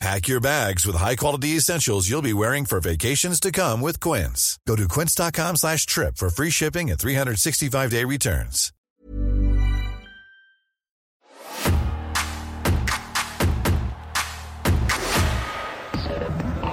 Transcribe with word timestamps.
Pack 0.00 0.28
your 0.28 0.40
bags 0.40 0.86
with 0.86 0.96
high-quality 0.96 1.56
essentials 1.56 2.08
you'll 2.08 2.22
be 2.22 2.32
wearing 2.32 2.64
for 2.64 2.80
vacations 2.80 3.38
to 3.38 3.52
come 3.52 3.82
with 3.82 4.00
Quince. 4.00 4.58
Go 4.66 4.74
to 4.74 4.88
quince.com 4.88 5.56
slash 5.56 5.84
trip 5.84 6.16
for 6.16 6.30
free 6.30 6.48
shipping 6.48 6.90
and 6.90 6.98
365-day 6.98 8.04
returns. 8.06 8.72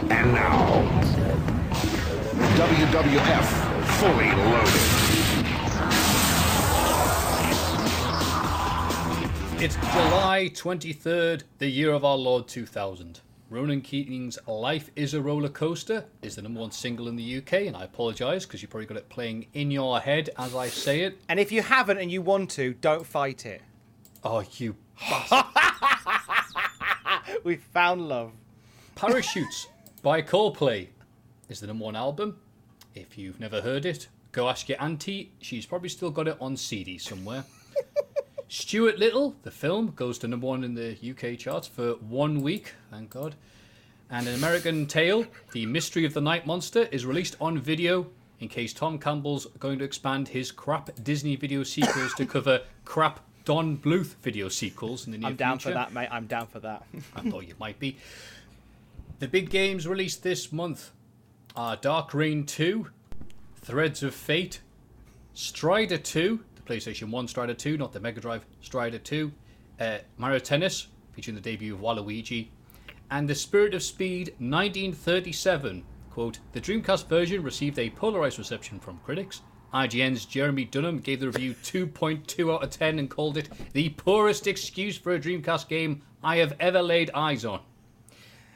And 0.09 0.31
now, 0.31 0.81
WWF 2.55 3.45
Fully 3.99 4.31
Loaded. 4.31 5.07
It's 9.59 9.75
July 9.75 10.51
23rd, 10.53 11.41
the 11.57 11.67
year 11.67 11.91
of 11.91 12.05
our 12.05 12.15
Lord 12.15 12.47
2000. 12.47 13.21
Ronan 13.49 13.79
Keating's 13.79 14.37
Life 14.45 14.91
is 14.97 15.13
a 15.13 15.21
Roller 15.21 15.47
Coaster 15.47 16.03
is 16.21 16.35
the 16.35 16.41
number 16.41 16.59
one 16.59 16.71
single 16.71 17.07
in 17.07 17.15
the 17.15 17.37
UK, 17.37 17.53
and 17.53 17.77
I 17.77 17.85
apologise 17.85 18.45
because 18.45 18.61
you 18.61 18.67
probably 18.67 18.87
got 18.87 18.97
it 18.97 19.07
playing 19.07 19.47
in 19.53 19.71
your 19.71 20.01
head 20.01 20.29
as 20.37 20.53
I 20.53 20.67
say 20.67 21.03
it. 21.03 21.17
And 21.29 21.39
if 21.39 21.49
you 21.49 21.61
haven't 21.61 21.97
and 21.97 22.11
you 22.11 22.21
want 22.21 22.49
to, 22.51 22.73
don't 22.73 23.05
fight 23.05 23.45
it. 23.45 23.61
Oh, 24.21 24.43
you 24.57 24.75
bastard. 24.99 25.45
We 27.43 27.55
found 27.55 28.09
love. 28.09 28.33
Parachutes 28.95 29.67
by 30.01 30.21
Coldplay 30.21 30.87
is 31.47 31.61
the 31.61 31.67
number 31.67 31.85
one 31.85 31.95
album. 31.95 32.37
If 32.95 33.17
you've 33.17 33.39
never 33.39 33.61
heard 33.61 33.85
it, 33.85 34.09
go 34.33 34.49
ask 34.49 34.67
your 34.67 34.81
auntie. 34.81 35.31
She's 35.39 35.65
probably 35.65 35.87
still 35.87 36.09
got 36.11 36.27
it 36.27 36.35
on 36.41 36.57
CD 36.57 36.97
somewhere. 36.97 37.45
Stuart 38.49 38.97
Little, 38.97 39.35
the 39.43 39.51
film, 39.51 39.91
goes 39.95 40.17
to 40.19 40.27
number 40.27 40.47
one 40.47 40.63
in 40.63 40.73
the 40.73 40.97
UK 41.03 41.37
charts 41.37 41.67
for 41.67 41.93
one 41.95 42.41
week, 42.41 42.73
thank 42.89 43.09
God. 43.09 43.35
And 44.09 44.25
An 44.25 44.35
American 44.35 44.85
Tail, 44.85 45.25
The 45.51 45.65
Mystery 45.65 46.05
of 46.05 46.13
the 46.13 46.21
Night 46.21 46.47
Monster, 46.47 46.87
is 46.91 47.05
released 47.05 47.35
on 47.41 47.59
video 47.59 48.07
in 48.39 48.47
case 48.47 48.71
Tom 48.71 48.99
Campbell's 48.99 49.47
going 49.59 49.79
to 49.79 49.85
expand 49.85 50.29
his 50.29 50.51
crap 50.51 50.91
Disney 51.03 51.35
video 51.35 51.63
sequels 51.63 52.13
to 52.13 52.25
cover 52.25 52.61
crap 52.85 53.19
Don 53.43 53.77
Bluth 53.77 54.15
video 54.21 54.47
sequels 54.47 55.05
in 55.05 55.11
the 55.11 55.17
near 55.17 55.29
future. 55.29 55.31
I'm 55.31 55.49
down 55.49 55.59
future. 55.59 55.69
for 55.69 55.73
that, 55.73 55.93
mate. 55.93 56.09
I'm 56.09 56.27
down 56.27 56.47
for 56.47 56.59
that. 56.61 56.85
I 57.15 57.29
thought 57.29 57.47
you 57.47 57.55
might 57.59 57.79
be. 57.79 57.97
The 59.19 59.27
big 59.27 59.49
games 59.49 59.87
released 59.87 60.23
this 60.23 60.53
month 60.53 60.91
are 61.55 61.75
Dark 61.75 62.13
Reign 62.13 62.45
2, 62.45 62.87
Threads 63.57 64.03
of 64.03 64.13
Fate, 64.13 64.61
Strider 65.33 65.97
2, 65.97 66.37
the 66.37 66.45
PlayStation 66.67 67.09
1 67.09 67.27
Strider 67.27 67.53
2, 67.53 67.77
not 67.77 67.93
the 67.93 67.99
Mega 67.99 68.19
Drive 68.19 68.45
Strider 68.61 68.97
2, 68.97 69.31
uh, 69.79 69.97
Mario 70.17 70.39
Tennis, 70.39 70.87
featuring 71.13 71.35
the 71.35 71.41
debut 71.41 71.73
of 71.73 71.81
Waluigi, 71.81 72.49
and 73.09 73.27
The 73.27 73.35
Spirit 73.35 73.73
of 73.73 73.81
Speed 73.81 74.29
1937. 74.39 75.83
Quote, 76.11 76.39
the 76.51 76.61
Dreamcast 76.61 77.07
version 77.07 77.43
received 77.43 77.79
a 77.79 77.89
polarized 77.91 78.37
reception 78.37 78.79
from 78.79 78.99
critics. 79.05 79.41
IGN's 79.73 80.25
Jeremy 80.25 80.65
Dunham 80.65 80.99
gave 80.99 81.19
the 81.19 81.27
review 81.27 81.53
2.2 81.63 82.53
out 82.53 82.63
of 82.63 82.69
10 82.69 82.99
and 82.99 83.09
called 83.09 83.37
it 83.37 83.49
the 83.73 83.89
poorest 83.89 84.47
excuse 84.47 84.97
for 84.97 85.13
a 85.13 85.19
Dreamcast 85.19 85.67
game 85.67 86.01
I 86.23 86.37
have 86.37 86.55
ever 86.59 86.81
laid 86.81 87.11
eyes 87.13 87.45
on. 87.45 87.61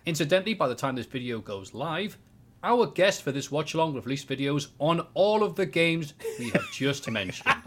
Incidentally, 0.06 0.56
by 0.56 0.68
the 0.68 0.76
time 0.76 0.96
this 0.96 1.06
video 1.06 1.40
goes 1.40 1.74
live, 1.74 2.18
our 2.64 2.86
guest 2.88 3.22
for 3.24 3.32
this 3.32 3.52
watch 3.52 3.74
along 3.74 3.94
with 3.94 4.06
released 4.06 4.28
videos 4.28 4.68
on 4.80 5.06
all 5.14 5.44
of 5.44 5.56
the 5.56 5.66
games 5.66 6.14
we 6.40 6.50
have 6.52 6.70
just 6.72 7.10
mentioned. 7.10 7.48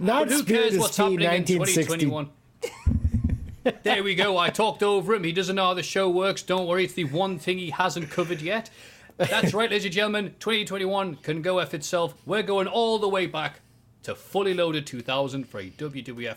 Not 0.00 0.28
But 0.28 0.30
who 0.30 0.42
cares 0.44 0.78
what's 0.78 0.94
Speed 0.94 1.20
happening 1.22 1.22
in 1.22 1.58
1960. 1.58 2.06
2021? 2.06 2.30
there 3.82 4.02
we 4.02 4.14
go. 4.14 4.38
I 4.38 4.50
talked 4.50 4.82
over 4.82 5.14
him. 5.14 5.24
He 5.24 5.32
doesn't 5.32 5.56
know 5.56 5.66
how 5.66 5.74
the 5.74 5.82
show 5.82 6.08
works. 6.08 6.42
Don't 6.42 6.66
worry, 6.66 6.84
it's 6.84 6.94
the 6.94 7.04
one 7.04 7.38
thing 7.38 7.58
he 7.58 7.70
hasn't 7.70 8.10
covered 8.10 8.40
yet. 8.40 8.70
That's 9.18 9.52
right, 9.52 9.70
ladies 9.70 9.84
and 9.84 9.92
gentlemen. 9.94 10.34
2021 10.38 11.16
can 11.16 11.42
go 11.42 11.58
F 11.58 11.74
itself. 11.74 12.14
We're 12.24 12.42
going 12.42 12.68
all 12.68 12.98
the 12.98 13.08
way 13.08 13.26
back 13.26 13.60
to 14.04 14.14
fully 14.14 14.54
loaded 14.54 14.86
2000 14.86 15.44
for 15.44 15.58
a 15.60 15.70
WWF 15.70 16.36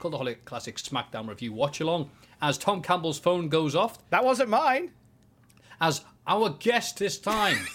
Cultaholic 0.00 0.44
Classic 0.44 0.76
SmackDown 0.76 1.28
review 1.28 1.52
watch 1.52 1.80
along. 1.80 2.10
As 2.40 2.56
Tom 2.56 2.82
Campbell's 2.82 3.18
phone 3.18 3.48
goes 3.48 3.74
off, 3.74 3.98
That 4.10 4.24
wasn't 4.24 4.50
mine. 4.50 4.92
As 5.82 6.02
our 6.26 6.48
guest 6.48 6.98
this 6.98 7.18
time. 7.18 7.58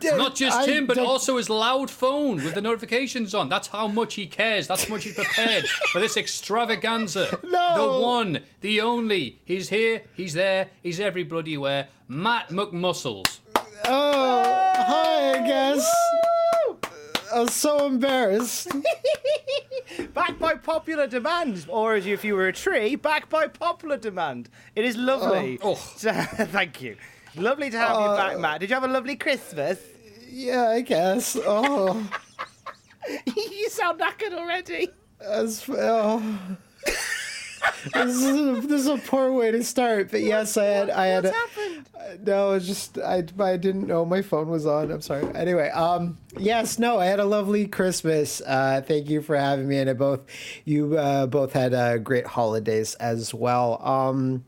D- 0.00 0.10
Not 0.16 0.36
just 0.36 0.56
I 0.58 0.66
him, 0.66 0.86
but 0.86 0.96
don't- 0.96 1.06
also 1.06 1.38
his 1.38 1.48
loud 1.50 1.90
phone 1.90 2.36
with 2.36 2.54
the 2.54 2.60
notifications 2.60 3.34
on. 3.34 3.48
That's 3.48 3.68
how 3.68 3.88
much 3.88 4.14
he 4.14 4.26
cares. 4.26 4.66
That's 4.68 4.84
how 4.84 4.94
much 4.94 5.04
he's 5.04 5.14
prepared 5.14 5.66
for 5.92 5.98
this 6.00 6.16
extravaganza. 6.16 7.38
No. 7.56 7.96
The 7.96 8.02
one, 8.06 8.40
the 8.60 8.80
only. 8.82 9.40
He's 9.44 9.70
here, 9.70 10.02
he's 10.14 10.34
there, 10.34 10.68
he's 10.82 11.00
every 11.00 11.24
bloody 11.24 11.56
where. 11.56 11.88
Matt 12.08 12.50
McMuscles. 12.50 13.38
Oh, 13.86 14.42
hi, 14.76 15.32
I 15.42 15.46
guess. 15.46 15.94
I'm 17.36 17.48
so 17.48 17.84
embarrassed. 17.84 18.68
Back 20.14 20.38
by 20.38 20.54
popular 20.54 21.06
demand, 21.06 21.66
or 21.68 21.94
as 21.94 22.06
if 22.06 22.24
you 22.24 22.34
were 22.34 22.48
a 22.48 22.52
tree, 22.52 22.96
back 22.96 23.28
by 23.28 23.46
popular 23.46 23.98
demand. 23.98 24.48
It 24.74 24.86
is 24.86 24.96
lovely. 24.96 25.58
Oh. 25.62 25.72
oh. 25.72 25.74
So- 25.74 26.12
thank 26.12 26.80
you. 26.80 26.96
Lovely 27.36 27.68
to 27.68 27.76
have 27.78 28.00
you 28.00 28.16
back, 28.16 28.36
uh, 28.36 28.38
Matt. 28.38 28.60
Did 28.60 28.70
you 28.70 28.74
have 28.74 28.84
a 28.84 28.88
lovely 28.88 29.16
Christmas? 29.16 29.78
Yeah, 30.30 30.70
I 30.70 30.80
guess. 30.80 31.36
Oh, 31.44 32.08
you 33.26 33.68
sound 33.68 34.00
knackered 34.00 34.32
already. 34.32 34.88
that's, 35.20 35.68
oh. 35.68 36.38
This, 37.94 38.16
is 38.16 38.24
a, 38.24 38.60
this 38.66 38.80
is 38.82 38.86
a 38.88 38.96
poor 38.98 39.32
way 39.32 39.50
to 39.50 39.62
start, 39.64 40.10
but 40.10 40.20
yes, 40.22 40.56
I 40.56 40.64
had, 40.64 40.90
I 40.90 41.06
had. 41.06 41.24
What's 41.24 41.36
a- 41.36 41.40
happened? 41.60 41.90
No, 42.24 42.52
it's 42.52 42.66
just 42.66 42.98
I, 42.98 43.24
I 43.40 43.56
didn't 43.56 43.86
know 43.88 44.04
my 44.04 44.22
phone 44.22 44.48
was 44.48 44.64
on. 44.64 44.92
I'm 44.92 45.00
sorry. 45.00 45.26
Anyway, 45.34 45.68
um, 45.70 46.16
yes, 46.38 46.78
no, 46.78 46.98
I 46.98 47.06
had 47.06 47.18
a 47.18 47.24
lovely 47.24 47.66
Christmas. 47.66 48.40
Uh, 48.46 48.80
thank 48.86 49.10
you 49.10 49.22
for 49.22 49.36
having 49.36 49.66
me, 49.66 49.78
and 49.78 49.90
I 49.90 49.92
both 49.92 50.20
you 50.64 50.96
uh, 50.96 51.26
both 51.26 51.52
had 51.52 51.74
uh, 51.74 51.98
great 51.98 52.26
holidays 52.26 52.94
as 52.96 53.34
well. 53.34 53.82
Um, 53.84 54.44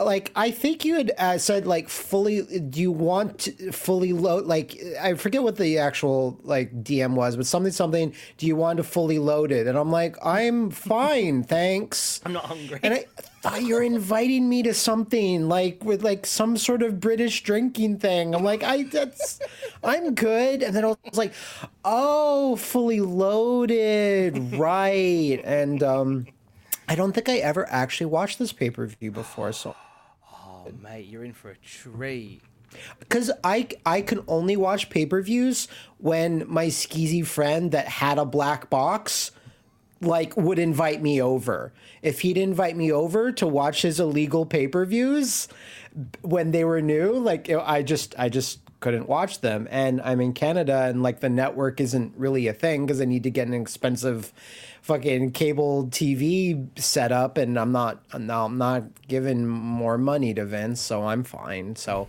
like 0.00 0.32
I 0.34 0.50
think 0.50 0.84
you 0.84 0.94
had 0.94 1.12
uh, 1.18 1.38
said 1.38 1.66
like 1.66 1.88
fully. 1.88 2.42
Do 2.60 2.80
you 2.80 2.90
want 2.90 3.40
to 3.40 3.72
fully 3.72 4.12
load? 4.12 4.46
Like 4.46 4.78
I 5.00 5.14
forget 5.14 5.42
what 5.42 5.56
the 5.56 5.78
actual 5.78 6.38
like 6.42 6.82
DM 6.82 7.14
was, 7.14 7.36
but 7.36 7.46
something 7.46 7.72
something. 7.72 8.14
Do 8.38 8.46
you 8.46 8.56
want 8.56 8.78
to 8.78 8.84
fully 8.84 9.18
load 9.18 9.52
it? 9.52 9.66
And 9.66 9.76
I'm 9.76 9.90
like, 9.90 10.16
I'm 10.24 10.70
fine, 10.70 11.42
thanks. 11.44 12.20
I'm 12.24 12.32
not 12.32 12.46
hungry. 12.46 12.80
And 12.82 12.94
I 12.94 13.04
thought 13.42 13.62
you 13.62 13.74
were 13.74 13.82
inviting 13.82 14.48
me 14.48 14.62
to 14.62 14.72
something 14.72 15.48
like 15.48 15.84
with 15.84 16.02
like 16.02 16.24
some 16.24 16.56
sort 16.56 16.82
of 16.82 16.98
British 16.98 17.42
drinking 17.42 17.98
thing. 17.98 18.34
I'm 18.34 18.44
like, 18.44 18.62
I 18.62 18.84
that's 18.84 19.40
I'm 19.84 20.14
good. 20.14 20.62
And 20.62 20.74
then 20.74 20.84
I 20.84 20.88
was 20.88 20.96
like, 21.14 21.34
oh, 21.84 22.56
fully 22.56 23.00
loaded, 23.00 24.54
right? 24.54 25.40
And 25.44 25.82
um, 25.82 26.26
I 26.88 26.94
don't 26.94 27.12
think 27.12 27.28
I 27.28 27.36
ever 27.38 27.68
actually 27.70 28.06
watched 28.06 28.38
this 28.38 28.52
pay 28.52 28.70
per 28.70 28.86
view 28.86 29.10
before, 29.10 29.52
so 29.52 29.76
Oh, 30.66 30.72
mate, 30.82 31.06
you're 31.06 31.24
in 31.24 31.32
for 31.32 31.50
a 31.50 31.56
treat. 31.56 32.42
because 33.00 33.30
I 33.44 33.68
I 33.84 34.00
can 34.02 34.22
only 34.28 34.56
watch 34.56 34.90
pay 34.90 35.06
per 35.06 35.20
views 35.22 35.68
when 35.98 36.44
my 36.48 36.66
skeezy 36.66 37.26
friend 37.26 37.72
that 37.72 37.86
had 37.88 38.18
a 38.18 38.24
black 38.24 38.70
box 38.70 39.32
like 40.00 40.36
would 40.36 40.58
invite 40.58 41.00
me 41.02 41.20
over. 41.22 41.72
If 42.02 42.20
he'd 42.20 42.36
invite 42.38 42.76
me 42.76 42.90
over 42.92 43.30
to 43.32 43.46
watch 43.46 43.82
his 43.82 44.00
illegal 44.00 44.46
pay 44.46 44.68
per 44.68 44.84
views 44.84 45.48
when 46.22 46.50
they 46.50 46.64
were 46.64 46.80
new, 46.80 47.12
like 47.12 47.50
I 47.50 47.82
just 47.82 48.14
I 48.18 48.28
just 48.28 48.60
couldn't 48.80 49.08
watch 49.08 49.40
them. 49.40 49.68
And 49.70 50.00
I'm 50.02 50.20
in 50.20 50.32
Canada, 50.32 50.84
and 50.86 51.02
like 51.02 51.20
the 51.20 51.28
network 51.28 51.80
isn't 51.80 52.14
really 52.16 52.48
a 52.48 52.52
thing 52.52 52.86
because 52.86 53.00
I 53.00 53.04
need 53.04 53.22
to 53.24 53.30
get 53.30 53.46
an 53.46 53.54
expensive 53.54 54.32
fucking 54.82 55.30
cable 55.30 55.86
TV 55.86 56.68
set 56.78 57.12
up, 57.12 57.38
and 57.38 57.58
I'm 57.58 57.72
not 57.72 58.02
I'm 58.12 58.26
not, 58.26 58.46
I'm 58.46 58.58
not 58.58 58.82
giving 59.08 59.46
more 59.46 59.96
money 59.96 60.34
to 60.34 60.44
Vince, 60.44 60.80
so 60.80 61.06
I'm 61.06 61.24
fine. 61.24 61.76
So 61.76 62.08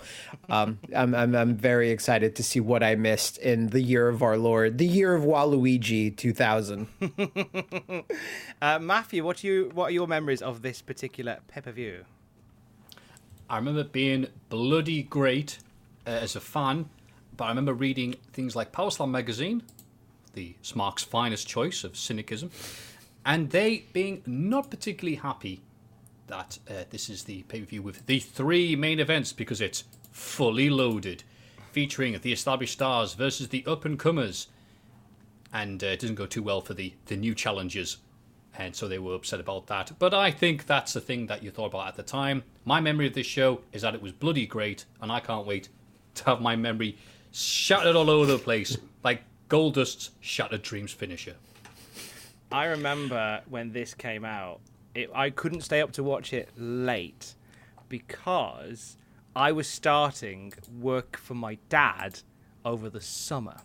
um, 0.50 0.80
I'm, 0.96 1.16
I'm 1.16 1.36
I'm 1.36 1.56
very 1.56 1.92
excited 1.92 2.36
to 2.36 2.44
see 2.44 2.60
what 2.60 2.84
I 2.84 2.96
missed 2.96 3.38
in 3.38 3.68
the 3.68 3.82
year 3.82 4.10
of 4.10 4.22
our 4.22 4.38
Lord, 4.38 4.78
the 4.78 4.88
year 4.88 5.16
of 5.16 5.24
Waluigi 5.24 6.16
2000. 6.16 6.88
Uh, 8.62 8.80
Matthew, 8.80 9.26
what 9.26 9.44
are 9.44 9.48
you? 9.48 9.72
What 9.74 9.88
are 9.88 9.92
your 9.92 10.08
memories 10.08 10.42
of 10.42 10.62
this 10.62 10.82
particular 10.82 11.40
pay 11.50 11.60
per 11.60 11.72
view? 11.72 12.06
I 13.50 13.58
remember 13.58 13.84
being 13.84 14.28
bloody 14.48 15.04
great 15.04 15.60
uh, 16.08 16.12
as 16.12 16.36
a 16.38 16.40
fan, 16.40 16.90
but 17.36 17.46
I 17.46 17.50
remember 17.50 17.74
reading 17.74 18.16
things 18.32 18.56
like 18.56 18.72
Power 18.72 18.90
Slam 18.90 19.12
magazine, 19.12 19.64
the 20.34 20.56
Smark's 20.62 21.04
finest 21.04 21.48
choice 21.48 21.84
of 21.84 21.98
cynicism, 21.98 22.52
and 23.26 23.50
they 23.50 23.86
being 23.94 24.22
not 24.26 24.70
particularly 24.70 25.16
happy 25.16 25.62
that 26.28 26.60
uh, 26.70 26.86
this 26.90 27.10
is 27.10 27.24
the 27.24 27.44
pay 27.44 27.62
per 27.62 27.66
view 27.66 27.82
with 27.82 28.06
the 28.06 28.20
three 28.20 28.76
main 28.76 29.00
events 29.00 29.34
because 29.34 29.62
it's 29.62 29.84
fully 30.12 30.70
loaded, 30.70 31.24
featuring 31.72 32.18
the 32.22 32.32
established 32.32 32.74
stars 32.74 33.14
versus 33.14 33.50
the 33.50 33.66
up 33.66 33.86
and 33.86 34.00
comers, 34.00 34.48
and 35.52 35.84
uh, 35.84 35.88
it 35.88 36.00
doesn't 36.00 36.16
go 36.16 36.26
too 36.26 36.44
well 36.44 36.62
for 36.62 36.74
the 36.74 36.94
the 37.06 37.16
new 37.16 37.36
challengers 37.36 37.98
and 38.58 38.76
so 38.76 38.88
they 38.88 39.00
were 39.00 39.16
upset 39.16 39.40
about 39.40 39.68
that. 39.68 39.92
But 40.00 40.14
I 40.14 40.32
think 40.32 40.66
that's 40.66 40.94
the 40.94 41.02
thing 41.02 41.28
that 41.28 41.44
you 41.44 41.52
thought 41.52 41.68
about 41.68 41.88
at 41.88 41.96
the 41.96 42.04
time. 42.04 42.44
My 42.66 42.80
memory 42.80 43.08
of 43.08 43.14
this 43.14 43.26
show 43.26 43.62
is 43.72 43.82
that 43.82 43.96
it 43.96 44.02
was 44.02 44.12
bloody 44.12 44.46
great, 44.46 44.86
and 45.02 45.12
I 45.12 45.20
can't 45.20 45.48
wait 45.48 45.70
to 46.16 46.26
have 46.26 46.42
my 46.42 46.56
memory 46.56 46.98
shattered 47.32 47.96
all 47.96 48.10
over 48.10 48.26
the 48.26 48.38
place, 48.38 48.78
like 49.04 49.24
Goldust's 49.54 50.10
Shattered 50.20 50.64
Dreams 50.64 50.94
finisher. 50.94 51.36
I 52.52 52.66
remember 52.66 53.42
when 53.48 53.72
this 53.72 53.94
came 53.94 54.26
out, 54.26 54.62
it, 54.96 55.12
I 55.14 55.30
couldn't 55.30 55.62
stay 55.62 55.80
up 55.80 55.92
to 55.92 56.04
watch 56.04 56.34
it 56.34 56.50
late 56.58 57.36
because 57.88 58.98
I 59.36 59.52
was 59.52 59.68
starting 59.68 60.54
work 60.82 61.18
for 61.18 61.36
my 61.36 61.60
dad 61.70 62.22
over 62.66 62.90
the 62.90 63.00
summer. 63.00 63.58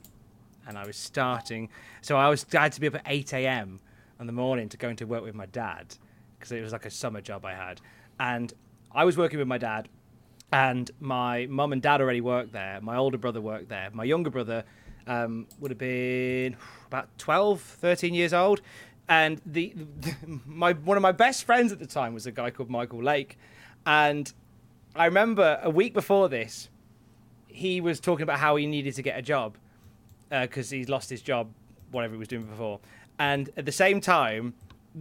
And 0.67 0.76
I 0.76 0.87
was 0.87 0.99
starting, 0.99 1.70
so 2.02 2.19
I 2.19 2.29
was 2.29 2.44
I 2.55 2.64
had 2.64 2.73
to 2.73 2.82
be 2.82 2.88
up 2.88 2.96
at 2.96 3.05
8 3.06 3.32
a.m. 3.32 3.81
in 4.20 4.26
the 4.26 4.32
morning 4.35 4.69
to 4.69 4.76
go 4.76 4.90
into 4.90 5.06
work 5.06 5.23
with 5.23 5.35
my 5.35 5.46
dad 5.46 5.96
because 6.38 6.52
it 6.52 6.61
was 6.61 6.73
like 6.73 6.85
a 6.85 6.90
summer 6.90 7.23
job 7.23 7.46
I 7.46 7.55
had. 7.55 7.81
And 8.20 8.52
I 8.93 9.06
was 9.06 9.17
working 9.17 9.38
with 9.38 9.49
my 9.49 9.56
dad, 9.56 9.88
and 10.52 10.90
my 11.00 11.46
mum 11.46 11.73
and 11.73 11.81
dad 11.81 12.02
already 12.02 12.20
worked 12.20 12.52
there. 12.52 12.79
My 12.82 12.99
older 12.99 13.17
brother 13.17 13.40
worked 13.40 13.70
there. 13.70 13.88
My 13.94 14.05
younger 14.05 14.29
brother 14.29 14.64
um, 15.06 15.46
would 15.58 15.70
have 15.70 15.78
been 15.78 16.56
about 16.86 17.08
12, 17.18 17.60
13 17.60 18.14
years 18.14 18.32
old. 18.32 18.60
And 19.08 19.40
the, 19.46 19.74
the 20.00 20.14
my 20.46 20.72
one 20.72 20.96
of 20.96 21.02
my 21.02 21.12
best 21.12 21.44
friends 21.44 21.72
at 21.72 21.78
the 21.78 21.86
time 21.86 22.14
was 22.14 22.26
a 22.26 22.32
guy 22.32 22.50
called 22.50 22.70
Michael 22.70 23.02
Lake, 23.02 23.38
and 23.86 24.32
I 24.94 25.06
remember 25.06 25.60
a 25.62 25.70
week 25.70 25.94
before 25.94 26.28
this, 26.28 26.68
he 27.46 27.80
was 27.80 28.00
talking 28.00 28.22
about 28.22 28.38
how 28.38 28.56
he 28.56 28.66
needed 28.66 28.94
to 28.94 29.02
get 29.02 29.18
a 29.18 29.22
job 29.22 29.56
because 30.28 30.70
he's 30.70 30.88
lost 30.88 31.08
his 31.08 31.22
job, 31.22 31.48
whatever 31.90 32.14
he 32.14 32.18
was 32.18 32.28
doing 32.28 32.44
before. 32.44 32.80
And 33.18 33.50
at 33.56 33.64
the 33.64 33.72
same 33.72 34.00
time, 34.00 34.54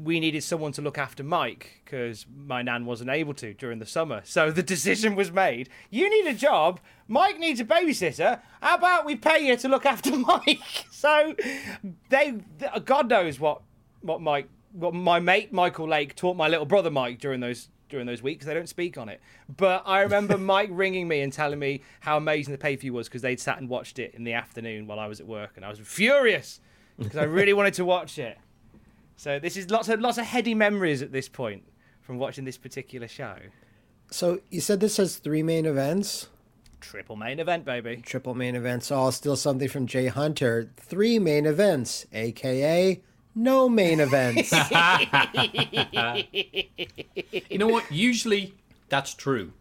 we 0.04 0.20
needed 0.20 0.44
someone 0.44 0.72
to 0.74 0.82
look 0.82 0.98
after 0.98 1.24
Mike 1.24 1.82
because 1.84 2.26
my 2.36 2.62
nan 2.62 2.86
wasn't 2.86 3.10
able 3.10 3.34
to 3.36 3.54
during 3.54 3.80
the 3.80 3.86
summer. 3.86 4.22
So 4.24 4.52
the 4.52 4.64
decision 4.64 5.16
was 5.16 5.32
made: 5.32 5.70
you 5.90 6.10
need 6.10 6.30
a 6.30 6.36
job. 6.36 6.80
Mike 7.08 7.40
needs 7.40 7.60
a 7.60 7.66
babysitter. 7.66 8.42
How 8.62 8.76
about 8.76 9.06
we 9.06 9.16
pay 9.16 9.48
you 9.48 9.56
to 9.58 9.70
look 9.70 9.86
after 9.86 10.16
Mike? 10.18 10.60
So 10.92 11.36
they, 12.10 12.36
God 12.86 13.10
knows 13.10 13.40
what 13.40 13.62
what 14.02 14.22
Mike, 14.22 14.50
what 14.74 14.94
my 14.94 15.20
mate 15.20 15.54
Michael 15.54 15.88
Lake 15.88 16.16
taught 16.16 16.36
my 16.36 16.48
little 16.48 16.66
brother 16.66 16.92
Mike 16.92 17.20
during 17.20 17.40
those 17.40 17.70
during 17.90 18.06
those 18.06 18.22
weeks. 18.22 18.46
They 18.46 18.54
don't 18.54 18.70
speak 18.70 18.98
on 18.98 19.10
it, 19.10 19.22
but 19.56 19.84
I 19.86 20.02
remember 20.02 20.38
Mike 20.54 20.70
ringing 20.72 21.08
me 21.08 21.22
and 21.22 21.32
telling 21.32 21.60
me 21.60 21.82
how 22.02 22.18
amazing 22.18 22.52
the 22.52 22.58
pay 22.58 22.76
per 22.76 22.82
view 22.82 22.94
was 22.94 23.08
because 23.08 23.22
they'd 23.22 23.40
sat 23.40 23.60
and 23.60 23.70
watched 23.70 24.00
it 24.00 24.14
in 24.16 24.24
the 24.24 24.34
afternoon 24.34 24.88
while 24.88 25.00
I 25.00 25.08
was 25.08 25.20
at 25.20 25.28
work, 25.28 25.54
and 25.56 25.66
I 25.66 25.70
was 25.70 25.80
furious 25.80 26.60
because 26.98 27.18
I 27.18 27.24
really 27.24 27.54
wanted 27.54 27.76
to 27.76 27.86
watch 27.86 28.18
it. 28.18 28.38
So 29.18 29.40
this 29.40 29.58
is 29.58 29.70
lots 29.72 29.90
of 29.90 30.00
lots 30.00 30.18
of 30.18 30.26
heady 30.26 30.54
memories 30.54 31.02
at 31.02 31.12
this 31.12 31.28
point 31.28 31.64
from 32.02 32.18
watching 32.20 32.46
this 32.46 32.58
particular 32.58 33.08
show. 33.08 33.36
So 34.12 34.40
you 34.50 34.62
said 34.62 34.80
this 34.80 34.98
has 34.98 35.18
three 35.18 35.44
main 35.44 35.66
events, 35.66 36.30
Triple 36.80 37.16
main 37.16 37.40
event, 37.40 37.66
baby. 37.66 37.98
triple 38.06 38.36
main 38.36 38.56
events. 38.56 38.92
All 38.92 39.12
still 39.12 39.36
something 39.36 39.68
from 39.68 39.88
Jay 39.88 40.08
Hunter. 40.08 40.70
Three 40.78 41.18
main 41.20 41.46
events, 41.48 42.06
aka 42.14 43.02
no 43.36 43.68
main 43.68 44.00
events. 44.00 44.54
You 47.50 47.58
know 47.58 47.68
what? 47.68 47.92
Usually 47.92 48.54
that's 48.90 49.14
true. 49.14 49.54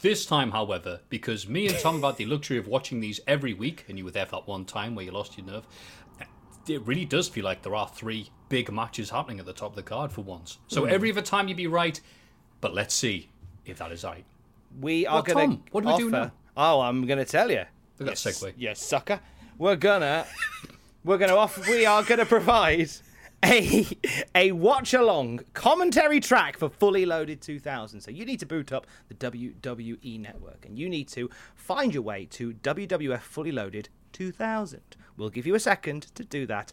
This 0.00 0.24
time, 0.26 0.50
however, 0.50 1.00
because 1.08 1.46
me 1.48 1.66
and 1.66 1.78
Tom 1.78 1.96
have 1.96 2.04
had 2.04 2.16
the 2.16 2.26
luxury 2.26 2.58
of 2.58 2.66
watching 2.66 3.00
these 3.00 3.20
every 3.26 3.52
week, 3.52 3.84
and 3.88 3.98
you 3.98 4.04
were 4.04 4.10
there 4.10 4.24
for 4.26 4.36
that 4.36 4.48
one 4.48 4.64
time 4.64 4.94
where 4.94 5.04
you 5.04 5.10
lost 5.12 5.36
your 5.36 5.46
nerve, 5.46 5.66
it 6.66 6.86
really 6.86 7.04
does 7.04 7.28
feel 7.28 7.44
like 7.44 7.62
there 7.62 7.74
are 7.74 7.88
three 7.88 8.30
big 8.48 8.70
matches 8.72 9.10
happening 9.10 9.40
at 9.40 9.46
the 9.46 9.52
top 9.52 9.70
of 9.70 9.76
the 9.76 9.82
card 9.82 10.12
for 10.12 10.22
once. 10.22 10.58
So 10.68 10.84
hmm. 10.84 10.90
every 10.90 11.10
other 11.10 11.22
time 11.22 11.48
you'd 11.48 11.56
be 11.56 11.66
right, 11.66 12.00
but 12.60 12.74
let's 12.74 12.94
see 12.94 13.28
if 13.64 13.78
that 13.78 13.92
is 13.92 14.04
right. 14.04 14.24
We 14.80 15.06
are 15.06 15.14
Well, 15.14 15.22
going 15.22 15.50
to 15.56 15.62
what 15.70 15.84
do 15.84 15.90
we 15.90 15.96
do 15.98 16.10
now? 16.10 16.32
Oh, 16.56 16.80
I'm 16.80 17.06
going 17.06 17.18
to 17.18 17.24
tell 17.24 17.50
you. 17.50 17.64
Look 17.98 18.08
at 18.08 18.16
that 18.16 18.16
segue. 18.16 18.54
Yes, 18.56 18.82
sucker. 18.82 19.20
We're 19.56 19.76
gonna 19.76 20.26
we're 21.04 21.18
gonna 21.18 21.36
offer 21.36 21.60
we 21.70 21.86
are 21.86 22.02
gonna 22.02 22.26
provide 22.26 22.90
a 23.44 23.86
a 24.34 24.50
watch 24.52 24.94
along 24.94 25.40
commentary 25.52 26.18
track 26.18 26.58
for 26.58 26.68
fully 26.68 27.06
loaded 27.06 27.40
2000. 27.40 28.00
So 28.00 28.10
you 28.10 28.24
need 28.24 28.40
to 28.40 28.46
boot 28.46 28.72
up 28.72 28.86
the 29.08 29.14
WWE 29.14 30.20
network 30.20 30.66
and 30.66 30.76
you 30.76 30.88
need 30.88 31.06
to 31.08 31.30
find 31.54 31.94
your 31.94 32.02
way 32.02 32.26
to 32.32 32.54
WWF 32.54 33.20
fully 33.20 33.52
loaded 33.52 33.90
2000. 34.12 34.80
We'll 35.16 35.30
give 35.30 35.46
you 35.46 35.54
a 35.54 35.60
second 35.60 36.02
to 36.16 36.24
do 36.24 36.46
that 36.46 36.72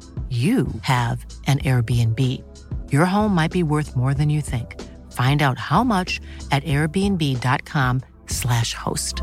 you 0.31 0.67
have 0.83 1.25
an 1.47 1.59
Airbnb. 1.59 2.17
Your 2.89 3.03
home 3.05 3.35
might 3.35 3.51
be 3.51 3.63
worth 3.63 3.97
more 3.97 4.13
than 4.13 4.29
you 4.29 4.39
think. 4.39 4.79
Find 5.11 5.41
out 5.41 5.59
how 5.59 5.83
much 5.83 6.21
at 6.51 6.63
airbnb.com/slash 6.63 8.73
host. 8.73 9.21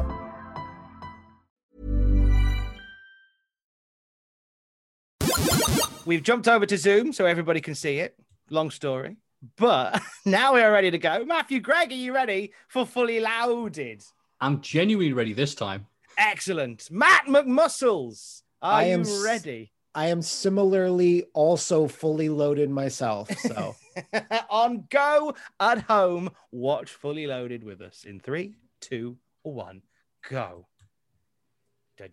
We've 6.04 6.22
jumped 6.22 6.48
over 6.48 6.64
to 6.66 6.76
Zoom 6.78 7.12
so 7.12 7.26
everybody 7.26 7.60
can 7.60 7.74
see 7.74 7.98
it. 7.98 8.16
Long 8.50 8.70
story. 8.70 9.16
But 9.56 10.00
now 10.26 10.54
we 10.54 10.62
are 10.62 10.72
ready 10.72 10.90
to 10.90 10.98
go. 10.98 11.24
Matthew, 11.24 11.60
Greg, 11.60 11.92
are 11.92 11.94
you 11.94 12.14
ready 12.14 12.52
for 12.68 12.86
Fully 12.86 13.20
Loaded? 13.20 14.02
I'm 14.40 14.60
genuinely 14.62 15.12
ready 15.12 15.32
this 15.34 15.54
time. 15.54 15.86
Excellent. 16.16 16.88
Matt 16.90 17.26
McMuscles, 17.26 18.42
are 18.62 18.72
I 18.72 18.84
am 18.84 19.04
you 19.04 19.10
s- 19.10 19.22
ready? 19.24 19.72
I 19.94 20.08
am 20.08 20.22
similarly 20.22 21.24
also 21.32 21.88
fully 21.88 22.28
loaded 22.28 22.70
myself. 22.70 23.30
So 23.38 23.74
On 24.50 24.86
go 24.90 25.34
at 25.60 25.82
home, 25.82 26.30
watch 26.52 26.90
Fully 26.90 27.26
Loaded 27.26 27.64
with 27.64 27.80
us 27.80 28.04
in 28.04 28.20
three, 28.20 28.54
two, 28.80 29.16
one, 29.42 29.82
go. 30.28 30.66
The 31.98 32.08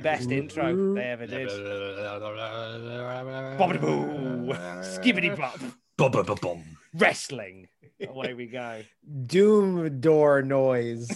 best 0.00 0.30
intro 0.30 0.94
they 0.94 1.02
ever 1.02 1.26
did. 1.26 1.48
Bobbidi-boo. 3.58 4.54
Skibbity 4.82 5.36
bop. 5.36 5.58
Bum-bum-bum-bum. 5.96 6.62
Wrestling. 6.94 7.66
Away 8.06 8.34
we 8.34 8.46
go. 8.46 8.82
doom 9.26 10.00
door 10.00 10.42
noise. 10.42 11.10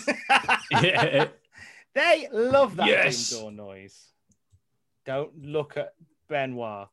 Yeah. 0.71 1.29
They 1.97 2.29
love 2.31 2.77
that 2.77 2.89
Yes. 2.89 3.31
doom 3.31 3.41
door 3.41 3.51
noise. 3.53 4.13
Don't 5.07 5.35
look 5.43 5.79
at 5.79 5.95
Benoit. 6.29 6.89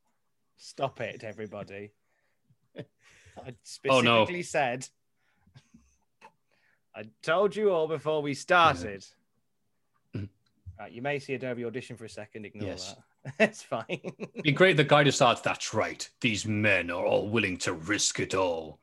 Stop 0.55 1.01
it, 1.01 1.25
everybody. 1.25 1.91
I 2.77 2.83
Oh, 3.89 3.99
no. 3.99 4.23
specifically 4.23 4.43
said. 4.43 4.87
I 6.95 7.03
told 7.21 7.53
you 7.53 7.71
all 7.71 7.89
before 7.89 8.21
we 8.21 8.33
started. 8.33 9.05
Right, 10.79 10.91
you 10.91 11.01
may 11.03 11.19
see 11.19 11.33
Adobe 11.35 11.65
audition 11.65 11.95
for 11.97 12.05
a 12.05 12.09
second. 12.09 12.45
Ignore 12.45 12.69
Yes. 12.69 12.95
that. 13.25 13.35
It's 13.51 13.61
fine. 13.61 13.99
Be 14.41 14.51
great. 14.53 14.75
The 14.77 14.83
guy 14.85 15.03
decides 15.03 15.41
that's 15.41 15.73
right. 15.73 16.09
These 16.21 16.45
men 16.47 16.89
are 16.89 17.05
all 17.05 17.27
willing 17.29 17.57
to 17.57 17.73
risk 17.73 18.19
it 18.21 18.33
all. 18.33 18.79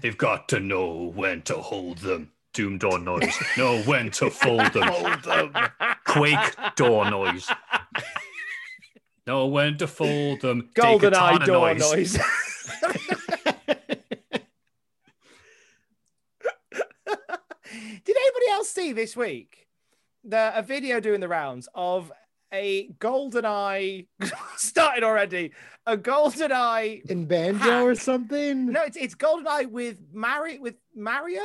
They've 0.00 0.16
got 0.16 0.48
to 0.50 0.60
know 0.60 1.12
when 1.14 1.42
to 1.42 1.56
hold 1.58 1.98
them. 1.98 2.32
Doom 2.54 2.78
door 2.78 3.00
noise. 3.00 3.34
Know 3.58 3.82
when 3.82 4.10
to 4.12 4.30
fold 4.30 4.72
them. 4.72 4.88
fold 4.88 5.24
them. 5.24 5.52
Quake 6.06 6.56
door 6.76 7.10
noise. 7.10 7.50
Know 9.26 9.46
when 9.46 9.76
to 9.78 9.88
fold 9.88 10.40
them. 10.40 10.70
Golden 10.74 11.14
eye 11.14 11.44
door 11.44 11.74
noise. 11.74 12.12
Did 18.04 18.16
anybody 18.16 18.50
else 18.52 18.68
see 18.68 18.92
this 18.92 19.16
week 19.16 19.66
the 20.22 20.56
a 20.56 20.62
video 20.62 21.00
doing 21.00 21.20
the 21.20 21.28
rounds 21.28 21.68
of 21.74 22.12
a 22.52 22.88
golden 23.00 23.44
eye 23.44 24.06
started 24.56 25.02
already? 25.02 25.50
A 25.86 25.96
golden 25.96 26.52
eye. 26.52 27.02
In 27.08 27.24
banjo 27.26 27.82
or 27.82 27.96
something? 27.96 28.66
No, 28.66 28.82
it's 28.82 28.96
it's 28.96 29.14
golden 29.14 29.48
eye 29.48 29.64
with 29.64 29.98
Mari 30.12 30.58
with 30.60 30.76
Mario, 30.94 31.42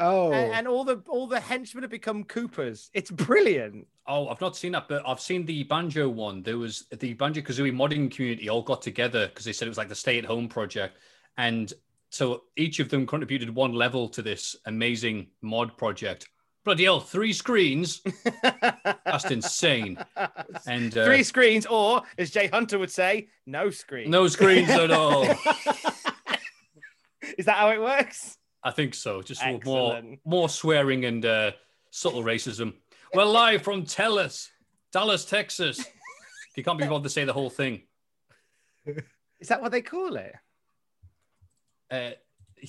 Oh. 0.00 0.32
and, 0.32 0.52
and 0.54 0.68
all 0.68 0.82
the 0.82 1.02
all 1.08 1.26
the 1.26 1.38
henchmen 1.38 1.82
have 1.82 1.90
become 1.90 2.24
Koopas. 2.24 2.88
It's 2.94 3.10
brilliant. 3.10 3.86
Oh, 4.06 4.28
I've 4.28 4.40
not 4.40 4.56
seen 4.56 4.72
that, 4.72 4.88
but 4.88 5.02
I've 5.06 5.20
seen 5.20 5.44
the 5.44 5.62
banjo 5.64 6.08
one. 6.08 6.42
There 6.42 6.58
was 6.58 6.86
the 6.98 7.12
Banjo 7.14 7.42
Kazooie 7.42 7.72
modding 7.72 8.10
community 8.10 8.48
all 8.48 8.62
got 8.62 8.82
together 8.82 9.28
because 9.28 9.44
they 9.44 9.52
said 9.52 9.66
it 9.66 9.70
was 9.70 9.78
like 9.78 9.90
the 9.90 9.94
stay 9.94 10.18
at 10.18 10.24
home 10.24 10.48
project. 10.48 10.96
And 11.36 11.72
so 12.08 12.42
each 12.56 12.80
of 12.80 12.88
them 12.88 13.06
contributed 13.06 13.54
one 13.54 13.72
level 13.72 14.08
to 14.08 14.22
this 14.22 14.56
amazing 14.66 15.28
mod 15.42 15.76
project. 15.76 16.28
Bloody 16.64 16.84
hell, 16.84 17.00
three 17.00 17.32
screens. 17.32 18.02
That's 18.42 19.30
insane. 19.30 19.96
And 20.66 20.96
uh, 20.98 21.04
Three 21.06 21.22
screens, 21.22 21.64
or 21.66 22.02
as 22.18 22.30
Jay 22.30 22.48
Hunter 22.48 22.78
would 22.78 22.90
say, 22.90 23.28
no 23.46 23.70
screen. 23.70 24.10
no 24.10 24.26
screens 24.28 24.68
at 24.70 24.90
all. 24.90 25.24
Is 27.38 27.46
that 27.46 27.56
how 27.56 27.70
it 27.70 27.80
works? 27.80 28.36
I 28.62 28.70
think 28.70 28.94
so. 28.94 29.22
Just 29.22 29.42
more 29.44 29.54
Excellent. 29.96 30.20
more 30.24 30.48
swearing 30.48 31.04
and 31.04 31.24
uh, 31.24 31.52
subtle 31.90 32.22
racism. 32.22 32.74
We're 33.14 33.24
live 33.24 33.62
from 33.62 33.84
Dallas, 33.84 34.50
Dallas, 34.92 35.24
Texas. 35.24 35.84
You 36.56 36.64
can't 36.64 36.78
be 36.78 36.86
bothered 36.86 37.04
to 37.04 37.10
say 37.10 37.24
the 37.24 37.32
whole 37.32 37.50
thing. 37.50 37.82
Is 39.38 39.48
that 39.48 39.62
what 39.62 39.72
they 39.72 39.82
call 39.82 40.16
it? 40.16 40.34
Uh, 41.90 42.10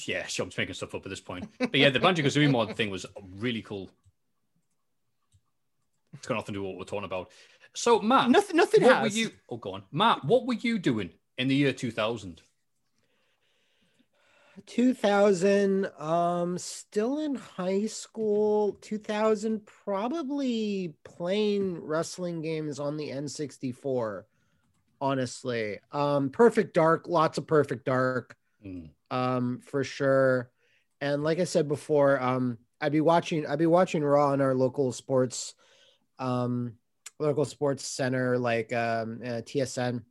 yeah, 0.05 0.25
sure, 0.27 0.43
I'm 0.45 0.50
just 0.50 0.57
making 0.57 0.75
stuff 0.75 0.95
up 0.95 1.05
at 1.05 1.10
this 1.10 1.19
point. 1.19 1.50
But 1.60 1.75
yeah, 1.75 1.89
the 1.89 2.00
Banjo 2.00 2.24
Kazooie 2.24 2.50
mod 2.50 2.75
thing 2.75 2.89
was 2.89 3.05
really 3.38 3.62
cool. 3.62 3.89
It's 6.13 6.27
got 6.27 6.36
nothing 6.36 6.53
to 6.53 6.60
do 6.60 6.63
with 6.63 6.69
what 6.71 6.77
we're 6.79 6.86
talking 6.86 7.05
about. 7.05 7.31
So, 7.74 8.00
Matt, 8.00 8.29
Nothing. 8.29 8.57
Nothing 8.57 8.83
what 8.83 8.95
has. 8.98 9.12
were 9.12 9.17
you? 9.17 9.31
Oh, 9.50 9.57
go 9.57 9.74
on, 9.74 9.83
Matt. 9.91 10.24
What 10.25 10.45
were 10.45 10.53
you 10.55 10.77
doing 10.79 11.10
in 11.38 11.48
the 11.48 11.55
year 11.55 11.74
2000? 11.74 12.41
2000 14.65 15.86
um 15.98 16.58
still 16.58 17.20
in 17.20 17.36
high 17.36 17.86
school 17.86 18.74
2000 18.81 19.65
probably 19.65 20.93
playing 21.03 21.79
wrestling 21.84 22.41
games 22.41 22.79
on 22.79 22.98
the 22.98 23.10
n64 23.10 24.24
honestly. 25.00 25.79
Um 25.91 26.29
perfect 26.29 26.74
dark 26.74 27.08
lots 27.08 27.38
of 27.38 27.48
perfect 27.48 27.86
dark 27.86 28.36
Mm. 28.63 28.91
um 29.10 29.60
for 29.65 29.84
sure. 29.84 30.51
And 31.00 31.24
like 31.24 31.39
i 31.39 31.46
said 31.46 31.67
before 31.67 32.22
um 32.22 32.60
i'd 32.79 32.91
be 32.91 33.01
watching 33.01 33.48
i'd 33.48 33.58
be 33.58 33.65
watching 33.65 34.03
raw 34.03 34.27
on 34.27 34.41
our 34.41 34.53
local 34.53 34.91
sports 34.91 35.55
um 36.20 36.74
local 37.20 37.46
sports 37.46 37.84
center 37.86 38.38
like 38.38 38.72
um 38.72 39.20
uh, 39.24 39.41
tsn 39.41 40.03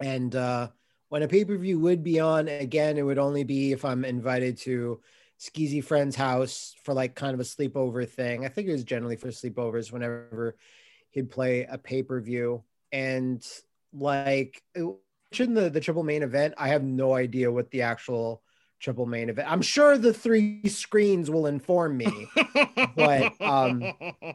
and 0.00 0.34
uh 0.34 0.68
when 1.14 1.22
a 1.22 1.28
pay-per-view 1.28 1.78
would 1.78 2.02
be 2.02 2.18
on 2.18 2.48
again 2.48 2.98
it 2.98 3.02
would 3.02 3.18
only 3.18 3.44
be 3.44 3.70
if 3.70 3.84
i'm 3.84 4.04
invited 4.04 4.56
to 4.56 5.00
skeezy 5.38 5.82
friend's 5.82 6.16
house 6.16 6.74
for 6.82 6.94
like 6.94 7.14
kind 7.14 7.34
of 7.34 7.40
a 7.40 7.44
sleepover 7.44 8.08
thing. 8.08 8.44
I 8.44 8.48
think 8.48 8.68
it 8.68 8.72
was 8.72 8.84
generally 8.84 9.16
for 9.16 9.28
sleepovers 9.28 9.92
whenever 9.92 10.56
he'd 11.10 11.30
play 11.30 11.66
a 11.68 11.78
pay-per-view. 11.78 12.62
And 12.92 13.44
like 13.92 14.62
in 14.74 15.54
the 15.54 15.70
the 15.70 15.80
triple 15.80 16.04
main 16.04 16.22
event 16.22 16.54
i 16.58 16.68
have 16.68 16.84
no 16.84 17.14
idea 17.14 17.50
what 17.50 17.70
the 17.70 17.82
actual 17.82 18.42
triple 18.78 19.06
main 19.06 19.28
event 19.28 19.50
i'm 19.50 19.62
sure 19.62 19.98
the 19.98 20.12
three 20.12 20.60
screens 20.68 21.30
will 21.30 21.46
inform 21.46 21.96
me 21.96 22.28
but 22.96 23.32
um 23.40 23.82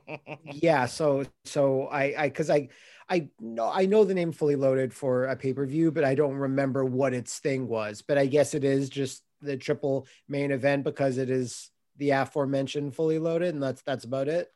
yeah 0.44 0.86
so 0.86 1.24
so 1.46 1.88
i 1.88 2.16
i 2.18 2.28
because 2.28 2.50
i 2.50 2.68
i 3.10 3.28
know 3.40 3.70
i 3.74 3.86
know 3.86 4.04
the 4.04 4.14
name 4.14 4.32
fully 4.32 4.56
loaded 4.56 4.94
for 4.94 5.26
a 5.26 5.36
pay-per-view 5.36 5.92
but 5.92 6.04
i 6.04 6.16
don't 6.16 6.36
remember 6.36 6.86
what 6.86 7.14
its 7.14 7.40
thing 7.40 7.68
was 7.68 8.02
but 8.02 8.18
i 8.18 8.26
guess 8.26 8.54
it 8.54 8.64
is 8.64 8.90
just 8.90 9.24
the 9.42 9.58
triple 9.58 10.08
main 10.28 10.52
event 10.52 10.84
because 10.84 11.18
it 11.18 11.30
is 11.30 11.72
the 11.98 12.12
aforementioned 12.12 12.94
fully 12.96 13.20
loaded 13.20 13.54
and 13.54 13.64
that's 13.64 13.82
that's 13.82 14.06
about 14.06 14.28
it 14.28 14.52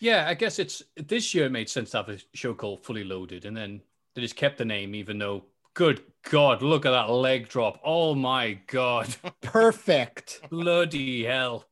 Yeah, 0.00 0.26
I 0.28 0.34
guess 0.34 0.58
it's 0.58 0.82
this 0.96 1.34
year 1.34 1.46
it 1.46 1.52
made 1.52 1.68
sense 1.70 1.90
to 1.90 1.98
have 1.98 2.08
a 2.08 2.18
show 2.34 2.52
called 2.52 2.84
Fully 2.84 3.04
Loaded, 3.04 3.44
and 3.44 3.56
then 3.56 3.80
they 4.14 4.22
just 4.22 4.34
kept 4.34 4.58
the 4.58 4.64
name, 4.64 4.92
even 4.94 5.18
though, 5.18 5.44
good 5.72 6.02
God, 6.28 6.62
look 6.62 6.84
at 6.84 6.90
that 6.90 7.10
leg 7.10 7.48
drop! 7.48 7.80
Oh 7.84 8.14
my 8.14 8.58
God, 8.66 9.14
perfect 9.40 10.40
bloody 10.50 11.24
hell! 11.24 11.66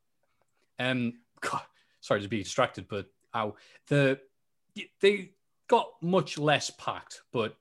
Um, 0.78 1.14
God, 1.40 1.62
sorry 2.00 2.22
to 2.22 2.28
be 2.28 2.44
distracted, 2.44 2.86
but 2.88 3.06
ow, 3.34 3.56
the 3.88 4.20
they 5.00 5.30
got 5.72 5.88
much 6.02 6.36
less 6.38 6.68
packed, 6.70 7.22
but 7.32 7.56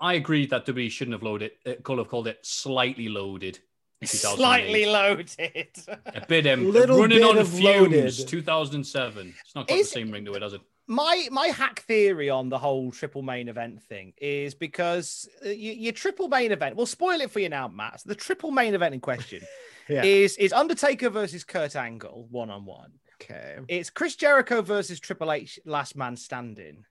I 0.00 0.14
agree 0.14 0.46
that 0.46 0.64
WWE 0.64 0.90
shouldn't 0.90 1.12
have 1.14 1.22
loaded. 1.22 1.50
It 1.66 1.82
could 1.84 1.98
have 1.98 2.08
called 2.08 2.26
it 2.28 2.38
slightly 2.42 3.08
loaded. 3.10 3.58
Slightly 4.04 4.86
loaded. 4.86 5.70
a 6.06 6.26
bit 6.26 6.46
um, 6.46 6.70
Little 6.72 6.98
running 6.98 7.18
bit 7.18 7.28
on 7.28 7.38
of 7.38 7.48
fumes. 7.48 8.18
loaded. 8.18 8.28
2007. 8.28 9.34
It's 9.44 9.54
not 9.54 9.66
got 9.68 9.76
Is- 9.76 9.88
the 9.90 10.00
same 10.00 10.10
ring 10.10 10.24
to 10.24 10.32
it, 10.34 10.42
has 10.42 10.52
it? 10.54 10.60
my 10.88 11.26
my 11.32 11.48
hack 11.48 11.80
theory 11.80 12.30
on 12.30 12.48
the 12.48 12.58
whole 12.58 12.92
triple 12.92 13.20
main 13.22 13.48
event 13.48 13.82
thing 13.82 14.12
is 14.18 14.54
because 14.54 15.28
uh, 15.44 15.48
you, 15.48 15.72
your 15.72 15.92
triple 15.92 16.28
main 16.28 16.52
event. 16.52 16.76
We'll 16.76 16.86
spoil 16.86 17.20
it 17.20 17.30
for 17.30 17.40
you 17.40 17.48
now, 17.48 17.66
Matt. 17.68 18.02
The 18.06 18.14
triple 18.14 18.50
main 18.52 18.72
event 18.74 18.94
in 18.94 19.00
question 19.00 19.42
yeah 19.88 20.04
is 20.04 20.36
is 20.36 20.52
Undertaker 20.52 21.10
versus 21.10 21.42
Kurt 21.44 21.74
Angle 21.74 22.28
one 22.30 22.50
on 22.50 22.64
one. 22.64 22.92
okay 23.20 23.56
It's 23.68 23.90
Chris 23.90 24.14
Jericho 24.14 24.62
versus 24.62 25.00
Triple 25.00 25.32
H 25.32 25.58
Last 25.64 25.96
Man 25.96 26.16
Standing, 26.16 26.84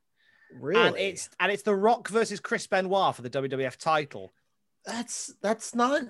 really 0.53 0.81
and 0.81 0.95
it's 0.97 1.29
and 1.39 1.51
it's 1.51 1.63
The 1.63 1.75
Rock 1.75 2.07
versus 2.09 2.39
Chris 2.39 2.67
Benoit 2.67 3.15
for 3.15 3.21
the 3.21 3.29
WWF 3.29 3.77
title. 3.77 4.33
that's 4.85 5.33
that's 5.41 5.75
not 5.75 6.03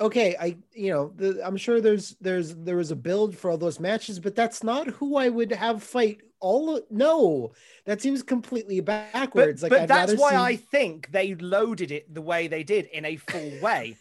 okay, 0.00 0.36
I 0.38 0.56
you 0.74 0.92
know 0.92 1.12
the, 1.16 1.40
I'm 1.44 1.56
sure 1.56 1.80
there's 1.80 2.16
there's 2.20 2.54
there 2.54 2.76
was 2.76 2.90
a 2.90 2.96
build 2.96 3.36
for 3.36 3.50
all 3.50 3.58
those 3.58 3.80
matches, 3.80 4.18
but 4.20 4.34
that's 4.34 4.62
not 4.62 4.86
who 4.88 5.16
I 5.16 5.28
would 5.28 5.52
have 5.52 5.82
fight 5.82 6.20
all. 6.40 6.80
No, 6.90 7.52
that 7.84 8.00
seems 8.00 8.22
completely 8.22 8.80
backwards. 8.80 9.60
But, 9.62 9.70
like 9.70 9.80
but 9.88 9.90
I'd 9.90 10.08
that's 10.08 10.20
why 10.20 10.30
see- 10.30 10.36
I 10.36 10.56
think 10.56 11.10
they 11.10 11.34
loaded 11.34 11.90
it 11.90 12.12
the 12.12 12.22
way 12.22 12.46
they 12.46 12.62
did 12.62 12.86
in 12.86 13.04
a 13.04 13.16
full 13.16 13.52
way. 13.62 13.96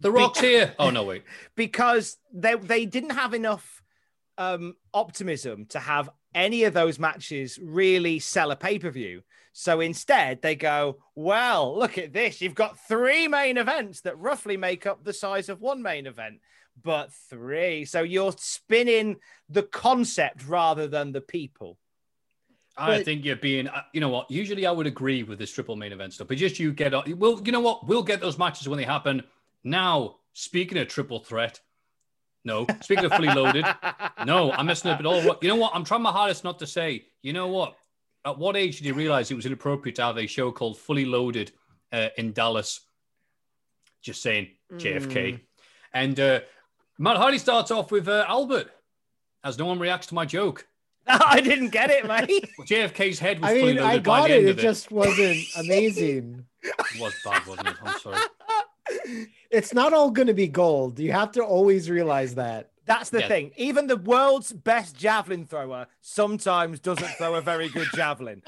The 0.00 0.12
Rock's 0.12 0.40
here. 0.40 0.74
Oh 0.78 0.90
no, 0.90 1.04
wait. 1.04 1.24
because 1.56 2.18
they 2.32 2.54
they 2.54 2.84
didn't 2.84 3.10
have 3.10 3.32
enough 3.34 3.75
um, 4.38 4.76
optimism 4.92 5.66
to 5.66 5.78
have 5.78 6.10
any 6.34 6.64
of 6.64 6.74
those 6.74 6.98
matches 6.98 7.58
really 7.62 8.18
sell 8.18 8.50
a 8.50 8.56
pay 8.56 8.78
per 8.78 8.90
view. 8.90 9.22
So 9.52 9.80
instead, 9.80 10.42
they 10.42 10.54
go, 10.54 10.98
"Well, 11.14 11.78
look 11.78 11.96
at 11.96 12.12
this! 12.12 12.40
You've 12.42 12.54
got 12.54 12.78
three 12.86 13.26
main 13.26 13.56
events 13.56 14.02
that 14.02 14.18
roughly 14.18 14.56
make 14.56 14.86
up 14.86 15.02
the 15.02 15.14
size 15.14 15.48
of 15.48 15.62
one 15.62 15.80
main 15.82 16.06
event, 16.06 16.40
but 16.82 17.12
three. 17.30 17.86
So 17.86 18.02
you're 18.02 18.34
spinning 18.36 19.16
the 19.48 19.62
concept 19.62 20.46
rather 20.46 20.86
than 20.86 21.12
the 21.12 21.22
people." 21.22 21.78
I 22.78 22.98
But- 22.98 23.06
think 23.06 23.24
you're 23.24 23.36
being, 23.36 23.68
uh, 23.68 23.84
you 23.94 24.02
know 24.02 24.10
what? 24.10 24.30
Usually 24.30 24.66
I 24.66 24.70
would 24.70 24.86
agree 24.86 25.22
with 25.22 25.38
this 25.38 25.50
triple 25.50 25.76
main 25.76 25.92
event 25.92 26.12
stuff, 26.12 26.28
but 26.28 26.36
just 26.36 26.58
you 26.58 26.74
get, 26.74 26.92
up. 26.92 27.08
well, 27.08 27.40
you 27.42 27.50
know 27.50 27.60
what? 27.60 27.86
We'll 27.86 28.02
get 28.02 28.20
those 28.20 28.36
matches 28.36 28.68
when 28.68 28.76
they 28.76 28.84
happen. 28.84 29.22
Now, 29.64 30.16
speaking 30.34 30.76
of 30.76 30.86
triple 30.86 31.20
threat, 31.20 31.60
no. 32.46 32.66
Speaking 32.80 33.04
of 33.04 33.12
fully 33.12 33.28
loaded, 33.28 33.66
no, 34.24 34.52
I'm 34.52 34.66
messing 34.66 34.90
up 34.90 35.00
at 35.00 35.04
all. 35.06 35.20
You 35.42 35.48
know 35.48 35.56
what? 35.56 35.72
I'm 35.74 35.84
trying 35.84 36.02
my 36.02 36.12
hardest 36.12 36.44
not 36.44 36.58
to 36.60 36.66
say. 36.66 37.04
You 37.22 37.32
know 37.34 37.48
what? 37.48 37.76
At 38.24 38.38
what 38.38 38.56
age 38.56 38.78
did 38.78 38.86
you 38.86 38.94
realize 38.94 39.30
it 39.30 39.34
was 39.34 39.46
inappropriate 39.46 39.96
to 39.96 40.02
have 40.02 40.16
a 40.16 40.26
show 40.26 40.50
called 40.52 40.78
Fully 40.78 41.04
Loaded 41.04 41.52
uh, 41.92 42.08
in 42.16 42.32
Dallas? 42.32 42.80
Just 44.02 44.22
saying, 44.22 44.48
JFK. 44.72 45.40
And 45.92 46.18
uh, 46.18 46.40
Matt 46.98 47.16
Hardy 47.18 47.38
starts 47.38 47.70
off 47.70 47.90
with 47.90 48.08
uh, 48.08 48.24
Albert, 48.28 48.70
as 49.44 49.58
no 49.58 49.66
one 49.66 49.78
reacts 49.78 50.06
to 50.08 50.14
my 50.14 50.24
joke. 50.24 50.66
I 51.06 51.40
didn't 51.40 51.70
get 51.70 51.90
it, 51.90 52.06
mate. 52.06 52.48
JFK's 52.62 53.18
head 53.18 53.40
was 53.40 53.50
I 53.50 53.58
fully 53.60 53.74
mean, 53.74 53.82
loaded 53.82 53.88
I 53.94 53.98
by 53.98 54.02
got 54.20 54.28
the 54.28 54.34
it. 54.34 54.38
end 54.38 54.46
It 54.46 54.50
of 54.50 54.58
it. 54.58 54.62
just 54.62 54.90
wasn't 54.90 55.38
amazing. 55.58 56.44
It 56.64 57.00
was 57.00 57.14
bad, 57.24 57.46
wasn't 57.46 57.68
it? 57.68 57.76
I'm 57.80 57.98
sorry. 58.00 58.18
It's 59.50 59.72
not 59.74 59.92
all 59.92 60.10
going 60.10 60.28
to 60.28 60.34
be 60.34 60.48
gold. 60.48 60.98
You 60.98 61.12
have 61.12 61.32
to 61.32 61.42
always 61.42 61.90
realize 61.90 62.34
that. 62.36 62.70
That's 62.84 63.10
the 63.10 63.20
Yeah. 63.20 63.28
thing. 63.28 63.52
Even 63.56 63.86
the 63.88 63.96
world's 63.96 64.52
best 64.52 64.96
javelin 64.96 65.44
thrower 65.46 65.86
sometimes 66.00 66.78
doesn't 66.80 67.08
throw 67.18 67.34
a 67.34 67.40
very 67.40 67.68
good 67.68 67.88
javelin. 67.94 68.42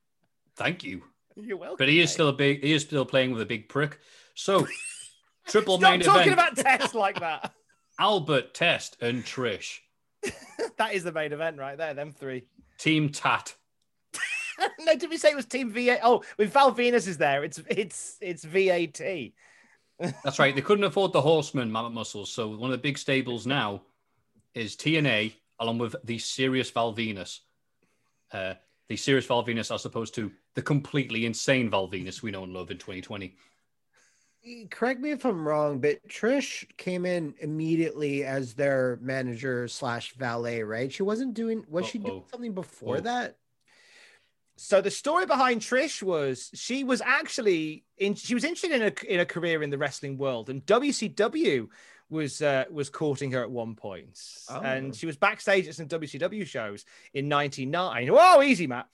Thank 0.56 0.84
you. 0.84 1.02
You're 1.36 1.56
welcome. 1.56 1.76
But 1.78 1.88
he 1.88 2.00
is 2.00 2.10
mate. 2.10 2.12
still 2.12 2.28
a 2.28 2.32
big. 2.32 2.62
He 2.62 2.72
is 2.72 2.82
still 2.82 3.04
playing 3.04 3.32
with 3.32 3.42
a 3.42 3.46
big 3.46 3.68
prick. 3.68 3.98
So, 4.34 4.66
triple 5.46 5.78
Stop 5.78 5.90
main 5.90 6.00
talking 6.00 6.32
event: 6.32 6.52
about 6.52 6.56
tests 6.56 6.94
like 6.94 7.18
that. 7.20 7.52
Albert, 7.98 8.54
Test, 8.54 8.96
and 9.00 9.24
Trish. 9.24 9.78
that 10.78 10.92
is 10.94 11.02
the 11.04 11.12
main 11.12 11.32
event 11.32 11.58
right 11.58 11.76
there. 11.78 11.94
Them 11.94 12.12
three. 12.12 12.44
Team 12.78 13.08
Tat. 13.10 13.54
no, 14.80 14.94
did 14.96 15.08
we 15.10 15.16
say 15.16 15.30
it 15.30 15.36
was 15.36 15.46
Team 15.46 15.70
VA? 15.72 15.98
Oh, 16.02 16.22
with 16.36 16.52
Val 16.52 16.72
Venis 16.74 17.08
is 17.08 17.16
there. 17.18 17.42
It's 17.44 17.60
it's 17.68 18.18
it's 18.20 18.44
VAT. 18.44 19.00
That's 20.24 20.38
right. 20.38 20.54
They 20.54 20.62
couldn't 20.62 20.84
afford 20.84 21.12
the 21.12 21.20
Horseman 21.20 21.70
Mammoth 21.70 21.92
Muscles, 21.92 22.30
so 22.30 22.48
one 22.48 22.70
of 22.70 22.72
the 22.72 22.82
big 22.82 22.96
stables 22.98 23.46
now 23.46 23.82
is 24.54 24.76
TNA, 24.76 25.34
along 25.58 25.78
with 25.78 25.94
the 26.04 26.18
Serious 26.18 26.70
Val 26.70 26.94
Venis. 26.94 27.40
Uh, 28.32 28.54
the 28.88 28.96
Serious 28.96 29.26
Val 29.26 29.44
Venis, 29.44 29.72
as 29.74 29.84
opposed 29.84 30.14
to 30.14 30.32
the 30.54 30.62
completely 30.62 31.26
insane 31.26 31.68
Val 31.70 31.88
Venis 31.88 32.22
we 32.22 32.30
know 32.30 32.44
and 32.44 32.52
love 32.52 32.70
in 32.70 32.78
2020. 32.78 33.36
Correct 34.70 35.00
me 35.00 35.10
if 35.10 35.26
I'm 35.26 35.46
wrong, 35.46 35.80
but 35.80 35.98
Trish 36.08 36.64
came 36.78 37.04
in 37.04 37.34
immediately 37.40 38.24
as 38.24 38.54
their 38.54 38.98
manager 39.02 39.68
slash 39.68 40.14
valet, 40.14 40.62
right? 40.62 40.90
She 40.90 41.02
wasn't 41.02 41.34
doing. 41.34 41.62
Was 41.68 41.86
she 41.86 41.98
doing 41.98 42.24
something 42.30 42.54
before 42.54 42.96
Oh. 42.96 43.00
that? 43.00 43.36
So 44.62 44.82
the 44.82 44.90
story 44.90 45.24
behind 45.24 45.62
Trish 45.62 46.02
was 46.02 46.50
she 46.52 46.84
was 46.84 47.00
actually 47.00 47.82
in 47.96 48.14
she 48.14 48.34
was 48.34 48.44
interested 48.44 48.72
in 48.72 48.82
a 48.82 49.12
in 49.12 49.20
a 49.20 49.24
career 49.24 49.62
in 49.62 49.70
the 49.70 49.78
wrestling 49.78 50.18
world, 50.18 50.50
and 50.50 50.64
WCW 50.66 51.66
was 52.10 52.42
uh, 52.42 52.66
was 52.70 52.90
courting 52.90 53.32
her 53.32 53.42
at 53.42 53.50
one 53.50 53.74
point, 53.74 54.20
Oh. 54.50 54.60
and 54.60 54.94
she 54.94 55.06
was 55.06 55.16
backstage 55.16 55.66
at 55.66 55.76
some 55.76 55.88
WCW 55.88 56.46
shows 56.46 56.84
in 57.14 57.26
'99. 57.26 58.08
Whoa, 58.08 58.42
easy, 58.42 58.66
Matt. 58.66 58.86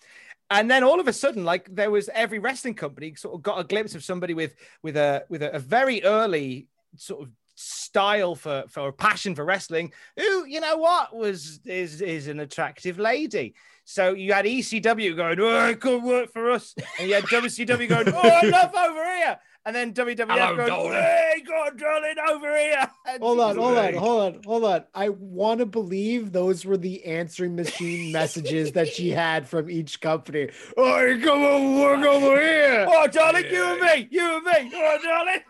And 0.51 0.71
then 0.71 0.85
all 0.85 1.01
of 1.01 1.09
a 1.09 1.13
sudden, 1.13 1.45
like 1.45 1.75
there 1.75 1.91
was 1.91 2.09
every 2.15 2.39
wrestling 2.39 2.75
company 2.75 3.17
sort 3.17 3.35
of 3.35 3.43
got 3.43 3.59
a 3.59 3.65
glimpse 3.65 3.97
of 3.97 4.05
somebody 4.05 4.35
with 4.35 4.55
with 4.85 4.97
a 4.97 5.25
with 5.29 5.43
a, 5.43 5.53
a 5.57 5.59
very 5.59 6.01
early 6.05 6.69
sort 6.97 7.23
of 7.25 7.31
style 7.57 8.37
for 8.37 8.65
for 8.69 8.87
a 8.87 8.93
passion 8.93 9.35
for 9.35 9.45
wrestling 9.45 9.91
who 10.17 10.45
you 10.45 10.61
know 10.61 10.77
what 10.77 11.17
was 11.17 11.59
is 11.65 12.03
is 12.03 12.29
an 12.29 12.39
attractive 12.39 12.99
lady 12.99 13.55
so 13.89 14.13
you 14.13 14.33
had 14.33 14.45
ecw 14.45 15.17
going 15.17 15.41
oh 15.41 15.69
it 15.69 15.81
could 15.81 16.03
work 16.03 16.31
for 16.33 16.51
us 16.51 16.75
and 16.99 17.09
you 17.09 17.15
had 17.15 17.25
wcw 17.25 17.89
going 17.89 18.13
oh 18.15 18.47
enough 18.47 18.75
over 18.77 19.05
here 19.17 19.39
and 19.65 19.75
then 19.75 19.93
wwf 19.95 20.29
Hello, 20.29 20.57
going 20.57 20.69
darling. 20.69 20.93
hey 20.93 21.43
go 21.47 21.53
on 21.55 21.77
darling 21.77 22.15
over 22.31 22.59
here 22.59 22.91
And 23.09 23.23
Hold 23.23 23.39
on, 23.41 23.57
hold 23.57 23.79
on, 23.79 23.95
hold 23.95 24.23
on, 24.35 24.41
hold 24.45 24.65
on. 24.65 24.85
I 24.95 25.09
want 25.11 25.61
to 25.61 25.67
believe 25.67 26.33
those 26.33 26.65
were 26.65 26.77
the 26.77 27.05
answering 27.05 27.55
machine 27.55 28.11
messages 28.19 28.73
that 28.73 28.89
she 28.89 29.11
had 29.11 29.49
from 29.49 29.71
each 29.71 30.01
company. 30.01 30.51
Oh, 30.77 31.19
come 31.23 31.43
on, 31.45 31.79
work 31.81 32.05
over 32.05 32.41
here. 32.41 32.87
oh 32.89 33.07
darling 33.07 33.45
you 33.51 33.65
and 33.65 33.81
me 33.81 34.09
you 34.11 34.37
and 34.37 34.45
me 34.45 34.73
oh 34.75 34.99
darling 35.05 35.41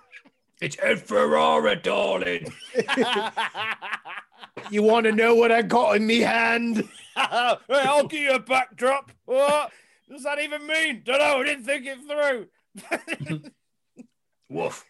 It's 0.61 0.77
Ed 0.83 1.01
Ferrara, 1.01 1.77
darling. 1.77 2.53
You 4.71 4.83
want 4.83 5.05
to 5.05 5.13
know 5.13 5.35
what 5.35 5.53
I 5.53 5.63
got 5.63 5.97
in 5.97 6.07
me 6.07 6.21
hand? 6.21 6.77
hey, 7.17 7.57
I'll 7.69 8.07
give 8.07 8.21
you 8.21 8.33
a 8.35 8.41
backdrop. 8.41 9.13
What 9.25 9.71
does 10.11 10.25
that 10.25 10.39
even 10.41 10.67
mean? 10.67 11.03
Don't 11.05 11.19
know. 11.19 11.41
I 11.41 11.45
didn't 11.45 11.65
think 11.65 11.87
it 11.87 11.99
through. 12.07 13.43
Woof. 14.51 14.85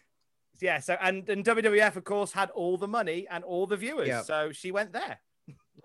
yeah. 0.61 0.79
So 0.79 0.97
and 1.01 1.27
and 1.29 1.43
WWF 1.45 1.95
of 1.95 2.03
course 2.03 2.31
had 2.31 2.49
all 2.51 2.77
the 2.77 2.87
money 2.87 3.27
and 3.29 3.43
all 3.43 3.67
the 3.67 3.77
viewers. 3.77 4.07
Yep. 4.07 4.25
So 4.25 4.51
she 4.51 4.71
went 4.71 4.93
there. 4.93 5.19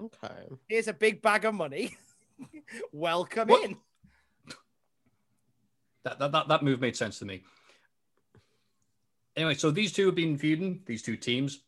Okay. 0.01 0.49
Here's 0.69 0.89
a 0.89 0.93
big 0.93 1.23
bag 1.23 1.45
of 1.45 1.55
money. 1.55 1.97
Welcome 2.93 3.49
What? 3.49 3.65
in. 3.65 3.77
That, 6.05 6.19
that, 6.19 6.33
that, 6.33 6.49
that 6.49 6.63
move 6.65 6.81
made 6.81 6.97
sense 6.97 7.21
to 7.21 7.25
me. 7.25 7.43
Anyway, 9.37 9.55
so 9.55 9.71
these 9.71 9.93
two 9.93 10.07
have 10.07 10.17
been 10.17 10.37
feuding, 10.37 10.83
these 10.85 11.03
two 11.03 11.17
teams. 11.17 11.61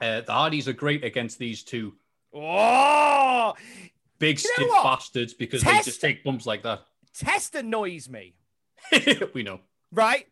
Uh, 0.00 0.20
the 0.20 0.32
Hardys 0.32 0.68
are 0.68 0.72
great 0.72 1.04
against 1.04 1.38
these 1.38 1.62
two 1.62 1.94
Oh, 2.34 3.54
big 4.18 4.36
You 4.42 4.50
stiff 4.54 4.68
bastards 4.82 5.32
because 5.32 5.62
they 5.62 5.80
just 5.82 6.00
take 6.02 6.22
bumps 6.22 6.44
like 6.44 6.62
that. 6.64 6.82
Test 7.14 7.54
annoys 7.54 8.08
me. 8.10 8.34
we 9.34 9.42
know. 9.42 9.60
right? 9.90 10.26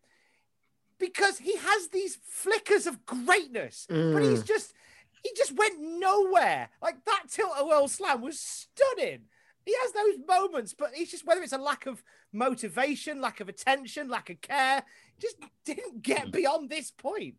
Because 0.98 1.38
he 1.38 1.56
has 1.56 1.88
these 1.88 2.18
flickers 2.28 2.86
of 2.86 3.04
greatness, 3.06 3.86
but 3.88 4.22
he's 4.22 4.42
Mm. 4.42 4.46
just 4.46 4.74
he 5.22 5.30
just 5.34 5.52
went 5.56 5.80
nowhere. 5.80 6.68
Like 6.82 7.02
that 7.06 7.24
tilt 7.30 7.52
a 7.58 7.64
whirl 7.66 7.88
slam 7.88 8.20
was 8.20 8.38
stunning. 8.38 9.22
He 9.64 9.74
has 9.80 9.92
those 9.92 10.16
moments, 10.28 10.74
but 10.74 10.90
he's 10.94 11.10
just 11.10 11.26
whether 11.26 11.42
it's 11.42 11.54
a 11.54 11.58
lack 11.58 11.86
of 11.86 12.02
motivation, 12.32 13.22
lack 13.22 13.40
of 13.40 13.48
attention, 13.48 14.08
lack 14.08 14.28
of 14.28 14.40
care, 14.42 14.82
just 15.18 15.36
didn't 15.64 16.02
get 16.02 16.30
beyond 16.30 16.68
this 16.68 16.90
point. 16.90 17.36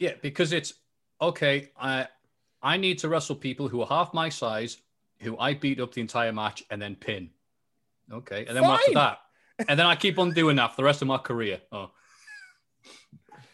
Yeah, 0.00 0.14
because 0.22 0.52
it's 0.52 0.72
okay. 1.20 1.70
I 1.78 2.08
I 2.62 2.76
need 2.76 2.98
to 3.00 3.08
wrestle 3.08 3.36
people 3.36 3.68
who 3.68 3.80
are 3.82 3.86
half 3.86 4.14
my 4.14 4.28
size, 4.28 4.78
who 5.20 5.38
I 5.38 5.54
beat 5.54 5.80
up 5.80 5.92
the 5.92 6.00
entire 6.00 6.32
match 6.32 6.64
and 6.70 6.80
then 6.80 6.96
pin. 6.96 7.30
Okay, 8.12 8.44
and 8.46 8.56
then 8.56 8.64
after 8.64 8.92
that, 8.94 9.18
and 9.68 9.78
then 9.78 9.86
I 9.86 9.96
keep 9.96 10.18
on 10.18 10.32
doing 10.32 10.56
that 10.56 10.70
for 10.70 10.76
the 10.76 10.84
rest 10.84 11.02
of 11.02 11.08
my 11.08 11.18
career. 11.18 11.60
Oh, 11.72 11.90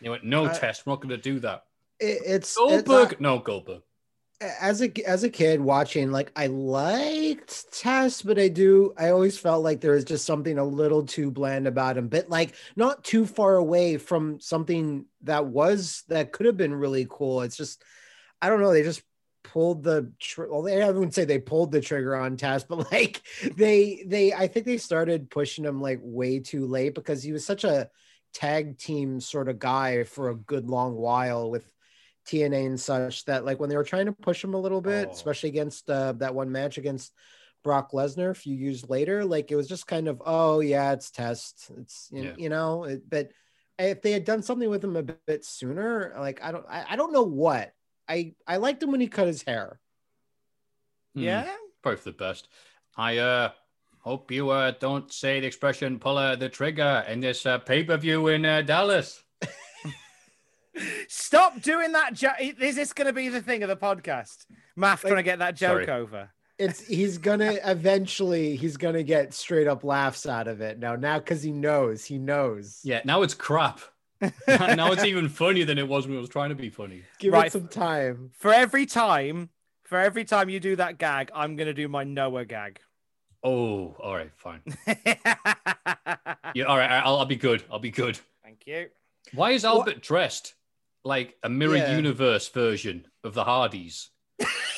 you 0.00 0.10
went 0.10 0.24
no 0.24 0.46
I- 0.46 0.52
test. 0.52 0.86
We're 0.86 0.92
not 0.92 1.00
going 1.00 1.10
to 1.10 1.16
do 1.16 1.40
that. 1.40 1.64
It, 1.98 2.22
it's 2.24 2.56
Goldberg, 2.56 3.12
it's, 3.12 3.20
no 3.20 3.38
Goldberg. 3.38 3.82
As 4.42 4.80
a 4.80 4.90
as 5.06 5.22
a 5.22 5.28
kid 5.28 5.60
watching, 5.60 6.10
like 6.10 6.32
I 6.34 6.46
liked 6.46 7.70
Test, 7.74 8.24
but 8.24 8.38
I 8.38 8.48
do 8.48 8.94
I 8.96 9.10
always 9.10 9.36
felt 9.36 9.62
like 9.62 9.82
there 9.82 9.92
was 9.92 10.04
just 10.04 10.24
something 10.24 10.56
a 10.56 10.64
little 10.64 11.04
too 11.04 11.30
bland 11.30 11.66
about 11.66 11.98
him, 11.98 12.08
but 12.08 12.30
like 12.30 12.54
not 12.74 13.04
too 13.04 13.26
far 13.26 13.56
away 13.56 13.98
from 13.98 14.40
something 14.40 15.04
that 15.24 15.44
was 15.44 16.04
that 16.08 16.32
could 16.32 16.46
have 16.46 16.56
been 16.56 16.74
really 16.74 17.06
cool. 17.10 17.42
It's 17.42 17.56
just 17.56 17.82
I 18.40 18.48
don't 18.48 18.60
know. 18.62 18.72
They 18.72 18.82
just 18.82 19.02
pulled 19.42 19.82
the 19.82 20.10
tr- 20.18 20.46
well, 20.46 20.62
they, 20.62 20.82
I 20.82 20.90
wouldn't 20.90 21.14
say 21.14 21.26
they 21.26 21.38
pulled 21.38 21.70
the 21.70 21.82
trigger 21.82 22.16
on 22.16 22.38
Test, 22.38 22.66
but 22.66 22.90
like 22.92 23.20
they 23.56 24.04
they 24.06 24.32
I 24.32 24.46
think 24.46 24.64
they 24.64 24.78
started 24.78 25.28
pushing 25.28 25.66
him 25.66 25.82
like 25.82 26.00
way 26.02 26.38
too 26.40 26.66
late 26.66 26.94
because 26.94 27.22
he 27.22 27.32
was 27.32 27.44
such 27.44 27.64
a 27.64 27.90
tag 28.32 28.78
team 28.78 29.20
sort 29.20 29.50
of 29.50 29.58
guy 29.58 30.04
for 30.04 30.30
a 30.30 30.34
good 30.34 30.66
long 30.66 30.94
while 30.94 31.50
with 31.50 31.70
TNA 32.30 32.66
and 32.66 32.80
such 32.80 33.24
that 33.24 33.44
like 33.44 33.58
when 33.60 33.68
they 33.70 33.76
were 33.76 33.84
trying 33.84 34.06
to 34.06 34.12
push 34.12 34.42
him 34.44 34.54
a 34.54 34.60
little 34.60 34.80
bit, 34.80 35.08
Oh. 35.08 35.12
especially 35.12 35.48
against 35.50 35.88
uh, 35.90 36.12
that 36.12 36.34
one 36.34 36.50
match 36.52 36.78
against 36.78 37.12
Brock 37.64 37.92
Lesnar 37.92 38.30
a 38.30 38.34
few 38.34 38.54
years 38.54 38.88
later, 38.88 39.24
like 39.24 39.50
it 39.50 39.56
was 39.56 39.68
just 39.68 39.86
kind 39.86 40.08
of 40.08 40.22
oh 40.24 40.60
yeah, 40.60 40.92
it's 40.92 41.10
test, 41.10 41.70
it's 41.78 42.08
you, 42.12 42.22
Yeah. 42.24 42.34
you 42.38 42.48
know, 42.48 42.84
it, 42.84 43.02
but 43.08 43.30
if 43.78 44.02
they 44.02 44.12
had 44.12 44.24
done 44.24 44.42
something 44.42 44.68
with 44.68 44.84
him 44.84 44.96
a 44.96 45.02
bit 45.02 45.44
sooner, 45.44 46.14
like 46.18 46.42
I 46.42 46.52
don't, 46.52 46.66
I, 46.68 46.84
I 46.90 46.96
don't 46.96 47.12
know 47.12 47.22
what. 47.22 47.72
I 48.08 48.34
I 48.46 48.56
liked 48.58 48.82
him 48.82 48.90
when 48.92 49.00
he 49.00 49.08
cut 49.08 49.26
his 49.26 49.42
hair. 49.42 49.80
Hmm. 51.14 51.22
Yeah. 51.22 51.54
Both 51.82 52.04
the 52.04 52.12
best. 52.12 52.48
I 52.96 53.18
uh 53.18 53.50
hope 54.00 54.30
you 54.30 54.50
uh 54.50 54.72
don't 54.78 55.12
say 55.12 55.40
the 55.40 55.46
expression 55.46 55.98
pull 55.98 56.18
uh, 56.18 56.36
the 56.36 56.48
trigger 56.48 57.04
in 57.08 57.20
this 57.20 57.44
uh, 57.46 57.58
pay 57.58 57.84
per 57.84 57.96
view 57.96 58.28
in 58.28 58.44
uh, 58.44 58.62
Dallas. 58.62 59.22
Stop 61.08 61.60
doing 61.60 61.92
that. 61.92 62.14
Jo- 62.14 62.30
is 62.40 62.76
this 62.76 62.92
going 62.92 63.06
to 63.06 63.12
be 63.12 63.28
the 63.28 63.42
thing 63.42 63.62
of 63.62 63.68
the 63.68 63.76
podcast? 63.76 64.46
Matt 64.76 65.00
trying 65.00 65.16
to 65.16 65.22
get 65.22 65.40
that 65.40 65.56
joke 65.56 65.86
Sorry. 65.86 66.00
over. 66.00 66.30
It's 66.58 66.86
he's 66.86 67.16
gonna 67.16 67.56
eventually 67.64 68.54
he's 68.54 68.76
gonna 68.76 69.02
get 69.02 69.32
straight 69.32 69.66
up 69.66 69.82
laughs 69.82 70.26
out 70.26 70.46
of 70.46 70.60
it 70.60 70.78
now. 70.78 70.94
Now 70.94 71.18
because 71.18 71.42
he 71.42 71.52
knows, 71.52 72.04
he 72.04 72.18
knows. 72.18 72.80
Yeah, 72.84 73.00
now 73.06 73.22
it's 73.22 73.32
crap. 73.32 73.80
now 74.46 74.92
it's 74.92 75.04
even 75.04 75.30
funnier 75.30 75.64
than 75.64 75.78
it 75.78 75.88
was 75.88 76.06
when 76.06 76.18
it 76.18 76.20
was 76.20 76.28
trying 76.28 76.50
to 76.50 76.54
be 76.54 76.68
funny. 76.68 77.02
Give 77.18 77.32
Right. 77.32 77.46
it 77.46 77.52
some 77.52 77.68
time. 77.68 78.30
For 78.36 78.52
every 78.52 78.84
time, 78.84 79.48
for 79.84 79.98
every 79.98 80.26
time 80.26 80.50
you 80.50 80.60
do 80.60 80.76
that 80.76 80.98
gag, 80.98 81.30
I'm 81.34 81.56
going 81.56 81.68
to 81.68 81.72
do 81.72 81.88
my 81.88 82.04
Noah 82.04 82.44
gag. 82.44 82.78
Oh, 83.42 83.96
all 83.98 84.14
right, 84.14 84.30
fine. 84.36 84.60
Yeah, 86.54 86.64
all 86.64 86.76
right, 86.76 86.90
I'll, 86.90 87.16
I'll 87.20 87.24
be 87.24 87.36
good. 87.36 87.64
I'll 87.72 87.78
be 87.78 87.90
good. 87.90 88.18
Thank 88.44 88.66
you. 88.66 88.88
Why 89.32 89.52
is 89.52 89.64
Albert 89.64 90.02
dressed 90.02 90.52
like 91.04 91.36
a 91.42 91.48
mirror 91.48 91.76
Yeah. 91.76 91.96
universe 91.96 92.48
version 92.48 93.06
of 93.24 93.34
the 93.34 93.44
Hardys? 93.44 94.10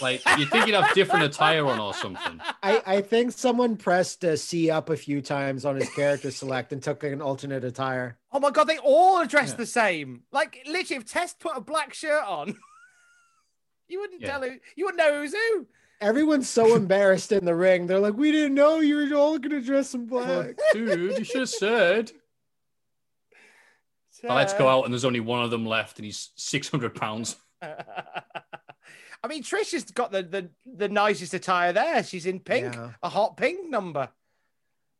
Like 0.00 0.20
you 0.38 0.46
think 0.46 0.66
you'd 0.66 0.74
have 0.74 0.92
different 0.94 1.24
attire 1.24 1.64
on 1.66 1.78
or 1.78 1.94
something. 1.94 2.40
I, 2.64 2.82
I 2.84 3.00
think 3.00 3.30
someone 3.30 3.76
pressed 3.76 4.24
a 4.24 4.36
C 4.36 4.68
up 4.70 4.90
a 4.90 4.96
few 4.96 5.20
times 5.22 5.64
on 5.64 5.76
his 5.76 5.88
character 5.90 6.32
select 6.32 6.72
and 6.72 6.82
took 6.82 7.04
an 7.04 7.22
alternate 7.22 7.62
attire. 7.62 8.18
Oh 8.32 8.40
my 8.40 8.50
god, 8.50 8.64
they 8.64 8.78
all 8.78 9.18
are 9.18 9.26
dressed 9.26 9.52
Yeah. 9.54 9.58
the 9.58 9.66
same. 9.66 10.22
Like 10.32 10.58
literally, 10.66 10.96
if 11.00 11.06
Test 11.06 11.38
put 11.38 11.56
a 11.56 11.60
black 11.60 11.94
shirt 11.94 12.24
on, 12.26 12.56
you 13.88 14.00
wouldn't 14.00 14.20
Yeah. 14.22 14.30
tell 14.32 14.42
who. 14.42 14.56
You 14.76 14.86
wouldn't 14.86 14.98
know 14.98 15.20
who's 15.20 15.32
who. 15.34 15.66
Everyone's 16.00 16.48
so 16.48 16.74
embarrassed 16.82 17.30
in 17.30 17.44
the 17.44 17.54
ring. 17.54 17.86
They're 17.86 18.00
like, 18.00 18.14
"We 18.16 18.32
didn't 18.32 18.54
know 18.54 18.80
you 18.80 18.96
were 18.96 19.16
all 19.16 19.38
gonna 19.38 19.60
dress 19.60 19.94
in 19.94 20.06
black." 20.06 20.56
Dude, 20.72 21.18
you 21.18 21.24
should 21.24 21.40
have 21.42 21.48
said. 21.48 22.10
Well, 24.22 24.36
let's 24.36 24.54
go 24.54 24.68
out, 24.68 24.84
and 24.84 24.92
there's 24.94 25.04
only 25.04 25.20
one 25.20 25.42
of 25.44 25.50
them 25.50 25.66
left, 25.66 25.98
and 25.98 26.04
he's 26.06 26.30
600 26.36 26.94
pounds. 26.94 27.36
I 27.62 29.28
mean, 29.28 29.42
Trish 29.42 29.72
has 29.72 29.84
got 29.84 30.10
the, 30.12 30.22
the 30.22 30.50
the 30.66 30.88
nicest 30.88 31.32
attire 31.34 31.72
there. 31.72 32.02
She's 32.02 32.26
in 32.26 32.40
pink, 32.40 32.74
Yeah. 32.74 32.90
a 33.02 33.08
hot 33.08 33.36
pink 33.36 33.68
number. 33.70 34.08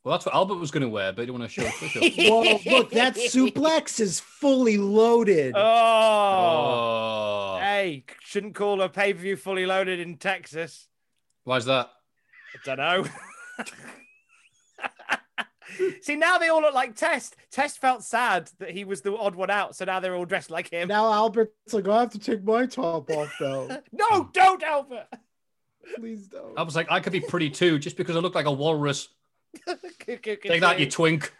Well, 0.05 0.13
that's 0.13 0.27
what 0.27 0.35
Albert 0.35 0.57
was 0.57 0.73
going 0.73 0.83
to 0.83 0.89
wear, 0.89 1.13
but 1.13 1.23
he 1.23 1.27
didn't 1.27 1.39
want 1.41 1.51
to 1.53 1.61
show 1.61 1.67
Trish 1.69 2.29
off. 2.31 2.65
Whoa, 2.65 2.71
look, 2.79 2.91
that 2.91 3.15
suplex 3.15 4.01
is 4.01 4.19
fully 4.21 4.77
loaded. 4.79 5.55
Oh, 5.57 5.61
Oh, 7.57 7.59
hey, 7.61 8.05
shouldn't 8.21 8.55
call 8.57 8.81
a 8.83 8.89
pay 8.89 9.13
per 9.13 9.21
view 9.21 9.37
fully 9.37 9.67
loaded 9.67 10.01
in 10.01 10.17
Texas. 10.17 10.89
why's 11.45 11.65
that? 11.67 11.91
I 12.55 12.59
don't 12.77 12.79
know. 12.79 13.05
See, 16.03 16.17
now 16.17 16.39
they 16.39 16.49
all 16.49 16.61
look 16.61 16.75
like 16.75 16.97
Test. 16.97 17.37
Test 17.51 17.79
felt 17.79 18.03
sad 18.03 18.51
that 18.59 18.71
he 18.71 18.85
was 18.85 19.03
the 19.03 19.17
odd 19.17 19.35
one 19.35 19.51
out, 19.51 19.77
so 19.77 19.85
now 19.85 20.01
they're 20.01 20.15
all 20.15 20.25
dressed 20.25 20.51
like 20.51 20.69
him. 20.71 20.89
Now 20.89 21.13
Albert's 21.13 21.73
like, 21.73 21.87
I 21.89 22.01
have 22.01 22.11
to 22.11 22.19
take 22.19 22.43
my 22.45 22.67
top 22.67 23.11
off 23.11 23.35
though. 23.39 23.69
No, 23.93 24.29
don't, 24.33 24.63
Albert. 24.63 25.07
Please 25.97 26.29
don't. 26.29 26.59
I 26.59 26.63
was 26.63 26.77
like, 26.77 26.91
I 26.91 27.01
could 27.01 27.13
be 27.13 27.21
pretty 27.21 27.51
too, 27.51 27.79
just 27.79 27.97
because 27.97 28.17
I 28.17 28.21
look 28.21 28.35
like 28.35 28.47
a 28.47 28.53
walrus. 28.53 29.09
Take 30.01 30.23
Take 30.43 30.61
that, 30.61 30.79
you 30.81 30.91
twink. 30.91 31.33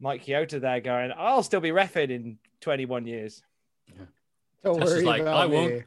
Mike 0.00 0.24
Chioda 0.24 0.60
there 0.60 0.80
going, 0.80 1.12
I'll 1.16 1.42
still 1.42 1.60
be 1.60 1.70
refing 1.70 2.10
in 2.10 2.38
21 2.60 3.06
years. 3.06 3.42
Don't 4.62 4.78
Test 4.78 4.88
is 4.92 4.96
worry 4.96 5.04
like, 5.04 5.22
about 5.22 5.36
"I 5.36 5.46
me. 5.48 5.54
won't." 5.56 5.84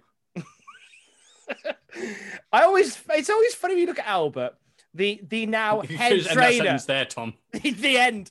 I 2.52 2.64
always, 2.64 3.02
it's 3.12 3.30
always 3.30 3.54
funny 3.56 3.74
when 3.76 3.82
you 3.82 3.88
look 3.88 4.00
at 4.00 4.08
Albert, 4.08 4.56
the 4.94 5.22
the 5.28 5.46
now 5.46 5.82
You 5.90 5.98
head 5.98 6.10
should 6.12 6.20
end 6.20 6.26
that 6.28 6.34
trainer. 6.34 6.58
sentence 6.64 6.86
there, 6.86 7.06
Tom. 7.06 7.34
the 7.52 7.98
end. 7.98 8.30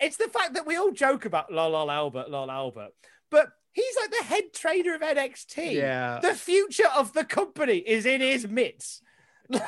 It's 0.00 0.16
the 0.16 0.28
fact 0.28 0.54
that 0.54 0.66
we 0.66 0.76
all 0.76 0.90
joke 0.90 1.24
about 1.24 1.52
lol, 1.52 1.70
lol 1.70 1.90
Albert, 1.90 2.28
lol 2.30 2.50
Albert, 2.50 2.90
but 3.30 3.48
he's 3.72 3.94
like 4.00 4.10
the 4.10 4.24
head 4.24 4.52
trainer 4.52 4.94
of 4.94 5.00
NXT. 5.00 5.72
Yeah. 5.74 6.18
The 6.20 6.34
future 6.34 6.88
of 6.96 7.12
the 7.12 7.24
company 7.24 7.76
is 7.78 8.04
in 8.04 8.20
his 8.20 8.46
mitts. 8.48 9.00
Like, 9.48 9.62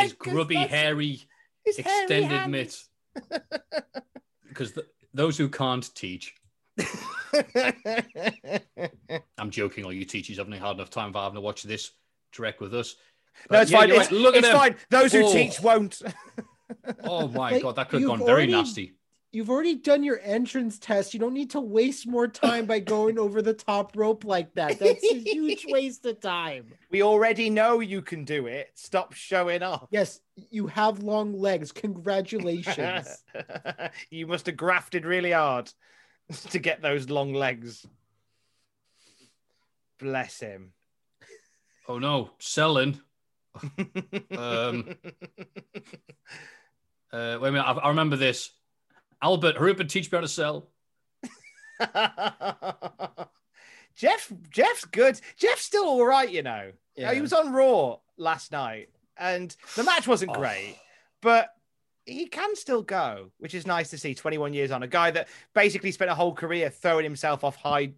His 0.00 0.12
'cause 0.14 0.32
grubby, 0.32 0.56
hairy, 0.56 1.20
his 1.64 1.78
extended 1.78 2.24
hands. 2.24 2.50
mitts. 2.50 2.88
Because 4.48 4.72
th- 4.72 4.86
those 5.12 5.36
who 5.36 5.48
can't 5.48 5.94
teach, 5.94 6.34
I'm 9.38 9.50
joking, 9.50 9.84
all 9.84 9.92
you 9.92 10.04
teachers 10.04 10.38
haven't 10.38 10.52
had 10.52 10.62
hard 10.62 10.76
enough 10.76 10.90
time 10.90 11.12
for 11.12 11.20
having 11.20 11.36
to 11.36 11.40
watch 11.40 11.62
this 11.62 11.90
direct 12.32 12.60
with 12.60 12.74
us. 12.74 12.96
no, 13.50 13.60
it's 13.60 13.70
yeah, 13.70 13.78
fine. 13.80 13.90
It's, 13.90 13.98
right. 13.98 14.12
Look 14.12 14.36
it's 14.36 14.46
at 14.46 14.52
them. 14.52 14.60
fine. 14.60 14.76
Those 14.90 15.12
who 15.12 15.24
Oh. 15.26 15.32
teach 15.32 15.60
won't. 15.60 16.00
Oh 17.04 17.28
my 17.28 17.52
Like, 17.52 17.62
god, 17.62 17.76
that 17.76 17.88
could 17.90 18.00
have 18.00 18.08
you've 18.08 18.18
gone 18.18 18.26
very 18.26 18.30
already- 18.30 18.52
nasty. 18.52 18.94
You've 19.32 19.50
already 19.50 19.74
done 19.74 20.02
your 20.04 20.20
entrance 20.22 20.78
test. 20.78 21.12
You 21.12 21.18
don't 21.20 21.34
need 21.34 21.50
to 21.50 21.60
waste 21.60 22.06
more 22.06 22.26
time 22.28 22.66
by 22.66 22.78
going 22.78 23.18
over 23.18 23.42
the 23.42 23.52
top 23.52 23.92
rope 23.96 24.24
like 24.24 24.54
that. 24.54 24.78
That's 24.78 25.02
a 25.04 25.18
huge 25.18 25.66
waste 25.68 26.06
of 26.06 26.20
time. 26.20 26.72
we 26.90 27.02
already 27.02 27.50
know 27.50 27.80
you 27.80 28.00
can 28.00 28.24
do 28.24 28.46
it. 28.46 28.70
Stop 28.76 29.12
showing 29.12 29.62
off. 29.62 29.88
Yes, 29.90 30.20
you 30.50 30.68
have 30.68 31.02
long 31.02 31.32
legs. 31.38 31.72
Congratulations. 31.72 33.24
you 34.10 34.26
must 34.28 34.46
have 34.46 34.56
grafted 34.56 35.04
really 35.04 35.32
hard 35.32 35.70
to 36.50 36.58
get 36.58 36.82
those 36.82 37.10
long 37.10 37.32
legs. 37.34 37.86
Bless 39.98 40.40
him. 40.40 40.72
Oh 41.88 41.98
no, 41.98 42.30
selling. 42.38 43.00
um, 44.36 44.96
uh, 47.12 47.38
wait 47.40 47.48
a 47.48 47.52
minute, 47.52 47.62
I, 47.64 47.72
I 47.72 47.88
remember 47.90 48.16
this. 48.16 48.50
Albert, 49.22 49.56
hurry 49.56 49.70
up 49.70 49.80
and 49.80 49.88
teach 49.88 50.10
me 50.10 50.16
how 50.16 50.22
to 50.22 50.28
sell. 50.28 50.70
Jeff, 53.96 54.32
Jeff's 54.50 54.84
good. 54.86 55.20
Jeff's 55.36 55.62
still 55.62 55.84
all 55.84 56.04
right, 56.04 56.28
you 56.30 56.42
know. 56.42 56.72
Yeah. 56.96 57.12
He 57.14 57.20
was 57.20 57.32
on 57.32 57.52
Raw 57.52 57.98
last 58.16 58.50
night, 58.52 58.88
and 59.16 59.54
the 59.76 59.84
match 59.84 60.08
wasn't 60.08 60.32
Oh. 60.32 60.34
great, 60.34 60.76
but 61.20 61.50
he 62.06 62.26
can 62.26 62.54
still 62.56 62.82
go, 62.82 63.30
which 63.38 63.54
is 63.54 63.66
nice 63.66 63.90
to 63.90 63.98
see. 63.98 64.14
Twenty-one 64.14 64.52
years 64.52 64.70
on, 64.70 64.82
a 64.82 64.86
guy 64.88 65.10
that 65.12 65.28
basically 65.54 65.90
spent 65.92 66.10
a 66.10 66.14
whole 66.14 66.34
career 66.34 66.70
throwing 66.70 67.04
himself 67.04 67.44
off 67.44 67.56
high, 67.56 67.92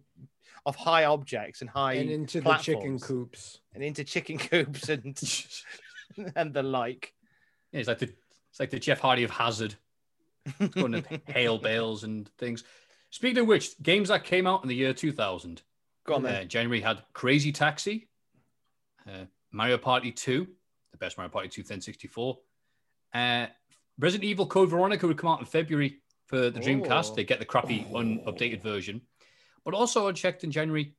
off 0.65 0.75
high 0.75 1.05
objects 1.05 1.61
and 1.61 1.69
high 1.69 1.93
and 1.93 2.09
into 2.09 2.41
the 2.41 2.53
chicken 2.55 2.99
coops. 2.99 3.59
and 3.73 3.83
into 3.83 4.03
chicken 4.03 4.37
coops 4.37 4.89
and 4.89 5.21
and 6.35 6.53
the 6.53 6.63
like. 6.63 7.13
Yeah, 7.71 7.79
it's 7.79 7.87
like 7.89 7.99
the 7.99 8.09
it's 8.49 8.59
like 8.59 8.69
the 8.69 8.79
Jeff 8.79 8.99
Hardy 8.99 9.23
of 9.23 9.31
Hazard. 9.31 9.75
Going 10.71 10.93
to 10.93 11.03
hail 11.27 11.57
bales 11.57 12.03
and 12.05 12.29
things. 12.37 12.63
Speaking 13.09 13.39
of 13.39 13.47
which, 13.47 13.77
games 13.83 14.07
that 14.09 14.23
came 14.23 14.47
out 14.47 14.63
in 14.63 14.69
the 14.69 14.75
year 14.75 14.93
2000. 14.93 15.61
Go 16.05 16.15
on 16.15 16.25
Uh. 16.25 16.45
January 16.45 16.79
had 16.79 17.01
Crazy 17.11 17.51
Taxi, 17.51 18.07
uh, 19.05 19.25
Mario 19.51 19.77
Party 19.77 20.11
2, 20.11 20.47
the 20.91 20.97
best 20.97 21.17
Mario 21.17 21.29
Party 21.29 21.49
2 21.49 21.63
then 21.63 21.81
64. 21.81 22.37
Uh, 23.13 23.47
Resident 23.99 24.25
Evil 24.29 24.45
Code 24.45 24.69
Veronica 24.69 25.07
would 25.07 25.17
come 25.17 25.29
out 25.29 25.39
in 25.39 25.45
February 25.45 25.99
for 26.25 26.49
the 26.49 26.59
Dreamcast. 26.59 27.11
Oh. 27.11 27.15
They 27.15 27.23
get 27.23 27.39
the 27.39 27.45
crappy, 27.45 27.85
unupdated 27.93 28.61
version. 28.61 29.01
But 29.65 29.73
also, 29.73 30.07
I 30.07 30.11
checked 30.11 30.43
in 30.43 30.51
January, 30.51 30.93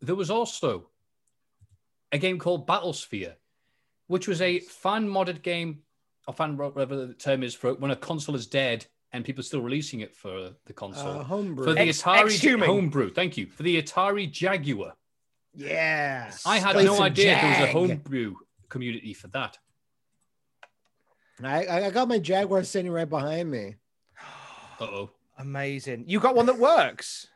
there 0.00 0.14
was 0.14 0.30
also 0.30 0.88
a 2.12 2.18
game 2.18 2.38
called 2.38 2.66
Battlesphere, 2.66 3.34
which 4.06 4.28
was 4.28 4.40
a 4.40 4.60
fan 4.60 5.08
modded 5.08 5.42
game, 5.42 5.80
or 6.26 6.34
fan 6.34 6.56
whatever 6.56 7.06
the 7.06 7.14
term 7.14 7.42
is 7.42 7.54
for 7.54 7.74
when 7.74 7.90
a 7.90 7.96
console 7.96 8.34
is 8.34 8.46
dead 8.46 8.86
and 9.12 9.24
people 9.24 9.40
are 9.40 9.44
still 9.44 9.62
releasing 9.62 10.00
it 10.00 10.14
for 10.14 10.50
the 10.66 10.72
console. 10.72 11.20
Uh, 11.20 11.22
homebrew. 11.22 11.64
for 11.64 11.72
the 11.72 11.80
Ex- 11.80 12.02
Atari 12.02 12.24
exhuming. 12.24 12.66
homebrew, 12.66 13.10
thank 13.12 13.36
you 13.36 13.46
for 13.46 13.62
the 13.62 13.80
Atari 13.80 14.30
Jaguar. 14.30 14.94
Yes. 15.54 16.42
I 16.44 16.58
had 16.58 16.76
no 16.76 17.00
idea 17.00 17.38
there 17.40 17.60
was 17.60 17.68
a 17.68 17.72
homebrew 17.72 18.34
community 18.68 19.14
for 19.14 19.28
that. 19.28 19.58
I, 21.42 21.86
I 21.86 21.90
got 21.90 22.08
my 22.08 22.18
Jaguar 22.18 22.62
sitting 22.64 22.90
right 22.90 23.08
behind 23.08 23.50
me. 23.50 23.76
Uh 24.80 24.84
oh. 24.84 25.10
Amazing. 25.38 26.04
You 26.08 26.18
got 26.20 26.34
one 26.34 26.46
that 26.46 26.58
works, 26.58 27.28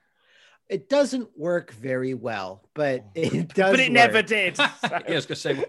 It 0.69 0.89
doesn't 0.89 1.29
work 1.39 1.73
very 1.73 2.15
well, 2.15 2.69
but 2.75 3.05
it 3.15 3.49
does. 3.55 3.71
but 3.73 3.81
it 3.81 3.93
never 3.93 4.15
work. 4.19 4.27
did. 4.27 4.59
yeah, 4.59 4.73
I 5.09 5.13
was 5.15 5.25
gonna 5.27 5.37
say. 5.37 5.65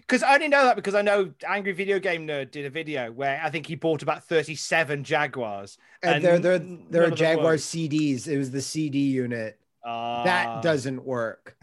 Because 0.00 0.22
I 0.24 0.34
only 0.34 0.48
know 0.48 0.64
that 0.64 0.74
because 0.76 0.94
I 0.96 1.02
know 1.02 1.32
Angry 1.46 1.72
Video 1.72 1.98
Game 2.00 2.26
Nerd 2.26 2.50
did 2.50 2.66
a 2.66 2.70
video 2.70 3.10
where 3.12 3.40
I 3.42 3.50
think 3.50 3.66
he 3.66 3.76
bought 3.76 4.02
about 4.02 4.24
37 4.24 5.04
Jaguars. 5.04 5.78
And 6.02 6.24
they're 6.24 6.38
they're 6.40 6.58
they're 6.58 7.04
of 7.04 7.14
Jaguar 7.14 7.44
worked. 7.52 7.62
CDs. 7.62 8.26
It 8.28 8.38
was 8.38 8.50
the 8.50 8.60
CD 8.62 8.98
unit 8.98 9.58
Ah. 9.84 10.24
that 10.24 10.62
doesn't 10.62 11.04
work. 11.04 11.56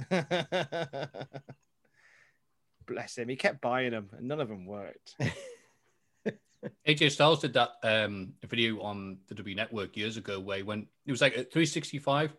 Bless 2.86 3.18
him. 3.18 3.30
He 3.30 3.36
kept 3.36 3.62
buying 3.62 3.92
them, 3.92 4.10
and 4.18 4.28
none 4.28 4.40
of 4.40 4.50
them 4.50 4.66
worked. 4.66 5.16
AJ 6.88 7.12
Styles 7.12 7.40
did 7.40 7.54
that 7.54 7.72
um, 7.84 8.34
video 8.48 8.82
on 8.82 9.18
the 9.28 9.36
W 9.36 9.56
Network 9.56 9.98
years 9.98 10.18
ago 10.18 10.40
where 10.40 10.58
he 10.58 10.64
went, 10.64 10.88
it 11.06 11.12
was 11.12 11.22
like 11.22 11.34
a 11.34 11.44
365, 11.44 12.34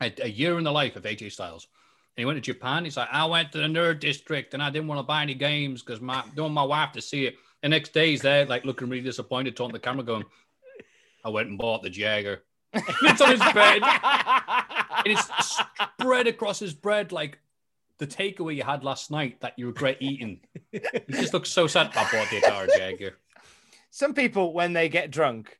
a, 0.00 0.12
a 0.22 0.28
year 0.28 0.58
in 0.58 0.64
the 0.64 0.72
life 0.72 0.96
of 0.96 1.04
AJ 1.04 1.32
Styles. 1.32 1.68
And 2.16 2.22
he 2.22 2.24
went 2.24 2.36
to 2.36 2.52
Japan. 2.52 2.84
He's 2.84 2.96
like, 2.96 3.08
I 3.12 3.24
went 3.26 3.52
to 3.52 3.58
the 3.58 3.64
nerd 3.64 4.00
district 4.00 4.54
and 4.54 4.62
I 4.62 4.70
didn't 4.70 4.88
want 4.88 4.98
to 4.98 5.04
buy 5.04 5.22
any 5.22 5.34
games 5.34 5.82
because 5.82 6.00
my 6.00 6.24
don't 6.34 6.52
my 6.52 6.64
wife 6.64 6.92
to 6.92 7.00
see 7.00 7.26
it. 7.26 7.36
The 7.62 7.68
next 7.68 7.92
day 7.92 8.10
he's 8.10 8.22
there, 8.22 8.44
like 8.44 8.64
looking 8.64 8.88
really 8.88 9.04
disappointed, 9.04 9.56
to 9.56 9.68
the 9.68 9.78
camera, 9.78 10.04
going, 10.04 10.24
I 11.24 11.28
went 11.28 11.48
and 11.48 11.58
bought 11.58 11.82
the 11.82 11.90
Jagger. 11.90 12.42
it's 12.74 13.20
on 13.20 13.30
his 13.30 13.40
bed. 13.52 13.82
and 13.82 15.06
it's 15.06 15.30
spread 15.94 16.26
across 16.26 16.58
his 16.58 16.74
bread 16.74 17.12
like 17.12 17.38
the 17.98 18.06
takeaway 18.06 18.56
you 18.56 18.62
had 18.62 18.84
last 18.84 19.10
night 19.10 19.40
that 19.40 19.54
you 19.56 19.66
regret 19.66 19.96
eating. 20.00 20.40
you 20.72 20.80
just 21.10 21.32
look 21.34 21.46
so 21.46 21.66
sad. 21.66 21.88
I 21.96 22.02
bought 22.10 22.30
the 22.30 22.40
Atari 22.40 22.68
Jagger. 22.76 23.18
Some 23.90 24.14
people, 24.14 24.52
when 24.52 24.72
they 24.72 24.88
get 24.88 25.10
drunk, 25.10 25.58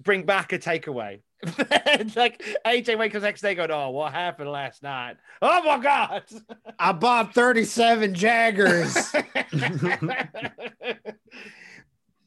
bring 0.00 0.24
back 0.24 0.52
a 0.52 0.58
takeaway. 0.58 1.20
It's 1.42 2.16
like 2.16 2.42
AJ 2.66 2.98
wakes 2.98 3.14
up 3.14 3.22
next 3.22 3.42
day 3.42 3.54
going, 3.54 3.70
Oh, 3.70 3.90
what 3.90 4.12
happened 4.12 4.50
last 4.50 4.82
night? 4.82 5.16
Oh 5.42 5.62
my 5.62 5.78
God. 5.78 6.24
I 6.78 6.92
bought 6.92 7.34
37 7.34 8.14
Jaggers. 8.14 8.96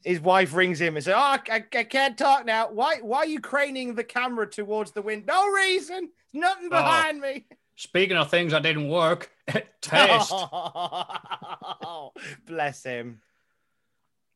His 0.04 0.20
wife 0.20 0.54
rings 0.54 0.80
him 0.80 0.96
and 0.96 1.04
says, 1.04 1.14
Oh, 1.14 1.18
I, 1.18 1.40
I, 1.50 1.64
I 1.74 1.84
can't 1.84 2.16
talk 2.16 2.46
now. 2.46 2.70
Why 2.70 2.98
why 3.02 3.18
are 3.18 3.26
you 3.26 3.40
craning 3.40 3.94
the 3.96 4.04
camera 4.04 4.48
towards 4.48 4.92
the 4.92 5.02
wind? 5.02 5.26
No 5.26 5.48
reason. 5.48 6.10
Nothing 6.32 6.66
oh. 6.66 6.70
behind 6.70 7.20
me. 7.20 7.46
Speaking 7.80 8.16
of 8.16 8.28
things 8.28 8.50
that 8.50 8.64
didn't 8.64 8.88
work, 8.88 9.30
test. 9.80 10.32
Oh, 10.34 12.12
bless 12.46 12.82
him. 12.82 13.20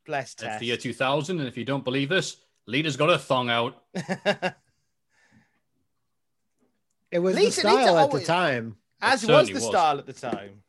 Bless 0.06 0.34
It's 0.34 0.42
Test. 0.42 0.60
the 0.60 0.66
year 0.66 0.76
2000, 0.76 1.40
and 1.40 1.48
if 1.48 1.56
you 1.56 1.64
don't 1.64 1.82
believe 1.82 2.08
this, 2.08 2.36
Lita's 2.66 2.96
got 2.96 3.10
a 3.10 3.18
thong 3.18 3.50
out. 3.50 3.82
It 7.10 7.18
was 7.18 7.34
Lita- 7.34 7.46
the 7.46 7.52
style 7.52 7.74
Lita 7.76 7.88
at 7.88 7.94
always- 7.96 8.20
the 8.22 8.26
time. 8.26 8.76
As 9.02 9.22
It 9.24 9.30
was 9.30 9.48
the 9.48 9.54
was. 9.54 9.66
style 9.66 9.98
at 9.98 10.06
the 10.06 10.12
time. 10.14 10.61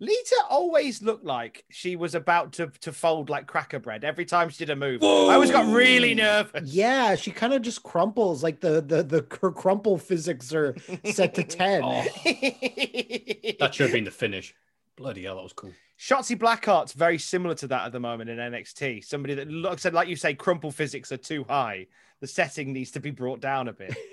Lita 0.00 0.36
always 0.50 1.02
looked 1.02 1.24
like 1.24 1.64
she 1.70 1.94
was 1.96 2.14
about 2.14 2.54
to, 2.54 2.66
to 2.80 2.92
fold 2.92 3.30
like 3.30 3.46
cracker 3.46 3.78
bread 3.78 4.04
every 4.04 4.24
time 4.24 4.48
she 4.48 4.58
did 4.64 4.70
a 4.70 4.76
move. 4.76 5.02
I 5.02 5.34
always 5.34 5.50
got 5.50 5.72
really 5.72 6.14
nervous. 6.14 6.72
Yeah, 6.72 7.14
she 7.14 7.30
kind 7.30 7.54
of 7.54 7.62
just 7.62 7.82
crumples. 7.82 8.42
Like 8.42 8.60
the 8.60 8.80
the 8.80 9.02
the 9.02 9.26
her 9.40 9.52
crumple 9.52 9.98
physics 9.98 10.52
are 10.52 10.74
set 11.04 11.34
to 11.34 11.44
ten. 11.44 11.82
Oh, 11.84 12.02
that 12.24 13.70
should 13.72 13.84
have 13.84 13.92
been 13.92 14.04
the 14.04 14.10
finish. 14.10 14.54
Bloody 14.96 15.24
hell, 15.24 15.36
that 15.36 15.42
was 15.42 15.52
cool. 15.52 15.72
Shotzi 15.98 16.38
Blackheart's 16.38 16.92
very 16.92 17.18
similar 17.18 17.54
to 17.56 17.68
that 17.68 17.86
at 17.86 17.92
the 17.92 18.00
moment 18.00 18.30
in 18.30 18.38
NXT. 18.38 19.04
Somebody 19.04 19.34
that 19.34 19.48
looks 19.48 19.82
said, 19.82 19.94
like 19.94 20.08
you 20.08 20.16
say, 20.16 20.34
crumple 20.34 20.72
physics 20.72 21.12
are 21.12 21.16
too 21.16 21.44
high. 21.48 21.86
The 22.20 22.26
setting 22.26 22.72
needs 22.72 22.92
to 22.92 23.00
be 23.00 23.10
brought 23.10 23.40
down 23.40 23.68
a 23.68 23.72
bit. 23.72 23.96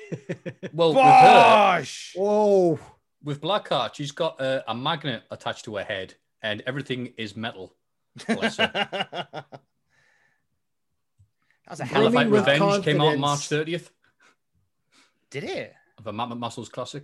Well, 0.73 0.89
with 0.89 0.97
her, 0.97 1.03
Bosh! 1.03 2.13
Whoa. 2.15 2.79
With 3.23 3.41
Blackheart, 3.41 3.93
she's 3.95 4.11
got 4.11 4.41
a, 4.41 4.69
a 4.69 4.75
magnet 4.75 5.23
attached 5.29 5.65
to 5.65 5.75
her 5.75 5.83
head, 5.83 6.15
and 6.41 6.63
everything 6.65 7.13
is 7.17 7.35
metal. 7.35 7.75
Bless 8.27 8.57
her. 8.57 8.71
that 8.73 9.45
was 11.69 11.79
a 11.79 11.85
Hell 11.85 12.01
hell 12.01 12.07
of 12.07 12.15
of 12.15 12.15
a 12.15 12.17
a 12.17 12.29
Brimming 12.29 12.31
with 12.31 12.47
Revenge 12.47 12.83
came 12.83 13.01
out 13.01 13.17
March 13.17 13.41
30th 13.41 13.89
Did 15.29 15.43
it? 15.45 15.73
of 15.97 16.07
a 16.07 16.13
Mammoth 16.13 16.39
Muscles 16.39 16.69
Classic. 16.69 17.03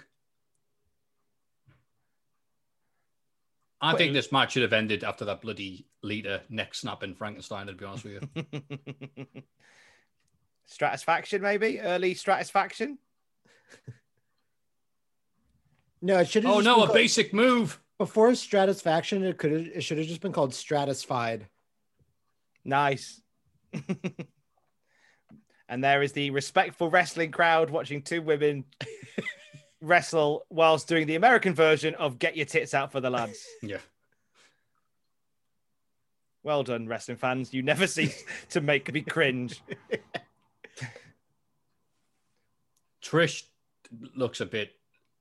I 3.80 3.94
Wait. 3.94 3.98
think 4.00 4.14
this 4.14 4.32
match 4.32 4.54
should 4.54 4.64
have 4.64 4.74
ended 4.74 5.04
after 5.04 5.26
that 5.26 5.42
bloody 5.42 5.86
Lita 6.02 6.42
neck 6.50 6.74
snapping 6.74 7.14
Frankenstein, 7.14 7.68
to 7.68 7.74
be 7.74 7.86
honest 7.86 8.06
with 8.06 8.28
you. 8.36 9.26
Stratisfaction, 10.66 11.42
maybe 11.42 11.80
early 11.80 12.16
Stratisfaction. 12.16 12.98
No, 16.02 16.20
it 16.20 16.30
should 16.30 16.44
have. 16.44 16.54
oh 16.54 16.60
no, 16.60 16.84
a 16.84 16.94
basic 16.94 17.34
move. 17.34 17.80
before 17.98 18.34
Stratisfaction. 18.36 19.24
It 19.24 19.38
could 19.38 19.52
it 19.52 19.82
should 19.82 19.98
have 19.98 20.08
just 20.08 20.22
been 20.22 20.34
called 20.34 20.54
Stratisfied. 20.54 21.48
Nice. 22.64 23.22
and 25.70 25.84
there 25.84 26.02
is 26.04 26.12
the 26.14 26.30
respectful 26.32 26.90
wrestling 26.90 27.32
crowd 27.32 27.70
watching 27.70 28.02
two 28.02 28.22
women 28.22 28.66
wrestle 29.82 30.46
whilst 30.50 30.88
doing 30.88 31.08
the 31.08 31.16
American 31.16 31.54
version 31.54 31.96
of 31.96 32.20
"Get 32.20 32.38
Your 32.38 32.46
Tits 32.46 32.74
Out 32.74 32.92
for 32.92 33.00
the 33.02 33.10
Lads." 33.10 33.44
Yeah. 33.62 33.78
Well 36.44 36.64
done, 36.64 36.88
wrestling 36.88 37.18
fans. 37.18 37.54
You 37.54 37.62
never 37.62 37.88
cease 37.88 38.24
to 38.52 38.62
make 38.62 38.94
me 38.94 39.02
cringe. 39.02 39.62
Trish 43.04 43.44
looks 44.16 44.40
a 44.40 44.46
bit 44.46 44.72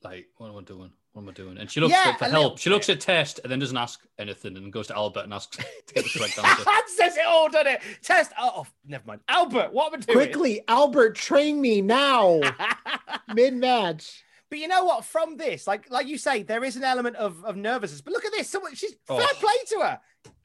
like, 0.03 0.27
what 0.37 0.49
am 0.51 0.57
I 0.59 0.63
doing? 0.63 0.91
What 1.13 1.23
am 1.23 1.29
I 1.31 1.33
doing? 1.33 1.57
And 1.59 1.71
she 1.71 1.81
looks 1.81 1.93
Yeah, 1.93 2.15
for 2.17 2.27
help. 2.27 2.59
She 2.59 2.69
looks 2.69 2.89
at 2.91 3.01
Test 3.01 3.41
and 3.43 3.51
then 3.51 3.59
doesn't 3.59 3.77
ask 3.77 4.01
anything 4.19 4.57
and 4.57 4.71
goes 4.73 4.87
to 4.89 4.97
Albert 4.97 5.21
and 5.25 5.33
asks 5.33 5.57
to 5.87 5.95
get 5.95 6.05
the 6.05 6.11
correct 6.19 6.39
answer. 6.45 6.65
that 6.65 6.87
says 6.89 7.17
it 7.17 7.25
all, 7.27 7.49
doesn't 7.49 7.67
it? 7.75 7.81
Test. 8.03 8.33
Oh, 8.39 8.53
oh, 8.59 8.67
never 8.87 9.05
mind. 9.07 9.21
Albert, 9.29 9.73
what 9.73 9.93
am 9.95 10.01
I 10.01 10.03
doing? 10.03 10.19
Quickly, 10.19 10.61
Albert, 10.69 11.15
train 11.17 11.61
me 11.61 11.81
now. 11.81 12.41
Mid 13.35 13.55
match. 13.55 14.23
But 14.51 14.59
you 14.61 14.69
know 14.69 14.85
what? 14.85 15.05
From 15.05 15.37
this, 15.37 15.67
like 15.67 15.91
like 15.91 16.07
you 16.07 16.19
say, 16.19 16.43
there 16.45 16.63
is 16.63 16.77
an 16.77 16.85
element 16.85 17.17
of, 17.17 17.45
of 17.45 17.57
nervousness. 17.57 18.01
But 18.03 18.13
look 18.13 18.25
at 18.25 18.33
this. 18.33 18.49
Someone 18.49 18.75
she's 18.75 18.95
Oh. 19.09 19.19
fair 19.19 19.27
play 19.41 19.55
to 19.71 19.81
her. 19.81 20.01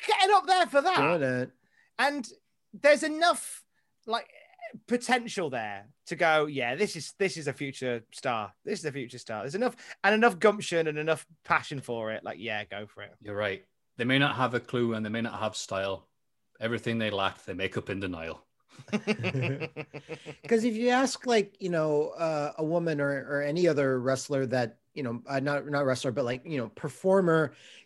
Getting 0.08 0.36
up 0.36 0.48
there 0.48 0.66
for 0.68 0.82
that. 0.82 0.98
Doing 0.98 1.22
it. 1.42 1.52
and 2.00 2.28
there's 2.74 3.04
enough 3.04 3.64
like 4.08 4.28
potential 4.88 5.50
there 5.50 5.88
to 6.06 6.16
go 6.16 6.46
yeah 6.46 6.76
this 6.76 6.96
is 6.96 7.14
this 7.20 7.38
is 7.38 7.48
a 7.48 7.54
future 7.54 8.02
star 8.12 8.52
this 8.66 8.80
is 8.80 8.86
a 8.86 8.92
future 8.92 9.18
star 9.18 9.42
there's 9.42 9.56
enough 9.56 9.76
and 10.04 10.16
enough 10.16 10.40
gumption 10.40 10.88
and 10.88 10.98
enough 10.98 11.26
passion 11.44 11.80
for 11.82 12.12
it 12.12 12.24
like 12.24 12.38
yeah 12.40 12.64
go 12.66 12.86
for 12.86 13.04
it 13.04 13.12
You're 13.22 13.36
right. 13.36 13.64
They 13.98 14.06
may 14.06 14.20
not 14.20 14.36
have 14.36 14.54
a 14.54 14.60
clue 14.60 14.94
and 14.94 15.06
they 15.06 15.10
may 15.10 15.22
not 15.22 15.40
have 15.40 15.56
style. 15.56 16.08
Everything 16.60 16.98
they 16.98 17.10
lack, 17.12 17.44
they 17.46 17.54
make 17.54 17.78
up 17.78 17.90
in 17.90 18.00
denial. 18.00 18.44
Because 20.42 20.64
if 20.64 20.76
you 20.76 20.90
ask, 20.90 21.26
like, 21.26 21.56
you 21.60 21.70
know, 21.70 22.10
uh, 22.10 22.54
a 22.58 22.64
woman 22.64 23.00
or, 23.02 23.10
or 23.10 23.42
any 23.42 23.68
other 23.68 24.00
wrestler 24.00 24.46
that, 24.48 24.78
you 24.94 25.04
know, 25.04 25.22
uh, 25.28 25.40
not 25.40 25.68
not 25.68 25.86
wrestler, 25.86 26.12
but 26.12 26.26
like, 26.26 26.42
you 26.46 26.58
know, 26.58 26.70
performer, 26.70 27.54
g- 27.54 27.81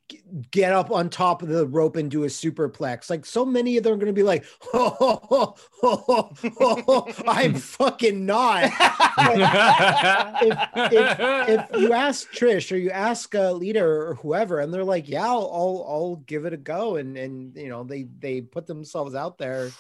get 0.52 0.74
up 0.74 0.92
on 0.92 1.10
top 1.10 1.42
of 1.42 1.50
the 1.50 1.66
rope 1.66 1.96
and 1.96 2.12
do 2.12 2.24
a 2.24 2.28
superplex. 2.28 3.10
Like, 3.10 3.26
so 3.26 3.46
many 3.46 3.78
of 3.78 3.84
them 3.84 3.94
are 3.94 3.98
going 3.98 4.08
to 4.08 4.14
be 4.14 4.24
like, 4.24 4.46
oh, 4.74 4.96
oh, 5.00 5.20
oh, 5.32 5.56
oh, 5.84 6.34
oh, 6.60 6.84
oh, 6.88 7.14
I'm 7.28 7.54
fucking 7.56 8.26
not. 8.26 8.66
if, 9.18 10.60
if, 10.94 11.20
if 11.50 11.82
you 11.82 11.94
ask 11.94 12.32
Trish 12.32 12.72
or 12.72 12.78
you 12.78 12.92
ask 12.92 13.34
uh, 13.34 13.52
Lita 13.52 13.84
or 13.84 14.16
whoever, 14.16 14.60
and 14.60 14.74
they're 14.74 14.84
like, 14.84 15.08
"Yeah, 15.08 15.26
I'll, 15.26 15.50
I'll, 15.54 15.86
I'll 15.88 16.16
give 16.28 16.46
it 16.46 16.54
a 16.54 16.58
go," 16.58 16.98
and 16.98 17.18
and 17.18 17.56
you 17.56 17.70
know 17.70 17.84
they 17.84 18.04
they 18.20 18.42
put 18.42 18.68
themselves 18.68 19.16
out 19.16 19.38
there. 19.38 19.72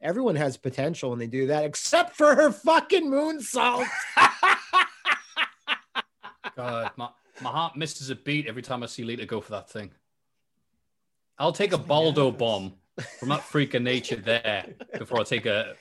Everyone 0.00 0.36
has 0.36 0.56
potential 0.56 1.10
when 1.10 1.18
they 1.18 1.26
do 1.26 1.46
that, 1.48 1.64
except 1.64 2.16
for 2.16 2.34
her 2.34 2.52
fucking 2.52 3.06
moonsault. 3.10 3.86
God, 6.56 6.90
my, 6.96 7.08
my 7.42 7.50
heart 7.50 7.76
misses 7.76 8.10
a 8.10 8.14
beat 8.14 8.46
every 8.46 8.62
time 8.62 8.82
I 8.82 8.86
see 8.86 9.04
Lita 9.04 9.26
go 9.26 9.40
for 9.40 9.52
that 9.52 9.68
thing. 9.70 9.90
I'll 11.38 11.52
take 11.52 11.72
a 11.72 11.78
Baldo 11.78 12.30
bomb 12.30 12.74
from 13.18 13.28
that 13.28 13.42
freak 13.42 13.74
of 13.74 13.82
nature 13.82 14.16
there 14.16 14.66
before 14.98 15.20
I 15.20 15.24
take 15.24 15.44
a 15.46 15.74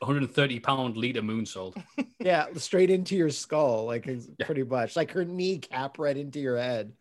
130 0.00 0.60
pound 0.60 0.96
Lita 0.96 1.20
moonsault. 1.22 1.76
yeah, 2.20 2.46
straight 2.56 2.90
into 2.90 3.16
your 3.16 3.30
skull, 3.30 3.84
like 3.86 4.06
it's 4.06 4.28
pretty 4.44 4.62
much 4.62 4.96
like 4.96 5.10
her 5.12 5.24
kneecap 5.24 5.98
right 5.98 6.16
into 6.16 6.40
your 6.40 6.56
head. 6.56 6.92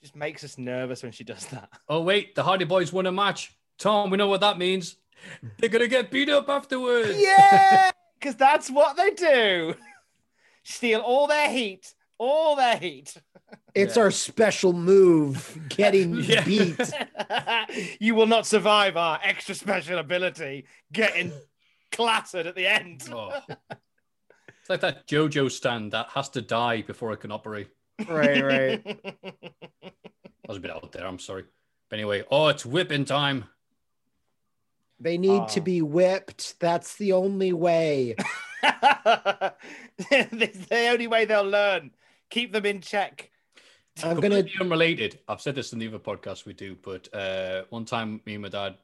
just 0.00 0.14
makes 0.14 0.44
us 0.44 0.58
nervous 0.58 1.02
when 1.02 1.12
she 1.12 1.24
does 1.24 1.46
that 1.46 1.68
Oh, 1.88 2.02
wait, 2.02 2.34
the 2.34 2.42
Hardy 2.44 2.64
Boys 2.64 2.92
won 2.92 3.06
a 3.06 3.12
match. 3.12 3.52
Tom, 3.78 4.10
we 4.10 4.16
know 4.16 4.28
what 4.28 4.40
that 4.40 4.58
means. 4.58 4.96
They're 5.58 5.68
going 5.68 5.82
to 5.82 5.88
get 5.88 6.10
beat 6.12 6.28
up 6.28 6.48
afterwards. 6.48 7.14
yeah 7.20 7.90
because 8.18 8.36
that's 8.36 8.70
what 8.70 8.96
they 8.96 9.10
do 9.10 9.74
steal 10.64 11.00
all 11.00 11.26
their 11.26 11.50
heat 11.50 11.94
all 12.18 12.56
their 12.56 12.76
heat 12.76 13.16
It's 13.74 13.96
our 13.96 14.10
special 14.10 14.72
move, 14.72 15.58
getting 15.68 16.14
Yeah. 16.16 16.44
beat. 16.44 16.78
you 18.00 18.14
will 18.14 18.26
not 18.26 18.46
survive 18.46 18.96
our 18.96 19.18
extra 19.22 19.54
special 19.54 19.98
ability 19.98 20.66
getting 20.92 21.32
clattered 21.92 22.46
at 22.46 22.54
the 22.54 22.66
end 22.66 23.08
Oh. 23.12 23.30
It's 24.60 24.68
like 24.70 24.80
that 24.80 25.08
JoJo 25.08 25.50
stand 25.50 25.92
that 25.92 26.08
has 26.10 26.28
to 26.30 26.42
die 26.42 26.82
before 26.82 27.12
it 27.14 27.20
can 27.20 27.32
operate. 27.32 27.68
Right, 28.06 28.44
right. 28.44 29.00
I 29.24 29.92
was 30.46 30.58
a 30.58 30.60
bit 30.60 30.70
out 30.70 30.92
there. 30.92 31.06
I'm 31.06 31.18
sorry. 31.18 31.44
But 31.88 31.98
anyway, 31.98 32.22
oh, 32.30 32.48
it's 32.48 32.66
whipping 32.66 33.06
time. 33.06 33.46
They 35.00 35.16
need 35.16 35.48
to 35.48 35.60
Oh. 35.60 35.62
be 35.62 35.80
whipped. 35.80 36.60
That's 36.60 36.96
the 36.96 37.12
only 37.14 37.54
way. 37.54 38.14
It's 40.10 40.66
the 40.66 40.88
only 40.92 41.06
way 41.06 41.24
they'll 41.24 41.44
learn. 41.48 41.92
Keep 42.30 42.52
them 42.52 42.66
in 42.66 42.80
check. 42.80 43.30
I'm 44.02 44.20
gonna 44.20 44.36
Completely 44.36 44.52
unrelated. 44.60 45.18
I've 45.28 45.40
said 45.40 45.54
this 45.54 45.72
in 45.72 45.78
the 45.78 45.88
other 45.88 45.98
podcast 45.98 46.46
we 46.46 46.52
do, 46.52 46.76
but 46.82 47.12
uh, 47.12 47.62
one 47.70 47.84
time 47.84 48.20
me 48.26 48.34
and 48.34 48.42
my 48.42 48.48
dad 48.48 48.76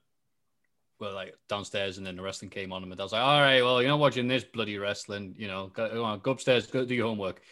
were 0.99 1.11
like 1.11 1.35
downstairs, 1.49 1.99
and 1.99 2.07
then 2.07 2.17
the 2.17 2.23
wrestling 2.23 2.51
came 2.51 2.73
on, 2.73 2.83
and 2.83 2.91
my 2.91 2.97
dad 2.97 3.05
was 3.05 3.13
like, 3.13 3.23
"All 3.23 3.41
right, 3.41 3.63
well, 3.63 3.81
you're 3.81 3.91
not 3.91 4.01
watching 4.01 4.27
this 4.27 4.45
bloody 4.45 4.77
wrestling. 4.79 5.35
You 5.39 5.49
know, 5.49 5.71
go, 5.73 5.89
go 5.93 6.05
on, 6.05 6.19
go 6.21 6.33
upstairs, 6.33 6.67
go 6.67 6.85
do 6.85 6.95
your 6.95 7.07
homework." 7.07 7.43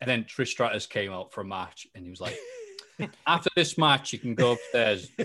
And 0.00 0.08
then 0.08 0.24
Trish 0.24 0.48
Stratus 0.48 0.86
came 0.86 1.12
out 1.12 1.32
for 1.32 1.42
a 1.42 1.44
match, 1.44 1.86
and 1.94 2.04
he 2.04 2.10
was 2.10 2.20
like, 2.20 2.38
"After 3.26 3.50
this 3.54 3.76
match, 3.76 4.12
you 4.12 4.18
can 4.18 4.34
go 4.34 4.52
upstairs." 4.52 5.10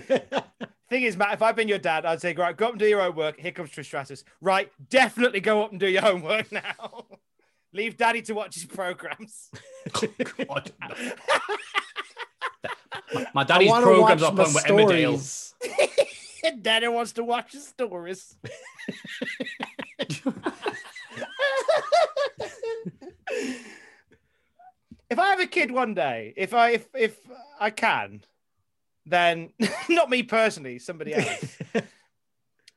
Thing 0.88 1.02
is, 1.02 1.16
Matt, 1.16 1.34
if 1.34 1.42
I've 1.42 1.56
been 1.56 1.66
your 1.66 1.78
dad, 1.78 2.06
I'd 2.06 2.20
say, 2.20 2.32
right, 2.34 2.56
go 2.56 2.66
up 2.66 2.72
and 2.72 2.78
do 2.78 2.86
your 2.86 3.00
homework. 3.00 3.40
Here 3.40 3.50
comes 3.50 3.70
Trish 3.70 3.86
Stratus. 3.86 4.22
Right, 4.40 4.70
definitely 4.88 5.40
go 5.40 5.64
up 5.64 5.72
and 5.72 5.80
do 5.80 5.88
your 5.88 6.02
homework 6.02 6.52
now. 6.52 7.06
Leave 7.76 7.98
daddy 7.98 8.22
to 8.22 8.32
watch 8.32 8.54
his 8.54 8.64
programs. 8.64 9.50
God, 9.92 10.72
no. 10.80 10.94
My 13.34 13.42
I 13.42 13.44
daddy's 13.44 13.70
programs 13.70 14.22
are 14.22 14.28
up 14.28 14.34
my 14.34 14.44
on 14.44 14.50
Emmerdale. 14.50 15.18
stories. 15.18 15.54
daddy 16.62 16.88
wants 16.88 17.12
to 17.12 17.22
watch 17.22 17.52
his 17.52 17.68
stories. 17.68 18.34
if 19.98 20.26
I 25.18 25.28
have 25.28 25.40
a 25.40 25.46
kid 25.46 25.70
one 25.70 25.94
day, 25.94 26.32
if 26.36 26.54
I 26.54 26.70
if 26.70 26.88
if 26.94 27.18
I 27.60 27.70
can, 27.70 28.22
then 29.04 29.50
not 29.90 30.08
me 30.08 30.22
personally, 30.22 30.78
somebody 30.78 31.14
else. 31.14 31.58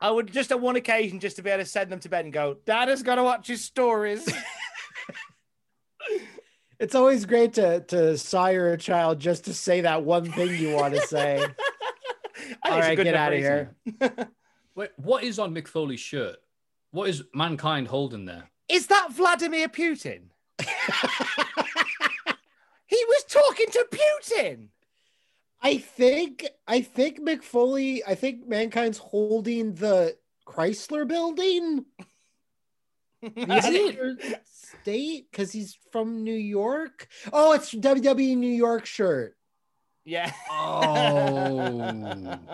I 0.02 0.12
would 0.12 0.32
just 0.32 0.52
on 0.52 0.62
one 0.62 0.76
occasion 0.76 1.20
just 1.20 1.38
to 1.38 1.42
be 1.42 1.50
able 1.50 1.64
to 1.64 1.70
send 1.70 1.90
them 1.90 2.00
to 2.02 2.10
bed 2.10 2.26
and 2.26 2.34
go, 2.34 2.58
Dad 2.66 2.90
has 2.90 3.02
got 3.02 3.16
to 3.16 3.24
watch 3.24 3.48
his 3.48 3.64
stories. 3.64 4.30
It's 6.80 6.96
always 6.96 7.26
great 7.26 7.54
to 7.54 7.82
to 7.82 8.18
sire 8.18 8.72
a 8.72 8.78
child 8.78 9.20
just 9.20 9.46
to 9.46 9.54
say 9.54 9.82
that 9.82 10.04
one 10.04 10.32
thing 10.32 10.56
you 10.56 10.74
want 10.74 10.96
to 10.96 11.02
say. 11.02 11.44
I 11.44 11.48
think 12.38 12.58
All 12.64 12.78
it's 12.78 12.86
a 12.86 12.90
right, 12.90 12.96
good 12.96 13.04
get 13.04 13.16
out 13.16 13.34
of 13.34 13.40
here. 13.40 13.76
Wait, 14.76 14.92
what 14.96 15.24
is 15.24 15.40
on 15.40 15.54
Mick 15.54 15.68
Foley's 15.68 16.00
shirt? 16.00 16.38
What 16.92 17.10
is 17.10 17.24
mankind 17.34 17.90
holding 17.90 18.26
there? 18.26 18.50
Is 18.70 18.88
that 18.88 19.12
Vladimir 19.12 19.68
Putin? 19.68 20.30
he 22.86 23.06
was 23.08 23.24
talking 23.28 23.68
to 23.72 23.86
Putin. 23.92 24.68
I 25.62 25.78
think 25.78 26.46
I 26.66 26.82
think 26.82 27.20
Mick 27.20 27.44
Foley. 27.44 28.06
I 28.06 28.16
think 28.16 28.48
mankind's 28.48 28.98
holding 28.98 29.74
the 29.74 30.16
Chrysler 30.48 31.06
Building. 31.06 31.86
Is 33.22 33.34
it 33.36 34.42
state? 34.84 35.28
Because 35.32 35.52
he's 35.52 35.78
from 35.92 36.24
New 36.24 36.34
York. 36.34 37.08
Oh, 37.34 37.54
it's 37.54 37.74
WWE 37.74 38.36
New 38.38 38.48
York 38.54 38.86
shirt. 38.86 39.36
Yeah. 40.06 40.32
Oh. 40.50 42.38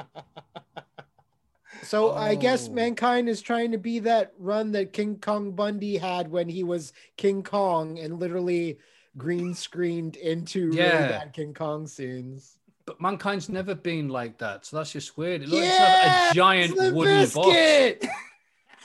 So 1.84 2.14
I 2.14 2.34
guess 2.34 2.68
Oh. 2.68 2.72
mankind 2.74 3.30
is 3.30 3.42
trying 3.42 3.72
to 3.74 3.78
be 3.78 4.00
that 4.00 4.34
run 4.40 4.72
that 4.72 4.92
King 4.92 5.20
Kong 5.20 5.52
Bundy 5.52 5.98
had 5.98 6.32
when 6.32 6.50
he 6.50 6.64
was 6.64 6.94
King 7.16 7.44
Kong 7.44 8.00
and 8.00 8.20
literally 8.20 8.80
green 9.18 9.54
screened 9.54 10.16
into 10.16 10.68
really 10.70 10.78
Yeah. 10.78 11.08
bad 11.10 11.34
King 11.34 11.54
Kong 11.54 11.86
scenes. 11.86 12.58
But 12.88 13.00
mankind's 13.00 13.50
never 13.50 13.76
been 13.76 14.10
like 14.10 14.40
that, 14.40 14.66
so 14.66 14.78
that's 14.78 14.94
just 14.94 15.16
weird. 15.16 15.44
It 15.44 15.50
looks 15.50 15.66
Yeah, 15.68 16.22
like 16.24 16.32
a 16.32 16.36
giant 16.36 16.76
Limp 16.78 16.96
wooden 16.96 17.30
box. 17.30 18.08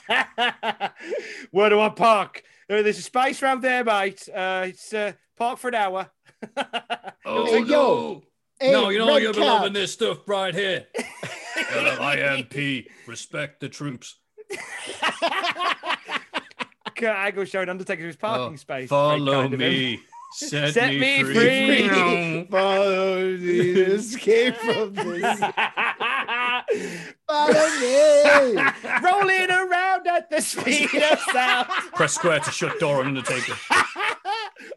Where 1.51 1.69
do 1.69 1.79
I 1.79 1.89
park? 1.89 2.43
There's 2.79 2.97
a 2.99 3.01
space 3.01 3.41
round 3.41 3.61
there, 3.61 3.83
mate. 3.83 4.27
Uh, 4.33 4.65
it's 4.69 4.93
uh, 4.93 5.11
park 5.37 5.57
for 5.59 5.67
an 5.69 5.75
hour. 5.75 6.09
Oh 7.23 7.45
Hey, 7.45 7.61
no! 7.61 7.67
yo. 7.67 8.23
Hey, 8.59 8.71
no, 8.71 8.89
you 8.89 8.97
know 8.99 9.17
you're 9.17 9.31
been 9.33 9.43
loving 9.43 9.73
this 9.73 9.93
stuff 9.93 10.27
right 10.27 10.53
here. 10.55 10.87
IMP, 11.75 12.87
respect 13.07 13.59
the 13.59 13.69
troops. 13.69 14.17
Kurt 16.95 17.03
Angle 17.15 17.45
showing 17.45 17.69
Undertaker 17.69 18.05
his 18.07 18.15
parking 18.15 18.53
Oh, 18.53 18.57
space. 18.57 18.89
Follow 18.89 19.41
kind 19.43 19.53
of 19.53 19.59
me. 19.59 19.99
Set, 20.33 20.73
Set 20.73 20.89
me, 20.93 20.99
me 20.99 21.23
free. 21.23 21.87
free. 21.89 22.47
Follow 22.51 23.21
me. 23.37 23.59
escape 23.71 24.55
from 24.55 24.93
this. 24.93 25.39
Follow 27.27 27.67
me. 27.79 28.61
Rolling 29.03 29.49
around 29.51 29.80
at 30.07 30.29
the 30.29 30.41
speed 30.41 30.93
of 30.95 31.19
sound. 31.19 31.67
Press 31.93 32.13
square 32.15 32.39
to 32.39 32.51
shut 32.51 32.79
door 32.79 32.95
oh, 32.97 32.99
on 33.01 33.07
Undertaker. 33.07 33.53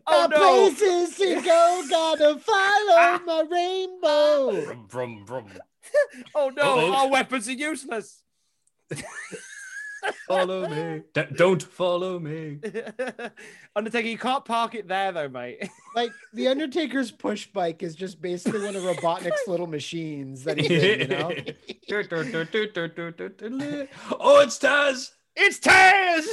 Oh 0.06 0.28
the 0.28 0.36
no! 0.36 0.70
places 0.70 1.16
to 1.16 1.42
go, 1.42 1.82
gotta 1.88 2.38
follow 2.38 3.18
my 3.24 3.44
rainbow. 3.50 4.64
Brum, 4.64 4.86
brum, 4.88 5.24
brum. 5.24 5.46
Oh 6.34 6.50
no! 6.54 6.62
Uh-oh. 6.62 6.92
Our 6.92 7.08
weapons 7.08 7.48
are 7.48 7.52
useless. 7.52 8.22
Follow 10.28 10.68
me. 10.68 11.02
D- 11.12 11.22
don't 11.36 11.62
follow 11.62 12.18
me. 12.18 12.58
Undertaker, 13.76 14.08
you 14.08 14.18
can't 14.18 14.44
park 14.44 14.74
it 14.74 14.88
there 14.88 15.12
though, 15.12 15.28
mate. 15.28 15.68
Like 15.96 16.10
the 16.32 16.48
Undertaker's 16.48 17.12
push 17.12 17.46
bike 17.46 17.84
is 17.84 17.94
just 17.94 18.20
basically 18.20 18.64
one 18.64 18.74
of 18.74 18.82
Robotnik's 18.82 19.42
little 19.46 19.68
machines 19.68 20.42
that 20.42 20.58
he's 20.58 20.68
in, 20.70 21.00
you 21.02 21.06
know? 21.06 21.28
oh, 24.18 24.40
it's 24.40 24.58
Taz. 24.58 25.10
It's 25.36 25.60
Taz. 25.60 26.24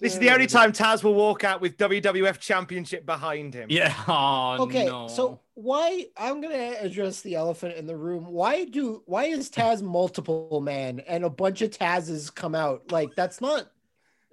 This 0.00 0.12
is 0.14 0.18
the 0.20 0.30
only 0.30 0.46
time 0.46 0.72
Taz 0.72 1.02
will 1.02 1.14
walk 1.14 1.42
out 1.44 1.60
with 1.60 1.76
WWF 1.76 2.38
Championship 2.38 3.04
behind 3.04 3.54
him. 3.54 3.66
Yeah. 3.70 3.92
Oh, 4.06 4.58
Okay, 4.62 4.86
no. 4.86 5.08
so 5.08 5.40
why 5.54 6.06
I'm 6.16 6.40
gonna 6.40 6.74
address 6.80 7.20
the 7.20 7.34
elephant 7.34 7.76
in 7.76 7.86
the 7.86 7.96
room. 7.96 8.26
Why 8.26 8.64
do 8.64 9.02
why 9.06 9.24
is 9.24 9.50
Taz 9.50 9.82
multiple 9.82 10.60
man 10.60 11.00
and 11.00 11.24
a 11.24 11.30
bunch 11.30 11.62
of 11.62 11.70
Taz's 11.70 12.30
come 12.30 12.54
out? 12.54 12.90
Like 12.90 13.14
that's 13.16 13.40
not 13.40 13.70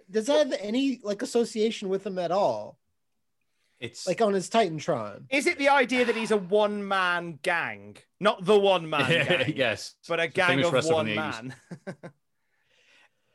does 0.10 0.28
that 0.28 0.48
have 0.50 0.60
any 0.62 1.00
like 1.04 1.22
association 1.22 1.90
with 1.90 2.06
him 2.06 2.18
at 2.20 2.32
all? 2.32 2.78
it's 3.80 4.08
Like 4.08 4.22
on 4.22 4.34
his 4.34 4.50
Titantron. 4.50 5.24
Is 5.30 5.46
it 5.48 5.58
the 5.58 5.70
idea 5.70 6.04
that 6.06 6.16
he's 6.16 6.32
a 6.32 6.38
one 6.38 6.88
man 6.88 7.40
gang? 7.42 7.98
Not 8.20 8.44
the 8.44 8.58
one 8.60 8.90
man 8.90 9.08
gang, 9.28 9.54
yes, 9.56 9.96
but 10.08 10.20
a 10.20 10.24
It's 10.24 10.34
gang 10.34 10.64
of 10.64 10.74
one 10.74 10.82
from 10.84 11.06
the 11.06 11.16
80s. 11.16 11.16
man. 11.16 11.56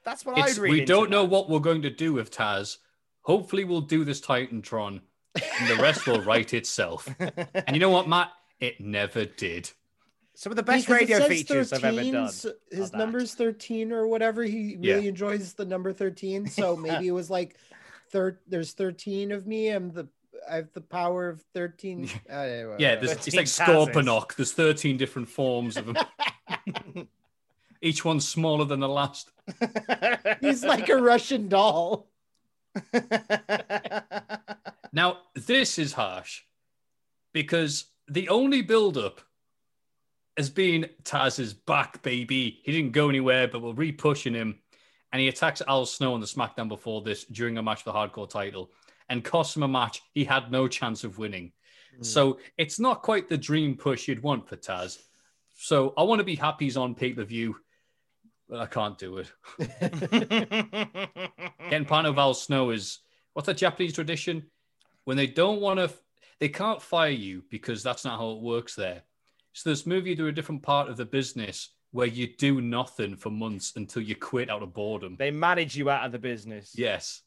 That's 0.05 0.27
what 0.27 0.37
It's, 0.39 0.59
I'd 0.59 0.63
read. 0.63 0.71
we 0.71 0.81
into 0.81 0.93
don't 0.93 1.11
know 1.11 1.25
what 1.25 1.49
we're 1.49 1.61
going 1.61 1.83
to 1.83 1.91
do 1.91 2.13
with 2.13 2.31
Taz. 2.31 2.77
Hopefully, 3.23 3.65
we'll 3.65 3.81
do 3.81 4.05
this 4.05 4.21
Titantron, 4.21 5.01
and 5.35 5.69
the 5.71 5.77
rest 5.83 6.07
will 6.07 6.21
write 6.23 6.55
itself. 6.55 7.09
And 7.55 7.75
you 7.75 7.81
know 7.81 7.91
what, 7.91 8.09
Matt? 8.09 8.31
It 8.61 8.81
never 8.81 9.25
did. 9.25 9.71
Some 10.35 10.51
of 10.53 10.57
the 10.57 10.63
best 10.63 10.87
Because 10.87 11.01
radio 11.01 11.19
says 11.19 11.29
features 11.29 11.73
I've 11.73 11.85
ever 11.85 12.03
done. 12.11 12.29
so 12.31 12.53
His 12.71 12.91
that. 12.91 12.99
number's 12.99 13.35
13 13.35 13.93
or 13.93 14.07
whatever. 14.09 14.43
He 14.43 14.77
Yeah. 14.81 14.95
really 14.95 15.09
enjoys 15.09 15.53
the 15.55 15.65
number 15.65 15.93
13. 15.93 16.47
So 16.49 16.77
maybe 16.77 17.07
it 17.09 17.13
was 17.13 17.31
like 17.31 17.57
thir- 18.11 18.41
there's 18.49 18.73
13 18.73 19.33
of 19.33 19.47
me. 19.47 19.69
I'm 19.71 19.91
the 19.93 20.09
I 20.51 20.57
have 20.57 20.73
the 20.75 20.81
power 20.81 21.29
of 21.29 21.43
13. 21.55 22.09
Uh, 22.31 22.33
anyway, 22.35 22.77
Yeah, 22.79 22.95
whatever. 22.97 23.07
there's, 23.07 23.27
it's 23.29 23.37
like 23.37 23.49
13 23.49 23.75
Scorponok. 24.05 24.35
There's 24.37 24.53
13 24.53 24.97
different 24.97 25.29
forms 25.29 25.77
of 25.77 25.89
him. 25.89 25.97
Each 27.81 28.05
one 28.05 28.19
smaller 28.21 28.65
than 28.65 28.81
the 28.81 28.89
last. 28.89 29.31
he's 30.41 30.65
like 30.65 30.89
a 30.89 30.97
Russian 30.97 31.49
doll. 31.49 32.09
Now, 34.95 35.19
this 35.35 35.79
is 35.79 35.93
harsh 35.93 36.43
because 37.33 37.87
the 38.09 38.29
only 38.29 38.63
build-up 38.63 39.21
has 40.37 40.49
been 40.49 40.89
Taz's 41.03 41.53
back, 41.53 42.01
baby. 42.03 42.61
He 42.63 42.71
didn't 42.71 42.93
go 42.93 43.09
anywhere, 43.09 43.49
but 43.49 43.61
we're 43.61 43.73
re-pushing 43.73 44.35
him. 44.35 44.61
And 45.13 45.21
he 45.21 45.27
attacks 45.27 45.63
Al 45.67 45.85
Snow 45.85 46.15
on 46.15 46.21
the 46.21 46.27
SmackDown 46.27 46.69
before 46.69 47.03
this 47.03 47.25
during 47.25 47.59
a 47.59 47.63
match 47.63 47.83
for 47.83 47.93
the 47.93 47.99
hardcore 47.99 48.31
title 48.31 48.71
and 49.09 49.25
costs 49.25 49.57
him 49.57 49.65
a 49.65 49.69
match 49.69 50.01
he 50.13 50.25
had 50.25 50.53
no 50.53 50.69
chance 50.69 51.03
of 51.03 51.19
winning. 51.19 51.51
Hmm. 51.97 52.05
So 52.05 52.39
it's 52.57 52.79
not 52.79 53.03
quite 53.03 53.29
the 53.29 53.37
dream 53.37 53.77
push 53.77 54.07
you'd 54.07 54.23
want 54.23 54.49
for 54.49 54.57
Taz. 54.57 54.99
So 55.57 55.93
I 55.97 56.05
want 56.05 56.21
to 56.21 56.25
be 56.25 56.37
happy 56.37 56.67
he's 56.67 56.77
on 56.77 56.95
pay-per-view, 56.95 57.57
but 58.49 58.61
I 58.61 58.67
can't 58.67 58.97
do 58.97 59.19
it. 59.19 59.33
Getting 61.69 61.85
part 61.85 62.07
of 62.07 62.17
Al 62.17 62.35
Snow 62.35 62.71
is 62.71 63.01
what's 63.33 63.47
that 63.47 63.57
Japanese 63.57 63.93
tradition? 63.93 64.45
When 65.05 65.17
they 65.17 65.27
don't 65.27 65.61
want 65.61 65.81
to, 65.81 65.91
they 66.41 66.49
can't 66.49 66.83
fire 66.83 67.11
you 67.11 67.43
because 67.51 67.83
that's 67.83 68.05
not 68.05 68.19
how 68.19 68.33
it 68.33 68.43
works 68.43 68.75
there. 68.75 69.03
So 69.53 69.71
this 69.71 69.87
move 69.87 70.07
you 70.07 70.17
do 70.17 70.27
a 70.27 70.33
different 70.33 70.63
part 70.63 70.89
of 70.89 70.97
the 70.97 71.05
business 71.05 71.71
where 71.93 72.07
you 72.09 72.27
do 72.37 72.61
nothing 72.61 73.15
for 73.17 73.31
months 73.31 73.73
until 73.77 74.03
you 74.03 74.17
quit 74.17 74.51
out 74.51 74.63
of 74.65 74.75
boredom. 74.75 75.15
they 75.17 75.31
manage 75.31 75.77
you 75.77 75.89
out 75.91 76.05
of 76.05 76.11
the 76.11 76.19
business. 76.19 76.73
Yes. 76.77 77.23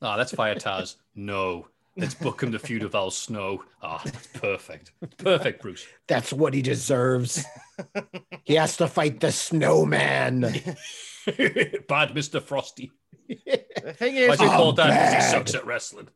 Ah, 0.00 0.14
let's 0.16 0.32
fire 0.32 0.54
Taz. 0.54 0.96
no. 1.14 1.66
Let's 1.96 2.14
book 2.14 2.42
him 2.42 2.52
the 2.52 2.58
feud 2.58 2.84
of 2.84 2.94
Al 2.94 3.10
Snow. 3.10 3.64
Ah, 3.82 4.00
that's 4.04 4.28
perfect. 4.28 4.92
Perfect, 5.18 5.60
Bruce. 5.60 5.84
That's 6.06 6.32
what 6.32 6.54
he 6.54 6.62
deserves. 6.62 7.44
he 8.44 8.54
has 8.54 8.76
to 8.76 8.86
fight 8.86 9.18
the 9.20 9.32
snowman. 9.32 10.46
Bad 11.88 12.10
Mr. 12.10 12.42
Frosty. 12.42 12.90
The 13.28 13.94
thing 13.96 14.16
is, 14.16 14.40
I'm 14.40 14.48
call 14.48 14.72
that? 14.74 15.14
'Cause 15.14 15.24
He 15.24 15.30
sucks 15.30 15.54
at 15.54 15.66
wrestling. 15.66 16.08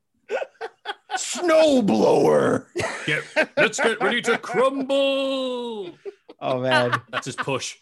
snowblower. 1.16 2.66
Get, 3.06 3.24
let's 3.56 3.78
get 3.80 4.00
ready 4.00 4.22
to 4.22 4.38
crumble. 4.38 5.90
Oh 6.40 6.60
man. 6.60 7.00
That's 7.10 7.24
his 7.26 7.36
push. 7.36 7.76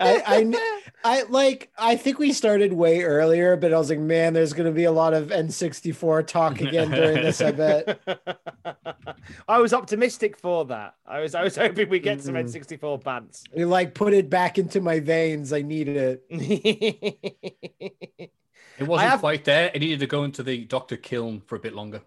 I, 0.00 0.22
I, 0.26 0.80
I 1.04 1.22
like. 1.28 1.70
I 1.78 1.96
think 1.96 2.18
we 2.18 2.32
started 2.32 2.72
way 2.72 3.02
earlier, 3.02 3.56
but 3.56 3.72
I 3.72 3.78
was 3.78 3.90
like, 3.90 3.98
man, 3.98 4.32
there's 4.32 4.52
going 4.52 4.66
to 4.66 4.72
be 4.72 4.84
a 4.84 4.92
lot 4.92 5.14
of 5.14 5.28
N64 5.28 6.26
talk 6.26 6.60
again 6.60 6.90
during 6.90 7.22
this. 7.22 7.40
I 7.40 7.52
bet. 7.52 8.00
I 9.48 9.58
was 9.58 9.72
optimistic 9.72 10.36
for 10.38 10.64
that. 10.66 10.94
I 11.06 11.20
was 11.20 11.34
I 11.34 11.42
was 11.44 11.56
hoping 11.56 11.88
we 11.88 12.00
get 12.00 12.22
some 12.22 12.34
Mm. 12.34 12.44
N64 12.44 13.02
bands. 13.04 13.44
You 13.54 13.66
like 13.66 13.94
put 13.94 14.14
it 14.14 14.30
back 14.30 14.58
into 14.58 14.80
my 14.80 15.00
veins. 15.00 15.52
I 15.52 15.62
need 15.62 15.88
it. 15.88 16.24
It 18.78 18.86
wasn't 18.86 19.10
have- 19.10 19.20
quite 19.20 19.44
there. 19.44 19.70
It 19.74 19.80
needed 19.80 20.00
to 20.00 20.06
go 20.06 20.24
into 20.24 20.42
the 20.42 20.64
Doctor 20.64 20.96
Kiln 20.96 21.42
for 21.44 21.56
a 21.56 21.58
bit 21.58 21.74
longer. 21.74 22.00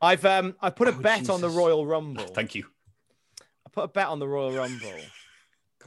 I've 0.00 0.24
um 0.26 0.54
I 0.60 0.68
put 0.68 0.88
a 0.88 0.90
Oh, 0.90 1.00
bet 1.00 1.30
on 1.30 1.40
the 1.40 1.48
Royal 1.48 1.86
Rumble. 1.86 2.26
Thank 2.26 2.54
you. 2.54 2.66
I 3.40 3.70
put 3.72 3.84
a 3.84 3.88
bet 3.88 4.08
on 4.08 4.18
the 4.18 4.28
Royal 4.28 4.52
Rumble. 4.52 4.92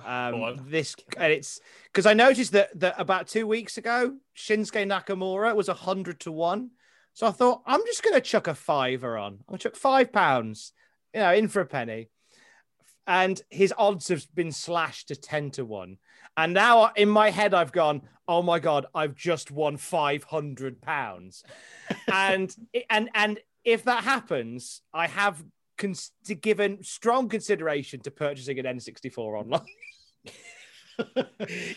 Um, 0.03 0.65
this 0.67 0.95
and 1.17 1.31
it's 1.31 1.59
because 1.91 2.05
I 2.05 2.13
noticed 2.13 2.51
that 2.53 2.77
that 2.79 2.95
about 2.97 3.27
two 3.27 3.47
weeks 3.47 3.77
ago 3.77 4.15
Shinsuke 4.35 4.87
Nakamura 4.87 5.55
was 5.55 5.69
a 5.69 5.73
hundred 5.73 6.19
to 6.21 6.31
one. 6.31 6.71
So 7.13 7.27
I 7.27 7.31
thought 7.31 7.61
I'm 7.65 7.85
just 7.85 8.03
going 8.03 8.15
to 8.15 8.21
chuck 8.21 8.47
a 8.47 8.55
fiver 8.55 9.17
on. 9.17 9.39
I'll 9.47 9.57
chuck 9.57 9.75
five 9.75 10.11
pounds, 10.11 10.73
you 11.13 11.21
know, 11.21 11.33
in 11.33 11.47
for 11.47 11.61
a 11.61 11.65
penny. 11.65 12.09
And 13.07 13.41
his 13.49 13.73
odds 13.77 14.09
have 14.09 14.25
been 14.33 14.51
slashed 14.51 15.09
to 15.09 15.15
ten 15.15 15.51
to 15.51 15.63
one. 15.63 15.97
And 16.35 16.53
now 16.53 16.91
in 16.95 17.09
my 17.09 17.29
head 17.29 17.53
I've 17.53 17.71
gone, 17.71 18.01
oh 18.27 18.41
my 18.41 18.59
god, 18.59 18.87
I've 18.93 19.15
just 19.15 19.51
won 19.51 19.77
five 19.77 20.23
hundred 20.23 20.81
pounds. 20.81 21.43
and 22.11 22.53
and 22.89 23.09
and 23.13 23.39
if 23.63 23.83
that 23.85 24.03
happens, 24.03 24.81
I 24.93 25.07
have 25.07 25.43
cons- 25.77 26.11
given 26.41 26.83
strong 26.83 27.29
consideration 27.29 27.99
to 28.01 28.11
purchasing 28.11 28.59
an 28.59 28.65
N64 28.65 29.17
online. 29.17 29.61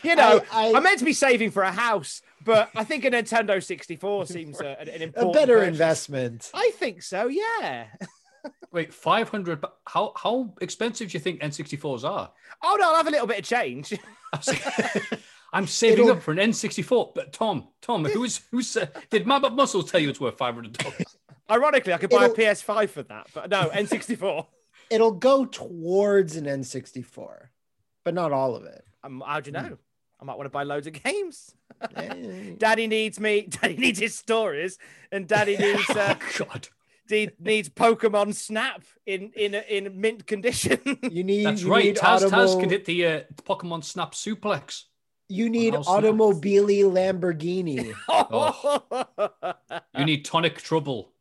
you 0.03 0.15
know, 0.15 0.41
I, 0.51 0.67
I- 0.67 0.77
am 0.77 0.83
meant 0.83 0.99
to 0.99 1.05
be 1.05 1.13
saving 1.13 1.51
for 1.51 1.63
a 1.63 1.71
house, 1.71 2.21
but 2.45 2.69
I 2.75 2.83
think 2.83 3.05
a 3.05 3.11
Nintendo 3.11 3.61
64 3.63 4.25
seems 4.27 4.61
a, 4.61 4.79
an, 4.79 4.89
an 4.89 5.01
A 5.15 5.31
better 5.31 5.57
purchase. 5.59 5.67
investment. 5.69 6.51
I 6.53 6.71
think 6.75 7.01
so. 7.03 7.27
Yeah. 7.27 7.87
Wait, 8.71 8.93
500. 8.93 9.61
bu- 9.61 9.67
How 9.85 10.13
how 10.15 10.53
expensive 10.61 11.09
do 11.09 11.17
you 11.17 11.19
think 11.19 11.41
N64s 11.41 12.03
are? 12.03 12.31
Oh 12.63 12.77
no, 12.79 12.89
I'll 12.91 12.95
have 12.95 13.07
a 13.07 13.11
little 13.11 13.27
bit 13.27 13.39
of 13.39 13.45
change. 13.45 13.93
I'm 15.51 15.65
saving 15.67 16.05
It'll- 16.05 16.17
up 16.17 16.21
for 16.21 16.31
an 16.31 16.37
N64. 16.37 17.13
But 17.15 17.33
Tom, 17.33 17.67
Tom, 17.81 18.05
who's 18.05 18.39
who's 18.51 18.77
uh, 18.77 18.85
did 19.09 19.25
Mab 19.27 19.51
Muscle 19.53 19.83
tell 19.83 19.99
you 19.99 20.09
it's 20.09 20.19
worth 20.21 20.37
five 20.37 20.53
hundred 20.55 20.73
dollars? 20.73 21.17
Ironically, 21.49 21.93
I 21.93 21.97
could 21.97 22.09
buy 22.09 22.25
It'll- 22.25 22.35
a 22.35 22.37
PS5 22.37 22.89
for 22.89 23.03
that, 23.03 23.27
but 23.33 23.49
no, 23.49 23.69
N64. 23.73 24.45
It'll 24.89 25.11
go 25.11 25.45
towards 25.45 26.35
an 26.35 26.45
N64, 26.45 27.47
but 28.03 28.13
not 28.13 28.31
all 28.31 28.55
of 28.55 28.65
it. 28.65 28.83
Um, 29.03 29.23
how 29.25 29.39
do 29.39 29.49
you 29.49 29.53
know? 29.53 29.77
I 30.21 30.25
might 30.25 30.35
want 30.35 30.47
to 30.47 30.49
buy 30.49 30.63
loads 30.63 30.85
of 30.87 30.93
games. 30.93 31.55
Daddy 32.57 32.87
needs 32.87 33.19
me. 33.19 33.41
Daddy 33.49 33.77
needs 33.77 33.99
his 33.99 34.15
stories, 34.15 34.77
and 35.11 35.27
Daddy 35.27 35.55
needs 35.57 35.89
uh, 35.91 36.15
oh 36.19 36.45
God, 36.45 36.67
de- 37.07 37.29
needs 37.39 37.69
Pokemon 37.69 38.33
Snap 38.35 38.83
in 39.05 39.31
in 39.35 39.53
in 39.53 40.01
mint 40.01 40.27
condition. 40.27 40.79
You 41.09 41.23
need. 41.23 41.45
that's 41.45 41.61
you 41.61 41.71
right. 41.71 41.85
Need 41.85 41.97
Taz, 41.97 42.27
Taz 42.29 42.59
can 42.59 42.69
hit 42.69 42.83
the 42.85 43.05
uh, 43.05 43.21
Pokemon 43.43 43.83
Snap 43.85 44.13
suplex. 44.13 44.83
You 45.29 45.49
need 45.49 45.75
house 45.75 45.87
automobili 45.87 46.83
Lamborghini. 46.83 47.93
You 49.95 50.05
need 50.05 50.25
Tonic 50.25 50.57
Trouble. 50.57 51.13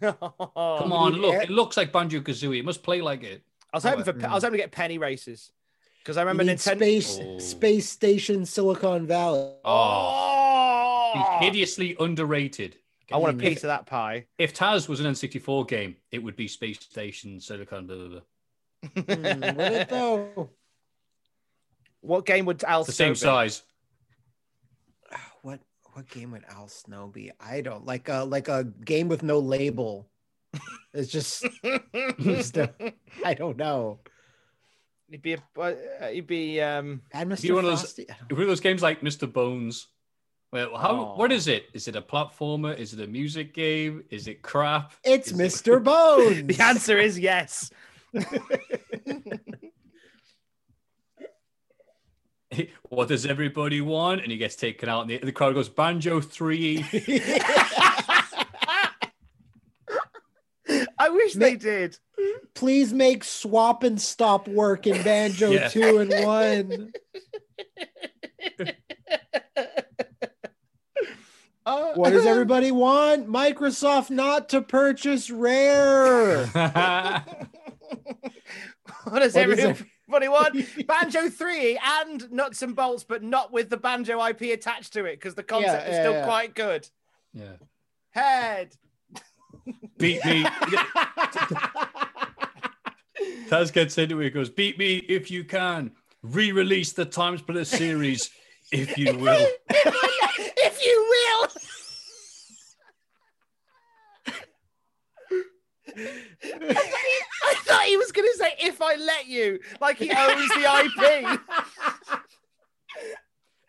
Come 0.00 0.14
Come 0.52 0.92
on, 0.92 1.12
look, 1.14 1.34
it 1.42 1.50
looks 1.50 1.76
like 1.76 1.92
Banjo 1.92 2.20
Kazooie. 2.20 2.58
It 2.58 2.64
must 2.64 2.82
play 2.82 3.00
like 3.00 3.22
it. 3.22 3.42
I 3.72 3.76
was 3.76 3.84
hoping 3.84 4.04
for 4.04 4.26
I 4.26 4.34
was 4.34 4.42
hoping 4.42 4.58
to 4.58 4.62
get 4.64 4.72
Penny 4.72 4.98
Racers 4.98 5.52
because 6.02 6.16
I 6.16 6.22
remember 6.22 6.42
you 6.44 6.50
Nintendo. 6.52 6.76
space 6.76 7.18
Oh. 7.20 7.38
space 7.38 7.88
station 7.88 8.44
Silicon 8.44 9.06
Valley. 9.06 9.52
Oh, 9.64 11.12
Oh, 11.14 11.38
hideously 11.40 11.96
underrated. 11.98 12.76
I 13.12 13.16
want 13.16 13.34
a 13.34 13.36
Mm. 13.38 13.40
piece 13.48 13.64
of 13.64 13.68
that 13.68 13.86
pie. 13.86 14.26
If 14.38 14.54
Taz 14.54 14.88
was 14.88 15.00
an 15.00 15.06
N64 15.06 15.66
game, 15.66 15.96
it 16.12 16.18
would 16.22 16.36
be 16.36 16.46
Space 16.46 16.78
Station 16.78 17.40
Silicon. 17.40 17.86
Blah, 17.88 17.96
blah, 17.96 18.08
blah. 18.08 19.14
Hmm, 19.16 19.56
would? 20.36 20.48
What 22.02 22.24
game 22.26 22.46
would 22.46 22.62
Al 22.64 22.84
the 22.84 22.92
same 22.92 23.12
be? 23.14 23.18
size. 23.18 23.62
What 26.00 26.06
what 26.06 26.14
game 26.20 26.30
would 26.32 26.44
Al 26.48 26.68
Snow 26.68 27.08
be? 27.08 27.30
I 27.38 27.60
don't 27.60 27.84
like 27.84 28.08
a 28.08 28.24
like 28.24 28.48
a 28.48 28.64
game 28.64 29.08
with 29.08 29.22
no 29.22 29.38
label. 29.38 30.08
It's 30.94 31.10
just, 31.12 31.46
just 32.20 32.56
a- 32.56 32.72
I 33.24 33.34
don't 33.34 33.56
know. 33.56 33.98
He'd 35.10 35.22
be 35.22 35.34
a, 35.34 35.38
uh, 35.60 35.74
he'd 36.10 36.26
be 36.26 36.60
um 36.60 37.02
Add 37.12 37.28
Mr. 37.28 37.42
Be 37.42 37.52
one 37.52 37.64
of 37.64 37.70
those- 37.70 37.80
Frosty? 37.80 38.10
I 38.10 38.14
don't- 38.28 38.32
One 38.32 38.42
of 38.42 38.48
those 38.48 38.60
games 38.60 38.82
like 38.82 39.02
Mr. 39.02 39.30
Bones. 39.30 39.88
Well, 40.52 40.76
how? 40.76 40.96
Aw. 40.96 41.16
What 41.16 41.30
is 41.32 41.46
it? 41.48 41.66
Is 41.74 41.86
it 41.86 41.94
a 41.96 42.02
platformer? 42.02 42.76
Is 42.76 42.92
it 42.94 43.00
a 43.00 43.06
music 43.06 43.52
game? 43.54 44.02
Is 44.10 44.26
it 44.26 44.42
crap? 44.42 44.92
It's 45.04 45.30
Is 45.30 45.38
it- 45.38 45.42
Mr. 45.42 45.84
Bones. 45.90 46.46
the 46.46 46.60
answer 46.64 46.98
is 46.98 47.18
yes. 47.18 47.70
what 52.88 53.08
does 53.08 53.26
everybody 53.26 53.80
want? 53.80 54.22
And 54.22 54.30
he 54.32 54.38
gets 54.38 54.56
taken 54.56 54.88
out, 54.88 55.02
and 55.02 55.10
the, 55.10 55.18
the 55.18 55.32
crowd 55.32 55.54
goes 55.54 55.68
Banjo 55.68 56.20
Three. 56.20 56.84
I 60.98 61.08
wish 61.08 61.32
they 61.34 61.56
did. 61.56 61.96
Please 62.54 62.92
make 62.92 63.24
swap 63.24 63.82
and 63.82 64.00
stop 64.00 64.46
work 64.46 64.86
in 64.86 65.02
Banjo 65.02 65.50
Yeah. 65.50 65.68
2 65.68 65.98
and 65.98 66.12
1. 66.26 66.92
Uh, 71.66 71.92
What 71.94 72.10
does 72.10 72.26
everybody 72.26 72.70
want? 72.70 73.28
Microsoft 73.28 74.10
not 74.10 74.48
to 74.50 74.60
purchase 74.62 75.30
Rare. 75.30 76.46
what 76.46 77.24
does 79.20 79.34
What 79.34 79.48
is 79.58 79.82
everybody 80.12 80.28
want? 80.28 80.86
Banjo 80.86 81.28
3 81.28 81.78
and 81.82 82.30
nuts 82.32 82.62
and 82.62 82.74
bolts, 82.74 83.04
but 83.04 83.22
not 83.22 83.52
with 83.52 83.70
the 83.70 83.76
banjo 83.76 84.24
IP 84.24 84.42
attached 84.42 84.92
to 84.94 85.04
it 85.04 85.16
because 85.16 85.34
the 85.34 85.42
concept 85.42 85.88
is 85.88 85.94
yeah, 85.94 86.02
still 86.02 86.12
yeah. 86.12 86.24
quite 86.24 86.54
good. 86.54 86.88
yeah. 87.32 87.52
Head. 88.10 88.74
Beat 89.98 90.24
me. 90.24 90.44
Taz 93.48 93.72
gets 93.72 93.96
into 93.98 94.20
it. 94.20 94.24
He 94.24 94.30
goes, 94.30 94.50
"Beat 94.50 94.78
me 94.78 94.96
if 94.96 95.30
you 95.30 95.44
can. 95.44 95.92
Re-release 96.22 96.92
the 96.92 97.04
Time 97.04 97.38
Splitter 97.38 97.64
series, 97.64 98.30
if 98.72 98.98
you 98.98 99.16
will." 99.16 99.46
if 99.68 100.84
you 100.84 101.48
will. 105.96 106.06
I 106.42 107.54
thought 107.64 107.84
he 107.86 107.96
was 107.96 108.12
going 108.12 108.28
to 108.32 108.38
say, 108.38 108.54
if 108.60 108.80
I 108.80 108.94
let 108.96 109.26
you, 109.26 109.58
like 109.80 109.98
he 109.98 110.10
owns 110.10 110.48
the 110.48 110.60
IP. 110.60 111.40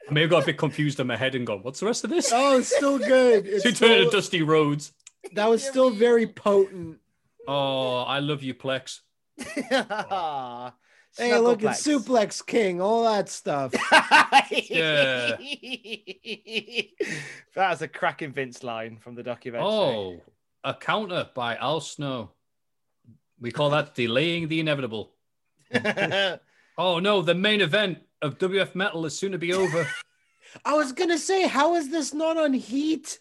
I 0.10 0.14
may 0.14 0.22
have 0.22 0.30
got 0.30 0.44
a 0.44 0.46
bit 0.46 0.58
confused 0.58 1.00
in 1.00 1.08
my 1.08 1.16
head 1.16 1.36
and 1.36 1.46
gone, 1.48 1.60
"What's 1.64 1.80
the 1.80 1.86
rest 1.86 2.04
of 2.04 2.10
this?" 2.10 2.32
oh, 2.34 2.58
it's 2.60 2.76
still 2.76 2.98
good. 2.98 3.46
It's 3.46 3.64
So 3.64 3.70
he 3.70 3.76
turned 3.76 3.92
still- 3.92 4.02
into 4.04 4.12
Dusty 4.18 4.42
Rhodes. 4.42 4.94
that 5.34 5.50
was 5.50 5.64
still 5.66 5.90
very 5.92 6.28
potent. 6.28 6.98
Oh, 7.48 8.00
I 8.00 8.20
love 8.20 8.44
you, 8.44 8.54
Plex. 8.54 9.00
Hey, 11.18 11.38
look, 11.40 11.62
it's 11.62 11.86
Suplex 11.86 12.46
King, 12.46 12.80
all 12.80 13.04
that 13.04 13.28
stuff. 13.28 13.74
Yeah. 14.70 15.36
That's 17.54 17.82
a 17.82 17.88
cracking 17.90 18.32
Vince 18.32 18.64
line 18.64 18.98
from 18.98 19.16
the 19.16 19.24
documentary. 19.24 19.68
Oh, 19.70 20.22
a 20.64 20.74
counter 20.74 21.30
by 21.36 21.58
Al 21.58 21.82
Snow. 21.82 22.32
We 23.42 23.52
call 23.52 23.72
that 23.72 23.96
delaying 23.96 24.48
the 24.48 24.60
inevitable. 24.60 25.12
Oh 26.78 27.00
no, 27.00 27.22
the 27.22 27.36
main 27.36 27.60
event 27.62 28.00
of 28.22 28.38
WF 28.38 28.74
Metal 28.76 29.06
is 29.06 29.16
soon 29.16 29.34
to 29.34 29.38
be 29.38 29.54
over. 29.54 29.86
I 30.66 30.74
was 30.74 30.94
gonna 30.94 31.18
say, 31.18 31.46
how 31.48 31.76
is 31.76 31.92
this 31.92 32.14
not 32.14 32.38
on 32.38 32.54
Heat? 32.54 33.20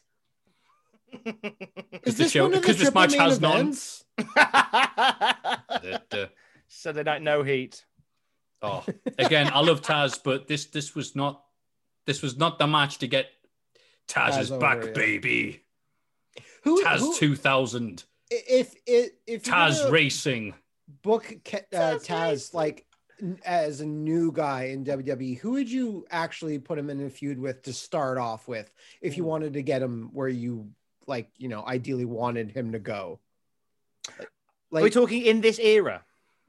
Is 2.05 2.17
this 2.17 2.31
show- 2.31 2.45
one 2.45 2.55
of 2.55 2.63
the 2.63 2.69
because 2.69 2.77
this 2.79 2.85
triple 2.91 3.01
match 3.03 3.11
main 3.11 3.21
has 3.21 3.41
none. 3.41 3.57
events? 3.57 4.05
That, 4.37 6.05
uh, 6.13 6.27
Sunday 6.69 7.03
Night 7.03 7.23
No 7.23 7.43
Heat. 7.43 7.85
oh, 8.63 8.85
again, 9.19 9.51
I 9.53 9.61
love 9.61 9.83
Taz, 9.83 10.19
but 10.23 10.47
this 10.47 10.67
this 10.67 10.95
was 10.95 11.17
not 11.17 11.43
this 12.07 12.23
was 12.23 12.37
not 12.39 12.59
the 12.61 12.69
match 12.69 12.99
to 12.99 13.09
get 13.09 13.27
Taz's 14.09 14.37
Taz 14.37 14.41
is 14.43 14.53
over, 14.53 14.61
back, 14.61 14.85
yeah. 14.85 14.93
baby. 14.93 15.63
Who, 16.63 16.83
Taz 16.85 17.01
who- 17.01 17.17
two 17.17 17.35
thousand. 17.37 18.05
If 18.31 18.75
if 18.87 19.11
if 19.27 19.47
you're 19.47 19.55
Taz 19.57 19.91
Racing. 19.91 20.55
book 21.03 21.27
uh, 21.53 21.99
Taz 22.03 22.55
like 22.55 22.87
as 23.45 23.81
a 23.81 23.87
new 23.87 24.33
guy 24.33 24.65
in 24.65 24.85
WWE, 24.85 25.39
who 25.39 25.51
would 25.53 25.71
you 25.71 26.07
actually 26.11 26.59
put 26.59 26.79
him 26.79 26.89
in 26.91 27.05
a 27.05 27.11
feud 27.11 27.39
with 27.39 27.63
to 27.65 27.73
start 27.73 28.17
off 28.19 28.49
with 28.49 28.73
if 29.03 29.17
you 29.17 29.25
wanted 29.25 29.53
to 29.55 29.63
get 29.63 29.83
him 29.83 30.09
where 30.15 30.29
you 30.29 30.71
like 31.07 31.29
you 31.37 31.49
know 31.49 31.65
ideally 31.67 32.05
wanted 32.07 32.51
him 32.51 32.73
to 32.73 32.79
go? 32.79 33.21
Like, 34.71 34.81
Are 34.83 34.85
we 34.85 34.91
talking 34.91 35.23
in 35.23 35.41
this 35.41 35.59
era? 35.59 36.03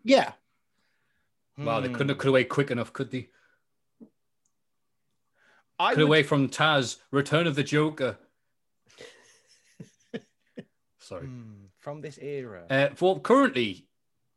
yeah, 0.03 0.33
Wow, 1.57 1.79
they 1.81 1.87
Hmm. 1.87 1.93
couldn't 1.93 2.09
have 2.09 2.17
cut 2.19 2.29
away 2.29 2.43
quick 2.45 2.71
enough, 2.71 2.93
could 2.93 3.11
they? 3.11 3.29
I 5.79 5.89
Cut 5.91 5.97
would- 5.97 6.03
away 6.07 6.23
from 6.23 6.47
Taz, 6.49 6.97
Return 7.11 7.47
of 7.47 7.55
the 7.55 7.63
Joker. 7.63 8.17
Sorry. 10.99 11.25
Hmm, 11.25 11.60
from 11.81 12.01
this 12.01 12.17
era. 12.21 12.63
Uh, 12.69 12.89
well, 12.99 13.19
currently, 13.19 13.85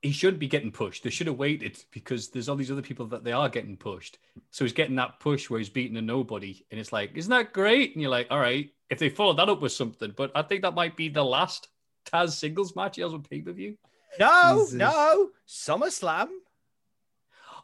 he 0.03 0.11
should 0.13 0.39
be 0.39 0.49
getting 0.49 0.73
pushed. 0.73 1.05
They 1.05 1.11
should 1.11 1.27
have 1.29 1.39
waited 1.39 1.83
because 1.93 2.31
there's 2.31 2.49
all 2.49 2.57
these 2.57 2.71
other 2.71 2.83
people 2.83 3.07
that 3.07 3.23
they 3.23 3.33
are 3.33 3.49
getting 3.49 3.77
pushed. 3.77 4.19
So 4.51 4.65
he's 4.65 4.73
getting 4.73 4.97
that 4.97 5.21
push 5.21 5.49
where 5.49 5.61
he's 5.61 5.69
beating 5.71 5.97
a 5.97 6.03
nobody, 6.03 6.65
and 6.71 6.81
it's 6.81 6.93
like, 6.93 7.13
isn't 7.15 7.31
that 7.31 7.53
great? 7.53 7.93
And 7.95 8.03
you're 8.03 8.11
like, 8.11 8.27
all 8.31 8.41
right, 8.41 8.71
if 8.91 8.99
they 8.99 9.09
follow 9.09 9.35
that 9.35 9.49
up 9.49 9.61
with 9.61 9.73
something, 9.73 10.13
but 10.17 10.33
I 10.35 10.43
think 10.43 10.63
that 10.63 10.75
might 10.75 10.97
be 10.97 11.09
the 11.09 11.25
last 11.25 11.69
Taz 12.07 12.31
singles 12.33 12.77
match 12.77 12.97
he 12.97 13.03
has 13.03 13.15
on 13.15 13.23
pay 13.23 13.41
per 13.41 13.53
view. 13.53 13.77
no, 14.21 14.59
Jesus. 14.61 14.75
no, 14.75 15.31
SummerSlam. 15.49 16.29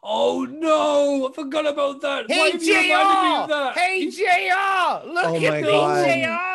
Oh 0.03 0.47
no, 0.49 1.29
I 1.29 1.33
forgot 1.33 1.67
about 1.67 2.01
that. 2.01 2.27
Why 2.27 2.35
Hey 2.35 2.51
have 2.53 2.63
you 2.63 2.75
reminded 2.75 3.21
me 3.21 3.35
of 3.43 3.49
that? 3.49 3.77
Hey 3.77 4.09
JR! 4.09 5.07
Look 5.13 5.25
Oh 5.25 5.35
at 5.35 5.41
my 5.43 5.61
me, 5.61 5.67
God. 5.67 6.05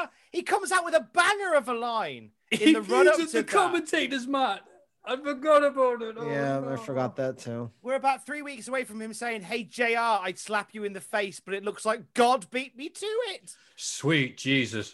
JR! 0.07 0.11
He 0.33 0.43
comes 0.43 0.73
out 0.73 0.85
with 0.85 0.95
a 0.95 1.07
banger 1.13 1.55
of 1.55 1.69
a 1.69 1.75
line 1.75 2.31
in 2.61 2.73
the 2.75 2.83
run 2.95 3.09
up 3.09 3.17
to 3.17 3.27
the 3.27 3.33
that. 3.43 3.47
commentators, 3.47 4.27
Matt. 4.27 4.61
I 5.09 5.17
forgot 5.17 5.63
about 5.63 6.03
it. 6.03 6.17
Oh, 6.19 6.29
yeah, 6.29 6.61
I 6.69 6.77
forgot 6.77 7.15
that 7.17 7.39
too. 7.39 7.71
We're 7.81 7.95
about 7.95 8.27
three 8.27 8.43
weeks 8.43 8.67
away 8.67 8.83
from 8.83 9.01
him 9.01 9.15
saying, 9.15 9.43
"Hey 9.43 9.63
JR, 9.63 9.95
I'd 9.99 10.39
slap 10.39 10.71
you 10.73 10.83
in 10.83 10.95
the 10.95 11.01
face, 11.01 11.39
but 11.39 11.55
it 11.55 11.65
looks 11.65 11.85
like 11.85 12.13
God 12.15 12.51
beat 12.51 12.77
me 12.77 12.89
to 12.89 13.07
it." 13.07 13.55
Sweet 13.77 14.37
Jesus. 14.37 14.93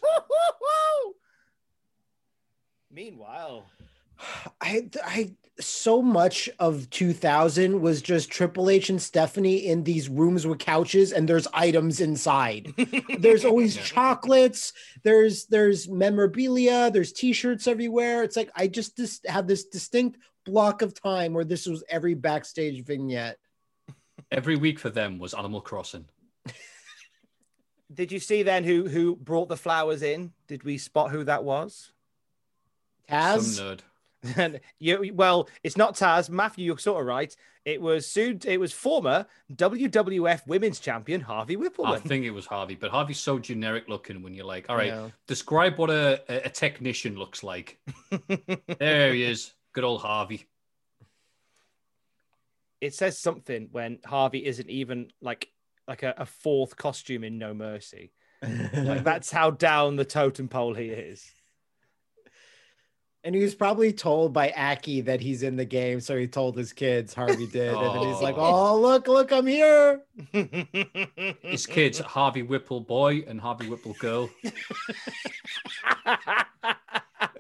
Meanwhile, 2.91 3.71
I, 4.61 4.89
I, 5.05 5.33
so 5.61 6.03
much 6.03 6.49
of 6.59 6.89
2000 6.91 7.81
was 7.81 8.03
just 8.03 8.31
Triple 8.31 8.71
H 8.71 8.91
and 8.91 9.01
Stephanie 9.01 9.67
in 9.67 9.85
these 9.85 10.09
rooms 10.09 10.47
with 10.47 10.59
couches, 10.59 11.13
and 11.13 11.29
there's 11.29 11.47
items 11.53 12.01
inside. 12.01 12.73
there's 13.19 13.45
always 13.45 13.77
chocolates. 13.77 14.73
There's 15.03 15.47
there's 15.47 15.89
memorabilia. 15.89 16.91
There's 16.91 17.13
T-shirts 17.13 17.67
everywhere. 17.67 18.23
It's 18.23 18.37
like 18.37 18.51
I 18.57 18.67
just 18.67 18.97
dis- 18.97 19.21
have 19.27 19.47
this 19.47 19.65
distinct 19.65 20.19
block 20.45 20.83
of 20.83 21.01
time 21.01 21.35
where 21.35 21.45
this 21.45 21.67
was 21.67 21.85
every 21.89 22.15
backstage 22.15 22.85
vignette. 22.85 23.39
Every 24.31 24.57
week 24.57 24.79
for 24.79 24.91
them 24.91 25.19
was 25.19 25.35
Animal 25.35 25.61
Crossing. 25.61 26.07
did 27.93 28.11
you 28.11 28.19
see 28.19 28.43
then 28.43 28.65
who 28.65 28.89
who 28.89 29.17
brought 29.17 29.49
the 29.49 29.57
flowers 29.57 30.03
in? 30.03 30.33
Did 30.49 30.65
we 30.65 30.79
spot 30.79 31.11
who 31.11 31.25
that 31.25 31.45
was? 31.45 31.93
Taz, 33.09 33.57
Some 33.57 33.67
nerd. 33.67 33.81
And 34.37 34.61
you, 34.79 35.13
well, 35.15 35.49
it's 35.63 35.77
not 35.77 35.95
Taz. 35.95 36.31
Matthew, 36.31 36.65
you're 36.67 36.79
sort 36.79 37.01
of 37.01 37.07
right. 37.07 37.35
It 37.65 37.81
was 37.81 38.07
soon. 38.07 38.41
It 38.45 38.59
was 38.59 38.73
former 38.73 39.27
WWF 39.55 40.47
Women's 40.47 40.81
Champion 40.81 41.21
Harvey 41.21 41.57
Whipple. 41.57 41.87
I 41.87 41.99
think 41.99 42.25
it 42.25 42.31
was 42.33 42.47
Harvey, 42.47 42.75
but 42.75 42.91
Harvey's 42.91 43.21
so 43.21 43.39
generic 43.39 43.89
looking 43.89 44.23
when 44.23 44.35
you're 44.35 44.47
like, 44.47 44.67
all 44.69 44.77
right, 44.77 44.89
Yeah. 44.89 45.11
describe 45.29 45.79
what 45.79 45.91
a, 45.91 46.23
a, 46.29 46.47
a 46.47 46.49
technician 46.51 47.17
looks 47.17 47.43
like. 47.45 47.79
there 48.79 49.13
he 49.15 49.23
is. 49.25 49.53
Good 49.75 49.85
old 49.85 50.01
Harvey. 50.03 50.47
it 52.81 52.95
says 52.95 53.17
something 53.19 53.69
when 53.71 53.99
Harvey 54.05 54.45
isn't 54.45 54.69
even 54.69 55.09
like 55.21 55.49
like 55.87 56.03
a, 56.03 56.15
a 56.19 56.27
fourth 56.27 56.77
costume 56.77 57.25
in 57.25 57.39
No 57.39 57.55
Mercy. 57.55 58.13
Like 58.75 59.05
that's 59.05 59.31
how 59.31 59.51
down 59.53 59.95
the 59.95 60.05
totem 60.05 60.49
pole 60.49 60.75
he 60.75 60.87
is. 60.87 61.25
And 63.25 63.35
he 63.35 63.43
was 63.43 63.55
probably 63.55 63.93
told 63.93 64.33
by 64.33 64.51
Aki 64.51 65.03
that 65.03 65.21
he's 65.21 65.43
in 65.43 65.57
the 65.57 65.65
game, 65.65 66.01
so 66.01 66.17
he 66.17 66.27
told 66.27 66.57
his 66.57 66.73
kids. 66.73 67.15
Harvey 67.15 67.47
did, 67.53 67.75
and 67.75 67.95
then 67.95 68.13
he's 68.13 68.23
like, 68.23 68.37
Oh. 68.37 68.73
"Oh, 68.75 68.81
look, 68.81 69.09
look, 69.09 69.33
I'm 69.33 69.47
here." 69.47 70.03
His 71.43 71.67
kids, 71.67 71.99
Harvey 72.01 72.43
Whipple 72.43 72.81
boy 72.81 73.25
and 73.27 73.41
Harvey 73.41 73.69
Whipple 73.69 73.95
girl. 73.99 74.29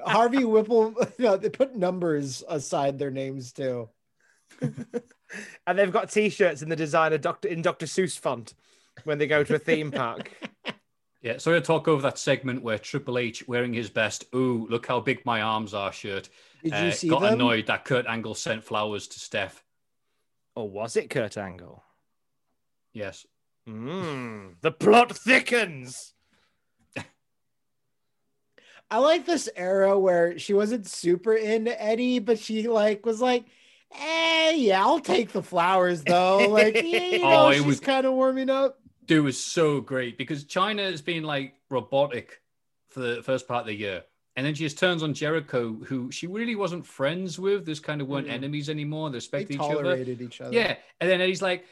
Harvey 0.05 0.45
Whipple. 0.45 0.95
No, 1.19 1.37
they 1.37 1.51
put 1.51 1.77
numbers 1.77 2.43
aside 2.49 2.99
their 2.99 3.11
names 3.11 3.53
too. 3.53 3.89
and 5.67 5.79
they've 5.79 5.93
got 5.93 6.11
T-shirts 6.11 6.63
in 6.63 6.69
the 6.69 6.77
designer 6.77 7.19
Doctor 7.19 7.49
in 7.49 7.63
Doctor 7.63 7.87
Seuss 7.87 8.19
font 8.19 8.55
when 9.05 9.19
they 9.19 9.27
go 9.27 9.45
to 9.45 9.55
a 9.55 9.59
theme 9.59 9.91
park. 9.91 10.31
Yeah, 11.23 11.39
so 11.39 11.55
I 11.55 11.61
talk 11.61 11.87
over 11.87 12.03
that 12.03 12.19
segment 12.19 12.63
where 12.63 12.79
Triple 12.79 13.17
H 13.17 13.47
wearing 13.47 13.73
his 13.73 13.89
best, 13.89 14.25
ooh, 14.35 14.67
look 14.69 14.87
how 14.87 14.99
big 14.99 15.25
my 15.25 15.41
arms 15.41 15.73
are 15.73 15.93
shirt. 15.93 16.29
Did 16.65 16.73
you 16.73 16.79
uh, 16.79 16.91
see 16.91 17.09
got 17.09 17.21
them? 17.23 17.35
annoyed 17.35 17.67
that 17.69 17.85
Kurt 17.85 18.07
Angle 18.07 18.35
sent 18.35 18.65
flowers 18.65 19.07
to 19.09 19.21
Steph. 19.21 19.63
Or 20.57 20.69
was 20.69 20.97
it 20.97 21.11
Kurt 21.11 21.37
Angle? 21.39 21.85
Yes. 22.93 23.25
Mm, 23.69 24.57
the 24.63 24.73
plot 24.73 25.17
thickens. 25.17 26.13
I 28.91 28.99
like 28.99 29.25
this 29.25 29.49
era 29.55 29.97
where 29.99 30.39
she 30.39 30.55
wasn't 30.55 30.87
super 30.89 31.35
into 31.35 31.81
Eddie, 31.81 32.19
but 32.19 32.39
she 32.41 32.69
like 32.69 33.07
was 33.07 33.21
like, 33.21 33.45
"Eh, 33.97 34.53
yeah, 34.57 34.83
I'll 34.85 34.99
take 35.01 35.31
the 35.33 35.43
flowers 35.43 36.03
though." 36.03 36.49
Like, 36.49 36.75
yeah, 36.75 36.83
you 37.07 37.19
know, 37.21 37.47
Oh, 37.47 37.49
it 37.51 37.55
she's 37.59 37.65
was- 37.65 37.81
kind 37.81 38.05
of 38.07 38.13
warming 38.15 38.51
up. 38.51 38.79
Dude 39.07 39.25
was 39.25 39.43
so 39.43 39.81
great 39.81 40.17
because 40.17 40.45
Chyna 40.45 40.91
has 40.91 41.03
been 41.03 41.25
like 41.25 41.55
robotic 41.71 42.41
for 42.89 43.01
the 43.01 43.23
first 43.23 43.49
part 43.49 43.63
of 43.63 43.67
the 43.67 43.75
year. 43.75 44.05
And 44.37 44.47
then 44.47 44.55
she 44.55 44.65
just 44.65 44.79
turns 44.79 45.03
on 45.03 45.13
Jericho, 45.13 45.75
who 45.85 46.11
she 46.11 46.27
really 46.27 46.55
wasn't 46.55 46.87
friends 46.87 47.39
with. 47.39 47.67
This 47.67 47.81
kind 47.81 48.01
of 48.01 48.09
weren't 48.09 48.29
Mm. 48.29 48.33
enemies 48.33 48.71
anymore. 48.71 49.11
They 49.11 49.15
They 49.15 49.17
respect 49.19 49.51
each 49.51 49.59
other. 49.61 49.97
each 49.97 50.41
other. 50.41 50.55
Yeah. 50.55 50.77
And 51.01 51.11
then 51.11 51.21
Eddie's 51.21 51.43
like, 51.43 51.67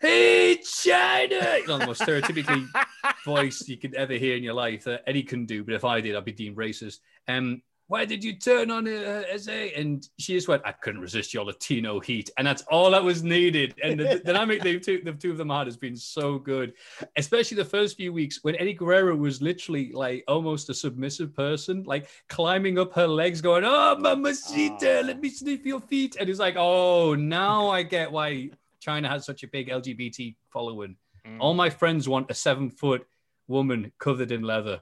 hey, 0.00 0.56
Chyna. 0.64 1.60
You 1.60 1.66
know, 1.68 1.78
the 1.78 1.86
most 1.86 2.00
stereotypically 2.02 2.66
voice 3.24 3.68
you 3.68 3.76
could 3.76 3.94
ever 3.94 4.14
hear 4.14 4.34
in 4.36 4.42
your 4.42 4.54
life 4.54 4.82
that 4.84 5.04
Eddie 5.06 5.22
can 5.22 5.46
do. 5.46 5.62
But 5.62 5.74
if 5.74 5.84
I 5.84 6.00
did, 6.00 6.16
I'd 6.16 6.24
be 6.24 6.32
deemed 6.32 6.56
racist. 6.56 6.98
Um, 7.28 7.62
why 7.92 8.06
did 8.06 8.24
you 8.24 8.32
turn 8.32 8.70
on 8.70 8.88
uh, 8.88 9.22
SA? 9.36 9.52
And 9.52 10.08
she 10.18 10.32
just 10.32 10.48
went, 10.48 10.62
I 10.64 10.72
couldn't 10.72 11.02
resist 11.02 11.34
your 11.34 11.44
Latino 11.44 12.00
heat. 12.00 12.30
And 12.38 12.46
that's 12.46 12.62
all 12.70 12.90
that 12.92 13.04
was 13.04 13.22
needed. 13.22 13.74
And 13.84 14.00
the, 14.00 14.04
the 14.04 14.18
dynamic 14.32 14.62
they 14.62 14.78
two, 14.78 15.02
the 15.04 15.12
two 15.12 15.30
of 15.30 15.36
them 15.36 15.50
had 15.50 15.66
has 15.66 15.76
been 15.76 15.94
so 15.94 16.38
good, 16.38 16.72
especially 17.18 17.58
the 17.58 17.66
first 17.66 17.98
few 17.98 18.10
weeks 18.10 18.38
when 18.40 18.56
Eddie 18.56 18.72
Guerrero 18.72 19.14
was 19.14 19.42
literally 19.42 19.92
like 19.92 20.24
almost 20.26 20.70
a 20.70 20.74
submissive 20.74 21.36
person, 21.36 21.82
like 21.82 22.08
climbing 22.30 22.78
up 22.78 22.94
her 22.94 23.06
legs, 23.06 23.42
going, 23.42 23.62
Oh, 23.66 23.94
mamacita, 23.98 25.02
let 25.04 25.20
me 25.20 25.28
sniff 25.28 25.66
your 25.66 25.80
feet. 25.80 26.16
And 26.18 26.28
he's 26.28 26.40
like, 26.40 26.56
Oh, 26.56 27.14
now 27.14 27.68
I 27.68 27.82
get 27.82 28.10
why 28.10 28.52
Chyna 28.82 29.10
has 29.10 29.26
such 29.26 29.42
a 29.42 29.48
big 29.48 29.68
LGBT 29.68 30.34
following. 30.50 30.96
All 31.40 31.52
my 31.52 31.68
friends 31.68 32.08
want 32.08 32.30
a 32.30 32.34
seven 32.34 32.70
foot 32.70 33.06
woman 33.48 33.92
covered 33.98 34.32
in 34.32 34.44
leather, 34.44 34.80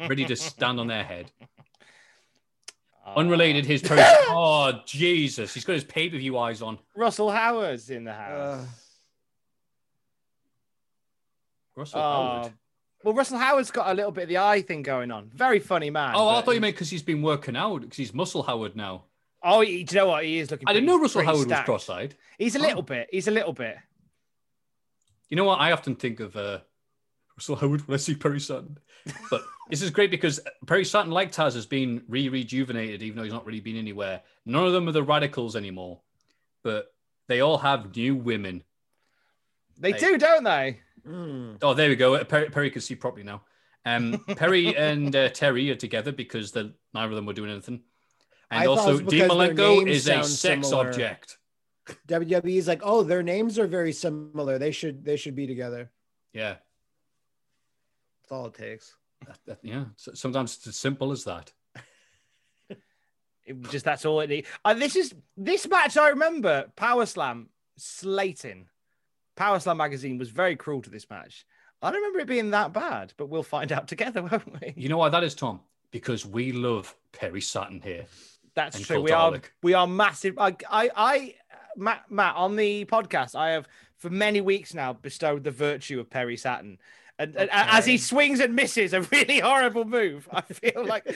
ready 0.00 0.24
to 0.24 0.34
stand 0.34 0.80
on 0.80 0.88
their 0.88 1.04
head. 1.04 1.30
Unrelated, 3.06 3.66
his 3.66 3.82
post. 3.82 4.02
oh 4.30 4.80
Jesus, 4.86 5.52
he's 5.52 5.64
got 5.64 5.74
his 5.74 5.84
pay 5.84 6.08
per 6.08 6.16
view 6.16 6.38
eyes 6.38 6.62
on. 6.62 6.78
Russell 6.96 7.30
Howard's 7.30 7.90
in 7.90 8.04
the 8.04 8.12
house. 8.14 8.60
Uh, 8.62 8.64
Russell 11.76 12.00
Oh, 12.00 12.02
Howard. 12.02 12.52
well, 13.02 13.14
Russell 13.14 13.38
Howard's 13.38 13.70
got 13.70 13.90
a 13.90 13.94
little 13.94 14.12
bit 14.12 14.22
of 14.24 14.28
the 14.28 14.38
eye 14.38 14.62
thing 14.62 14.82
going 14.82 15.10
on. 15.10 15.30
Very 15.34 15.58
funny 15.60 15.90
man. 15.90 16.12
Oh, 16.14 16.28
I 16.28 16.40
thought 16.42 16.54
you 16.54 16.60
meant 16.60 16.76
because 16.76 16.90
he's 16.90 17.02
been 17.02 17.22
working 17.22 17.56
out 17.56 17.80
because 17.82 17.96
he's 17.96 18.14
Muscle 18.14 18.42
Howard 18.42 18.76
now. 18.76 19.04
Oh, 19.42 19.60
he- 19.60 19.82
do 19.84 19.94
you 19.96 20.00
know 20.00 20.06
what? 20.08 20.24
He 20.24 20.38
is 20.38 20.50
looking. 20.50 20.66
I 20.68 20.72
didn't 20.72 20.86
know 20.86 20.98
Russell 20.98 21.22
Howard 21.24 21.46
stacked. 21.48 21.68
was 21.68 21.84
cross-eyed. 21.84 22.14
He's 22.38 22.56
a 22.56 22.58
Oh. 22.58 22.62
little 22.62 22.82
bit. 22.82 23.08
He's 23.10 23.28
a 23.28 23.32
little 23.32 23.52
bit. 23.52 23.76
You 25.28 25.36
know 25.36 25.44
what? 25.44 25.60
I 25.60 25.72
often 25.72 25.96
think 25.96 26.20
of 26.20 26.36
uh, 26.36 26.60
Russell 27.36 27.56
Howard 27.56 27.86
when 27.88 27.94
I 27.94 27.98
see 27.98 28.14
Perry 28.14 28.40
Saturn. 28.40 28.78
But 29.30 29.42
this 29.70 29.82
is 29.82 29.90
great 29.90 30.10
because 30.10 30.40
Perry 30.66 30.84
Saturn, 30.84 31.10
like 31.10 31.32
Taz, 31.32 31.54
has 31.54 31.66
been 31.66 32.02
re-rejuvenated, 32.08 33.02
even 33.02 33.16
though 33.16 33.24
he's 33.24 33.32
not 33.32 33.46
really 33.46 33.60
been 33.60 33.76
anywhere. 33.76 34.22
None 34.46 34.66
of 34.66 34.72
them 34.72 34.88
are 34.88 34.92
the 34.92 35.02
radicals 35.02 35.56
anymore, 35.56 36.00
but 36.62 36.92
they 37.28 37.40
all 37.40 37.58
have 37.58 37.94
new 37.96 38.14
women. 38.14 38.62
They 39.78 39.92
Hey. 39.92 39.98
do, 39.98 40.18
don't 40.18 40.44
they? 40.44 40.80
mm. 41.06 41.58
Oh, 41.62 41.74
there 41.74 41.88
we 41.88 41.96
go. 41.96 42.22
Perry, 42.24 42.50
Perry 42.50 42.70
can 42.70 42.80
see 42.80 42.94
properly 42.94 43.24
now. 43.24 43.42
Um, 43.84 44.24
Perry 44.36 44.74
and 44.76 45.14
uh, 45.14 45.28
Terry 45.30 45.70
are 45.70 45.74
together 45.74 46.12
because 46.12 46.52
the, 46.52 46.72
neither 46.94 47.10
of 47.10 47.16
them 47.16 47.26
were 47.26 47.32
doing 47.32 47.50
anything. 47.50 47.82
And 48.50 48.62
I 48.62 48.66
also, 48.66 48.98
Dean 49.00 49.28
Malenko 49.28 49.86
is 49.88 50.06
a 50.08 50.22
sex 50.22 50.68
similar. 50.68 50.88
object. 50.88 51.38
is 52.44 52.68
like, 52.68 52.82
"Oh, 52.84 53.02
their 53.02 53.22
names 53.22 53.58
are 53.58 53.66
very 53.66 53.92
similar. 53.92 54.58
They 54.58 54.70
should 54.70 55.04
they 55.04 55.16
should 55.16 55.34
be 55.34 55.46
together." 55.46 55.90
Yeah, 56.32 56.56
That's 58.24 58.32
all 58.32 58.46
it 58.46 58.54
takes. 58.54 58.94
that, 59.26 59.38
that- 59.46 59.58
yeah. 59.62 59.84
So 59.96 60.14
sometimes 60.14 60.56
it's 60.56 60.66
as 60.66 60.76
simple 60.76 61.12
as 61.12 61.24
that. 61.24 61.52
It 63.46 63.60
just 63.70 63.84
that's 63.84 64.06
all 64.06 64.20
it 64.20 64.30
needs. 64.30 64.48
And 64.64 64.78
uh, 64.78 64.80
this 64.80 64.96
is 64.96 65.14
this 65.36 65.68
match. 65.68 65.98
I 65.98 66.08
remember 66.08 66.72
Power 66.76 67.04
Slam 67.04 67.50
slating. 67.76 68.68
Power 69.36 69.60
Slam 69.60 69.76
magazine 69.76 70.16
was 70.16 70.30
very 70.30 70.56
cruel 70.56 70.80
to 70.80 70.88
this 70.88 71.10
match. 71.10 71.44
I 71.82 71.90
don't 71.90 72.00
remember 72.00 72.20
it 72.20 72.26
being 72.26 72.52
that 72.52 72.72
bad, 72.72 73.12
but 73.18 73.28
we'll 73.28 73.42
find 73.42 73.70
out 73.70 73.86
together, 73.92 74.22
won't 74.22 74.50
we? 74.62 74.72
You 74.76 74.88
know 74.88 74.96
why 74.96 75.10
that 75.10 75.22
is, 75.22 75.34
Tom? 75.34 75.60
because 75.94 76.26
we 76.26 76.50
love 76.50 76.92
Perry 77.12 77.40
Saturn 77.40 77.80
here. 77.80 78.06
That's 78.56 78.74
and 78.78 78.84
true. 78.84 79.00
We 79.00 79.12
are 79.12 79.40
we 79.62 79.74
are 79.74 79.86
massive. 79.86 80.36
I, 80.40 80.56
I, 80.68 80.90
I, 80.96 81.34
Matt, 81.76 82.10
Matt, 82.10 82.34
on 82.34 82.56
the 82.56 82.84
podcast, 82.86 83.36
I 83.36 83.50
have 83.50 83.68
for 83.96 84.10
many 84.10 84.40
weeks 84.40 84.74
now 84.74 84.92
bestowed 84.94 85.44
the 85.44 85.52
virtue 85.52 86.00
of 86.00 86.10
Perry 86.10 86.36
Saturn. 86.36 86.78
And, 87.18 87.36
and 87.36 87.48
as 87.52 87.86
he 87.86 87.96
swings 87.98 88.40
and 88.40 88.56
misses 88.56 88.92
a 88.92 89.02
really 89.02 89.38
horrible 89.38 89.84
move, 89.84 90.28
I 90.32 90.40
feel 90.40 90.84
like, 90.84 91.06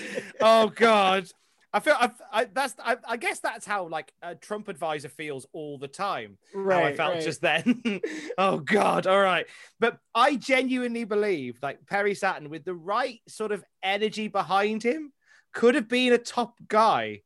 oh 0.40 0.68
god, 0.68 1.28
I 1.72 1.80
feel 1.80 1.94
I, 1.98 2.10
I 2.32 2.44
that's 2.44 2.74
I, 2.82 2.96
I 3.06 3.16
guess 3.16 3.40
that's 3.40 3.66
how 3.66 3.88
like 3.88 4.12
a 4.22 4.34
Trump 4.34 4.68
advisor 4.68 5.08
feels 5.08 5.46
all 5.52 5.76
the 5.76 5.88
time. 5.88 6.38
Right, 6.54 6.82
how 6.82 6.88
I 6.88 6.94
felt 6.94 7.14
right. 7.14 7.22
just 7.22 7.40
then. 7.42 8.00
oh 8.38 8.58
god, 8.58 9.06
all 9.06 9.20
right. 9.20 9.46
But 9.78 9.98
I 10.14 10.36
genuinely 10.36 11.04
believe 11.04 11.58
like 11.62 11.84
Perry 11.86 12.14
Saturn 12.14 12.48
with 12.48 12.64
the 12.64 12.74
right 12.74 13.20
sort 13.28 13.52
of 13.52 13.64
energy 13.82 14.28
behind 14.28 14.82
him 14.82 15.12
could 15.52 15.74
have 15.74 15.88
been 15.88 16.12
a 16.12 16.18
top 16.18 16.54
guy. 16.68 17.22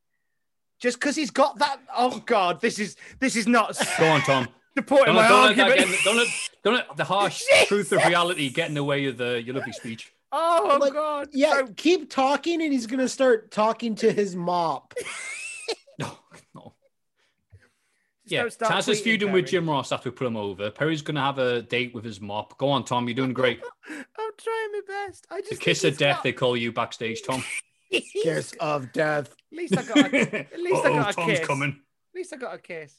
Just 0.80 0.98
because 0.98 1.14
he's 1.14 1.30
got 1.30 1.60
that. 1.60 1.78
Oh 1.96 2.20
God, 2.26 2.60
this 2.60 2.80
is 2.80 2.96
this 3.20 3.36
is 3.36 3.46
not 3.46 3.78
Go 3.98 4.06
on, 4.06 4.22
Tom. 4.22 4.48
Supporting 4.76 5.14
Don't 5.14 5.16
my 5.16 5.22
let, 5.22 5.28
don't, 5.28 5.46
let 5.46 5.56
that 5.56 5.70
argument. 5.70 5.90
get, 5.96 6.04
don't, 6.04 6.16
let, 6.16 6.28
don't 6.64 6.74
let 6.74 6.96
the 6.96 7.04
harsh 7.04 7.42
truth 7.66 7.92
of 7.92 8.04
reality 8.06 8.48
get 8.50 8.68
in 8.68 8.74
the 8.74 8.84
way 8.84 9.06
of 9.06 9.16
the 9.18 9.42
your 9.42 9.54
lovely 9.54 9.72
speech. 9.72 10.12
oh 10.32 10.78
Like, 10.80 10.92
God, 10.92 11.28
Yeah, 11.32 11.50
So- 11.66 11.68
keep 11.76 12.10
talking, 12.10 12.62
and 12.62 12.72
he's 12.72 12.86
gonna 12.86 13.08
start 13.08 13.50
talking 13.50 13.94
to 13.96 14.12
his 14.12 14.34
mop. 14.36 14.94
No, 15.98 16.18
no. 16.54 16.74
Just 18.24 18.32
Yeah, 18.32 18.40
don't 18.42 18.52
start 18.52 18.72
Taz 18.72 18.88
is 18.88 19.00
tweeting, 19.00 19.04
feuding 19.04 19.32
with 19.32 19.46
Jim 19.46 19.68
Ross 19.68 19.92
after 19.92 20.10
we 20.10 20.16
put 20.16 20.26
him 20.26 20.36
over. 20.36 20.70
Perry's 20.70 21.02
going 21.02 21.14
to 21.16 21.20
have 21.20 21.38
a 21.38 21.62
date 21.62 21.94
with 21.94 22.04
his 22.04 22.20
mop. 22.20 22.56
Go 22.58 22.70
on, 22.70 22.84
Tom. 22.84 23.06
You're 23.06 23.14
doing 23.14 23.32
great. 23.32 23.60
I'm 23.88 24.30
trying 24.38 24.72
my 24.72 24.80
best. 24.88 25.26
I 25.30 25.40
just 25.40 25.50
The 25.50 25.56
kiss 25.58 25.84
of 25.84 25.96
death, 25.98 26.16
got- 26.16 26.22
they 26.24 26.32
call 26.32 26.56
you 26.56 26.72
backstage, 26.72 27.22
Tom. 27.22 27.44
Kiss 28.22 28.54
of 28.58 28.90
death. 28.92 29.28
At 29.52 29.56
least 29.58 29.76
I 29.76 29.82
got. 29.82 30.12
A, 30.14 30.38
at 30.52 30.58
least 30.60 30.84
I 30.84 30.88
Uh-oh, 30.88 30.94
got 30.94 31.10
a 31.10 31.14
Tom's 31.14 31.38
kiss. 31.38 31.46
coming. 31.46 31.70
At 31.70 32.14
least 32.18 32.32
I 32.32 32.36
got 32.38 32.54
a 32.54 32.58
kiss. 32.58 32.94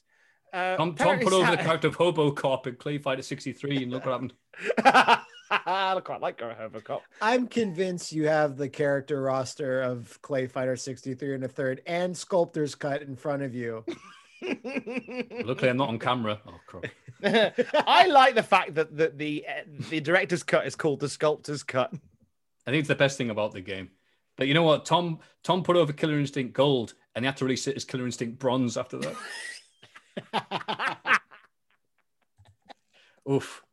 Uh, 0.53 0.77
Tom, 0.77 0.93
Tom 0.93 1.19
put 1.19 1.33
over 1.33 1.49
the 1.49 1.57
character 1.57 1.87
of 1.87 1.95
Hobo 1.95 2.31
Cop 2.31 2.67
in 2.67 2.75
Clay 2.75 2.99
Fighter 2.99 3.23
63, 3.23 3.83
and 3.83 3.91
look 3.91 4.05
what 4.05 4.11
happened. 4.11 4.33
I 5.49 5.99
quite 6.03 6.21
like 6.21 6.39
Robocop. 6.39 7.01
I'm 7.21 7.47
convinced 7.47 8.11
you 8.11 8.27
have 8.27 8.57
the 8.57 8.69
character 8.69 9.21
roster 9.21 9.81
of 9.81 10.19
Clay 10.21 10.47
Fighter 10.47 10.75
63 10.75 11.35
and 11.35 11.43
a 11.43 11.47
third 11.47 11.81
and 11.85 12.15
Sculptor's 12.15 12.75
Cut 12.75 13.01
in 13.01 13.15
front 13.15 13.43
of 13.43 13.53
you. 13.53 13.83
Luckily, 15.45 15.69
I'm 15.69 15.77
not 15.77 15.89
on 15.89 15.99
camera. 15.99 16.39
Oh, 16.47 16.59
crap. 16.65 16.85
I 17.87 18.07
like 18.07 18.35
the 18.35 18.43
fact 18.43 18.75
that 18.75 18.95
the 18.95 19.13
the, 19.15 19.45
uh, 19.47 19.61
the 19.89 20.01
director's 20.01 20.43
cut 20.43 20.67
is 20.67 20.75
called 20.75 20.99
the 20.99 21.07
sculptor's 21.07 21.63
cut. 21.63 21.93
I 22.67 22.71
think 22.71 22.79
it's 22.79 22.89
the 22.89 22.95
best 22.95 23.17
thing 23.17 23.29
about 23.29 23.53
the 23.53 23.61
game. 23.61 23.89
But 24.35 24.47
you 24.47 24.53
know 24.53 24.63
what? 24.63 24.85
Tom 24.85 25.19
Tom 25.43 25.63
put 25.63 25.77
over 25.77 25.93
Killer 25.93 26.19
Instinct 26.19 26.53
Gold, 26.53 26.93
and 27.15 27.23
he 27.23 27.27
had 27.27 27.37
to 27.37 27.45
release 27.45 27.67
it 27.67 27.77
as 27.77 27.85
Killer 27.85 28.05
Instinct 28.05 28.39
Bronze 28.39 28.75
after 28.75 28.97
that. 28.97 29.15
Oof. 33.29 33.63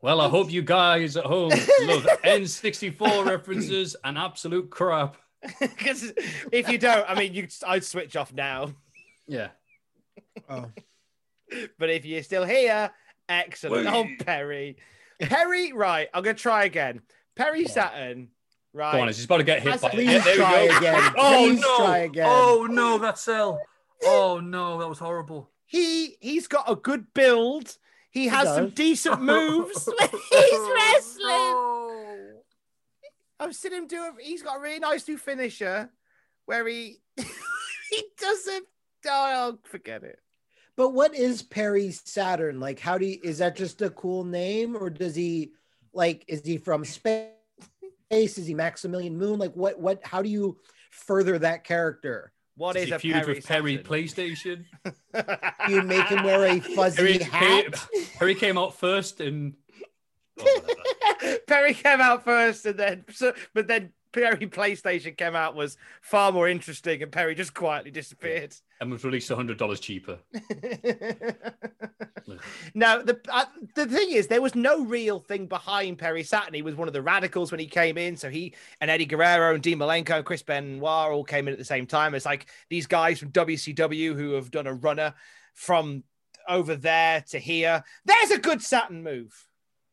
Well, 0.00 0.20
I 0.20 0.28
hope 0.28 0.52
you 0.52 0.62
guys 0.62 1.16
at 1.16 1.24
home 1.24 1.50
love 1.50 2.06
N64 2.24 3.26
references 3.26 3.96
and 4.04 4.16
absolute 4.16 4.70
crap. 4.70 5.16
Because 5.60 6.12
if 6.50 6.68
you 6.68 6.78
don't, 6.78 7.08
I 7.08 7.14
mean, 7.14 7.32
you 7.32 7.46
I'd 7.64 7.84
switch 7.84 8.16
off 8.16 8.32
now. 8.32 8.72
Yeah. 9.28 9.50
Oh. 10.48 10.66
But 11.78 11.90
if 11.90 12.04
you're 12.04 12.24
still 12.24 12.44
here, 12.44 12.90
excellent. 13.28 13.86
Oh, 13.86 14.06
Perry, 14.24 14.78
Perry, 15.20 15.72
right? 15.72 16.08
I'm 16.12 16.24
gonna 16.24 16.34
try 16.34 16.64
again. 16.64 17.02
Perry 17.36 17.66
Saturn, 17.66 18.28
right? 18.72 18.92
Go 18.92 19.00
on, 19.02 19.06
he's 19.06 19.24
about 19.24 19.36
to 19.38 19.44
get 19.44 19.62
hit 19.62 19.70
Let's 19.70 19.82
by 19.82 19.90
please 19.90 20.10
Yeah, 20.10 20.18
there 20.24 20.36
try 20.36 20.58
again. 20.62 21.14
Oh 21.16 21.46
Please 21.46 21.60
no! 21.60 21.76
try 21.76 21.98
again. 21.98 22.26
Oh 22.28 22.66
no, 22.68 22.98
that 22.98 23.18
cell. 23.18 23.60
Oh 24.04 24.40
no, 24.40 24.78
that 24.80 24.88
was 24.88 24.98
horrible. 24.98 25.50
He 25.68 26.16
he's 26.20 26.48
got 26.48 26.68
a 26.68 26.74
good 26.74 27.14
build. 27.14 27.76
He 28.10 28.26
has 28.26 28.48
some 28.48 28.70
decent 28.70 29.22
moves. 29.22 29.88
he's 30.30 30.60
wrestling. 30.74 32.34
I've 33.38 33.54
seen 33.54 33.72
him 33.72 33.86
do 33.86 34.02
it. 34.04 34.24
He's 34.24 34.42
got 34.42 34.56
a 34.56 34.60
really 34.60 34.80
nice 34.80 35.06
new 35.06 35.18
finisher 35.18 35.90
where 36.46 36.66
he 36.66 36.96
he 37.90 38.02
doesn't. 38.18 38.66
Oh, 39.06 39.58
forget 39.64 40.02
it. 40.02 40.18
But 40.74 40.90
what 40.90 41.14
is 41.14 41.42
Perry 41.42 41.90
Saturn? 41.90 42.60
Like, 42.60 42.80
how 42.80 42.98
do 42.98 43.06
you, 43.06 43.18
is 43.22 43.38
that 43.38 43.56
just 43.56 43.82
a 43.82 43.90
cool 43.90 44.24
name 44.24 44.76
or 44.76 44.90
does 44.90 45.14
he, 45.14 45.50
like, 45.92 46.24
is 46.28 46.44
he 46.44 46.56
from 46.56 46.84
space? 46.84 47.30
Is 48.10 48.46
he 48.46 48.54
Maximilian 48.54 49.16
Moon? 49.16 49.38
Like, 49.38 49.54
what, 49.54 49.80
what, 49.80 50.04
how 50.04 50.22
do 50.22 50.28
you 50.28 50.56
further 50.90 51.38
that 51.40 51.64
character? 51.64 52.32
What 52.58 52.74
Does 52.74 52.86
is 52.86 52.90
a 52.90 52.98
feud 52.98 53.14
Perry 53.14 53.34
with 53.34 53.46
Perry 53.46 53.76
Saturn? 53.76 53.84
PlayStation? 53.84 54.64
You 55.68 55.82
make 55.82 56.06
him 56.06 56.24
wear 56.24 56.44
a 56.44 56.60
fuzzy 56.60 56.96
Perry, 56.96 57.18
hat? 57.18 57.72
Perry, 57.72 58.04
Perry 58.18 58.34
came 58.34 58.58
out 58.58 58.74
first 58.74 59.20
and 59.20 59.54
oh. 60.40 60.60
Perry 61.46 61.74
came 61.74 62.00
out 62.00 62.24
first, 62.24 62.66
and 62.66 62.78
then 62.78 63.04
so, 63.10 63.32
but 63.54 63.68
then 63.68 63.92
Perry 64.12 64.46
PlayStation 64.46 65.16
came 65.16 65.36
out 65.36 65.54
was 65.54 65.76
far 66.00 66.32
more 66.32 66.48
interesting, 66.48 67.02
and 67.02 67.12
Perry 67.12 67.34
just 67.34 67.54
quietly 67.54 67.90
disappeared. 67.90 68.54
And 68.80 68.90
was 68.90 69.04
released 69.04 69.28
hundred 69.30 69.58
dollars 69.58 69.80
cheaper. 69.80 70.18
now 72.74 73.02
the 73.02 73.18
uh, 73.28 73.44
the 73.74 73.86
thing 73.86 74.10
is, 74.10 74.26
there 74.26 74.42
was 74.42 74.54
no 74.54 74.84
real 74.84 75.20
thing 75.20 75.46
behind 75.46 75.98
Perry 75.98 76.22
Saturn. 76.22 76.54
He 76.54 76.62
was 76.62 76.74
one 76.74 76.88
of 76.88 76.94
the 76.94 77.02
radicals 77.02 77.50
when 77.50 77.60
he 77.60 77.66
came 77.66 77.98
in. 77.98 78.16
So 78.16 78.30
he 78.30 78.54
and 78.80 78.90
Eddie 78.90 79.06
Guerrero 79.06 79.54
and 79.54 79.62
Dean 79.62 79.78
Malenko 79.78 80.16
and 80.16 80.24
Chris 80.24 80.42
Benoit 80.42 80.82
all 81.12 81.24
came 81.24 81.48
in 81.48 81.52
at 81.52 81.58
the 81.58 81.64
same 81.64 81.86
time. 81.86 82.14
It's 82.14 82.26
like 82.26 82.46
these 82.68 82.86
guys 82.86 83.18
from 83.18 83.32
WCW 83.32 84.14
who 84.14 84.32
have 84.32 84.50
done 84.50 84.66
a 84.66 84.74
runner 84.74 85.14
from 85.54 86.04
over 86.48 86.76
there 86.76 87.22
to 87.28 87.38
here. 87.38 87.82
There's 88.04 88.30
a 88.30 88.38
good 88.38 88.62
Saturn 88.62 89.02
move. 89.02 89.48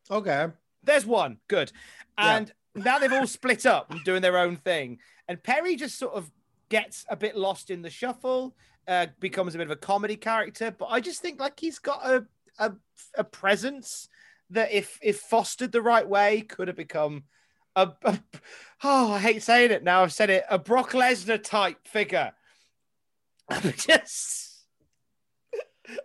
Okay. 0.09 0.47
There's 0.83 1.05
one. 1.05 1.37
Good. 1.47 1.71
Yeah. 2.17 2.37
And 2.37 2.53
now 2.75 2.99
they've 2.99 3.11
all 3.11 3.27
split 3.27 3.65
up 3.65 3.91
and 3.91 4.03
doing 4.03 4.21
their 4.21 4.37
own 4.37 4.57
thing. 4.57 4.99
And 5.27 5.41
Perry 5.41 5.75
just 5.75 5.97
sort 5.97 6.13
of 6.13 6.31
gets 6.69 7.05
a 7.09 7.15
bit 7.15 7.35
lost 7.35 7.69
in 7.69 7.81
the 7.81 7.89
shuffle, 7.89 8.55
uh, 8.87 9.07
becomes 9.19 9.55
a 9.55 9.57
bit 9.57 9.67
of 9.67 9.71
a 9.71 9.75
comedy 9.75 10.15
character. 10.15 10.71
But 10.77 10.87
I 10.89 10.99
just 10.99 11.21
think 11.21 11.39
like 11.39 11.59
he's 11.59 11.79
got 11.79 12.05
a 12.05 12.25
a, 12.59 12.73
a 13.17 13.23
presence 13.23 14.07
that 14.51 14.71
if 14.71 14.99
if 15.01 15.19
fostered 15.19 15.71
the 15.71 15.81
right 15.81 16.07
way 16.07 16.41
could 16.41 16.67
have 16.67 16.77
become 16.77 17.23
a, 17.75 17.91
a 18.03 18.19
oh 18.83 19.11
I 19.13 19.19
hate 19.19 19.43
saying 19.43 19.71
it 19.71 19.83
now 19.83 20.03
I've 20.03 20.13
said 20.13 20.29
it 20.29 20.43
a 20.49 20.57
Brock 20.59 20.91
Lesnar 20.91 21.41
type 21.43 21.87
figure. 21.87 22.31
just 23.77 24.65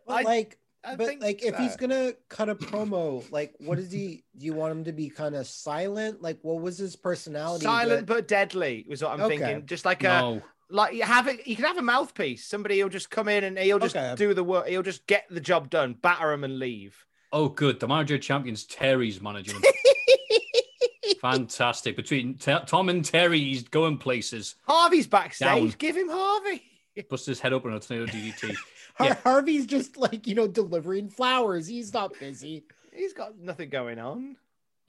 But 0.06 0.12
I- 0.14 0.22
like, 0.22 0.58
I 0.82 0.96
but 0.96 1.06
think 1.06 1.22
like, 1.22 1.42
if 1.44 1.56
he's 1.58 1.76
gonna 1.76 2.12
cut 2.30 2.48
a 2.48 2.54
promo, 2.54 3.30
like, 3.30 3.54
what 3.60 3.78
is 3.78 3.92
he? 3.92 4.24
Do 4.38 4.46
you 4.46 4.54
want 4.54 4.72
him 4.72 4.84
to 4.84 4.92
be 4.92 5.10
kind 5.10 5.34
of 5.34 5.46
silent? 5.46 6.22
Like, 6.22 6.38
what 6.42 6.60
was 6.62 6.78
his 6.78 6.96
personality? 6.96 7.64
silent 7.64 8.06
that- 8.06 8.14
but 8.14 8.26
deadly 8.28 8.86
was 8.88 9.02
what 9.02 9.12
I'm 9.12 9.20
Okay. 9.22 9.36
thinking. 9.38 9.66
Just 9.66 9.84
like 9.84 10.02
a 10.04 10.08
No, 10.08 10.42
like 10.70 10.94
you 10.94 11.02
have 11.02 11.26
it 11.28 11.46
you 11.46 11.56
can 11.56 11.64
have 11.64 11.78
a 11.78 11.82
mouthpiece 11.82 12.44
somebody 12.44 12.82
will 12.82 12.90
just 12.90 13.10
come 13.10 13.28
in 13.28 13.44
and 13.44 13.58
he'll 13.58 13.78
just 13.78 13.96
Okay. 13.96 14.14
do 14.16 14.32
the 14.34 14.44
work 14.44 14.66
he'll 14.68 14.82
just 14.82 15.06
get 15.06 15.24
the 15.30 15.40
job 15.40 15.68
done 15.70 15.94
batter 16.00 16.32
him 16.32 16.44
and 16.44 16.58
leave 16.58 17.04
oh 17.32 17.48
good. 17.48 17.78
The 17.80 17.86
manager 17.88 18.16
of 18.16 18.20
champions 18.22 18.64
Terry's 18.64 19.20
managing 19.20 19.54
him. 19.56 19.62
Fantastic. 21.20 21.96
Between 21.96 22.34
T- 22.34 22.56
Tom 22.66 22.88
and 22.88 23.04
Terry, 23.04 23.38
he's 23.38 23.62
going 23.68 23.98
places. 23.98 24.56
harvey's 24.66 25.06
backstage 25.06 25.46
Down. 25.48 25.74
give 25.78 25.96
him 25.96 26.08
harvey 26.08 26.62
Busts 27.10 27.26
his 27.26 27.40
head 27.40 27.52
open 27.52 27.70
on 27.70 27.76
a 27.76 27.80
tornado 27.80 28.10
DDT. 28.10 28.54
Har- 28.94 29.06
Yeah. 29.06 29.16
Harvey's 29.22 29.66
just 29.66 29.96
like 29.96 30.26
you 30.26 30.34
know 30.34 30.48
delivering 30.48 31.08
flowers. 31.08 31.66
He's 31.66 31.92
not 31.92 32.18
busy. 32.18 32.64
he's 32.92 33.12
got 33.12 33.38
nothing 33.38 33.68
going 33.68 33.98
on 33.98 34.36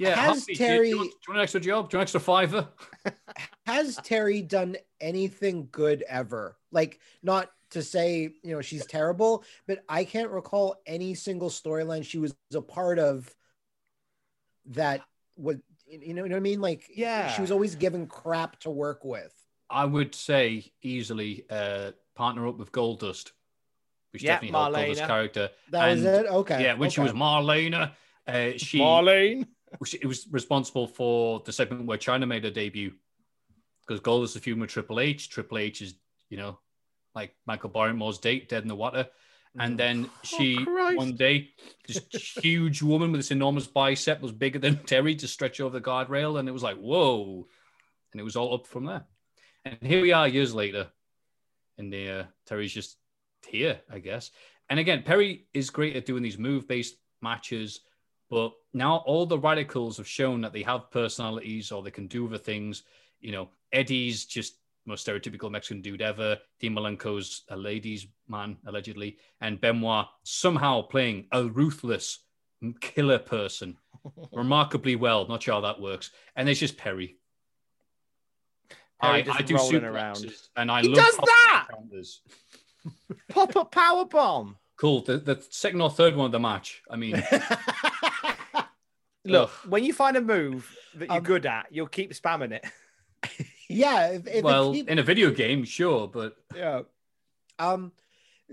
Yeah, 0.01 0.15
Has 0.15 0.39
Harvey, 0.39 0.55
Terry- 0.55 0.89
Do 0.89 0.89
you, 0.89 0.97
want, 0.97 1.11
do 1.11 1.15
you 1.15 1.31
want 1.33 1.37
an 1.37 1.43
extra 1.43 1.59
job? 1.61 1.89
Do 1.89 1.95
you 1.95 1.99
want 1.99 2.01
an 2.01 2.01
extra 2.01 2.19
fiver? 2.19 2.67
Has 3.67 3.97
Terry 3.97 4.41
done 4.41 4.77
anything 4.99 5.67
good 5.71 6.03
ever? 6.09 6.57
Like, 6.71 6.99
not 7.21 7.51
to 7.71 7.83
say 7.83 8.33
you 8.43 8.51
know 8.55 8.61
she's 8.61 8.85
terrible, 8.85 9.43
but 9.67 9.83
I 9.87 10.03
can't 10.03 10.31
recall 10.31 10.75
any 10.87 11.13
single 11.13 11.49
storyline 11.49 12.03
she 12.03 12.17
was 12.17 12.35
a 12.53 12.61
part 12.61 12.97
of 12.99 13.33
that 14.67 15.01
was 15.37 15.57
you 15.87 16.13
know 16.13 16.23
what 16.23 16.33
I 16.33 16.39
mean. 16.39 16.61
Like, 16.61 16.89
Yeah. 16.95 17.29
she 17.31 17.41
was 17.41 17.51
always 17.51 17.75
given 17.75 18.07
crap 18.07 18.59
to 18.61 18.69
work 18.71 19.03
with. 19.05 19.33
I 19.69 19.85
would 19.85 20.15
say 20.15 20.71
easily 20.81 21.45
uh, 21.49 21.91
partner 22.15 22.47
up 22.47 22.57
with 22.57 22.71
Goldust, 22.71 23.31
which 24.13 24.23
Yeah, 24.23 24.33
definitely 24.39 24.57
helped 24.59 24.75
Goldust's 24.77 25.07
character. 25.07 25.49
That 25.69 25.89
was 25.91 26.03
And, 26.05 26.25
it. 26.25 26.29
Okay. 26.31 26.63
Yeah, 26.63 26.73
when 26.75 26.89
she 26.89 27.01
was 27.01 27.11
Marlena, 27.11 27.91
uh, 28.27 28.51
she 28.57 28.79
marlene 28.79 29.47
she- 29.85 29.99
it 30.01 30.05
was 30.05 30.27
responsible 30.31 30.87
for 30.87 31.41
the 31.45 31.51
segment 31.51 31.85
where 31.85 31.97
Chyna 31.97 32.27
made 32.27 32.43
her 32.43 32.51
debut 32.51 32.93
because 33.87 34.01
Goldust 34.01 34.39
feuding 34.39 34.61
with 34.61 34.69
Triple 34.69 34.99
H. 34.99 35.29
Triple 35.29 35.57
H 35.57 35.81
is 35.81 35.95
you 36.29 36.37
know 36.37 36.59
like 37.13 37.35
Michael 37.45 37.69
Barrymore's 37.69 38.19
date, 38.19 38.49
dead 38.49 38.63
in 38.63 38.69
the 38.69 38.75
water. 38.75 39.07
And 39.59 39.77
then 39.77 40.09
she 40.23 40.63
Christ. 40.63 40.95
one 40.95 41.15
day, 41.15 41.49
this 41.85 41.99
huge 42.41 42.81
woman 42.81 43.11
with 43.11 43.19
this 43.19 43.31
enormous 43.31 43.67
bicep 43.67 44.21
was 44.21 44.31
bigger 44.31 44.59
than 44.59 44.77
Terry 44.85 45.13
to 45.15 45.27
stretch 45.27 45.59
over 45.59 45.77
the 45.77 45.85
guardrail, 45.85 46.39
and 46.39 46.47
it 46.47 46.53
was 46.53 46.63
like 46.63 46.77
whoa, 46.77 47.47
and 48.13 48.21
it 48.21 48.23
was 48.23 48.37
all 48.37 48.53
up 48.53 48.65
from 48.65 48.85
there. 48.85 49.03
And 49.65 49.77
here 49.81 50.01
we 50.01 50.13
are 50.13 50.25
years 50.27 50.55
later, 50.55 50.87
and 51.77 51.91
the, 51.91 52.09
uh, 52.09 52.23
Terry's 52.45 52.71
just 52.71 52.95
here, 53.45 53.81
I 53.91 53.99
guess. 53.99 54.31
And 54.69 54.79
again, 54.79 55.03
Perry 55.03 55.47
is 55.53 55.69
great 55.69 55.97
at 55.97 56.05
doing 56.05 56.23
these 56.23 56.37
move 56.37 56.65
based 56.65 56.95
matches, 57.21 57.81
but 58.31 58.53
now 58.73 59.03
all 59.05 59.25
the 59.25 59.37
radicals 59.37 59.97
have 59.97 60.07
shown 60.07 60.39
that 60.39 60.53
they 60.53 60.63
have 60.63 60.89
personalities 60.89 61.69
or 61.69 61.83
they 61.83 61.91
can 61.91 62.07
do 62.07 62.25
other 62.25 62.37
things. 62.37 62.83
You 63.19 63.33
know, 63.33 63.49
Eddie's 63.73 64.23
just 64.23 64.55
most 64.85 65.05
stereotypical 65.05 65.51
Mexican 65.51 65.81
dude 65.81 66.01
ever. 66.01 66.37
Dean 66.57 66.73
Malenko's 66.73 67.43
a 67.49 67.57
ladies' 67.57 68.07
man, 68.29 68.57
allegedly. 68.65 69.17
And 69.41 69.59
Benoit 69.59 70.05
somehow 70.23 70.81
playing 70.83 71.27
a 71.33 71.43
ruthless 71.43 72.19
killer 72.79 73.19
person 73.19 73.75
remarkably 74.31 74.95
well. 74.95 75.27
Not 75.27 75.43
sure 75.43 75.55
how 75.55 75.61
that 75.61 75.81
works. 75.81 76.11
And 76.37 76.47
there's 76.47 76.61
just 76.61 76.77
Perry. 76.77 77.17
Perry 79.01 79.19
I, 79.19 79.21
just 79.23 79.39
I 79.39 79.43
do 79.43 79.55
rolling 79.57 79.83
around. 79.83 80.25
and 80.55 80.71
I 80.71 80.83
He 80.83 80.87
love 80.87 80.95
does 80.95 81.17
that! 81.17 81.67
Pop 83.27 83.57
up 83.57 83.71
power 83.73 84.05
bomb. 84.05 84.55
Cool. 84.77 85.01
The, 85.01 85.17
the 85.17 85.45
second 85.49 85.81
or 85.81 85.89
third 85.91 86.15
one 86.15 86.27
of 86.27 86.31
the 86.31 86.39
match. 86.39 86.81
I 86.89 86.95
mean, 86.95 87.21
Look, 89.25 89.49
Ugh. 89.63 89.69
when 89.69 89.83
you 89.83 89.93
find 89.93 90.17
a 90.17 90.21
move 90.21 90.75
that 90.95 91.07
you're 91.09 91.17
Um, 91.17 91.23
good 91.23 91.45
at, 91.45 91.67
you'll 91.69 91.87
keep 91.87 92.13
spamming 92.13 92.51
it. 92.53 92.65
Yeah, 93.69 94.07
if, 94.09 94.27
if 94.27 94.43
well, 94.43 94.73
keep- 94.73 94.89
in 94.89 94.99
a 94.99 95.03
video 95.03 95.31
game, 95.31 95.63
sure, 95.63 96.05
but 96.05 96.35
yeah. 96.53 96.81
Um, 97.57 97.93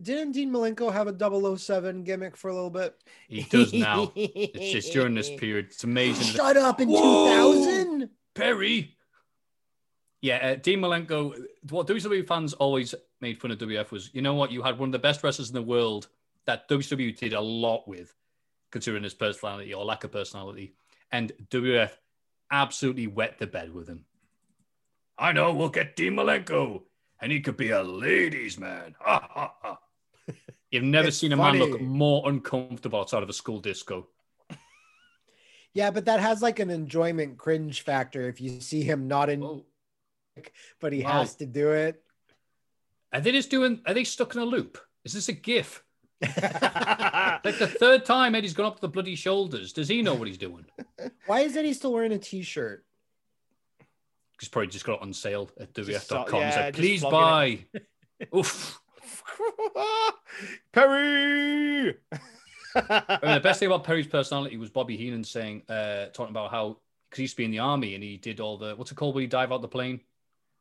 didn't 0.01 0.31
Dean 0.31 0.53
Malenko 0.53 0.93
have 0.93 1.09
a 1.09 1.57
007 1.59 2.05
gimmick 2.05 2.37
for 2.37 2.51
a 2.51 2.55
little 2.55 2.71
bit? 2.71 2.95
he 3.29 3.43
does 3.43 3.73
now. 3.73 4.13
it's 4.15 4.71
just 4.71 4.93
during 4.93 5.15
this 5.17 5.29
period. 5.29 5.67
It's 5.71 5.83
amazing. 5.83 6.25
Shut 6.25 6.57
up 6.57 6.81
in 6.81 6.89
2000. 6.89 8.09
Perry. 8.35 8.97
Yeah, 10.21 10.37
uh, 10.37 10.55
Dean 10.55 10.79
Malenko. 10.81 11.35
What 11.71 11.89
WWE 11.89 12.25
fans 12.29 12.53
always 12.55 12.95
made 13.21 13.41
fun 13.41 13.51
of 13.51 13.59
WF 13.59 13.91
was, 13.91 14.11
you 14.13 14.23
know 14.23 14.35
what? 14.35 14.53
You 14.53 14.63
had 14.63 14.79
one 14.79 14.91
of 14.91 14.93
the 14.93 15.01
best 15.01 15.25
wrestlers 15.25 15.49
in 15.49 15.55
the 15.55 15.63
world 15.63 16.07
that 16.45 16.69
WWE 16.69 17.17
did 17.19 17.33
a 17.33 17.41
lot 17.41 17.89
with, 17.89 18.15
considering 18.71 19.03
his 19.05 19.15
personality 19.15 19.73
or 19.75 19.85
lack 19.85 20.05
of 20.05 20.13
personality, 20.13 20.75
and 21.11 21.33
WF 21.51 21.91
absolutely 22.51 23.07
wet 23.07 23.39
the 23.39 23.47
bed 23.47 23.73
with 23.73 23.89
him. 23.89 24.05
I 25.19 25.33
know. 25.33 25.53
We'll 25.53 25.69
get 25.69 25.97
Dean 25.97 26.15
Malenko, 26.15 26.83
and 27.21 27.33
he 27.33 27.41
could 27.41 27.57
be 27.57 27.71
a 27.71 27.83
ladies' 27.83 28.59
man. 28.59 28.95
Ha 29.01 29.29
ha 29.31 29.55
ha. 29.63 29.79
You've 30.71 30.85
never 30.85 31.09
It's 31.09 31.17
seen 31.19 31.33
a 31.33 31.37
man 31.37 31.59
look 31.59 31.81
more 31.81 32.29
uncomfortable 32.29 33.01
outside 33.01 33.23
of 33.23 33.29
a 33.29 33.33
school 33.33 33.59
disco. 33.61 34.09
Yeah, 35.75 35.91
but 35.91 36.07
that 36.07 36.21
has 36.21 36.43
like 36.43 36.59
an 36.59 36.71
enjoyment 36.71 37.39
cringe 37.39 37.83
factor 37.83 38.29
if 38.29 38.41
you 38.41 38.61
see 38.61 38.83
him 38.83 39.07
not 39.07 39.29
in, 39.29 39.43
Oh, 39.43 39.67
but 40.81 40.93
he 40.93 41.03
Wow. 41.03 41.19
has 41.21 41.37
to 41.37 41.47
do 41.47 41.73
it. 41.73 42.03
are 43.13 43.21
they 43.21 43.33
just 43.33 43.51
doing? 43.51 43.81
Are 43.87 43.95
they 43.95 44.05
stuck 44.05 44.35
in 44.35 44.41
a 44.41 44.45
loop? 44.45 44.79
Is 45.05 45.13
this 45.13 45.29
a 45.29 45.33
GIF? 45.33 45.83
Like 46.21 47.59
the 47.59 47.67
third 47.81 48.05
time 48.05 48.35
Eddie's 48.35 48.55
gone 48.55 48.67
up 48.67 48.77
to 48.77 48.81
the 48.81 48.89
bloody 48.89 49.15
shoulders. 49.15 49.73
Does 49.73 49.89
he 49.89 50.03
know 50.03 50.15
what 50.15 50.29
he's 50.29 50.39
doing? 50.39 50.65
Why 51.27 51.41
is 51.41 51.57
Eddie 51.57 51.73
still 51.73 51.93
wearing 51.93 52.13
a 52.13 52.19
t-shirt? 52.19 52.85
He's 54.41 54.49
probably 54.49 54.69
just 54.69 54.85
got 54.85 54.95
it 54.95 55.03
on 55.03 55.13
sale 55.13 55.51
at 55.59 55.73
WF.com. 55.75 56.41
yeah, 56.41 56.47
He's 56.47 56.57
like, 56.57 56.75
please 56.75 57.03
buy. 57.03 57.59
Oof. 58.37 58.81
Perry. 60.73 61.97
I 62.75 63.19
mean, 63.23 63.35
the 63.35 63.41
best 63.43 63.59
thing 63.61 63.67
about 63.67 63.85
Perry's 63.85 64.07
personality 64.07 64.57
was 64.57 64.71
Bobby 64.71 64.97
Heenan 64.97 65.25
saying, 65.25 65.63
uh, 65.69 66.07
talking 66.07 66.31
about 66.31 66.51
how 66.51 66.79
because 67.09 67.19
he 67.19 67.23
used 67.23 67.35
to 67.35 67.39
be 67.39 67.45
in 67.45 67.51
the 67.51 67.59
army 67.59 67.95
and 67.95 68.05
he 68.05 68.17
did 68.17 68.39
all 68.39 68.59
the 68.59 68.77
what's 68.77 68.93
it 68.93 68.95
called 68.95 69.15
when 69.15 69.23
you 69.23 69.29
dive 69.29 69.51
out 69.51 69.63
the 69.63 69.69
plane? 69.69 70.01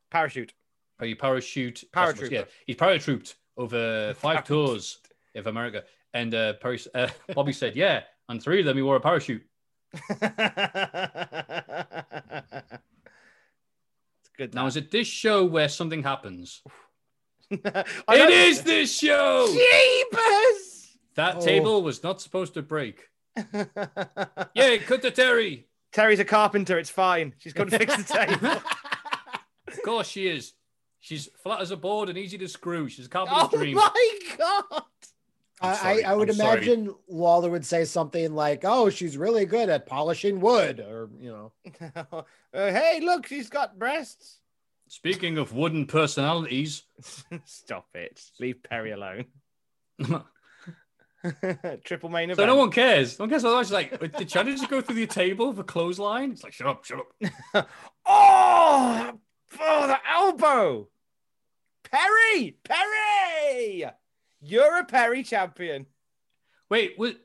Parachute. 0.10 0.53
Parachute? 0.97 1.84
that's 1.93 2.20
Paratrooper. 2.20 2.32
Yeah, 2.32 2.43
he's 2.66 2.78
paratrooped 2.78 3.36
over 3.58 4.14
five 4.16 4.45
tours 4.45 4.99
of 5.38 5.47
America. 5.47 5.83
And 6.13 6.33
uh, 6.33 6.53
Perry, 6.53 6.79
uh, 6.95 7.09
Bobby 7.35 7.53
said, 7.53 7.75
yeah, 7.75 8.01
And 8.29 8.41
three 8.41 8.59
of 8.59 8.65
them 8.65 8.77
he 8.77 8.83
wore 8.83 8.95
a 8.95 8.99
parachute. 8.99 9.43
it's 9.93 10.19
good. 14.38 14.53
Now, 14.53 14.67
is 14.67 14.75
it 14.77 14.91
this 14.91 15.07
show 15.07 15.45
where 15.45 15.69
something 15.69 16.03
happens? 16.03 16.61
it 17.49 18.29
is 18.29 18.61
this 18.63 18.95
show. 18.97 19.47
Jeepers! 19.47 20.97
That 21.15 21.38
Oh. 21.38 21.41
table 21.41 21.81
was 21.81 22.03
not 22.03 22.21
supposed 22.21 22.53
to 22.55 22.61
break. 22.61 23.07
Yeah, 24.55 24.77
cut 24.77 25.01
to 25.03 25.11
Terry. 25.11 25.67
Terry's 25.93 26.19
a 26.19 26.25
carpenter. 26.25 26.77
It's 26.79 26.89
fine. 26.89 27.33
She's 27.38 27.53
going 27.53 27.69
to 27.69 27.77
fix 27.77 27.95
the 27.95 28.03
table. 28.03 28.61
Of 29.67 29.81
course 29.83 30.07
she 30.07 30.27
is. 30.27 30.53
She's 30.99 31.29
flat 31.43 31.61
as 31.61 31.69
a 31.71 31.77
board 31.77 32.09
and 32.09 32.17
easy 32.17 32.38
to 32.39 32.47
screw. 32.47 32.89
She's 32.89 33.05
a 33.05 33.09
carpenter's 33.09 33.49
oh 33.53 33.57
dream. 33.57 33.75
my 33.75 34.19
god! 34.38 34.83
I'm 35.60 36.05
I, 36.05 36.16
would 36.16 36.30
I'm 36.30 36.36
sorry. 36.36 36.58
imagine 36.58 36.95
Lawler 37.08 37.49
would 37.49 37.66
say 37.66 37.84
something 37.86 38.36
like, 38.36 38.62
"Oh, 38.64 38.89
she's 38.89 39.18
really 39.18 39.45
good 39.45 39.70
at 39.70 39.88
polishing 39.88 40.39
wood," 40.39 40.80
or 40.80 41.10
you 41.20 41.32
know. 41.32 41.51
Uh, 42.53 42.72
hey, 42.72 43.01
look, 43.03 43.28
she's 43.28 43.49
got 43.49 43.78
breasts. 43.78 44.39
Speaking 44.88 45.38
of 45.38 45.53
wooden 45.53 45.86
personalities, 45.86 46.84
Stop 47.45 47.88
it. 47.93 48.22
Leave 48.39 48.64
Perry 48.64 48.91
alone. 48.91 49.26
so 50.03 50.24
Triple 51.84 52.10
main 52.10 52.30
event. 52.30 52.38
So 52.38 52.45
no 52.45 52.55
one 52.55 52.72
cares. 52.72 53.20
No 53.20 53.24
one 53.24 53.30
cares. 53.30 53.43
Otherwise, 53.43 53.72
like, 53.72 53.91
did 53.99 54.30
Chyna 54.30 54.55
just 54.55 54.70
go 54.70 54.82
through 54.82 54.95
the 54.95 55.08
table 55.08 55.49
of 55.49 55.60
a 55.60 55.64
clothesline? 55.64 56.32
It's 56.32 56.43
like, 56.43 56.53
shut 56.53 56.68
up, 56.68 56.86
shut 56.86 56.99
up. 57.53 57.70
oh, 58.05 59.12
oh, 59.60 59.88
the 59.88 59.97
elbow. 60.10 60.88
Perry, 61.84 62.58
Perry, 62.64 63.86
you're 64.48 64.78
a 64.80 64.86
Perry 64.86 65.24
champion. 65.24 65.86
Wait, 66.70 66.93
what? 66.98 67.16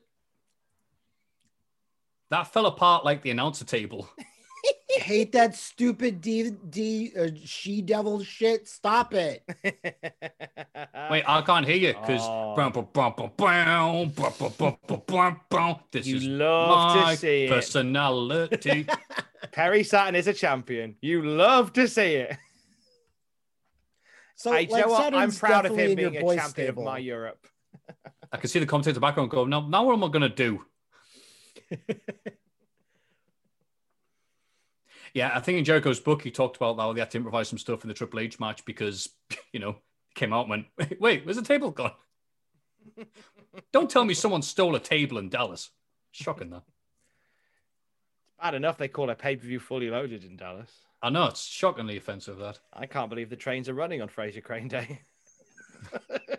That 2.30 2.52
fell 2.52 2.66
apart 2.66 3.04
like 3.04 3.22
the 3.22 3.30
announcer 3.30 3.64
table. 3.64 4.08
Hate 4.90 5.32
that 5.32 5.56
stupid 5.56 6.20
D 6.20 6.50
D 6.70 7.12
uh, 7.18 7.28
she 7.44 7.82
devil 7.82 8.22
shit. 8.22 8.68
Stop 8.68 9.12
it. 9.14 9.42
Wait, 9.64 11.24
I 11.26 11.42
can't 11.44 11.66
hear 11.66 11.76
you 11.76 11.94
because 11.94 12.20
Oh. 12.22 12.54
this 15.90 16.06
You 16.06 16.16
is 16.16 16.24
love 16.24 16.94
to 16.94 17.00
my 17.00 17.14
see 17.14 17.44
it. 17.44 17.50
personality. 17.50 18.86
Perry 19.50 19.82
Saturn 19.82 20.14
is 20.14 20.26
a 20.28 20.32
champion. 20.34 20.94
You 21.00 21.22
love 21.24 21.72
to 21.74 21.88
see 21.88 22.14
it. 22.16 22.36
So, 24.42 24.50
Hey, 24.50 24.66
do 24.66 24.70
you 24.70 24.78
like, 24.78 24.86
know 24.86 24.92
what? 24.92 25.14
I'm 25.14 25.30
proud 25.30 25.66
of 25.66 25.78
him 25.78 25.94
being 25.94 26.16
a 26.16 26.20
boys' 26.20 26.36
champion 26.36 26.66
stable. 26.66 26.82
of 26.82 26.86
my 26.86 26.98
Europe. 26.98 27.46
I 28.32 28.38
can 28.38 28.48
see 28.48 28.58
the 28.58 28.66
commentator 28.66 28.98
background 28.98 29.30
go. 29.30 29.44
Now, 29.44 29.60
now 29.60 29.84
what 29.84 29.92
am 29.92 30.02
I 30.02 30.08
going 30.08 30.22
to 30.22 30.28
do? 30.28 30.64
yeah, 35.14 35.30
I 35.32 35.38
think 35.38 35.58
in 35.58 35.64
Jericho's 35.64 36.00
book 36.00 36.22
he 36.22 36.32
talked 36.32 36.56
about 36.56 36.76
how 36.76 36.92
they 36.92 36.98
had 36.98 37.12
to 37.12 37.18
improvise 37.18 37.46
some 37.48 37.58
stuff 37.58 37.84
in 37.84 37.88
the 37.88 37.94
Triple 37.94 38.18
H 38.18 38.40
match 38.40 38.64
because 38.64 39.10
you 39.52 39.60
know 39.60 39.76
came 40.16 40.32
out 40.32 40.48
and 40.48 40.50
went, 40.50 40.66
wait, 41.00 41.24
where's 41.24 41.36
the 41.36 41.42
table 41.42 41.70
gone? 41.70 41.92
Don't 43.72 43.88
tell 43.88 44.04
me 44.04 44.12
someone 44.12 44.42
stole 44.42 44.74
a 44.74 44.80
table 44.80 45.18
in 45.18 45.28
Dallas. 45.28 45.70
Shocking 46.10 46.50
that. 46.50 46.64
Bad 48.40 48.54
enough 48.54 48.76
they 48.76 48.88
call 48.88 49.08
a 49.08 49.14
pay 49.14 49.36
per 49.36 49.46
view 49.46 49.60
fully 49.60 49.88
loaded 49.88 50.24
in 50.24 50.36
Dallas. 50.36 50.72
I 51.02 51.10
know 51.10 51.26
it's 51.26 51.44
shockingly 51.44 51.96
offensive 51.96 52.38
that. 52.38 52.60
I 52.72 52.86
can't 52.86 53.10
believe 53.10 53.28
the 53.28 53.36
trains 53.36 53.68
are 53.68 53.74
running 53.74 54.00
on 54.00 54.08
Frasier 54.08 54.42
Crane 54.42 54.68
Day. 54.68 55.00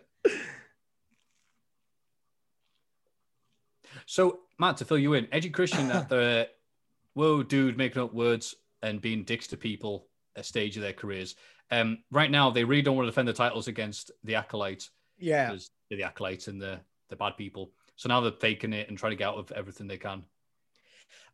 So, 4.06 4.40
Matt, 4.60 4.78
to 4.78 4.86
fill 4.86 4.98
you 4.98 5.14
in, 5.14 5.28
Edgy 5.32 5.50
Christian 5.50 5.92
at 5.92 6.10
the 6.10 6.50
whoa, 7.14 7.44
dude, 7.44 7.78
making 7.78 8.02
up 8.02 8.14
words 8.14 8.56
and 8.82 9.02
being 9.02 9.24
dicks 9.24 9.48
to 9.48 9.58
people 9.58 10.08
a 10.36 10.44
stage 10.44 10.76
of 10.78 10.84
their 10.84 10.94
careers. 10.94 11.36
Um, 11.72 12.00
right 12.12 12.30
now, 12.30 12.50
they 12.50 12.64
really 12.64 12.82
don't 12.82 12.96
want 12.96 13.06
to 13.06 13.12
defend 13.12 13.28
the 13.28 13.34
titles 13.34 13.68
against 13.68 14.12
the 14.24 14.36
acolytes 14.36 14.90
Yeah. 15.18 15.56
the 15.90 16.04
acolytes 16.04 16.48
and 16.48 16.62
the 16.62 16.80
the 17.10 17.16
bad 17.16 17.38
people. 17.38 17.72
So 17.96 18.10
now 18.10 18.22
they're 18.22 18.32
faking 18.32 18.74
it 18.74 18.90
and 18.90 18.98
trying 18.98 19.12
to 19.12 19.16
get 19.16 19.28
out 19.28 19.38
of 19.38 19.52
everything 19.52 19.88
they 19.88 19.98
can. 19.98 20.26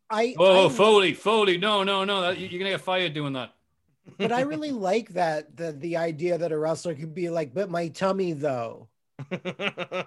I, 0.10 0.36
Oh, 0.38 0.68
I 0.68 0.70
Foley, 0.70 1.14
Foley, 1.14 1.58
no, 1.58 1.84
no, 1.84 2.04
no, 2.04 2.22
that, 2.22 2.40
you're 2.40 2.60
gonna 2.60 2.72
get 2.72 2.82
fired 2.82 3.14
doing 3.14 3.34
that. 3.34 3.54
but 4.18 4.32
I 4.32 4.42
really 4.42 4.72
like 4.72 5.10
that 5.10 5.56
the 5.56 5.72
the 5.72 5.98
idea 5.98 6.38
that 6.38 6.52
a 6.52 6.58
wrestler 6.58 6.96
could 6.96 7.14
be 7.14 7.30
like, 7.30 7.54
but 7.54 7.70
my 7.70 7.90
tummy 7.90 8.34
though, 8.34 8.88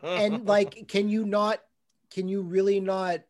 and 0.02 0.46
like, 0.46 0.88
can 0.88 1.08
you 1.08 1.24
not? 1.24 1.60
Can 2.10 2.28
you 2.28 2.42
really 2.42 2.80
not? 2.80 3.20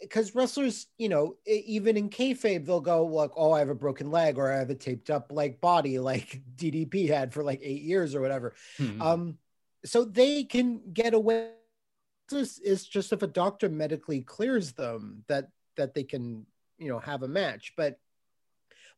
Because 0.00 0.34
wrestlers, 0.34 0.86
you 0.96 1.10
know, 1.10 1.36
even 1.46 1.96
in 1.98 2.08
kayfabe, 2.08 2.64
they'll 2.64 2.80
go 2.80 3.04
like, 3.04 3.32
"Oh, 3.36 3.52
I 3.52 3.58
have 3.58 3.68
a 3.68 3.74
broken 3.74 4.10
leg," 4.10 4.38
or 4.38 4.50
"I 4.50 4.58
have 4.58 4.70
a 4.70 4.74
taped 4.74 5.10
up 5.10 5.30
like 5.30 5.60
body," 5.60 5.98
like 5.98 6.40
DDP 6.56 7.08
had 7.08 7.34
for 7.34 7.42
like 7.42 7.60
eight 7.62 7.82
years 7.82 8.14
or 8.14 8.20
whatever. 8.22 8.54
Hmm. 8.78 9.02
Um, 9.02 9.38
so 9.84 10.04
they 10.04 10.44
can 10.44 10.80
get 10.92 11.12
away. 11.14 11.50
This 12.30 12.58
is 12.58 12.86
just 12.86 13.12
if 13.12 13.22
a 13.22 13.26
doctor 13.26 13.68
medically 13.68 14.22
clears 14.22 14.72
them 14.72 15.24
that 15.28 15.48
that 15.76 15.94
they 15.94 16.04
can, 16.04 16.46
you 16.78 16.88
know, 16.88 16.98
have 16.98 17.22
a 17.22 17.28
match. 17.28 17.74
But 17.76 17.98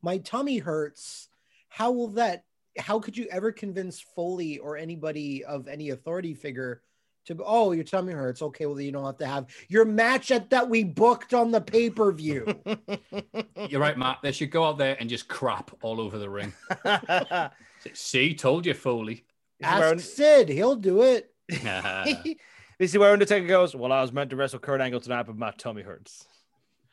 my 0.02 0.18
tummy 0.18 0.58
hurts 0.58 1.28
how 1.72 1.90
will 1.90 2.08
that? 2.08 2.44
How 2.78 3.00
could 3.00 3.16
you 3.16 3.26
ever 3.30 3.50
convince 3.50 3.98
Foley 3.98 4.58
or 4.58 4.76
anybody 4.76 5.42
of 5.42 5.68
any 5.68 5.88
authority 5.88 6.34
figure 6.34 6.82
to? 7.24 7.38
Oh, 7.42 7.72
your 7.72 7.84
tummy 7.84 8.12
hurts. 8.12 8.42
Okay, 8.42 8.66
well 8.66 8.78
you 8.78 8.92
don't 8.92 9.06
have 9.06 9.16
to 9.18 9.26
have 9.26 9.46
your 9.68 9.86
match 9.86 10.30
at 10.30 10.50
that 10.50 10.68
we 10.68 10.84
booked 10.84 11.32
on 11.32 11.50
the 11.50 11.62
pay 11.62 11.88
per 11.88 12.12
view. 12.12 12.46
You're 13.68 13.80
right, 13.80 13.96
Matt. 13.96 14.18
They 14.22 14.32
should 14.32 14.50
go 14.50 14.64
out 14.64 14.76
there 14.76 14.98
and 15.00 15.08
just 15.08 15.28
crap 15.28 15.70
all 15.80 15.98
over 15.98 16.18
the 16.18 16.28
ring. 16.28 16.52
See, 17.94 18.34
told 18.34 18.66
you, 18.66 18.74
Foley. 18.74 19.24
Ask 19.62 20.00
Sid, 20.00 20.50
he'll 20.50 20.76
do 20.76 21.02
it. 21.02 21.32
This 22.78 22.90
is 22.92 22.98
where 22.98 23.12
Undertaker 23.12 23.46
goes, 23.46 23.74
Well, 23.74 23.92
I 23.92 24.00
was 24.00 24.12
meant 24.12 24.30
to 24.30 24.36
wrestle 24.36 24.58
Kurt 24.58 24.80
Angle 24.80 25.00
tonight, 25.00 25.24
but 25.24 25.36
my 25.36 25.50
tummy 25.52 25.82
hurts. 25.82 26.26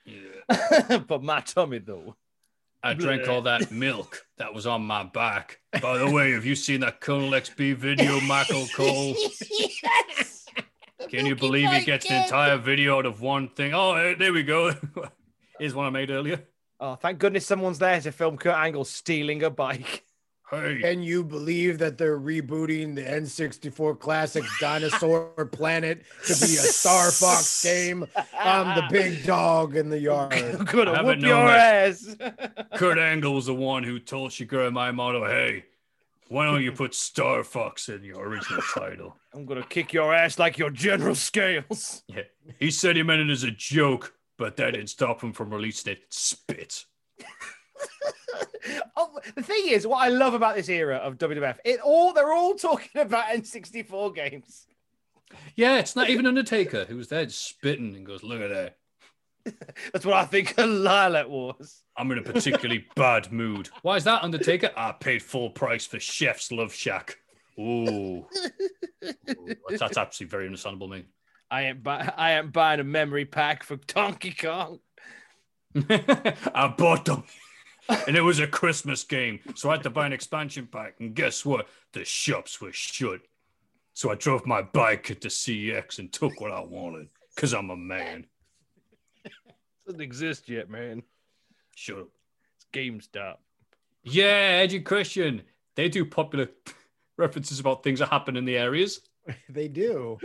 Yeah. 0.05 0.97
but 1.07 1.23
my 1.23 1.41
tummy, 1.41 1.79
though. 1.79 2.15
I 2.81 2.93
drank 2.93 3.27
all 3.27 3.41
that 3.41 3.71
milk 3.71 4.25
that 4.37 4.53
was 4.53 4.65
on 4.65 4.83
my 4.83 5.03
back. 5.03 5.59
By 5.81 5.97
the 5.97 6.09
way, 6.09 6.31
have 6.31 6.45
you 6.45 6.55
seen 6.55 6.79
that 6.81 7.01
Colonel 7.01 7.31
XP 7.31 7.75
video, 7.75 8.21
Michael 8.21 8.67
Cole? 8.75 9.15
yes. 9.83 10.45
Can 11.09 11.25
you 11.25 11.35
believe 11.35 11.69
he 11.71 11.83
gets 11.83 12.09
an 12.09 12.23
entire 12.23 12.57
video 12.57 12.99
out 12.99 13.05
of 13.05 13.21
one 13.21 13.49
thing? 13.49 13.73
Oh, 13.73 13.95
hey, 13.95 14.15
there 14.15 14.31
we 14.31 14.43
go. 14.43 14.73
Here's 15.59 15.73
one 15.73 15.87
I 15.87 15.89
made 15.89 16.09
earlier. 16.09 16.41
Oh, 16.79 16.95
thank 16.95 17.19
goodness 17.19 17.45
someone's 17.45 17.79
there 17.79 17.99
to 17.99 18.11
film 18.11 18.37
Kurt 18.37 18.55
Angle 18.55 18.85
stealing 18.85 19.43
a 19.43 19.49
bike. 19.49 20.05
Hey, 20.49 20.79
Can 20.81 21.03
you 21.03 21.23
believe 21.23 21.77
that 21.77 21.97
they're 21.97 22.19
rebooting 22.19 22.95
the 22.95 23.03
N64 23.03 23.99
Classic 23.99 24.43
Dinosaur 24.59 25.29
Planet 25.51 26.01
to 26.25 26.33
be 26.33 26.53
a 26.53 26.57
Star 26.57 27.11
Fox 27.11 27.63
game? 27.63 28.07
I'm 28.37 28.75
the 28.75 28.87
big 28.89 29.23
dog 29.25 29.75
in 29.75 29.89
the 29.89 29.99
yard. 29.99 30.33
I'm 30.33 30.65
gonna 30.65 30.95
haven't 30.95 31.19
whoop 31.19 31.27
your 31.27 31.47
ass. 31.47 32.15
Kurt 32.75 32.97
Angle 32.97 33.35
was 33.35 33.45
the 33.45 33.53
one 33.53 33.83
who 33.83 33.99
told 33.99 34.31
Shigeru 34.31 34.71
Miyamoto, 34.71 35.27
hey, 35.27 35.65
why 36.29 36.45
don't 36.45 36.63
you 36.63 36.71
put 36.71 36.95
Star 36.95 37.43
Fox 37.43 37.89
in 37.89 38.03
your 38.03 38.27
original 38.27 38.61
title? 38.73 39.17
I'm 39.33 39.45
gonna 39.45 39.65
kick 39.65 39.93
your 39.93 40.13
ass 40.15 40.39
like 40.39 40.57
your 40.57 40.71
General 40.71 41.15
Scales. 41.15 42.03
Yeah. 42.07 42.23
He 42.59 42.71
said 42.71 42.95
he 42.95 43.03
meant 43.03 43.21
it 43.21 43.31
as 43.31 43.43
a 43.43 43.51
joke, 43.51 44.13
but 44.37 44.55
that 44.57 44.71
didn't 44.71 44.89
stop 44.89 45.21
him 45.21 45.31
from 45.33 45.51
releasing 45.53 45.93
it. 45.93 46.03
Spit. 46.09 46.85
Oh, 48.95 49.19
the 49.35 49.41
thing 49.41 49.69
is, 49.69 49.87
what 49.87 49.99
I 50.03 50.09
love 50.09 50.33
about 50.33 50.55
this 50.55 50.67
era 50.67 50.97
of 50.97 51.17
WWF, 51.17 51.57
it 51.63 51.79
all 51.79 52.13
they're 52.13 52.33
all 52.33 52.55
talking 52.55 53.01
about 53.01 53.27
N64 53.27 54.13
games. 54.13 54.67
Yeah, 55.55 55.77
it's 55.77 55.95
not 55.95 56.09
even 56.09 56.25
Undertaker 56.25 56.85
who 56.85 56.97
was 56.97 57.07
there 57.07 57.27
spitting 57.29 57.95
and 57.95 58.05
goes, 58.05 58.23
look 58.23 58.41
at 58.41 58.49
that. 58.49 58.77
That's 59.93 60.05
what 60.05 60.15
I 60.15 60.25
think 60.25 60.55
a 60.57 60.65
Lilac 60.65 61.29
was. 61.29 61.81
I'm 61.97 62.11
in 62.11 62.17
a 62.17 62.23
particularly 62.23 62.85
bad 62.95 63.31
mood. 63.31 63.69
Why 63.81 63.95
is 63.95 64.03
that, 64.03 64.23
Undertaker? 64.23 64.71
I 64.75 64.91
paid 64.91 65.23
full 65.23 65.49
price 65.49 65.85
for 65.85 65.99
Chef's 65.99 66.51
Love 66.51 66.73
Shack. 66.73 67.17
Ooh. 67.57 68.25
Ooh, 68.25 68.25
that's, 69.69 69.79
that's 69.79 69.97
absolutely 69.97 70.31
very 70.31 70.45
understandable, 70.45 70.87
mate. 70.87 71.07
I 71.51 71.63
ain't 71.63 71.87
I 71.87 72.37
ain't 72.37 72.53
buying 72.53 72.79
a 72.79 72.83
memory 72.83 73.25
pack 73.25 73.63
for 73.63 73.77
Donkey 73.77 74.31
Kong. 74.31 74.79
I 75.89 76.73
bought 76.77 77.05
them. 77.05 77.23
And 78.07 78.15
it 78.15 78.21
was 78.21 78.39
a 78.39 78.47
Christmas 78.47 79.03
game. 79.03 79.39
So 79.55 79.69
I 79.69 79.73
had 79.73 79.83
to 79.83 79.89
buy 79.89 80.05
an 80.05 80.13
expansion 80.13 80.67
pack. 80.71 80.95
And 80.99 81.15
guess 81.15 81.43
what? 81.43 81.67
The 81.93 82.05
shops 82.05 82.61
were 82.61 82.71
shut. 82.71 83.21
So 83.93 84.11
I 84.11 84.15
drove 84.15 84.45
my 84.45 84.61
bike 84.61 85.11
at 85.11 85.21
the 85.21 85.27
CX 85.27 85.99
and 85.99 86.11
took 86.11 86.39
what 86.39 86.51
I 86.51 86.61
wanted. 86.61 87.09
Because 87.35 87.53
I'm 87.53 87.69
a 87.69 87.75
man. 87.75 88.25
Doesn't 89.85 90.01
exist 90.01 90.47
yet, 90.49 90.69
man. 90.69 91.03
Shut 91.75 91.99
up. 91.99 92.07
It's 92.55 92.65
GameStop. 92.71 93.37
Yeah, 94.03 94.59
Edge 94.61 94.75
and 94.75 94.85
Christian. 94.85 95.41
They 95.75 95.89
do 95.89 96.05
popular 96.05 96.49
references 97.17 97.59
about 97.59 97.83
things 97.83 97.99
that 97.99 98.09
happen 98.09 98.37
in 98.37 98.45
the 98.45 98.57
areas. 98.57 99.01
They 99.49 99.67
do. 99.67 100.17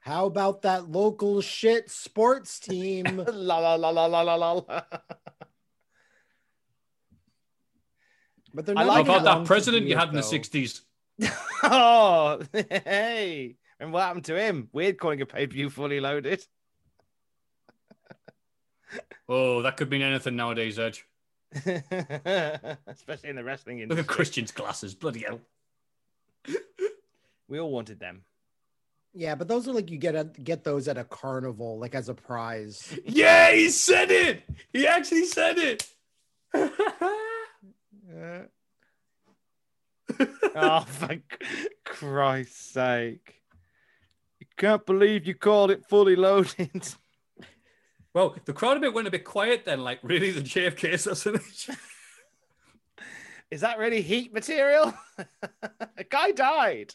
How 0.00 0.26
about 0.26 0.62
that 0.62 0.90
local 0.90 1.40
shit 1.40 1.90
sports 1.90 2.58
team? 2.58 3.04
la 3.32 3.58
la 3.58 3.74
la 3.74 3.90
la 3.90 4.06
la 4.06 4.22
la 4.22 4.34
la. 4.34 4.52
la. 4.52 4.82
But 8.54 8.66
they're 8.66 8.76
I 8.76 8.84
not 8.84 8.92
How 8.92 8.98
like 8.98 9.04
about 9.04 9.24
that 9.24 9.46
president 9.46 9.86
you 9.86 9.96
it, 9.96 9.98
had 9.98 10.08
in 10.08 10.14
the 10.14 10.20
60s? 10.20 10.80
oh, 11.64 12.40
hey. 12.52 13.56
And 13.78 13.92
what 13.92 14.02
happened 14.02 14.24
to 14.26 14.38
him? 14.38 14.68
Weird 14.72 14.98
calling 14.98 15.20
a 15.20 15.26
pay 15.26 15.46
per 15.46 15.52
view 15.52 15.70
fully 15.70 16.00
loaded. 16.00 16.44
Oh, 19.28 19.62
that 19.62 19.76
could 19.76 19.88
mean 19.88 20.02
anything 20.02 20.34
nowadays, 20.34 20.76
Edge. 20.76 21.06
Especially 21.54 23.28
in 23.28 23.36
the 23.36 23.44
wrestling 23.44 23.78
industry. 23.78 23.96
Look 23.96 23.98
industry. 23.98 24.00
at 24.00 24.06
Christian's 24.08 24.50
glasses. 24.50 24.96
Bloody 24.96 25.20
hell. 25.20 25.40
We 27.46 27.60
all 27.60 27.70
wanted 27.70 28.00
them. 28.00 28.24
Yeah, 29.14 29.36
but 29.36 29.46
those 29.46 29.68
are 29.68 29.72
like 29.72 29.88
you 29.88 29.98
get 29.98 30.16
a, 30.16 30.24
get 30.24 30.64
those 30.64 30.88
at 30.88 30.98
a 30.98 31.04
carnival, 31.04 31.78
like 31.78 31.94
as 31.94 32.08
a 32.08 32.14
prize. 32.14 32.98
Yeah, 33.04 33.52
he 33.52 33.68
said 33.68 34.10
it. 34.10 34.42
He 34.72 34.86
actually 34.88 35.26
said 35.26 35.58
it. 35.58 35.86
oh, 40.56 40.80
for 40.80 41.18
Christ's 41.84 42.72
sake. 42.72 43.34
You 44.38 44.46
can't 44.56 44.84
believe 44.84 45.26
you 45.26 45.34
called 45.34 45.70
it 45.70 45.84
fully 45.88 46.16
loaded. 46.16 46.70
Well, 48.12 48.34
the 48.44 48.52
crowd 48.52 48.76
a 48.76 48.80
bit 48.80 48.92
went 48.92 49.06
a 49.06 49.10
bit 49.12 49.24
quiet 49.24 49.64
then. 49.64 49.84
Like, 49.84 50.00
really, 50.02 50.32
the 50.32 50.40
JFK 50.40 50.94
assassination? 50.94 51.76
Is 53.52 53.60
that 53.60 53.78
really 53.78 54.02
heat 54.02 54.32
material? 54.32 54.92
a 55.96 56.02
guy 56.02 56.32
died. 56.32 56.92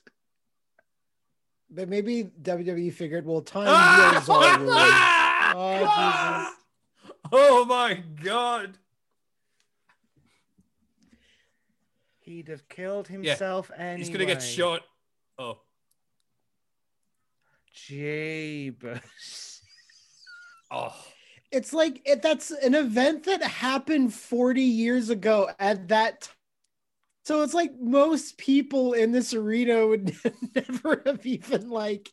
But 1.70 1.88
maybe 1.88 2.26
WWE 2.42 2.94
figured, 2.94 3.26
well, 3.26 3.42
time 3.42 4.14
heals 4.14 4.28
all 4.28 4.42
wounds. 4.42 4.74
oh, 5.56 5.80
Jesus. 5.80 6.54
oh 7.32 7.64
my 7.64 8.04
god. 8.22 8.78
He'd 12.26 12.48
have 12.48 12.68
killed 12.68 13.08
Yeah, 13.10 13.18
himself 13.32 13.70
anyway. 13.78 13.98
He's 14.00 14.10
gonna 14.10 14.26
get 14.26 14.42
shot. 14.42 14.82
Oh, 15.38 15.60
Jeebus. 17.76 19.60
oh. 20.72 20.96
It's 21.52 21.72
like 21.72 22.02
it, 22.06 22.22
that's 22.22 22.52
an 22.52 22.74
event 22.76 23.26
that 23.26 23.42
happened 23.44 24.14
40 24.14 24.62
years 24.62 25.10
ago 25.10 25.50
at 25.60 25.88
that 25.90 26.22
time. 26.22 26.32
So 27.26 27.42
it's 27.44 27.54
like 27.54 27.72
most 27.80 28.38
people 28.38 28.94
in 28.94 29.12
this 29.12 29.34
arena 29.34 29.88
would 29.88 30.16
never 30.56 31.02
have 31.06 31.26
even 31.26 31.70
like 31.70 32.12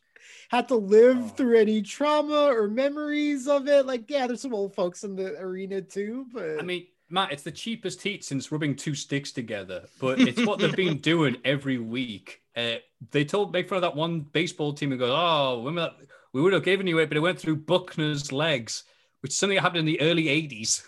had 0.49 0.67
to 0.69 0.75
live 0.75 1.17
Oh. 1.19 1.27
through 1.29 1.57
any 1.59 1.81
trauma 1.81 2.45
or 2.53 2.67
memories 2.67 3.47
of 3.47 3.67
it. 3.67 3.85
Like, 3.85 4.09
yeah, 4.09 4.27
there's 4.27 4.41
some 4.41 4.53
old 4.53 4.75
folks 4.75 5.03
in 5.03 5.15
the 5.15 5.37
arena 5.39 5.81
too, 5.81 6.25
but 6.33 6.59
I 6.59 6.61
mean, 6.63 6.87
Matt, 7.13 7.31
it's 7.31 7.43
the 7.43 7.51
cheapest 7.51 8.01
heat 8.01 8.23
since 8.25 8.51
rubbing 8.51 8.75
two 8.75 8.95
sticks 8.95 9.31
together, 9.31 9.83
but 10.01 10.19
it's 10.19 10.43
what 10.45 10.57
they've 10.59 10.75
been 10.75 10.97
doing 11.11 11.37
every 11.45 11.77
week. 11.77 12.41
Uh, 12.57 12.77
they 13.11 13.23
told 13.23 13.53
make 13.53 13.69
fun 13.69 13.75
of 13.77 13.81
that 13.83 13.95
one 13.95 14.21
baseball 14.21 14.73
team 14.73 14.91
and 14.91 14.99
go, 14.99 15.13
"Oh, 15.15 15.59
remember 15.59 15.81
that? 15.99 16.07
we 16.33 16.41
would 16.41 16.53
have 16.53 16.63
given 16.63 16.87
you 16.87 16.97
it, 16.97 17.09
but 17.09 17.17
it 17.17 17.19
went 17.21 17.37
through 17.39 17.57
Buckner's 17.57 18.31
legs," 18.31 18.83
which 19.21 19.31
is 19.31 19.37
something 19.37 19.55
that 19.55 19.61
happened 19.61 19.81
in 19.81 19.85
the 19.85 20.01
early 20.01 20.23
'80s. 20.25 20.83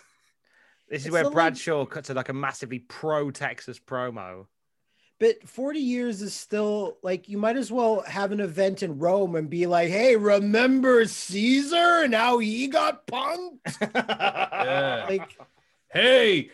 This 0.88 1.02
is 1.02 1.06
It's 1.06 1.12
where 1.12 1.22
not 1.22 1.28
like- 1.28 1.34
Bradshaw 1.34 1.84
cut 1.86 2.04
to 2.06 2.14
like 2.14 2.28
a 2.28 2.32
massively 2.32 2.80
pro 2.80 3.30
Texas 3.30 3.78
promo. 3.78 4.46
but 5.20 5.48
40 5.48 5.78
years 5.80 6.22
is 6.22 6.34
still 6.34 6.98
like 7.04 7.28
you 7.28 7.38
might 7.38 7.56
as 7.56 7.70
well 7.70 8.02
have 8.02 8.32
an 8.32 8.40
event 8.40 8.82
in 8.82 8.98
Rome 8.98 9.36
and 9.36 9.48
be 9.48 9.66
like, 9.66 9.88
hey, 9.90 10.16
remember 10.16 11.04
Caesar 11.06 12.02
and 12.04 12.12
how 12.14 12.38
he 12.38 12.66
got 12.66 13.06
punked? 13.06 13.60
Yeah. 13.94 15.06
Like, 15.08 15.38
Hey, 15.92 16.50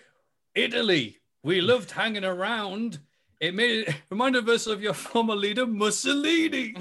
Italy, 0.55 1.18
we 1.43 1.61
loved 1.61 1.91
hanging 1.91 2.24
around. 2.24 2.99
It 3.41 3.55
made 3.55 3.89
it 3.89 3.95
reminded 4.11 4.49
us 4.49 4.66
of 4.66 4.83
your 4.83 4.95
former 4.95 5.35
leader 5.35 5.66
Mussolini. 5.66 6.76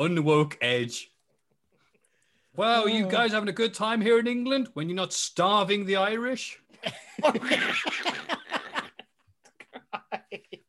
Unwoke 0.00 0.56
Edge. 0.60 1.10
Wow, 2.56 2.86
you 2.86 3.06
oh. 3.06 3.08
guys 3.08 3.32
having 3.32 3.48
a 3.48 3.52
good 3.52 3.74
time 3.74 4.00
here 4.00 4.18
in 4.18 4.26
England 4.26 4.68
when 4.74 4.88
you're 4.88 4.96
not 4.96 5.12
starving 5.12 5.84
the 5.84 5.96
Irish? 5.96 6.60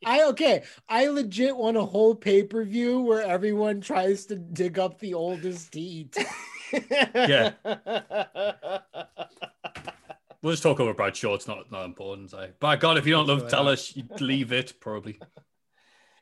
I 0.05 0.23
okay. 0.25 0.63
I 0.87 1.07
legit 1.07 1.55
want 1.55 1.77
a 1.77 1.85
whole 1.85 2.15
pay 2.15 2.43
per 2.43 2.63
view 2.63 3.01
where 3.01 3.23
everyone 3.23 3.81
tries 3.81 4.25
to 4.27 4.35
dig 4.35 4.77
up 4.77 4.99
the 4.99 5.13
oldest 5.13 5.73
heat. 5.73 6.15
Yeah. 7.13 7.51
We'll 10.41 10.53
just 10.53 10.61
talk 10.61 10.79
over 10.79 10.93
Bradshaw. 10.93 11.33
It's 11.33 11.47
not 11.47 11.71
not 11.71 11.85
important. 11.85 12.31
I, 12.35 12.49
by 12.59 12.75
God, 12.75 12.99
if 12.99 13.07
you 13.07 13.13
don't 13.13 13.25
love 13.25 13.49
Dallas, 13.49 13.95
you'd 13.95 14.21
leave 14.21 14.51
it 14.51 14.73
probably. 14.79 15.17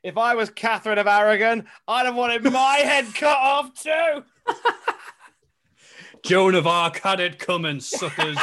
If 0.02 0.16
I 0.18 0.34
was 0.34 0.48
Catherine 0.50 0.98
of 0.98 1.06
Aragon, 1.06 1.66
I'd 1.88 2.04
have 2.06 2.14
wanted 2.14 2.42
my 2.44 2.76
head 2.76 3.06
cut 3.14 3.38
off 3.38 3.72
too. 3.74 4.22
Joan 6.24 6.54
of 6.54 6.66
Arc 6.66 7.00
had 7.00 7.20
it 7.20 7.38
coming, 7.38 7.80
suckers. 7.80 8.36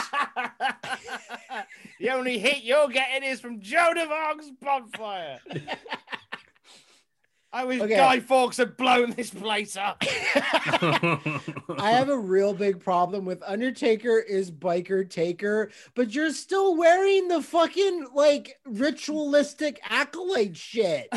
the 1.99 2.09
only 2.09 2.39
hit 2.39 2.64
you're 2.64 2.88
getting 2.89 3.28
is 3.28 3.39
from 3.39 3.59
Joan 3.62 3.99
of 3.99 4.09
Arc's 4.09 4.49
bonfire. 4.59 5.39
I 7.54 7.66
wish 7.66 7.82
Okay. 7.82 7.97
Guy 7.97 8.20
Fawkes 8.22 8.58
had 8.58 8.78
blown 8.78 9.12
this 9.12 9.30
place 9.30 9.76
up. 9.76 10.02
I 10.41 11.91
have 11.91 12.10
a 12.10 12.18
real 12.18 12.54
big 12.54 12.80
problem 12.80 13.26
with 13.26 13.43
Undertaker 13.45 14.20
is 14.20 14.49
biker 14.49 15.10
taker, 15.10 15.70
but 15.93 16.14
you're 16.16 16.32
still 16.32 16.78
wearing 16.78 17.28
the 17.28 17.41
fucking 17.41 18.08
like 18.14 18.58
ritualistic 18.66 19.82
accolade 19.84 20.56
shit. 20.56 21.10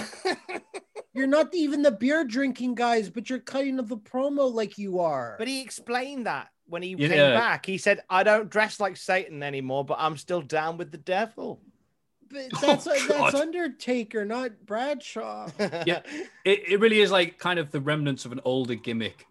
you're 1.15 1.27
not 1.29 1.55
even 1.55 1.83
the 1.83 1.93
beer 1.93 2.25
drinking 2.25 2.75
guys, 2.75 3.11
but 3.11 3.31
you're 3.31 3.39
cutting 3.39 3.79
of 3.79 3.89
the 3.89 3.97
promo 3.97 4.53
like 4.53 4.77
you 4.77 4.99
are. 5.01 5.37
But 5.39 5.47
he 5.49 5.63
explained 5.63 6.27
that 6.27 6.49
when 6.67 6.83
he 6.83 6.91
Yeah. 6.99 7.09
came 7.09 7.35
back. 7.39 7.65
He 7.67 7.79
said, 7.79 8.01
I 8.11 8.25
don't 8.25 8.51
dress 8.51 8.81
like 8.81 8.97
Satan 8.97 9.43
anymore, 9.43 9.85
but 9.85 9.99
I'm 10.01 10.17
still 10.17 10.43
down 10.43 10.79
with 10.79 10.91
the 10.91 10.99
devil. 10.99 11.61
But 12.31 12.61
that's 12.61 12.87
Oh, 12.91 13.09
that's 13.09 13.35
uh, 13.35 13.39
Undertaker, 13.39 14.25
not 14.25 14.67
Bradshaw. 14.67 15.49
yeah, 15.59 16.01
it, 16.45 16.69
it 16.69 16.81
really 16.81 17.01
is 17.01 17.11
like 17.11 17.39
kind 17.39 17.59
of 17.59 17.71
the 17.71 17.81
remnants 17.81 18.25
of 18.25 18.33
an 18.33 18.41
older 18.45 18.75
gimmick. 18.75 19.27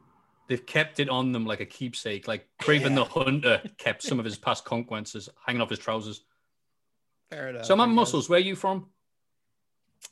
They've 0.48 0.66
kept 0.66 1.00
it 1.00 1.10
on 1.10 1.32
them 1.32 1.46
like 1.46 1.62
a 1.62 1.66
keepsake. 1.66 2.28
Like 2.28 2.48
Kraven 2.62 2.96
the 2.96 3.06
Hunter 3.06 3.62
kept 3.78 4.04
some 4.04 4.20
of 4.20 4.26
his 4.26 4.38
past 4.38 4.66
conquests 4.66 5.30
hanging 5.46 5.62
off 5.62 5.70
his 5.70 5.80
trousers. 5.80 6.22
Fair 7.32 7.50
enough. 7.50 7.66
So, 7.66 7.74
I 7.74 7.78
man, 7.78 7.96
muscles, 7.96 8.30
where 8.30 8.40
are 8.40 8.44
you 8.44 8.56
from? 8.56 8.88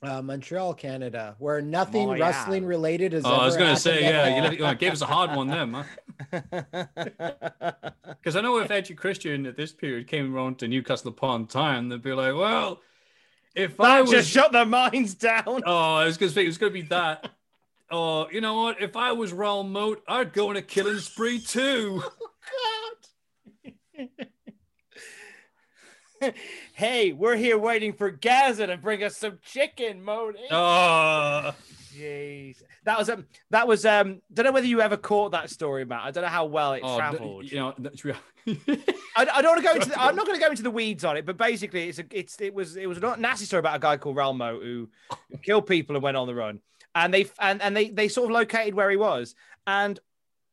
Uh, 0.04 0.20
Montreal, 0.22 0.74
Canada, 0.74 1.36
where 1.38 1.62
nothing 1.62 2.08
Montreal. 2.08 2.32
wrestling 2.32 2.66
related 2.66 3.14
is. 3.14 3.24
Oh, 3.24 3.30
I 3.30 3.46
was 3.46 3.56
going 3.56 3.76
to 3.76 3.80
say, 3.80 4.02
yeah, 4.02 4.28
you, 4.30 4.36
all. 4.36 4.42
let- 4.42 4.60
you 4.60 4.76
gave 4.76 4.94
us 4.94 5.02
a 5.02 5.06
hard 5.06 5.36
one 5.36 5.48
there, 5.48 5.68
man. 5.68 5.86
Because 6.32 8.36
I 8.36 8.42
know 8.42 8.58
if 8.58 8.72
Edgy 8.72 8.96
Christian 8.96 9.46
at 9.46 9.56
this 9.56 9.72
period 9.72 10.08
came 10.08 10.36
around 10.36 10.58
to 10.60 10.68
Newcastle 10.68 11.10
upon 11.10 11.46
Tyne, 11.46 11.90
they'd 11.90 12.02
be 12.02 12.14
like, 12.14 12.34
well, 12.34 12.82
if 13.54 13.80
I 13.80 14.02
was. 14.02 14.12
just 14.12 14.30
shut 14.30 14.52
their 14.52 14.66
minds 14.66 15.14
down. 15.14 15.44
Oh, 15.66 15.96
I 15.96 16.06
was 16.06 16.18
going 16.18 16.30
to 16.30 16.36
say, 16.36 16.44
it 16.44 16.48
was 16.48 16.58
going 16.58 16.74
to 16.74 16.82
be 16.82 16.88
that. 16.88 17.30
Oh, 17.94 18.30
you 18.32 18.40
know 18.40 18.62
what? 18.62 18.82
If 18.82 18.96
I 18.96 19.12
was 19.12 19.34
Raoul 19.34 19.66
Moat, 19.66 20.02
I'd 20.08 20.32
go 20.32 20.50
on 20.50 20.56
a 20.56 20.62
killing 20.62 21.00
spree 21.00 21.40
too. 21.40 22.02
hey, 26.74 27.14
we're 27.14 27.36
here 27.36 27.58
waiting 27.58 27.94
for 27.94 28.12
Gazza 28.12 28.68
to 28.68 28.78
bring 28.78 29.04
us 29.04 29.18
some 29.18 29.40
chicken, 29.44 30.04
Moni. 30.04 30.40
Oh, 30.52 31.54
Jeez, 31.94 32.64
that 32.86 32.98
was 32.98 33.10
um, 33.10 33.26
that 33.50 33.68
was 33.68 33.86
um. 33.86 34.22
Don't 34.34 34.46
know 34.46 34.52
whether 34.54 34.68
you 34.68 34.80
ever 34.80 34.96
caught 34.96 35.32
that 35.34 35.50
story, 35.50 35.84
Matt. 35.84 36.04
I 36.04 36.12
don't 36.12 36.24
know 36.24 36.30
how 36.30 36.46
well 36.46 36.74
it 36.74 36.82
oh 36.84 36.98
travelled. 36.98 37.52
you 37.52 37.58
know. 37.58 37.74
I, 38.48 38.54
I 39.18 39.42
don't 39.42 39.52
want 39.52 39.58
to 39.58 39.68
go 39.68 39.74
into. 39.74 39.90
The, 39.90 40.02
I'm 40.02 40.16
not 40.16 40.26
going 40.26 40.40
to 40.40 40.44
go 40.44 40.50
into 40.50 40.64
the 40.64 40.72
weeds 40.72 41.04
on 41.04 41.18
it, 41.18 41.26
but 41.26 41.36
basically, 41.36 41.90
it's 41.90 42.00
a, 42.00 42.06
it's 42.12 42.40
it 42.40 42.54
was 42.54 42.78
it 42.78 42.88
was 42.88 42.98
a 42.98 43.18
nasty 43.18 43.46
story 43.46 43.60
about 43.60 43.76
a 43.76 43.80
guy 43.80 43.98
called 43.98 44.16
Raoul 44.16 44.34
Moat 44.34 44.64
who 44.64 44.90
killed 45.44 45.68
people 45.68 45.96
and 45.98 46.04
went 46.04 46.16
on 46.16 46.28
the 46.28 46.36
run, 46.36 46.62
and 46.96 47.14
they 47.14 47.26
and 47.40 47.62
and 47.62 47.76
they 47.76 47.90
they 47.90 48.08
sort 48.08 48.30
of 48.30 48.34
located 48.34 48.74
where 48.74 48.90
he 48.90 48.98
was, 48.98 49.36
and 49.68 50.00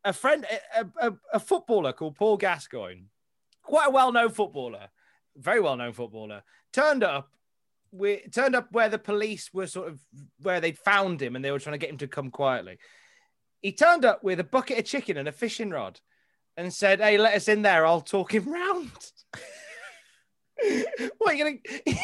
a 0.04 0.12
friend, 0.12 0.44
a, 0.76 0.86
a, 1.00 1.12
a 1.34 1.40
footballer 1.40 1.92
called 1.92 2.16
Paul 2.16 2.36
Gascoigne, 2.36 3.02
quite 3.62 3.88
a 3.88 3.90
well 3.90 4.10
known 4.10 4.30
footballer, 4.30 4.88
very 5.38 5.60
well 5.60 5.76
known 5.76 5.92
footballer, 5.92 6.42
turned 6.72 7.02
up. 7.02 7.30
We 7.90 8.18
turned 8.34 8.54
up 8.54 8.70
where 8.70 8.90
the 8.90 8.98
police 8.98 9.50
were 9.52 9.66
sort 9.66 9.88
of 9.88 10.00
where 10.42 10.60
they'd 10.60 10.78
found 10.78 11.22
him, 11.22 11.36
and 11.36 11.44
they 11.44 11.50
were 11.50 11.58
trying 11.58 11.74
to 11.74 11.78
get 11.78 11.90
him 11.90 11.98
to 11.98 12.08
come 12.08 12.30
quietly. 12.30 12.78
He 13.62 13.72
turned 13.72 14.04
up 14.04 14.22
with 14.22 14.40
a 14.40 14.44
bucket 14.44 14.78
of 14.78 14.84
chicken 14.84 15.16
and 15.16 15.28
a 15.28 15.32
fishing 15.32 15.70
rod 15.70 15.98
and 16.56 16.72
said, 16.72 17.00
Hey, 17.00 17.18
let 17.18 17.34
us 17.34 17.48
in 17.48 17.62
there. 17.62 17.86
I'll 17.86 18.00
talk 18.00 18.34
him 18.34 18.52
round. 18.52 18.90
what 21.18 21.32
are 21.32 21.34
you 21.34 21.44
gonna 21.44 21.96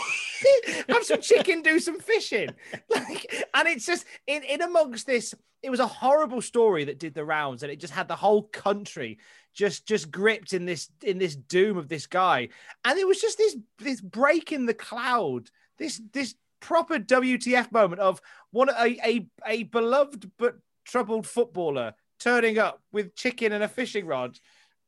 have 0.89 1.05
some 1.05 1.21
chicken, 1.21 1.63
do 1.63 1.79
some 1.79 2.01
fishing? 2.01 2.51
Like, 2.91 3.45
and 3.55 3.69
it's 3.69 3.87
just 3.87 4.05
in, 4.27 4.43
in 4.45 4.63
amongst 4.63 5.07
this, 5.07 5.35
it 5.63 5.71
was 5.71 5.81
a 5.81 5.87
horrible 5.87 6.43
story 6.43 6.85
that 6.85 6.99
did 6.99 7.15
the 7.15 7.25
rounds, 7.25 7.63
and 7.63 7.73
it 7.73 7.81
just 7.81 7.93
had 7.93 8.09
the 8.09 8.17
whole 8.17 8.45
country 8.45 9.19
just 9.53 9.87
just 9.87 10.11
gripped 10.11 10.53
in 10.53 10.65
this 10.65 10.91
in 11.03 11.19
this 11.19 11.35
doom 11.35 11.77
of 11.77 11.89
this 11.89 12.07
guy. 12.07 12.49
And 12.85 12.99
it 12.99 13.07
was 13.07 13.21
just 13.21 13.39
this 13.39 13.57
this 13.79 14.01
break 14.01 14.53
in 14.53 14.67
the 14.67 14.75
cloud, 14.75 15.51
this 15.79 16.01
this 16.13 16.35
proper 16.61 16.99
WTF 16.99 17.73
moment 17.73 18.01
of 18.01 18.21
one 18.51 18.69
a 18.69 18.99
a, 19.05 19.27
a 19.47 19.63
beloved 19.65 20.31
but 20.39 20.57
troubled 20.85 21.27
footballer 21.27 21.95
turning 22.21 22.59
up 22.59 22.83
with 22.93 23.15
chicken 23.15 23.53
and 23.53 23.65
a 23.65 23.69
fishing 23.69 24.07
rod 24.07 24.39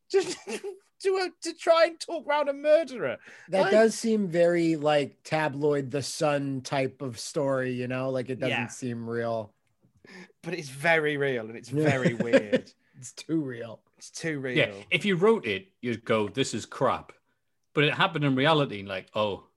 just 0.11 0.38
to, 1.03 1.16
uh, 1.18 1.28
to 1.42 1.53
try 1.55 1.86
and 1.86 2.01
talk 2.01 2.26
round 2.26 2.49
a 2.49 2.53
murderer. 2.53 3.18
That 3.49 3.62
Like- 3.62 3.70
does 3.72 3.94
seem 3.94 4.28
very 4.28 4.76
like 4.76 5.16
tabloid 5.24 5.90
the 5.90 6.03
sun 6.03 6.61
type 6.62 7.03
of 7.03 7.18
story, 7.18 7.72
you 7.72 7.88
know, 7.88 8.11
like 8.11 8.28
it 8.30 8.40
doesn't 8.40 8.51
Yeah. 8.51 8.66
seem 8.68 9.09
real. 9.09 9.53
but 10.42 10.55
it's 10.55 10.68
very 10.68 11.16
real 11.16 11.47
and 11.49 11.57
it's 11.57 11.68
very 11.68 12.14
weird. 12.55 12.70
It's 12.97 13.12
too 13.12 13.40
real. 13.42 13.80
It's 13.99 14.11
too 14.11 14.38
real. 14.38 14.57
yeah, 14.57 14.72
if 14.90 15.05
you 15.05 15.16
wrote 15.16 15.44
it, 15.47 15.68
you'd 15.80 16.05
go, 16.05 16.28
"This 16.28 16.55
is 16.55 16.64
crap," 16.64 17.12
but 17.74 17.82
it 17.82 17.92
happened 17.94 18.24
in 18.24 18.36
reality. 18.36 18.84
Like, 18.84 19.09
oh, 19.14 19.49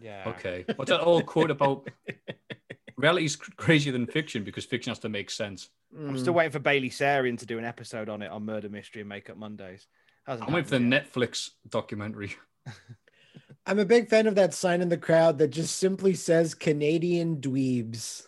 Yeah. 0.00 0.22
okay. 0.28 0.64
What's 0.76 0.90
that 0.90 1.02
old 1.02 1.26
quote 1.26 1.50
about? 1.50 1.90
Reality's 2.96 3.36
cr- 3.36 3.50
crazier 3.56 3.92
than 3.92 4.06
fiction 4.06 4.42
because 4.44 4.64
fiction 4.64 4.90
has 4.90 4.98
to 5.00 5.10
make 5.10 5.28
sense. 5.30 5.68
I'm 5.96 6.16
still 6.18 6.32
waiting 6.32 6.52
for 6.52 6.58
Bailey 6.58 6.88
Sarian 6.88 7.38
to 7.38 7.46
do 7.46 7.58
an 7.58 7.64
episode 7.64 8.08
on 8.08 8.22
it 8.22 8.30
on 8.30 8.44
Murder 8.46 8.70
Mystery 8.70 9.02
and 9.02 9.08
Makeup 9.10 9.36
Mondays. 9.36 9.86
Hasn't 10.26 10.48
I'm 10.48 10.54
waiting 10.54 10.68
for 10.68 10.78
the 10.78 10.84
yet. 10.84 11.12
Netflix 11.12 11.50
documentary. 11.68 12.34
I'm 13.66 13.78
a 13.78 13.84
big 13.84 14.08
fan 14.08 14.26
of 14.26 14.34
that 14.36 14.54
sign 14.54 14.80
in 14.80 14.88
the 14.88 14.96
crowd 14.96 15.38
that 15.38 15.48
just 15.48 15.76
simply 15.76 16.14
says 16.14 16.54
Canadian 16.54 17.36
dweebs. 17.40 18.22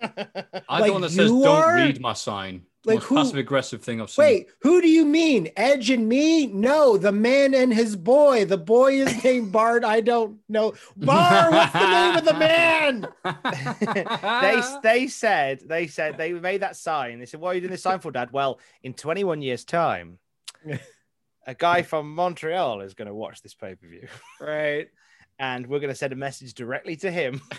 I 0.00 0.10
Like 0.68 0.86
the 0.86 0.92
one 0.92 1.02
that 1.02 1.10
says 1.10 1.30
"Don't 1.30 1.46
are? 1.46 1.74
read 1.76 2.00
my 2.00 2.12
sign." 2.14 2.66
Like 2.84 2.96
Most 2.96 3.04
who- 3.04 3.14
passive 3.14 3.36
aggressive 3.36 3.80
thing 3.82 4.00
I've 4.00 4.10
seen. 4.10 4.24
Wait, 4.24 4.48
who 4.62 4.82
do 4.82 4.88
you 4.88 5.04
mean? 5.04 5.48
Edge 5.56 5.90
and 5.90 6.08
me? 6.08 6.48
No, 6.48 6.96
the 6.96 7.12
man 7.12 7.54
and 7.54 7.72
his 7.72 7.94
boy. 7.94 8.44
The 8.44 8.58
boy 8.58 8.94
is 8.94 9.22
named 9.22 9.52
Bart. 9.52 9.84
I 9.84 10.00
don't 10.00 10.38
know. 10.48 10.74
Bar, 10.96 11.50
what's 11.52 11.72
the 11.72 11.78
name 11.88 12.16
of 12.16 12.24
the 12.24 12.34
man? 12.34 13.06
they 14.42 14.62
they 14.82 15.06
said 15.06 15.60
they 15.64 15.86
said 15.86 16.18
they 16.18 16.32
made 16.32 16.62
that 16.62 16.74
sign. 16.76 17.20
They 17.20 17.26
said, 17.26 17.38
"What 17.40 17.50
are 17.50 17.54
you 17.54 17.60
doing 17.60 17.70
this 17.70 17.82
sign 17.82 18.00
for, 18.00 18.10
Dad?" 18.10 18.32
Well, 18.32 18.58
in 18.82 18.94
21 18.94 19.42
years' 19.42 19.64
time, 19.64 20.18
a 21.46 21.54
guy 21.54 21.82
from 21.82 22.14
Montreal 22.14 22.80
is 22.82 22.94
going 22.94 23.08
to 23.08 23.14
watch 23.14 23.42
this 23.42 23.54
pay 23.54 23.74
per 23.74 23.86
view, 23.86 24.08
Right. 24.40 24.88
and 25.38 25.66
we're 25.66 25.80
going 25.80 25.90
to 25.92 25.96
send 25.96 26.12
a 26.12 26.16
message 26.16 26.54
directly 26.54 26.96
to 26.96 27.10
him, 27.10 27.40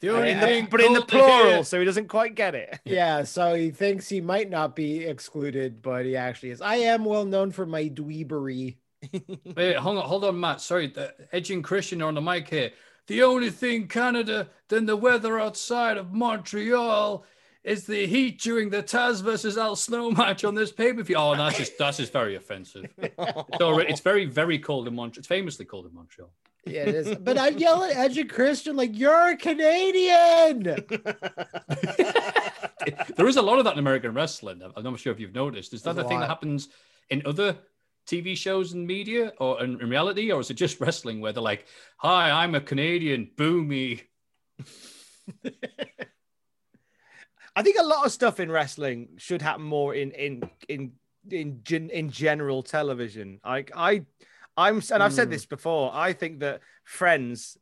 The 0.00 0.10
only 0.10 0.32
Uh, 0.32 0.40
thing 0.40 0.66
but 0.70 0.80
in 0.82 0.92
the 0.92 1.00
cool 1.00 1.06
to 1.06 1.16
hear- 1.16 1.24
plural, 1.24 1.64
so 1.64 1.78
he 1.78 1.84
doesn't 1.86 2.08
quite 2.08 2.34
get 2.34 2.54
it. 2.54 2.78
Yeah, 2.84 3.22
so 3.24 3.54
he 3.54 3.70
thinks 3.70 4.08
he 4.08 4.20
might 4.20 4.50
not 4.50 4.76
be 4.76 5.04
excluded, 5.04 5.80
but 5.80 6.04
he 6.04 6.16
actually 6.16 6.50
is. 6.50 6.60
I 6.60 6.76
am 6.76 7.04
well 7.04 7.24
known 7.24 7.52
for 7.52 7.64
my 7.64 7.88
dweebery. 7.88 8.76
Wait, 9.56 9.76
hold 9.76 9.98
on, 9.98 10.04
hold 10.04 10.24
on, 10.24 10.38
Matt. 10.40 10.60
Sorry, 10.60 10.88
the, 10.88 11.14
Edge 11.32 11.50
and 11.50 11.62
Christian 11.64 12.02
are 12.02 12.08
on 12.08 12.14
the 12.14 12.20
mic 12.20 12.48
here. 12.48 12.70
The 13.06 13.22
only 13.22 13.50
thing 13.50 13.86
Canada 13.86 14.48
than 14.68 14.86
the 14.86 14.96
weather 14.96 15.38
outside 15.38 15.96
of 15.98 16.12
Montreal 16.12 17.24
is 17.64 17.86
the 17.86 18.06
heat 18.06 18.40
during 18.40 18.68
the 18.68 18.82
Taz 18.82 19.22
versus 19.22 19.56
Al 19.56 19.74
Snow 19.74 20.10
match 20.10 20.44
on 20.44 20.54
this 20.54 20.70
pay 20.70 20.92
per 20.92 21.02
view. 21.02 21.16
Oh, 21.16 21.34
that's 21.34 21.56
just 21.56 21.78
that's 21.78 21.96
just 21.96 22.12
very 22.12 22.36
offensive. 22.36 22.92
It's, 22.98 23.60
already, 23.60 23.90
it's 23.90 24.00
very 24.00 24.26
very 24.26 24.58
cold 24.58 24.86
in 24.86 24.94
Montreal. 24.94 25.20
It's 25.20 25.28
famously 25.28 25.64
cold 25.64 25.86
in 25.86 25.94
Montreal. 25.94 26.30
Yeah, 26.66 26.82
it 26.82 26.94
is. 26.94 27.16
But 27.16 27.36
I 27.36 27.48
yell 27.48 27.84
at 27.84 27.96
Edge 27.96 28.18
and 28.18 28.30
Christian 28.30 28.76
like, 28.76 28.96
"You're 28.96 29.30
a 29.30 29.36
Canadian." 29.36 30.76
There 33.16 33.26
is 33.26 33.36
a 33.36 33.42
lot 33.42 33.58
of 33.58 33.64
that 33.64 33.72
in 33.74 33.78
American 33.78 34.12
wrestling. 34.12 34.60
I'm 34.76 34.82
not 34.82 35.00
sure 35.00 35.10
if 35.10 35.18
you've 35.18 35.34
noticed. 35.34 35.72
Is 35.72 35.80
that 35.82 35.94
There's 35.94 36.04
the 36.04 36.06
a 36.06 36.08
thing 36.10 36.20
that 36.20 36.28
happens 36.28 36.68
in 37.08 37.22
other 37.24 37.56
TV 38.06 38.36
shows 38.36 38.74
and 38.74 38.86
media 38.86 39.32
or 39.38 39.62
in, 39.64 39.80
in 39.80 39.88
reality, 39.88 40.30
or 40.30 40.40
is 40.40 40.50
it 40.50 40.54
just 40.54 40.80
wrestling 40.80 41.22
where 41.22 41.32
they're 41.32 41.42
like, 41.42 41.64
"Hi, 41.96 42.30
I'm 42.30 42.54
a 42.54 42.60
Canadian, 42.60 43.30
boo 43.38 43.64
me." 43.64 44.02
I 47.56 47.62
think 47.62 47.76
a 47.78 47.84
lot 47.84 48.04
of 48.04 48.12
stuff 48.12 48.40
in 48.40 48.50
wrestling 48.50 49.08
should 49.16 49.42
happen 49.42 49.62
more 49.64 49.94
in 49.94 50.10
in 50.12 50.42
in 50.68 50.92
in 51.30 51.60
gen, 51.62 51.90
in 51.90 52.10
general 52.10 52.62
television. 52.62 53.40
Like 53.44 53.70
I, 53.74 54.02
I'm 54.56 54.82
and 54.92 55.02
I've 55.02 55.12
said 55.12 55.28
Mm. 55.28 55.32
this 55.32 55.46
before. 55.46 55.90
I 55.94 56.12
think 56.12 56.40
that 56.40 56.60
Friends 56.84 57.56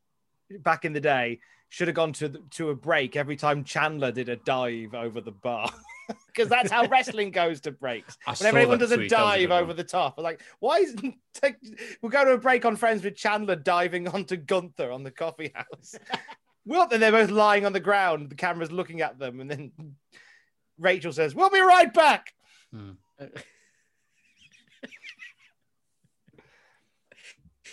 back 0.61 0.85
in 0.85 0.93
the 0.93 1.01
day 1.01 1.41
should 1.69 1.89
have 1.89 1.95
gone 1.95 2.13
to 2.15 2.29
the, 2.29 2.39
to 2.51 2.71
a 2.71 2.75
break 2.75 3.17
every 3.17 3.37
time 3.37 3.65
Chandler 3.65 4.13
did 4.13 4.29
a 4.29 4.37
dive 4.37 4.95
over 4.95 5.21
the 5.21 5.33
bar. 5.33 5.71
Because 6.27 6.49
that's 6.49 6.71
how 6.71 6.87
wrestling 6.89 7.31
goes 7.31 7.61
to 7.61 7.71
breaks. 7.71 8.19
I 8.27 8.33
Whenever 8.35 8.59
anyone 8.59 8.79
does 8.79 8.91
a 8.91 8.97
tweet. 8.97 9.07
A 9.13 9.15
dive 9.15 9.51
one. 9.51 9.63
over 9.63 9.73
the 9.73 9.85
top, 9.85 10.15
I'm 10.19 10.25
like, 10.25 10.43
why 10.59 10.79
is 10.79 10.95
we'll 12.03 12.11
go 12.11 12.25
to 12.25 12.33
a 12.33 12.39
break 12.39 12.65
on 12.65 12.75
Friends 12.77 13.05
with 13.05 13.15
Chandler 13.15 13.55
diving 13.57 14.09
onto 14.09 14.37
Gunther 14.37 14.91
on 14.91 15.05
the 15.05 15.11
coffee 15.13 15.53
house. 15.55 15.95
Well, 16.65 16.87
then 16.87 17.01
they're 17.01 17.13
both 17.13 17.31
lying 17.31 17.67
on 17.67 17.73
the 17.73 17.81
ground. 17.81 18.31
The 18.31 18.35
camera's 18.37 18.73
looking 18.73 19.01
at 19.01 19.19
them, 19.19 19.41
and 19.41 19.51
then 19.51 19.73
Rachel 20.79 21.13
says, 21.13 21.35
"We'll 21.35 21.51
be 21.51 21.61
right 21.61 21.93
back." 21.93 22.33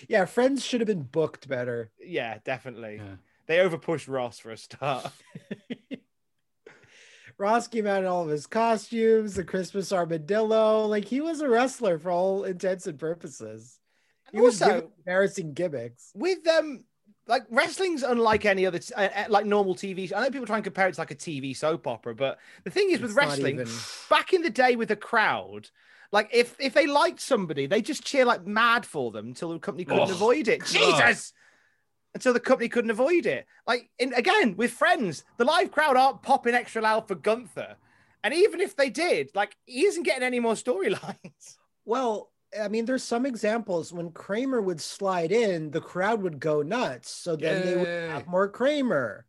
yeah, 0.07 0.25
Friends 0.25 0.63
should 0.63 0.81
have 0.81 0.87
been 0.87 1.03
booked 1.03 1.47
better. 1.47 1.91
Yeah, 1.99 2.37
definitely. 2.43 2.97
Yeah. 2.97 3.15
They 3.47 3.57
overpushed 3.57 4.07
Ross 4.07 4.39
for 4.39 4.51
a 4.51 4.57
start. 4.57 5.11
Ross 7.37 7.67
came 7.67 7.87
out 7.87 8.01
in 8.01 8.05
all 8.07 8.23
of 8.23 8.29
his 8.29 8.47
costumes, 8.47 9.35
the 9.35 9.43
Christmas 9.43 9.91
armadillo. 9.93 10.85
Like 10.85 11.05
he 11.05 11.21
was 11.21 11.41
a 11.41 11.49
wrestler 11.49 11.97
for 11.97 12.11
all 12.11 12.43
intents 12.43 12.85
and 12.85 12.99
purposes. 12.99 13.79
He 14.31 14.39
was 14.39 14.61
Also- 14.61 14.73
giving 14.75 14.91
embarrassing 14.99 15.53
gimmicks. 15.53 16.11
with 16.13 16.45
um 16.47 16.83
like 17.29 17.43
wrestling's 17.49 18.03
unlike 18.03 18.43
any 18.43 18.65
other 18.65 18.79
t- 18.79 18.93
uh, 18.93 19.07
uh, 19.15 19.25
like 19.29 19.45
normal 19.45 19.75
TV. 19.75 20.11
I 20.13 20.21
know 20.21 20.29
people 20.31 20.47
try 20.47 20.57
and 20.57 20.63
compare 20.65 20.87
it 20.89 20.95
to 20.95 20.99
like 21.01 21.11
a 21.11 21.15
TV 21.15 21.55
soap 21.55 21.87
opera, 21.87 22.13
but 22.13 22.39
the 22.65 22.69
thing 22.71 22.89
is 22.89 22.99
with 22.99 23.11
It's 23.11 23.15
not 23.17 23.27
wrestling, 23.29 23.55
even- 23.61 23.69
back 24.09 24.33
in 24.33 24.41
the 24.41 24.49
day 24.49 24.75
with 24.75 24.91
a 24.91 24.95
crowd, 24.97 25.69
like 26.11 26.29
if 26.33 26.55
if 26.59 26.73
they 26.73 26.87
liked 26.87 27.21
somebody, 27.21 27.67
they 27.67 27.81
just 27.81 28.03
cheer 28.03 28.25
like 28.25 28.45
mad 28.45 28.85
for 28.85 29.11
them 29.11 29.27
until 29.27 29.49
the 29.53 29.59
company 29.59 29.85
couldn't 29.85 30.09
Oh, 30.09 30.11
avoid 30.11 30.47
it. 30.49 30.59
God. 30.59 30.67
Jesus. 30.67 31.33
Until 32.15 32.33
the 32.33 32.39
company 32.39 32.67
couldn't 32.67 32.89
avoid 32.89 33.27
it. 33.27 33.45
Like 33.67 33.91
in, 33.99 34.13
again 34.15 34.55
with 34.57 34.71
friends, 34.71 35.23
the 35.37 35.45
live 35.45 35.71
crowd 35.71 35.95
aren't 35.95 36.23
popping 36.23 36.55
extra 36.55 36.81
loud 36.81 37.07
for 37.07 37.13
Gunther. 37.15 37.75
And 38.23 38.33
even 38.33 38.59
if 38.59 38.75
they 38.75 38.89
did, 38.89 39.29
like 39.35 39.55
he 39.65 39.85
isn't 39.85 40.03
getting 40.03 40.23
any 40.23 40.39
more 40.39 40.55
storylines. 40.55 41.57
Well, 41.85 42.31
I 42.59 42.67
mean, 42.67 42.85
there's 42.85 43.03
some 43.03 43.25
examples 43.25 43.91
when 43.91 44.11
Kramer 44.11 44.61
would 44.61 44.81
slide 44.81 45.31
in, 45.31 45.71
the 45.71 45.81
crowd 45.81 46.21
would 46.21 46.39
go 46.39 46.61
nuts. 46.61 47.11
So 47.11 47.35
then 47.35 47.65
they 47.65 47.75
would 47.75 47.87
have 47.87 48.27
more 48.27 48.47
Kramer 48.47 49.25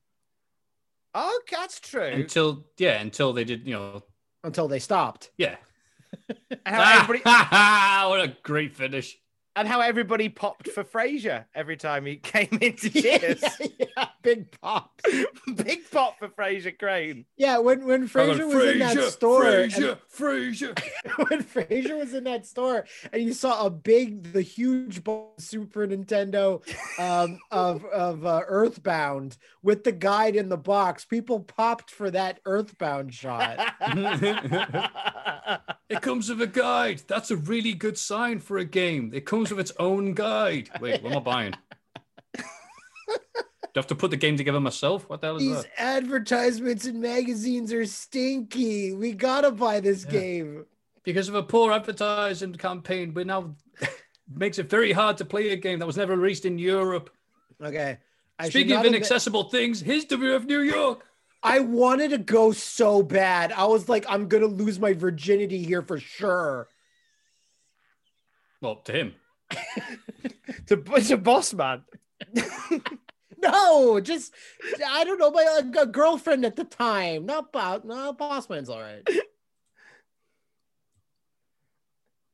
Oh, 1.15 1.41
that's 1.51 1.81
true. 1.81 2.03
Until 2.03 2.67
yeah, 2.79 3.01
until 3.01 3.33
they 3.33 3.45
did, 3.45 3.67
you 3.67 3.75
know, 3.75 4.03
until 4.45 4.69
they 4.69 4.79
stopped. 4.79 5.31
yeah. 5.37 5.57
And 6.67 6.77
everybody 6.77 7.21
what 7.25 8.21
a 8.21 8.37
great 8.43 8.75
finish. 8.75 9.17
And 9.61 9.69
how 9.69 9.81
everybody 9.83 10.31
popped 10.31 10.69
for 10.69 10.83
Frasier 10.85 11.45
every 11.55 11.77
time 11.77 12.07
he 12.07 12.17
came 12.23 12.49
into 12.63 12.89
cheers. 13.03 13.43
yeah, 13.61 13.67
yeah, 13.79 14.07
big 14.23 14.51
pop. 14.59 15.03
Big 15.57 15.81
pop 15.91 16.19
for 16.19 16.29
Frasier 16.29 16.79
Crane. 16.79 17.25
Yeah, 17.37 17.59
when 17.59 17.85
when 17.85 18.09
Frasier 18.09 18.47
was 18.47 18.65
in 18.65 18.79
that 18.79 19.03
store, 19.13 19.45
and- 19.45 19.71
Frasier, 19.73 19.99
Frasier. 20.17 20.79
when 21.29 21.43
Frasier 21.43 21.99
was 21.99 22.15
in 22.15 22.25
that 22.25 22.47
store 22.47 22.87
and 23.13 23.23
you 23.23 23.33
saw 23.35 23.67
a 23.67 23.71
big, 23.71 24.33
the 24.33 24.41
huge 24.43 25.03
bo- 25.05 25.33
Super 25.39 25.87
Nintendo 25.87 26.63
um, 26.99 27.39
of 27.51 27.85
of 27.87 28.25
uh, 28.25 28.43
Earthbound 28.47 29.37
with 29.63 29.85
the 29.85 29.93
guide 29.93 30.37
in 30.37 30.49
the 30.49 30.57
box, 30.57 31.05
people 31.05 31.41
popped 31.41 31.91
for 31.91 32.11
that 32.11 32.41
Earthbound 32.47 33.13
shot. 33.13 33.59
It 35.89 36.03
comes 36.03 36.29
with 36.29 36.41
a 36.41 36.47
guide. 36.47 37.03
That's 37.09 37.31
a 37.33 37.37
really 37.37 37.73
good 37.73 37.99
sign 37.99 38.39
for 38.39 38.59
a 38.59 38.65
game. 38.65 39.11
It 39.13 39.27
comes 39.27 39.50
with 39.51 39.61
its 39.61 39.73
own 39.79 40.15
guide. 40.15 40.71
Wait, 40.81 41.03
what 41.03 41.13
am 41.13 41.19
I 41.19 41.21
buying? 41.21 41.55
Do 42.37 43.79
I 43.79 43.79
have 43.79 43.87
to 43.89 43.95
put 43.95 44.11
the 44.11 44.17
game 44.17 44.37
together 44.37 44.59
myself? 44.59 45.09
What 45.09 45.21
the 45.21 45.29
hell 45.29 45.37
is 45.37 45.43
These 45.43 45.63
that? 45.63 45.81
advertisements 45.81 46.87
in 46.87 47.01
magazines 47.01 47.73
are 47.73 47.87
stinky. 47.87 48.93
We 48.93 49.13
gotta 49.13 49.53
buy 49.53 49.79
this 49.79 50.05
game. 50.05 50.67
Because 51.05 51.29
of 51.29 51.37
a 51.37 51.43
poor 51.43 51.71
advertising 51.73 52.55
campaign, 52.55 53.15
we 53.15 53.23
now 53.25 53.55
makes 54.35 54.59
it 54.59 54.69
very 54.69 54.91
hard 54.91 55.19
to 55.19 55.25
play 55.25 55.51
a 55.51 55.57
game 55.57 55.79
that 55.79 55.87
was 55.87 55.97
never 55.97 56.17
released 56.17 56.47
in 56.47 56.59
Europe. 56.59 57.11
Okay. 57.63 57.99
I 58.41 58.45
should 58.45 58.53
Speaking 58.53 58.73
of 58.73 58.79
have- 58.79 58.87
inaccessible 58.87 59.45
things, 59.51 59.81
here's 59.81 60.05
WF 60.07 60.47
New 60.47 60.63
York. 60.63 61.07
I 61.43 61.61
wanted 61.61 62.11
to 62.11 62.19
go 62.19 62.51
so 62.53 63.03
bad. 63.05 63.53
I 63.53 63.65
was 63.67 63.89
like, 63.89 64.05
I'm 64.09 64.27
gonna 64.27 64.47
lose 64.47 64.81
my 64.81 64.95
virginity 64.95 65.63
here 65.63 65.83
for 65.83 65.99
sure. 66.01 66.69
Well, 68.61 68.77
to 68.85 68.93
him. 68.93 69.15
to, 70.67 70.77
to 70.77 71.17
boss 71.17 71.55
man. 71.55 71.85
No, 73.43 74.01
just 74.01 74.35
I 74.87 75.05
don't 75.05 75.19
know, 75.19 75.31
my 75.31 75.45
uh, 75.45 75.85
girlfriend 75.87 76.45
at 76.45 76.57
the 76.57 76.65
time. 76.65 77.27
Not 77.27 77.53
boss. 77.53 77.81
No, 77.85 78.13
boss 78.13 78.49
man's 78.49 78.69
all 78.69 78.81
right. 78.81 79.03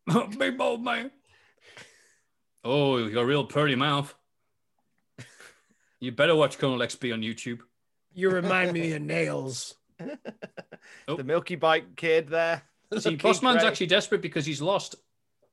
Big 0.39 0.59
bold 0.59 0.83
man. 0.83 1.11
Oh, 2.65 2.97
you 2.99 3.11
got 3.11 3.21
a 3.21 3.27
real 3.27 3.45
pretty 3.45 3.77
mouth. 3.77 4.13
You 6.01 6.13
better 6.13 6.35
watch 6.35 6.59
Colonel 6.59 6.79
XP 6.79 7.13
on 7.13 7.21
YouTube. 7.21 7.61
You 8.13 8.31
remind 8.31 8.73
me 8.73 8.93
of 8.93 9.03
nails. 9.03 9.75
Oh. 11.09 11.17
The 11.17 11.25
Milky 11.25 11.57
Bike 11.57 11.97
kid 11.97 12.29
there. 12.29 12.63
See, 12.99 13.11
King 13.11 13.19
Bossman's 13.19 13.65
actually 13.65 13.87
desperate 13.87 14.23
because 14.23 14.45
he's 14.45 14.61
lost 14.61 14.97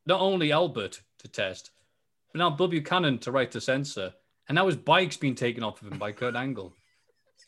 not 0.06 0.20
only 0.20 0.52
Albert 0.52 1.02
to 1.24 1.30
test, 1.30 1.72
but 2.32 2.40
now 2.40 2.50
Bull 2.50 2.68
Buchanan 2.68 3.18
to 3.20 3.32
Right 3.32 3.50
to 3.52 3.62
Censor, 3.62 4.14
and 4.48 4.56
now 4.56 4.68
his 4.68 4.76
bike's 4.76 5.18
been 5.18 5.36
taken 5.36 5.64
off 5.64 5.82
of 5.82 5.92
him 5.92 5.98
by 5.98 6.12
Kurt 6.12 6.36
Angle. 6.36 6.74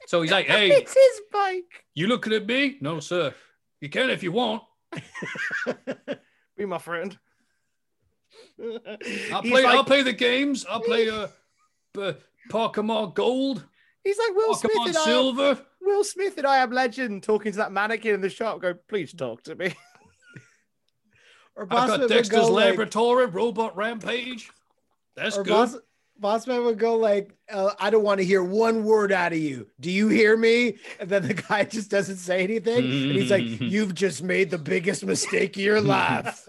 So 0.07 0.21
he's 0.21 0.31
like, 0.31 0.47
"Hey, 0.47 0.69
It's 0.71 0.93
his 0.93 1.21
bike. 1.31 1.85
you 1.93 2.07
looking 2.07 2.33
at 2.33 2.45
me? 2.45 2.77
No, 2.81 2.99
sir. 2.99 3.33
You 3.81 3.89
can 3.89 4.09
if 4.09 4.23
you 4.23 4.31
want. 4.31 4.63
Be 6.57 6.65
my 6.65 6.77
friend. 6.77 7.17
I'll 8.59 9.41
He's 9.41 9.51
play. 9.51 9.63
like- 9.63 9.65
I'll 9.75 9.83
play 9.83 10.01
the 10.03 10.13
games. 10.13 10.65
I'll 10.69 10.81
play 10.81 11.09
uh, 11.09 11.27
uh 11.99 12.13
Pokemon 12.51 13.15
Gold, 13.15 13.65
He's 14.03 14.17
like 14.19 14.35
Will 14.35 14.53
Smith 14.53 14.71
Pokemon 14.73 14.87
and 14.87 14.97
I 14.97 14.99
am, 15.01 15.05
Silver. 15.05 15.65
Will 15.81 16.03
Smith 16.03 16.37
and 16.37 16.45
I 16.45 16.57
am 16.57 16.71
legend 16.71 17.23
talking 17.23 17.51
to 17.51 17.57
that 17.57 17.71
mannequin 17.71 18.13
in 18.13 18.21
the 18.21 18.29
shop. 18.29 18.61
Go, 18.61 18.75
please 18.87 19.11
talk 19.13 19.41
to 19.43 19.55
me. 19.55 19.73
Or 21.55 21.63
I've 21.63 21.69
got 21.69 21.99
would 22.01 22.09
Dexter's 22.09 22.39
go 22.39 22.47
like, 22.47 22.65
Laboratory, 22.71 23.25
Robot 23.27 23.77
Rampage. 23.77 24.51
That's 25.15 25.37
good. 25.37 25.47
boss, 25.47 25.77
boss 26.19 26.47
man 26.47 26.63
would 26.65 26.77
go 26.77 26.95
like, 26.95 27.33
uh, 27.49 27.71
I 27.79 27.89
don't 27.89 28.03
want 28.03 28.19
to 28.19 28.25
hear 28.25 28.43
one 28.43 28.83
word 28.83 29.11
out 29.11 29.31
of 29.31 29.37
you. 29.37 29.67
Do 29.79 29.89
you 29.89 30.09
hear 30.09 30.35
me? 30.35 30.77
And 30.99 31.09
then 31.09 31.27
the 31.27 31.33
guy 31.33 31.63
just 31.69 31.89
doesn't 31.89 32.17
say 32.17 32.43
anything, 32.43 32.77
and 32.77 33.11
he's 33.11 33.31
like, 33.31 33.43
"You've 33.61 33.95
just 33.95 34.21
made 34.23 34.49
the 34.51 34.57
biggest 34.57 35.05
mistake 35.05 35.55
of 35.55 35.61
your 35.63 35.79
life." 35.81 36.45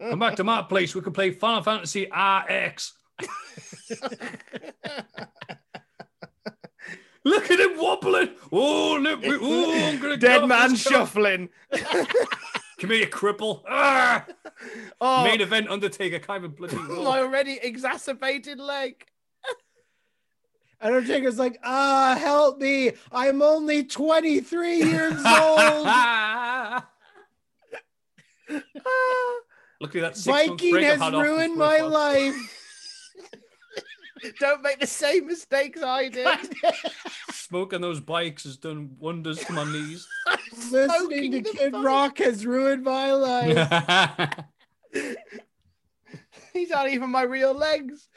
Come 0.00 0.18
back 0.18 0.36
to 0.36 0.44
my 0.44 0.62
place. 0.62 0.94
We 0.94 1.00
can 1.00 1.12
play 1.12 1.32
Final 1.32 1.62
Fantasy 1.62 2.04
RX. 2.04 2.92
Look 7.24 7.50
at 7.50 7.58
him 7.58 7.76
wobbling. 7.76 8.30
Oh, 8.52 8.98
look. 9.00 9.20
Oh, 9.24 9.74
I'm 9.74 9.98
gonna 10.00 10.16
Dead 10.16 10.46
man 10.46 10.76
shuffling. 10.76 11.48
Come 12.78 12.90
here, 12.90 13.06
cripple. 13.06 13.62
Ah! 13.68 14.26
Oh, 14.98 15.24
Main 15.24 15.42
event 15.42 15.68
Undertaker. 15.68 16.18
Can't 16.18 16.38
even 16.44 16.52
bloody 16.52 16.76
my 16.88 16.88
walk. 16.88 17.16
already 17.18 17.58
exacerbated 17.62 18.58
leg. 18.58 19.04
Undertaker's 20.80 21.38
like, 21.38 21.58
"Ah, 21.62 22.16
help 22.18 22.58
me! 22.58 22.92
I'm 23.12 23.42
only 23.42 23.84
23 23.84 24.76
years 24.76 25.12
old." 25.26 25.86
Look 29.78 29.94
at 29.94 30.00
that 30.00 30.16
six 30.16 30.24
Viking 30.24 30.82
has 30.82 31.12
ruined 31.12 31.56
my 31.56 31.78
life. 31.80 32.34
Don't 34.40 34.62
make 34.62 34.80
the 34.80 34.86
same 34.86 35.26
mistakes 35.26 35.82
I 35.82 36.08
did. 36.08 36.26
Smoking 37.30 37.80
those 37.80 38.00
bikes 38.00 38.44
has 38.44 38.56
done 38.56 38.96
wonders 38.98 39.38
to 39.44 39.52
my 39.52 39.64
knees. 39.64 40.06
Listening 40.70 40.88
Smoking 40.88 41.44
to 41.44 41.50
Kid 41.52 41.72
bike. 41.72 41.84
Rock 41.84 42.18
has 42.18 42.44
ruined 42.46 42.82
my 42.82 43.12
life. 43.12 44.44
These 46.54 46.72
aren't 46.72 46.92
even 46.94 47.10
my 47.10 47.22
real 47.22 47.52
legs. 47.54 48.08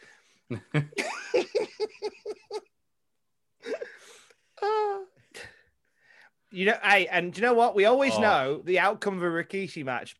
Ah. 4.61 4.99
you 6.51 6.65
know, 6.65 6.77
hey, 6.83 7.07
and 7.07 7.31
do 7.33 7.39
you 7.41 7.47
know 7.47 7.53
what? 7.53 7.75
We 7.75 7.85
always 7.85 8.13
Oh. 8.15 8.21
know 8.21 8.61
the 8.63 8.79
outcome 8.79 9.17
of 9.17 9.23
a 9.23 9.27
Rikishi 9.27 9.83
match 9.85 10.15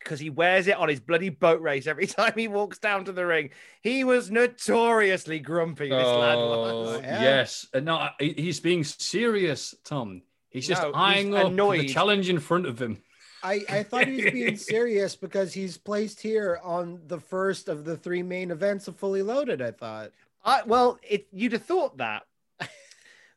because 0.00 0.18
he 0.18 0.30
wears 0.30 0.66
it 0.66 0.76
on 0.76 0.88
his 0.88 1.00
bloody 1.00 1.28
boat 1.28 1.60
race 1.60 1.86
every 1.86 2.06
time 2.08 2.32
he 2.36 2.48
walks 2.48 2.78
down 2.78 3.04
to 3.04 3.12
the 3.12 3.24
ring. 3.24 3.50
He 3.82 4.04
was 4.04 4.30
notoriously 4.30 5.38
grumpy. 5.38 5.88
This 5.90 6.04
oh, 6.04 6.18
lad 6.18 6.36
was. 6.36 6.96
Oh, 6.96 7.00
yes. 7.02 7.66
and 7.72 7.84
no, 7.86 8.08
he's 8.18 8.60
being 8.60 8.84
serious, 8.84 9.74
Tom. 9.84 10.22
He's 10.48 10.66
just 10.66 10.82
No, 10.82 10.88
he's 10.88 10.96
eyeing 10.96 11.34
up 11.34 11.46
annoyed. 11.46 11.80
the 11.80 11.88
challenge 11.88 12.28
in 12.28 12.40
front 12.40 12.66
of 12.66 12.80
him. 12.80 13.00
I, 13.42 13.64
I 13.68 13.82
thought 13.82 14.06
he 14.06 14.22
was 14.22 14.32
being 14.32 14.56
serious 14.56 15.16
because 15.16 15.52
he's 15.54 15.78
placed 15.78 16.20
here 16.20 16.60
on 16.62 17.00
the 17.06 17.20
first 17.20 17.68
of 17.68 17.84
the 17.84 17.96
three 17.96 18.22
main 18.22 18.50
events 18.50 18.88
of 18.88 18.96
Fully 18.96 19.22
Loaded. 19.22 19.62
I 19.62 19.70
thought. 19.70 20.10
I, 20.44 20.62
well, 20.66 20.98
it, 21.08 21.26
you'd 21.32 21.52
have 21.52 21.64
thought 21.64 21.98
that. 21.98 22.24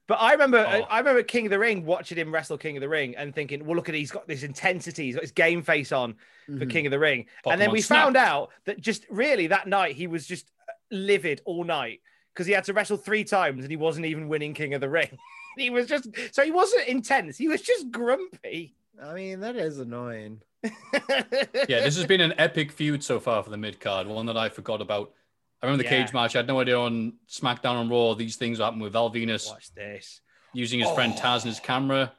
But 0.07 0.15
I 0.15 0.34
remember, 0.34 0.57
Oh. 0.67 0.81
I 0.89 0.99
remember 0.99 1.23
King 1.23 1.45
of 1.45 1.51
the 1.51 1.59
Ring 1.59 1.85
watching 1.85 2.17
him 2.17 2.34
wrestle 2.34 2.57
King 2.57 2.75
of 2.77 2.81
the 2.81 2.89
Ring 2.89 3.15
and 3.15 3.34
thinking, 3.34 3.65
"Well, 3.65 3.75
look 3.75 3.88
at 3.89 3.95
he's 3.95 4.11
got 4.11 4.27
this 4.27 4.43
intensity, 4.43 5.05
he's 5.05 5.15
got 5.15 5.21
his 5.23 5.31
game 5.31 5.61
face 5.61 5.91
on 5.91 6.15
for 6.45 6.51
Mhm. 6.65 6.69
King 6.69 6.85
of 6.88 6.91
the 6.91 6.99
Ring." 6.99 7.25
and 7.45 7.59
then 7.61 7.71
we 7.71 7.80
Snap. 7.81 8.03
found 8.03 8.17
out 8.17 8.51
that 8.65 8.81
just 8.81 9.05
really 9.09 9.47
that 9.47 9.67
night 9.67 9.95
he 9.95 10.07
was 10.07 10.27
just 10.27 10.51
livid 10.91 11.41
all 11.45 11.63
night 11.63 12.01
because 12.34 12.45
he 12.47 12.53
had 12.53 12.65
to 12.65 12.73
wrestle 12.73 12.97
three 12.97 13.23
times 13.23 13.63
and 13.63 13.71
he 13.71 13.77
wasn't 13.77 14.05
even 14.05 14.27
winning 14.27 14.53
King 14.53 14.73
of 14.73 14.81
the 14.81 14.89
Ring. 14.89 15.17
he 15.57 15.69
was 15.69 15.88
just 15.88 16.09
so 16.34 16.43
he 16.43 16.51
wasn't 16.51 16.85
intense; 16.88 17.38
he 17.38 17.47
was 17.47 17.61
just 17.61 17.89
grumpy. 17.91 18.75
I 19.01 19.13
mean, 19.13 19.39
that 19.39 19.55
is 19.55 19.80
annoying. 19.80 20.41
yeah, 20.63 21.80
this 21.81 21.95
has 21.97 22.05
been 22.05 22.21
an 22.21 22.34
epic 22.38 22.71
feud 22.71 23.03
so 23.03 23.19
far 23.19 23.41
for 23.43 23.49
the 23.49 23.57
mid 23.57 23.80
card. 23.80 24.07
One 24.07 24.25
that 24.27 24.38
I 24.38 24.49
forgot 24.49 24.81
about. 24.81 25.13
I 25.64 25.68
remember 25.68 25.84
the 25.84 25.90
Yeah. 25.90 26.03
cage 26.03 26.14
match. 26.14 26.35
I 26.35 26.40
had 26.40 26.48
no 26.48 26.60
idea 26.60 26.77
on 26.77 27.14
SmackDown 27.30 27.80
and 27.81 27.90
Raw 27.90 28.14
these 28.15 28.35
things 28.35 28.60
happen 28.60 28.80
with 28.80 28.91
Val 28.94 29.10
Venis 29.10 29.48
Watch 29.49 29.73
this. 29.73 30.19
using 30.53 30.80
his 30.81 30.90
friend 30.91 31.14
Taz 31.14 31.38
and 31.44 31.45
his 31.45 31.60
camera 31.61 32.14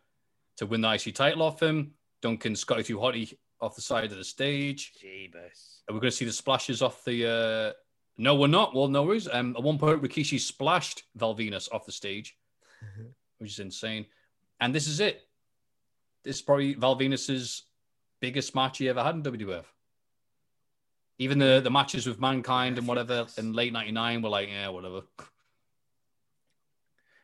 to 0.56 0.66
win 0.66 0.80
the 0.80 0.90
IC 0.92 1.12
title 1.14 1.42
off 1.42 1.62
him. 1.62 1.94
Duncan 2.22 2.56
Scotty 2.56 2.82
Too 2.82 2.96
Hotty 2.96 3.36
off 3.60 3.74
the 3.76 3.82
side 3.82 4.10
of 4.10 4.16
the 4.16 4.24
stage. 4.24 4.92
Jeebus. 5.02 5.82
Are 5.88 5.92
we 5.92 6.00
going 6.00 6.10
to 6.10 6.16
see 6.16 6.24
the 6.24 6.32
splashes 6.32 6.80
off 6.82 7.04
the? 7.04 7.26
Uh... 7.26 7.72
No, 8.16 8.34
we're 8.36 8.46
not. 8.46 8.74
Well, 8.74 8.88
no 8.88 9.02
worries. 9.02 9.28
Um, 9.30 9.54
at 9.56 9.62
one 9.62 9.76
point, 9.78 10.00
Rikishi 10.00 10.40
splashed 10.40 11.02
Val 11.16 11.34
Venis 11.36 11.68
off 11.72 11.84
the 11.84 11.92
stage, 11.92 12.38
which 13.38 13.50
is 13.50 13.58
insane. 13.58 14.06
And 14.60 14.74
this 14.74 14.86
is 14.86 15.00
it. 15.00 15.28
This 16.22 16.36
is 16.36 16.42
probably 16.42 16.74
Val 16.74 16.96
Venis's 16.96 17.64
biggest 18.20 18.54
match 18.54 18.78
he 18.78 18.88
ever 18.88 19.02
had 19.02 19.16
in 19.16 19.22
WWF. 19.22 19.64
Even 21.18 21.38
the 21.38 21.60
the 21.62 21.70
matches 21.70 22.06
with 22.06 22.20
Mankind 22.20 22.76
and 22.78 22.88
whatever 22.88 23.26
in 23.38 23.52
late 23.52 23.72
'99 23.72 24.22
were 24.22 24.28
like, 24.28 24.48
yeah, 24.48 24.68
whatever. 24.68 25.02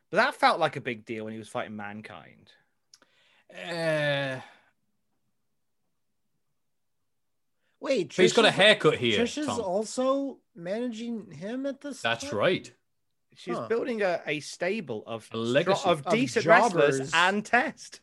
But 0.09 0.17
that 0.17 0.35
felt 0.35 0.59
like 0.59 0.75
a 0.75 0.81
big 0.81 1.05
deal 1.05 1.23
when 1.25 1.33
he 1.33 1.39
was 1.39 1.49
fighting 1.49 1.75
Mankind. 1.75 2.51
Uh, 3.53 4.39
Wait, 7.79 8.09
but 8.15 8.21
he's 8.21 8.33
got 8.33 8.45
a 8.45 8.51
haircut 8.51 8.95
here. 8.97 9.23
Trish 9.23 9.39
is 9.39 9.47
Tom. 9.47 9.59
also 9.59 10.37
managing 10.55 11.31
him 11.31 11.65
at 11.65 11.81
this. 11.81 12.01
That's 12.01 12.29
time? 12.29 12.37
right. 12.37 12.71
She's 13.35 13.57
Huh. 13.57 13.67
building 13.67 14.01
a, 14.03 14.21
a 14.27 14.39
stable 14.41 15.03
of 15.07 15.27
A 15.33 15.37
legacy. 15.37 15.81
of 15.89 16.05
Of 16.05 16.13
decent 16.13 16.45
wrestlers 16.45 17.11
and 17.13 17.43
test. 17.43 18.01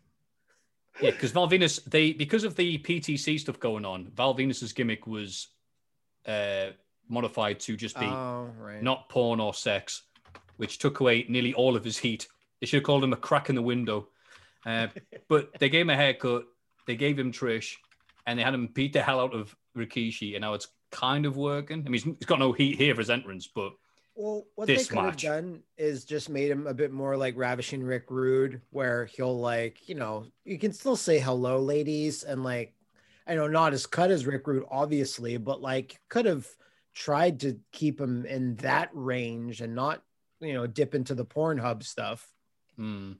Yeah, 1.00 1.10
because 1.12 1.30
Val 1.30 1.48
Venis, 1.48 1.84
they 1.84 2.12
because 2.12 2.42
of 2.42 2.56
the 2.56 2.78
PTC 2.78 3.38
stuff 3.38 3.60
going 3.60 3.84
on, 3.84 4.10
Val 4.14 4.34
Venis's 4.34 4.72
gimmick 4.72 5.06
was 5.06 5.48
uh, 6.28 6.72
modified 7.08 7.58
to 7.60 7.76
just 7.76 7.98
be 7.98 8.06
Oh, 8.06 8.50
right. 8.58 8.82
not 8.82 9.08
porn 9.08 9.40
or 9.40 9.54
sex, 9.54 10.02
which 10.58 10.78
took 10.78 11.00
away 11.00 11.24
nearly 11.28 11.54
all 11.54 11.74
of 11.76 11.82
his 11.84 11.96
heat. 11.98 12.28
They 12.60 12.66
should 12.66 12.78
have 12.78 12.84
called 12.84 13.02
him 13.04 13.12
a 13.12 13.16
crack 13.16 13.48
in 13.48 13.54
the 13.54 13.62
window. 13.62 14.08
Uh, 14.66 14.88
but 15.28 15.58
they 15.58 15.68
gave 15.68 15.82
him 15.82 15.90
a 15.90 15.96
haircut, 15.96 16.44
they 16.86 16.96
gave 16.96 17.18
him 17.18 17.32
Trish, 17.32 17.76
and 18.26 18.38
they 18.38 18.42
had 18.42 18.54
him 18.54 18.66
beat 18.68 18.92
the 18.92 19.02
hell 19.02 19.20
out 19.20 19.34
of 19.34 19.56
Rikishi, 19.76 20.34
and 20.34 20.42
now 20.42 20.54
it's 20.54 20.68
kind 20.90 21.24
of 21.26 21.36
working. 21.36 21.82
I 21.86 21.90
mean, 21.90 22.16
he's, 22.18 22.26
got 22.26 22.38
no 22.38 22.52
heat 22.52 22.76
here 22.76 22.94
for 22.94 23.00
his 23.00 23.10
entrance, 23.10 23.46
but 23.46 23.72
Well, 24.14 24.46
what 24.54 24.66
this 24.66 24.88
they 24.88 24.94
could 24.94 25.04
have 25.04 25.06
match. 25.14 25.22
done 25.22 25.62
is 25.76 26.04
just 26.04 26.28
made 26.28 26.50
him 26.50 26.66
a 26.66 26.74
bit 26.74 26.92
more 26.92 27.16
like 27.16 27.36
Ravishing 27.36 27.82
Rick 27.82 28.06
Rude, 28.10 28.60
where 28.70 29.06
he'll 29.06 29.38
like, 29.38 29.88
you 29.88 29.94
know, 29.94 30.26
you 30.44 30.58
can 30.58 30.72
still 30.72 30.96
say 30.96 31.18
hello, 31.18 31.60
ladies, 31.60 32.24
and 32.24 32.42
like, 32.42 32.74
I 33.28 33.34
know 33.34 33.46
not 33.46 33.74
as 33.74 33.86
cut 33.86 34.10
as 34.10 34.26
Rick 34.26 34.46
Rude, 34.46 34.64
obviously, 34.70 35.36
but 35.36 35.60
like 35.60 36.00
could 36.08 36.24
have 36.24 36.46
tried 36.94 37.40
to 37.40 37.58
keep 37.70 38.00
him 38.00 38.24
in 38.24 38.56
that 38.56 38.88
range 38.92 39.60
and 39.60 39.74
not, 39.74 40.02
you 40.40 40.54
know, 40.54 40.66
dip 40.66 40.94
into 40.94 41.14
the 41.14 41.26
Pornhub 41.26 41.82
stuff. 41.82 42.32
Hmm. 42.76 43.12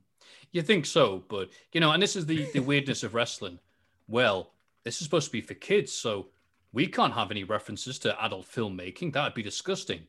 You 0.51 0.63
think 0.63 0.87
so, 0.87 1.25
but 1.29 1.51
you 1.73 1.81
know, 1.81 1.93
and 1.93 2.03
this 2.03 2.17
is 2.17 2.27
the 2.27 2.49
the 2.53 2.61
weirdness 2.61 3.03
of 3.03 3.15
wrestling. 3.15 3.59
Well, 4.09 4.53
this 4.85 4.97
is 4.97 5.05
supposed 5.05 5.27
to 5.27 5.33
be 5.33 5.43
for 5.43 5.55
kids, 5.55 5.93
so 5.93 6.29
we 6.73 6.87
can't 6.87 7.13
have 7.13 7.31
any 7.31 7.45
references 7.45 7.99
to 8.01 8.25
adult 8.25 8.47
filmmaking. 8.47 9.13
That'd 9.13 9.35
be 9.35 9.43
disgusting. 9.43 10.07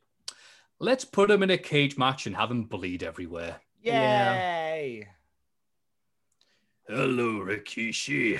Let's 0.80 1.04
put 1.04 1.30
him 1.30 1.44
in 1.44 1.50
a 1.50 1.58
cage 1.58 1.98
match 1.98 2.26
and 2.26 2.36
have 2.38 2.52
him 2.52 2.64
bleed 2.64 3.04
everywhere. 3.04 3.60
Yeah. 3.82 5.04
Hello, 6.90 7.46
Rikishi. 7.46 8.40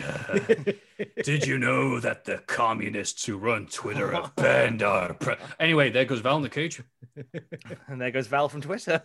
Did 1.24 1.46
you 1.46 1.60
know 1.60 2.00
that 2.00 2.26
the 2.26 2.40
communists 2.40 3.24
who 3.24 3.38
run 3.38 3.68
Twitter 3.68 4.12
have 4.12 4.36
banned 4.36 4.82
our? 4.82 5.14
Pre- 5.14 5.36
anyway, 5.60 5.92
there 5.92 6.06
goes 6.06 6.22
Val 6.22 6.38
in 6.38 6.42
the 6.42 6.50
cage. 6.50 6.82
And 7.88 8.02
there 8.02 8.10
goes 8.10 8.26
Val 8.26 8.50
from 8.50 8.62
Twitter. 8.62 9.04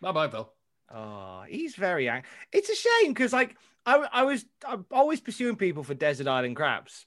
Bye, 0.00 0.10
bye, 0.10 0.26
Val. 0.26 0.52
Oh, 0.92 1.44
he's 1.48 1.76
very 1.76 2.08
angry. 2.08 2.28
It's 2.52 2.68
a 2.70 2.74
shame 2.74 3.12
because, 3.12 3.32
like, 3.32 3.56
I, 3.86 4.08
I 4.12 4.22
was 4.24 4.44
I'm 4.66 4.84
always 4.90 5.20
pursuing 5.20 5.54
people 5.54 5.84
for 5.84 5.94
Desert 5.94 6.26
Island 6.26 6.56
Crabs 6.56 7.06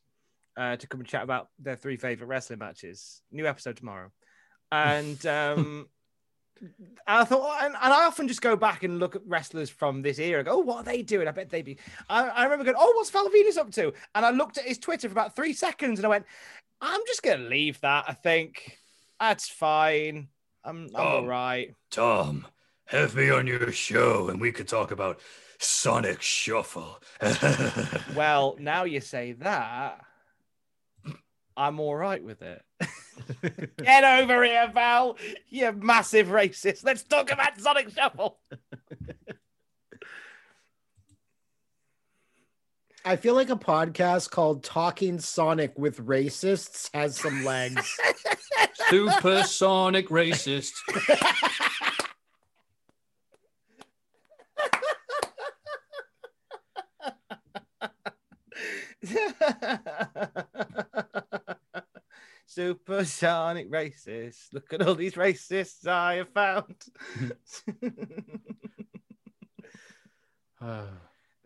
uh, 0.56 0.78
to 0.78 0.88
come 0.88 1.02
and 1.02 1.10
chat 1.10 1.24
about 1.24 1.50
their 1.60 1.76
three 1.76 1.98
favorite 1.98 2.28
wrestling 2.28 2.60
matches. 2.60 3.22
New 3.32 3.48
episode 3.48 3.76
tomorrow, 3.76 4.12
and 4.72 5.26
um, 5.26 5.90
I 7.08 7.24
thought, 7.26 7.64
and, 7.64 7.76
and 7.82 7.94
I 7.94 8.06
often 8.06 8.28
just 8.28 8.42
go 8.42 8.56
back 8.56 8.84
and 8.84 9.00
look 9.00 9.16
at 9.16 9.22
wrestlers 9.26 9.70
from 9.70 10.02
this 10.02 10.20
era. 10.20 10.40
and 10.40 10.48
Go, 10.48 10.54
oh, 10.56 10.60
what 10.60 10.78
are 10.78 10.84
they 10.84 11.02
doing? 11.02 11.28
I 11.28 11.32
bet 11.32 11.50
they'd 11.50 11.66
be. 11.66 11.78
I, 12.10 12.28
I 12.30 12.44
remember 12.44 12.64
going, 12.66 12.78
oh, 12.80 12.94
what's 12.96 13.10
Val 13.10 13.28
Venis 13.30 13.58
up 13.58 13.72
to? 13.72 13.94
And 14.16 14.26
I 14.26 14.30
looked 14.32 14.58
at 14.58 14.66
his 14.66 14.78
Twitter 14.78 15.08
for 15.10 15.14
about 15.14 15.36
three 15.36 15.54
seconds, 15.54 16.00
and 16.00 16.06
I 16.06 16.10
went, 16.10 16.26
I'm 16.80 17.02
just 17.08 17.24
gonna 17.24 17.44
leave 17.48 17.80
that. 17.82 18.06
I 18.08 18.14
think 18.14 18.78
that's 19.20 19.48
fine. 19.50 20.28
I'm, 20.64 20.86
I'm 20.96 20.96
Oh. 20.96 21.02
all 21.18 21.26
right. 21.28 21.74
Tom, 21.90 22.46
have 22.86 23.16
me 23.16 23.30
on 23.32 23.48
your 23.48 23.72
show 23.72 24.30
and 24.30 24.40
we 24.42 24.52
could 24.52 24.68
talk 24.68 24.92
about 24.92 25.20
Sonic 25.60 26.22
Shuffle. 26.22 27.00
Well, 28.16 28.56
now 28.60 28.84
you 28.84 29.00
say 29.00 29.34
that, 29.34 30.02
I'm 31.58 31.80
all 31.80 31.96
right 31.96 32.24
with 32.24 32.42
it. 32.42 32.62
Get 33.84 34.04
over 34.04 34.44
here, 34.44 34.70
Val. 34.74 35.18
You 35.50 35.72
massive 35.74 36.28
racist. 36.28 36.84
Let's 36.84 37.04
talk 37.04 37.32
about 37.32 37.60
Sonic 37.60 37.90
Shuffle. 37.90 38.40
I 43.04 43.16
feel 43.16 43.34
like 43.34 43.50
a 43.50 43.56
podcast 43.56 44.30
called 44.30 44.64
Talking 44.64 45.20
Sonic 45.20 45.78
with 45.78 46.06
Racists 46.06 46.90
has 46.94 47.18
some 47.18 47.44
legs. 47.44 47.98
Supersonic 48.90 50.10
racist. 50.10 50.74
Supersonic 62.54 63.72
racist. 63.72 64.52
Look 64.52 64.74
at 64.74 64.82
all 64.82 64.96
these 64.96 65.14
racists 65.14 65.88
I 65.88 66.16
have 66.16 66.28
found. 66.30 66.76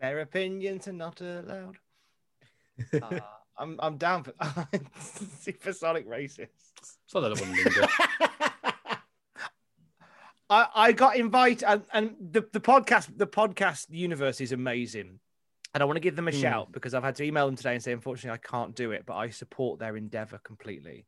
Their 0.00 0.18
opinions 0.20 0.88
are 0.88 0.92
not 0.92 1.20
allowed. 1.20 1.76
Ah, 3.02 3.38
I'm 3.56 3.78
I'm 3.78 3.96
down 3.96 4.24
for 4.24 4.34
supersonic 5.40 6.06
racists. 6.08 6.72
I. 7.08 8.98
I, 10.50 10.66
I 10.74 10.92
got 10.92 11.16
invited 11.16 11.64
and, 11.66 11.82
and 11.92 12.16
the, 12.20 12.46
the 12.52 12.60
podcast 12.60 13.16
the 13.16 13.26
podcast 13.26 13.86
universe 13.90 14.40
is 14.40 14.52
amazing. 14.52 15.20
And 15.76 15.82
I 15.82 15.84
want 15.84 15.96
to 15.96 16.00
give 16.00 16.16
them 16.16 16.26
a 16.26 16.30
Hmm. 16.30 16.40
shout 16.40 16.72
because 16.72 16.94
I've 16.94 17.02
had 17.04 17.16
to 17.16 17.22
email 17.22 17.44
them 17.44 17.54
today 17.54 17.74
and 17.74 17.82
say 17.84 17.92
unfortunately 17.92 18.30
I 18.42 18.48
can't 18.48 18.74
do 18.74 18.92
it, 18.92 19.04
but 19.04 19.14
I 19.14 19.28
support 19.28 19.78
their 19.78 19.94
endeavor 19.98 20.38
completely. 20.38 21.04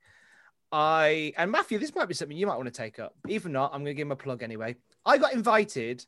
I 0.71 1.33
and 1.39 1.51
Matthew, 1.51 1.79
this 1.79 1.95
might 1.95 2.05
be 2.05 2.13
something 2.13 2.37
you 2.37 2.47
might 2.47 2.57
want 2.57 2.67
to 2.67 2.71
take 2.71 2.99
up. 2.99 3.15
Even 3.29 3.53
not, 3.53 3.73
I'm 3.73 3.81
gonna 3.81 3.95
give 3.95 4.07
him 4.07 4.13
a 4.13 4.17
plug 4.17 4.43
anyway. 4.43 4.77
I 5.07 5.17
got 5.17 5.33
invited 5.33 6.05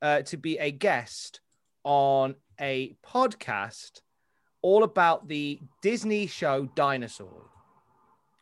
uh, 0.00 0.22
to 0.22 0.36
be 0.36 0.56
a 0.58 0.70
guest 0.70 1.40
on 1.82 2.36
a 2.60 2.94
podcast 3.04 4.02
all 4.62 4.84
about 4.84 5.26
the 5.26 5.58
Disney 5.82 6.28
show 6.28 6.66
Dinosaur. 6.76 7.50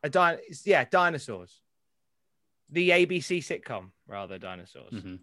A 0.02 0.10
di- 0.10 0.40
yeah, 0.66 0.84
dinosaurs. 0.84 1.62
The 2.68 2.90
ABC 2.90 3.38
sitcom, 3.38 3.92
rather, 4.06 4.36
dinosaurs. 4.38 4.92
Mhm. 4.92 5.20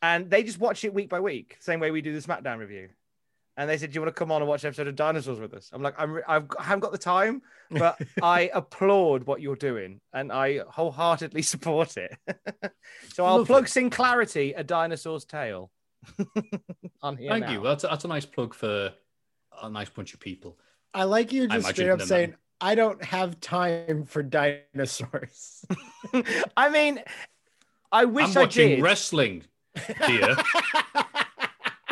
And 0.00 0.30
they 0.30 0.44
just 0.44 0.58
watch 0.58 0.82
it 0.84 0.94
week 0.94 1.10
by 1.10 1.20
week, 1.20 1.58
same 1.60 1.78
way 1.80 1.90
we 1.90 2.00
do 2.00 2.18
the 2.18 2.26
SmackDown 2.26 2.56
review. 2.58 2.88
And 3.56 3.70
they 3.70 3.78
said, 3.78 3.90
"Do 3.90 3.94
you 3.96 4.00
want 4.00 4.14
to 4.14 4.18
come 4.18 4.32
on 4.32 4.42
and 4.42 4.48
watch 4.48 4.64
an 4.64 4.68
episode 4.68 4.88
of 4.88 4.96
Dinosaurs 4.96 5.38
with 5.38 5.54
us?" 5.54 5.70
I'm 5.72 5.82
like, 5.82 5.94
I'm, 5.96 6.12
re- 6.12 6.22
I've, 6.26 6.46
I 6.58 6.64
haven't 6.64 6.80
got 6.80 6.92
the 6.92 6.98
time, 6.98 7.42
but 7.70 8.00
I 8.22 8.50
applaud 8.52 9.24
what 9.24 9.40
you're 9.40 9.56
doing, 9.56 10.00
and 10.12 10.32
I 10.32 10.60
wholeheartedly 10.68 11.42
support 11.42 11.96
it. 11.96 12.16
so 13.12 13.24
I'll 13.24 13.38
Lovely. 13.38 13.64
plug 13.66 13.90
Clarity, 13.92 14.52
a 14.54 14.64
dinosaur's 14.64 15.24
tale. 15.24 15.70
on 17.02 17.16
here 17.16 17.30
Thank 17.30 17.46
now. 17.46 17.52
you. 17.52 17.62
That's 17.62 17.84
a, 17.84 17.88
that's 17.88 18.04
a 18.04 18.08
nice 18.08 18.26
plug 18.26 18.54
for 18.54 18.92
a 19.62 19.70
nice 19.70 19.88
bunch 19.88 20.14
of 20.14 20.20
people. 20.20 20.58
I 20.92 21.04
like 21.04 21.32
you 21.32 21.44
I 21.44 21.46
just 21.46 21.66
imagine 21.66 21.74
straight 21.74 21.90
up 21.90 21.98
them 21.98 22.08
saying, 22.08 22.30
then. 22.30 22.38
I 22.60 22.74
don't 22.74 23.02
have 23.04 23.40
time 23.40 24.04
for 24.04 24.22
dinosaurs. 24.22 25.64
I 26.56 26.68
mean, 26.70 27.02
I 27.90 28.04
wish 28.06 28.30
I'm 28.30 28.38
I 28.38 28.40
watching 28.42 28.68
did. 28.68 28.82
wrestling, 28.82 29.44
dear. 30.06 30.36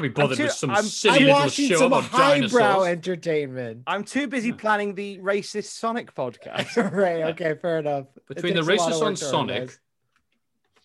I'll 0.03 0.09
be 0.09 0.13
bothered 0.13 0.37
too- 0.37 0.45
with 0.45 0.53
some 0.53 0.71
I'm- 0.71 0.83
silly 0.85 1.19
I'm 1.19 1.25
little 1.27 1.41
watching 1.43 1.69
show 1.69 1.77
some 1.77 1.87
about 1.93 2.05
highbrow 2.05 2.31
dinosaurs. 2.35 2.89
entertainment. 2.89 3.83
I'm 3.87 4.03
too 4.05 4.27
busy 4.27 4.53
planning 4.53 4.95
the 4.95 5.19
racist 5.19 5.67
Sonic 5.67 6.15
podcast. 6.15 6.77
right. 6.93 7.23
Okay. 7.33 7.55
Fair 7.61 7.79
enough. 7.79 8.07
Between 8.27 8.55
the 8.55 8.63
takes 8.63 8.83
a 8.83 8.85
lot 8.85 8.93
of 8.93 8.99
racists 8.99 9.07
on 9.07 9.17
Sonic, 9.17 9.79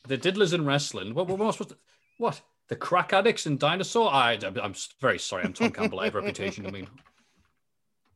the 0.08 0.18
diddlers 0.18 0.54
in 0.54 0.66
wrestling. 0.66 1.16
What, 1.16 1.28
what, 1.28 1.40
am 1.40 1.48
I 1.48 1.52
supposed 1.52 1.70
to? 1.72 1.78
What? 2.20 2.42
The 2.68 2.76
crack 2.76 3.14
addicts 3.14 3.46
and 3.46 3.58
dinosaur. 3.58 4.12
I, 4.12 4.38
I'm 4.62 4.76
very 5.00 5.18
sorry. 5.20 5.44
I'm 5.44 5.54
Tom 5.54 5.72
Campbell. 5.72 6.00
I 6.00 6.06
have 6.06 6.16
a 6.16 6.20
reputation. 6.20 6.68
I 6.68 6.72
mean, 6.72 6.88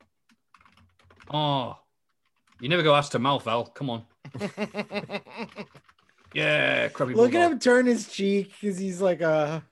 oh, 1.34 1.80
you 2.60 2.70
never 2.70 2.84
go 2.84 2.94
ass 2.94 3.10
to 3.10 3.20
mouth, 3.20 3.44
Val. 3.44 3.66
Come 3.66 3.90
on. 3.90 4.04
Yeah, 6.34 6.88
Krabby 6.90 7.16
Look 7.16 7.36
at 7.36 7.52
him 7.52 7.60
turn 7.60 7.86
his 7.86 8.08
cheek 8.08 8.54
because 8.60 8.78
he's 8.78 9.02
like 9.02 9.22
a. 9.22 9.64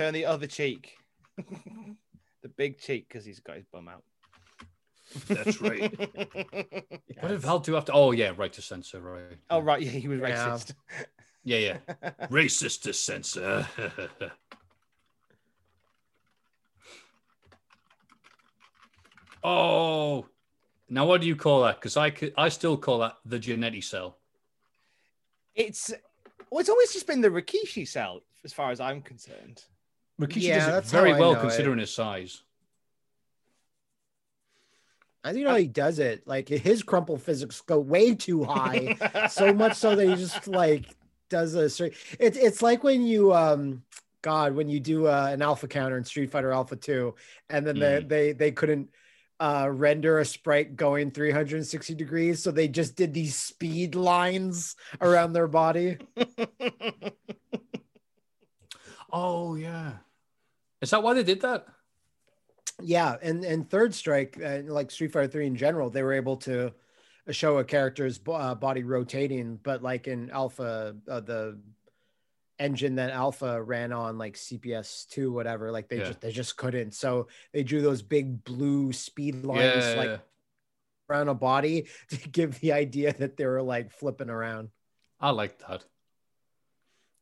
Turn 0.00 0.14
the 0.14 0.24
other 0.24 0.46
cheek. 0.46 0.96
the 1.36 2.48
big 2.56 2.78
cheek 2.78 3.06
because 3.06 3.22
he's 3.22 3.38
got 3.38 3.56
his 3.56 3.66
bum 3.66 3.86
out. 3.86 4.02
That's 5.28 5.60
right. 5.60 5.94
What 7.20 7.28
did 7.28 7.40
Val 7.40 7.58
do 7.58 7.76
after? 7.76 7.92
Oh 7.94 8.12
yeah, 8.12 8.32
Right 8.34 8.50
to 8.54 8.62
Censor. 8.62 8.98
Right. 8.98 9.36
Oh 9.50 9.60
right, 9.60 9.82
yeah, 9.82 9.90
he 9.90 10.08
was 10.08 10.20
racist. 10.20 10.72
Yeah, 11.44 11.58
yeah. 11.58 12.10
Racist 12.30 12.82
to 12.82 12.94
censor. 12.94 13.66
oh, 19.44 20.26
now 20.88 21.04
what 21.06 21.20
do 21.20 21.26
you 21.26 21.36
call 21.36 21.62
that? 21.64 21.76
Because 21.76 21.98
I 21.98 22.08
could, 22.08 22.32
I 22.38 22.48
still 22.48 22.78
call 22.78 23.00
that 23.00 23.16
the 23.26 23.38
genetic 23.38 23.84
cell. 23.84 24.16
It's 25.54 25.92
well, 26.50 26.60
it's 26.60 26.70
always 26.70 26.92
just 26.94 27.06
been 27.06 27.20
the 27.20 27.28
Rikishi 27.28 27.86
cell, 27.86 28.20
as 28.44 28.52
far 28.54 28.70
as 28.70 28.80
I'm 28.80 29.02
concerned. 29.02 29.64
Rikishi 30.20 30.42
Yeah, 30.42 30.70
does 30.70 30.86
it 30.86 30.90
very 30.90 31.12
well 31.12 31.32
know 31.32 31.38
it. 31.38 31.42
considering 31.42 31.78
his 31.78 31.90
size. 31.90 32.42
I 35.24 35.32
think 35.32 35.46
how 35.46 35.56
he 35.56 35.66
does 35.66 35.98
it. 35.98 36.26
Like 36.26 36.48
his 36.48 36.82
crumple 36.82 37.18
physics 37.18 37.60
go 37.60 37.78
way 37.78 38.14
too 38.14 38.44
high, 38.44 38.96
so 39.30 39.52
much 39.52 39.74
so 39.74 39.96
that 39.96 40.06
he 40.06 40.14
just 40.14 40.46
like 40.46 40.84
does 41.28 41.54
a 41.54 41.68
straight. 41.68 41.94
It's 42.18 42.38
it's 42.38 42.62
like 42.62 42.84
when 42.84 43.02
you 43.06 43.32
um, 43.34 43.82
God, 44.22 44.54
when 44.54 44.68
you 44.68 44.80
do 44.80 45.06
uh, 45.06 45.28
an 45.30 45.42
alpha 45.42 45.68
counter 45.68 45.96
in 45.98 46.04
Street 46.04 46.30
Fighter 46.30 46.52
Alpha 46.52 46.76
Two, 46.76 47.14
and 47.48 47.66
then 47.66 47.78
they 47.78 48.02
they 48.02 48.32
they 48.32 48.52
couldn't 48.52 48.90
uh 49.40 49.68
render 49.70 50.18
a 50.18 50.24
sprite 50.24 50.76
going 50.76 51.10
360 51.10 51.94
degrees 51.94 52.42
so 52.42 52.50
they 52.50 52.68
just 52.68 52.94
did 52.94 53.14
these 53.14 53.34
speed 53.34 53.94
lines 53.94 54.76
around 55.00 55.32
their 55.32 55.48
body 55.48 55.96
Oh 59.12 59.54
yeah. 59.54 59.92
Is 60.80 60.90
that 60.90 61.02
why 61.02 61.14
they 61.14 61.22
did 61.22 61.42
that? 61.42 61.66
Yeah, 62.82 63.16
and 63.20 63.44
and 63.44 63.68
Third 63.68 63.94
Strike, 63.94 64.38
uh, 64.42 64.60
like 64.64 64.90
Street 64.90 65.12
Fighter 65.12 65.28
Three 65.28 65.46
in 65.46 65.56
general, 65.56 65.90
they 65.90 66.02
were 66.02 66.14
able 66.14 66.36
to 66.38 66.72
show 67.30 67.58
a 67.58 67.64
character's 67.64 68.18
uh, 68.26 68.54
body 68.54 68.82
rotating, 68.82 69.56
but 69.62 69.82
like 69.82 70.08
in 70.08 70.30
Alpha, 70.30 70.96
uh, 71.08 71.20
the 71.20 71.60
engine 72.58 72.96
that 72.96 73.10
Alpha 73.10 73.62
ran 73.62 73.92
on, 73.92 74.16
like 74.18 74.34
CPS 74.34 75.06
two, 75.08 75.30
whatever, 75.32 75.70
like 75.70 75.88
they 75.88 75.98
Yeah. 75.98 76.04
just 76.08 76.20
they 76.22 76.32
just 76.32 76.56
couldn't. 76.56 76.94
So 76.94 77.28
they 77.52 77.62
drew 77.62 77.82
those 77.82 78.02
big 78.02 78.44
blue 78.44 78.92
speed 78.92 79.44
lines 79.44 79.84
Yeah. 79.84 79.94
like 79.96 80.20
around 81.10 81.28
a 81.28 81.34
body 81.34 81.88
to 82.10 82.28
give 82.28 82.58
the 82.60 82.72
idea 82.72 83.12
that 83.12 83.36
they 83.36 83.44
were 83.46 83.62
like 83.62 83.90
flipping 83.92 84.30
around. 84.30 84.70
I 85.20 85.30
like 85.30 85.58
that. 85.68 85.84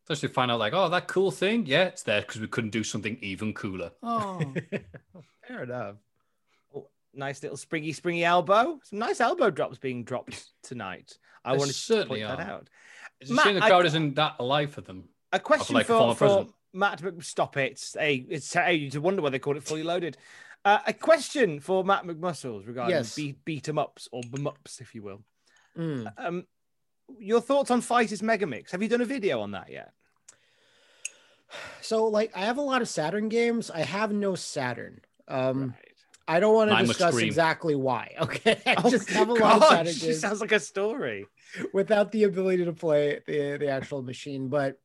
Especially 0.09 0.33
find 0.33 0.51
out 0.51 0.59
like, 0.59 0.73
oh, 0.73 0.89
that 0.89 1.07
cool 1.07 1.31
thing. 1.31 1.67
Yeah, 1.67 1.85
it's 1.85 2.03
there 2.03 2.23
because 2.23 2.41
we 2.41 2.47
couldn't 2.47 2.71
do 2.71 2.83
something 2.83 3.19
even 3.21 3.53
cooler. 3.53 3.91
Oh, 4.03 4.41
Fair 5.47 5.65
enough. 5.65 5.97
Oh, 6.75 6.87
nice 7.13 7.43
little 7.43 7.59
springy, 7.59 7.93
springy 7.93 8.25
elbow. 8.25 8.81
Some 8.85 9.01
nice 9.01 9.21
elbow 9.21 9.51
drops 9.51 9.77
being 9.77 10.05
dropped 10.05 10.47
tonight. 10.63 11.19
I 11.45 11.53
want 11.57 11.69
to 11.69 11.75
certainly 11.75 12.25
point 12.25 12.39
that 12.39 12.49
out. 12.49 12.71
it's 13.21 13.31
a 13.31 13.37
shame 13.37 13.57
the 13.57 13.65
I- 13.65 13.69
crowd 13.69 13.85
isn't 13.85 14.15
that 14.15 14.37
alive 14.39 14.71
for 14.71 14.81
them. 14.81 15.09
A 15.33 15.39
question 15.39 15.75
like 15.75 15.85
for, 15.85 16.15
former 16.15 16.15
for. 16.15 16.47
Matt. 16.73 17.03
Stop 17.21 17.59
it. 17.59 17.83
Hey, 17.99 18.25
it's 18.31 18.51
hey, 18.55 18.75
you 18.77 18.91
to 18.91 19.01
wonder 19.03 19.21
why 19.21 19.29
they 19.29 19.39
call 19.39 19.59
it 19.59 19.63
fully 19.63 19.83
loaded. 19.83 20.17
Uh, 20.65 20.79
a 20.87 20.93
question 20.95 21.61
for 21.61 21.85
Matt 21.85 22.05
McMuscles 22.05 22.67
regarding 22.67 22.97
Yes. 22.97 23.15
beat, 23.15 23.45
beat 23.45 23.69
'em 23.69 23.79
ups 23.79 24.09
or 24.11 24.23
bum 24.31 24.47
ups, 24.47 24.81
if 24.81 24.95
you 24.95 25.03
will. 25.03 25.23
Mm. 25.77 26.11
Um, 26.17 26.47
your 27.19 27.41
thoughts 27.41 27.71
on 27.71 27.81
Fighters 27.81 28.23
Megamix? 28.23 28.71
Have 28.71 28.83
you 28.83 28.89
done 28.89 29.01
a 29.01 29.05
video 29.07 29.41
on 29.41 29.53
that 29.53 29.71
yet? 29.71 29.93
So 31.81 32.07
like 32.07 32.33
I 32.37 32.41
have 32.41 32.59
a 32.59 32.63
lot 32.63 32.83
of 32.83 32.89
Saturn 32.89 33.29
games. 33.29 33.71
I 33.71 33.81
have 33.81 34.13
no 34.13 34.35
Saturn. 34.35 35.01
Um 35.27 35.69
Right. 35.77 35.85
I 36.31 36.41
don't 36.41 36.55
want 36.55 36.71
to 36.71 36.77
discuss 36.85 37.15
scream. 37.15 37.27
exactly 37.27 37.75
why. 37.75 38.15
Okay. 38.21 38.61
I 38.67 38.75
Oh, 38.85 38.91
just 38.91 39.09
have 39.11 39.31
a 39.31 39.33
lot 39.35 39.57
of 39.63 39.69
Saturn 39.69 39.95
games 39.95 40.21
sounds 40.21 40.41
like 40.43 40.53
a 40.53 40.61
story. 40.61 41.27
without 41.73 42.13
the 42.13 42.25
ability 42.25 42.67
to 42.67 42.73
play 42.75 43.21
the, 43.27 43.57
the 43.59 43.69
actual 43.69 44.03
machine. 44.03 44.49
But 44.49 44.79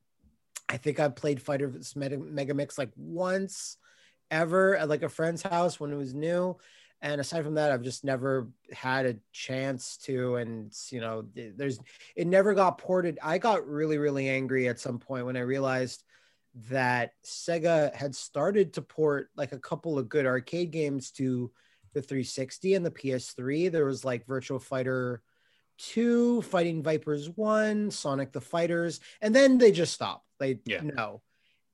I 0.70 0.78
think 0.78 0.98
I've 1.00 1.14
played 1.16 1.42
Fighter 1.42 1.70
Mega, 1.96 2.16
Mega 2.16 2.54
Mix 2.54 2.78
like 2.78 2.90
once 2.96 3.76
ever 4.30 4.74
at 4.76 4.88
like 4.88 5.02
a 5.02 5.08
friend's 5.10 5.42
house 5.42 5.78
when 5.78 5.92
it 5.92 5.96
was 5.96 6.14
new. 6.14 6.56
And 7.04 7.20
aside 7.20 7.44
from 7.44 7.56
that, 7.56 7.70
I've 7.70 7.82
just 7.82 8.02
never 8.02 8.48
had 8.72 9.04
a 9.04 9.16
chance 9.30 9.98
to. 10.04 10.36
And 10.36 10.72
you 10.90 11.00
know, 11.00 11.26
there's 11.34 11.78
it 12.16 12.26
never 12.26 12.54
got 12.54 12.78
ported. 12.78 13.18
I 13.22 13.36
got 13.36 13.68
really, 13.68 13.98
really 13.98 14.26
angry 14.26 14.68
at 14.68 14.80
some 14.80 14.98
point 14.98 15.26
when 15.26 15.36
I 15.36 15.40
realized 15.40 16.02
that 16.70 17.12
Sega 17.22 17.94
had 17.94 18.14
started 18.14 18.72
to 18.72 18.82
port 18.82 19.28
like 19.36 19.52
a 19.52 19.58
couple 19.58 19.98
of 19.98 20.08
good 20.08 20.24
arcade 20.24 20.70
games 20.70 21.10
to 21.12 21.52
the 21.92 22.00
360 22.00 22.74
and 22.74 22.86
the 22.86 22.90
PS3. 22.90 23.70
There 23.70 23.84
was 23.84 24.02
like 24.02 24.26
Virtua 24.26 24.62
Fighter 24.62 25.22
2, 25.76 26.40
Fighting 26.40 26.82
Vipers 26.82 27.28
1, 27.28 27.90
Sonic 27.90 28.32
the 28.32 28.40
Fighters, 28.40 29.00
and 29.20 29.34
then 29.34 29.58
they 29.58 29.72
just 29.72 29.92
stopped. 29.92 30.24
They 30.38 30.60
Yeah. 30.64 30.80
no. 30.82 31.20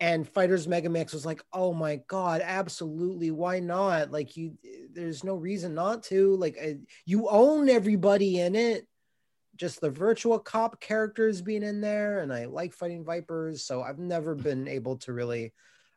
And 0.00 0.26
Fighters 0.26 0.66
mega 0.66 0.88
mix 0.88 1.12
was 1.12 1.26
like, 1.26 1.42
"Oh 1.52 1.74
my 1.74 2.00
god, 2.08 2.40
absolutely. 2.42 3.30
Why 3.30 3.60
not? 3.60 4.10
Like 4.10 4.36
you 4.36 4.56
there's 4.92 5.22
no 5.24 5.34
reason 5.34 5.74
not 5.74 6.02
to. 6.04 6.36
Like 6.36 6.56
uh, 6.62 6.74
you 7.04 7.28
own 7.28 7.68
everybody 7.68 8.40
in 8.40 8.56
it 8.56 8.86
just 9.56 9.82
the 9.82 9.90
virtual 9.90 10.38
cop 10.38 10.80
characters 10.80 11.42
being 11.42 11.62
in 11.62 11.82
there 11.82 12.20
and 12.20 12.32
i 12.32 12.46
like 12.46 12.72
fighting 12.72 13.04
vipers 13.04 13.62
so 13.62 13.82
i've 13.82 13.98
never 13.98 14.34
been 14.48 14.66
able 14.66 14.96
to 14.96 15.12
really 15.12 15.52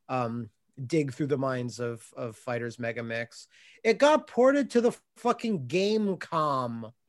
um 0.10 0.50
dig 0.86 1.14
through 1.14 1.28
the 1.28 1.38
minds 1.38 1.80
of 1.80 2.06
of 2.18 2.36
fighters 2.36 2.78
mega 2.78 3.02
mix 3.02 3.48
it 3.82 3.98
got 4.00 4.28
ported 4.28 4.70
to 4.70 4.82
the 4.82 4.92
fucking 5.16 5.66
game 5.68 6.18
com 6.18 6.92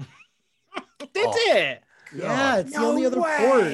Did 1.12 1.26
Oh, 1.26 1.34
it? 1.56 1.82
yeah 2.14 2.58
it's 2.58 2.72
the 2.72 2.78
no 2.78 2.88
only 2.90 3.04
other 3.06 3.16
port 3.16 3.72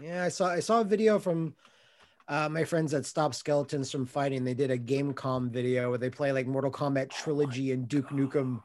yeah 0.00 0.22
i 0.22 0.28
saw 0.28 0.46
i 0.50 0.60
saw 0.60 0.82
a 0.82 0.84
video 0.84 1.18
from 1.18 1.54
uh, 2.28 2.48
my 2.48 2.64
friends 2.64 2.92
that 2.92 3.06
Stop 3.06 3.34
Skeletons 3.34 3.90
from 3.90 4.04
Fighting, 4.04 4.44
they 4.44 4.54
did 4.54 4.70
a 4.70 4.78
Gamecom 4.78 5.50
video 5.50 5.88
where 5.88 5.98
they 5.98 6.10
play 6.10 6.30
like 6.32 6.46
Mortal 6.46 6.70
Kombat 6.70 7.10
Trilogy 7.10 7.72
and 7.72 7.88
Duke 7.88 8.10
Nukem 8.10 8.60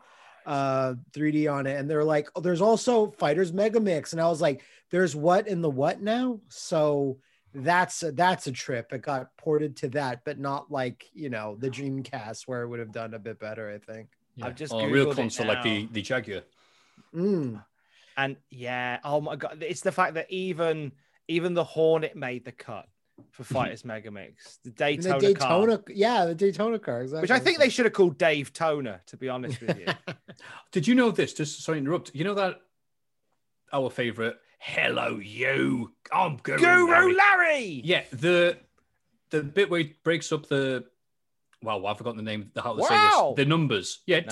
uh 0.46 0.96
3D 1.14 1.52
on 1.52 1.66
it, 1.66 1.80
and 1.80 1.90
they're 1.90 2.04
like, 2.04 2.30
"Oh, 2.36 2.42
there's 2.42 2.62
also 2.62 3.12
Fighters 3.12 3.54
Mega 3.54 3.80
Mix," 3.80 4.12
and 4.12 4.22
I 4.22 4.28
was 4.28 4.42
like, 4.42 4.62
"There's 4.92 5.16
what 5.16 5.48
in 5.48 5.62
the 5.62 5.70
what 5.70 6.02
now?" 6.02 6.42
So 6.50 7.20
that's 7.54 8.04
a, 8.04 8.12
that's 8.12 8.48
a 8.48 8.52
trip. 8.52 8.92
It 8.92 9.02
got 9.02 9.36
ported 9.38 9.78
to 9.78 9.90
that, 9.90 10.26
but 10.26 10.40
not 10.40 10.70
like 10.70 11.06
you 11.14 11.30
know 11.30 11.56
the 11.58 11.70
Dreamcast 11.70 12.44
where 12.48 12.64
it 12.64 12.68
would 12.68 12.80
have 12.80 12.92
done 12.92 13.14
a 13.14 13.20
bit 13.20 13.40
better. 13.40 13.72
I 13.72 13.78
think. 13.78 14.10
Yeah. 14.36 14.48
I've 14.48 14.56
just 14.56 14.74
oh, 14.74 14.80
a 14.80 14.90
real 14.90 15.06
Googled 15.06 15.12
it 15.12 15.16
console 15.16 15.48
like 15.48 15.64
the 15.64 15.88
the 15.92 16.02
Jaguar. 16.02 16.42
Mm. 17.16 17.64
And 18.18 18.36
yeah, 18.50 19.00
oh 19.06 19.22
my 19.22 19.38
god, 19.38 19.64
it's 19.66 19.82
the 19.82 19.94
fact 19.94 20.16
that 20.16 20.30
even 20.30 20.92
even 21.30 21.54
the 21.54 21.64
Hornet 21.64 22.18
made 22.18 22.44
the 22.44 22.52
cut 22.52 22.88
for 23.32 23.44
Fighters 23.44 23.84
Megamix, 23.84 24.60
the 24.64 24.72
Daytona, 24.72 25.20
the 25.20 25.34
car, 25.36 25.84
yeah, 25.90 26.26
the 26.26 26.36
Daytona 26.36 26.80
car, 26.80 27.02
exactly. 27.02 27.22
which 27.22 27.32
I 27.32 27.40
think 27.40 27.60
they 27.60 27.70
should 27.70 27.86
have 27.86 27.94
called 27.94 28.18
Dave 28.18 28.54
Toner, 28.54 29.02
to 29.08 29.18
be 29.18 29.30
honest 29.30 29.62
with 29.62 29.78
you. 29.78 29.86
Did 30.72 30.88
you 30.88 30.96
know 30.96 31.12
this? 31.12 31.34
Just 31.34 31.64
sorry 31.64 31.78
to 31.80 31.84
interrupt. 31.84 32.12
You 32.14 32.24
know 32.24 32.34
that 32.36 32.62
our 33.72 33.90
favorite 33.90 34.38
"Hello, 34.60 35.20
you." 35.20 35.94
I'm 36.12 36.38
Guru, 36.38 36.58
Guru 36.60 36.88
Larry. 36.92 37.14
Larry. 37.16 37.82
Yeah, 37.84 38.04
the 38.12 38.58
the 39.30 39.44
bit 39.44 39.70
where 39.70 39.82
he 39.82 39.96
breaks 40.04 40.32
up 40.32 40.48
the. 40.48 40.86
Wow, 41.62 41.78
Well, 41.78 41.88
I've 41.88 41.98
forgotten 41.98 42.18
the 42.18 42.24
name. 42.24 42.52
The 42.54 42.62
how 42.62 42.74
to 42.74 42.82
Wow. 42.82 42.88
say 42.90 42.96
this. 42.96 43.46
The 43.46 43.50
numbers. 43.50 44.02
Yeah. 44.06 44.20
No. 44.20 44.26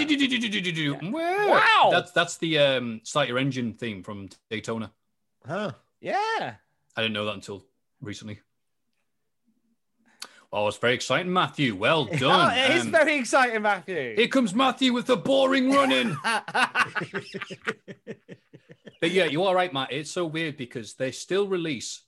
Wow. 1.01 1.49
Wow. 1.49 1.89
That's 1.91 2.11
that's 2.11 2.37
the 2.37 2.59
um 2.59 3.01
start 3.03 3.27
your 3.29 3.37
engine 3.37 3.73
theme 3.73 4.03
from 4.03 4.27
Daytona. 4.49 4.91
huh? 5.45 5.71
Yeah. 6.01 6.13
I 6.95 7.01
didn't 7.01 7.13
know 7.13 7.25
that 7.25 7.35
until 7.35 7.65
recently. 8.01 8.41
Well, 10.51 10.67
it's 10.67 10.77
very 10.77 10.93
exciting, 10.95 11.31
Matthew. 11.31 11.75
Well 11.75 12.09
Oh, 12.13 12.17
done. 12.17 12.57
it 12.57 12.71
is 12.71 12.85
Um, 12.85 12.91
very 12.91 13.15
exciting, 13.15 13.61
Matthew. 13.61 14.15
Here 14.15 14.27
comes 14.27 14.53
Matthew 14.53 14.91
with 14.93 15.05
the 15.07 15.17
boring 15.17 15.71
running. 15.71 16.15
But 18.99 19.09
yeah, 19.11 19.25
you 19.25 19.43
are 19.45 19.55
right, 19.55 19.73
Matt. 19.73 19.91
It's 19.91 20.11
so 20.11 20.27
weird 20.27 20.57
because 20.57 20.93
they 20.93 21.09
still 21.09 21.47
release 21.47 22.03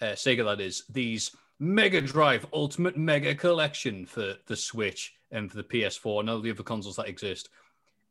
uh, 0.00 0.12
Sega, 0.12 0.42
that 0.46 0.58
is, 0.58 0.84
these 0.88 1.36
Mega 1.58 2.00
Drive 2.00 2.46
Ultimate 2.54 2.96
Mega 2.96 3.34
Collection 3.34 4.06
for 4.06 4.36
the 4.46 4.56
Switch 4.56 5.12
and 5.30 5.50
for 5.50 5.58
the 5.58 5.62
PS4 5.62 6.20
and 6.20 6.30
all 6.30 6.40
the 6.40 6.50
other 6.50 6.62
consoles 6.62 6.96
that 6.96 7.08
exist. 7.08 7.50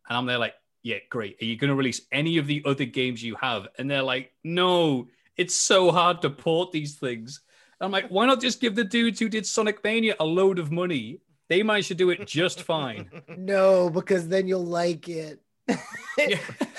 And 0.08 0.16
I'm 0.16 0.28
there 0.28 0.38
like, 0.38 0.54
yeah, 0.84 0.98
great. 1.10 1.42
Are 1.42 1.46
you 1.46 1.58
going 1.58 1.70
to 1.70 1.76
release 1.76 2.02
any 2.12 2.38
of 2.38 2.46
the 2.46 2.62
other 2.66 2.86
games 2.86 3.24
you 3.24 3.34
have? 3.42 3.68
And 3.80 3.90
they're 3.90 4.04
like, 4.04 4.32
no, 4.44 5.08
it's 5.36 5.58
so 5.58 5.90
hard 5.92 6.22
to 6.22 6.30
port 6.30 6.72
these 6.72 6.98
things. 6.98 7.42
I'm 7.82 7.92
like, 7.92 8.08
why 8.10 8.26
not 8.26 8.42
just 8.42 8.60
give 8.60 8.76
the 8.76 8.84
dudes 8.84 9.20
who 9.20 9.30
did 9.30 9.46
Sonic 9.46 9.84
Mania 9.84 10.16
a 10.20 10.26
load 10.26 10.60
of 10.60 10.72
money? 10.72 11.22
They 11.48 11.64
might 11.64 11.86
should 11.86 11.98
do 11.98 12.10
it 12.10 12.28
just 12.28 12.62
fine. 12.62 13.10
No, 13.38 13.90
because 13.90 14.28
then 14.28 14.48
you'll 14.48 14.66
like 14.66 15.08
it. 15.10 15.40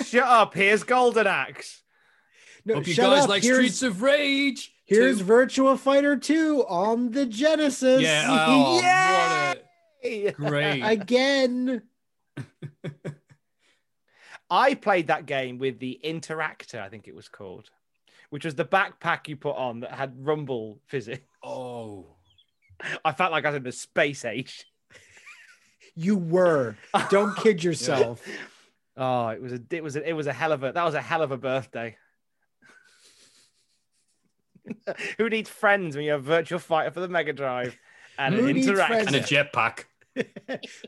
Shut 0.05 0.23
up. 0.23 0.53
Here's 0.53 0.83
Golden 0.83 1.27
Axe. 1.27 1.81
No, 2.65 2.75
Hope 2.75 2.87
you 2.87 2.93
shut 2.93 3.05
guys 3.09 3.23
up. 3.23 3.29
like 3.29 3.43
Here's- 3.43 3.57
Streets 3.57 3.81
of 3.83 4.01
Rage. 4.01 4.71
Here's 4.85 5.19
too. 5.19 5.25
Virtua 5.25 5.77
Fighter 5.79 6.15
2 6.17 6.65
on 6.67 7.11
the 7.11 7.25
Genesis. 7.25 8.01
yeah, 8.01 8.25
oh, 8.29 8.81
Yay! 10.03 10.25
what 10.25 10.33
a 10.33 10.49
great. 10.49 10.81
Again. 10.81 11.81
I 14.49 14.73
played 14.75 15.07
that 15.07 15.25
game 15.25 15.57
with 15.59 15.79
the 15.79 15.99
Interactor, 16.03 16.81
I 16.81 16.89
think 16.89 17.07
it 17.07 17.15
was 17.15 17.29
called, 17.29 17.69
which 18.31 18.43
was 18.43 18.55
the 18.55 18.65
backpack 18.65 19.27
you 19.27 19.35
put 19.37 19.55
on 19.55 19.81
that 19.81 19.91
had 19.91 20.25
rumble 20.25 20.79
physics. 20.87 21.23
oh, 21.43 22.07
I 23.05 23.11
felt 23.13 23.31
like 23.31 23.45
I 23.45 23.49
was 23.49 23.57
in 23.57 23.63
the 23.63 23.71
space 23.71 24.25
age. 24.25 24.65
You 25.93 26.15
were. 26.17 26.77
Don't 27.09 27.35
kid 27.35 27.61
yourself. 27.65 28.25
Oh, 28.95 29.27
it 29.27 29.41
was 29.41 29.51
a 29.51 29.59
it 29.71 29.83
was 29.83 29.97
a, 29.97 30.09
it 30.09 30.13
was 30.13 30.25
a 30.25 30.31
hell 30.31 30.53
of 30.53 30.63
a 30.63 30.71
that 30.71 30.85
was 30.85 30.93
a 30.95 31.01
hell 31.01 31.21
of 31.21 31.31
a 31.31 31.37
birthday. 31.37 31.97
Who 35.17 35.29
needs 35.29 35.49
friends 35.49 35.95
when 35.95 36.05
you 36.05 36.11
have 36.11 36.23
Virtua 36.23 36.61
Fighter 36.61 36.91
for 36.91 36.99
the 37.01 37.07
Mega 37.09 37.33
Drive 37.33 37.77
and 38.17 38.35
Who 38.35 38.47
an 38.47 38.55
needs 38.55 38.67
Interactor? 38.67 38.87
friends? 38.87 39.07
and 39.07 39.15
a 39.17 39.19
jetpack. 39.21 39.85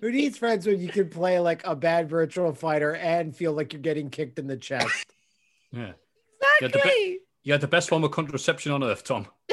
Who 0.02 0.11
needs 0.11 0.38
friends 0.38 0.65
when 0.68 0.80
you 0.80 0.90
can 0.90 1.10
play 1.10 1.40
like 1.40 1.65
a 1.65 1.76
bad 1.76 2.10
virtual 2.10 2.53
fighter 2.53 2.95
and 2.95 3.36
feel 3.36 3.52
like 3.53 3.74
you're 3.74 3.82
getting 3.82 4.10
kicked 4.10 4.38
in 4.40 4.48
the 4.48 4.57
chest? 4.57 5.06
Yeah. 5.72 5.94
You 6.61 6.68
had, 6.68 6.72
the 6.74 6.80
be- 6.84 7.20
you 7.44 7.52
had 7.53 7.61
the 7.61 7.68
best 7.68 7.90
form 7.90 8.03
of 8.03 8.11
contraception 8.11 8.72
on 8.72 8.84
earth, 8.84 9.03
Tom. 9.03 9.28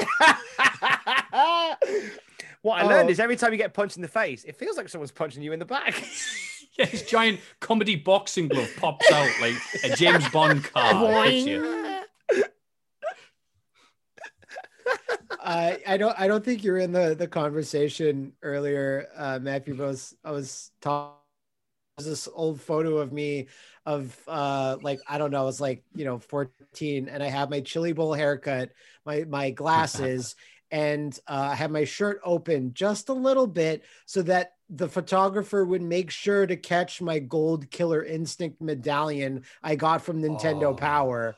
what 2.61 2.79
I 2.81 2.83
learned 2.83 3.09
Oh. 3.09 3.11
is 3.11 3.19
every 3.19 3.35
time 3.35 3.51
you 3.51 3.57
get 3.57 3.73
punched 3.73 3.95
in 3.95 4.01
the 4.01 4.07
face, 4.07 4.43
it 4.43 4.55
feels 4.55 4.77
like 4.77 4.87
someone's 4.89 5.11
punching 5.11 5.41
you 5.43 5.53
in 5.53 5.59
the 5.59 5.65
back. 5.65 6.01
Yeah, 6.79 6.85
this 6.85 7.01
giant 7.03 7.41
comedy 7.59 7.97
boxing 7.97 8.47
glove 8.47 8.69
pops 8.77 9.11
out 9.11 9.29
like 9.41 9.55
a 9.83 9.93
James 9.93 10.27
Bond 10.29 10.63
card. 10.63 11.29
hits 11.29 11.45
you. 11.45 11.99
uh, 15.41 15.73
I 15.85 15.97
don't. 15.97 16.17
I 16.17 16.27
don't 16.29 16.43
think 16.45 16.63
you're 16.63 16.77
in 16.77 16.93
the 16.93 17.13
the 17.13 17.27
conversation 17.27 18.31
earlier, 18.41 19.07
uh, 19.17 19.39
Matthew. 19.41 19.75
but 19.75 19.83
I 19.83 19.87
was 19.87 20.15
I 20.23 20.31
was 20.31 20.71
talking. 20.81 21.17
There's 22.05 22.25
this 22.25 22.33
old 22.33 22.61
photo 22.61 22.97
of 22.97 23.11
me 23.11 23.47
of 23.85 24.17
uh 24.27 24.77
like 24.81 24.99
I 25.07 25.17
don't 25.17 25.31
know, 25.31 25.41
I 25.41 25.45
was 25.45 25.61
like 25.61 25.83
you 25.95 26.05
know 26.05 26.19
14, 26.19 27.07
and 27.09 27.23
I 27.23 27.27
have 27.27 27.49
my 27.49 27.61
chili 27.61 27.93
bowl 27.93 28.13
haircut, 28.13 28.71
my 29.05 29.23
my 29.27 29.51
glasses, 29.51 30.35
and 30.71 31.17
uh, 31.27 31.49
I 31.51 31.55
had 31.55 31.71
my 31.71 31.83
shirt 31.83 32.21
open 32.23 32.73
just 32.73 33.09
a 33.09 33.13
little 33.13 33.47
bit 33.47 33.83
so 34.05 34.21
that 34.23 34.53
the 34.69 34.87
photographer 34.87 35.65
would 35.65 35.81
make 35.81 36.11
sure 36.11 36.47
to 36.47 36.55
catch 36.55 37.01
my 37.01 37.19
gold 37.19 37.69
Killer 37.69 38.03
Instinct 38.03 38.61
medallion 38.61 39.43
I 39.61 39.75
got 39.75 40.01
from 40.01 40.21
Nintendo 40.21 40.71
Oh. 40.71 40.73
Power. 40.75 41.35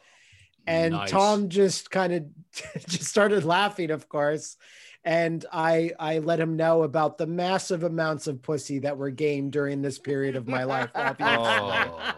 And 0.67 0.93
Nice. 0.93 1.11
Tom 1.11 1.49
just 1.49 1.91
kind 1.91 2.13
of 2.13 2.23
just 2.87 3.05
started 3.05 3.43
laughing, 3.43 3.91
of 3.91 4.07
course. 4.07 4.55
And 5.05 5.45
I 5.51 5.91
I 5.99 6.19
let 6.19 6.39
him 6.39 6.55
know 6.55 6.83
about 6.83 7.17
the 7.17 7.27
massive 7.27 7.83
amounts 7.83 8.27
of 8.27 8.41
pussy 8.41 8.79
that 8.79 8.97
were 8.97 9.09
gained 9.09 9.51
during 9.51 9.81
this 9.81 9.99
period 9.99 10.35
of 10.35 10.47
my 10.47 10.63
life. 10.63 10.89
while 10.93 11.15
Oh. 11.19 12.13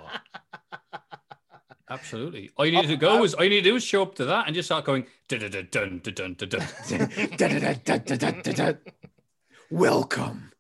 Absolutely. 1.90 2.50
All 2.58 2.66
you 2.66 2.72
need 2.72 2.88
to 2.88 2.98
go 2.98 3.24
is 3.24 3.34
all 3.34 3.44
you 3.44 3.50
need 3.50 3.64
to 3.64 3.70
do 3.70 3.76
is 3.76 3.84
show 3.84 4.02
up 4.02 4.16
to 4.16 4.26
that 4.26 4.48
and 4.48 4.56
just 4.56 4.68
start 4.68 4.86
going 4.86 5.06
dun 5.28 5.40
dun 5.40 5.68
dun 5.70 6.00
dun 6.02 6.36
dun 6.36 6.36
dun 8.16 8.42
dun. 8.42 8.78
Welcome. 9.70 10.52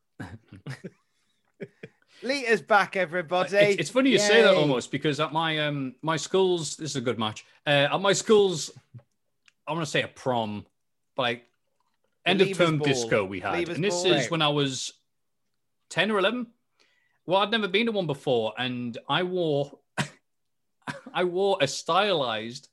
Lita's 2.24 2.62
back, 2.62 2.96
everybody. 2.96 3.56
It's, 3.56 3.82
it's 3.82 3.90
funny 3.90 4.10
you 4.12 4.20
say 4.20 4.42
that 4.42 4.56
almost 4.56 4.92
because 4.92 5.20
at 5.20 5.34
my 5.34 5.60
um 5.60 5.96
my 6.02 6.18
schools, 6.18 6.76
this 6.76 6.92
is 6.92 6.96
a 6.96 7.02
good 7.02 7.20
match. 7.20 7.46
Uh, 7.66 7.88
at 7.92 8.02
my 8.02 8.14
schools, 8.14 8.72
I 9.68 9.74
want 9.74 9.84
to 9.84 9.90
say 9.90 10.02
a 10.04 10.08
prom, 10.08 10.66
but 11.16 11.22
like 11.24 11.48
end 12.26 12.42
of 12.42 12.54
term 12.54 12.78
ball. 12.78 12.88
disco 12.88 13.26
we 13.26 13.40
had, 13.40 13.70
and 13.70 13.84
this 13.84 14.04
ball. 14.04 14.14
is 14.14 14.32
when 14.32 14.42
I 14.42 14.50
was 14.50 14.94
ten 15.90 16.12
or 16.12 16.20
eleven. 16.20 16.48
Well, 17.26 17.42
I'd 17.42 17.52
never 17.52 17.68
been 17.68 17.88
to 17.88 17.92
one 17.92 18.08
before, 18.08 18.54
and 18.58 18.98
I 19.10 19.24
wore 19.24 19.80
I 21.14 21.24
wore 21.24 21.58
a 21.62 21.68
stylized 21.68 22.70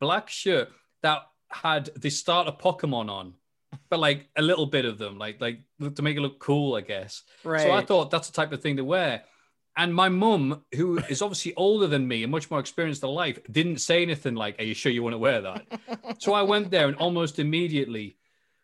black 0.00 0.28
shirt 0.28 0.68
that 1.02 1.22
had 1.50 1.90
the 1.96 2.10
start 2.10 2.46
of 2.48 2.58
Pokemon 2.58 3.10
on, 3.10 3.34
but 3.88 3.98
like 3.98 4.28
a 4.36 4.42
little 4.42 4.66
bit 4.66 4.84
of 4.84 4.98
them, 4.98 5.18
like 5.18 5.40
like 5.40 5.60
to 5.94 6.02
make 6.02 6.16
it 6.16 6.20
look 6.20 6.38
cool, 6.38 6.74
I 6.74 6.80
guess. 6.82 7.22
Right. 7.44 7.62
So 7.62 7.72
I 7.72 7.84
thought 7.84 8.10
that's 8.10 8.28
the 8.28 8.34
type 8.34 8.52
of 8.52 8.62
thing 8.62 8.76
to 8.76 8.84
wear. 8.84 9.22
And 9.78 9.94
my 9.94 10.08
mum, 10.08 10.64
who 10.74 10.98
is 10.98 11.20
obviously 11.20 11.54
older 11.56 11.86
than 11.86 12.08
me 12.08 12.22
and 12.22 12.32
much 12.32 12.50
more 12.50 12.60
experienced 12.60 13.02
in 13.02 13.10
life, 13.10 13.38
didn't 13.50 13.78
say 13.78 14.02
anything 14.02 14.34
like, 14.34 14.58
Are 14.58 14.64
you 14.64 14.74
sure 14.74 14.90
you 14.90 15.02
want 15.02 15.14
to 15.14 15.18
wear 15.18 15.42
that? 15.42 15.66
so 16.18 16.32
I 16.32 16.42
went 16.42 16.70
there 16.70 16.88
and 16.88 16.96
almost 16.96 17.38
immediately 17.38 18.16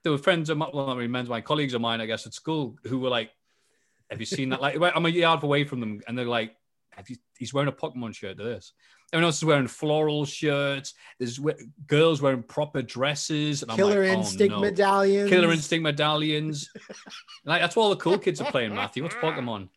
there 0.03 0.13
were 0.13 0.19
friends 0.19 0.51
of 0.51 0.59
mine, 0.59 0.71
well, 0.75 0.91
I 0.91 0.95
mean, 1.07 1.11
my 1.29 1.41
colleagues 1.41 1.75
of 1.75 1.81
mine, 1.81 2.01
I 2.01 2.07
guess, 2.07 2.27
at 2.27 2.35
school 2.35 2.77
who 2.85 2.99
were 2.99 3.09
like, 3.09 3.31
Have 4.11 4.21
you 4.21 4.27
seen 4.27 4.49
that? 4.51 4.61
Like, 4.61 4.77
I'm 4.95 5.07
a 5.07 5.09
yard 5.09 5.43
away 5.43 5.65
from 5.65 5.81
them, 5.81 6.01
and 6.07 6.19
they're 6.19 6.25
like, 6.27 6.57
Have 6.91 7.09
you 7.09 7.17
he's 7.39 7.55
wearing 7.55 7.69
a 7.69 7.73
Pokemon 7.73 8.15
shirt 8.15 8.37
to 8.39 8.43
this? 8.45 8.73
Everyone 9.13 9.27
else 9.29 9.37
is 9.39 9.45
wearing 9.45 9.67
floral 9.67 10.25
shirts. 10.25 10.95
There's 11.19 11.39
girls 11.87 12.23
wearing 12.23 12.43
proper 12.43 12.81
dresses. 12.81 13.63
And 13.63 13.71
I'm 13.71 13.77
Killer 13.77 14.03
like, 14.07 14.17
"Oh, 14.17 14.21
Instinct 14.21 14.55
no." 14.55 14.61
medallions. 14.61 15.29
Killer 15.29 15.53
Instinct 15.53 15.83
medallions. 15.83 16.71
like 17.45 17.61
that's 17.61 17.77
what 17.77 17.83
all 17.83 17.91
the 17.91 17.97
cool 17.97 18.17
kids 18.19 18.41
are 18.41 18.51
playing, 18.51 18.75
Matthew. 18.75 19.03
What's 19.03 19.15
Pokemon? 19.17 19.69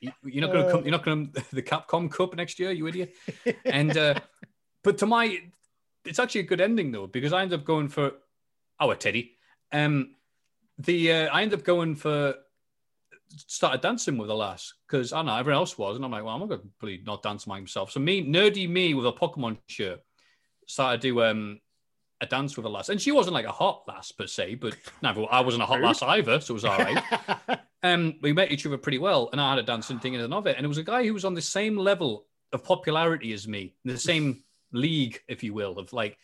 You- 0.00 0.12
You're 0.24 0.42
not 0.46 0.52
going 0.52 0.64
to 0.66 0.70
come. 0.72 0.82
You're 0.84 0.92
not 0.92 1.04
going 1.04 1.32
to 1.50 1.54
the 1.54 1.62
Capcom 1.62 2.10
Cup 2.10 2.34
next 2.36 2.58
year, 2.60 2.70
you 2.70 2.86
idiot. 2.86 3.14
And 3.64 3.96
uh, 3.96 4.20
but 4.84 4.98
to 4.98 5.06
my, 5.06 5.38
it's 6.04 6.18
actually 6.20 6.42
a 6.42 6.44
good 6.44 6.60
ending 6.60 6.92
though 6.92 7.06
because 7.08 7.32
I 7.32 7.42
ended 7.42 7.58
up 7.58 7.66
going 7.66 7.88
for 7.88 8.12
our 8.80 8.94
Teddy. 8.94 9.36
Um, 9.72 10.14
the 10.78 11.12
uh, 11.12 11.26
I 11.28 11.42
ended 11.42 11.58
up 11.58 11.64
going 11.64 11.94
for 11.94 12.34
started 13.46 13.80
dancing 13.80 14.16
with 14.16 14.28
the 14.28 14.34
lass 14.34 14.74
because 14.86 15.12
I 15.12 15.18
don't 15.18 15.26
know 15.26 15.36
everyone 15.36 15.60
else 15.60 15.78
was, 15.78 15.96
and 15.96 16.04
I'm 16.04 16.10
like, 16.10 16.24
well, 16.24 16.34
I'm 16.34 16.40
not 16.40 16.48
going 16.48 16.60
to 16.62 16.66
probably 16.78 17.02
not 17.04 17.22
dance 17.22 17.44
by 17.44 17.60
myself. 17.60 17.92
So 17.92 18.00
me, 18.00 18.24
nerdy 18.24 18.68
me 18.68 18.94
with 18.94 19.06
a 19.06 19.12
Pokemon 19.12 19.58
shirt, 19.68 20.00
started 20.66 21.00
to 21.02 21.08
do 21.08 21.22
um 21.22 21.60
a 22.20 22.26
dance 22.26 22.56
with 22.56 22.66
a 22.66 22.68
lass, 22.68 22.88
and 22.88 23.00
she 23.00 23.12
wasn't 23.12 23.34
like 23.34 23.46
a 23.46 23.52
hot 23.52 23.82
lass 23.86 24.12
per 24.12 24.26
se, 24.26 24.56
but 24.56 24.76
never 25.02 25.26
I 25.30 25.40
wasn't 25.40 25.62
a 25.62 25.66
hot 25.66 25.80
lass 25.80 26.02
either, 26.02 26.40
so 26.40 26.52
it 26.52 26.54
was 26.54 26.64
all 26.64 26.78
right. 26.78 27.60
um, 27.82 28.14
we 28.22 28.32
met 28.32 28.52
each 28.52 28.66
other 28.66 28.78
pretty 28.78 28.98
well, 28.98 29.28
and 29.32 29.40
I 29.40 29.50
had 29.50 29.58
a 29.58 29.62
dancing 29.62 29.98
thing 29.98 30.14
in 30.14 30.32
of 30.32 30.46
it, 30.46 30.56
and 30.56 30.64
it 30.64 30.68
was 30.68 30.78
a 30.78 30.82
guy 30.82 31.04
who 31.04 31.14
was 31.14 31.24
on 31.24 31.34
the 31.34 31.42
same 31.42 31.76
level 31.76 32.26
of 32.52 32.64
popularity 32.64 33.32
as 33.32 33.46
me, 33.46 33.74
in 33.84 33.92
the 33.92 33.98
same 33.98 34.42
league, 34.72 35.20
if 35.28 35.42
you 35.42 35.54
will, 35.54 35.78
of 35.78 35.92
like 35.92 36.18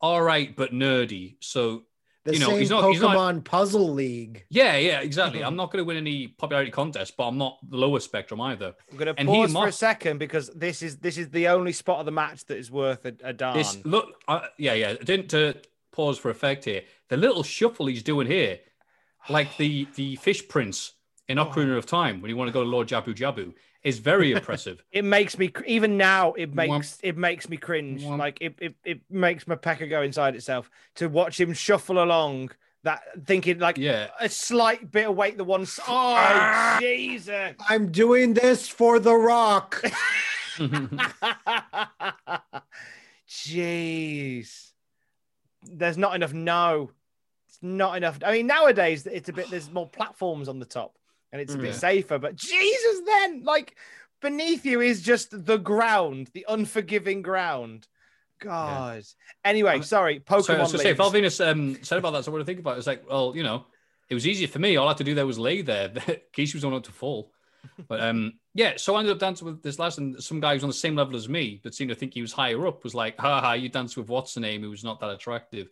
all 0.00 0.22
right 0.22 0.54
but 0.54 0.72
nerdy. 0.72 1.36
So 1.40 1.84
the 2.28 2.34
you 2.34 2.40
know, 2.40 2.50
same 2.50 2.58
he's 2.58 2.70
not- 2.70 2.84
Pokemon 2.84 2.92
he's 2.92 3.00
not- 3.00 3.44
Puzzle 3.44 3.90
League. 3.90 4.44
yeah, 4.50 4.76
yeah, 4.76 5.00
exactly. 5.00 5.42
I'm 5.44 5.56
not 5.56 5.72
going 5.72 5.82
to 5.82 5.86
win 5.86 5.96
any 5.96 6.28
popularity 6.28 6.70
contest, 6.70 7.16
but 7.16 7.26
I'm 7.28 7.38
not 7.38 7.58
the 7.68 7.76
lower 7.76 8.00
spectrum 8.00 8.40
either. 8.40 8.74
I'm 8.90 8.96
going 8.96 9.14
to 9.14 9.20
And 9.20 9.28
he 9.28 9.34
pause 9.34 9.52
for 9.52 9.66
a 9.66 9.72
second 9.72 10.18
because 10.18 10.48
this 10.50 10.82
is 10.82 10.98
this 10.98 11.18
is 11.18 11.30
the 11.30 11.48
only 11.48 11.72
spot 11.72 12.00
of 12.00 12.06
the 12.06 12.12
match 12.12 12.44
that 12.46 12.58
is 12.58 12.70
worth 12.70 13.04
a, 13.04 13.14
a 13.24 13.32
darn. 13.32 13.56
This 13.56 13.84
look, 13.84 14.06
uh, 14.28 14.42
yeah, 14.58 14.74
yeah. 14.74 14.90
I 15.00 15.04
Didn't 15.04 15.32
uh, 15.34 15.54
pause 15.92 16.18
for 16.18 16.30
effect 16.30 16.64
here. 16.66 16.82
The 17.08 17.16
little 17.16 17.42
shuffle 17.42 17.86
he's 17.86 18.02
doing 18.02 18.26
here, 18.26 18.60
like 19.28 19.56
the 19.56 19.88
the 19.94 20.16
fish 20.16 20.46
prince 20.48 20.92
in 21.28 21.38
Ocarina 21.38 21.76
of 21.76 21.86
Time 21.86 22.20
when 22.20 22.30
you 22.30 22.36
want 22.36 22.48
to 22.48 22.52
go 22.52 22.62
to 22.62 22.68
Lord 22.68 22.88
Jabu 22.88 23.14
Jabu, 23.14 23.52
is 23.84 23.98
very 23.98 24.32
impressive. 24.38 24.82
It 24.92 25.04
makes 25.04 25.38
me 25.38 25.52
even 25.66 25.96
now. 25.96 26.32
It 26.32 26.54
makes 26.54 26.70
Womp. 26.96 27.00
it 27.02 27.16
makes 27.16 27.48
me 27.48 27.56
cringe. 27.56 28.02
Womp. 28.02 28.18
Like 28.18 28.38
it, 28.40 28.54
it 28.60 28.74
it 28.84 29.00
makes 29.10 29.46
my 29.46 29.54
pecker 29.54 29.86
go 29.86 30.02
inside 30.02 30.34
itself 30.36 30.70
to 30.96 31.08
watch 31.08 31.40
him 31.40 31.52
shuffle 31.52 32.02
along. 32.02 32.50
That 32.84 33.02
thinking 33.26 33.58
like 33.58 33.76
Yeah. 33.76 34.08
a 34.20 34.28
slight 34.28 34.90
bit 34.92 35.08
of 35.08 35.16
weight. 35.16 35.36
The 35.36 35.44
one. 35.44 35.62
s- 35.62 35.80
Oh 35.80 35.84
ah! 35.88 36.78
Jesus! 36.80 37.54
I'm 37.68 37.90
doing 37.90 38.34
this 38.34 38.68
for 38.68 38.98
the 39.00 39.14
Rock. 39.14 39.82
Jeez. 43.28 44.70
There's 45.70 45.98
not 45.98 46.14
enough 46.14 46.32
no. 46.32 46.90
It's 47.48 47.58
not 47.62 47.96
enough. 47.96 48.18
I 48.24 48.32
mean, 48.32 48.46
nowadays 48.46 49.06
it's 49.06 49.28
a 49.28 49.32
bit 49.32 49.50
there's 49.50 49.70
more 49.70 49.88
platforms 49.88 50.48
on 50.48 50.58
the 50.58 50.64
top 50.64 50.96
and 51.32 51.40
it's 51.40 51.54
a 51.54 51.58
bit 51.58 51.66
Yeah. 51.68 51.72
safer, 51.72 52.18
but 52.18 52.36
Jesus 52.36 53.00
then, 53.06 53.42
like 53.44 53.76
beneath 54.20 54.64
you 54.66 54.80
is 54.80 55.02
just 55.02 55.28
the 55.46 55.58
ground, 55.58 56.30
the 56.34 56.46
unforgiving 56.48 57.22
ground. 57.22 57.86
God. 58.40 59.02
Anyway, 59.44 59.70
I'm- 59.72 59.82
sorry, 59.82 60.22
so 60.28 60.34
Pokemon. 60.36 60.60
was 60.60 60.72
to 60.72 60.78
say, 60.78 60.84
leagues. 60.86 60.96
Val 60.96 61.10
Venis 61.12 61.46
um, 61.46 61.76
said 61.82 61.98
about 61.98 62.12
that. 62.12 62.24
So 62.24 62.32
what 62.32 62.40
I 62.40 62.44
think 62.44 62.60
about 62.60 62.74
it? 62.76 62.78
It's 62.78 62.86
like, 62.86 63.08
well, 63.08 63.32
you 63.34 63.42
know, 63.42 63.66
it 64.08 64.14
was 64.14 64.26
easier 64.26 64.48
for 64.48 64.58
me. 64.58 64.76
All 64.76 64.86
I 64.86 64.90
had 64.90 64.98
to 64.98 65.04
do 65.04 65.14
there 65.14 65.26
was 65.26 65.38
lay 65.38 65.62
there. 65.62 65.92
Casey 66.32 66.56
was 66.56 66.64
on 66.64 66.80
to 66.82 66.92
fall. 66.92 67.32
But 67.88 68.00
um, 68.00 68.34
yeah, 68.54 68.74
so 68.76 68.94
I 68.94 69.00
ended 69.00 69.12
up 69.12 69.18
dancing 69.18 69.46
with 69.46 69.62
this 69.62 69.78
last, 69.80 69.98
and 69.98 70.22
some 70.22 70.38
guy 70.40 70.54
who's 70.54 70.62
on 70.62 70.70
the 70.70 70.74
same 70.74 70.94
level 70.94 71.16
as 71.16 71.28
me, 71.28 71.60
but 71.62 71.74
seemed 71.74 71.90
to 71.90 71.94
think 71.96 72.14
he 72.14 72.22
was 72.22 72.32
higher 72.32 72.66
up, 72.68 72.84
was 72.84 72.94
like, 72.94 73.18
"Ha 73.18 73.40
ha, 73.40 73.52
you 73.54 73.68
dance 73.68 73.96
with 73.96 74.08
what's 74.08 74.34
the 74.34 74.40
name, 74.40 74.62
who's 74.62 74.84
not 74.84 75.00
that 75.00 75.10
attractive," 75.10 75.68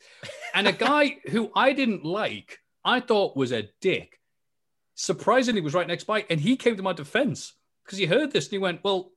and 0.53 0.67
a 0.67 0.73
guy 0.73 1.17
who 1.31 1.51
I 1.55 1.73
didn't 1.73 2.05
like, 2.05 2.59
I 2.85 2.99
thought 3.01 3.37
was 3.37 3.53
a 3.53 3.69
dick, 3.81 4.19
surprisingly 4.97 5.61
was 5.61 5.75
right 5.75 5.87
next 5.87 6.05
by, 6.05 6.25
and 6.29 6.41
he 6.41 6.57
came 6.57 6.77
to 6.77 6.83
my 6.83 6.93
defense 6.93 7.53
because 7.85 7.99
he 7.99 8.07
heard 8.07 8.33
this 8.33 8.47
and 8.47 8.53
he 8.53 8.59
went, 8.59 8.83
"Well, 8.83 9.13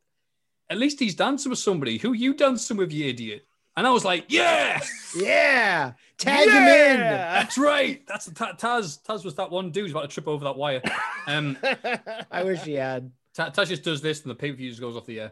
at 0.70 0.78
least 0.78 1.00
he's 1.00 1.16
dancing 1.16 1.50
with 1.50 1.58
somebody. 1.58 1.98
Who 1.98 2.14
you 2.14 2.36
dancing 2.36 2.78
with, 2.78 2.92
you 2.92 3.08
idiot?" 3.08 3.48
And 3.76 3.88
I 3.88 3.92
was 3.92 4.06
like, 4.06 4.26
"Yeah, 4.30 4.82
Yeah. 5.16 5.94
Tag 6.18 6.50
him 6.50 6.68
in. 6.68 7.00
that's 7.00 7.58
right. 7.58 8.06
That's 8.06 8.26
the 8.26 8.36
Ta- 8.36 8.54
Taz. 8.54 9.02
Taz 9.02 9.24
was 9.24 9.36
that 9.36 9.50
one 9.50 9.72
dude 9.72 9.84
who's 9.86 9.92
about 9.92 10.02
to 10.02 10.08
trip 10.10 10.28
over 10.28 10.44
that 10.46 10.58
wire." 10.58 10.82
Um, 11.28 11.58
I 12.32 12.44
wish 12.44 12.62
he 12.64 12.74
had. 12.74 13.12
Ta- 13.34 13.52
Taz 13.52 13.68
just 13.70 13.84
does 13.84 14.02
this 14.02 14.22
and 14.22 14.30
the 14.30 14.36
pay 14.36 14.52
per 14.52 14.58
view 14.58 14.76
goes 14.76 14.96
off 14.98 15.06
the 15.06 15.22
air. 15.22 15.32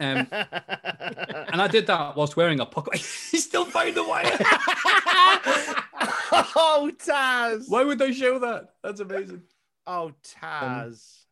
Um, 0.00 0.26
and 0.32 1.62
I 1.62 1.68
did 1.70 1.86
that 1.86 2.16
whilst 2.16 2.36
wearing 2.36 2.58
a 2.58 2.66
pocket. 2.66 2.94
He's 3.30 3.44
still 3.44 3.64
fighting 3.66 3.94
the 3.94 4.02
wire. 4.02 4.24
oh, 6.56 6.90
Taz. 6.98 7.64
Why 7.68 7.84
would 7.84 7.98
they 7.98 8.12
show 8.12 8.38
that? 8.40 8.70
That's 8.82 9.00
amazing. 9.00 9.42
Oh, 9.88 10.12
Taz. 10.22 11.22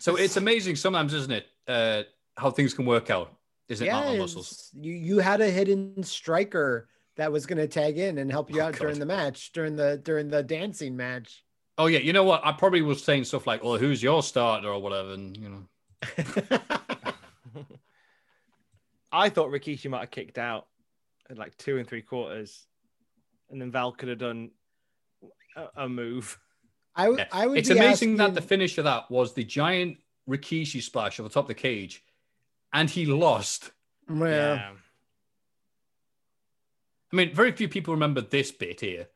So 0.00 0.16
it's 0.16 0.36
amazing 0.36 0.74
sometimes, 0.74 1.14
isn't 1.14 1.30
it? 1.32 1.46
Uh, 1.68 2.02
how 2.36 2.50
things 2.50 2.74
can 2.74 2.84
work 2.84 3.10
out, 3.10 3.32
isn't 3.68 3.86
it? 3.86 3.90
Not 3.90 4.06
on 4.06 4.18
muscles. 4.18 4.70
You 4.74 4.92
you 4.92 5.18
had 5.20 5.40
a 5.40 5.48
hidden 5.48 6.02
striker 6.02 6.88
that 7.16 7.30
was 7.30 7.46
going 7.46 7.58
to 7.58 7.68
tag 7.68 7.96
in 7.96 8.18
and 8.18 8.30
help 8.30 8.50
you 8.50 8.60
Oh, 8.60 8.64
out 8.66 8.74
during 8.74 8.98
the 8.98 9.06
match, 9.06 9.52
during 9.52 9.76
the 9.76 10.00
during 10.02 10.28
the 10.28 10.42
dancing 10.42 10.96
match. 10.96 11.44
Oh 11.78 11.86
yeah, 11.86 12.00
you 12.00 12.12
know 12.12 12.24
what? 12.24 12.44
I 12.44 12.50
probably 12.52 12.82
was 12.82 13.02
saying 13.04 13.24
stuff 13.24 13.46
like, 13.46 13.60
"Oh, 13.62 13.78
who's 13.78 14.02
your 14.02 14.22
starter?" 14.22 14.68
or 14.68 14.82
whatever, 14.82 15.12
and 15.12 15.36
you 15.36 15.48
know. 15.48 15.68
I 19.12 19.28
thought 19.28 19.50
Rikishi 19.50 19.90
might 19.90 20.00
have 20.00 20.10
kicked 20.10 20.38
out 20.38 20.66
at 21.28 21.38
like 21.38 21.56
two 21.56 21.78
and 21.78 21.86
three 21.88 22.02
quarters, 22.02 22.66
and 23.50 23.60
then 23.60 23.70
Val 23.70 23.92
could 23.92 24.08
have 24.08 24.18
done 24.18 24.50
a, 25.56 25.84
a 25.84 25.88
move. 25.88 26.38
I 26.96 27.04
w- 27.04 27.18
Yeah. 27.18 27.28
I 27.32 27.46
would. 27.46 27.58
It's 27.58 27.68
be 27.68 27.76
amazing 27.78 28.16
that 28.16 28.34
the 28.34 28.42
finish 28.42 28.76
of 28.78 28.84
that 28.84 29.10
was 29.10 29.32
the 29.34 29.44
giant 29.44 29.98
Rikishi 30.28 30.82
splash 30.82 31.18
over 31.20 31.28
the 31.28 31.32
top 31.32 31.44
of 31.44 31.48
the 31.48 31.54
cage, 31.54 32.02
and 32.72 32.88
he 32.90 33.06
lost. 33.06 33.70
Yeah. 34.12 34.72
I 37.12 37.16
mean, 37.16 37.34
very 37.34 37.52
few 37.52 37.68
people 37.68 37.94
remember 37.94 38.20
this 38.20 38.50
bit 38.52 38.80
here 38.80 39.08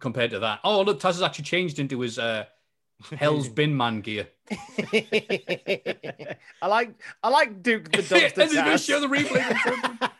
compared 0.00 0.30
to 0.32 0.38
that. 0.40 0.60
Oh, 0.64 0.82
look, 0.82 0.98
Taz 1.00 1.14
has 1.14 1.22
actually 1.22 1.44
changed 1.44 1.78
into 1.78 2.00
his 2.00 2.18
uh, 2.18 2.44
Hell's 3.16 3.48
Bin 3.48 3.74
Man 3.76 4.00
gear. 4.00 4.28
I 4.50 6.36
like 6.66 6.94
I 7.22 7.28
like 7.28 7.62
Duke 7.62 7.90
the 7.90 7.98
dumpster 8.02 8.38
And 8.38 8.50
he's 8.50 8.54
going 8.54 8.64
to 8.66 8.72
Taz. 8.72 8.86
show 8.86 9.00
the 9.00 9.06
replay. 9.08 10.10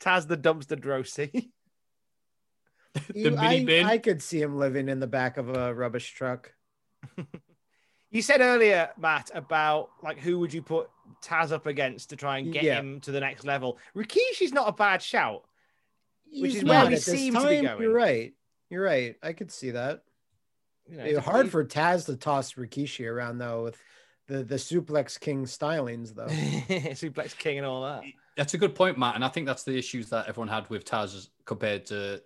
Taz 0.00 0.26
the 0.28 0.36
dumpster 0.36 0.78
Droese. 0.80 1.48
You- 3.14 3.30
mini 3.30 3.38
I, 3.60 3.64
bin. 3.64 3.86
I 3.86 3.98
could 3.98 4.22
see 4.22 4.40
him 4.40 4.56
living 4.56 4.88
in 4.88 5.00
the 5.00 5.06
back 5.06 5.36
of 5.36 5.48
a 5.48 5.74
rubbish 5.74 6.12
truck. 6.12 6.52
You 8.10 8.22
said 8.22 8.40
earlier, 8.40 8.90
Matt, 8.98 9.30
about 9.34 9.90
like 10.02 10.18
who 10.18 10.38
would 10.38 10.54
you 10.54 10.62
put 10.62 10.88
Taz 11.22 11.50
up 11.52 11.66
against 11.66 12.10
to 12.10 12.16
try 12.16 12.38
and 12.38 12.52
get 12.52 12.62
Yeah. 12.62 12.78
him 12.78 13.00
to 13.00 13.10
the 13.10 13.20
next 13.20 13.44
level. 13.44 13.78
Rikishi's 13.96 14.52
not 14.52 14.68
a 14.68 14.72
bad 14.72 15.02
shout. 15.02 15.42
Which 16.32 16.54
is 16.54 16.64
where 16.64 16.78
not 16.78 16.88
we 16.88 16.94
at 16.94 17.02
seem 17.02 17.34
to 17.34 17.40
be 17.40 17.60
going. 17.62 17.82
You're 17.82 17.92
right. 17.92 18.32
You're 18.70 18.84
right. 18.84 19.16
I 19.22 19.32
could 19.32 19.50
see 19.50 19.72
that. 19.72 20.02
You 20.88 20.96
know, 20.98 21.04
It's 21.04 21.18
it's 21.18 21.26
hard 21.26 21.50
pretty- 21.50 21.50
for 21.50 21.64
Taz 21.64 22.06
to 22.06 22.16
toss 22.16 22.54
Rikishi 22.54 23.06
around 23.10 23.38
though 23.38 23.64
with 23.64 23.76
the 24.28 24.44
the 24.44 24.54
suplex 24.54 25.18
king 25.20 25.44
stylings 25.44 26.14
though. 26.14 26.26
Suplex 26.28 27.36
King 27.36 27.58
and 27.58 27.66
all 27.66 27.82
that. 27.82 28.04
That's 28.36 28.54
a 28.54 28.58
good 28.58 28.74
point, 28.74 28.98
Matt. 28.98 29.16
And 29.16 29.24
I 29.24 29.28
think 29.28 29.46
that's 29.46 29.64
the 29.64 29.76
issues 29.76 30.08
that 30.10 30.28
everyone 30.28 30.48
had 30.48 30.70
with 30.70 30.84
Taz 30.84 31.28
compared 31.44 31.86
to 31.86 32.22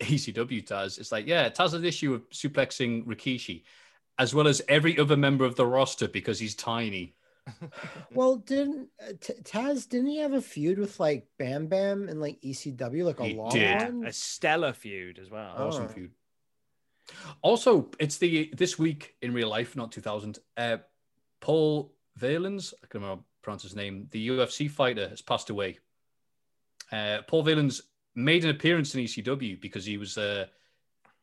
ECW 0.00 0.64
Taz. 0.66 0.98
It's 0.98 1.12
like, 1.12 1.26
yeah, 1.26 1.48
Taz 1.48 1.72
had 1.72 1.80
an 1.80 1.86
issue 1.86 2.14
of 2.14 2.28
suplexing 2.30 3.04
Rikishi, 3.06 3.64
as 4.18 4.34
well 4.34 4.46
as 4.48 4.62
every 4.68 4.98
other 4.98 5.16
member 5.16 5.44
of 5.44 5.56
the 5.56 5.66
roster 5.66 6.08
because 6.08 6.38
he's 6.38 6.54
tiny. 6.54 7.14
well, 8.12 8.36
didn't 8.36 8.88
uh, 9.02 9.12
Taz 9.42 9.88
didn't 9.88 10.08
he 10.08 10.18
have 10.18 10.34
a 10.34 10.42
feud 10.42 10.78
with 10.78 11.00
like 11.00 11.26
Bam 11.38 11.66
Bam 11.66 12.08
and 12.08 12.20
like 12.20 12.38
ECW 12.42 13.04
like 13.04 13.20
a 13.20 13.24
He 13.24 13.34
long 13.36 13.48
did. 13.50 13.82
one? 13.82 14.06
A 14.06 14.12
stellar 14.12 14.72
feud 14.74 15.18
as 15.18 15.30
well. 15.30 15.54
Awesome 15.56 15.84
Oh. 15.84 15.88
feud. 15.88 16.10
Also, 17.40 17.90
it's 17.98 18.18
the 18.18 18.52
this 18.54 18.78
week 18.78 19.16
in 19.22 19.32
real 19.32 19.48
life, 19.48 19.74
not 19.76 19.90
2000. 19.92 20.38
Uh, 20.58 20.76
Paul 21.40 21.94
Valens, 22.16 22.74
I 22.82 22.86
can't 22.86 22.96
remember 22.96 23.08
how 23.08 23.16
to 23.20 23.24
pronounce 23.42 23.62
his 23.62 23.74
name, 23.76 24.08
the 24.10 24.28
UFC 24.28 24.70
fighter, 24.70 25.08
has 25.08 25.22
passed 25.22 25.48
away. 25.48 25.78
Uh, 26.92 27.22
Paul 27.26 27.44
Valens 27.44 27.80
made 28.18 28.44
an 28.44 28.50
appearance 28.50 28.94
in 28.94 29.04
ECW 29.04 29.60
because 29.60 29.84
he 29.84 29.96
was 29.96 30.18
uh, 30.18 30.46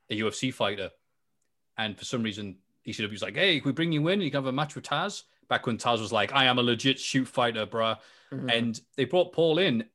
a 0.10 0.20
UFC 0.20 0.54
fighter, 0.54 0.92
and 1.78 1.98
for 1.98 2.06
some 2.06 2.24
reason 2.24 2.58
ECW 2.88 3.12
was 3.12 3.22
like, 3.22 3.36
"Hey, 3.36 3.60
can 3.60 3.68
we 3.68 3.74
bring 3.74 3.92
you 3.92 4.08
in? 4.08 4.22
You 4.22 4.32
can 4.32 4.40
have 4.40 4.48
a 4.48 4.52
match 4.52 4.76
with 4.76 4.86
Taz." 4.86 5.24
Back 5.48 5.68
when 5.68 5.78
Taz 5.78 6.00
was 6.00 6.12
like, 6.12 6.34
"I 6.34 6.46
am 6.46 6.58
a 6.58 6.64
legit 6.64 7.00
shoot 7.00 7.28
fighter, 7.28 7.66
bruh," 7.66 7.98
Mhm. 8.32 8.52
and 8.52 8.82
they 8.96 9.06
brought 9.06 9.34
Paul 9.34 9.60
in, 9.60 9.86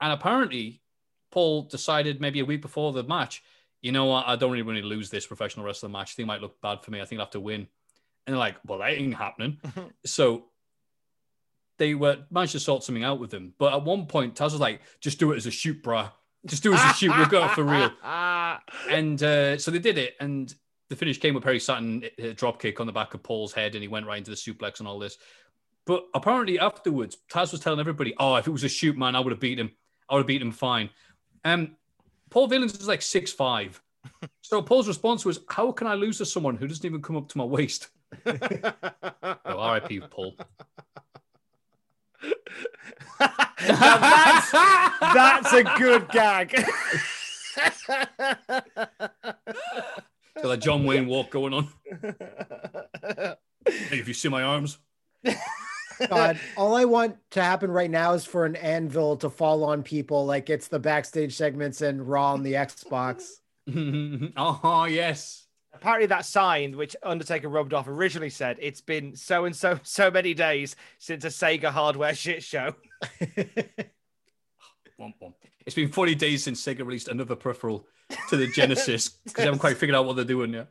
and 0.00 0.12
apparently 0.12 0.80
Paul 1.30 1.62
decided 1.62 2.20
maybe 2.20 2.40
a 2.40 2.44
week 2.44 2.62
before 2.62 2.92
the 2.92 3.02
match, 3.04 3.42
you 3.82 3.92
know 3.92 4.06
what, 4.06 4.26
I 4.26 4.36
don't 4.36 4.50
really 4.50 4.62
want 4.62 4.78
to 4.78 4.84
lose 4.84 5.10
this 5.10 5.26
professional 5.26 5.64
wrestling 5.66 5.92
match. 5.92 6.14
Think 6.14 6.26
might 6.26 6.40
look 6.40 6.60
bad 6.60 6.82
for 6.82 6.90
me. 6.90 7.00
I 7.00 7.04
think 7.04 7.18
I'll 7.20 7.26
have 7.26 7.32
to 7.32 7.40
win. 7.40 7.60
And 8.26 8.34
they're 8.34 8.36
like, 8.36 8.56
well, 8.66 8.78
that 8.80 8.92
ain't 8.92 9.14
happening. 9.14 9.58
so 10.04 10.46
they 11.78 11.94
were 11.94 12.18
managed 12.30 12.52
to 12.52 12.60
sort 12.60 12.82
something 12.84 13.04
out 13.04 13.20
with 13.20 13.32
him. 13.32 13.54
But 13.58 13.72
at 13.72 13.84
one 13.84 14.06
point, 14.06 14.34
Taz 14.34 14.52
was 14.52 14.60
like, 14.60 14.80
just 15.00 15.18
do 15.18 15.32
it 15.32 15.36
as 15.36 15.46
a 15.46 15.50
shoot, 15.50 15.82
bruh. 15.82 16.10
Just 16.46 16.62
do 16.62 16.72
us 16.74 16.82
a 16.82 16.94
shoot. 16.94 17.16
We'll 17.16 17.26
go 17.26 17.48
for 17.48 17.64
real. 17.64 17.90
And 18.90 19.22
uh, 19.22 19.58
so 19.58 19.70
they 19.70 19.78
did 19.78 19.98
it. 19.98 20.16
And 20.20 20.52
the 20.88 20.96
finish 20.96 21.18
came 21.18 21.34
with 21.34 21.44
Perry 21.44 21.60
Saturn 21.60 22.04
a 22.18 22.32
drop 22.34 22.60
kick 22.60 22.80
on 22.80 22.86
the 22.86 22.92
back 22.92 23.14
of 23.14 23.22
Paul's 23.22 23.52
head, 23.52 23.74
and 23.74 23.82
he 23.82 23.88
went 23.88 24.06
right 24.06 24.18
into 24.18 24.30
the 24.30 24.36
suplex 24.36 24.80
and 24.80 24.88
all 24.88 24.98
this. 24.98 25.16
But 25.86 26.04
apparently 26.14 26.58
afterwards, 26.58 27.16
Taz 27.32 27.52
was 27.52 27.60
telling 27.60 27.80
everybody, 27.80 28.14
"Oh, 28.18 28.36
if 28.36 28.46
it 28.46 28.50
was 28.50 28.64
a 28.64 28.68
shoot, 28.68 28.98
man, 28.98 29.14
I 29.14 29.20
would 29.20 29.30
have 29.30 29.40
beat 29.40 29.58
him. 29.58 29.70
I 30.08 30.14
would 30.14 30.20
have 30.20 30.26
beat 30.26 30.42
him 30.42 30.52
fine." 30.52 30.90
Um, 31.44 31.76
Paul 32.28 32.48
Valens 32.48 32.74
is 32.74 32.88
like 32.88 33.02
six 33.02 33.32
five, 33.32 33.80
so 34.42 34.60
Paul's 34.60 34.88
response 34.88 35.24
was, 35.24 35.40
"How 35.48 35.72
can 35.72 35.86
I 35.86 35.94
lose 35.94 36.18
to 36.18 36.26
someone 36.26 36.56
who 36.56 36.66
doesn't 36.66 36.84
even 36.84 37.02
come 37.02 37.16
up 37.16 37.28
to 37.28 37.38
my 37.38 37.44
waist?" 37.44 37.88
oh, 38.26 38.34
R.I.P. 39.44 40.00
Paul. 40.10 40.34
Now 43.20 43.98
that's, 43.98 44.50
that's 44.50 45.52
a 45.52 45.64
good 45.78 46.08
gag. 46.08 46.50
Got 50.42 50.48
that 50.48 50.60
John 50.60 50.84
Wayne 50.84 51.06
walk 51.06 51.30
going 51.30 51.52
on. 51.52 51.68
Hey, 53.66 53.98
if 53.98 54.08
you 54.08 54.14
see 54.14 54.28
my 54.28 54.42
arms, 54.42 54.78
God, 56.08 56.38
all 56.56 56.74
I 56.74 56.86
want 56.86 57.16
to 57.32 57.42
happen 57.42 57.70
right 57.70 57.90
now 57.90 58.14
is 58.14 58.24
for 58.24 58.46
an 58.46 58.56
anvil 58.56 59.16
to 59.18 59.28
fall 59.28 59.64
on 59.64 59.82
people 59.82 60.24
like 60.24 60.48
it's 60.48 60.68
the 60.68 60.78
backstage 60.78 61.34
segments 61.34 61.82
and 61.82 62.08
Raw 62.08 62.32
on 62.32 62.42
the 62.42 62.54
Xbox. 62.54 63.28
oh 64.36 64.84
yes. 64.90 65.46
Apparently, 65.72 66.06
that 66.06 66.24
sign 66.24 66.76
which 66.76 66.96
Undertaker 67.02 67.48
rubbed 67.48 67.72
off 67.72 67.86
originally 67.86 68.30
said 68.30 68.56
it's 68.60 68.80
been 68.80 69.14
so 69.14 69.44
and 69.44 69.54
so 69.54 69.78
so 69.82 70.10
many 70.10 70.34
days 70.34 70.76
since 70.98 71.24
a 71.24 71.28
Sega 71.28 71.70
hardware 71.70 72.14
shit 72.14 72.42
show. 72.42 72.74
It's 75.66 75.74
been 75.74 75.92
40 75.92 76.14
days 76.14 76.44
since 76.44 76.62
Sega 76.62 76.80
released 76.80 77.08
another 77.08 77.36
peripheral 77.36 77.86
to 78.28 78.36
the 78.36 78.46
Genesis 78.54 79.08
because 79.08 79.34
they 79.34 79.44
haven't 79.44 79.60
quite 79.60 79.76
figured 79.76 79.96
out 79.96 80.04
what 80.04 80.16
they're 80.16 80.24
doing 80.24 80.52
yet. 80.52 80.68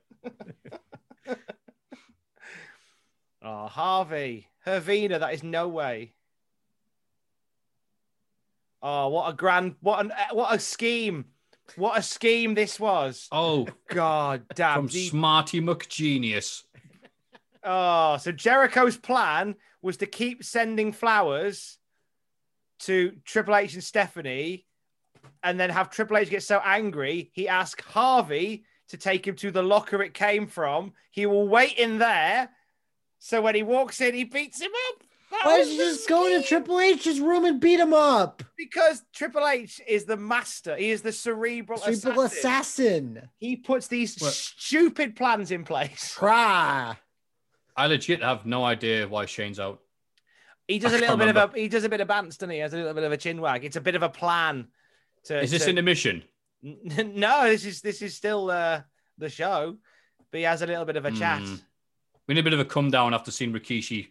Oh, 3.41 3.67
Harvey, 3.67 4.49
Hervina, 4.65 5.19
that 5.19 5.33
is 5.33 5.43
no 5.43 5.67
way. 5.67 6.13
Oh, 8.81 9.07
what 9.07 9.29
a 9.29 9.33
grand, 9.33 9.75
what 9.81 10.03
an, 10.03 10.11
eh, 10.11 10.33
what 10.33 10.53
a 10.53 10.59
scheme, 10.59 11.25
what 11.75 11.97
a 11.97 12.01
scheme 12.01 12.53
this 12.53 12.79
was. 12.79 13.27
Oh, 13.31 13.67
God 13.87 14.45
damn. 14.55 14.75
from 14.75 14.87
the- 14.87 15.07
Smarty 15.07 15.61
McGenius. 15.61 16.63
Oh, 17.63 18.17
so 18.17 18.31
Jericho's 18.31 18.97
plan 18.97 19.55
was 19.81 19.97
to 19.97 20.05
keep 20.05 20.43
sending 20.43 20.91
flowers 20.91 21.77
to 22.79 23.13
Triple 23.25 23.55
H 23.55 23.73
and 23.73 23.83
Stephanie, 23.83 24.65
and 25.43 25.59
then 25.59 25.69
have 25.69 25.89
Triple 25.89 26.17
H 26.17 26.29
get 26.29 26.43
so 26.43 26.61
angry 26.63 27.29
he 27.33 27.47
asked 27.47 27.81
Harvey 27.81 28.63
to 28.87 28.97
take 28.97 29.27
him 29.27 29.35
to 29.35 29.51
the 29.51 29.61
locker 29.61 30.01
it 30.01 30.13
came 30.13 30.47
from. 30.47 30.93
He 31.11 31.25
will 31.25 31.47
wait 31.47 31.77
in 31.77 31.97
there, 31.99 32.49
so 33.19 33.41
when 33.41 33.55
he 33.55 33.63
walks 33.63 33.99
in, 34.01 34.13
he 34.15 34.23
beats 34.23 34.61
him 34.61 34.71
up. 34.89 35.03
Why 35.29 35.57
does 35.57 35.69
he 35.69 35.77
just 35.77 36.09
go 36.09 36.27
to 36.27 36.45
Triple 36.45 36.79
H's 36.79 37.19
room 37.19 37.45
and 37.45 37.59
beat 37.59 37.79
him 37.79 37.93
up? 37.93 38.43
Because 38.57 39.03
Triple 39.13 39.47
H 39.47 39.79
is 39.87 40.05
the 40.05 40.17
master. 40.17 40.75
He 40.75 40.89
is 40.89 41.01
the 41.01 41.11
cerebral, 41.11 41.77
Cerebral 41.79 42.21
assassin. 42.23 43.17
assassin. 43.17 43.29
He 43.37 43.55
puts 43.55 43.87
these 43.87 44.17
What? 44.19 44.33
stupid 44.33 45.15
plans 45.15 45.51
in 45.51 45.63
place. 45.63 46.15
Cry. 46.15 46.97
I 47.75 47.87
legit 47.87 48.23
have 48.23 48.45
no 48.45 48.63
idea 48.65 49.07
why 49.07 49.25
Shane's 49.25 49.59
out. 49.59 49.79
He 50.67 50.79
does 50.79 50.93
I 50.93 50.97
a 50.97 50.99
little 50.99 51.17
can't 51.17 51.33
bit 51.33 51.43
of 51.43 51.53
a 51.55 51.59
he 51.59 51.67
does 51.67 51.83
a 51.83 51.89
bit 51.89 52.01
of 52.01 52.07
bants, 52.07 52.37
doesn't 52.37 52.49
he? 52.49 52.57
He 52.57 52.61
has 52.61 52.73
a 52.73 52.77
little 52.77 52.93
bit 52.93 53.03
of 53.03 53.11
a 53.11 53.17
chin 53.17 53.39
wag. 53.39 53.63
It's 53.65 53.75
a 53.77 53.81
bit 53.81 53.95
of 53.95 54.03
a 54.03 54.09
plan. 54.09 54.67
To, 55.25 55.39
Is 55.39 55.51
this 55.51 55.63
to- 55.63 55.69
intermission? 55.69 56.23
N- 56.65 57.13
no, 57.15 57.43
this 57.49 57.65
is 57.65 57.81
this 57.81 58.01
is 58.01 58.15
still 58.15 58.51
uh, 58.51 58.81
the 59.17 59.29
show, 59.29 59.77
but 60.31 60.37
he 60.39 60.43
has 60.43 60.61
a 60.61 60.67
little 60.67 60.85
bit 60.85 60.97
of 60.97 61.05
a 61.05 61.11
chat. 61.11 61.41
Hmm. 61.41 61.55
We 62.27 62.33
need 62.35 62.41
a 62.41 62.43
bit 62.43 62.53
of 62.53 62.59
a 62.59 62.65
come 62.65 62.91
down 62.91 63.13
after 63.13 63.31
seeing 63.31 63.53
Rikishi 63.53 64.07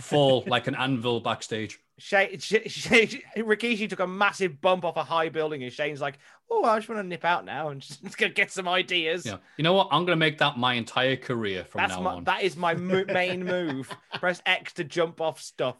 fall 0.00 0.44
like 0.46 0.66
an 0.66 0.74
anvil 0.74 1.20
backstage. 1.20 1.78
Shay, 1.98 2.36
Shay, 2.38 2.66
Shay, 2.68 3.06
Rikishi 3.36 3.88
took 3.88 4.00
a 4.00 4.06
massive 4.06 4.60
bump 4.60 4.84
off 4.84 4.96
a 4.96 5.04
high 5.04 5.28
building, 5.28 5.62
and 5.62 5.72
Shane's 5.72 6.00
like, 6.00 6.18
"Oh, 6.50 6.64
I 6.64 6.76
just 6.78 6.88
want 6.88 6.98
to 7.00 7.06
nip 7.06 7.24
out 7.24 7.44
now 7.44 7.68
and 7.68 7.80
just, 7.80 8.02
just 8.04 8.18
gonna 8.18 8.32
get 8.32 8.50
some 8.50 8.66
ideas." 8.66 9.24
Yeah. 9.26 9.36
You 9.56 9.64
know 9.64 9.74
what? 9.74 9.88
I'm 9.92 10.04
gonna 10.04 10.16
make 10.16 10.38
that 10.38 10.56
my 10.58 10.74
entire 10.74 11.16
career 11.16 11.64
from 11.64 11.80
That's 11.80 11.94
now 11.94 12.00
my 12.02 12.12
on. 12.14 12.24
that 12.24 12.42
is 12.42 12.56
my 12.56 12.74
mo- 12.74 13.04
main 13.12 13.44
move. 13.44 13.94
Press 14.14 14.42
X 14.46 14.72
to 14.74 14.84
jump 14.84 15.20
off 15.20 15.40
stuff. 15.40 15.76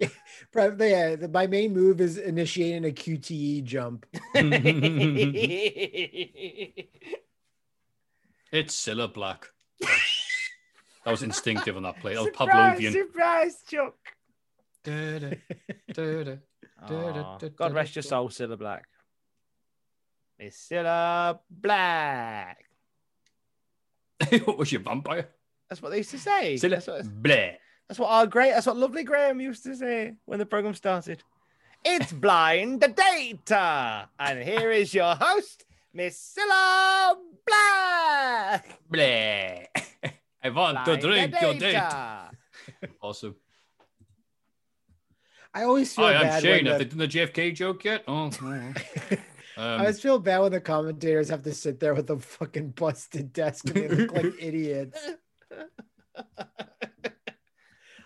Pro- 0.52 0.74
Yeah, 0.80 1.14
my 1.30 1.46
main 1.46 1.72
move 1.74 2.00
is 2.00 2.18
initiating 2.18 2.84
a 2.86 2.92
QTE 2.92 3.62
jump. 3.62 4.06
It's 8.52 8.74
Cilla 8.76 9.12
Black. 9.12 9.48
That 11.04 11.10
was 11.10 11.22
instinctive 11.22 11.76
on 11.76 11.82
that 11.84 12.00
play. 12.00 12.14
That 12.14 12.20
was 12.20 12.28
surprise, 12.28 12.78
Pavlovian. 12.78 12.92
surprise, 12.92 13.62
Chuck. 13.68 13.94
Da-da, 14.84 15.36
da-da, 15.92 17.38
God 17.56 17.72
rest 17.72 17.94
your 17.94 18.02
soul, 18.02 18.28
Cilla 18.28 18.58
Black. 18.58 18.84
It's 20.38 20.68
Cilla 20.68 21.38
Black. 21.48 22.64
what 24.44 24.58
was 24.58 24.72
your 24.72 24.80
vampire? 24.80 25.28
That's 25.68 25.80
what 25.80 25.90
they 25.90 25.98
used 25.98 26.10
to 26.10 26.18
say. 26.18 26.54
Cilla 26.54 26.70
That's 26.70 26.86
what, 26.86 27.22
Bleh. 27.22 27.54
that's 27.88 28.00
what 28.00 28.08
our 28.08 28.26
great. 28.26 28.50
That's 28.50 28.66
what 28.66 28.76
lovely 28.76 29.04
Graham 29.04 29.40
used 29.40 29.64
to 29.64 29.76
say 29.76 30.14
when 30.24 30.38
the 30.38 30.46
program 30.46 30.74
started. 30.74 31.22
It's 31.84 32.12
blind 32.12 32.80
data, 32.80 34.08
and 34.18 34.42
here 34.42 34.70
is 34.70 34.92
your 34.92 35.14
host, 35.14 35.64
Miss 35.94 36.36
Cilla 36.36 37.14
Black. 37.46 38.78
Bleh. 38.92 39.66
I 40.44 40.48
want 40.50 40.84
to 40.84 40.96
drink 40.96 41.34
your 41.40 41.52
date. 41.54 41.60
data. 41.60 42.30
Awesome. 43.02 43.34
I 45.54 45.64
always 45.64 45.94
feel 45.94 46.06
Hi, 46.06 46.14
I'm 46.14 46.22
bad. 46.22 46.42
Shane. 46.42 46.64
when 46.64 46.66
Have 46.66 46.78
the- 46.78 46.84
they 46.84 46.90
done 46.90 46.98
the 46.98 47.08
JFK 47.08 47.54
joke 47.54 47.84
yet? 47.84 48.04
Oh. 48.08 48.30
oh. 48.42 48.72
I 49.56 49.74
Um, 49.74 49.80
always 49.80 50.00
feel 50.00 50.18
bad 50.18 50.38
when 50.40 50.52
the 50.52 50.60
commentators 50.60 51.28
have 51.28 51.42
to 51.42 51.52
sit 51.52 51.78
there 51.80 51.92
with 51.94 52.08
a 52.10 52.18
fucking 52.18 52.70
busted 52.70 53.32
desk 53.32 53.66
and 53.66 53.74
they 53.76 53.88
look 53.88 54.12
like 54.12 54.32
idiots. 54.40 54.98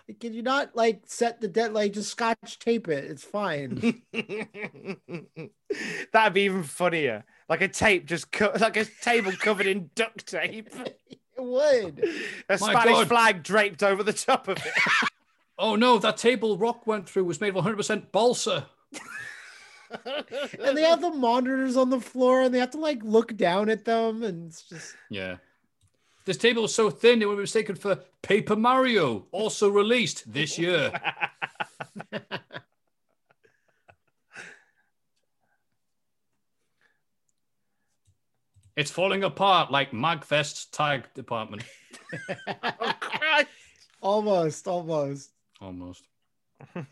Like, 0.07 0.19
Can 0.19 0.33
you 0.33 0.41
not 0.41 0.75
like 0.75 1.03
set 1.05 1.39
the 1.39 1.47
dead 1.47 1.71
like 1.73 1.93
just 1.93 2.09
scotch 2.11 2.59
tape 2.59 2.87
it? 2.89 3.05
It's 3.05 3.23
fine. 3.23 4.03
That'd 6.11 6.33
be 6.33 6.41
even 6.41 6.63
funnier. 6.63 7.23
Like 7.47 7.61
a 7.61 7.67
tape 7.69 8.05
just 8.05 8.31
cut, 8.31 8.59
like 8.59 8.75
a 8.77 8.85
table 8.85 9.31
covered 9.33 9.67
in 9.67 9.89
duct 9.95 10.25
tape. 10.27 10.69
It 11.37 11.43
would. 11.43 12.03
A 12.49 12.57
My 12.59 12.71
Spanish 12.73 12.97
God. 12.97 13.07
flag 13.07 13.43
draped 13.43 13.83
over 13.83 14.03
the 14.03 14.13
top 14.13 14.47
of 14.47 14.57
it. 14.57 14.73
oh 15.59 15.75
no, 15.75 15.97
that 15.99 16.17
table 16.17 16.57
Rock 16.57 16.87
went 16.87 17.07
through 17.07 17.25
was 17.25 17.41
made 17.41 17.55
of 17.55 17.63
100% 17.63 18.11
balsa. 18.11 18.67
And 20.59 20.77
they 20.77 20.83
have 20.83 21.01
the 21.01 21.11
monitors 21.11 21.77
on 21.77 21.89
the 21.89 22.01
floor 22.01 22.41
and 22.41 22.53
they 22.53 22.59
have 22.59 22.71
to 22.71 22.77
like 22.77 23.01
look 23.03 23.37
down 23.37 23.69
at 23.69 23.85
them 23.85 24.23
and 24.23 24.49
it's 24.49 24.63
just 24.63 24.95
Yeah. 25.09 25.37
This 26.25 26.35
table 26.37 26.63
was 26.63 26.75
so 26.75 26.89
thin 26.89 27.21
it 27.21 27.25
would 27.25 27.35
be 27.37 27.41
mistaken 27.41 27.75
for 27.75 28.01
Paper 28.21 28.57
Mario, 28.57 29.27
also 29.31 29.69
released 29.69 30.31
this 30.31 30.59
year. 30.59 30.91
it's 38.77 38.91
falling 38.91 39.25
apart 39.25 39.71
like 39.71 39.91
Magfest's 39.91 40.67
tag 40.67 41.05
department. 41.15 41.63
almost, 44.01 44.67
almost. 44.67 45.31
Almost. 45.59 46.07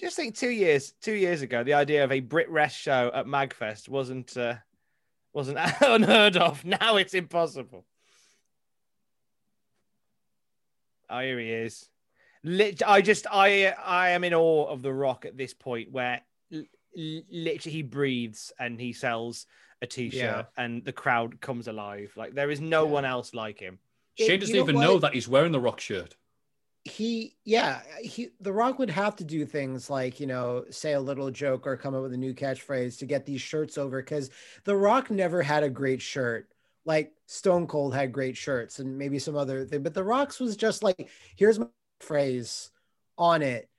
Just 0.00 0.16
think, 0.16 0.36
two 0.36 0.50
years, 0.50 0.94
two 1.00 1.12
years 1.12 1.42
ago, 1.42 1.62
the 1.62 1.74
idea 1.74 2.02
of 2.02 2.10
a 2.10 2.18
Brit 2.18 2.50
Rest 2.50 2.76
show 2.76 3.12
at 3.14 3.26
Magfest 3.26 3.88
wasn't 3.88 4.36
uh, 4.36 4.56
wasn't 5.32 5.58
unheard 5.80 6.36
of. 6.36 6.64
Now 6.64 6.96
it's 6.96 7.14
impossible. 7.14 7.86
Oh, 11.08 11.20
here 11.20 11.38
he 11.38 11.50
is. 11.50 11.88
I 12.84 13.00
just, 13.02 13.28
I, 13.30 13.66
I 13.66 14.10
am 14.10 14.24
in 14.24 14.34
awe 14.34 14.66
of 14.66 14.82
The 14.82 14.92
Rock 14.92 15.24
at 15.24 15.36
this 15.36 15.54
point, 15.54 15.92
where 15.92 16.14
l- 16.14 16.20
l- 16.20 16.31
literally 16.96 17.72
he 17.72 17.82
breathes 17.82 18.52
and 18.58 18.80
he 18.80 18.92
sells 18.92 19.46
a 19.80 19.86
T-shirt, 19.86 20.14
Yeah. 20.20 20.44
and 20.56 20.84
the 20.84 20.92
crowd 20.92 21.40
comes 21.40 21.66
alive. 21.68 22.12
Like 22.16 22.34
there 22.34 22.50
is 22.50 22.60
no 22.60 22.86
one 22.86 23.04
else 23.04 23.34
like 23.34 23.58
him. 23.58 23.78
It- 24.16 24.26
Shane 24.26 24.40
doesn't 24.40 24.54
you 24.54 24.60
know 24.60 24.68
even 24.68 24.80
know 24.80 24.92
what? 24.94 25.02
that 25.02 25.14
he's 25.14 25.26
wearing 25.28 25.52
the 25.52 25.60
Rock 25.60 25.80
shirt. 25.80 26.14
he 26.84 27.36
yeah 27.44 27.80
he 28.00 28.30
the 28.40 28.52
rock 28.52 28.78
would 28.80 28.90
have 28.90 29.14
to 29.14 29.22
do 29.22 29.46
things 29.46 29.88
like 29.88 30.18
you 30.18 30.26
know 30.26 30.64
say 30.70 30.94
a 30.94 31.00
little 31.00 31.30
joke 31.30 31.64
or 31.64 31.76
come 31.76 31.94
up 31.94 32.02
with 32.02 32.12
a 32.12 32.16
new 32.16 32.34
catchphrase 32.34 32.98
to 32.98 33.06
get 33.06 33.24
these 33.24 33.40
shirts 33.40 33.78
over 33.78 34.02
because 34.02 34.30
the 34.64 34.74
rock 34.74 35.08
never 35.08 35.42
had 35.42 35.62
a 35.62 35.70
great 35.70 36.02
shirt 36.02 36.48
like 36.84 37.12
stone 37.26 37.68
cold 37.68 37.94
had 37.94 38.10
great 38.12 38.36
shirts 38.36 38.80
and 38.80 38.98
maybe 38.98 39.20
some 39.20 39.36
other 39.36 39.64
thing 39.64 39.80
but 39.84 39.94
the 39.94 40.02
rocks 40.02 40.40
was 40.40 40.56
just 40.56 40.82
like 40.82 41.08
here's 41.36 41.56
my 41.60 41.66
phrase 42.00 42.72
on 43.16 43.42
it 43.42 43.70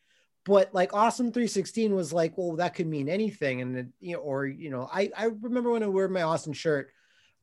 but 0.46 0.74
like 0.74 0.94
Austin 0.94 1.32
316 1.32 1.94
was 1.96 2.12
like 2.14 2.38
well 2.38 2.56
that 2.58 2.76
could 2.76 2.88
mean 2.88 3.08
anything 3.10 3.62
and 3.62 3.78
it, 3.78 3.88
you 4.00 4.14
know 4.14 4.20
or 4.22 4.46
you 4.46 4.70
know 4.70 4.90
i 4.92 5.10
i 5.18 5.26
remember 5.42 5.70
when 5.72 5.84
i 5.84 5.88
wear 5.88 6.08
my 6.08 6.24
austin 6.24 6.54
shirt 6.54 6.92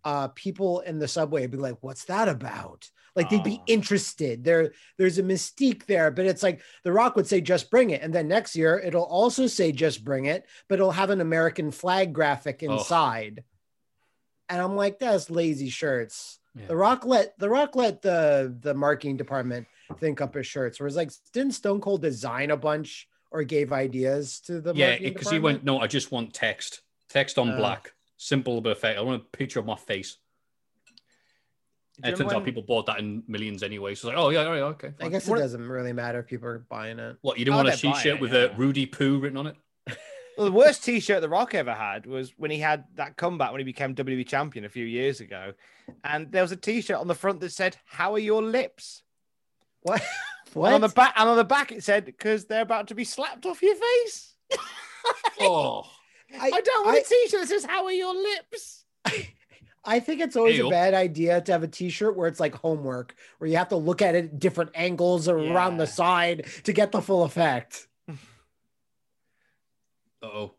uh 0.05 0.29
people 0.29 0.81
in 0.81 0.99
the 0.99 1.09
subway 1.09 1.43
would 1.43 1.51
be 1.51 1.57
like 1.57 1.77
what's 1.81 2.05
that 2.05 2.29
about 2.29 2.91
like 3.17 3.29
they'd 3.29 3.43
be 3.45 3.59
Oh. 3.61 3.65
interested 3.67 4.45
there 4.45 4.73
there's 4.99 5.19
a 5.19 5.23
mystique 5.23 5.85
there 5.87 6.11
but 6.11 6.27
it's 6.27 6.43
like 6.43 6.63
the 6.85 6.93
rock 6.93 7.17
would 7.17 7.27
say 7.27 7.41
just 7.41 7.71
bring 7.71 7.91
it 7.91 8.03
and 8.03 8.15
then 8.15 8.29
next 8.29 8.55
year 8.57 8.79
it'll 8.79 9.05
also 9.05 9.47
say 9.47 9.73
just 9.73 10.05
bring 10.05 10.27
it 10.27 10.47
but 10.69 10.75
it'll 10.79 10.91
have 10.93 11.11
an 11.11 11.21
american 11.21 11.71
flag 11.71 12.13
graphic 12.13 12.63
Oh. 12.67 12.73
inside 12.79 13.45
and 14.49 14.61
i'm 14.61 14.77
like 14.77 14.99
that's 14.99 15.31
lazy 15.31 15.69
shirts 15.71 16.39
Yeah. 16.55 16.67
the 16.69 16.77
rock 16.77 17.05
let 17.05 17.39
the 17.39 17.49
rock 17.49 17.77
let 17.77 18.03
the 18.03 18.55
the 18.61 18.75
marketing 18.75 19.17
department 19.17 19.67
think 19.99 20.21
up 20.21 20.35
his 20.35 20.47
shirts 20.47 20.79
whereas 20.79 20.97
like 20.97 21.11
didn't 21.33 21.53
stone 21.53 21.81
cold 21.81 22.03
design 22.03 22.51
a 22.51 22.57
bunch 22.57 23.09
or 23.33 23.43
gave 23.45 23.73
ideas 23.73 24.41
to 24.41 24.61
the 24.61 24.75
Yeah, 24.75 24.99
because 24.99 25.31
he 25.31 25.39
went, 25.39 25.63
no, 25.65 25.79
I 25.79 25.87
just 25.87 26.11
want 26.11 26.35
text. 26.35 26.81
Text 27.09 27.39
on 27.39 27.51
Oh. 27.53 27.57
black. 27.57 27.93
Simple 28.17 28.61
but 28.61 28.71
effective. 28.73 29.03
I 29.03 29.05
want 29.07 29.23
a 29.23 29.37
picture 29.37 29.61
of 29.61 29.67
my 29.67 29.77
face. 29.77 30.17
And 32.03 32.07
it 32.07 32.17
turns 32.17 32.21
remember 32.21 32.37
out 32.41 32.45
people 32.45 32.63
bought 32.63 32.87
that 32.87 32.99
in 32.99 33.23
millions 33.29 33.63
anyway. 33.63 33.95
So 33.95 34.09
it's 34.09 34.17
like, 34.17 34.25
oh, 34.25 34.31
yeah, 34.31 34.41
all 34.45 34.51
right, 34.51 34.63
okay. 34.63 34.93
i 35.01 35.09
guess 35.09 35.29
it 35.29 35.31
What- 35.31 35.39
doesn't 35.39 35.69
really 35.69 35.93
matter 35.93 36.19
if 36.21 36.27
people 36.27 36.49
are 36.49 36.59
buying 36.69 36.99
it 36.99 37.17
What, 37.21 37.39
you 37.39 37.45
didn't 37.45 37.55
Oh, 37.55 37.59
want 37.59 37.69
a 37.69 37.71
they're 37.73 37.77
t 37.79 37.89
buying 37.91 38.03
shirt 38.03 38.15
it, 38.17 38.21
with 38.21 38.33
yeah. 38.33 38.39
a 38.45 38.57
Rudy 38.57 38.87
Poo 38.87 39.19
written 39.21 39.39
on 39.39 39.47
it? 39.49 39.57
Well, 40.39 40.47
the 40.47 40.53
worst 40.57 40.85
T-shirt 40.85 41.21
The 41.21 41.29
Rock 41.29 41.55
ever 41.55 41.75
had 41.75 42.07
was 42.07 42.33
when 42.39 42.51
he 42.51 42.59
had 42.59 42.85
that 42.95 43.17
comeback 43.19 43.51
when 43.51 43.59
he 43.61 43.65
became 43.65 43.95
WWE 43.95 44.27
champion 44.27 44.65
a 44.65 44.71
few 44.71 44.87
years 44.87 45.21
ago, 45.21 45.53
and 46.03 46.33
there 46.33 46.41
was 46.41 46.53
a 46.53 46.57
T-shirt 46.57 46.97
on 46.97 47.09
the 47.09 47.15
front 47.15 47.41
that 47.41 47.51
said 47.53 47.77
"How 47.85 48.15
are 48.15 48.19
your 48.19 48.41
lips?" 48.43 49.03
What 49.83 50.03
And 50.55 50.75
on 50.75 50.81
the 50.81 50.89
back, 50.89 51.15
and 51.17 51.29
on 51.29 51.37
the 51.37 51.45
back 51.45 51.71
it 51.71 51.85
said, 51.85 52.05
"Because 52.05 52.47
they're 52.47 52.63
about 52.63 52.89
to 52.89 52.95
be 52.95 53.05
slapped 53.05 53.47
off 53.47 53.63
your 53.63 53.77
face." 53.77 54.35
Oh, 55.41 55.87
I, 56.39 56.51
don't 56.51 56.87
want 56.87 56.99
a 56.99 57.03
T-shirt 57.03 57.41
that 57.41 57.49
says 57.49 57.65
"How 57.65 57.87
are 57.87 57.93
your 57.93 58.15
lips?" 58.15 58.85
I 59.85 59.99
think 59.99 60.21
it's 60.21 60.37
always 60.37 60.59
Ew. 60.59 60.67
a 60.67 60.71
bad 60.71 60.93
idea 60.93 61.41
to 61.41 61.53
have 61.53 61.63
a 61.63 61.69
t-shirt 61.69 62.15
where 62.15 62.29
it's 62.29 62.39
like 62.39 62.55
homework, 62.55 63.15
where 63.39 63.49
you 63.49 63.57
have 63.57 63.71
to 63.71 63.77
look 63.77 64.03
at 64.03 64.15
it 64.15 64.25
at 64.27 64.39
different 64.39 64.73
angles 64.75 65.27
or 65.27 65.39
around 65.39 65.79
the 65.79 65.87
side 65.87 66.45
to 66.65 66.75
get 66.75 66.93
the 66.93 67.01
full 67.01 67.25
effect. 67.25 67.89
oh. 70.23 70.53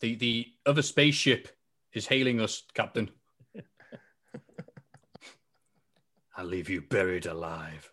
The, 0.00 0.14
the 0.14 0.46
other 0.66 0.82
spaceship 0.82 1.48
is 1.94 2.06
hailing 2.06 2.38
us, 2.40 2.62
Captain. 2.74 3.10
I'll 6.36 6.44
leave 6.44 6.68
you 6.68 6.82
buried 6.82 7.24
alive. 7.24 7.90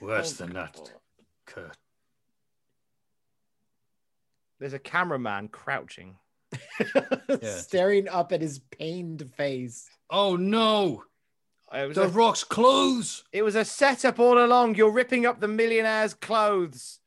Worse 0.00 0.40
oh 0.40 0.44
than 0.44 0.54
that, 0.54 0.92
Kurt. 1.46 1.76
There's 4.58 4.72
a 4.72 4.78
cameraman 4.78 5.48
crouching. 5.48 6.16
Staring 7.42 8.08
up 8.08 8.32
at 8.32 8.40
his 8.40 8.58
pained 8.58 9.30
face. 9.36 9.88
Oh, 10.10 10.36
no. 10.36 11.04
It 11.72 11.86
was, 11.86 11.96
The 11.96 12.04
a, 12.04 12.08
Rock's 12.08 12.44
clothes. 12.44 13.24
it 13.32 13.42
was 13.42 13.54
a 13.54 13.64
setup 13.64 14.18
all 14.18 14.42
along. 14.42 14.74
You're 14.74 14.90
ripping 14.90 15.26
up 15.26 15.40
the 15.40 15.48
millionaire's 15.48 16.14
clothes. 16.14 17.00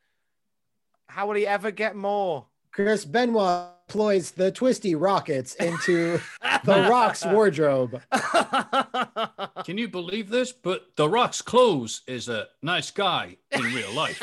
How 1.08 1.28
will 1.28 1.36
he 1.36 1.48
ever 1.48 1.72
get 1.72 1.96
more? 1.96 2.46
Chris 2.72 3.04
Benoit 3.04 3.70
deploys 3.92 4.32
the 4.32 4.50
twisty 4.54 4.96
rockets 4.96 5.54
into 5.56 6.18
the 6.64 6.88
Rock's 6.90 7.26
wardrobe. 7.26 8.02
Can 9.66 9.78
you 9.78 9.90
believe 9.90 10.30
this? 10.30 10.54
But 10.54 10.96
The 10.96 11.10
Rock's 11.10 11.42
clothes 11.42 12.02
is 12.08 12.30
a 12.30 12.48
nice 12.62 12.90
guy 12.90 13.36
in 13.52 13.62
real 13.62 13.92
life. 13.92 14.22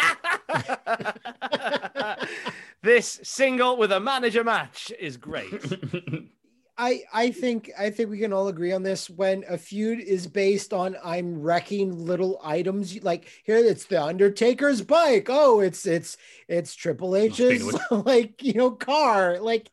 this 2.82 3.20
single 3.22 3.76
with 3.76 3.92
a 3.92 4.00
manager 4.00 4.42
match 4.42 4.90
is 4.98 5.18
great. 5.18 5.52
I 6.78 7.02
I 7.12 7.30
think 7.32 7.72
I 7.76 7.90
think 7.90 8.08
we 8.08 8.20
can 8.20 8.32
all 8.32 8.46
agree 8.48 8.72
on 8.72 8.84
this. 8.84 9.10
When 9.10 9.44
a 9.48 9.58
feud 9.58 9.98
is 9.98 10.28
based 10.28 10.72
on 10.72 10.96
I'm 11.04 11.42
wrecking 11.42 12.06
little 12.06 12.40
items, 12.44 13.02
like 13.02 13.28
here 13.42 13.56
it's 13.56 13.86
the 13.86 14.02
Undertaker's 14.02 14.80
bike. 14.80 15.26
Oh, 15.28 15.58
it's 15.58 15.86
it's 15.86 16.16
it's 16.46 16.76
Triple 16.76 17.16
H's 17.16 17.76
like 17.90 18.42
you 18.42 18.54
know 18.54 18.70
car. 18.70 19.40
Like 19.40 19.68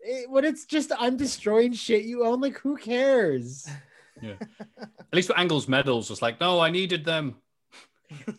it, 0.00 0.30
when 0.30 0.46
it's 0.46 0.64
just 0.64 0.92
I'm 0.98 1.18
destroying 1.18 1.74
shit 1.74 2.04
you 2.04 2.24
own. 2.24 2.40
Like 2.40 2.58
who 2.58 2.76
cares? 2.76 3.68
Yeah. 4.22 4.36
At 4.80 4.88
least 5.12 5.28
with 5.28 5.38
Angle's 5.38 5.68
medals, 5.68 6.10
it's 6.10 6.22
like, 6.22 6.40
no, 6.40 6.58
I 6.58 6.70
needed 6.70 7.04
them. 7.04 7.36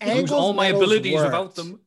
Angle's 0.01 0.31
all 0.31 0.53
my 0.53 0.67
abilities 0.67 1.13
worked. 1.13 1.25
without 1.25 1.55
them. 1.55 1.79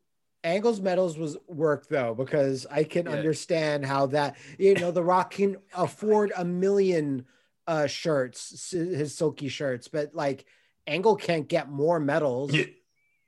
Angle's 0.42 0.80
medals 0.80 1.18
was 1.18 1.36
work 1.46 1.86
though 1.88 2.14
because 2.14 2.66
I 2.70 2.84
can 2.84 3.06
Yeah. 3.06 3.12
understand 3.12 3.84
how 3.84 4.06
that 4.06 4.36
you 4.58 4.74
know 4.74 4.90
the 4.90 5.02
Rock 5.04 5.32
can 5.32 5.58
afford 5.76 6.32
a 6.36 6.44
million 6.44 7.26
uh 7.66 7.86
shirts, 7.86 8.70
his 8.70 9.14
silky 9.14 9.48
shirts, 9.48 9.88
but 9.88 10.14
like 10.14 10.46
Angle 10.86 11.16
can't 11.16 11.46
get 11.48 11.68
more 11.70 12.00
medals. 12.00 12.54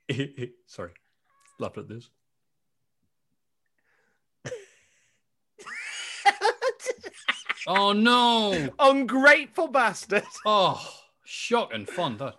Sorry, 0.65 0.91
laughed 1.59 1.77
at 1.77 1.87
this. 1.87 2.09
Oh 7.65 7.93
no! 7.93 8.73
Ungrateful 8.77 9.69
bastard. 9.69 10.23
Oh, 10.45 10.85
shock 11.23 11.73
and 11.73 11.87
fun 11.87 12.17
that. 12.17 12.35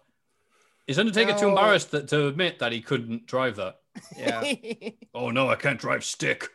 Is 0.86 0.98
Undertaker 0.98 1.32
too 1.32 1.48
embarrassed 1.48 1.92
that, 1.92 2.08
to 2.08 2.26
admit 2.28 2.58
that 2.58 2.72
he 2.72 2.82
couldn't 2.82 3.24
drive 3.24 3.56
that? 3.56 3.76
Yeah. 4.16 4.52
Oh 5.14 5.30
no, 5.30 5.48
I 5.48 5.54
can't 5.54 5.78
drive 5.78 6.04
stick. 6.04 6.48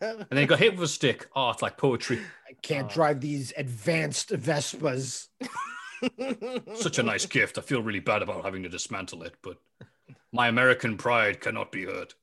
And 0.00 0.26
then 0.30 0.38
he 0.38 0.46
got 0.46 0.60
hit 0.60 0.74
with 0.74 0.84
a 0.84 0.88
stick. 0.88 1.28
Oh, 1.34 1.50
it's 1.50 1.62
like 1.62 1.76
poetry. 1.76 2.20
I 2.48 2.54
can't 2.62 2.86
oh. 2.90 2.94
drive 2.94 3.20
these 3.20 3.52
advanced 3.56 4.30
Vespas. 4.30 5.28
Such 6.76 6.98
a 6.98 7.02
nice 7.02 7.26
gift. 7.26 7.58
I 7.58 7.60
feel 7.60 7.82
really 7.82 8.00
bad 8.00 8.22
about 8.22 8.44
having 8.44 8.62
to 8.62 8.68
dismantle 8.68 9.24
it, 9.24 9.34
but 9.42 9.58
my 10.32 10.48
American 10.48 10.96
pride 10.96 11.40
cannot 11.40 11.72
be 11.72 11.84
hurt. 11.84 12.14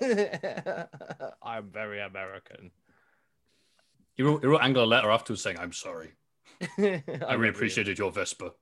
I'm 1.42 1.70
very 1.70 2.00
American. 2.00 2.70
He 4.14 4.22
wrote, 4.22 4.42
he 4.42 4.46
wrote 4.46 4.62
Angle 4.62 4.84
a 4.84 4.86
letter 4.86 5.10
afterwards 5.10 5.42
saying, 5.42 5.58
I'm 5.58 5.72
sorry. 5.72 6.12
I 6.60 6.66
I 6.78 6.78
really 6.78 7.02
remember 7.08 7.44
you. 7.46 7.50
appreciated 7.50 7.98
your 7.98 8.12
Vespa. 8.12 8.52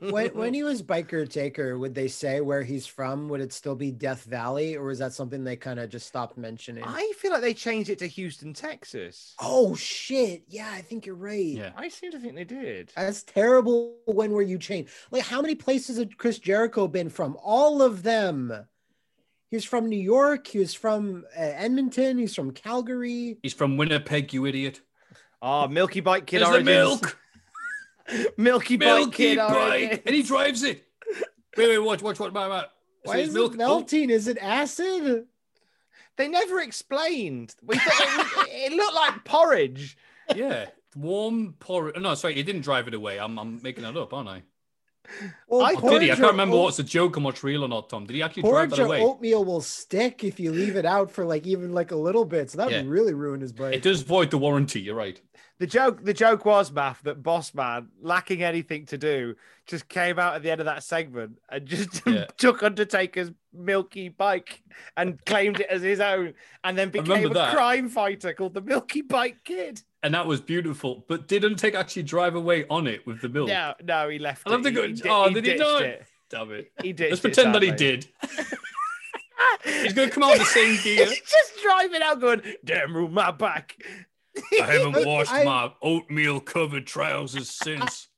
When 0.00 0.28
when 0.28 0.54
he 0.54 0.62
was 0.62 0.82
Biker 0.82 1.28
Taker, 1.28 1.78
would 1.78 1.94
they 1.94 2.08
say 2.08 2.40
where 2.40 2.62
he's 2.62 2.86
from? 2.86 3.28
Would 3.28 3.40
it 3.40 3.52
still 3.52 3.74
be 3.74 3.90
Death 3.90 4.24
Valley, 4.24 4.76
or 4.76 4.90
is 4.90 4.98
that 5.00 5.12
something 5.12 5.44
they 5.44 5.56
kind 5.56 5.78
of 5.78 5.90
just 5.90 6.06
stopped 6.06 6.38
mentioning? 6.38 6.84
I 6.84 7.12
feel 7.18 7.30
like 7.30 7.42
they 7.42 7.54
changed 7.54 7.90
it 7.90 7.98
to 7.98 8.06
Houston, 8.06 8.54
Texas. 8.54 9.34
Oh 9.38 9.74
shit! 9.74 10.44
Yeah, 10.48 10.70
I 10.72 10.80
think 10.80 11.04
you're 11.06 11.14
right. 11.14 11.44
Yeah. 11.44 11.72
I 11.76 11.88
seem 11.88 12.10
to 12.12 12.18
think 12.18 12.34
they 12.34 12.44
did. 12.44 12.90
That's 12.96 13.22
terrible 13.22 13.96
when 14.06 14.32
were 14.32 14.42
you 14.42 14.58
changed? 14.58 14.90
Like 15.10 15.24
how 15.24 15.42
many 15.42 15.54
places 15.54 15.98
had 15.98 16.16
Chris 16.16 16.38
Jericho 16.38 16.88
been 16.88 17.10
from? 17.10 17.36
All 17.42 17.82
of 17.82 18.02
them. 18.02 18.52
He's 19.50 19.64
from 19.64 19.88
New 19.88 20.00
York. 20.00 20.48
He 20.48 20.58
was 20.58 20.74
from 20.74 21.24
uh, 21.36 21.40
Edmonton. 21.40 22.18
He's 22.18 22.34
from 22.34 22.50
Calgary. 22.50 23.38
He's 23.42 23.54
from 23.54 23.76
Winnipeg, 23.76 24.32
you 24.32 24.46
idiot. 24.46 24.80
Oh, 25.40 25.68
Milky 25.68 26.00
Bike 26.00 26.26
Kid 26.26 26.40
There's 26.40 26.48
the 26.48 26.54
Origins. 26.54 27.02
milk. 27.02 27.18
Milky 28.36 28.76
Bike 28.76 28.86
Milky 28.86 29.10
Kid 29.10 29.38
bike. 29.38 30.02
And 30.06 30.14
he 30.14 30.22
drives 30.22 30.62
it. 30.62 30.86
Wait, 31.56 31.68
wait, 31.68 31.78
watch, 31.78 32.02
watch, 32.02 32.18
watch, 32.18 32.32
my 32.32 32.48
man. 32.48 32.64
Why 33.04 33.18
is 33.18 33.34
it 33.34 33.54
melting? 33.54 34.10
Is 34.10 34.28
it 34.28 34.38
acid? 34.40 35.26
They 36.16 36.28
never 36.28 36.60
explained. 36.60 37.54
We 37.62 37.76
thought 37.76 38.46
it, 38.48 38.72
it 38.72 38.76
looked 38.76 38.94
like 38.94 39.24
porridge. 39.24 39.96
Yeah. 40.34 40.66
Warm 40.96 41.54
porridge. 41.58 41.96
No, 42.00 42.14
sorry, 42.14 42.34
he 42.34 42.42
didn't 42.42 42.62
drive 42.62 42.88
it 42.88 42.94
away. 42.94 43.18
I'm, 43.18 43.38
I'm 43.38 43.60
making 43.62 43.84
that 43.84 43.96
up, 43.96 44.12
aren't 44.14 44.28
I? 44.28 44.42
Well, 45.48 45.62
I- 45.62 45.74
did 45.74 46.02
he? 46.02 46.10
I 46.12 46.16
can't 46.16 46.30
remember 46.32 46.56
oat- 46.56 46.62
what's 46.64 46.78
a 46.78 46.82
joke 46.84 47.16
and 47.16 47.24
what's 47.24 47.44
real 47.44 47.64
or 47.64 47.68
not, 47.68 47.88
Tom. 47.90 48.06
Did 48.06 48.16
he 48.16 48.22
actually 48.22 48.42
drive 48.42 48.52
Porridge 48.70 48.70
that 48.76 48.82
away? 48.86 49.00
oatmeal 49.02 49.44
will 49.44 49.60
stick 49.60 50.24
if 50.24 50.40
you 50.40 50.50
leave 50.52 50.76
it 50.76 50.84
out 50.86 51.10
for 51.10 51.24
like 51.24 51.46
even 51.46 51.72
like 51.72 51.90
a 51.92 51.96
little 51.96 52.24
bit. 52.24 52.50
So 52.50 52.58
that 52.58 52.70
Yeah. 52.70 52.78
would 52.78 52.88
really 52.90 53.14
ruin 53.14 53.40
his 53.40 53.52
bike. 53.52 53.74
It 53.74 53.82
does 53.82 54.02
void 54.02 54.30
the 54.30 54.38
warranty. 54.38 54.80
You're 54.80 54.94
right. 54.94 55.20
The 55.60 55.68
joke, 55.68 56.02
the 56.04 56.12
joke 56.12 56.44
was, 56.44 56.72
Matt, 56.72 56.96
that 57.04 57.22
Boss 57.22 57.54
Man, 57.54 57.88
lacking 58.00 58.42
anything 58.42 58.86
to 58.86 58.98
do, 58.98 59.36
just 59.66 59.88
came 59.88 60.18
out 60.18 60.34
at 60.34 60.42
the 60.42 60.50
end 60.50 60.60
of 60.60 60.64
that 60.64 60.82
segment 60.82 61.38
and 61.48 61.64
just 61.64 62.02
Yeah. 62.06 62.24
took 62.36 62.64
Undertaker's 62.64 63.30
Milky 63.52 64.08
Bike 64.08 64.62
and 64.96 65.24
claimed 65.24 65.60
it 65.60 65.68
as 65.70 65.80
his 65.82 66.00
own, 66.00 66.34
and 66.64 66.76
then 66.76 66.90
became 66.90 67.30
a 67.30 67.34
that. 67.34 67.54
crime 67.54 67.88
fighter 67.88 68.32
called 68.34 68.54
the 68.54 68.60
Milky 68.62 69.02
Bike 69.02 69.44
Kid. 69.44 69.80
And 70.04 70.12
that 70.14 70.26
was 70.26 70.40
beautiful. 70.42 71.04
But 71.08 71.26
didn't 71.26 71.46
Undertaker 71.46 71.78
actually 71.78 72.02
drive 72.02 72.34
away 72.34 72.66
on 72.68 72.86
it 72.86 73.06
with 73.06 73.22
the 73.22 73.28
milk? 73.30 73.48
No, 73.48 73.74
no, 73.82 74.08
he 74.10 74.18
left. 74.18 74.46
I 74.46 74.50
love 74.50 74.60
it. 74.60 74.64
the 74.64 74.70
good. 74.70 75.00
di- 75.02 75.08
oh, 75.08 75.28
he 75.28 75.34
did 75.34 75.44
he 75.46 75.50
ditched 75.52 75.60
not? 75.62 75.82
it. 75.82 76.06
Damn 76.28 76.52
it. 76.52 76.72
He 76.82 76.92
did. 76.92 77.10
Let's 77.10 77.20
it, 77.20 77.22
pretend 77.22 77.54
that 77.54 77.62
he 77.62 77.70
did. 77.70 78.06
He's 79.64 79.94
going 79.94 80.08
to 80.10 80.14
come 80.14 80.22
out 80.22 80.36
the 80.36 80.44
same 80.44 80.76
gear. 80.82 81.06
He's 81.06 81.20
just 81.20 81.62
driving 81.62 82.02
out, 82.02 82.20
going, 82.20 82.42
"Damn, 82.64 82.94
rule 82.94 83.08
my 83.08 83.30
back." 83.30 83.76
I 84.60 84.64
haven't 84.66 85.06
washed 85.06 85.32
I- 85.32 85.44
my 85.44 85.72
oatmeal 85.80 86.40
covered 86.40 86.86
trousers 86.86 87.48
since. 87.48 88.08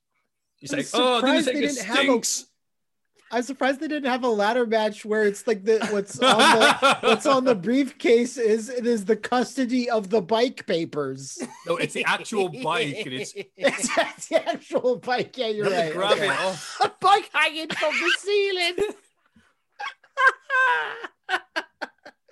He's 0.57 0.73
I'm 0.73 0.79
like, 0.79 0.87
oh, 0.93 1.21
didn't 1.21 1.43
surprised 1.43 1.47
they 1.47 1.53
didn't 1.53 1.85
have 1.85 1.97
a- 1.97 2.01
stinks. 2.01 2.46
I'm 3.31 3.43
surprised 3.43 3.79
they 3.81 3.87
didn't 3.87 4.09
have 4.09 4.23
a 4.23 4.29
ladder 4.29 4.65
match 4.65 5.03
where 5.03 5.23
it's 5.23 5.45
like 5.47 5.63
the 5.65 5.85
what's 5.91 6.19
on 6.21 6.37
the 6.37 6.97
what's 7.01 7.25
on 7.25 7.43
the 7.43 7.55
briefcase 7.55 8.37
is 8.37 8.69
it 8.69 8.87
is 8.87 9.05
the 9.05 9.17
custody 9.17 9.89
of 9.89 10.09
the 10.09 10.21
bike 10.21 10.65
papers. 10.65 11.37
No, 11.65 11.77
it's 11.77 11.93
the 11.93 12.05
actual 12.05 12.49
bike, 12.49 13.05
and 13.05 13.13
it's 13.13 13.33
It's 13.57 13.95
that's 13.95 14.27
the 14.27 14.47
actual 14.47 14.97
bike. 14.97 15.37
Yeah, 15.37 15.47
you're 15.47 15.67
you 15.67 15.71
have 15.71 15.83
right. 15.83 15.91
to 15.91 15.97
grab 15.97 16.11
okay. 16.13 16.27
it 16.27 16.39
off. 16.39 16.79
a 16.81 16.91
bike 17.01 17.29
hanging 17.33 17.69
from 17.69 17.93
the 17.93 18.17
ceiling. 18.19 18.93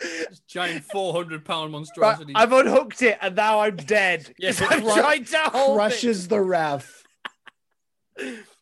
This 0.01 0.39
giant 0.47 0.83
400 0.85 1.45
pound 1.45 1.71
Right, 1.71 1.79
monstrosity. 1.79 2.33
I've 2.35 2.51
unhooked 2.51 3.01
it, 3.01 3.17
and 3.21 3.35
now 3.35 3.61
I'm 3.61 3.75
dead. 3.75 4.33
Yes, 4.37 4.61
I've 4.61 4.85
it 4.85 4.93
tried 4.93 5.27
to 5.27 5.37
hold 5.37 5.77
Crushes 5.77 6.27
the 6.27 6.41
ref. 6.41 7.03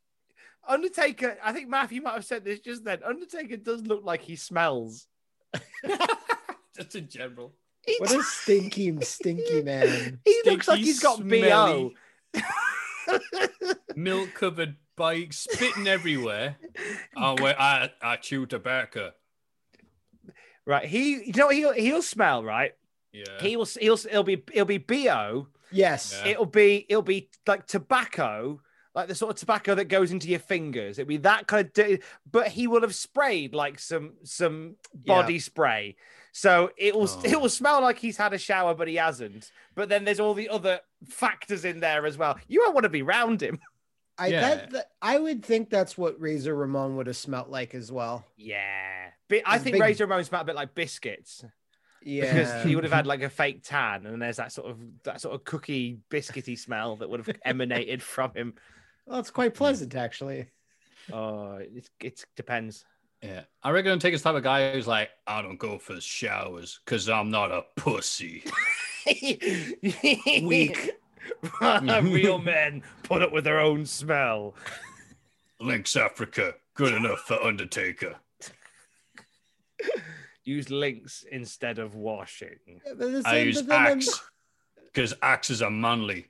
it. 0.68 0.72
Undertaker. 0.72 1.38
I 1.44 1.52
think 1.52 1.70
Matthew 1.70 2.02
might 2.02 2.14
have 2.14 2.26
said 2.26 2.44
this 2.44 2.60
just 2.60 2.84
then. 2.84 3.00
Undertaker 3.06 3.58
does 3.58 3.82
look 3.86 4.04
like 4.04 4.22
he 4.22 4.36
smells. 4.36 5.08
Just 6.76 6.96
in 6.96 7.08
general. 7.08 7.54
He, 7.86 7.98
What 8.00 8.12
a 8.12 8.24
stinky, 8.24 9.00
stinky 9.02 9.62
man. 9.62 10.20
he 10.26 10.42
looks 10.46 10.68
like 10.68 10.80
he's 10.80 11.00
got 11.00 11.18
smelly. 11.18 11.94
bo. 12.34 13.20
Milk 13.96 14.34
covered 14.34 14.78
bike, 14.96 15.34
spitting 15.34 15.88
everywhere. 15.88 16.58
Oh, 17.16 17.36
wait, 17.42 17.56
I, 17.60 17.92
I 18.02 18.16
chew 18.16 18.46
tobacco. 18.46 19.12
Right. 20.66 20.86
He. 20.86 21.26
You 21.26 21.34
know 21.36 21.50
he'll 21.50 21.74
he'll 21.74 22.02
smell. 22.02 22.44
Right. 22.44 22.72
Yeah. 23.12 23.26
He 23.42 23.58
will. 23.58 23.68
He'll. 23.80 23.96
It'll 23.96 24.24
be. 24.24 24.42
It'll 24.54 24.66
be 24.66 24.78
bo. 24.78 25.50
Yes. 25.72 26.18
Yeah. 26.24 26.32
It'll 26.32 26.46
be. 26.46 26.86
It'll 26.88 27.02
be 27.02 27.30
like 27.46 27.68
tobacco. 27.68 28.62
Like 28.96 29.08
the 29.08 29.16
sort 29.16 29.32
of 29.32 29.38
tobacco 29.40 29.74
that 29.76 29.86
goes 29.86 30.12
into 30.12 30.28
your 30.28 30.40
fingers. 30.40 31.00
It'd 31.00 31.08
be 31.08 31.18
that 31.18 31.48
kind 31.48 31.66
of, 31.66 31.74
di- 31.74 32.00
but 32.32 32.48
he 32.50 32.68
will 32.68 32.82
have 32.82 32.94
sprayed 32.94 33.56
like 33.56 33.80
some 33.80 34.14
some 34.24 34.76
body 34.94 35.40
spray, 35.40 35.96
so 36.32 36.70
it 36.78 36.94
will 36.96 37.10
Oh. 37.10 37.22
it 37.26 37.42
will 37.42 37.50
smell 37.50 37.82
like 37.82 37.98
he's 37.98 38.18
had 38.18 38.34
a 38.34 38.38
shower, 38.38 38.76
but 38.76 38.88
he 38.88 38.96
hasn't. 38.96 39.52
But 39.74 39.90
then 39.90 40.06
there's 40.06 40.20
all 40.20 40.36
the 40.36 40.50
other 40.50 40.80
factors 41.10 41.66
in 41.66 41.80
there 41.80 42.06
as 42.06 42.20
well. 42.20 42.38
You 42.48 42.62
won't 42.62 42.76
want 42.76 42.84
to 42.84 42.90
be 42.90 43.02
round 43.02 43.42
him. 43.42 43.60
I 44.20 44.28
Yeah. 44.28 44.42
that, 44.42 44.70
that- 44.72 44.92
I 45.02 45.18
would 45.18 45.44
think 45.44 45.72
that's 45.72 45.98
what 45.98 46.22
Razor 46.22 46.54
Ramon 46.54 46.96
would 46.98 47.08
have 47.08 47.18
smelt 47.18 47.50
like 47.50 47.74
as 47.74 47.92
well. 47.92 48.24
Yeah, 48.38 49.10
but 49.28 49.42
I 49.44 49.58
think 49.58 49.74
big- 49.74 49.82
Razor 49.82 50.06
Ramon 50.06 50.24
smelled 50.24 50.44
a 50.44 50.46
bit 50.46 50.56
like 50.56 50.76
biscuits 50.76 51.44
Yeah. 52.04 52.32
because 52.32 52.64
he 52.64 52.76
would 52.76 52.84
have 52.84 52.94
had 52.94 53.08
like 53.08 53.24
a 53.24 53.30
fake 53.30 53.64
tan, 53.64 54.06
and 54.06 54.22
there's 54.22 54.38
that 54.38 54.52
sort 54.52 54.70
of 54.70 54.78
that 55.04 55.20
sort 55.20 55.34
of 55.34 55.44
cookie 55.46 55.98
biscuity 56.12 56.60
smell 56.60 56.98
that 56.98 57.10
would 57.10 57.26
have 57.26 57.36
emanated 57.44 58.04
from 58.14 58.32
him. 58.36 58.54
Well, 59.06 59.20
it's 59.20 59.32
quite 59.32 59.54
pleasant 59.54 59.96
actually. 59.96 60.48
Uh, 61.12 61.16
oh, 61.16 61.58
it, 61.60 61.90
it 62.02 62.26
depends. 62.36 62.86
Yeah. 63.22 63.44
I 63.64 63.72
reckon 63.72 63.92
Undertaker's 63.92 64.22
the 64.22 64.30
type 64.30 64.38
of 64.38 64.44
guy 64.44 64.74
who's 64.74 64.88
like, 64.88 65.10
I 65.26 65.42
don't 65.42 65.58
go 65.58 65.78
for 65.78 66.00
showers 66.02 66.80
because 66.84 67.08
I'm 67.10 67.30
not 67.30 67.52
a 67.52 67.64
pussy. 67.78 68.44
Weak. 70.44 70.92
Real 71.62 72.40
men 72.40 72.84
put 73.04 73.22
up 73.22 73.32
with 73.32 73.46
their 73.46 73.60
own 73.60 73.86
smell. 73.86 74.56
Lynx 75.60 75.96
Africa, 75.96 76.56
good 76.74 76.94
enough 76.94 77.20
for 77.20 77.42
Undertaker. 77.42 78.16
Use 80.44 80.70
Lynx 80.70 81.24
instead 81.32 81.80
of 81.80 81.96
washing. 81.96 82.82
But 82.86 83.00
the 83.00 83.22
I 83.26 83.40
use 83.40 83.62
but 83.62 83.68
then 83.70 83.98
axe 83.98 84.22
because 84.94 85.14
axes 85.22 85.62
are 85.62 85.72
manly. 85.72 86.28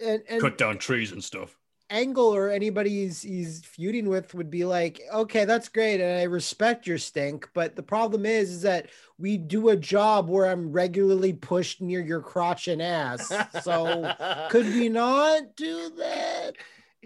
And, 0.00 0.22
and 0.28 0.40
Cut 0.40 0.58
down 0.58 0.78
trees 0.78 1.12
and 1.12 1.22
stuff. 1.22 1.56
Angle 1.88 2.34
or 2.34 2.50
anybody 2.50 2.90
he's, 2.90 3.22
he's 3.22 3.64
feuding 3.64 4.08
with 4.08 4.34
would 4.34 4.50
be 4.50 4.64
like, 4.64 5.00
okay, 5.14 5.44
that's 5.44 5.68
great, 5.68 6.00
and 6.00 6.18
I 6.18 6.24
respect 6.24 6.84
your 6.84 6.98
stink, 6.98 7.48
but 7.54 7.76
the 7.76 7.82
problem 7.82 8.26
is, 8.26 8.50
is 8.50 8.62
that 8.62 8.88
we 9.18 9.36
do 9.36 9.68
a 9.68 9.76
job 9.76 10.28
where 10.28 10.46
I'm 10.46 10.72
regularly 10.72 11.32
pushed 11.32 11.80
near 11.80 12.00
your 12.00 12.20
crotch 12.20 12.66
and 12.66 12.82
ass. 12.82 13.32
So 13.62 14.12
could 14.50 14.66
we 14.66 14.88
not 14.88 15.54
do 15.54 15.90
that? 15.90 16.54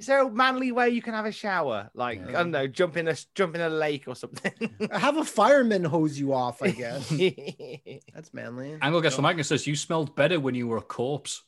Is 0.00 0.06
there 0.06 0.22
a 0.22 0.30
manly 0.30 0.72
way 0.72 0.88
you 0.88 1.02
can 1.02 1.12
have 1.12 1.26
a 1.26 1.32
shower? 1.32 1.90
Like 1.92 2.26
I 2.26 2.32
don't 2.32 2.52
know, 2.52 2.66
jump 2.66 2.96
in 2.96 3.06
a 3.06 3.14
jump 3.34 3.54
in 3.54 3.60
a 3.60 3.68
lake 3.68 4.04
or 4.06 4.16
something. 4.16 4.50
Have 4.92 5.18
a 5.18 5.24
fireman 5.26 5.84
hose 5.84 6.18
you 6.18 6.32
off, 6.32 6.62
I 6.62 6.70
guess. 6.70 7.06
That's 8.14 8.32
manly. 8.32 8.78
Angle 8.80 9.02
gets 9.02 9.16
the 9.16 9.20
mic 9.20 9.36
and 9.36 9.44
says, 9.44 9.66
You 9.66 9.76
smelled 9.76 10.16
better 10.16 10.40
when 10.40 10.54
you 10.54 10.68
were 10.68 10.78
a 10.78 10.82
corpse. 10.82 11.42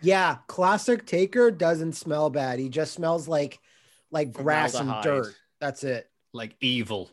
Yeah, 0.00 0.36
classic 0.46 1.06
Taker 1.06 1.50
doesn't 1.50 1.94
smell 1.94 2.30
bad. 2.30 2.58
He 2.58 2.68
just 2.68 2.94
smells 2.94 3.26
like 3.26 3.58
like 4.10 4.32
grass 4.32 4.74
and 4.74 5.02
dirt. 5.02 5.34
That's 5.60 5.84
it. 5.84 6.08
Like 6.32 6.54
evil. 6.60 7.10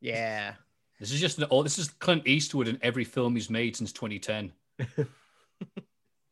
Yeah. 0.00 0.54
This 0.98 1.12
is 1.12 1.20
just 1.20 1.38
an, 1.38 1.46
oh, 1.50 1.62
this 1.62 1.78
is 1.78 1.88
Clint 1.88 2.26
Eastwood 2.26 2.68
in 2.68 2.78
every 2.82 3.04
film 3.04 3.34
he's 3.34 3.50
made 3.50 3.76
since 3.76 3.92
2010. 3.92 4.52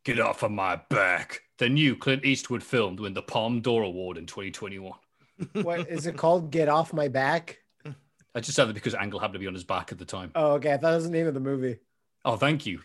Get 0.05 0.21
off 0.21 0.43
of 0.43 0.53
my 0.53 0.77
back. 0.89 1.43
The 1.59 1.69
new 1.69 1.97
Clint 1.97 2.25
Eastwood 2.25 2.63
film 2.63 2.97
to 2.97 3.03
win 3.03 3.15
the 3.15 3.23
Palme 3.23 3.61
d'Or 3.61 3.83
Award 3.83 4.17
in 4.17 4.27
2021. 4.27 4.93
What 5.63 5.89
is 5.89 6.07
it 6.07 6.17
called? 6.17 6.51
Get 6.51 6.69
off 6.69 6.93
my 6.93 7.09
back. 7.09 7.59
I 8.35 8.41
just 8.41 8.55
said 8.55 8.67
that 8.67 8.75
because 8.75 8.95
Angle 8.95 9.19
happened 9.19 9.35
to 9.35 9.39
be 9.41 9.47
on 9.49 9.55
his 9.55 9.65
back 9.65 9.93
at 9.93 9.99
the 9.99 10.05
time. 10.05 10.31
Oh, 10.35 10.53
okay. 10.53 10.73
I 10.73 10.77
thought 10.77 10.93
it 10.93 10.97
was 10.97 11.05
the 11.05 11.11
name 11.11 11.27
of 11.27 11.35
the 11.35 11.41
movie. 11.41 11.79
Oh, 12.25 12.37
thank 12.37 12.65
you. 12.65 12.81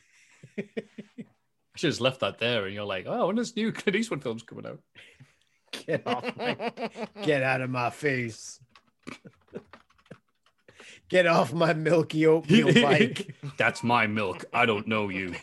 I 0.58 0.66
should 1.76 1.92
have 1.92 2.02
left 2.02 2.22
that 2.22 2.38
there, 2.38 2.66
and 2.66 2.74
you're 2.74 2.86
like, 2.86 3.06
oh, 3.08 3.28
when 3.28 3.36
this 3.36 3.56
new 3.56 3.72
Clint 3.72 3.96
Eastwood 3.96 4.24
film's 4.24 4.44
coming 4.44 4.66
out? 4.66 4.80
Get 5.86 6.08
off 6.08 6.38
my 6.38 6.72
get 7.24 7.44
out 7.44 7.60
of 7.60 7.70
my 7.70 7.90
face. 7.90 8.62
Get 11.10 11.28
off 11.28 11.54
my 11.54 11.74
milky 11.74 12.26
oatmeal 12.26 12.74
bike. 12.74 13.36
That's 13.58 13.84
my 13.84 14.08
milk. 14.08 14.46
I 14.54 14.66
don't 14.66 14.88
know 14.88 15.10
you. 15.10 15.36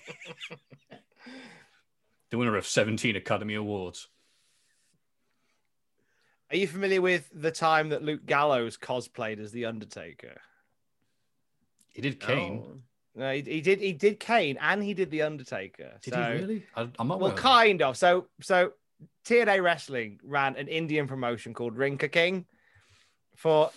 The 2.30 2.38
winner 2.38 2.56
of 2.56 2.66
17 2.66 3.14
Academy 3.14 3.54
Awards. 3.54 4.08
Are 6.50 6.56
you 6.56 6.66
familiar 6.66 7.02
with 7.02 7.28
the 7.34 7.50
time 7.50 7.90
that 7.90 8.02
Luke 8.02 8.24
Gallows 8.24 8.78
cosplayed 8.78 9.38
as 9.38 9.52
the 9.52 9.66
Undertaker? 9.66 10.40
He 11.88 12.00
did 12.00 12.20
Kane. 12.20 12.62
Oh. 12.64 12.78
No, 13.14 13.32
he, 13.32 13.42
he 13.42 13.60
did. 13.60 13.80
He 13.80 13.92
did 13.92 14.18
Kane, 14.20 14.56
and 14.60 14.82
he 14.82 14.94
did 14.94 15.10
the 15.10 15.22
Undertaker. 15.22 15.92
Did 16.02 16.14
So- 16.14 16.22
he 16.22 16.40
really? 16.40 16.66
I, 16.74 16.88
I'm 16.98 17.08
not 17.08 17.20
Well, 17.20 17.32
kind 17.32 17.82
of. 17.82 17.96
So, 17.96 18.26
so 18.40 18.72
TNA 19.26 19.62
Wrestling 19.62 20.18
ran 20.22 20.56
an 20.56 20.68
Indian 20.68 21.06
promotion 21.06 21.52
called 21.54 21.76
Ring 21.76 21.98
Ka 21.98 22.08
King 22.08 22.46
for 23.36 23.70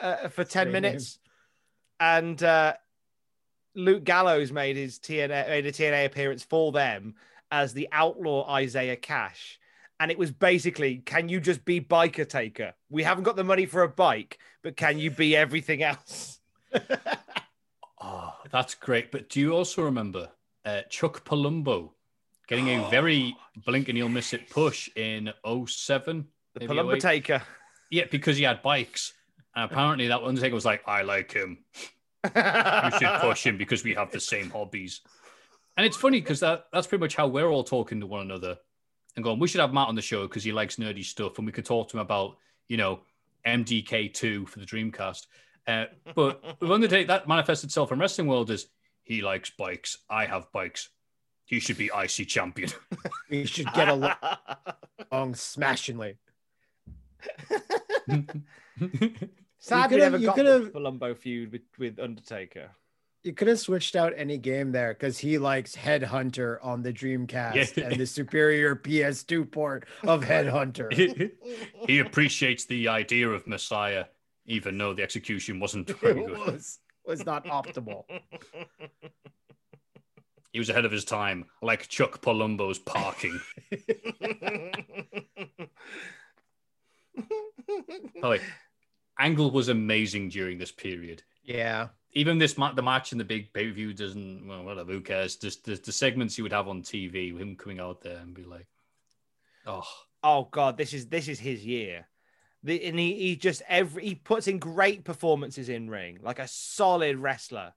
uh, 0.00 0.28
for 0.28 0.44
ten 0.44 0.72
minutes, 0.72 1.18
and 2.00 2.42
uh, 2.42 2.74
Luke 3.76 4.02
Gallows 4.04 4.50
made 4.50 4.76
his 4.76 4.98
TNA 4.98 5.48
made 5.48 5.66
a 5.66 5.72
TNA 5.72 6.06
appearance 6.06 6.42
for 6.42 6.72
them 6.72 7.14
as 7.52 7.72
the 7.72 7.88
outlaw 7.92 8.48
Isaiah 8.50 8.96
Cash. 8.96 9.58
And 10.00 10.10
it 10.10 10.16
was 10.16 10.30
basically, 10.30 10.96
can 11.04 11.28
you 11.28 11.40
just 11.40 11.62
be 11.66 11.78
biker 11.78 12.26
taker? 12.26 12.72
We 12.88 13.02
haven't 13.02 13.24
got 13.24 13.36
the 13.36 13.44
money 13.44 13.66
for 13.66 13.82
a 13.82 13.88
bike, 13.88 14.38
but 14.62 14.74
can 14.74 14.98
you 14.98 15.10
be 15.10 15.36
everything 15.36 15.82
else? 15.82 16.40
Oh, 18.00 18.34
that's 18.50 18.74
great. 18.74 19.10
But 19.12 19.28
do 19.28 19.40
you 19.40 19.52
also 19.54 19.82
remember 19.82 20.28
uh, 20.64 20.82
Chuck 20.88 21.24
Palumbo 21.24 21.90
getting 22.48 22.68
a 22.68 22.88
very 22.90 23.36
blink 23.64 23.88
and 23.88 23.98
you'll 23.98 24.08
miss 24.08 24.32
it 24.32 24.48
push 24.50 24.88
in 24.96 25.32
07? 25.44 26.26
The 26.54 26.60
Palumbo 26.60 26.94
08? 26.94 27.00
taker. 27.00 27.42
Yeah, 27.90 28.04
because 28.10 28.36
he 28.36 28.44
had 28.44 28.62
bikes. 28.62 29.12
And 29.54 29.70
apparently 29.70 30.08
that 30.08 30.22
Undertaker 30.22 30.54
was 30.54 30.64
like, 30.64 30.82
I 30.86 31.02
like 31.02 31.32
him. 31.32 31.58
You 32.24 32.98
should 32.98 33.20
push 33.20 33.44
him 33.44 33.58
because 33.58 33.82
we 33.82 33.94
have 33.94 34.10
the 34.10 34.20
same 34.20 34.50
hobbies. 34.50 35.00
And 35.76 35.86
it's 35.86 35.96
funny 35.96 36.20
because 36.20 36.40
that, 36.40 36.66
that's 36.72 36.86
pretty 36.86 37.00
much 37.00 37.16
how 37.16 37.26
we're 37.26 37.48
all 37.48 37.64
talking 37.64 38.00
to 38.00 38.06
one 38.06 38.22
another 38.22 38.58
and 39.16 39.24
going, 39.24 39.38
we 39.38 39.48
should 39.48 39.60
have 39.60 39.72
Matt 39.72 39.88
on 39.88 39.94
the 39.94 40.02
show 40.02 40.22
because 40.26 40.44
he 40.44 40.52
likes 40.52 40.76
nerdy 40.76 41.04
stuff 41.04 41.38
and 41.38 41.46
we 41.46 41.52
could 41.52 41.64
talk 41.64 41.88
to 41.88 41.96
him 41.96 42.00
about, 42.00 42.36
you 42.68 42.76
know, 42.76 43.00
MDK2 43.46 44.48
for 44.48 44.58
the 44.58 44.66
Dreamcast. 44.66 45.26
Uh, 45.66 45.86
but 46.14 46.42
with 46.60 46.70
Undertaker, 46.70 47.06
that 47.08 47.28
manifests 47.28 47.64
itself 47.64 47.92
in 47.92 47.98
wrestling 47.98 48.26
world 48.28 48.50
as 48.50 48.66
he 49.02 49.22
likes 49.22 49.50
bikes. 49.50 49.98
I 50.08 50.26
have 50.26 50.50
bikes. 50.52 50.88
He 51.44 51.58
should 51.60 51.78
be 51.78 51.90
IC 51.96 52.28
champion. 52.28 52.70
he 53.28 53.44
should 53.44 53.72
get 53.72 53.88
along 53.88 55.34
smashingly. 55.34 56.16
Sadly, 59.58 59.98
could've- 60.00 60.20
you 60.22 60.32
could've- 60.32 60.72
the 60.72 60.78
Palumbo 60.78 61.16
feud 61.16 61.52
with, 61.52 61.62
with 61.78 61.98
Undertaker. 61.98 62.70
You 63.22 63.34
could 63.34 63.48
have 63.48 63.58
switched 63.60 63.96
out 63.96 64.14
any 64.16 64.38
game 64.38 64.72
there 64.72 64.94
because 64.94 65.18
he 65.18 65.36
likes 65.36 65.76
Headhunter 65.76 66.56
on 66.62 66.80
the 66.82 66.90
Dreamcast 66.90 67.76
Yeah. 67.76 67.84
and 67.88 68.00
the 68.00 68.06
superior 68.06 68.74
PS2 68.74 69.50
port 69.50 69.86
of 70.04 70.22
Headhunter. 70.24 70.90
he, 70.90 71.28
he 71.86 71.98
appreciates 71.98 72.64
the 72.64 72.88
idea 72.88 73.28
of 73.28 73.46
Messiah, 73.46 74.06
even 74.46 74.76
though 74.78 74.94
the 74.94 75.02
execution 75.02 75.60
wasn't 75.60 75.88
very 76.00 76.20
it 76.22 76.26
good. 76.26 76.38
was, 76.38 76.78
was 77.06 77.24
not 77.26 77.44
optimal. 77.46 78.04
He 80.52 80.58
was 80.58 80.68
ahead 80.68 80.84
of 80.84 80.90
his 80.92 81.04
time, 81.04 81.46
like 81.62 81.88
Chuck 81.88 82.20
Palumbo's 82.20 82.78
parking. 82.78 83.40
Like, 88.22 88.42
Angle 89.18 89.50
was 89.50 89.68
amazing 89.68 90.28
during 90.28 90.58
this 90.58 90.72
period. 90.72 91.22
Yeah. 91.42 91.88
Even 92.12 92.38
this 92.38 92.58
ma- 92.58 92.72
the 92.72 92.82
match 92.82 93.12
in 93.12 93.18
the 93.18 93.24
big 93.24 93.52
pay 93.52 93.68
per 93.68 93.72
view 93.72 93.94
doesn't. 93.94 94.46
Well, 94.46 94.64
whatever. 94.64 94.92
Who 94.92 95.00
cares? 95.00 95.36
Just 95.36 95.64
the, 95.64 95.76
the 95.76 95.92
segments 95.92 96.34
he 96.34 96.42
would 96.42 96.52
have 96.52 96.68
on 96.68 96.82
TV, 96.82 97.36
him 97.38 97.54
coming 97.56 97.78
out 97.78 98.00
there 98.00 98.18
and 98.18 98.34
be 98.34 98.42
like, 98.42 98.66
"Oh, 99.66 99.86
oh 100.24 100.48
god, 100.50 100.76
this 100.76 100.92
is 100.92 101.06
this 101.06 101.28
is 101.28 101.38
his 101.38 101.64
year. 101.64 102.08
The, 102.62 102.84
and 102.84 102.98
he, 102.98 103.14
he 103.14 103.36
just 103.36 103.62
every 103.68 104.04
he 104.04 104.14
puts 104.14 104.46
in 104.46 104.58
great 104.58 105.04
performances 105.04 105.68
in 105.68 105.88
ring, 105.88 106.18
like 106.22 106.38
a 106.38 106.48
solid 106.48 107.16
wrestler 107.16 107.72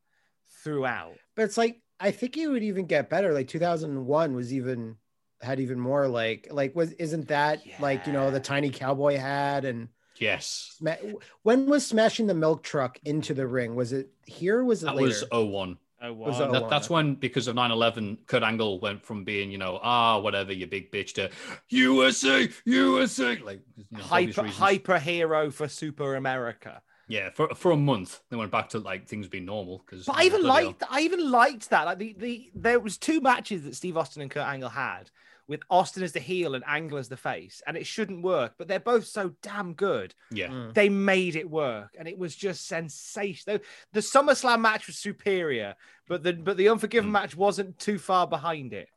throughout. 0.64 1.14
But 1.36 1.44
it's 1.44 1.58
like 1.58 1.82
I 2.00 2.12
think 2.12 2.36
he 2.36 2.48
would 2.48 2.64
even 2.64 2.86
get 2.86 3.10
better. 3.10 3.34
Like 3.34 3.48
2001 3.48 4.36
was 4.36 4.54
even 4.54 4.98
had 5.42 5.60
even 5.60 5.80
more 5.80 6.08
like 6.08 6.48
like 6.52 6.76
was 6.76 6.92
isn't 6.94 7.30
that 7.30 7.62
like 7.80 8.08
you 8.08 8.14
know 8.14 8.32
the 8.32 8.40
tiny 8.40 8.70
cowboy 8.70 9.18
hat 9.18 9.66
and 9.66 9.88
yes." 10.20 10.76
sma- 10.78 10.98
when 11.44 11.68
was 11.68 11.86
smashing 11.86 12.28
the 12.28 12.34
milk 12.34 12.64
truck 12.64 13.00
into 13.06 13.34
the 13.34 13.48
ring? 13.48 13.76
Was 13.76 13.94
it 13.94 14.10
here? 14.26 14.60
Or 14.60 14.66
was 14.66 14.84
it 14.84 14.88
That 14.88 14.96
later? 14.96 15.08
was 15.08 15.24
01. 15.32 15.78
Oh, 16.04 16.12
wow. 16.12 16.52
That, 16.52 16.70
that's 16.70 16.90
when, 16.90 17.16
because 17.16 17.48
of 17.48 17.56
9 17.56 17.72
11, 17.72 18.18
Kurt 18.28 18.44
Angle 18.44 18.82
went 18.82 19.02
from 19.02 19.24
being, 19.24 19.50
you 19.50 19.58
know, 19.58 19.80
ah, 19.82 20.20
whatever, 20.20 20.52
you 20.52 20.68
big 20.68 20.92
bitch, 20.92 21.14
to 21.14 21.30
USA, 21.70 22.50
USA. 22.66 23.38
Like, 23.40 23.62
you 23.78 23.86
know, 23.90 24.00
hyper 24.04 24.44
hyper 24.44 25.00
hero 25.00 25.50
for 25.50 25.70
Super 25.70 26.16
America. 26.16 26.82
Yeah, 27.08 27.30
for, 27.34 27.54
for 27.56 27.72
a 27.72 27.78
month. 27.78 28.22
They 28.30 28.38
went 28.38 28.52
back 28.52 28.70
to 28.70 28.80
like 28.80 29.08
things 29.08 29.28
being 29.28 29.46
normal. 29.46 29.84
because 29.86 30.06
But 30.06 30.18
I 30.18 30.24
even 30.24 30.44
liked 30.44 30.84
I 30.90 31.02
even 31.02 31.32
liked 31.32 31.70
that. 31.70 31.86
Like 31.86 32.00
the, 32.00 32.16
the 32.18 32.52
there 32.54 32.80
was 32.80 32.98
two 32.98 33.22
matches 33.22 33.64
that 33.64 33.76
Steve 33.76 33.98
Austin 33.98 34.22
and 34.22 34.32
Kurt 34.32 34.48
Angle 34.48 34.70
had 34.70 35.10
with 35.48 35.62
Austin 35.70 36.04
as 36.04 36.14
the 36.14 36.20
heel 36.20 36.56
and 36.56 36.64
Angle 36.66 36.98
as 36.98 37.10
the 37.10 37.18
face, 37.18 37.62
and 37.68 37.76
it 37.76 37.86
shouldn't 37.86 38.24
work, 38.24 38.54
but 38.58 38.68
they're 38.68 38.80
both 38.80 39.06
so 39.06 39.34
damn 39.42 39.74
good. 39.74 40.16
Yeah. 40.32 40.48
Mm. 40.48 40.74
They 40.74 40.90
made 40.90 41.36
it 41.36 41.50
work, 41.50 41.96
and 42.00 42.08
it 42.08 42.18
was 42.18 42.36
just 42.36 42.68
sensational. 42.68 43.60
The 43.92 44.00
SummerSlam 44.00 44.62
match 44.62 44.88
was 44.88 44.98
superior, 44.98 45.76
but 46.08 46.24
the 46.24 46.34
but 46.34 46.58
the 46.58 46.70
Unforgiven 46.70 47.10
Mm. 47.10 47.14
match 47.14 47.36
wasn't 47.36 47.78
too 47.78 48.00
far 48.00 48.26
behind 48.28 48.74
it. 48.74 48.88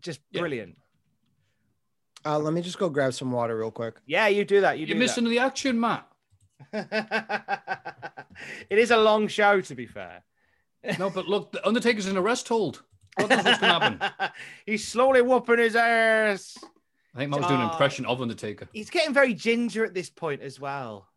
Just 0.00 0.20
Yeah. 0.30 0.40
brilliant. 0.40 0.76
Uh, 2.24 2.38
let 2.38 2.52
me 2.52 2.62
just 2.62 2.78
go 2.78 2.88
grab 2.88 3.14
some 3.14 3.30
water 3.30 3.56
real 3.56 3.70
quick. 3.70 3.96
Yeah, 4.06 4.26
you 4.28 4.44
do 4.44 4.60
that. 4.62 4.78
You 4.78 4.86
You're 4.86 4.94
do 4.94 5.00
missing 5.00 5.24
the 5.24 5.38
action, 5.38 5.78
Matt. 5.78 6.06
it 6.72 8.78
is 8.78 8.90
a 8.90 8.96
long 8.96 9.28
show, 9.28 9.60
to 9.60 9.74
be 9.74 9.86
fair. 9.86 10.22
No, 10.98 11.10
but 11.10 11.28
look, 11.28 11.52
the 11.52 11.64
Undertaker's 11.66 12.06
in 12.06 12.16
a 12.16 12.22
rest 12.22 12.48
hold. 12.48 12.82
What 13.18 13.30
what's 13.30 13.42
going 13.42 13.58
to 13.58 13.66
happen? 13.66 14.30
He's 14.66 14.86
slowly 14.86 15.22
whooping 15.22 15.58
his 15.58 15.76
ass. 15.76 16.56
I 17.14 17.18
think 17.18 17.30
Matt 17.30 17.40
was 17.40 17.48
doing 17.48 17.60
an 17.60 17.70
impression 17.70 18.06
of 18.06 18.20
Undertaker. 18.22 18.68
He's 18.72 18.90
getting 18.90 19.12
very 19.14 19.34
ginger 19.34 19.84
at 19.84 19.94
this 19.94 20.08
point 20.10 20.40
as 20.42 20.60
well. 20.60 21.08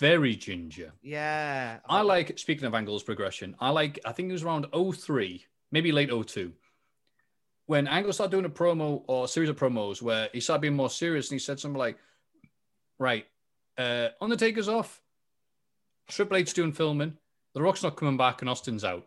Very 0.00 0.34
ginger. 0.34 0.92
Yeah. 1.02 1.78
I 1.88 2.00
like, 2.02 2.38
speaking 2.38 2.64
of 2.64 2.74
Angle's 2.74 3.02
progression, 3.02 3.54
I 3.60 3.70
like, 3.70 3.98
I 4.04 4.12
think 4.12 4.30
it 4.30 4.32
was 4.32 4.42
around 4.42 4.66
03, 4.72 5.44
maybe 5.70 5.92
late 5.92 6.10
02. 6.10 6.52
when 7.66 7.86
Angle 7.86 8.12
started 8.12 8.30
doing 8.30 8.44
a 8.46 8.50
promo 8.50 9.02
or 9.06 9.24
a 9.26 9.28
series 9.28 9.48
of 9.50 9.56
promos 9.56 10.00
where 10.02 10.28
he 10.32 10.40
started 10.40 10.62
being 10.62 10.74
more 10.76 10.90
serious 10.90 11.28
and 11.30 11.34
he 11.34 11.38
said 11.38 11.60
something 11.60 11.78
like, 11.78 11.98
right, 12.98 13.26
uh, 13.76 14.08
Undertaker's 14.20 14.68
off, 14.68 15.00
Triple 16.08 16.38
H's 16.38 16.52
doing 16.54 16.72
filming, 16.72 17.16
The 17.54 17.62
Rock's 17.62 17.82
not 17.82 17.96
coming 17.96 18.16
back, 18.16 18.40
and 18.40 18.48
Austin's 18.50 18.84
out. 18.84 19.06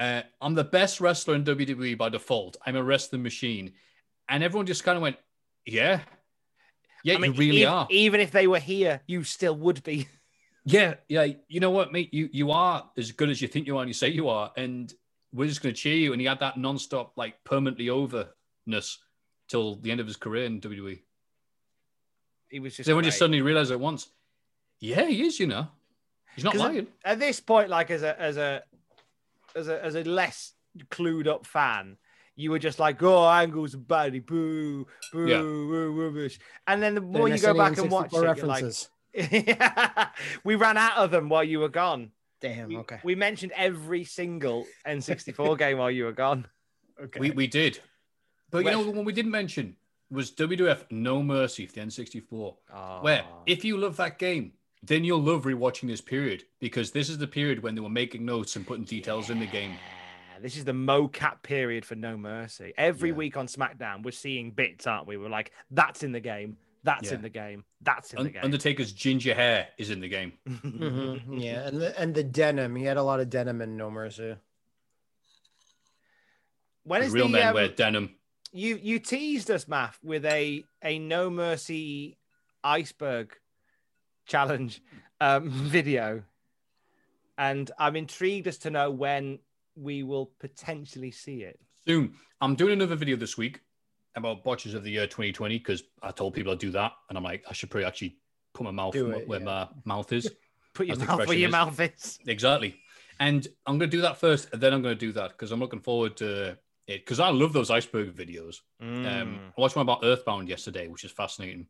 Uh, 0.00 0.22
I'm 0.40 0.54
the 0.54 0.64
best 0.64 0.98
wrestler 0.98 1.34
in 1.34 1.44
WWE 1.44 1.98
by 1.98 2.08
default. 2.08 2.56
I'm 2.64 2.74
a 2.74 2.82
wrestling 2.82 3.22
machine. 3.22 3.72
And 4.30 4.42
everyone 4.42 4.64
just 4.64 4.82
kind 4.82 4.96
of 4.96 5.02
went, 5.02 5.16
yeah. 5.66 6.00
Yeah, 7.04 7.16
I 7.16 7.18
mean, 7.18 7.34
you 7.34 7.38
really 7.38 7.66
are. 7.66 7.86
Even 7.90 8.20
if 8.20 8.30
they 8.30 8.46
were 8.46 8.58
here, 8.58 9.02
you 9.06 9.22
still 9.24 9.54
would 9.56 9.84
be. 9.84 10.08
Yeah, 10.66 10.96
yeah. 11.08 11.26
You 11.48 11.58
know 11.58 11.70
what, 11.70 11.90
mate? 11.90 12.12
You 12.12 12.28
you 12.32 12.50
are 12.50 12.90
as 12.98 13.12
good 13.12 13.30
as 13.30 13.40
you 13.40 13.48
think 13.48 13.66
you 13.66 13.78
are 13.78 13.80
and 13.80 13.88
you 13.88 13.94
say 13.94 14.08
you 14.08 14.28
are. 14.28 14.52
And 14.58 14.92
we're 15.32 15.48
just 15.48 15.62
going 15.62 15.74
to 15.74 15.80
cheer 15.80 15.96
you. 15.96 16.12
And 16.12 16.20
he 16.20 16.26
had 16.26 16.40
that 16.40 16.58
non-stop, 16.58 17.14
like 17.16 17.42
permanently 17.44 17.88
overness 17.88 18.98
till 19.48 19.76
the 19.76 19.90
end 19.90 20.00
of 20.00 20.06
his 20.06 20.16
career 20.16 20.44
in 20.44 20.60
WWE. 20.60 21.00
He 22.50 22.60
was 22.60 22.76
just. 22.76 22.86
So 22.86 22.92
everyone 22.92 23.04
just 23.04 23.18
suddenly 23.18 23.40
realized 23.40 23.72
at 23.72 23.80
once, 23.80 24.08
yeah, 24.80 25.06
he 25.06 25.22
is, 25.22 25.40
you 25.40 25.46
know. 25.46 25.66
He's 26.36 26.44
not 26.44 26.54
lying. 26.54 26.86
At, 27.06 27.12
at 27.12 27.18
this 27.18 27.40
point, 27.40 27.70
like 27.70 27.90
as 27.90 28.02
a 28.02 28.20
as 28.20 28.36
a 28.36 28.62
as 29.56 29.68
a 29.68 29.84
as 29.84 29.94
a 29.94 30.04
less 30.04 30.52
clued 30.90 31.26
up 31.26 31.46
fan, 31.46 31.96
you 32.36 32.50
were 32.50 32.58
just 32.58 32.78
like, 32.78 33.02
"Oh, 33.02 33.28
Angle's 33.28 33.74
a 33.74 33.78
baddie, 33.78 34.24
boo, 34.24 34.86
boo, 35.12 35.26
Yeah. 35.28 35.38
boo, 35.40 35.92
rubbish." 35.92 36.38
And 36.66 36.82
then 36.82 36.94
the 36.94 37.00
They're 37.00 37.10
more 37.10 37.28
you 37.28 37.38
go 37.38 37.54
back 37.54 37.76
and 37.78 37.90
watch 37.90 38.06
it, 38.06 38.12
you're 38.12 38.22
like, 38.24 38.62
references. 38.62 38.88
we 40.44 40.54
ran 40.54 40.76
out 40.76 40.96
of 40.98 41.10
them 41.10 41.28
while 41.28 41.44
you 41.44 41.58
were 41.60 41.68
gone. 41.68 42.12
Damn. 42.40 42.68
We, 42.68 42.76
Okay. 42.78 43.00
we 43.04 43.14
mentioned 43.14 43.52
every 43.54 44.04
single 44.04 44.66
N64 44.86 45.58
game 45.58 45.78
while 45.78 45.90
you 45.90 46.04
were 46.04 46.12
gone. 46.12 46.46
Okay. 47.02 47.18
We, 47.18 47.30
we 47.30 47.46
did. 47.46 47.80
But 48.50 48.62
you 48.66 48.70
know, 48.72 48.84
the 48.84 48.90
one 48.90 49.06
we 49.06 49.14
didn't 49.14 49.30
mention 49.30 49.76
was 50.10 50.30
WWF 50.32 50.84
No 50.90 51.22
Mercy 51.22 51.64
for 51.64 51.72
the 51.76 51.80
N64. 51.80 52.56
Where, 53.00 53.22
Ah. 53.24 53.42
if 53.46 53.64
you 53.64 53.78
love 53.78 53.96
that 53.96 54.18
game, 54.18 54.52
then 54.82 55.04
you'll 55.04 55.22
love 55.22 55.44
rewatching 55.44 55.88
this 55.88 56.00
period 56.00 56.44
because 56.58 56.90
this 56.90 57.08
is 57.08 57.18
the 57.18 57.26
period 57.26 57.62
when 57.62 57.74
they 57.74 57.80
were 57.80 57.88
making 57.90 58.24
notes 58.24 58.56
and 58.56 58.66
putting 58.66 58.84
details 58.84 59.30
in 59.30 59.38
the 59.38 59.46
game. 59.46 59.72
Yeah, 60.32 60.38
This 60.40 60.56
is 60.56 60.64
the 60.64 60.72
mocap 60.72 61.42
period 61.42 61.84
for 61.84 61.94
No 61.96 62.16
Mercy. 62.16 62.72
Every 62.78 63.10
Yeah. 63.10 63.16
week 63.16 63.36
on 63.36 63.46
SmackDown, 63.46 64.02
we're 64.02 64.10
seeing 64.12 64.50
bits, 64.52 64.86
aren't 64.86 65.06
we? 65.06 65.16
We're 65.18 65.28
like, 65.28 65.52
that's 65.70 66.02
in 66.02 66.12
the 66.12 66.20
game. 66.20 66.56
That's 66.82 67.10
Yeah. 67.10 67.16
in 67.16 67.22
the 67.22 67.28
game. 67.28 67.64
That's 67.82 68.14
in 68.14 68.22
the 68.22 68.30
game. 68.30 68.40
Undertaker's 68.42 68.92
ginger 68.92 69.34
hair 69.34 69.68
is 69.76 69.90
in 69.90 70.00
the 70.00 70.08
game. 70.08 70.32
Mhm, 70.48 71.42
Yeah, 71.42 71.66
and 71.68 71.78
the 71.80 72.00
and 72.00 72.14
the 72.14 72.24
denim. 72.24 72.74
He 72.74 72.84
had 72.84 72.96
a 72.96 73.02
lot 73.02 73.20
of 73.20 73.28
denim 73.28 73.60
in 73.60 73.76
No 73.76 73.90
Mercy. 73.90 74.36
when 76.84 77.02
is 77.02 77.12
Real 77.12 77.26
the, 77.26 77.32
men 77.32 77.48
um, 77.48 77.54
wear 77.54 77.68
denim. 77.68 78.14
you 78.52 78.76
you 78.76 78.98
teased 78.98 79.50
us, 79.50 79.68
Matt, 79.68 79.96
with 80.02 80.24
a 80.24 80.64
a 80.82 80.98
No 80.98 81.28
Mercy 81.28 82.16
iceberg 82.64 83.36
challenge 84.30 84.82
um, 85.20 85.50
video, 85.50 86.22
and 87.36 87.70
I'm 87.78 87.96
intrigued 87.96 88.46
as 88.46 88.58
to 88.58 88.70
know 88.70 88.90
when 88.90 89.40
we 89.76 90.02
will 90.02 90.30
potentially 90.38 91.10
see 91.10 91.42
it. 91.42 91.58
Soon. 91.86 92.14
I'm 92.40 92.54
doing 92.54 92.72
another 92.72 92.96
video 92.96 93.16
this 93.16 93.36
week 93.36 93.60
about 94.16 94.44
botches 94.44 94.74
of 94.74 94.82
the 94.82 94.90
year 94.90 95.06
2020 95.06 95.58
because 95.58 95.82
I 96.02 96.10
told 96.10 96.34
people 96.34 96.52
I'd 96.52 96.58
do 96.58 96.70
that. 96.70 96.92
And 97.08 97.18
I'm 97.18 97.24
like, 97.24 97.44
I 97.48 97.52
should 97.52 97.70
probably 97.70 97.86
actually 97.86 98.16
put 98.54 98.64
my 98.64 98.70
mouth 98.70 98.94
where, 98.94 99.12
it, 99.12 99.28
where 99.28 99.40
yeah. 99.40 99.44
my 99.44 99.68
mouth 99.84 100.12
is. 100.12 100.30
Put 100.72 100.86
your 100.86 100.96
mouth 100.96 101.26
where 101.26 101.36
your 101.36 101.48
is. 101.48 101.52
mouth 101.52 101.80
is. 101.80 102.18
Exactly. 102.28 102.76
And 103.18 103.46
I'm 103.66 103.76
going 103.76 103.90
to 103.90 103.96
do 103.96 104.02
that 104.02 104.18
first, 104.18 104.48
and 104.52 104.62
then 104.62 104.72
I'm 104.72 104.82
going 104.82 104.94
to 104.94 104.98
do 104.98 105.10
that 105.12 105.32
because 105.32 105.50
I'm 105.50 105.58
looking 105.58 105.80
forward 105.80 106.16
to 106.18 106.56
it 106.86 107.04
because 107.04 107.18
I 107.18 107.30
love 107.30 107.52
those 107.52 107.70
iceberg 107.70 108.14
videos. 108.14 108.60
Um, 108.80 109.04
Mm. 109.04 109.38
I 109.48 109.60
watched 109.60 109.76
one 109.76 109.82
about 109.82 110.00
Earthbound 110.04 110.48
yesterday, 110.48 110.86
which 110.86 111.04
is 111.04 111.10
fascinating. 111.10 111.66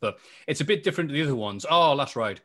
But 0.00 0.18
it's 0.46 0.60
a 0.60 0.64
bit 0.64 0.82
different 0.82 1.10
to 1.10 1.14
the 1.14 1.22
other 1.22 1.36
ones. 1.36 1.66
Oh, 1.70 1.92
last 1.94 2.16
ride, 2.16 2.40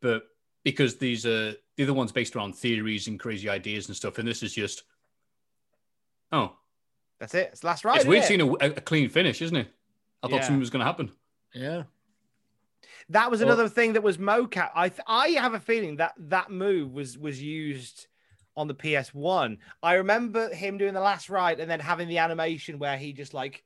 But 0.00 0.24
because 0.64 0.96
these 0.96 1.24
are 1.24 1.52
the 1.76 1.82
other 1.84 1.94
ones 1.94 2.10
based 2.12 2.34
around 2.36 2.54
theories 2.56 3.06
and 3.06 3.18
crazy 3.20 3.48
ideas 3.48 3.86
and 3.86 3.96
stuff, 3.96 4.18
and 4.18 4.26
this 4.26 4.42
is 4.42 4.52
just 4.52 4.82
oh, 6.32 6.56
That's 7.20 7.34
it. 7.34 7.50
It's 7.52 7.64
last 7.64 7.84
ride. 7.84 7.96
it's 7.98 8.04
weird 8.06 8.24
isn't 8.24 8.38
seeing 8.38 8.56
a, 8.60 8.66
a 8.66 8.80
clean 8.80 9.08
finish, 9.08 9.40
isn't 9.42 9.56
it? 9.56 9.68
I 10.22 10.28
thought 10.28 10.36
Yeah. 10.36 10.42
something 10.42 10.60
was 10.60 10.70
going 10.70 10.80
to 10.80 10.86
happen. 10.86 11.10
Yeah. 11.54 11.84
That 13.10 13.30
was 13.30 13.40
Well- 13.40 13.48
another 13.50 13.68
thing 13.68 13.92
that 13.92 14.02
was 14.02 14.18
mocap. 14.18 14.70
I 14.74 14.88
th- 14.88 15.00
I 15.06 15.28
have 15.30 15.54
a 15.54 15.60
feeling 15.60 15.96
that 15.96 16.14
that 16.18 16.50
move 16.50 16.92
was 16.92 17.16
was 17.16 17.40
used 17.40 18.08
on 18.56 18.66
the 18.66 18.74
PS1. 18.74 19.58
I 19.82 19.94
remember 19.94 20.52
him 20.52 20.78
doing 20.78 20.94
the 20.94 21.00
last 21.00 21.28
ride 21.30 21.60
and 21.60 21.70
then 21.70 21.78
having 21.78 22.08
the 22.08 22.18
animation 22.18 22.78
where 22.78 22.96
he 22.96 23.12
just 23.12 23.34
like 23.34 23.62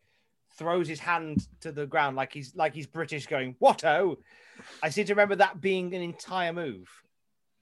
throws 0.61 0.87
his 0.87 1.01
hand 1.01 1.49
to 1.63 1.73
the 1.73 1.87
ground 1.87 2.17
like 2.17 2.35
he's 2.35 2.55
like 2.55 2.75
he's 2.75 2.87
British 2.87 3.27
going 3.27 3.57
what 3.59 3.83
oh. 3.83 4.19
I 4.83 4.91
seem 4.91 5.07
to 5.07 5.15
remember 5.15 5.37
that 5.37 5.59
being 5.59 5.95
an 5.95 6.03
entire 6.03 6.53
move 6.53 6.87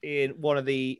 in 0.03 0.31
one 0.31 0.57
of 0.57 0.65
the 0.65 0.99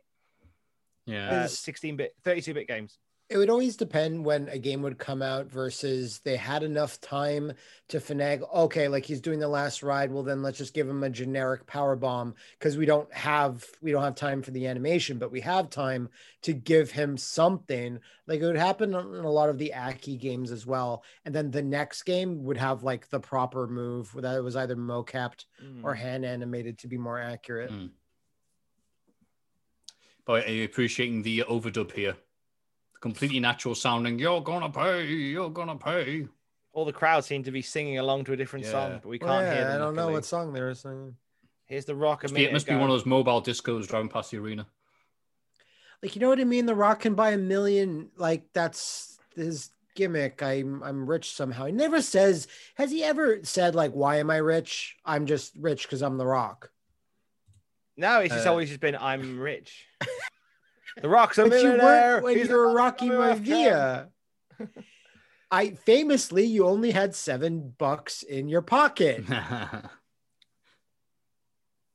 Yeah. 1.05 1.29
uh, 1.29 1.47
16-bit 1.47 2.15
32-bit 2.23 2.69
games. 2.69 2.97
It 3.29 3.37
would 3.37 3.51
always 3.51 3.77
depend 3.77 4.25
when 4.25 4.49
a 4.49 4.57
game 4.57 4.81
would 4.81 4.97
come 4.97 5.21
out 5.21 5.51
versus 5.51 6.19
they 6.23 6.35
had 6.35 6.63
enough 6.63 6.99
time 6.99 7.53
to 7.89 7.99
finagle. 7.99 8.51
Okay, 8.51 8.87
like 8.87 9.05
he's 9.05 9.21
doing 9.21 9.37
the 9.37 9.47
last 9.47 9.83
ride. 9.83 10.11
Well, 10.11 10.23
then 10.23 10.41
let's 10.41 10.57
just 10.57 10.73
give 10.73 10.89
him 10.89 11.03
a 11.03 11.11
generic 11.11 11.67
power 11.67 11.95
bomb 11.95 12.33
because 12.57 12.75
we 12.75 12.87
don't 12.87 13.11
have 13.13 13.63
we 13.83 13.91
don't 13.91 14.01
have 14.01 14.15
time 14.15 14.41
for 14.41 14.49
the 14.49 14.65
animation, 14.65 15.19
but 15.19 15.31
we 15.31 15.41
have 15.41 15.69
time 15.69 16.09
to 16.41 16.53
give 16.53 16.89
him 16.89 17.17
something. 17.17 17.99
Like 18.25 18.41
it 18.41 18.45
would 18.47 18.57
happen 18.57 18.95
in 18.95 18.95
a 18.95 19.31
lot 19.31 19.49
of 19.49 19.59
the 19.59 19.75
Aki 19.75 20.17
games 20.17 20.51
as 20.51 20.65
well. 20.65 21.03
And 21.23 21.35
then 21.35 21.51
the 21.51 21.61
next 21.61 22.03
game 22.03 22.43
would 22.45 22.57
have 22.57 22.81
like 22.81 23.09
the 23.09 23.19
proper 23.19 23.67
move 23.67 24.11
that 24.17 24.43
was 24.43 24.55
either 24.55 24.75
mocapped 24.75 25.45
or 25.83 25.93
hand 25.93 26.25
animated 26.25 26.79
to 26.79 26.87
be 26.87 26.97
more 26.97 27.19
accurate. 27.19 27.71
Mm. 27.71 27.91
But 30.25 30.47
I'm 30.47 30.63
appreciating 30.63 31.21
the 31.21 31.43
overdub 31.47 31.91
here. 31.91 32.15
Completely 33.01 33.39
natural 33.39 33.75
sounding. 33.75 34.19
You're 34.19 34.41
gonna 34.41 34.69
pay. 34.69 35.05
You're 35.05 35.49
gonna 35.49 35.77
pay. 35.77 36.27
All 36.73 36.85
the 36.85 36.93
crowd 36.93 37.23
seem 37.23 37.43
to 37.43 37.51
be 37.51 37.61
singing 37.61 37.97
along 37.97 38.25
to 38.25 38.33
a 38.33 38.37
different 38.37 38.65
Yeah. 38.65 38.71
song, 38.71 38.99
but 39.01 39.09
we 39.09 39.17
can't 39.19 39.45
hear 39.45 39.53
yeah, 39.55 39.63
them. 39.69 39.75
I 39.75 39.77
don't 39.85 39.95
know 39.95 40.09
what 40.11 40.25
song 40.25 40.53
they're 40.53 40.73
singing. 40.75 41.15
Here's 41.65 41.85
the 41.85 41.95
rock. 41.95 42.23
a 42.23 42.25
Must 42.25 42.35
be, 42.35 42.43
it 42.45 42.51
must 42.53 42.67
be 42.67 42.73
one 42.73 42.83
of 42.83 42.89
those 42.89 43.05
mobile 43.05 43.41
discos 43.41 43.87
driving 43.87 44.09
past 44.09 44.31
the 44.31 44.37
arena. 44.37 44.67
like 46.01 46.15
you 46.15 46.21
know 46.21 46.29
what 46.29 46.39
I 46.39 46.43
mean. 46.43 46.65
The 46.65 46.75
Rock 46.75 47.01
can 47.01 47.15
buy 47.15 47.31
a 47.31 47.37
million. 47.37 48.09
Like 48.17 48.43
that's 48.53 49.17
his 49.35 49.69
gimmick. 49.95 50.41
I'm 50.43 50.81
I'm 50.83 51.09
rich 51.09 51.31
somehow. 51.31 51.65
He 51.65 51.71
never 51.71 52.01
says. 52.01 52.47
Has 52.75 52.91
he 52.91 53.03
ever 53.03 53.39
said 53.43 53.75
like, 53.75 53.91
"Why 53.91 54.17
am 54.17 54.29
I 54.29 54.37
rich? 54.37 54.97
I'm 55.05 55.25
just 55.25 55.55
rich 55.57 55.83
because 55.83 56.01
I'm 56.01 56.17
The 56.17 56.25
Rock." 56.25 56.71
No, 57.97 58.19
it's 58.21 58.33
just 58.33 58.47
Uh, 58.47 58.51
always 58.51 58.69
just 58.69 58.79
been 58.81 58.95
I'm 58.95 59.39
rich. 59.39 59.85
the 61.01 61.09
Rock's 61.09 61.37
a 61.37 61.43
But 61.43 61.57
you 61.57 61.63
millionaire. 61.63 61.85
weren't 61.85 62.23
when 62.23 62.37
He's 62.37 62.47
you 62.49 62.55
were 62.55 62.69
a 62.69 62.73
Rocky 62.73 63.09
millionaire. 63.09 64.09
Maivia. 64.59 64.69
I 65.51 65.71
famously, 65.71 66.45
you 66.45 66.65
only 66.67 66.91
had 66.91 67.15
seven 67.15 67.73
bucks 67.77 68.21
in 68.23 68.47
your 68.49 68.61
pocket. 68.61 69.23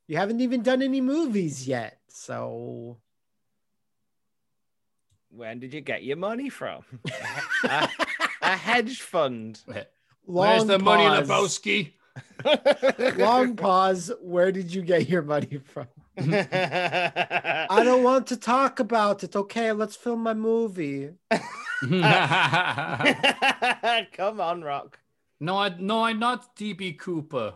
You 0.06 0.18
haven't 0.18 0.42
even 0.42 0.62
done 0.62 0.82
any 0.82 1.00
movies 1.00 1.66
yet, 1.66 1.98
so 2.08 2.98
When 5.30 5.60
did 5.60 5.72
you 5.72 5.80
get 5.80 6.04
your 6.04 6.18
money 6.18 6.50
from? 6.50 6.82
a, 7.64 7.88
a 8.42 8.50
hedge 8.56 9.00
fund. 9.00 9.62
Where's 10.26 10.58
long 10.58 10.66
the 10.66 10.78
money, 10.78 11.04
pause. 11.26 11.26
Lebowski? 11.58 11.92
Long 13.18 13.56
pause. 13.56 14.12
Where 14.20 14.52
did 14.52 14.74
you 14.74 14.82
get 14.82 15.08
your 15.08 15.22
money 15.22 15.58
from? 15.64 15.86
I 16.18 17.82
don't 17.84 18.04
want 18.04 18.28
to 18.28 18.36
talk 18.36 18.78
about 18.80 19.24
it. 19.24 19.34
Okay, 19.34 19.72
let's 19.72 19.96
film 19.96 20.22
my 20.22 20.34
movie. 20.34 21.10
Come 24.12 24.40
on, 24.40 24.62
Rock. 24.62 24.98
no, 25.40 25.58
I 25.58 25.74
no, 25.78 26.04
I'm 26.04 26.18
not 26.20 26.54
DB 26.56 26.96
Cooper. 26.98 27.54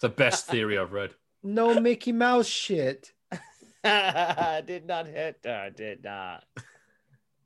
the 0.00 0.08
best 0.08 0.46
theory 0.48 0.76
I've 0.78 0.92
read. 0.92 1.14
No 1.42 1.80
Mickey 1.80 2.12
Mouse 2.12 2.46
shit. 2.46 3.12
I 3.84 4.62
did 4.66 4.86
not 4.86 5.06
hit 5.06 5.38
her, 5.44 5.70
did 5.70 6.04
not. 6.04 6.44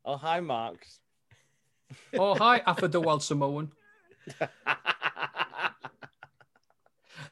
Oh, 0.05 0.16
hi, 0.16 0.40
Marks. 0.40 0.98
Oh, 2.19 2.35
hi, 2.35 2.61
Afa 2.66 2.89
the 2.89 3.01
Wild 3.01 3.23
Samoan. 3.23 3.70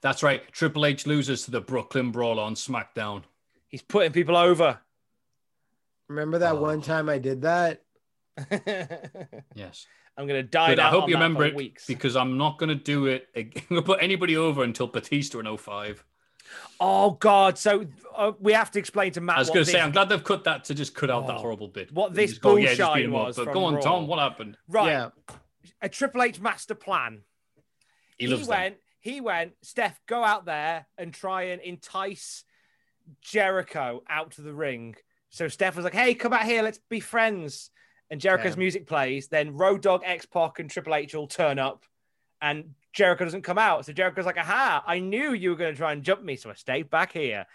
That's 0.02 0.22
right. 0.22 0.50
Triple 0.52 0.84
H 0.84 1.06
loses 1.06 1.44
to 1.44 1.50
the 1.50 1.60
Brooklyn 1.60 2.10
Brawler 2.10 2.42
on 2.42 2.54
SmackDown. 2.54 3.22
He's 3.68 3.82
putting 3.82 4.12
people 4.12 4.36
over. 4.36 4.78
Remember 6.08 6.38
that 6.38 6.56
Oh. 6.56 6.60
one 6.60 6.82
time 6.82 7.08
I 7.08 7.18
did 7.18 7.42
that? 7.42 7.82
Yes. 9.54 9.86
I'm 10.16 10.26
gonna 10.26 10.42
die. 10.42 10.72
But 10.74 10.80
I 10.80 10.88
hope 10.90 11.04
on 11.04 11.08
you 11.08 11.14
that 11.14 11.22
remember 11.22 11.44
it 11.46 11.54
weeks. 11.54 11.86
because 11.86 12.16
I'm 12.16 12.36
not 12.36 12.58
going 12.58 12.68
to 12.68 12.74
do 12.74 13.06
it. 13.06 13.28
ag- 13.34 13.56
I'm 13.70 13.76
going 13.76 13.82
to 13.82 13.86
put 13.86 14.02
anybody 14.02 14.36
over 14.36 14.62
until 14.62 14.86
Batista 14.86 15.38
in 15.38 15.56
05. 15.56 16.04
Oh 16.80 17.12
God! 17.12 17.56
So 17.56 17.86
uh, 18.14 18.32
we 18.38 18.52
have 18.52 18.70
to 18.72 18.78
explain 18.78 19.12
to 19.12 19.22
Matt. 19.22 19.36
I 19.36 19.38
was 19.38 19.48
going 19.48 19.64
to 19.64 19.70
say, 19.70 19.80
I'm 19.80 19.90
glad 19.90 20.10
they've 20.10 20.22
cut 20.22 20.44
that 20.44 20.64
to 20.64 20.74
just 20.74 20.94
cut 20.94 21.08
out 21.10 21.26
that 21.28 21.36
Oh. 21.36 21.40
horrible 21.40 21.68
bit. 21.68 21.90
What 21.92 22.12
this 22.12 22.32
just 22.32 22.42
go, 22.42 22.56
yeah, 22.56 22.74
just 22.74 22.78
bullshine 22.80 22.96
beat 22.96 23.04
'em 23.04 23.14
up. 23.14 23.26
was 23.28 23.36
But 23.36 23.44
from 23.46 23.54
go 23.54 23.64
on, 23.64 23.74
Raw. 23.76 23.80
Tom. 23.80 24.06
What 24.06 24.18
happened? 24.18 24.58
right. 24.68 24.86
Yeah. 24.88 25.08
A 25.80 25.88
Triple 25.88 26.22
H 26.22 26.40
master 26.40 26.74
plan. 26.74 27.22
He 28.18 28.26
loves 28.26 28.46
them. 28.48 28.74
He 29.02 29.20
went. 29.20 29.52
Steph, 29.62 30.00
go 30.06 30.24
out 30.24 30.46
there 30.46 30.86
and 30.96 31.12
try 31.12 31.42
and 31.42 31.60
entice 31.60 32.44
Jericho 33.20 34.02
out 34.08 34.30
to 34.32 34.42
the 34.42 34.54
ring. 34.54 34.94
So 35.28 35.48
Steph 35.48 35.76
was 35.76 35.84
like, 35.84 35.92
"Hey, 35.92 36.14
come 36.14 36.32
out 36.32 36.44
here. 36.44 36.62
Let's 36.62 36.78
be 36.88 37.00
friends." 37.00 37.70
And 38.10 38.20
Jericho's 38.20 38.52
Yeah. 38.52 38.60
music 38.60 38.86
plays. 38.86 39.28
Then 39.28 39.56
Road 39.56 39.82
Dogg, 39.82 40.02
X 40.04 40.24
Pac, 40.26 40.58
and 40.60 40.70
Triple 40.70 40.94
H 40.94 41.14
all 41.14 41.26
turn 41.26 41.58
up, 41.58 41.84
and 42.40 42.74
Jericho 42.92 43.24
doesn't 43.24 43.42
come 43.42 43.58
out. 43.58 43.84
So 43.84 43.92
Jericho's 43.92 44.26
like, 44.26 44.38
"Aha! 44.38 44.84
I 44.86 45.00
knew 45.00 45.32
you 45.32 45.50
were 45.50 45.56
going 45.56 45.74
to 45.74 45.78
try 45.78 45.92
and 45.92 46.04
jump 46.04 46.22
me, 46.22 46.36
so 46.36 46.50
I 46.50 46.54
stayed 46.54 46.88
back 46.88 47.12
here." 47.12 47.46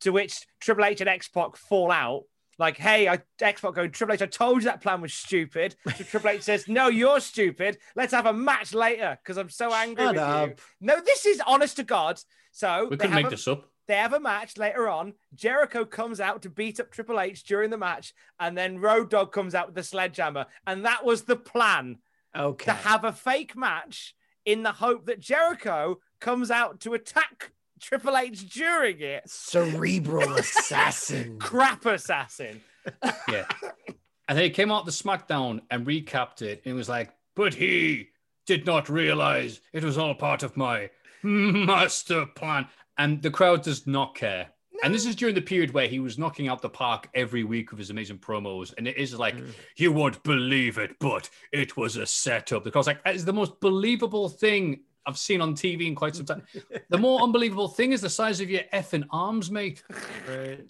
To 0.00 0.12
which 0.12 0.46
Triple 0.60 0.84
H 0.84 1.00
and 1.00 1.10
X 1.10 1.28
Pac 1.28 1.56
fall 1.56 1.90
out. 1.90 2.24
Like, 2.58 2.76
hey, 2.76 3.08
I 3.08 3.20
X 3.40 3.60
Pac 3.60 3.74
going, 3.74 3.90
Triple 3.90 4.14
H, 4.14 4.22
I 4.22 4.26
told 4.26 4.62
you 4.62 4.66
that 4.66 4.82
plan 4.82 5.00
was 5.00 5.14
stupid. 5.14 5.74
So 5.96 6.04
Triple 6.04 6.30
H 6.30 6.42
says, 6.42 6.68
No, 6.68 6.88
you're 6.88 7.20
stupid. 7.20 7.78
Let's 7.96 8.12
have 8.12 8.26
a 8.26 8.32
match 8.32 8.74
later 8.74 9.18
because 9.22 9.36
I'm 9.38 9.48
so 9.48 9.72
angry 9.72 10.04
Shut 10.04 10.14
with 10.50 10.50
you. 10.50 10.64
No, 10.80 11.00
this 11.00 11.26
is 11.26 11.40
honest 11.46 11.76
to 11.76 11.82
God. 11.84 12.20
So 12.50 12.88
We 12.90 12.96
they 12.96 13.04
couldn't 13.04 13.14
make 13.14 13.26
a- 13.26 13.30
this 13.30 13.48
up. 13.48 13.68
they 13.88 13.94
have 13.96 14.12
a 14.12 14.20
match 14.20 14.58
later 14.58 14.88
on. 14.88 15.14
Jericho 15.34 15.84
comes 15.84 16.20
out 16.20 16.42
to 16.42 16.50
beat 16.50 16.78
up 16.78 16.90
Triple 16.90 17.18
H 17.20 17.42
during 17.44 17.70
the 17.70 17.78
match, 17.78 18.12
and 18.38 18.56
then 18.56 18.78
Road 18.78 19.10
Dogg 19.10 19.32
comes 19.32 19.54
out 19.54 19.66
with 19.66 19.74
the 19.74 19.82
sledgehammer. 19.82 20.46
And 20.66 20.84
that 20.84 21.04
was 21.04 21.22
the 21.22 21.36
plan 21.36 21.98
Okay. 22.36 22.66
to 22.66 22.72
have 22.72 23.04
a 23.04 23.12
fake 23.12 23.56
match 23.56 24.14
in 24.44 24.62
the 24.62 24.72
hope 24.72 25.06
that 25.06 25.20
Jericho 25.20 26.00
comes 26.20 26.50
out 26.50 26.80
to 26.80 26.94
attack 26.94 27.52
Triple 27.82 28.16
H 28.16 28.48
during 28.48 29.00
it. 29.00 29.28
Cerebral 29.28 30.34
assassin. 30.38 31.38
Crap 31.38 31.84
assassin. 31.84 32.60
Yeah. 33.28 33.46
and 34.28 34.38
then 34.38 34.44
he 34.44 34.50
came 34.50 34.70
out 34.70 34.86
the 34.86 34.92
SmackDown 34.92 35.60
and 35.70 35.86
recapped 35.86 36.42
it. 36.42 36.62
And 36.64 36.72
it 36.72 36.76
was 36.76 36.88
like, 36.88 37.10
but 37.34 37.54
he 37.54 38.08
did 38.46 38.66
not 38.66 38.88
realize 38.88 39.60
it 39.72 39.84
was 39.84 39.98
all 39.98 40.14
part 40.14 40.42
of 40.42 40.56
my 40.56 40.90
master 41.22 42.26
plan. 42.26 42.68
And 42.98 43.20
the 43.20 43.30
crowd 43.30 43.62
does 43.62 43.86
not 43.86 44.14
care. 44.14 44.48
And 44.84 44.92
this 44.92 45.06
is 45.06 45.14
during 45.14 45.34
the 45.34 45.42
period 45.42 45.72
where 45.72 45.86
he 45.86 46.00
was 46.00 46.18
knocking 46.18 46.48
out 46.48 46.60
the 46.60 46.68
park 46.68 47.08
every 47.14 47.44
week 47.44 47.70
with 47.70 47.78
his 47.78 47.90
amazing 47.90 48.18
promos. 48.18 48.74
And 48.76 48.88
it 48.88 48.96
is 48.96 49.16
like, 49.16 49.36
mm. 49.36 49.52
you 49.76 49.92
won't 49.92 50.22
believe 50.24 50.78
it, 50.78 50.96
but 50.98 51.30
it 51.52 51.76
was 51.76 51.96
a 51.96 52.06
setup. 52.06 52.64
Because 52.64 52.72
crowd's 52.72 52.86
like, 52.88 53.04
that 53.04 53.14
is 53.14 53.24
the 53.24 53.32
most 53.32 53.60
believable 53.60 54.28
thing 54.28 54.80
I've 55.06 55.18
seen 55.18 55.40
on 55.40 55.54
TV 55.54 55.86
in 55.86 55.94
quite 55.94 56.14
some 56.14 56.26
time. 56.26 56.42
the 56.88 56.98
more 56.98 57.20
unbelievable 57.20 57.68
thing 57.68 57.92
is 57.92 58.00
the 58.00 58.10
size 58.10 58.40
of 58.40 58.50
your 58.50 58.62
effing 58.72 59.04
arms, 59.10 59.50
mate. 59.50 59.82
Right. 60.28 60.66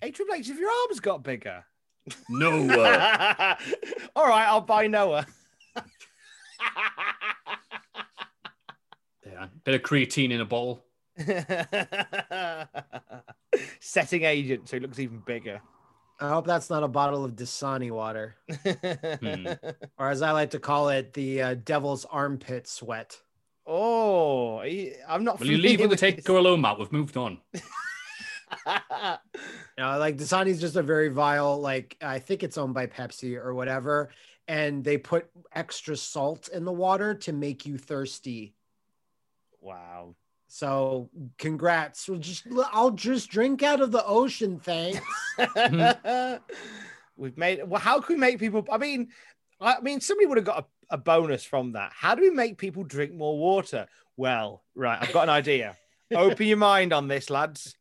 Hey, 0.00 0.10
Triple 0.10 0.34
H, 0.34 0.48
have 0.48 0.58
your 0.58 0.70
arms 0.70 1.00
got 1.00 1.22
bigger? 1.22 1.64
Noah. 2.28 3.58
All 4.16 4.26
right, 4.26 4.46
I'll 4.46 4.60
buy 4.60 4.86
Noah. 4.86 5.26
yeah. 9.26 9.46
Bit 9.64 9.74
of 9.74 9.82
creatine 9.82 10.30
in 10.30 10.40
a 10.40 10.44
bowl. 10.44 10.84
Setting 13.80 14.24
agent, 14.24 14.68
so 14.68 14.76
he 14.76 14.80
looks 14.80 14.98
even 14.98 15.22
bigger. 15.24 15.60
I 16.24 16.28
hope 16.30 16.46
that's 16.46 16.70
not 16.70 16.82
a 16.82 16.88
bottle 16.88 17.24
of 17.24 17.32
Dasani 17.36 17.90
water, 17.90 18.36
Hmm. 18.48 19.46
or 19.98 20.08
as 20.08 20.22
I 20.22 20.30
like 20.32 20.50
to 20.50 20.58
call 20.58 20.88
it, 20.88 21.12
the 21.12 21.42
uh, 21.42 21.54
devil's 21.54 22.04
armpit 22.06 22.66
sweat. 22.66 23.20
Oh, 23.66 24.60
he- 24.60 24.92
I'm 25.08 25.24
not. 25.24 25.40
Will 25.40 25.46
you 25.48 25.56
leave 25.58 25.78
familiar 25.78 25.88
with 25.88 25.98
the 26.00 26.06
with 26.06 26.16
take 26.16 26.24
go 26.24 26.38
alone, 26.38 26.60
Matt? 26.60 26.78
We've 26.78 26.92
moved 26.92 27.16
on. 27.16 27.38
this. 27.52 27.62
You 28.66 29.82
know, 29.82 29.98
like 29.98 30.16
Dasani's 30.16 30.60
just 30.60 30.76
a 30.76 30.82
very 30.82 31.08
vile, 31.08 31.60
like 31.60 31.96
I 32.00 32.20
think 32.20 32.44
it's 32.44 32.56
owned 32.56 32.74
by 32.74 32.86
Pepsi 32.86 33.36
or 33.36 33.52
whatever, 33.54 34.10
and 34.46 34.84
they 34.84 34.96
put 34.98 35.28
extra 35.52 35.96
salt 35.96 36.48
in 36.48 36.64
the 36.64 36.72
water 36.72 37.14
to 37.14 37.32
make 37.32 37.66
you 37.66 37.76
thirsty. 37.78 38.54
wow. 39.60 40.14
So 40.54 41.10
congrats. 41.36 42.08
We'll 42.08 42.20
just 42.20 42.46
I'll 42.72 42.92
just 42.92 43.28
drink 43.28 43.64
out 43.64 43.80
of 43.80 43.90
the 43.90 44.06
ocean, 44.06 44.60
thanks. 44.60 45.00
We've 47.16 47.36
made. 47.36 47.64
Well, 47.66 47.80
how 47.80 48.00
can 48.00 48.14
we 48.14 48.20
make 48.20 48.38
people? 48.38 48.64
I 48.70 48.78
mean, 48.78 49.08
I 49.60 49.80
mean, 49.80 50.00
somebody 50.00 50.26
would 50.26 50.38
have 50.38 50.44
got 50.44 50.68
a, 50.90 50.94
a 50.94 50.96
bonus 50.96 51.42
from 51.42 51.72
that. 51.72 51.90
How 51.92 52.14
do 52.14 52.22
we 52.22 52.30
make 52.30 52.56
people 52.56 52.84
drink 52.84 53.12
more 53.12 53.36
water? 53.36 53.88
Well, 54.16 54.62
right, 54.76 54.96
I've 55.02 55.12
got 55.12 55.24
an 55.24 55.30
idea. 55.30 55.76
Open 56.14 56.46
your 56.46 56.56
mind 56.56 56.92
on 56.92 57.08
this, 57.08 57.30
lads. 57.30 57.74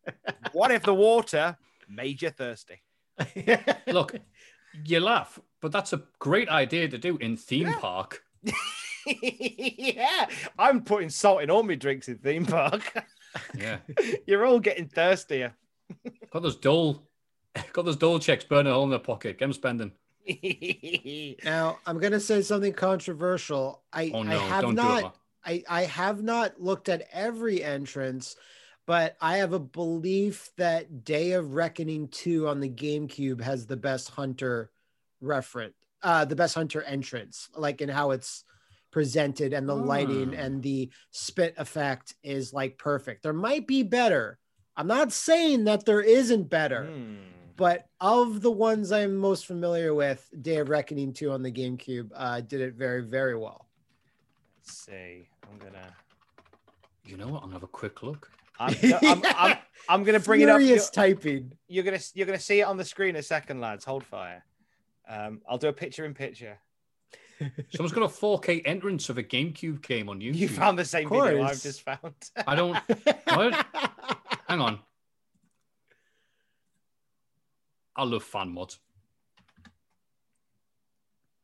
What 0.51 0.71
if 0.71 0.81
the 0.81 0.95
water 0.95 1.55
made 1.87 2.23
you 2.23 2.31
thirsty? 2.31 2.81
Look, 3.85 4.15
you 4.83 4.99
laugh, 4.99 5.37
but 5.61 5.71
that's 5.71 5.93
a 5.93 6.01
great 6.17 6.49
idea 6.49 6.87
to 6.87 6.97
do 6.97 7.17
in 7.17 7.37
theme 7.37 7.71
park. 7.73 8.23
yeah, 9.05 10.27
I'm 10.57 10.83
putting 10.83 11.09
salt 11.09 11.41
in 11.43 11.49
all 11.49 11.63
my 11.63 11.75
drinks 11.75 12.07
in 12.07 12.17
theme 12.17 12.45
park. 12.45 12.81
Yeah. 13.55 13.77
You're 14.27 14.45
all 14.45 14.59
getting 14.59 14.87
thirstier. 14.87 15.53
Got 16.31 16.43
those 16.43 16.55
dole, 16.55 17.07
got 17.73 17.85
those 17.85 17.97
dole 17.97 18.19
checks 18.19 18.43
burning 18.43 18.71
a 18.71 18.75
hole 18.75 18.85
in 18.85 18.89
their 18.89 18.99
pocket. 18.99 19.37
Get 19.37 19.45
them 19.45 19.53
spending. 19.53 19.91
Now 21.43 21.79
I'm 21.85 21.99
gonna 21.99 22.19
say 22.19 22.41
something 22.41 22.73
controversial. 22.73 23.81
I, 23.91 24.11
Oh 24.13 24.21
I 24.23 24.35
have 24.35 24.61
don't 24.61 24.75
not 24.75 25.17
I, 25.45 25.63
I 25.67 25.83
have 25.83 26.23
not 26.23 26.61
looked 26.61 26.87
at 26.87 27.07
every 27.11 27.61
entrance, 27.63 28.37
but 28.85 29.17
I 29.19 29.37
have 29.37 29.53
a 29.53 29.59
belief 29.59 30.51
that 30.57 31.03
Day 31.03 31.33
of 31.33 31.53
Reckoning 31.53 32.07
2 32.07 32.47
on 32.47 32.59
the 32.59 32.69
GameCube 32.69 33.41
has 33.41 33.65
the 33.65 33.75
best 33.75 34.09
hunter 34.09 34.71
reference, 35.19 35.73
uh, 36.01 36.23
the 36.25 36.35
best 36.35 36.55
hunter 36.55 36.81
entrance, 36.83 37.49
like 37.55 37.81
in 37.81 37.89
how 37.89 38.11
it's 38.11 38.45
presented 38.93 39.51
and 39.51 39.67
the 39.67 39.75
lighting 39.75 40.29
Hmm. 40.29 40.33
and 40.39 40.63
the 40.63 40.89
spit 41.11 41.53
effect 41.57 42.13
is 42.23 42.53
like 42.53 42.77
perfect. 42.77 43.23
There 43.23 43.33
might 43.33 43.67
be 43.67 43.83
better. 43.83 44.39
I'm 44.77 44.87
not 44.87 45.11
saying 45.11 45.65
that 45.65 45.85
there 45.85 45.99
isn't 46.01 46.49
better, 46.49 46.85
Hmm. 46.85 47.15
but 47.57 47.87
of 47.99 48.41
the 48.41 48.51
ones 48.51 48.91
I'm 48.93 49.17
most 49.17 49.45
familiar 49.45 49.93
with, 49.93 50.29
Day 50.41 50.57
of 50.57 50.69
Reckoning 50.69 51.11
2 51.11 51.31
on 51.31 51.43
the 51.43 51.51
GameCube 51.51 52.11
uh, 52.15 52.39
did 52.41 52.61
it 52.61 52.75
very, 52.75 53.01
very 53.01 53.35
well. 53.35 53.67
Let's 54.59 54.77
see. 54.77 55.27
I'm 55.51 55.57
gonna. 55.57 55.93
You 57.05 57.17
know 57.17 57.27
what? 57.27 57.37
I'm 57.43 57.49
gonna 57.49 57.55
have 57.55 57.63
a 57.63 57.67
quick 57.67 58.01
look. 58.01 58.31
I'm, 58.59 58.75
I'm, 59.01 59.21
I'm, 59.35 59.57
I'm 59.89 60.03
gonna 60.03 60.19
bring 60.19 60.41
it 60.41 60.47
up. 60.49 60.59
Furious 60.59 60.89
You're, 60.95 61.03
typing. 61.03 61.51
you're 61.67 61.83
gonna 61.83 61.99
you're 62.13 62.25
gonna 62.27 62.39
see 62.39 62.61
it 62.61 62.63
on 62.63 62.77
the 62.77 62.85
screen 62.85 63.09
in 63.09 63.15
a 63.17 63.23
second, 63.23 63.59
lads. 63.59 63.83
Hold 63.83 64.05
fire. 64.05 64.45
Um, 65.09 65.41
I'll 65.49 65.57
do 65.57 65.67
a 65.67 65.73
picture 65.73 66.05
in 66.05 66.13
picture. 66.13 66.57
Someone's 67.73 67.93
got 67.93 68.03
a 68.03 68.07
4K 68.07 68.61
entrance 68.65 69.09
of 69.09 69.17
a 69.17 69.23
GameCube 69.23 69.81
game 69.81 70.09
on 70.09 70.19
YouTube. 70.19 70.35
You 70.35 70.47
found 70.49 70.77
the 70.77 70.85
same 70.85 71.11
Of 71.11 71.23
video. 71.23 71.43
I've 71.43 71.61
just 71.61 71.81
found. 71.81 72.13
I 72.47 72.55
don't. 72.55 72.77
What? 73.25 73.65
Hang 74.47 74.61
on. 74.61 74.79
I 77.95 78.03
love 78.03 78.23
fan 78.23 78.49
mods. 78.49 78.79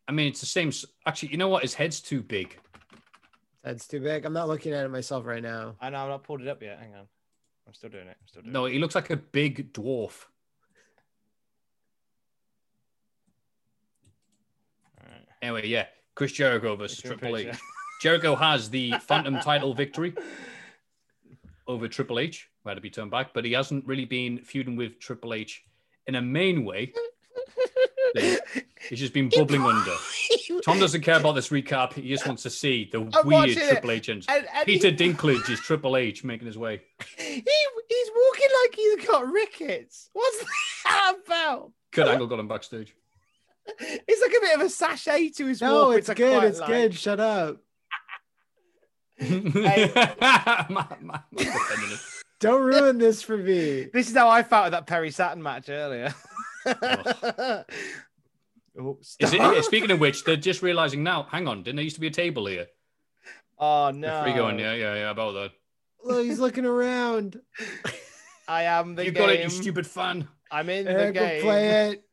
I 0.07 0.11
mean, 0.11 0.28
it's 0.28 0.40
the 0.40 0.48
same. 0.48 0.72
Actually, 1.06 1.32
you 1.32 1.38
know 1.38 1.49
what? 1.49 1.61
His 1.61 1.76
head's 1.76 2.02
too 2.02 2.24
big. 2.24 2.57
That's 3.64 3.88
too 3.88 3.99
big. 3.99 4.26
I'm 4.26 4.34
not 4.34 4.48
looking 4.48 4.74
at 4.74 4.86
it 4.86 4.90
myself 4.90 5.26
right 5.26 5.44
now. 5.44 5.76
I 5.80 5.90
know 5.90 5.99
I've 5.99 6.10
not 6.10 6.24
pulled 6.24 6.41
it 6.41 6.48
up 6.48 6.64
yet. 6.64 6.80
Hang 6.80 6.95
on. 6.95 7.07
I'm 7.68 7.74
still 7.76 7.91
doing 7.91 8.07
it. 8.07 8.18
I'm 8.20 8.28
still 8.28 8.41
doing 8.41 8.49
it. 8.49 8.53
No, 8.53 8.66
he 8.66 8.80
looks 8.80 8.95
like 8.95 9.11
a 9.11 9.18
big 9.18 9.72
dwarf. 9.74 10.11
it. 10.11 10.28
All 15.03 15.11
right. 15.11 15.28
Anyway, 15.41 15.68
yeah. 15.68 15.86
Chris 16.16 16.32
Jericho 16.34 16.76
versus 16.76 17.02
Triple 17.02 17.38
H. 17.38 17.45
picture. 17.48 17.60
Jericho 18.02 18.36
has 18.36 18.70
the 18.70 18.94
Phantom 19.02 19.40
title 19.40 19.74
victory 19.74 20.14
over 21.68 21.88
Triple 21.88 22.20
H, 22.20 22.49
who 22.64 22.70
had 22.70 22.76
to 22.76 22.82
be 22.82 22.90
turned 22.90 23.11
back, 23.11 23.34
but 23.34 23.45
he 23.45 23.52
hasn't 23.53 23.86
really 23.86 24.06
been 24.06 24.40
feuding 24.40 24.76
with 24.76 24.99
Triple 24.99 25.34
H 25.34 25.64
in 26.07 26.16
a 26.16 26.22
main 26.22 26.66
way. 26.66 26.94
He's 28.90 28.99
just 28.99 29.14
been 29.14 29.30
bubbling 29.30 29.61
under. 29.61 29.94
Tom 30.64 30.80
doesn't 30.80 31.02
care 31.02 31.20
about 31.20 31.34
this 31.34 31.49
recap. 31.49 31.94
He 31.94 32.10
just 32.10 32.26
wants 32.26 32.41
to 32.44 32.49
see 32.49 32.90
the 32.91 33.02
I'm 33.14 33.28
weird 33.28 33.56
Triple 33.56 33.91
H 33.91 34.10
and- 34.10 34.26
and 34.28 34.45
Peter 34.66 34.90
he- 34.90 34.95
Dinklage 34.95 35.49
is 35.49 35.60
Triple 35.60 35.95
H 35.95 36.24
making 36.24 36.48
his 36.48 36.57
way. 36.57 36.82
he 37.18 37.24
he's 37.36 38.11
walking 38.16 38.48
like 38.64 38.76
he's 38.76 39.06
got 39.06 39.32
rickets. 39.32 40.10
What's 40.14 40.44
that 40.86 41.16
about? 41.26 41.72
Kurt 41.91 42.07
Angle 42.07 42.28
got 42.28 42.40
him 42.40 42.48
backstage. 42.48 42.95
It's 43.80 44.22
like 44.22 44.32
a 44.38 44.41
bit 44.41 44.56
of 44.56 44.62
a 44.62 44.70
sachet 44.70 45.30
to 45.38 45.48
his 45.48 45.62
No, 45.62 45.88
walk. 45.90 45.98
it's 45.98 46.10
good. 46.14 46.44
It's 46.44 46.60
like. 46.60 46.70
good. 46.70 46.96
Shut 46.96 47.20
up. 47.20 47.58
Don't 52.40 52.62
ruin 52.64 52.98
this 52.98 53.22
for 53.22 53.38
me. 53.38 53.88
This 53.94 54.10
is 54.10 54.16
how 54.16 54.30
I 54.30 54.44
felt 54.44 54.68
at 54.68 54.72
that 54.72 54.88
Perry 54.88 55.12
Saturn 55.12 55.44
match 55.44 55.68
earlier. 55.70 56.14
oh, 56.66 56.76
oh 58.80 58.98
Is 59.20 59.34
it, 59.34 59.64
speaking 59.66 59.91
of 59.91 60.00
which, 60.00 60.24
they're 60.24 60.36
just 60.38 60.62
realizing 60.62 61.04
now. 61.04 61.24
Hang 61.24 61.48
on, 61.48 61.64
didn't 61.64 61.78
there 61.78 61.84
used 61.84 61.96
to 61.98 62.02
be 62.02 62.08
a 62.08 62.12
table 62.12 62.46
here? 62.46 62.68
Oh 63.58 63.88
The 63.91 63.98
no! 63.98 64.24
Free 64.24 64.34
going, 64.34 64.58
yeah, 64.58 64.74
yeah, 64.74 64.96
yeah, 64.96 65.10
about 65.12 65.34
that. 65.34 65.52
Look, 66.04 66.26
he's 66.26 66.40
looking 66.40 66.66
around. 66.66 67.40
I 68.48 68.64
am 68.64 68.96
the 68.96 69.04
you 69.06 69.12
game. 69.12 69.22
got 69.22 69.30
it, 69.32 69.44
you 69.44 69.50
stupid 69.50 69.86
fan. 69.86 70.28
I'm 70.50 70.70
in 70.70 70.86
the 70.86 70.91
Eric 70.91 71.16
will 71.16 71.22
game. 71.28 71.41
play 71.41 71.68
it. 71.90 72.04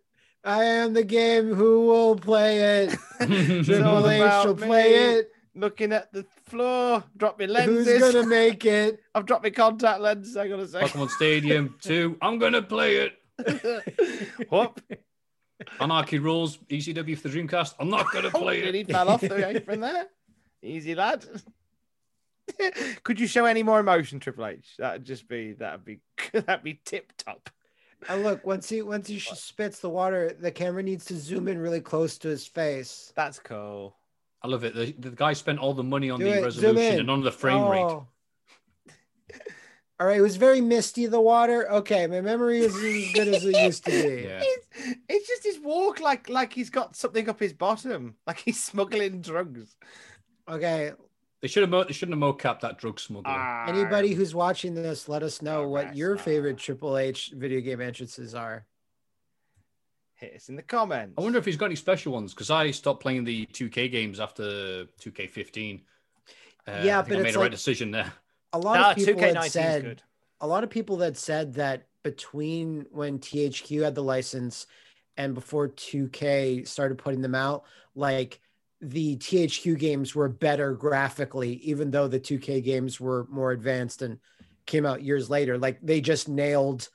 I 0.46 0.64
am 0.64 0.92
the 0.94 1.02
game. 1.04 1.52
Who 1.54 1.86
will 1.86 2.16
play 2.16 2.84
it? 2.84 2.90
Triple 3.18 4.08
H 4.10 4.20
about 4.22 4.46
will 4.46 4.54
me. 4.56 4.66
play 4.66 4.94
it. 5.16 5.30
Looking 5.54 5.92
at 5.92 6.12
the 6.12 6.24
floor. 6.46 7.02
Drop 7.16 7.38
my 7.38 7.46
lenses. 7.46 7.86
Who's 8.00 8.12
gonna 8.12 8.26
make 8.26 8.64
it? 8.64 9.00
I've 9.14 9.26
dropped 9.26 9.42
my 9.42 9.50
contact 9.50 10.00
lenses. 10.00 10.36
I 10.36 10.46
gotta 10.48 10.68
say. 10.68 10.80
Pokemon 10.82 11.10
Stadium 11.10 11.74
2. 11.80 12.18
I'm 12.22 12.38
going 12.38 12.52
to 12.52 12.62
play 12.62 12.96
it. 12.96 13.12
Whoop. 14.50 14.80
Anarchy 15.80 16.18
Rulz, 16.20 16.58
ECW 16.68 17.16
for 17.18 17.28
the 17.28 17.38
Dreamcast. 17.38 17.74
I'm 17.80 17.88
not 17.88 18.12
going 18.12 18.24
to 18.30 18.36
Oh, 18.36 18.42
play 18.42 18.60
nearly 18.62 18.80
it. 18.80 18.90
fell 18.90 19.08
off 19.08 19.22
the 19.22 19.48
apron 19.48 19.80
there. 19.80 20.06
Easy 20.62 20.94
lad. 20.94 21.24
Could 23.02 23.18
you 23.18 23.26
show 23.26 23.44
any 23.46 23.62
more 23.62 23.80
emotion, 23.80 24.20
Triple 24.20 24.46
H? 24.46 24.74
That'd 24.78 25.04
just 25.04 25.26
be 25.28 25.54
that'd 25.54 25.84
be 25.84 25.98
that'd 26.32 26.62
be 26.62 26.80
tip 26.84 27.12
top. 27.18 27.50
And 28.08 28.22
look, 28.22 28.46
once 28.46 28.68
he 28.68 28.82
once 28.82 29.08
he 29.08 29.18
spits 29.18 29.80
the 29.80 29.90
water, 29.90 30.36
the 30.38 30.50
camera 30.50 30.82
needs 30.82 31.04
to 31.06 31.16
zoom 31.16 31.48
in 31.48 31.58
really 31.58 31.80
close 31.80 32.18
to 32.18 32.28
his 32.28 32.46
face. 32.46 33.12
That's 33.16 33.38
cool. 33.38 33.96
I 34.42 34.48
love 34.48 34.64
it. 34.64 34.74
The, 34.74 34.92
the 34.92 35.10
guy 35.10 35.32
spent 35.32 35.58
all 35.58 35.74
the 35.74 35.82
money 35.82 36.10
on 36.10 36.20
Do 36.20 36.26
the 36.26 36.38
it, 36.38 36.44
resolution 36.44 37.00
and 37.00 37.10
on 37.10 37.22
the 37.22 37.32
frame 37.32 37.68
rate. 37.68 37.80
Oh. 37.80 38.06
All 39.98 40.06
right, 40.06 40.18
it 40.18 40.22
was 40.22 40.36
very 40.36 40.60
misty. 40.60 41.06
The 41.06 41.20
water. 41.20 41.70
Okay, 41.72 42.06
my 42.06 42.20
memory 42.20 42.58
isn't 42.58 42.84
as 42.84 43.12
good 43.12 43.28
as 43.28 43.44
it 43.44 43.56
used 43.64 43.84
to 43.86 43.90
be. 43.90 44.24
Yeah. 44.24 44.42
It's, 44.42 44.98
it's 45.08 45.28
just 45.28 45.44
his 45.44 45.58
walk 45.58 46.00
like 46.00 46.28
like 46.28 46.52
he's 46.52 46.68
got 46.68 46.94
something 46.94 47.28
up 47.28 47.40
his 47.40 47.54
bottom, 47.54 48.14
like 48.26 48.38
he's 48.38 48.62
smuggling 48.62 49.22
drugs. 49.22 49.74
Okay, 50.48 50.92
They 51.42 51.48
should 51.48 51.62
have 51.62 51.70
mo- 51.70 51.84
they 51.84 51.92
shouldn't 51.92 52.20
have 52.20 52.34
mocapped 52.36 52.60
that 52.60 52.78
drug 52.78 52.98
smuggler. 52.98 53.30
Ah. 53.34 53.66
anybody 53.68 54.14
who's 54.14 54.34
watching 54.34 54.74
this, 54.74 55.08
let 55.08 55.22
us 55.22 55.42
know 55.42 55.68
what 55.68 55.94
your 55.96 56.16
so- 56.16 56.22
favorite 56.24 56.58
Triple 56.58 56.96
H 56.96 57.32
video 57.34 57.60
game 57.60 57.80
entrances 57.80 58.34
are. 58.34 58.66
Hit 60.14 60.34
us 60.36 60.48
in 60.48 60.56
the 60.56 60.62
comments. 60.62 61.14
I 61.18 61.20
wonder 61.20 61.38
if 61.38 61.44
he's 61.44 61.58
got 61.58 61.66
any 61.66 61.76
special 61.76 62.12
ones 62.12 62.32
because 62.32 62.50
I 62.50 62.70
stopped 62.70 63.02
playing 63.02 63.24
the 63.24 63.44
2K 63.52 63.90
games 63.90 64.18
after 64.18 64.86
2K15. 64.98 65.82
Uh, 66.66 66.80
Yeah, 66.82 67.00
I 67.00 67.02
think 67.02 67.08
but 67.10 67.18
I 67.18 67.22
made 67.22 67.26
it's 67.28 67.36
a 67.36 67.38
right 67.38 67.44
like- 67.44 67.50
decision 67.52 67.90
there. 67.90 68.12
A 68.54 68.58
lot 68.58 68.78
Ah, 68.78 68.90
of 68.92 68.96
people 68.96 69.14
2K19 69.20 69.34
had 69.42 69.52
said 69.52 69.82
good. 69.82 70.02
a 70.40 70.46
lot 70.46 70.64
of 70.64 70.70
people 70.70 70.96
that 70.98 71.18
said 71.18 71.54
that 71.54 71.86
between 72.02 72.86
when 72.90 73.18
THQ 73.18 73.82
had 73.84 73.94
the 73.94 74.02
license 74.02 74.66
and 75.18 75.34
before 75.34 75.68
2K 75.68 76.64
started 76.66 76.96
putting 76.96 77.20
them 77.20 77.34
out, 77.34 77.64
like 77.94 78.40
the 78.80 79.16
THQ 79.16 79.78
games 79.78 80.14
were 80.14 80.28
better 80.28 80.74
graphically, 80.74 81.54
even 81.54 81.90
though 81.90 82.08
the 82.08 82.20
2K 82.20 82.62
games 82.62 83.00
were 83.00 83.26
more 83.30 83.52
advanced 83.52 84.02
and 84.02 84.18
came 84.66 84.84
out 84.84 85.02
years 85.02 85.30
later. 85.30 85.56
Like 85.56 85.78
they 85.80 86.00
just 86.00 86.28
nailed, 86.28 86.88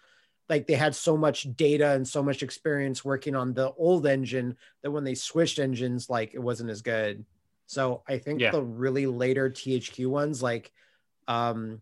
like 0.50 0.68
they 0.68 0.76
had 0.76 0.96
so 0.96 1.18
much 1.18 1.48
data 1.56 1.92
and 1.92 2.08
so 2.08 2.22
much 2.22 2.44
experience 2.44 3.04
working 3.04 3.36
on 3.36 3.54
the 3.54 3.72
old 3.74 4.06
engine 4.06 4.58
that 4.84 4.92
when 4.92 5.04
they 5.04 5.16
switched 5.16 5.60
engines, 5.60 6.10
like 6.10 6.34
it 6.34 6.40
wasn't 6.40 6.70
as 6.70 6.82
good. 6.82 7.26
So 7.66 8.04
I 8.08 8.18
think 8.18 8.42
Yeah. 8.42 8.52
the 8.52 8.62
really 8.62 9.08
later 9.08 9.50
THQ 9.50 10.08
ones, 10.08 10.44
like 10.44 10.72
um 11.28 11.82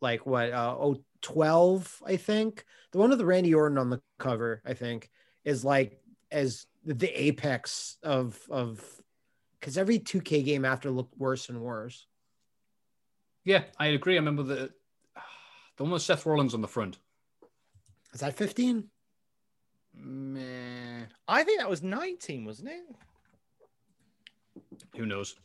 like 0.00 0.26
what 0.26 0.52
uh 0.52 0.74
oh 0.78 1.02
12 1.22 2.02
i 2.04 2.16
think 2.16 2.64
the 2.90 2.98
one 2.98 3.10
with 3.10 3.18
the 3.18 3.24
randy 3.24 3.54
orton 3.54 3.78
on 3.78 3.90
the 3.90 4.00
cover 4.18 4.60
i 4.66 4.74
think 4.74 5.08
is 5.44 5.64
like 5.64 6.00
as 6.30 6.66
the 6.84 7.08
apex 7.08 7.96
of 8.02 8.38
of 8.50 8.84
because 9.62 9.78
every 9.78 10.00
2k 10.00 10.44
game 10.44 10.64
after 10.64 10.90
looked 10.90 11.16
worse 11.16 11.48
and 11.48 11.60
worse 11.60 12.06
Yeah, 13.44 13.62
I 13.78 13.86
agree. 13.88 14.14
I 14.14 14.18
remember 14.18 14.42
the 14.42 14.72
the 15.76 15.84
one 15.84 15.92
with 15.92 16.02
Seth 16.02 16.26
Rollins 16.26 16.52
on 16.54 16.60
the 16.60 16.68
front. 16.68 16.98
is 18.12 18.20
that 18.20 18.34
15 18.34 18.84
Meh. 19.94 21.04
I 21.28 21.44
think 21.44 21.60
that 21.60 21.68
was 21.70 21.82
19, 21.82 22.44
wasn't 22.46 22.70
it? 22.70 22.82
Who 24.96 25.04
knows? 25.06 25.36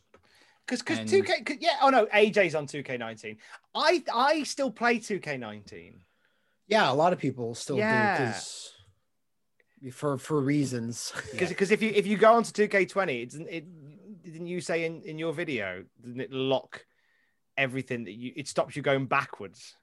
Because 0.66 0.80
because 0.80 0.98
And- 1.00 1.08
2K 1.08 1.44
'cause- 1.44 1.56
yeah 1.60 1.78
oh 1.82 1.90
no 1.90 2.06
AJ's 2.06 2.54
on 2.54 2.66
2K19. 2.66 3.36
I 3.74 4.02
I 4.12 4.42
still 4.42 4.70
play 4.70 4.98
2K19. 4.98 6.00
yeah 6.66 6.90
a 6.90 6.94
lot 6.94 7.12
of 7.12 7.18
people 7.18 7.54
still 7.54 7.78
Yeah. 7.78 8.16
do 8.18 8.24
because 8.24 8.74
for 9.94 10.18
for 10.18 10.40
reasons 10.40 11.12
Because 11.38 11.70
if 11.70 11.80
you 11.82 11.90
if 11.94 12.06
you 12.06 12.16
go 12.18 12.32
onto 12.34 12.52
2K20, 12.52 13.22
it 13.22 13.30
doesn't 13.30 13.48
it 13.48 13.64
didn't 14.32 14.46
you 14.46 14.60
say 14.60 14.84
in, 14.84 15.02
in 15.02 15.18
your 15.18 15.32
video, 15.32 15.84
didn't 16.00 16.20
it 16.20 16.32
lock 16.32 16.84
everything 17.56 18.04
that 18.04 18.12
you 18.12 18.32
it 18.36 18.48
stops 18.48 18.76
you 18.76 18.82
going 18.82 19.06
backwards? 19.06 19.74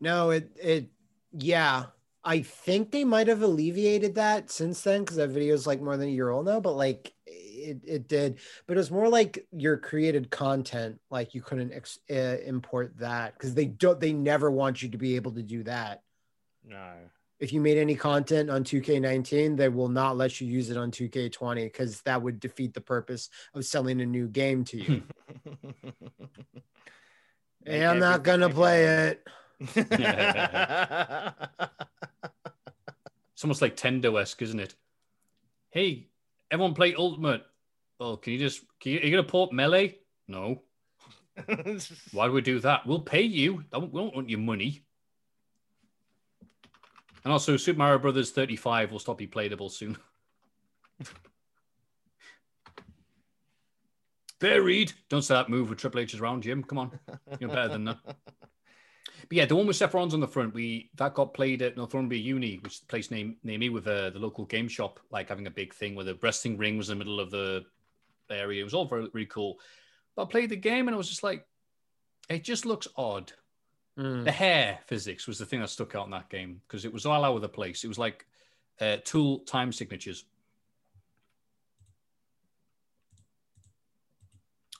No, 0.00 0.30
it 0.30 0.50
it 0.60 0.90
yeah. 1.32 1.86
I 2.26 2.40
think 2.40 2.90
they 2.90 3.04
might 3.04 3.28
have 3.28 3.42
alleviated 3.42 4.14
that 4.14 4.50
since 4.50 4.80
then 4.80 5.02
because 5.02 5.18
that 5.18 5.28
video 5.28 5.52
is 5.52 5.66
like 5.66 5.82
more 5.82 5.98
than 5.98 6.08
a 6.08 6.12
year 6.12 6.30
old 6.30 6.46
now, 6.46 6.58
but 6.58 6.72
like 6.72 7.12
it, 7.26 7.82
it 7.86 8.08
did. 8.08 8.38
But 8.66 8.78
it 8.78 8.78
was 8.78 8.90
more 8.90 9.10
like 9.10 9.46
your 9.52 9.76
created 9.76 10.30
content, 10.30 11.00
like 11.10 11.34
you 11.34 11.42
couldn't 11.42 11.74
ex- 11.74 11.98
uh, 12.10 12.38
import 12.46 12.96
that 12.98 13.34
because 13.34 13.54
they 13.54 13.66
don't, 13.66 14.00
they 14.00 14.14
never 14.14 14.50
want 14.50 14.82
you 14.82 14.88
to 14.90 14.98
be 14.98 15.16
able 15.16 15.32
to 15.32 15.42
do 15.42 15.64
that. 15.64 16.02
No. 16.66 16.94
If 17.44 17.52
you 17.52 17.60
made 17.60 17.76
any 17.76 17.94
content 17.94 18.48
on 18.48 18.64
2K19, 18.64 19.54
they 19.58 19.68
will 19.68 19.90
not 19.90 20.16
let 20.16 20.40
you 20.40 20.46
use 20.46 20.70
it 20.70 20.78
on 20.78 20.90
2K20 20.90 21.56
because 21.64 22.00
that 22.00 22.22
would 22.22 22.40
defeat 22.40 22.72
the 22.72 22.80
purpose 22.80 23.28
of 23.52 23.66
selling 23.66 24.00
a 24.00 24.06
new 24.06 24.28
game 24.28 24.64
to 24.64 24.78
you. 24.78 25.02
and 27.66 27.84
I'm 27.84 27.98
not 27.98 28.22
gonna 28.22 28.48
play 28.48 29.10
it. 29.10 29.28
It's 33.34 33.42
almost 33.42 33.60
like 33.60 33.76
Tendo 33.76 34.18
esque, 34.18 34.40
isn't 34.40 34.60
it? 34.60 34.74
Hey, 35.70 36.06
everyone 36.50 36.72
play 36.72 36.94
Ultimate. 36.94 37.42
Oh, 38.00 38.16
can 38.16 38.32
you 38.32 38.38
just 38.38 38.62
can 38.80 38.92
you, 38.92 39.00
are 39.00 39.02
you 39.02 39.10
gonna 39.10 39.24
port 39.24 39.52
melee? 39.52 39.98
No. 40.28 40.62
Why 42.12 42.26
do 42.26 42.32
we 42.32 42.40
do 42.40 42.60
that? 42.60 42.86
We'll 42.86 43.00
pay 43.00 43.22
you. 43.22 43.56
We 43.56 43.64
don't 43.70 43.92
want 43.92 44.30
your 44.30 44.38
money. 44.38 44.84
And 47.24 47.32
also, 47.32 47.56
Super 47.56 47.78
Mario 47.78 47.98
Brothers 47.98 48.30
35 48.30 48.92
will 48.92 48.98
stop 48.98 49.18
being 49.18 49.30
playable 49.30 49.70
soon. 49.70 49.96
Buried. 54.40 54.92
Don't 55.08 55.22
say 55.22 55.34
that 55.34 55.48
move 55.48 55.70
with 55.70 55.78
Triple 55.78 56.00
H's 56.00 56.20
around, 56.20 56.42
Jim. 56.42 56.62
Come 56.62 56.78
on, 56.78 56.98
you're 57.40 57.48
better 57.48 57.68
than 57.68 57.84
that. 57.86 57.98
But 59.28 59.36
yeah, 59.38 59.46
the 59.46 59.56
one 59.56 59.66
with 59.66 59.76
Seth 59.76 59.94
Rollins 59.94 60.12
on 60.12 60.20
the 60.20 60.28
front, 60.28 60.52
we 60.52 60.90
that 60.96 61.14
got 61.14 61.32
played 61.32 61.62
at 61.62 61.78
Northumbria 61.78 62.20
Uni, 62.20 62.58
which 62.62 62.74
is 62.74 62.80
the 62.80 62.86
place 62.86 63.10
named 63.10 63.36
near 63.42 63.58
me 63.58 63.70
with 63.70 63.86
uh, 63.86 64.10
the 64.10 64.18
local 64.18 64.44
game 64.44 64.68
shop, 64.68 65.00
like 65.10 65.30
having 65.30 65.46
a 65.46 65.50
big 65.50 65.72
thing 65.72 65.94
where 65.94 66.04
the 66.04 66.18
wrestling 66.22 66.58
ring 66.58 66.76
was 66.76 66.90
in 66.90 66.98
the 66.98 67.04
middle 67.04 67.20
of 67.20 67.30
the 67.30 67.64
area. 68.30 68.60
It 68.60 68.64
was 68.64 68.74
all 68.74 68.84
very 68.84 69.08
really 69.12 69.26
cool. 69.26 69.58
But 70.14 70.24
I 70.24 70.26
played 70.26 70.50
the 70.50 70.56
game 70.56 70.88
and 70.88 70.94
I 70.94 70.98
was 70.98 71.08
just 71.08 71.22
like, 71.22 71.46
it 72.28 72.44
just 72.44 72.66
looks 72.66 72.88
odd. 72.96 73.32
Mm. 73.98 74.24
The 74.24 74.32
hair 74.32 74.78
physics 74.86 75.26
was 75.26 75.38
the 75.38 75.46
thing 75.46 75.60
that 75.60 75.70
stuck 75.70 75.94
out 75.94 76.06
in 76.06 76.10
that 76.10 76.28
game 76.28 76.60
because 76.66 76.84
it 76.84 76.92
was 76.92 77.06
all 77.06 77.24
over 77.24 77.40
the 77.40 77.48
place. 77.48 77.84
It 77.84 77.88
was 77.88 77.98
like 77.98 78.26
uh, 78.80 78.96
tool 79.04 79.40
time 79.40 79.72
signatures. 79.72 80.24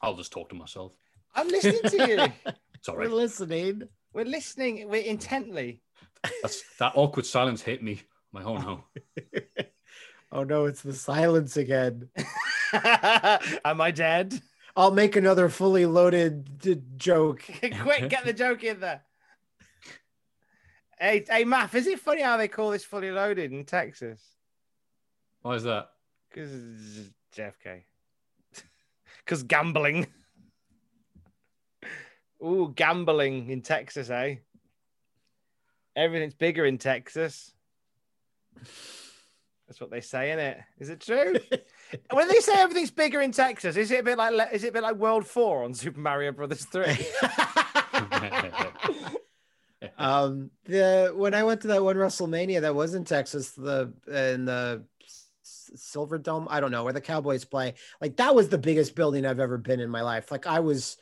I'll 0.02 0.16
just 0.16 0.32
talk 0.32 0.48
to 0.50 0.54
myself. 0.54 0.96
I'm 1.34 1.48
listening 1.48 1.82
to 1.82 2.08
you. 2.08 2.52
Sorry. 2.82 3.08
We're 3.08 3.14
listening. 3.14 3.82
We're 4.12 4.24
listening. 4.24 4.88
We're 4.88 5.02
intently. 5.02 5.80
That's, 6.42 6.62
that 6.78 6.92
awkward 6.94 7.26
silence 7.26 7.62
hit 7.62 7.82
me. 7.82 8.02
Like, 8.32 8.46
oh 8.46 8.58
no. 8.58 8.84
Oh 10.34 10.42
no, 10.42 10.64
it's 10.64 10.82
the 10.82 10.92
silence 10.92 11.56
again. 11.56 12.08
Am 13.64 13.80
I 13.80 13.92
dead? 13.92 14.42
I'll 14.76 14.90
make 14.90 15.14
another 15.16 15.48
fully 15.48 15.86
loaded 15.86 16.58
d- 16.58 16.82
joke. 16.96 17.44
Quick, 17.80 18.08
get 18.08 18.24
the 18.24 18.32
joke 18.32 18.64
in 18.64 18.80
there. 18.80 19.02
Hey, 20.98 21.24
hey, 21.28 21.44
Matt, 21.44 21.74
is 21.74 21.86
it 21.86 22.00
funny 22.00 22.22
how 22.22 22.36
they 22.36 22.48
call 22.48 22.70
this 22.70 22.84
fully 22.84 23.10
loaded 23.10 23.52
in 23.52 23.64
Texas? 23.64 24.20
Why 25.42 25.54
is 25.54 25.64
that? 25.64 25.90
Because 26.28 26.50
JFK. 27.36 27.82
Because 29.24 29.42
gambling. 29.44 30.06
Ooh, 32.42 32.72
gambling 32.74 33.50
in 33.50 33.62
Texas, 33.62 34.10
eh? 34.10 34.36
Everything's 35.94 36.34
bigger 36.34 36.64
in 36.64 36.78
Texas. 36.78 37.52
That's 39.66 39.80
what 39.80 39.90
they 39.90 40.00
say, 40.00 40.32
in 40.32 40.38
it? 40.38 40.58
Is 40.78 40.88
it 40.88 41.00
true? 41.00 41.36
When 42.10 42.28
they 42.28 42.40
say 42.40 42.54
everything's 42.56 42.90
bigger 42.90 43.20
in 43.20 43.32
Texas, 43.32 43.76
is 43.76 43.90
it 43.90 44.00
a 44.00 44.02
bit 44.02 44.18
like 44.18 44.52
is 44.52 44.64
it 44.64 44.68
a 44.68 44.72
bit 44.72 44.82
like 44.82 44.96
World 44.96 45.26
Four 45.26 45.64
on 45.64 45.74
Super 45.74 46.00
Mario 46.00 46.32
Brothers 46.32 46.64
Three? 46.64 47.06
Um, 49.98 50.50
the 50.64 51.12
when 51.14 51.34
I 51.34 51.42
went 51.44 51.60
to 51.62 51.68
that 51.68 51.84
one 51.84 51.96
WrestleMania 51.96 52.62
that 52.62 52.74
was 52.74 52.94
in 52.94 53.04
Texas, 53.04 53.50
the 53.50 53.92
in 54.08 54.44
the 54.44 54.84
Silver 55.42 56.18
Dome, 56.18 56.46
I 56.50 56.60
don't 56.60 56.70
know 56.70 56.84
where 56.84 56.92
the 56.92 57.00
Cowboys 57.00 57.44
play. 57.44 57.74
Like 58.00 58.16
that 58.16 58.34
was 58.34 58.48
the 58.48 58.58
biggest 58.58 58.94
building 58.94 59.26
I've 59.26 59.40
ever 59.40 59.58
been 59.58 59.80
in 59.80 59.90
my 59.90 60.02
life. 60.02 60.30
Like 60.30 60.46
I 60.46 60.60
was 60.60 60.96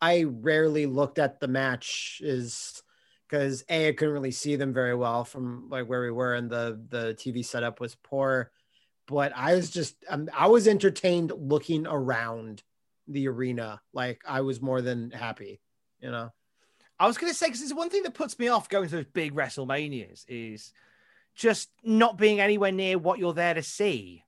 I 0.00 0.24
rarely 0.24 0.86
looked 0.86 1.18
at 1.18 1.40
the 1.40 1.48
matches 1.48 2.82
because 3.28 3.64
a 3.68 3.88
I 3.88 3.92
couldn't 3.92 4.14
really 4.14 4.30
see 4.30 4.56
them 4.56 4.72
very 4.72 4.94
well 4.94 5.24
from 5.24 5.68
like 5.70 5.88
where 5.88 6.02
we 6.02 6.10
were, 6.10 6.34
and 6.34 6.50
the 6.50 6.80
the 6.88 7.14
TV 7.14 7.44
setup 7.44 7.80
was 7.80 7.94
poor. 7.94 8.50
But 9.06 9.32
I 9.36 9.54
was 9.54 9.70
just 9.70 9.96
um, 10.08 10.28
I 10.36 10.48
was 10.48 10.66
entertained 10.66 11.32
looking 11.36 11.86
around 11.86 12.62
the 13.08 13.28
arena. 13.28 13.80
Like 13.92 14.22
I 14.26 14.40
was 14.40 14.60
more 14.60 14.82
than 14.82 15.10
happy, 15.10 15.60
you 16.00 16.10
know. 16.10 16.32
I 16.98 17.06
was 17.06 17.18
going 17.18 17.30
to 17.30 17.36
say 17.38 17.46
because 17.46 17.62
it's 17.62 17.74
one 17.74 17.90
thing 17.90 18.04
that 18.04 18.14
puts 18.14 18.38
me 18.38 18.48
off 18.48 18.68
going 18.68 18.88
to 18.88 18.96
those 18.96 19.04
big 19.12 19.34
WrestleManias 19.34 20.24
is 20.28 20.72
just 21.34 21.68
not 21.84 22.16
being 22.16 22.40
anywhere 22.40 22.72
near 22.72 22.98
what 22.98 23.18
you're 23.18 23.34
there 23.34 23.54
to 23.54 23.62
see. 23.62 24.24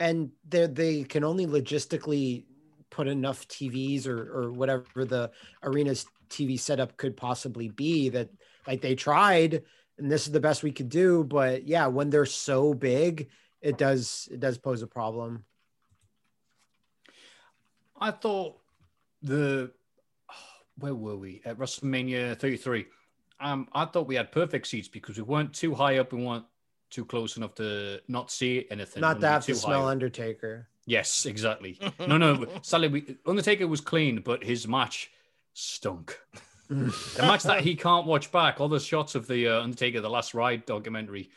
And 0.00 0.30
they 0.48 0.66
they 0.66 1.02
can 1.04 1.24
only 1.24 1.46
logistically 1.46 2.44
put 2.90 3.08
enough 3.08 3.46
TVs 3.48 4.06
or 4.06 4.42
or 4.42 4.52
whatever 4.52 5.04
the 5.04 5.30
arena's 5.62 6.06
TV 6.30 6.58
setup 6.58 6.96
could 6.96 7.16
possibly 7.16 7.68
be 7.68 8.08
that 8.10 8.30
like 8.66 8.80
they 8.80 8.94
tried 8.94 9.62
and 9.98 10.10
this 10.10 10.26
is 10.26 10.32
the 10.32 10.40
best 10.40 10.62
we 10.62 10.72
could 10.72 10.88
do 10.88 11.24
but 11.24 11.66
yeah 11.66 11.86
when 11.86 12.10
they're 12.10 12.26
so 12.26 12.74
big 12.74 13.28
it 13.60 13.78
does 13.78 14.28
it 14.30 14.40
does 14.40 14.58
pose 14.58 14.82
a 14.82 14.86
problem 14.86 15.44
I 18.00 18.10
thought 18.10 18.56
the 19.22 19.72
where 20.78 20.94
were 20.94 21.16
we 21.16 21.42
at 21.44 21.58
WrestleMania 21.58 22.38
33? 22.38 22.86
Um, 23.40 23.68
I 23.72 23.84
thought 23.84 24.06
we 24.06 24.14
had 24.14 24.30
perfect 24.32 24.66
seats 24.68 24.88
because 24.88 25.16
we 25.16 25.24
weren't 25.24 25.52
too 25.52 25.74
high 25.74 25.98
up 25.98 26.12
and 26.12 26.24
weren't 26.24 26.44
too 26.90 27.04
close 27.04 27.36
enough 27.36 27.54
to 27.56 28.00
not 28.08 28.30
see 28.30 28.66
anything. 28.70 29.00
not 29.00 29.14
to 29.14 29.20
When 29.20 29.22
we 29.22 29.32
have 29.32 29.46
to 29.46 29.54
smell 29.54 29.84
high- 29.84 29.90
Undertaker 29.90 30.68
Yes, 30.86 31.26
exactly. 31.26 31.78
no, 32.00 32.16
no. 32.16 32.46
Sadly, 32.62 32.88
we, 32.88 33.16
Undertaker 33.26 33.66
was 33.66 33.82
clean, 33.82 34.22
but 34.24 34.42
his 34.42 34.66
match 34.66 35.10
stunk. 35.52 36.18
the 36.70 36.94
match 37.18 37.42
that 37.42 37.60
he 37.60 37.74
can't 37.74 38.06
watch 38.06 38.32
back, 38.32 38.58
all 38.58 38.68
the 38.68 38.80
shots 38.80 39.14
of 39.14 39.26
the 39.26 39.48
uh, 39.48 39.62
Undertaker, 39.62 40.00
the 40.00 40.08
Last 40.08 40.32
Ride 40.32 40.64
documentary 40.64 41.28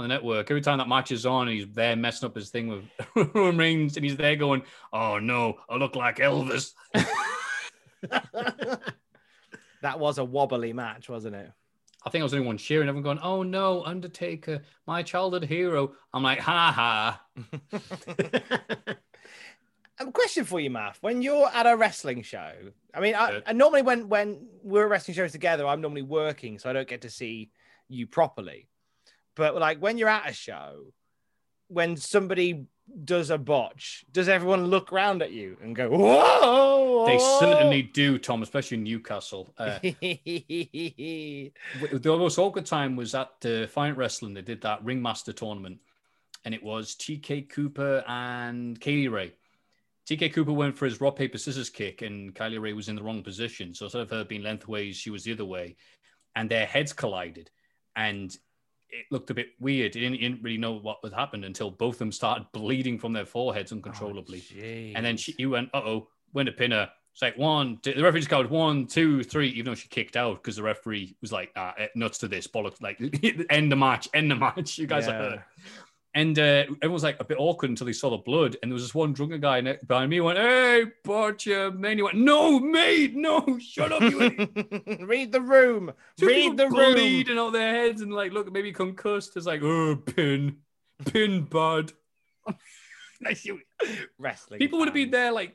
on 0.00 0.08
the 0.08 0.14
network. 0.14 0.50
Every 0.50 0.60
time 0.60 0.78
that 0.78 0.88
match 0.88 1.12
is 1.12 1.26
on, 1.26 1.48
he's 1.48 1.68
there 1.68 1.96
messing 1.96 2.26
up 2.26 2.34
his 2.34 2.50
thing 2.50 2.68
with 2.68 2.84
Roman 3.34 3.58
Reigns, 3.58 3.96
and 3.96 4.04
he's 4.04 4.16
there 4.16 4.36
going, 4.36 4.62
"Oh 4.92 5.18
no, 5.18 5.58
I 5.68 5.76
look 5.76 5.96
like 5.96 6.16
Elvis." 6.16 6.72
That 9.82 9.98
was 9.98 10.18
a 10.18 10.24
wobbly 10.24 10.72
match, 10.72 11.08
wasn't 11.08 11.36
it? 11.36 11.50
I 12.04 12.10
think 12.10 12.22
I 12.22 12.24
was 12.24 12.32
the 12.32 12.38
only 12.38 12.46
one 12.46 12.58
cheering. 12.58 12.88
Everyone 12.88 13.02
going, 13.02 13.18
"Oh 13.22 13.42
no, 13.42 13.84
Undertaker, 13.84 14.62
my 14.86 15.02
childhood 15.02 15.44
hero." 15.44 15.92
I'm 16.14 16.22
like, 16.22 16.38
"Ha 16.40 16.72
ha." 16.72 17.22
A 19.98 20.10
question 20.10 20.44
for 20.46 20.58
you, 20.58 20.70
Math. 20.70 20.96
When 21.02 21.20
you're 21.20 21.46
at 21.48 21.66
a 21.66 21.76
wrestling 21.76 22.22
show, 22.22 22.52
I 22.94 23.00
mean, 23.00 23.14
I, 23.14 23.42
and 23.44 23.58
normally 23.58 23.82
when 23.82 24.08
when 24.08 24.48
we're 24.62 24.84
at 24.84 24.88
wrestling 24.88 25.14
shows 25.14 25.32
together, 25.32 25.66
I'm 25.66 25.82
normally 25.82 26.00
working, 26.00 26.58
so 26.58 26.70
I 26.70 26.72
don't 26.72 26.88
get 26.88 27.02
to 27.02 27.10
see 27.10 27.50
you 27.86 28.06
properly. 28.06 28.69
But 29.36 29.56
like 29.56 29.78
when 29.78 29.98
you're 29.98 30.08
at 30.08 30.28
a 30.28 30.32
show, 30.32 30.92
when 31.68 31.96
somebody 31.96 32.66
does 33.04 33.30
a 33.30 33.38
botch, 33.38 34.04
does 34.10 34.28
everyone 34.28 34.66
look 34.66 34.92
around 34.92 35.22
at 35.22 35.32
you 35.32 35.56
and 35.62 35.74
go, 35.74 35.88
"Whoa!" 35.88 37.06
They 37.06 37.18
certainly 37.18 37.82
do, 37.82 38.18
Tom, 38.18 38.42
especially 38.42 38.78
in 38.78 38.84
Newcastle. 38.84 39.52
Uh, 39.56 39.78
the 39.82 41.52
most 42.04 42.38
awkward 42.38 42.66
time 42.66 42.96
was 42.96 43.14
at 43.14 43.28
uh, 43.44 43.62
Defiant 43.62 43.96
Wrestling. 43.96 44.34
They 44.34 44.42
did 44.42 44.60
that 44.62 44.84
Ringmaster 44.84 45.32
tournament, 45.32 45.78
and 46.44 46.54
it 46.54 46.62
was 46.62 46.94
TK 46.96 47.48
Cooper 47.48 48.04
and 48.06 48.80
Kay 48.80 48.92
Lee 48.92 49.08
Ray. 49.08 49.32
TK 50.08 50.32
Cooper 50.32 50.52
went 50.52 50.76
for 50.76 50.86
his 50.86 51.00
rock 51.00 51.16
paper 51.16 51.38
scissors 51.38 51.70
kick, 51.70 52.02
and 52.02 52.34
Kay 52.34 52.50
Lee 52.50 52.58
Ray 52.58 52.72
was 52.72 52.88
in 52.88 52.96
the 52.96 53.02
wrong 53.02 53.22
position. 53.22 53.74
So 53.74 53.86
instead 53.86 54.02
of 54.02 54.10
her 54.10 54.24
being 54.24 54.42
lengthways, 54.42 54.96
she 54.96 55.10
was 55.10 55.24
the 55.24 55.32
other 55.32 55.44
way, 55.44 55.76
and 56.34 56.50
their 56.50 56.66
heads 56.66 56.92
collided, 56.92 57.50
and 57.94 58.36
it 58.92 59.06
looked 59.10 59.30
a 59.30 59.34
bit 59.34 59.48
weird. 59.60 59.94
You 59.94 60.02
didn't, 60.02 60.20
you 60.20 60.28
didn't 60.28 60.42
really 60.42 60.58
know 60.58 60.72
what 60.72 60.98
had 61.02 61.12
happened 61.12 61.44
until 61.44 61.70
both 61.70 61.96
of 61.96 61.98
them 62.00 62.12
started 62.12 62.46
bleeding 62.52 62.98
from 62.98 63.12
their 63.12 63.26
foreheads 63.26 63.72
uncontrollably. 63.72 64.42
and 64.94 65.04
then 65.04 65.16
she, 65.16 65.32
he 65.32 65.46
went, 65.46 65.70
uh 65.74 65.78
oh, 65.78 66.08
went 66.32 66.46
to 66.46 66.52
pin 66.52 66.72
her. 66.72 66.90
It's 67.12 67.22
like 67.22 67.36
one, 67.36 67.78
two, 67.82 67.92
the 67.92 68.02
referee 68.02 68.20
just 68.20 68.30
counted 68.30 68.50
one, 68.50 68.86
two, 68.86 69.24
three, 69.24 69.48
even 69.48 69.66
though 69.66 69.74
she 69.74 69.88
kicked 69.88 70.16
out 70.16 70.42
because 70.42 70.56
the 70.56 70.62
referee 70.62 71.16
was 71.20 71.32
like, 71.32 71.50
ah, 71.56 71.74
eh, 71.76 71.88
nuts 71.96 72.18
to 72.18 72.28
this, 72.28 72.46
bollocks, 72.46 72.80
like, 72.80 73.00
end 73.50 73.72
the 73.72 73.76
match, 73.76 74.08
end 74.14 74.30
the 74.30 74.36
match. 74.36 74.78
You 74.78 74.86
guys 74.86 75.08
are 75.08 75.12
hurt. 75.12 75.40
And 76.14 76.36
uh, 76.38 76.64
everyone 76.82 76.92
was 76.92 77.04
like 77.04 77.18
a 77.20 77.24
bit 77.24 77.38
awkward 77.38 77.70
until 77.70 77.86
they 77.86 77.92
saw 77.92 78.10
the 78.10 78.16
blood. 78.16 78.56
And 78.62 78.70
there 78.70 78.74
was 78.74 78.82
this 78.82 78.94
one 78.94 79.12
drunken 79.12 79.40
guy 79.40 79.60
behind 79.86 80.10
me 80.10 80.16
who 80.16 80.24
went, 80.24 80.38
hey, 80.38 80.86
Butcher. 81.04 81.70
Man, 81.70 81.98
he 81.98 82.02
went, 82.02 82.16
no, 82.16 82.58
mate, 82.58 83.14
no, 83.14 83.58
shut 83.60 83.92
up. 83.92 84.00
Read 85.00 85.30
the 85.30 85.40
room. 85.40 85.92
Two 86.18 86.26
Read 86.26 86.56
the 86.56 86.68
room. 86.68 86.94
bleeding 86.94 87.38
out 87.38 87.52
their 87.52 87.72
heads 87.72 88.00
and 88.02 88.12
like, 88.12 88.32
look, 88.32 88.50
maybe 88.50 88.72
concussed. 88.72 89.36
It's 89.36 89.46
like, 89.46 89.62
oh, 89.62 89.96
pin, 89.96 90.56
pin, 91.06 91.44
bud. 91.44 91.92
Nice, 93.22 93.46
Wrestling. 94.18 94.58
People 94.60 94.78
would 94.78 94.88
have 94.88 94.94
been 94.94 95.10
there 95.10 95.30
like 95.30 95.54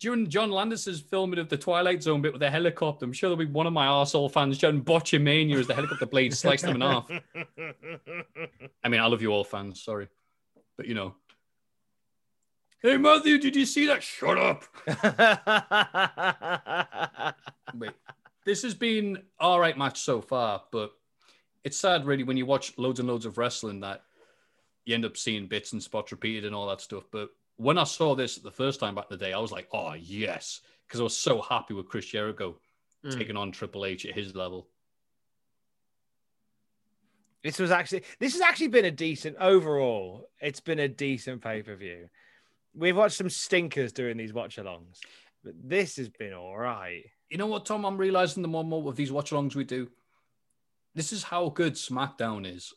during 0.00 0.28
John 0.28 0.50
Landis's 0.50 1.00
filming 1.00 1.38
of 1.38 1.50
the 1.50 1.58
Twilight 1.58 2.02
Zone 2.02 2.22
bit 2.22 2.32
with 2.32 2.40
the 2.40 2.50
helicopter. 2.50 3.04
I'm 3.04 3.12
sure 3.12 3.28
there'll 3.28 3.44
be 3.44 3.52
one 3.52 3.66
of 3.66 3.74
my 3.74 3.86
arsehole 3.86 4.32
fans 4.32 4.58
shouting 4.58 4.82
Botchamania 4.82 5.58
as 5.58 5.66
the 5.66 5.74
helicopter 5.74 6.06
blade 6.06 6.34
sliced 6.34 6.64
them 6.64 6.76
in 6.76 6.80
half. 6.80 7.08
I 8.82 8.88
mean, 8.88 9.00
I 9.00 9.06
love 9.06 9.20
you 9.20 9.30
all 9.30 9.44
fans, 9.44 9.82
sorry. 9.82 10.08
But 10.78 10.86
you 10.86 10.94
know. 10.94 11.14
Hey 12.82 12.96
Matthew, 12.96 13.38
did 13.38 13.54
you 13.54 13.66
see 13.66 13.86
that? 13.88 14.02
Shut 14.02 14.38
up. 14.38 14.64
Wait. 17.78 17.92
This 18.46 18.62
has 18.62 18.74
been 18.74 19.22
all 19.38 19.60
right 19.60 19.76
match 19.76 20.00
so 20.00 20.22
far, 20.22 20.62
but 20.72 20.92
it's 21.62 21.76
sad 21.76 22.06
really 22.06 22.24
when 22.24 22.38
you 22.38 22.46
watch 22.46 22.72
loads 22.78 22.98
and 22.98 23.06
loads 23.06 23.26
of 23.26 23.36
wrestling 23.36 23.80
that 23.80 24.02
you 24.86 24.94
end 24.94 25.04
up 25.04 25.18
seeing 25.18 25.46
bits 25.46 25.74
and 25.74 25.82
spots 25.82 26.10
repeated 26.10 26.46
and 26.46 26.54
all 26.54 26.66
that 26.68 26.80
stuff. 26.80 27.04
But 27.12 27.28
when 27.60 27.76
I 27.76 27.84
saw 27.84 28.14
this 28.14 28.36
the 28.36 28.50
first 28.50 28.80
time 28.80 28.94
back 28.94 29.06
in 29.10 29.18
the 29.18 29.24
day, 29.24 29.34
I 29.34 29.38
was 29.38 29.52
like, 29.52 29.68
oh 29.72 29.92
yes, 29.92 30.62
because 30.86 31.00
I 31.00 31.02
was 31.04 31.16
so 31.16 31.42
happy 31.42 31.74
with 31.74 31.88
Chris 31.88 32.06
Jericho 32.06 32.58
Mm. 33.02 33.16
taking 33.16 33.36
on 33.36 33.50
Triple 33.50 33.86
H 33.86 34.04
at 34.04 34.14
his 34.14 34.36
level. 34.36 34.68
This 37.42 37.58
was 37.58 37.70
actually 37.70 38.02
this 38.18 38.34
has 38.34 38.42
actually 38.42 38.68
been 38.68 38.84
a 38.84 38.90
decent 38.90 39.36
overall. 39.40 40.28
It's 40.38 40.60
been 40.60 40.78
a 40.78 40.88
decent 40.88 41.42
pay 41.42 41.62
per 41.62 41.76
view. 41.76 42.10
We've 42.74 42.96
watched 42.96 43.16
some 43.16 43.30
stinkers 43.30 43.92
during 43.92 44.18
these 44.18 44.34
watch 44.34 44.56
alongs, 44.56 44.98
but 45.42 45.54
this 45.64 45.96
has 45.96 46.10
been 46.10 46.34
all 46.34 46.58
right. 46.58 47.04
You 47.30 47.38
know 47.38 47.46
what, 47.46 47.64
Tom? 47.64 47.86
I'm 47.86 47.96
realizing 47.96 48.42
the 48.42 48.48
more 48.48 48.60
and 48.60 48.68
more 48.68 48.86
of 48.90 48.96
these 48.96 49.10
watch 49.10 49.30
alongs 49.30 49.54
we 49.54 49.64
do, 49.64 49.88
this 50.94 51.10
is 51.10 51.22
how 51.22 51.48
good 51.48 51.74
SmackDown 51.74 52.46
is 52.46 52.74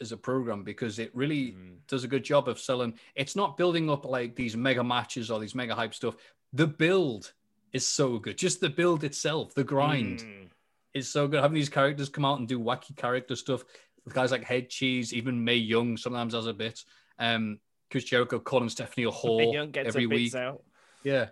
as 0.00 0.12
a 0.12 0.16
program 0.16 0.62
because 0.64 0.98
it 0.98 1.10
really 1.14 1.52
Mm. 1.52 1.76
does 1.86 2.04
a 2.04 2.08
good 2.08 2.24
job 2.24 2.48
of 2.48 2.58
selling. 2.58 2.98
It's 3.14 3.36
not 3.36 3.56
building 3.56 3.88
up 3.90 4.04
like 4.04 4.34
these 4.34 4.56
mega 4.56 4.82
matches 4.84 5.30
or 5.30 5.38
these 5.40 5.54
mega 5.54 5.74
hype 5.74 5.94
stuff. 5.94 6.16
The 6.52 6.66
build 6.66 7.32
is 7.72 7.86
so 7.86 8.18
good. 8.18 8.36
Just 8.38 8.60
the 8.60 8.70
build 8.70 9.04
itself, 9.04 9.54
the 9.54 9.64
grind 9.64 10.20
Mm. 10.20 10.48
is 10.94 11.08
so 11.08 11.26
good. 11.28 11.40
Having 11.40 11.54
these 11.56 11.68
characters 11.68 12.08
come 12.08 12.24
out 12.24 12.38
and 12.38 12.48
do 12.48 12.58
wacky 12.58 12.96
character 12.96 13.36
stuff 13.36 13.64
with 14.04 14.14
guys 14.14 14.30
like 14.30 14.44
Head 14.44 14.68
Cheese, 14.68 15.12
even 15.14 15.42
Mae 15.44 15.56
Young 15.56 15.96
sometimes 15.96 16.34
has 16.34 16.46
a 16.46 16.52
bit. 16.52 16.84
Um, 17.18 17.60
Chris 17.90 18.04
Jericho 18.04 18.38
calling 18.40 18.68
Stephanie 18.68 19.06
a 19.06 19.10
whore 19.10 19.52
Young 19.52 19.70
gets 19.70 19.88
every 19.88 20.04
a 20.04 20.08
week. 20.08 20.34
out. 20.34 20.62
Yeah. 21.04 21.30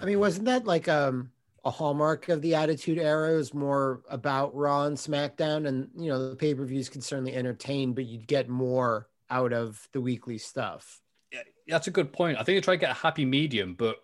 I 0.00 0.04
mean, 0.04 0.18
wasn't 0.20 0.46
that 0.46 0.64
like 0.66 0.88
um 0.88 1.30
a 1.66 1.70
hallmark 1.70 2.28
of 2.28 2.40
the 2.40 2.54
Attitude 2.54 2.98
Era? 2.98 3.32
It 3.32 3.36
was 3.36 3.52
more 3.52 4.02
about 4.08 4.54
Raw 4.54 4.84
and 4.84 4.96
SmackDown, 4.96 5.66
and 5.66 5.90
you 5.96 6.08
know 6.08 6.30
the 6.30 6.36
pay 6.36 6.54
per 6.54 6.64
views 6.64 6.88
can 6.88 7.02
certainly 7.02 7.34
entertain, 7.34 7.92
but 7.92 8.06
you'd 8.06 8.26
get 8.26 8.48
more 8.48 9.08
out 9.28 9.52
of 9.52 9.86
the 9.92 10.00
weekly 10.00 10.38
stuff. 10.38 11.00
Yeah, 11.32 11.40
that's 11.66 11.88
a 11.88 11.90
good 11.90 12.12
point. 12.12 12.38
I 12.38 12.44
think 12.44 12.56
they 12.56 12.60
try 12.60 12.74
to 12.74 12.80
get 12.80 12.92
a 12.92 12.94
happy 12.94 13.24
medium, 13.24 13.74
but 13.74 13.96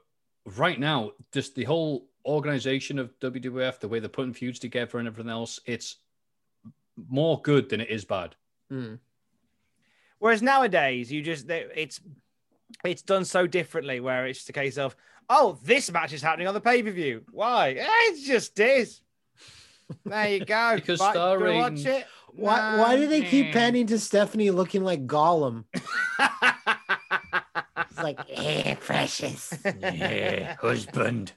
right 0.56 0.78
now, 0.78 1.12
just 1.32 1.54
the 1.54 1.64
whole 1.64 2.08
organization 2.26 2.98
of 2.98 3.18
WWF, 3.20 3.78
the 3.78 3.88
way 3.88 4.00
they're 4.00 4.08
putting 4.08 4.34
feuds 4.34 4.58
together 4.58 4.98
and 4.98 5.06
everything 5.06 5.30
else, 5.30 5.60
it's 5.64 5.96
more 7.08 7.40
good 7.42 7.68
than 7.68 7.80
it 7.80 7.90
is 7.90 8.04
bad. 8.04 8.34
Mm. 8.72 8.98
Whereas 10.18 10.42
nowadays, 10.42 11.10
you 11.10 11.22
just 11.22 11.48
it's 11.48 12.00
it's 12.84 13.02
done 13.02 13.24
so 13.24 13.46
differently. 13.46 14.00
Where 14.00 14.26
it's 14.26 14.40
just 14.40 14.50
a 14.50 14.52
case 14.52 14.78
of 14.78 14.96
oh, 15.28 15.58
this 15.64 15.90
match 15.90 16.12
is 16.12 16.22
happening 16.22 16.48
on 16.48 16.54
the 16.54 16.60
pay 16.60 16.82
per 16.82 16.90
view. 16.90 17.22
Why? 17.30 17.76
It's 17.78 18.26
just 18.26 18.58
is. 18.58 19.00
There 20.04 20.28
you 20.28 20.44
go. 20.44 20.72
Because 20.76 21.00
Right, 21.00 21.12
star 21.12 21.38
do 21.38 21.54
watch 21.54 21.84
it? 21.84 22.06
Why? 22.34 22.78
Why 22.78 22.96
do 22.96 23.06
they 23.06 23.22
keep 23.22 23.52
panning 23.52 23.86
to 23.88 23.98
Stephanie 23.98 24.50
looking 24.50 24.84
like 24.84 25.06
Gollum? 25.06 25.64
It's 27.92 28.02
like, 28.02 28.20
eh, 28.30 28.74
precious. 28.76 29.52
Yeah, 29.82 30.56
husband. 30.60 31.32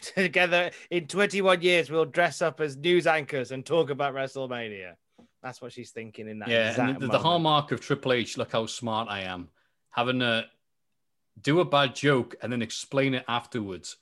Together 0.00 0.70
in 0.90 1.06
21 1.06 1.62
years, 1.62 1.90
we'll 1.90 2.04
dress 2.04 2.42
up 2.42 2.60
as 2.60 2.76
news 2.76 3.06
anchors 3.06 3.52
and 3.52 3.64
talk 3.64 3.90
about 3.90 4.14
WrestleMania. 4.14 4.94
That's 5.46 5.62
what 5.62 5.72
she's 5.72 5.92
thinking 5.92 6.28
in 6.28 6.40
that. 6.40 6.48
Yeah, 6.48 6.70
exact 6.70 6.94
and 6.94 7.02
the, 7.02 7.06
the 7.06 7.20
hallmark 7.20 7.70
of 7.70 7.80
Triple 7.80 8.12
H, 8.14 8.36
look 8.36 8.50
how 8.50 8.66
smart 8.66 9.06
I 9.08 9.20
am. 9.20 9.48
Having 9.90 10.20
a 10.20 10.46
do 11.40 11.60
a 11.60 11.64
bad 11.64 11.94
joke 11.94 12.34
and 12.42 12.52
then 12.52 12.62
explain 12.62 13.14
it 13.14 13.24
afterwards 13.28 13.96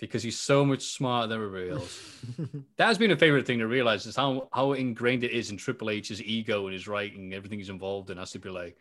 because 0.00 0.24
he's 0.24 0.36
so 0.36 0.64
much 0.64 0.82
smarter 0.82 1.28
than 1.28 1.36
everybody 1.36 1.70
else. 1.70 2.24
that 2.76 2.88
has 2.88 2.98
been 2.98 3.12
a 3.12 3.16
favorite 3.16 3.46
thing 3.46 3.60
to 3.60 3.68
realize 3.68 4.04
is 4.04 4.16
how 4.16 4.48
how 4.52 4.72
ingrained 4.72 5.22
it 5.22 5.30
is 5.30 5.52
in 5.52 5.56
Triple 5.56 5.90
H's 5.90 6.20
ego 6.20 6.66
and 6.66 6.72
his 6.74 6.88
writing, 6.88 7.34
everything 7.34 7.60
he's 7.60 7.68
involved 7.68 8.10
in 8.10 8.16
has 8.16 8.32
to 8.32 8.40
be 8.40 8.50
like, 8.50 8.76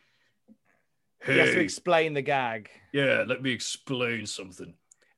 He 1.27 1.38
has 1.38 1.49
to 1.49 1.56
hey, 1.57 1.61
explain 1.61 2.15
the 2.15 2.23
gag. 2.23 2.72
yeah, 2.91 3.23
let 3.27 3.44
me 3.44 3.52
explain 3.52 4.26
something. 4.26 4.73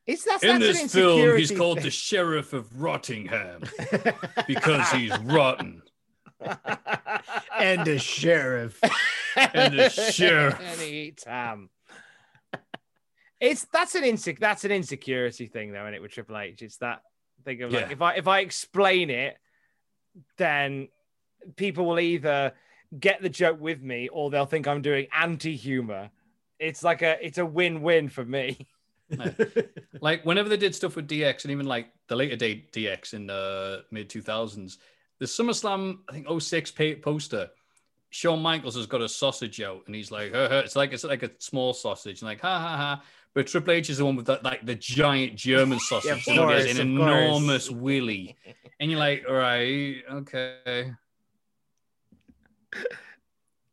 It's 0.05 0.26
that's, 0.26 0.43
in 0.43 0.59
that's 0.59 0.81
this 0.81 0.93
film, 0.93 1.38
he's 1.38 1.51
called 1.51 1.77
thing. 1.77 1.85
the 1.85 1.91
Sheriff 1.91 2.51
of 2.51 2.68
Rottingham 2.73 3.63
because 4.47 4.91
he's 4.91 5.18
rotten. 5.19 5.84
And 7.57 7.88
a 7.88 7.97
sheriff. 7.99 8.80
And 9.35 9.77
the 9.80 9.89
sheriff. 9.89 10.59
and 10.63 10.80
he 10.81 11.01
eats 11.03 11.23
ham. 11.23 11.69
It's 13.39 13.65
that's 13.73 13.95
an 13.95 14.03
insec 14.03 14.39
that's 14.39 14.65
an 14.65 14.72
insecurity 14.72 15.47
thing 15.47 15.72
though, 15.72 15.84
isn't 15.84 15.95
it, 15.95 16.01
with 16.01 16.11
Triple 16.11 16.38
H? 16.38 16.61
It's 16.61 16.77
that 16.77 17.01
thing 17.43 17.61
of 17.63 17.72
like 17.72 17.88
Yeah. 17.88 17.91
if 17.91 18.01
I 18.01 18.13
if 18.15 18.27
I 18.27 18.39
explain 18.39 19.09
it, 19.09 19.38
then 20.38 20.89
people 21.55 21.85
will 21.85 21.99
either 21.99 22.53
get 22.99 23.22
the 23.22 23.30
joke 23.30 23.59
with 23.59 23.81
me 23.81 24.09
or 24.09 24.30
they'll 24.30 24.45
think 24.45 24.68
I'm 24.68 24.81
doing 24.81 25.07
anti-humor. 25.18 26.11
It's 26.59 26.84
like 26.84 27.01
a 27.01 27.18
it's 27.26 27.39
a 27.39 27.45
win-win 27.45 28.09
for 28.09 28.23
me. 28.23 28.68
like 30.01 30.23
whenever 30.23 30.47
they 30.49 30.57
did 30.57 30.76
stuff 30.76 30.95
with 30.95 31.07
DX 31.07 31.43
and 31.43 31.51
even 31.51 31.65
like 31.65 31.88
the 32.07 32.15
later 32.15 32.35
date 32.35 32.72
DX 32.72 33.13
in 33.13 33.27
the 33.27 33.84
mid 33.91 34.09
2000s, 34.09 34.77
the 35.22 35.27
SummerSlam, 35.27 35.99
I 36.10 36.14
think 36.14 36.27
06 36.41 36.72
poster, 37.03 37.48
Shawn 38.10 38.41
Michaels 38.41 38.76
has 38.76 38.88
got 38.88 39.02
a 39.03 39.07
sausage 39.07 39.61
out 39.61 39.84
and 39.85 39.93
he's 39.95 40.10
like, 40.11 40.34
"Huh, 40.34 40.48
huh." 40.49 40.61
it's 40.65 40.76
like 40.76 40.93
it's 40.93 41.03
like 41.03 41.22
a 41.22 41.30
small 41.38 41.73
sausage 41.76 42.22
and 42.22 42.27
like 42.27 42.41
ha 42.41 42.60
ha 42.60 42.76
ha. 42.76 43.03
But 43.35 43.45
Triple 43.45 43.73
H 43.76 43.91
is 43.91 43.99
the 43.99 44.06
one 44.06 44.15
with 44.15 44.26
that 44.26 44.43
like 44.43 44.65
the 44.65 44.73
giant 44.73 45.35
German 45.35 45.80
sausage, 45.89 46.10
of 46.11 46.18
and 46.18 46.23
he 46.26 46.31
has 46.31 46.65
course, 46.65 46.80
an 46.80 46.98
course. 46.98 47.07
enormous 47.11 47.69
willy, 47.69 48.35
and 48.80 48.89
you're 48.89 48.99
like, 48.99 49.23
all 49.30 49.35
right, 49.35 50.02
okay. 50.11 50.91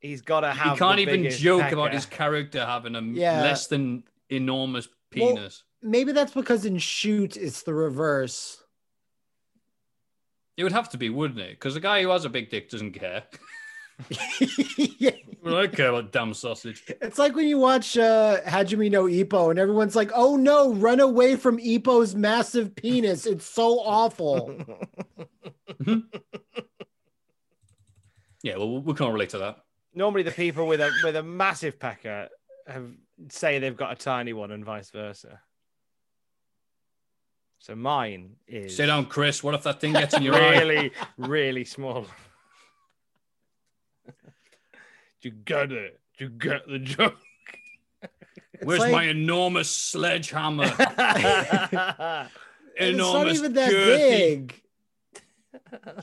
He's 0.01 0.21
got 0.21 0.41
to 0.41 0.53
have. 0.53 0.75
He 0.75 0.79
can't 0.79 1.01
even 1.01 1.31
joke 1.31 1.73
about 1.73 1.95
his 1.95 2.05
character 2.05 2.65
having 2.65 2.95
a 2.95 3.01
Yeah. 3.01 3.41
less 3.43 3.69
than 3.69 4.05
enormous 4.29 4.87
Well, 5.17 5.35
penis. 5.37 5.65
Maybe 5.83 6.13
that's 6.13 6.33
because 6.35 6.67
in 6.67 6.77
shoot 6.79 7.37
it's 7.39 7.63
the 7.63 7.73
reverse. 7.75 8.63
It 10.59 10.65
would 10.65 10.73
have 10.73 10.91
to 10.91 10.99
be, 10.99 11.09
wouldn't 11.09 11.39
it? 11.39 11.51
Because 11.51 11.75
the 11.75 11.81
guy 11.81 12.03
who 12.03 12.09
has 12.09 12.25
a 12.25 12.29
big 12.29 12.51
dick 12.51 12.69
doesn't 12.69 12.93
care. 12.93 13.23
yeah. 14.99 15.13
Well, 15.41 15.57
I 15.57 15.69
care 15.69 15.91
about 15.91 16.11
damn 16.11 16.35
sausage. 16.35 16.83
It's 17.01 17.17
like 17.17 17.37
when 17.37 17.47
you 17.47 17.59
watch 17.59 17.97
uh, 17.97 18.41
Hajime 18.45 18.91
no 18.91 19.05
Ippo 19.05 19.51
and 19.51 19.59
everyone's 19.59 19.95
like, 19.95 20.11
"Oh 20.13 20.35
no, 20.35 20.75
run 20.75 20.99
away 20.99 21.37
from 21.37 21.59
Ippo's 21.59 22.17
massive 22.17 22.75
penis! 22.75 23.25
It's 23.25 23.47
so 23.47 23.79
awful." 23.79 24.59
Yeah, 28.43 28.57
well, 28.57 28.81
we 28.81 28.95
can't 28.95 29.13
relate 29.13 29.31
to 29.31 29.39
that. 29.39 29.59
Normally, 29.95 30.23
the 30.23 30.31
people 30.31 30.67
with 30.67 30.81
a 30.81 30.91
with 31.03 31.17
a 31.17 31.23
massive 31.23 31.79
pecker 31.79 32.29
have 32.67 32.91
say 33.31 33.59
they've 33.59 33.77
got 33.77 33.93
a 33.93 33.97
tiny 33.97 34.33
one, 34.33 34.51
and 34.51 34.65
vice 34.65 34.91
versa. 34.91 35.41
So 37.59 37.75
mine 37.75 38.37
is 38.47 38.75
Stay 38.75 38.87
down, 38.87 39.07
Chris. 39.07 39.43
What 39.43 39.55
if 39.55 39.63
that 39.65 39.81
thing 39.81 39.93
gets 39.93 40.15
in 40.15 40.23
your 40.23 40.35
eye? 40.41 40.59
really, 40.61 40.93
really 41.17 41.65
small. 41.65 42.07
you 45.21 45.31
get 45.31 45.73
it. 45.73 46.01
You 46.19 46.29
get 46.29 46.67
the 46.69 46.79
joke. 46.79 47.17
Where's 48.63 48.81
like- 48.81 48.93
my 48.93 49.05
enormous 49.05 49.71
sledgehammer? 49.71 50.65
And 50.65 50.71
it's 52.91 52.99
not 52.99 53.23
enormous 53.23 53.39
even 53.39 53.53
that 53.55 53.73
girthy- 53.73 54.19
big. 54.19 54.63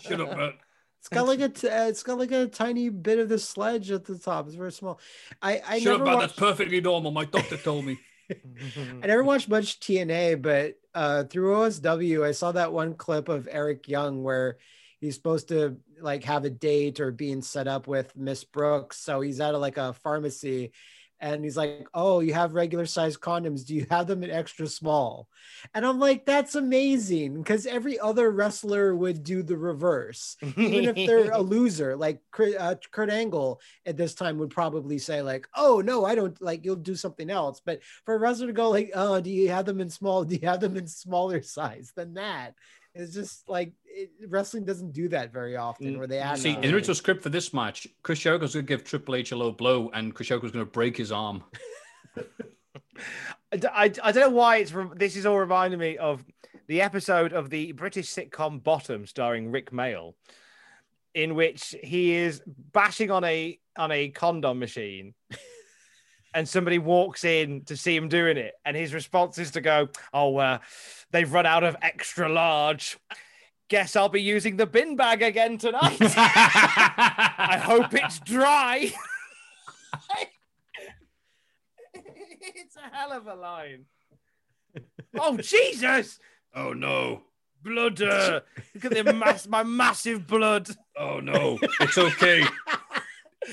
Shut 0.02 0.22
up, 0.22 0.36
Bert. 0.36 0.56
It's 1.00 1.10
got 1.10 1.28
like 1.28 1.40
a 1.40 1.50
t- 1.50 1.70
uh, 1.70 1.86
it's 1.88 2.04
got 2.04 2.18
like 2.18 2.32
a 2.32 2.48
tiny 2.48 2.90
bit 2.90 3.20
of 3.20 3.30
the 3.30 3.38
sledge 3.40 3.92
at 3.92 4.06
the 4.06 4.18
top. 4.18 4.48
It's 4.48 4.56
very 4.56 4.72
small. 4.72 5.00
I 5.42 5.62
I 5.68 5.80
Shut 5.80 5.94
up, 5.94 6.00
never 6.00 6.06
Bert. 6.06 6.16
watched, 6.16 6.28
That's 6.36 6.40
perfectly 6.40 6.82
normal. 6.82 7.12
My 7.12 7.26
doctor 7.26 7.58
told 7.58 7.86
me. 7.86 8.00
I 8.30 9.06
never 9.08 9.24
watched 9.24 9.48
much 9.48 9.80
TNA, 9.80 10.42
but 10.42 10.80
uh, 10.96 11.26
through 11.26 11.54
OSW, 11.56 12.26
I 12.26 12.32
saw 12.32 12.54
that 12.54 12.74
one 12.74 12.96
clip 12.96 13.30
of 13.30 13.48
Eric 13.52 13.88
Young 13.88 14.24
where 14.24 14.58
he's 15.02 15.16
supposed 15.16 15.50
to 15.50 15.78
like 16.00 16.24
have 16.24 16.46
a 16.46 16.50
date 16.50 17.00
or 17.00 17.12
being 17.12 17.42
set 17.42 17.68
up 17.68 17.88
with 17.88 18.16
Miss 18.16 18.44
Brooks. 18.44 18.98
So 18.98 19.22
he's 19.22 19.42
at 19.42 19.54
a, 19.54 19.58
like 19.58 19.78
a 19.78 19.94
pharmacy, 19.94 20.72
and 21.20 21.44
he's 21.44 21.58
like, 21.58 21.88
"Oh, 21.94 22.20
you 22.20 22.34
have 22.34 22.54
regular 22.54 22.86
size 22.86 23.18
condoms? 23.18 23.66
Do 23.66 23.76
you 23.76 23.86
have 23.90 24.08
them 24.08 24.24
in 24.24 24.32
extra 24.32 24.68
small?" 24.68 25.30
And 25.74 25.86
I'm 25.86 26.00
like, 26.00 26.26
"That's 26.26 26.56
amazing," 26.56 27.36
because 27.42 27.66
every 27.66 28.00
other 28.00 28.32
wrestler 28.32 28.96
would 28.96 29.24
do 29.24 29.44
the 29.44 29.58
reverse, 29.58 30.38
even 30.66 30.86
if 30.86 31.04
they're 31.04 31.32
a 31.32 31.42
loser. 31.42 31.96
Like 31.96 32.22
Kurt, 32.32 32.56
uh, 32.56 32.76
Kurt 32.92 33.10
Angle 33.10 33.62
at 33.86 33.98
this 33.98 34.14
time 34.16 34.38
would 34.40 34.50
probably 34.52 34.98
say 35.00 35.22
like, 35.22 35.48
"Oh 35.56 35.82
no, 35.82 36.06
I 36.06 36.16
don't 36.16 36.40
like." 36.42 36.66
You'll 36.66 36.76
do 36.76 36.96
something 36.96 37.30
else, 37.30 37.62
but 37.64 37.84
for 38.06 38.16
a 38.16 38.20
wrestler 38.20 38.48
to 38.48 38.54
go 38.54 38.70
like, 38.70 38.92
"Oh, 38.96 39.22
do 39.22 39.30
you 39.30 39.50
have 39.50 39.66
them 39.66 39.82
in 39.82 39.90
small? 39.90 40.24
Do 40.24 40.36
you 40.36 40.48
have 40.48 40.60
them 40.62 40.78
in 40.78 40.88
smaller 40.88 41.42
size 41.44 41.92
than 41.96 42.16
that?" 42.16 42.56
It's 42.94 43.14
just 43.14 43.50
like 43.50 43.74
it, 43.96 44.12
wrestling 44.28 44.66
doesn't 44.66 44.92
do 44.92 45.08
that 45.10 45.32
very 45.32 45.56
often. 45.56 45.98
Where 45.98 46.08
they 46.08 46.20
ask, 46.20 46.42
See, 46.44 46.54
in 46.54 46.62
the 46.62 46.74
original 46.74 46.96
script 46.96 47.24
for 47.24 47.30
this 47.30 47.54
match, 47.54 47.88
Chris 48.04 48.20
Jericho's 48.20 48.54
going 48.54 48.66
to 48.66 48.68
give 48.68 48.84
Triple 48.84 49.16
H 49.16 49.32
a 49.32 49.36
low 49.36 49.52
blow, 49.52 49.90
and 49.94 50.14
Chris 50.14 50.28
Jericho's 50.28 50.52
going 50.52 50.66
to 50.66 50.72
break 50.72 50.98
his 50.98 51.12
arm. 51.12 51.44
I 53.74 53.88
don't 53.88 54.16
know 54.16 54.30
why 54.30 54.58
it's 54.58 54.74
this 54.96 55.16
is 55.16 55.26
all 55.26 55.40
reminding 55.40 55.80
me 55.80 55.98
of 55.98 56.26
the 56.68 56.82
episode 56.82 57.32
of 57.32 57.50
the 57.50 57.72
British 57.72 58.08
sitcom 58.08 58.62
Bottom 58.62 59.06
starring 59.06 59.50
Rik 59.50 59.72
Mayall, 59.72 60.14
in 61.14 61.36
which 61.36 61.74
he 61.82 62.14
is 62.16 62.42
bashing 62.46 63.12
on 63.12 63.24
a 63.24 63.58
on 63.78 63.92
a 63.92 64.10
condom 64.10 64.60
machine, 64.60 65.14
and 66.34 66.50
somebody 66.50 66.80
walks 66.80 67.24
in 67.24 67.64
to 67.66 67.78
see 67.78 67.96
him 67.96 68.10
doing 68.10 68.36
it, 68.36 68.56
and 68.66 68.76
his 68.76 68.94
response 68.94 69.38
is 69.38 69.52
to 69.52 69.62
go, 69.62 69.88
"Oh, 70.14 70.36
uh, 70.36 70.58
they've 71.12 71.32
run 71.32 71.46
out 71.46 71.64
of 71.64 71.78
extra 71.82 72.28
large." 72.28 72.98
Guess 73.68 73.96
I'll 73.96 74.10
be 74.10 74.22
using 74.22 74.58
the 74.58 74.68
bin 74.68 74.96
bag 74.96 75.24
again 75.24 75.58
tonight. 75.58 75.98
I 76.02 77.60
hope 77.64 77.94
it's 77.96 78.20
dry. 78.20 78.92
it's 81.94 82.76
a 82.76 82.96
hell 82.96 83.12
of 83.12 83.26
a 83.26 83.34
line. 83.34 83.86
Oh 85.18 85.38
Jesus! 85.38 86.20
Oh 86.54 86.74
no! 86.74 87.24
Blood! 87.64 88.02
Uh, 88.02 88.42
look 88.76 88.86
at 88.86 88.94
the 88.94 89.14
mass, 89.14 89.48
my 89.48 89.64
massive 89.64 90.28
blood. 90.28 90.70
Oh 90.96 91.20
no! 91.20 91.58
It's 91.80 91.98
okay. 91.98 92.44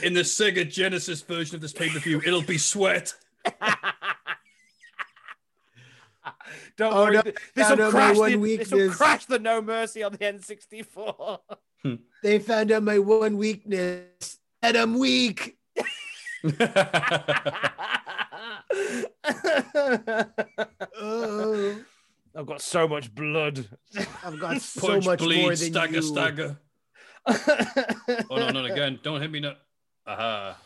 In 0.03 0.13
the 0.13 0.21
Sega 0.21 0.71
Genesis 0.71 1.23
version 1.23 1.55
of 1.55 1.63
this 1.63 1.73
pay 1.73 1.89
per 1.89 2.01
view, 2.01 2.21
it'll 2.25 2.43
be 2.43 2.59
sweat. 2.59 3.15
Don't 6.77 6.93
Oh, 6.93 7.03
worry, 7.05 7.15
no, 7.15 7.23
this 7.55 7.71
will 7.71 7.91
crash. 7.91 8.17
The, 8.19 8.57
this 8.59 8.71
will 8.71 8.91
crash 8.91 9.27
the 9.27 9.39
No 9.39 9.61
Mercy 9.63 10.03
on 10.03 10.13
the 10.13 10.19
N64. 10.19 11.39
Hmm. 11.83 11.95
they 12.23 12.39
found 12.39 12.71
out 12.71 12.83
my 12.85 12.99
one 12.99 13.37
weakness, 13.37 14.39
and 14.63 14.77
I'm 14.77 14.99
weak. 14.99 15.57
Oh, 21.05 21.77
I've 22.35 22.47
got 22.47 22.63
so 22.63 22.89
much 22.89 23.15
blood. 23.15 23.67
I've 24.25 24.39
got 24.41 24.61
so 24.63 24.89
Punch, 24.89 25.05
much 25.07 25.19
bleed, 25.19 25.41
more 25.43 25.55
than 25.55 25.73
stagger, 25.73 25.97
you. 25.97 26.03
stagger. 26.03 26.59
Oh 28.31 28.37
no, 28.37 28.51
not 28.51 28.65
again! 28.71 28.99
Don't 29.03 29.21
hit 29.21 29.31
me! 29.31 29.41
No. 29.41 29.55
Aha! 30.07 30.59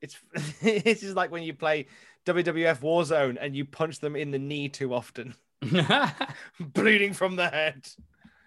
It's 0.00 0.16
this 0.60 1.02
is 1.02 1.14
like 1.14 1.30
when 1.30 1.42
you 1.42 1.54
play 1.54 1.86
WWF 2.26 2.80
Warzone 2.80 3.38
and 3.40 3.56
you 3.56 3.64
punch 3.64 4.00
them 4.00 4.16
in 4.16 4.30
the 4.32 4.38
knee 4.38 4.68
too 4.68 4.92
often, 4.92 5.34
bleeding 6.60 7.12
from 7.12 7.36
the 7.36 7.48
head. 7.48 7.86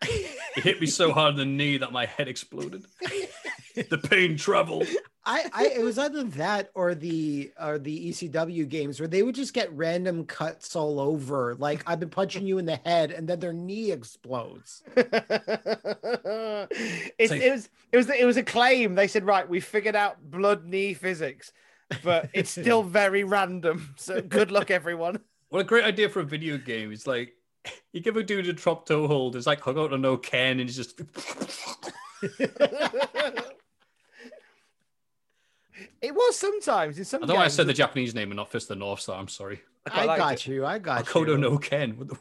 It 0.01 0.63
hit 0.63 0.79
me 0.79 0.87
so 0.87 1.11
hard 1.11 1.31
in 1.33 1.37
the 1.39 1.45
knee 1.45 1.77
that 1.77 1.91
my 1.91 2.05
head 2.05 2.27
exploded. 2.27 2.85
the 3.75 3.97
pain 3.97 4.37
traveled. 4.37 4.87
I, 5.25 5.45
I 5.53 5.65
it 5.67 5.83
was 5.83 5.97
either 5.99 6.23
that 6.23 6.71
or 6.73 6.95
the 6.95 7.51
or 7.61 7.77
the 7.77 8.09
ECW 8.09 8.67
games 8.67 8.99
where 8.99 9.07
they 9.07 9.21
would 9.23 9.35
just 9.35 9.53
get 9.53 9.71
random 9.73 10.25
cuts 10.25 10.75
all 10.75 10.99
over. 10.99 11.55
Like 11.59 11.83
I've 11.85 11.99
been 11.99 12.09
punching 12.09 12.45
you 12.47 12.57
in 12.57 12.65
the 12.65 12.77
head, 12.77 13.11
and 13.11 13.27
then 13.27 13.39
their 13.39 13.53
knee 13.53 13.91
explodes. 13.91 14.81
it, 14.95 15.09
like- 16.69 17.41
it 17.41 17.51
was 17.51 17.69
it 17.91 17.97
was 17.97 18.09
it 18.09 18.25
was 18.25 18.37
a 18.37 18.43
claim. 18.43 18.95
They 18.95 19.07
said, 19.07 19.25
right, 19.25 19.47
we 19.47 19.59
figured 19.59 19.95
out 19.95 20.17
blood 20.31 20.65
knee 20.65 20.93
physics, 20.93 21.51
but 22.03 22.29
it's 22.33 22.51
still 22.51 22.83
very 22.83 23.23
random. 23.23 23.93
So 23.97 24.21
good 24.21 24.51
luck, 24.51 24.71
everyone. 24.71 25.19
What 25.49 25.61
a 25.61 25.63
great 25.63 25.83
idea 25.83 26.09
for 26.09 26.19
a 26.19 26.23
video 26.23 26.59
game. 26.59 26.91
It's 26.91 27.07
like 27.07 27.33
you 27.91 28.01
give 28.01 28.17
a 28.17 28.21
dude 28.21 28.47
a 28.47 28.53
drop 28.53 28.85
toe 28.85 29.07
hold. 29.07 29.35
It's 29.35 29.47
like 29.47 29.61
Hokuto 29.61 29.99
no 29.99 30.15
Ken, 30.15 30.59
and 30.59 30.69
he's 30.69 30.75
just 30.75 31.01
It 36.01 36.13
was 36.13 36.37
sometimes 36.37 36.97
in 36.97 37.05
some. 37.05 37.23
I 37.23 37.27
know 37.27 37.37
I 37.37 37.47
said 37.47 37.67
the 37.67 37.73
Japanese 37.73 38.15
name 38.15 38.31
and 38.31 38.37
not 38.37 38.51
Fist 38.51 38.65
of 38.65 38.77
the 38.77 38.79
North 38.79 39.01
Star. 39.01 39.19
I'm 39.19 39.27
sorry. 39.27 39.61
I 39.91 40.05
like 40.05 40.17
got 40.17 40.33
it. 40.33 40.47
you. 40.47 40.65
I 40.65 40.79
got 40.79 41.05
Makoto 41.05 41.29
you. 41.29 41.37
no 41.37 41.57
Ken. 41.57 41.97
What 41.97 42.09
the... 42.09 42.17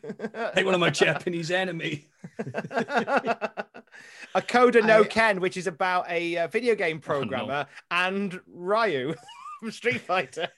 hey, 0.54 0.64
one 0.64 0.74
of 0.74 0.80
my 0.80 0.90
Japanese 0.90 1.50
enemy. 1.50 2.06
a 2.70 4.42
Coda 4.46 4.82
no 4.82 5.00
I- 5.02 5.04
Ken, 5.06 5.40
which 5.40 5.56
is 5.56 5.66
about 5.66 6.10
a 6.10 6.36
uh, 6.38 6.46
video 6.48 6.74
game 6.74 7.00
programmer, 7.00 7.66
and 7.90 8.40
Ryu 8.46 9.14
from 9.60 9.70
Street 9.70 10.00
Fighter. 10.00 10.48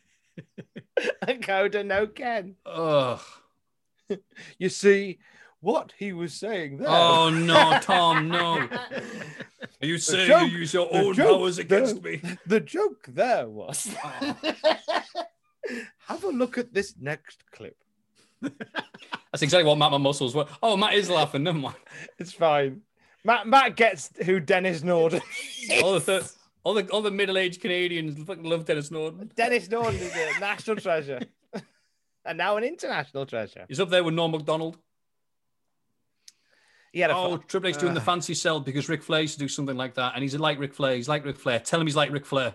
a 1.22 1.34
Coda 1.36 1.84
no 1.84 2.06
Ken. 2.06 2.56
Ugh. 2.66 3.20
You 4.58 4.68
see 4.68 5.18
what 5.60 5.92
he 5.98 6.12
was 6.12 6.34
saying 6.34 6.76
there. 6.78 6.88
Oh 6.88 7.30
no, 7.30 7.78
Tom, 7.80 8.28
no. 8.28 8.68
Are 8.68 9.86
you 9.86 9.98
saying 9.98 10.28
joke- 10.28 10.50
you 10.50 10.58
use 10.58 10.74
your 10.74 10.88
own 10.94 11.14
powers 11.14 11.58
against 11.58 12.02
there- 12.02 12.12
me? 12.12 12.22
The 12.46 12.60
joke 12.60 13.06
there 13.08 13.48
was. 13.48 13.88
Have 16.06 16.24
a 16.24 16.28
look 16.28 16.58
at 16.58 16.74
this 16.74 16.94
next 17.00 17.42
clip. 17.50 17.76
That's 19.32 19.42
exactly 19.42 19.64
what 19.68 19.78
Matt 19.78 19.90
my 19.90 19.98
muscles 19.98 20.34
were. 20.34 20.46
Oh, 20.62 20.76
Matt 20.76 20.94
is 20.94 21.10
laughing. 21.10 21.42
Never 21.42 21.58
mind. 21.58 21.76
It's 22.18 22.32
fine. 22.32 22.82
Matt 23.24 23.46
Matt 23.46 23.76
gets 23.76 24.10
who 24.24 24.38
Denis 24.40 24.82
Norden. 24.82 25.20
All 25.82 25.94
the 25.94 26.00
th- 26.00 26.30
all 26.62 26.74
the 26.74 26.86
all 26.90 27.02
the 27.02 27.10
middle 27.10 27.36
aged 27.36 27.60
Canadians 27.60 28.22
fucking 28.22 28.44
love 28.44 28.64
Denis 28.64 28.90
Norden. 28.90 29.30
Denis 29.36 29.68
Norden 29.70 30.00
is 30.00 30.14
a 30.14 30.40
national 30.40 30.76
treasure. 30.76 31.20
and 32.24 32.38
now 32.38 32.56
an 32.56 32.64
international 32.64 33.26
treasure. 33.26 33.64
He's 33.68 33.80
up 33.80 33.90
there 33.90 34.02
with 34.04 34.14
Norm 34.14 34.30
Macdonald. 34.32 34.78
He 36.92 37.00
had 37.00 37.10
a 37.10 37.16
Oh, 37.16 37.36
fu- 37.38 37.42
Triple 37.48 37.70
H 37.70 37.78
doing 37.78 37.92
the 37.94 38.00
ah. 38.00 38.04
fancy 38.04 38.34
sell 38.34 38.60
because 38.60 38.88
Ric 38.88 39.02
Flair 39.02 39.22
used 39.22 39.34
to 39.34 39.40
do 39.40 39.48
something 39.48 39.76
like 39.76 39.94
that, 39.94 40.12
and 40.14 40.22
he's 40.22 40.36
like 40.38 40.58
Ric 40.60 40.72
Flair. 40.72 40.94
He's 40.94 41.08
like 41.08 41.24
Ric 41.24 41.36
Flair. 41.38 41.58
Tell 41.58 41.80
him 41.80 41.86
he's 41.86 41.96
like 41.96 42.10
Ric 42.12 42.24
Flair. 42.24 42.54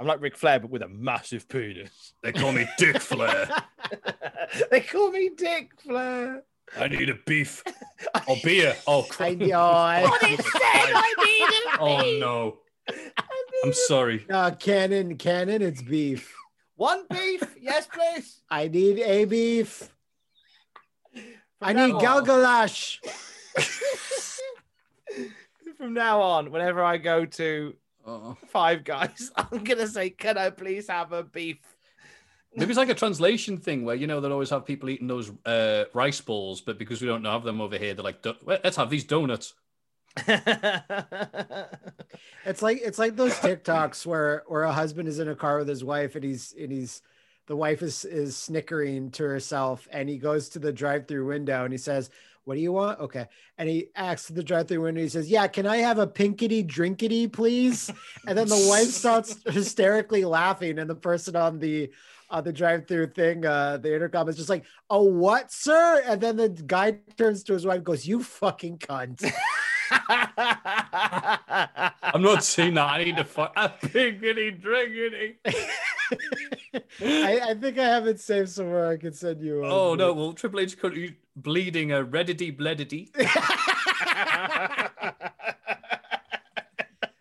I'm 0.00 0.06
like 0.06 0.22
Ric 0.22 0.34
Flair, 0.34 0.58
but 0.58 0.70
with 0.70 0.80
a 0.80 0.88
massive 0.88 1.46
penis. 1.46 2.14
They 2.22 2.32
call 2.32 2.52
me 2.52 2.66
Dick 2.78 3.00
Flair. 3.00 3.48
they 4.70 4.80
call 4.80 5.10
me 5.10 5.30
Dick 5.36 5.72
Flair. 5.78 6.42
I 6.78 6.88
need 6.88 7.10
a 7.10 7.16
beef 7.26 7.62
or 8.26 8.36
beer. 8.42 8.76
Oh, 8.86 9.02
I 9.04 9.08
crap. 9.08 9.36
know. 9.36 9.60
I, 9.60 10.18
need 10.22 10.40
a 10.40 10.42
oh, 11.80 12.02
beef. 12.02 12.14
oh 12.18 12.18
no. 12.18 12.58
I'm 13.64 13.74
sorry. 13.74 14.24
no, 14.28 14.50
Cannon, 14.52 15.18
Cannon, 15.18 15.60
it's 15.60 15.82
beef. 15.82 16.34
One 16.76 17.04
beef, 17.10 17.42
yes, 17.60 17.86
please. 17.86 18.40
I 18.48 18.68
need 18.68 19.00
a 19.00 19.26
beef. 19.26 19.90
I 21.60 21.74
need 21.74 21.94
Galgalash. 21.96 22.98
From 25.76 25.92
now 25.92 26.22
on, 26.22 26.50
whenever 26.50 26.82
I 26.82 26.96
go 26.96 27.26
to 27.26 27.74
Oh. 28.06 28.36
Five 28.48 28.84
Guys, 28.84 29.30
I'm 29.36 29.64
gonna 29.64 29.86
say, 29.86 30.10
"Can 30.10 30.38
I 30.38 30.50
please 30.50 30.88
have 30.88 31.12
a 31.12 31.22
beef?" 31.22 31.58
Maybe 32.54 32.70
it's 32.70 32.78
like 32.78 32.88
a 32.88 32.94
translation 33.04 33.58
thing 33.58 33.84
where 33.84 33.94
you 33.94 34.06
know 34.06 34.20
they'll 34.20 34.32
always 34.32 34.50
have 34.50 34.66
people 34.66 34.88
eating 34.88 35.06
those 35.06 35.30
uh, 35.44 35.84
rice 35.92 36.20
balls, 36.20 36.60
but 36.60 36.78
because 36.78 37.00
we 37.00 37.08
don't 37.08 37.24
have 37.24 37.44
them 37.44 37.60
over 37.60 37.78
here, 37.78 37.94
they're 37.94 38.04
like, 38.04 38.24
let's 38.44 38.76
have 38.76 38.90
these 38.90 39.04
donuts. 39.04 39.54
It's 42.44 42.62
like 42.62 42.80
it's 42.82 42.98
like 42.98 43.16
those 43.16 43.34
TikToks 43.34 44.06
where 44.06 44.44
where 44.46 44.62
a 44.62 44.72
husband 44.72 45.08
is 45.08 45.18
in 45.18 45.28
a 45.28 45.34
car 45.34 45.58
with 45.58 45.68
his 45.68 45.84
wife 45.84 46.14
and 46.14 46.24
he's 46.24 46.54
and 46.58 46.72
he's 46.72 47.02
the 47.46 47.56
wife 47.56 47.82
is 47.82 48.04
is 48.04 48.36
snickering 48.36 49.10
to 49.12 49.24
herself 49.24 49.86
and 49.90 50.08
he 50.08 50.18
goes 50.18 50.48
to 50.50 50.58
the 50.58 50.72
drive-through 50.72 51.26
window 51.26 51.64
and 51.64 51.72
he 51.72 51.78
says, 51.78 52.10
"What 52.50 52.56
do 52.56 52.62
you 52.62 52.72
want?" 52.72 52.98
Okay, 52.98 53.26
and 53.58 53.68
he 53.68 53.90
asks 53.94 54.28
the 54.28 54.42
drive-through 54.42 54.80
window. 54.80 55.00
He 55.00 55.08
says, 55.08 55.30
"Yeah, 55.30 55.46
can 55.46 55.68
I 55.68 55.76
have 55.76 55.98
a 55.98 56.06
pinkity 56.08 56.66
drinkity, 56.66 57.32
please?" 57.32 57.92
And 58.26 58.36
then 58.36 58.48
the 58.48 58.66
wife 58.68 58.88
starts 58.88 59.36
hysterically 59.46 60.24
laughing, 60.24 60.80
and 60.80 60.90
the 60.90 60.96
person 60.96 61.36
on 61.36 61.60
the 61.60 61.92
on 62.28 62.42
the 62.42 62.52
drive-through 62.52 63.12
thing, 63.12 63.46
uh, 63.46 63.76
the 63.76 63.94
intercom 63.94 64.28
is 64.28 64.36
just 64.36 64.48
like, 64.48 64.64
"Oh, 64.90 65.04
what, 65.04 65.52
sir?" 65.52 66.02
And 66.04 66.20
then 66.20 66.34
the 66.34 66.48
guy 66.48 66.98
turns 67.16 67.44
to 67.44 67.52
his 67.52 67.64
wife, 67.64 67.76
and 67.76 67.84
goes, 67.84 68.04
"You 68.04 68.20
fucking 68.20 68.78
cunt." 68.78 69.32
I'm 72.02 72.22
not 72.22 72.42
saying 72.42 72.74
that. 72.74 72.90
I 72.90 73.04
need 73.04 73.16
to 73.16 73.24
fuck 73.24 73.52
a 73.56 73.68
piggity 73.68 74.60
drinkity. 74.60 75.36
I, 76.74 77.40
I 77.50 77.54
think 77.54 77.78
I 77.78 77.84
have 77.84 78.06
it 78.06 78.20
saved 78.20 78.50
somewhere. 78.50 78.88
I 78.88 78.96
could 78.96 79.14
send 79.16 79.42
you. 79.42 79.64
Oh 79.64 79.94
no! 79.94 80.12
Well, 80.12 80.32
Triple 80.32 80.60
H 80.60 80.78
could 80.78 80.96
you 80.96 81.14
bleeding 81.36 81.92
a 81.92 82.04
reddity 82.04 82.56
bleddity. 82.56 83.08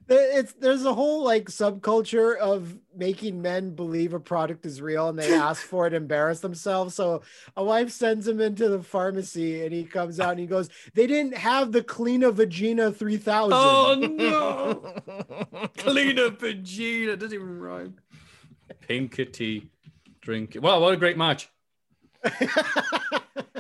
There- 0.07 0.39
It's 0.39 0.53
there's 0.53 0.85
a 0.85 0.93
whole 0.93 1.23
like 1.23 1.49
subculture 1.51 2.35
of 2.38 2.76
making 2.95 3.43
men 3.43 3.76
believe 3.76 4.13
a 4.15 4.19
product 4.19 4.65
is 4.65 4.81
real 4.81 5.07
and 5.09 5.19
they 5.19 5.31
ask 5.35 5.61
for 5.61 5.85
it, 5.85 5.93
embarrass 5.93 6.39
themselves. 6.39 6.95
So 6.95 7.21
a 7.55 7.63
wife 7.63 7.91
sends 7.91 8.27
him 8.27 8.41
into 8.41 8.69
the 8.69 8.81
pharmacy 8.81 9.63
and 9.63 9.71
he 9.71 9.84
comes 9.84 10.19
out 10.19 10.31
and 10.31 10.39
he 10.39 10.47
goes, 10.47 10.67
"They 10.95 11.05
didn't 11.05 11.38
have 11.38 11.71
the 11.71 11.84
Cleana 11.84 12.34
Vagina 12.34 12.91
3000." 12.91 13.53
Oh 13.53 14.95
no! 15.55 15.67
Cleaner 15.77 16.30
Vagina 16.31 17.15
doesn't 17.15 17.35
even 17.35 17.59
rhyme. 17.59 17.97
Pinkety 18.87 19.69
drink. 20.21 20.57
Wow, 20.59 20.79
what 20.79 20.93
a 20.93 20.97
great 20.97 21.17
match! 21.17 21.49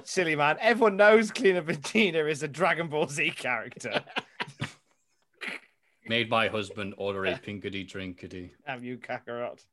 Silly 0.03 0.35
man. 0.35 0.57
Everyone 0.59 0.97
knows 0.97 1.31
Cleaner 1.31 1.61
Vagina 1.61 2.25
is 2.25 2.43
a 2.43 2.47
Dragon 2.47 2.87
Ball 2.87 3.07
Z 3.07 3.31
character. 3.31 4.03
Made 6.07 6.29
by 6.29 6.47
husband, 6.47 6.95
order 6.97 7.25
a 7.25 7.37
pinkety 7.37 7.83
drinkety. 7.83 8.51
Have 8.65 8.83
you 8.83 8.97
Kakarot? 8.97 9.63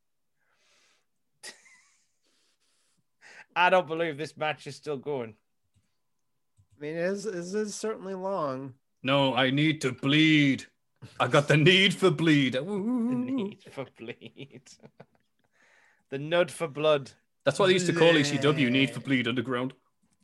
I 3.56 3.70
don't 3.70 3.86
believe 3.86 4.18
this 4.18 4.36
match 4.36 4.66
is 4.66 4.76
still 4.76 4.98
going. 4.98 5.34
I 6.76 6.82
mean, 6.82 6.96
it 6.96 7.04
is, 7.04 7.24
it 7.24 7.34
is 7.34 7.74
certainly 7.74 8.14
long. 8.14 8.74
No, 9.02 9.34
I 9.34 9.50
need 9.50 9.80
to 9.80 9.92
bleed. 9.92 10.66
I 11.18 11.28
got 11.28 11.48
the 11.48 11.56
need 11.56 11.94
for 11.94 12.10
bleed. 12.10 12.52
The 12.52 12.62
need 12.62 13.64
for 13.70 13.86
bleed. 13.98 14.62
The 16.10 16.18
nud 16.18 16.50
for 16.50 16.68
blood. 16.68 17.10
That's 17.44 17.58
what 17.58 17.66
they 17.66 17.74
used 17.74 17.86
to 17.86 17.92
call 17.92 18.12
ECW. 18.12 18.70
Need 18.70 18.90
for 18.90 19.00
bleed 19.00 19.28
underground. 19.28 19.72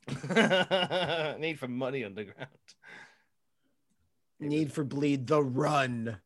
need 1.38 1.58
for 1.58 1.68
money 1.68 2.04
underground. 2.04 2.48
Need 4.40 4.72
for 4.72 4.84
bleed 4.84 5.26
the 5.28 5.42
run. 5.42 6.18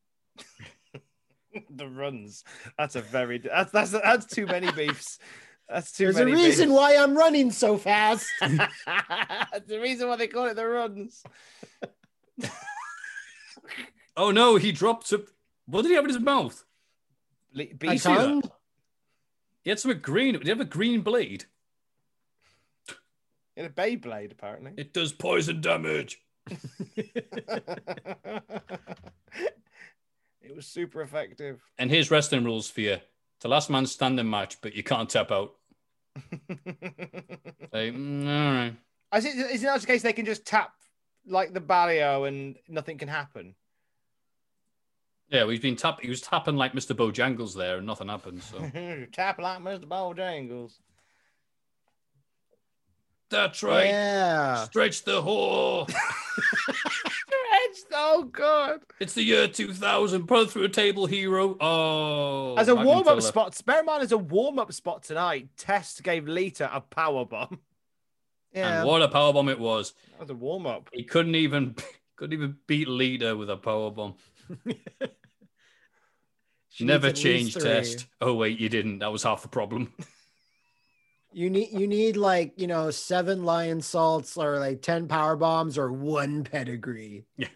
the 1.70 1.86
runs. 1.88 2.44
That's 2.78 2.96
a 2.96 3.02
very 3.02 3.38
that's 3.38 3.72
that's 3.72 3.90
that's 3.90 4.26
too 4.26 4.46
many 4.46 4.72
beefs. 4.72 5.18
That's 5.68 5.92
too 5.92 6.04
There's 6.04 6.18
a 6.18 6.24
reason 6.24 6.68
beefs. 6.68 6.78
why 6.78 6.96
I'm 6.96 7.16
running 7.16 7.50
so 7.50 7.76
fast. 7.76 8.26
That's 8.40 9.66
the 9.66 9.80
reason 9.80 10.08
why 10.08 10.14
they 10.14 10.28
call 10.28 10.46
it 10.46 10.54
the 10.54 10.64
runs. 10.64 11.24
Oh 14.16 14.30
no, 14.30 14.56
he 14.56 14.70
dropped 14.72 15.08
some. 15.08 15.26
What 15.66 15.82
did 15.82 15.88
he 15.88 15.94
have 15.94 16.04
in 16.04 16.10
his 16.10 16.20
mouth? 16.20 16.64
Le- 17.52 17.74
Beef 17.76 18.00
see 18.00 18.08
that? 18.08 18.16
tongue? 18.16 18.42
He 19.66 19.70
had 19.70 19.80
some 19.80 19.98
green. 19.98 20.34
Did 20.34 20.44
he 20.44 20.48
have 20.50 20.60
a 20.60 20.64
green 20.64 21.00
blade? 21.00 21.46
in 23.56 23.64
a 23.64 23.68
Beyblade, 23.68 24.30
apparently. 24.30 24.70
It 24.76 24.92
does 24.92 25.12
poison 25.12 25.60
damage. 25.60 26.20
it 26.96 27.34
was 30.54 30.66
super 30.68 31.02
effective. 31.02 31.60
And 31.78 31.90
here's 31.90 32.12
wrestling 32.12 32.44
rules 32.44 32.70
for 32.70 32.82
you. 32.82 32.92
It's 32.92 33.44
a 33.44 33.48
last 33.48 33.68
man 33.68 33.86
standing 33.86 34.30
match, 34.30 34.60
but 34.60 34.76
you 34.76 34.84
can't 34.84 35.10
tap 35.10 35.32
out. 35.32 35.54
Like, 37.72 37.92
mm, 37.92 38.28
all 38.28 38.52
right. 38.52 38.76
Is 39.16 39.24
it, 39.24 39.36
is 39.36 39.62
it 39.64 39.66
not 39.66 39.80
the 39.80 39.86
case 39.88 40.02
they 40.02 40.12
can 40.12 40.24
just 40.24 40.46
tap 40.46 40.72
like 41.26 41.52
the 41.52 41.60
barrio 41.60 42.22
and 42.24 42.56
nothing 42.68 42.98
can 42.98 43.08
happen? 43.08 43.56
Yeah, 45.28 45.40
well, 45.40 45.50
he's 45.50 45.60
been 45.60 45.76
tap. 45.76 46.00
He 46.00 46.08
was 46.08 46.20
tapping 46.20 46.56
like 46.56 46.72
Mr. 46.72 46.96
Bojangles 46.96 47.56
there, 47.56 47.78
and 47.78 47.86
nothing 47.86 48.08
happened. 48.08 48.42
So 48.42 48.58
tap 49.12 49.40
like 49.40 49.60
Mr. 49.60 49.84
Bojangles. 49.84 50.74
that's 53.28 53.62
right. 53.62 53.86
Yeah. 53.86 54.64
Stretch 54.64 55.04
the 55.04 55.20
whore. 55.22 55.90
Stretch. 55.90 57.92
Oh 57.92 58.24
god. 58.30 58.80
it's 59.00 59.14
the 59.14 59.22
year 59.22 59.48
2000. 59.48 60.26
Put 60.26 60.50
through 60.50 60.64
a 60.64 60.68
table, 60.68 61.06
hero. 61.06 61.56
Oh, 61.60 62.54
As 62.56 62.68
a 62.68 62.74
warm 62.74 63.08
up 63.08 63.20
spot, 63.22 63.60
bear 63.66 63.80
in 63.80 63.86
mind, 63.86 64.02
as 64.02 64.12
a 64.12 64.18
warm 64.18 64.58
up 64.58 64.72
spot 64.72 65.02
tonight, 65.02 65.48
Test 65.56 66.02
gave 66.02 66.28
Lita 66.28 66.74
a 66.74 66.80
power 66.80 67.24
bomb. 67.24 67.58
Yeah. 68.52 68.80
And 68.80 68.88
what 68.88 69.02
a 69.02 69.08
power 69.08 69.32
bomb 69.32 69.48
it 69.48 69.58
was. 69.58 69.92
That 70.12 70.20
was 70.20 70.30
a 70.30 70.34
warm 70.34 70.66
up. 70.66 70.88
He 70.92 71.02
couldn't 71.02 71.34
even 71.34 71.74
couldn't 72.16 72.32
even 72.32 72.56
beat 72.66 72.88
Lita 72.88 73.36
with 73.36 73.50
a 73.50 73.56
powerbomb. 73.56 74.16
She 74.18 74.35
Never 76.78 77.06
needs 77.08 77.20
at 77.20 77.24
least 77.24 77.24
changed 77.24 77.52
three. 77.54 77.62
test. 77.62 78.06
Oh 78.20 78.34
wait, 78.34 78.58
you 78.60 78.68
didn't. 78.68 78.98
That 78.98 79.12
was 79.12 79.22
half 79.22 79.42
the 79.42 79.48
problem. 79.48 79.92
You 81.32 81.50
need 81.50 81.68
you 81.72 81.86
need 81.86 82.16
like 82.16 82.54
you 82.56 82.66
know 82.66 82.90
seven 82.90 83.40
Lionsaults 83.42 84.38
or 84.42 84.58
like 84.58 84.80
ten 84.80 85.06
power 85.06 85.36
bombs 85.36 85.76
or 85.76 85.92
one 85.92 86.44
pedigree. 86.44 87.26
Yeah. 87.36 87.48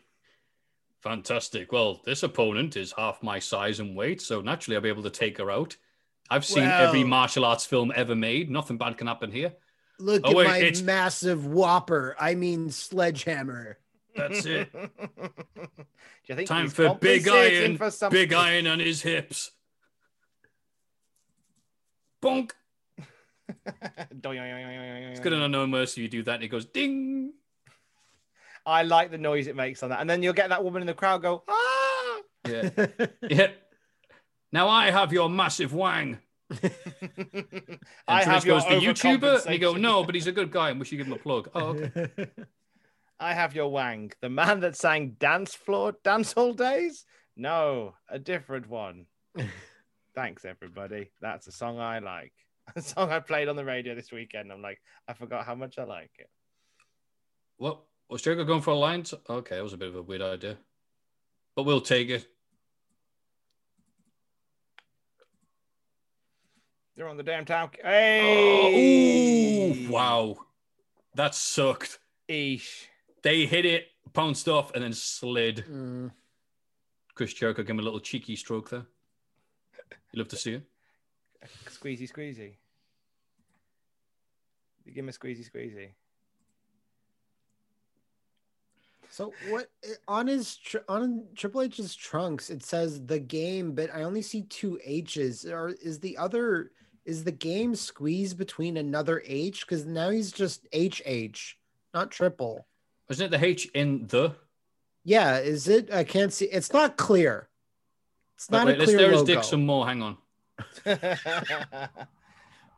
Fantastic. 1.01 1.73
Well, 1.73 2.03
this 2.05 2.23
opponent 2.23 2.77
is 2.77 2.93
half 2.93 3.23
my 3.23 3.39
size 3.39 3.81
and 3.81 3.97
weight, 3.97 4.21
so 4.21 4.43
naturally 4.43 4.77
I'll 4.77 4.83
be 4.83 4.91
able 4.91 5.05
to 5.05 5.09
take 5.11 5.39
her 5.39 5.51
out. 5.51 5.79
I've 6.29 6.45
seen 6.45 6.65
every 6.65 7.05
martial 7.05 7.47
arts 7.47 7.65
film 7.65 7.91
ever 7.97 8.15
made. 8.15 8.51
Nothing 8.51 8.77
bad 8.77 8.99
can 8.99 9.07
happen 9.07 9.33
here. 9.33 9.55
Look 9.99 10.23
Oh, 10.27 10.31
at 10.33 10.37
wait, 10.37 10.47
my 10.47 10.59
it's- 10.59 10.83
massive 10.83 11.47
whopper. 11.47 12.15
I 12.21 12.35
mean 12.35 12.71
sledgehammer. 12.71 13.79
That's 14.17 14.45
it. 14.47 14.73
Do 14.73 14.89
you 16.27 16.35
think 16.37 16.49
Time 16.49 16.69
for 16.69 16.95
big 16.95 17.29
iron. 17.29 17.77
for 17.77 18.11
Big 18.11 18.33
iron 18.33 18.67
on 18.67 18.79
his 18.81 19.03
hips. 19.03 19.51
Bonk. 22.23 22.53
It's 24.13 25.21
good 25.21 25.33
on 25.33 25.51
No 25.51 25.67
Mercy. 25.67 26.03
You 26.03 26.09
do 26.09 26.23
that, 26.23 26.37
and 26.37 26.45
it 26.45 26.49
goes 26.49 26.67
ding. 26.67 27.33
I 28.65 28.83
like 28.85 29.11
the 29.11 29.19
noise 29.19 29.49
it 29.49 29.57
makes 29.57 29.83
on 29.83 29.91
that, 29.91 30.01
and 30.01 30.09
then 30.09 30.23
you'll 30.23 30.35
get 30.35 30.51
that 30.51 30.63
woman 30.63 30.83
in 30.83 30.87
the 30.87 30.95
crowd 30.95 31.23
go, 31.23 31.43
ah. 31.49 32.21
Yeah. 32.49 32.71
yeah. 33.29 33.49
Now 34.53 34.69
I 34.69 34.91
have 34.91 35.13
your 35.13 35.29
massive 35.29 35.73
wang. 35.73 36.19
I 36.51 38.21
And 38.23 38.31
have 38.31 38.45
goes, 38.45 38.65
the 38.65 38.73
YouTuber? 38.73 39.47
And 39.47 39.55
you 39.55 39.61
go, 39.61 39.75
no, 39.75 40.05
but 40.05 40.15
he's 40.15 40.27
a 40.27 40.33
good 40.33 40.51
guy 40.51 40.71
and 40.71 40.81
we 40.81 40.87
should 40.87 40.99
give 40.99 41.07
him 41.07 41.13
a 41.13 41.19
plug. 41.19 41.49
Oh, 41.55 41.69
okay. 41.69 42.09
I 43.21 43.35
have 43.35 43.55
your 43.55 43.69
wang. 43.69 44.13
The 44.23 44.31
man 44.31 44.61
that 44.61 44.77
sang 44.77 45.17
dance 45.19 45.55
floor 45.55 45.95
dance 46.03 46.33
all 46.33 46.55
days? 46.55 47.05
No, 47.37 47.95
a 48.09 48.19
different 48.19 48.67
one. 48.69 49.05
Thanks, 50.15 50.47
everybody. 50.47 51.13
That's 51.21 51.47
a 51.47 51.53
song 51.53 51.79
I 51.79 51.99
like. 51.99 52.33
A 52.77 52.81
song 52.83 53.11
I 53.11 53.19
played 53.19 53.49
on 53.49 53.57
the 53.57 53.65
radio 53.65 53.97
this 53.97 54.13
weekend. 54.13 54.53
I'm 54.53 54.63
like, 54.63 54.81
I 55.09 55.13
forgot 55.13 55.45
how 55.45 55.57
much 55.57 55.77
I 55.77 55.83
like 55.83 56.13
it. 56.19 56.31
What? 57.57 57.81
Was 58.09 58.23
Jericho 58.23 58.45
going 58.45 58.61
for 58.61 58.71
a 58.71 58.77
line? 58.77 59.05
Okay, 59.29 59.57
that 59.57 59.63
was 59.63 59.73
a 59.73 59.77
bit 59.77 59.89
of 59.89 59.97
a 59.97 60.03
weird 60.03 60.23
idea. 60.23 60.57
But 61.57 61.65
we'll 61.65 61.81
take 61.81 62.11
it. 62.11 62.29
They're 66.97 67.09
on 67.09 67.17
the 67.17 67.25
damn 67.25 67.45
town. 67.45 67.71
Oh, 67.83 67.89
Hey! 67.89 69.87
ooh, 69.89 69.91
wow. 69.91 70.37
That 71.17 71.35
sucked. 71.35 71.99
Eesh. 72.29 72.87
They 73.23 73.47
hit 73.47 73.67
it, 73.67 73.89
pounced 74.13 74.49
off, 74.49 74.73
and 74.75 74.83
then 74.83 74.93
slid. 74.93 75.65
Mm. 75.71 76.11
Chris 77.15 77.35
Jericho 77.35 77.63
gave 77.63 77.71
him 77.71 77.79
a 77.79 77.83
little 77.83 78.01
cheeky 78.01 78.37
stroke 78.37 78.71
there. 78.71 78.87
You 80.13 80.19
love 80.19 80.29
to 80.29 80.37
see 80.37 80.55
it. 80.55 80.63
Squeezy, 81.67 82.11
squeezy. 82.11 82.55
You 84.85 84.93
give 84.93 85.05
him 85.05 85.09
a 85.09 85.13
squeezy, 85.13 85.49
squeezy. 85.51 85.91
So 89.11 89.33
what 89.49 89.69
on 90.07 90.29
his 90.29 90.57
tr- 90.57 90.79
on 90.89 91.25
Triple 91.35 91.63
H's 91.63 91.95
trunks 91.95 92.49
it 92.49 92.65
says 92.65 93.05
the 93.05 93.19
game, 93.19 93.73
but 93.73 93.93
I 93.93 94.05
only 94.05 94.23
see 94.23 94.43
two 94.43 94.79
H's. 94.85 95.45
Or 95.45 95.71
is 95.83 95.99
the 95.99 96.17
other 96.17 96.71
is 97.05 97.25
the 97.25 97.33
game 97.33 97.75
squeezed 97.75 98.39
between 98.39 98.77
another 98.77 99.23
H? 99.27 99.67
Because 99.67 99.85
now 99.85 100.11
he's 100.11 100.31
just 100.31 100.67
HH, 100.73 101.57
not 101.93 102.11
triple. 102.11 102.67
Isn't 103.11 103.27
it 103.27 103.31
the 103.39 103.45
H 103.45 103.69
in 103.75 104.07
the? 104.07 104.35
Yeah, 105.05 105.39
is 105.39 105.69
it? 105.69 105.93
I 105.93 106.05
can't 106.05 106.33
see. 106.33 106.47
It's 106.47 106.73
not 106.73 106.97
clear. 106.97 107.49
It's 108.37 108.49
Wait, 108.49 108.59
not 108.59 108.67
wait, 108.69 108.77
a 108.77 108.79
let's 108.79 108.91
clear 108.93 108.99
stare 109.01 109.11
his 109.11 109.21
logo. 109.21 109.35
dick 109.35 109.45
some 109.45 109.67
more. 109.67 109.87
Hang 109.87 110.03
on. 110.03 110.17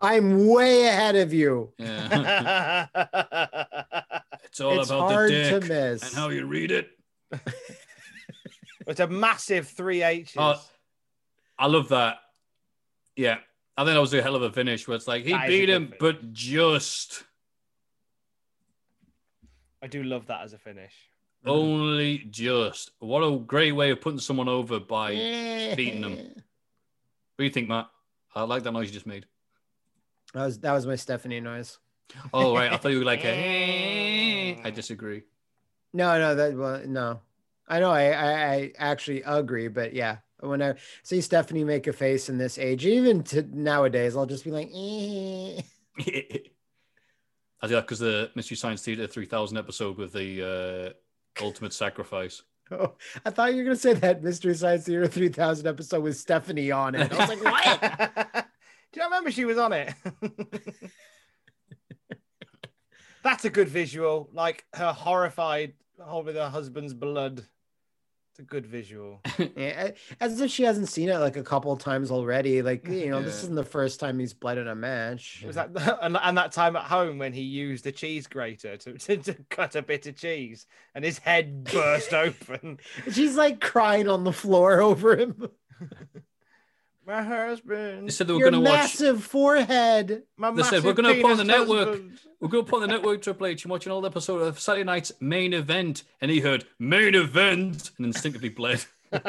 I'm 0.00 0.48
way 0.48 0.86
ahead 0.88 1.14
of 1.16 1.32
you. 1.32 1.72
Yeah. 1.78 2.86
it's 4.44 4.60
all 4.60 4.80
It's 4.80 4.90
about 4.90 5.08
the 5.08 5.14
hard 5.14 5.30
dick 5.30 5.62
to 5.62 5.68
miss. 5.68 6.02
and 6.02 6.12
how 6.14 6.28
you 6.30 6.46
read 6.46 6.72
it. 6.72 6.90
it's 8.86 9.00
a 9.00 9.06
massive 9.06 9.68
three 9.68 10.02
H's. 10.02 10.34
Oh, 10.36 10.60
I 11.58 11.66
love 11.66 11.88
that. 11.90 12.16
Yeah. 13.14 13.38
I 13.76 13.84
think 13.84 13.94
that 13.94 14.00
was 14.00 14.12
a 14.14 14.22
hell 14.22 14.34
of 14.34 14.42
a 14.42 14.50
finish 14.52 14.88
where 14.88 14.96
it's 14.96 15.06
like 15.08 15.24
he 15.24 15.32
That 15.32 15.48
is 15.48 15.54
a 15.54 15.60
beat 15.60 15.70
him, 15.70 15.84
finish. 15.86 15.98
but 16.00 16.32
just 16.32 17.22
I 19.82 19.88
do 19.88 20.02
love 20.04 20.26
that 20.26 20.42
as 20.42 20.52
a 20.52 20.58
finish. 20.58 20.92
only 21.44 22.18
just. 22.30 22.92
What 23.00 23.20
a 23.20 23.36
great 23.38 23.72
way 23.72 23.90
of 23.90 24.00
putting 24.00 24.20
someone 24.20 24.48
over 24.48 24.78
by 24.78 25.10
beating 25.76 26.00
them. 26.00 26.12
What 26.12 27.38
do 27.38 27.44
you 27.44 27.50
think, 27.50 27.68
Matt? 27.68 27.88
I 28.34 28.42
like 28.44 28.62
that 28.62 28.72
noise 28.72 28.86
you 28.86 28.94
just 28.94 29.06
made. 29.06 29.26
That 30.34 30.44
was 30.44 30.58
that 30.60 30.72
was 30.72 30.86
my 30.86 30.96
Stephanie 30.96 31.40
noise. 31.40 31.78
Oh, 32.32 32.54
right. 32.54 32.72
I 32.72 32.76
thought 32.76 32.92
you 32.92 32.98
were 32.98 33.04
like, 33.04 33.24
a, 33.24 34.60
I 34.64 34.70
disagree. 34.70 35.22
No, 35.92 36.18
no, 36.18 36.34
that 36.34 36.56
well, 36.56 36.82
no. 36.86 37.20
I 37.68 37.80
know 37.80 37.90
I, 37.90 38.10
I 38.10 38.52
I 38.52 38.72
actually 38.78 39.22
agree, 39.22 39.68
but 39.68 39.92
yeah, 39.94 40.18
when 40.40 40.62
I 40.62 40.74
see 41.02 41.20
Stephanie 41.20 41.64
make 41.64 41.86
a 41.86 41.92
face 41.92 42.28
in 42.28 42.38
this 42.38 42.58
age, 42.58 42.86
even 42.86 43.22
to 43.24 43.42
nowadays, 43.42 44.16
I'll 44.16 44.26
just 44.26 44.44
be 44.44 44.50
like, 44.50 44.70
eh. 44.74 45.62
I 47.62 47.68
do 47.68 47.74
that 47.74 47.82
because 47.82 48.00
the 48.00 48.30
Mystery 48.34 48.56
Science 48.56 48.82
Theater 48.82 49.06
3000 49.06 49.56
episode 49.56 49.96
with 49.96 50.12
the 50.12 50.94
uh, 51.40 51.44
Ultimate 51.44 51.72
Sacrifice. 51.72 52.42
Oh, 52.70 52.94
I 53.26 53.28
thought 53.28 53.50
you 53.52 53.58
were 53.58 53.64
gonna 53.64 53.76
say 53.76 53.92
that 53.92 54.22
Mystery 54.22 54.54
Science 54.54 54.84
Theater 54.84 55.06
3000 55.06 55.66
episode 55.66 56.00
with 56.00 56.16
Stephanie 56.16 56.70
on 56.70 56.94
it. 56.94 57.12
I 57.12 57.18
was 57.18 57.28
like, 57.28 57.44
what? 57.44 58.46
Do 58.92 59.00
you 59.00 59.04
remember 59.04 59.30
she 59.30 59.44
was 59.44 59.58
on 59.58 59.74
it? 59.74 59.92
That's 63.22 63.44
a 63.44 63.50
good 63.50 63.68
visual. 63.68 64.30
Like 64.32 64.64
her 64.72 64.92
horrified 64.92 65.74
over 66.02 66.32
her 66.32 66.48
husband's 66.48 66.94
blood. 66.94 67.44
It's 68.32 68.38
a 68.38 68.44
good 68.44 68.64
visual. 68.66 69.20
Yeah, 69.56 69.90
as 70.18 70.40
if 70.40 70.50
she 70.50 70.62
hasn't 70.62 70.88
seen 70.88 71.10
it 71.10 71.18
like 71.18 71.36
a 71.36 71.42
couple 71.42 71.76
times 71.76 72.10
already. 72.10 72.62
Like 72.62 72.88
you 72.88 73.10
know, 73.10 73.20
this 73.20 73.42
isn't 73.42 73.54
the 73.54 73.62
first 73.62 74.00
time 74.00 74.18
he's 74.18 74.32
bled 74.32 74.56
in 74.56 74.68
a 74.68 74.74
match. 74.74 75.44
Was 75.46 75.56
that 75.56 75.68
and, 76.00 76.16
and 76.16 76.38
that 76.38 76.52
time 76.52 76.74
at 76.74 76.84
home 76.84 77.18
when 77.18 77.34
he 77.34 77.42
used 77.42 77.86
a 77.86 77.92
cheese 77.92 78.26
grater 78.26 78.78
to, 78.78 78.92
to, 78.98 79.16
to 79.18 79.34
cut 79.50 79.76
a 79.76 79.82
bit 79.82 80.06
of 80.06 80.16
cheese 80.16 80.66
and 80.94 81.04
his 81.04 81.18
head 81.18 81.64
burst 81.64 82.14
open. 82.14 82.78
She's 83.10 83.36
like 83.36 83.60
crying 83.60 84.08
on 84.08 84.24
the 84.24 84.32
floor 84.32 84.80
over 84.80 85.14
him. 85.14 85.48
My 87.06 87.22
husband. 87.22 88.06
They 88.06 88.12
said 88.12 88.28
they 88.28 88.32
were 88.32 88.38
Your 88.38 88.50
going 88.52 88.62
to 88.64 88.70
watch. 88.70 88.78
massive 88.80 89.24
forehead. 89.24 90.22
My 90.36 90.50
They 90.52 90.62
said 90.62 90.84
we're 90.84 90.92
going 90.92 91.14
to 91.16 91.20
put 91.20 91.32
on 91.32 91.36
the 91.38 91.42
penis 91.44 91.58
network. 91.58 91.88
husband." 91.88 92.18
We're 92.40 92.48
going 92.48 92.64
to 92.64 92.70
put 92.70 92.82
on 92.82 92.88
the 92.88 92.94
network 92.94 93.22
Triple 93.22 93.46
H 93.46 93.64
and 93.64 93.70
watch 93.70 93.86
an 93.86 93.92
old 93.92 94.04
episode 94.06 94.38
of 94.42 94.58
Saturday 94.60 94.84
night's 94.84 95.12
main 95.20 95.52
event, 95.52 96.02
and 96.20 96.30
he 96.30 96.40
heard 96.40 96.64
main 96.78 97.14
event 97.14 97.90
and 97.98 98.06
instinctively 98.06 98.48
bled. 98.48 98.84
blood, 99.12 99.22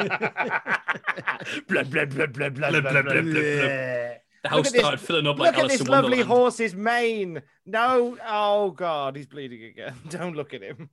blood, 1.68 1.90
blood, 1.90 2.10
blood, 2.10 2.32
blood, 2.32 2.54
Blub, 2.54 2.54
blub, 2.54 2.82
blub, 2.82 3.04
blub, 3.04 3.04
blub. 3.04 3.24
The 3.24 4.20
Look 4.44 4.52
house 4.52 4.74
at 4.74 4.90
this- 4.92 5.00
filling 5.00 5.26
up 5.26 5.38
like 5.38 5.54
Look 5.56 5.64
at 5.64 5.70
this 5.70 5.86
lovely 5.88 6.20
horse's 6.20 6.74
mane. 6.74 7.40
No, 7.66 8.18
oh 8.26 8.70
god, 8.72 9.16
he's 9.16 9.26
bleeding 9.26 9.64
again. 9.64 9.94
Don't 10.08 10.34
look 10.36 10.52
at 10.54 10.62
him. 10.62 10.90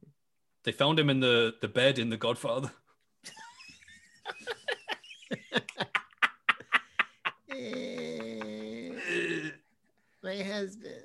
They 0.64 0.72
found 0.72 1.00
him 1.00 1.10
in 1.10 1.20
the, 1.22 1.56
the 1.62 1.68
bed 1.68 1.98
in 2.00 2.10
The 2.10 2.18
Godfather. 2.18 2.72
My 10.24 10.38
husband. 10.44 11.04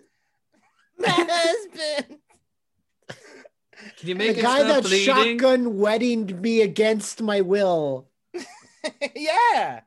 My 0.99 1.09
husband. 1.09 2.18
Can 3.99 4.09
you 4.09 4.15
The 4.15 4.18
make 4.18 4.39
it 4.39 4.43
guy 4.43 4.60
stop 4.60 4.68
that 4.68 4.83
bleeding? 4.85 5.39
shotgun 5.39 5.76
wedding 5.78 6.41
me 6.41 6.62
against 6.62 7.20
my 7.23 7.41
will. 7.43 8.09
yeah, 9.15 9.81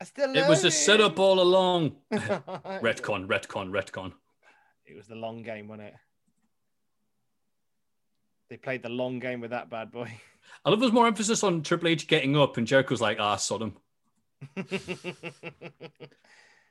I 0.00 0.04
still. 0.04 0.34
It 0.34 0.48
was 0.48 0.64
love 0.64 0.64
a 0.66 0.70
setup 0.70 1.18
all 1.18 1.40
along. 1.40 1.96
retcon, 2.12 3.26
retcon, 3.28 3.70
retcon. 3.70 4.12
It 4.86 4.96
was 4.96 5.06
the 5.06 5.14
long 5.14 5.42
game, 5.42 5.68
wasn't 5.68 5.88
it? 5.88 5.94
They 8.50 8.56
played 8.56 8.82
the 8.82 8.88
long 8.88 9.18
game 9.20 9.40
with 9.40 9.50
that 9.50 9.70
bad 9.70 9.92
boy. 9.92 10.12
I 10.64 10.70
love 10.70 10.80
there's 10.80 10.92
more 10.92 11.06
emphasis 11.06 11.42
on 11.44 11.62
Triple 11.62 11.88
H 11.88 12.06
getting 12.08 12.36
up, 12.36 12.56
and 12.56 12.66
Jericho's 12.66 13.00
like, 13.00 13.18
ah, 13.20 13.36
Sodom. 13.36 13.76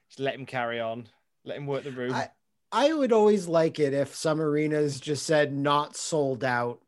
Just 0.10 0.20
let 0.20 0.36
him 0.36 0.46
carry 0.46 0.80
on. 0.80 1.08
Let 1.46 1.58
him 1.58 1.68
work 1.68 1.84
the 1.84 1.92
room. 1.92 2.14
I, 2.14 2.30
I 2.72 2.94
would 2.94 3.12
always 3.12 3.48
like 3.48 3.80
it 3.80 3.94
if 3.94 4.16
some 4.16 4.42
arenas 4.42 5.00
just 5.00 5.26
said 5.26 5.54
not 5.54 5.96
sold 5.96 6.44
out. 6.44 6.80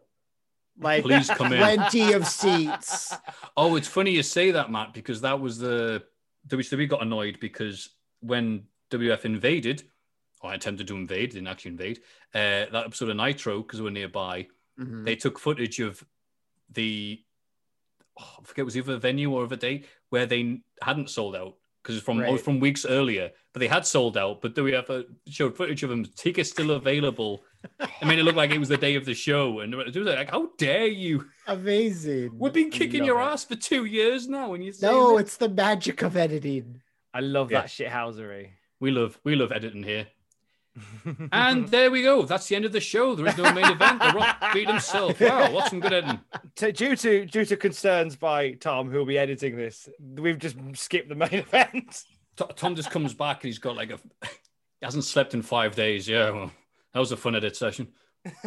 Like 0.80 1.04
Please 1.04 1.30
come 1.30 1.54
in. 1.54 1.60
plenty 1.60 2.14
of 2.14 2.26
seats. 2.28 3.14
Oh, 3.56 3.76
it's 3.76 3.88
funny 3.88 4.10
you 4.12 4.24
say 4.24 4.50
that, 4.52 4.72
Matt, 4.72 4.94
because 4.96 5.22
that 5.22 5.40
was 5.40 5.60
the 5.60 6.04
WCW 6.48 6.90
got 6.90 7.04
annoyed 7.04 7.38
because 7.40 7.90
when 8.22 8.64
WF 8.90 9.26
invaded, 9.26 9.84
or 10.42 10.54
attempted 10.54 10.88
to 10.88 10.96
invade, 10.96 11.30
didn't 11.32 11.48
actually 11.48 11.70
invade, 11.72 12.00
uh, 12.34 12.66
that 12.72 12.84
episode 12.88 13.10
of 13.10 13.18
Nitro, 13.18 13.62
because 13.62 13.80
we 13.80 13.86
were 13.86 13.92
nearby, 13.92 14.48
Mhm. 14.80 15.06
they 15.06 15.16
took 15.16 15.38
footage 15.38 15.80
of 15.80 16.04
the, 16.72 17.22
oh, 18.20 18.36
I 18.40 18.44
forget, 18.44 18.64
it 18.64 18.66
was 18.66 18.78
either 18.78 18.94
a 18.94 18.98
venue 18.98 19.32
or 19.32 19.44
of 19.44 19.52
a 19.52 19.58
date 19.58 19.88
where 20.10 20.26
they 20.26 20.62
hadn't 20.82 21.10
sold 21.10 21.36
out. 21.36 21.56
because 21.82 21.98
it's 21.98 22.06
from 22.06 22.20
Right. 22.20 22.40
from 22.40 22.62
weeks 22.62 22.86
earlier, 22.86 23.30
but 23.52 23.60
they 23.60 23.68
had 23.68 23.86
sold 23.86 24.16
out. 24.18 24.42
But 24.42 24.56
do 24.56 24.64
we 24.64 24.72
have 24.72 24.90
uh, 24.90 25.04
showed 25.28 25.58
footage 25.58 25.84
of 25.84 25.90
them. 25.90 26.06
Tickets 26.16 26.50
still 26.50 26.72
available. 26.72 27.44
I 27.80 28.06
made 28.06 28.20
it 28.20 28.24
look 28.24 28.38
like 28.38 28.52
it 28.52 28.58
was 28.58 28.70
the 28.70 28.78
day 28.78 28.96
of 28.96 29.04
the 29.04 29.14
show, 29.14 29.60
and 29.60 29.74
it 29.74 29.78
was 29.96 30.08
like, 30.08 30.32
"How 30.32 30.50
dare 30.58 30.88
you? 30.88 31.26
Amazing. 31.46 32.38
We've 32.40 32.54
been 32.54 32.70
kicking 32.70 33.04
your 33.04 33.20
it. 33.20 33.24
ass 33.26 33.44
for 33.44 33.56
two 33.58 33.84
years 33.86 34.30
now." 34.30 34.54
And 34.54 34.64
you 34.64 34.72
say 34.72 34.88
No, 34.88 35.16
that? 35.18 35.24
it's 35.26 35.36
the 35.38 35.50
magic 35.50 36.02
of 36.04 36.16
editing. 36.16 36.82
I 37.14 37.20
love 37.20 37.52
Yeah. 37.52 37.62
that 37.62 37.70
shithousery. 37.70 38.52
we 38.80 38.92
love 38.92 39.20
we 39.26 39.36
love 39.36 39.52
editing 39.52 39.84
here. 39.84 40.08
and 41.32 41.68
there 41.68 41.92
we 41.92 42.02
go. 42.02 42.24
That's 42.24 42.48
the 42.48 42.56
end 42.56 42.66
of 42.66 42.72
the 42.72 42.80
show. 42.80 43.14
There 43.16 43.28
is 43.28 43.38
no 43.38 43.52
main 43.54 43.66
event. 43.66 44.00
The 44.00 44.14
Rock 44.16 44.54
beat 44.54 44.68
himself. 44.68 45.20
Wow, 45.22 45.52
what's 45.52 45.70
some 45.70 45.80
good 45.80 45.94
editing? 45.94 46.20
To, 46.56 46.72
due 46.72 46.96
to 46.96 47.26
due 47.26 47.46
to 47.46 47.58
concerns 47.58 48.16
by 48.16 48.54
Tom, 48.54 48.90
who 48.90 48.98
will 48.98 49.06
be 49.06 49.18
editing 49.18 49.56
this, 49.56 49.88
we've 50.00 50.40
just 50.40 50.56
skipped 50.74 51.10
the 51.10 51.16
main 51.16 51.34
event. 51.34 52.04
Tom 52.56 52.76
just 52.76 52.90
comes 52.90 53.14
back 53.14 53.44
and 53.44 53.50
he's 53.50 53.60
got 53.60 53.76
like 53.76 53.92
a 53.92 54.00
he 54.24 54.86
hasn't 54.86 55.04
slept 55.04 55.34
in 55.36 55.44
five 55.44 55.76
days. 55.76 56.08
Yeah, 56.08 56.32
well, 56.32 56.52
that 56.94 57.00
was 57.00 57.12
a 57.12 57.18
fun 57.18 57.36
edit 57.36 57.56
session. 57.56 57.90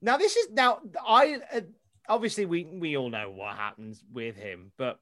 now 0.00 0.16
this 0.16 0.36
is 0.36 0.50
now 0.52 0.80
I 1.04 1.40
uh, 1.52 1.60
obviously 2.08 2.46
we 2.46 2.64
we 2.64 2.96
all 2.96 3.10
know 3.10 3.30
what 3.30 3.56
happens 3.56 4.04
with 4.12 4.36
him, 4.36 4.70
but 4.76 5.00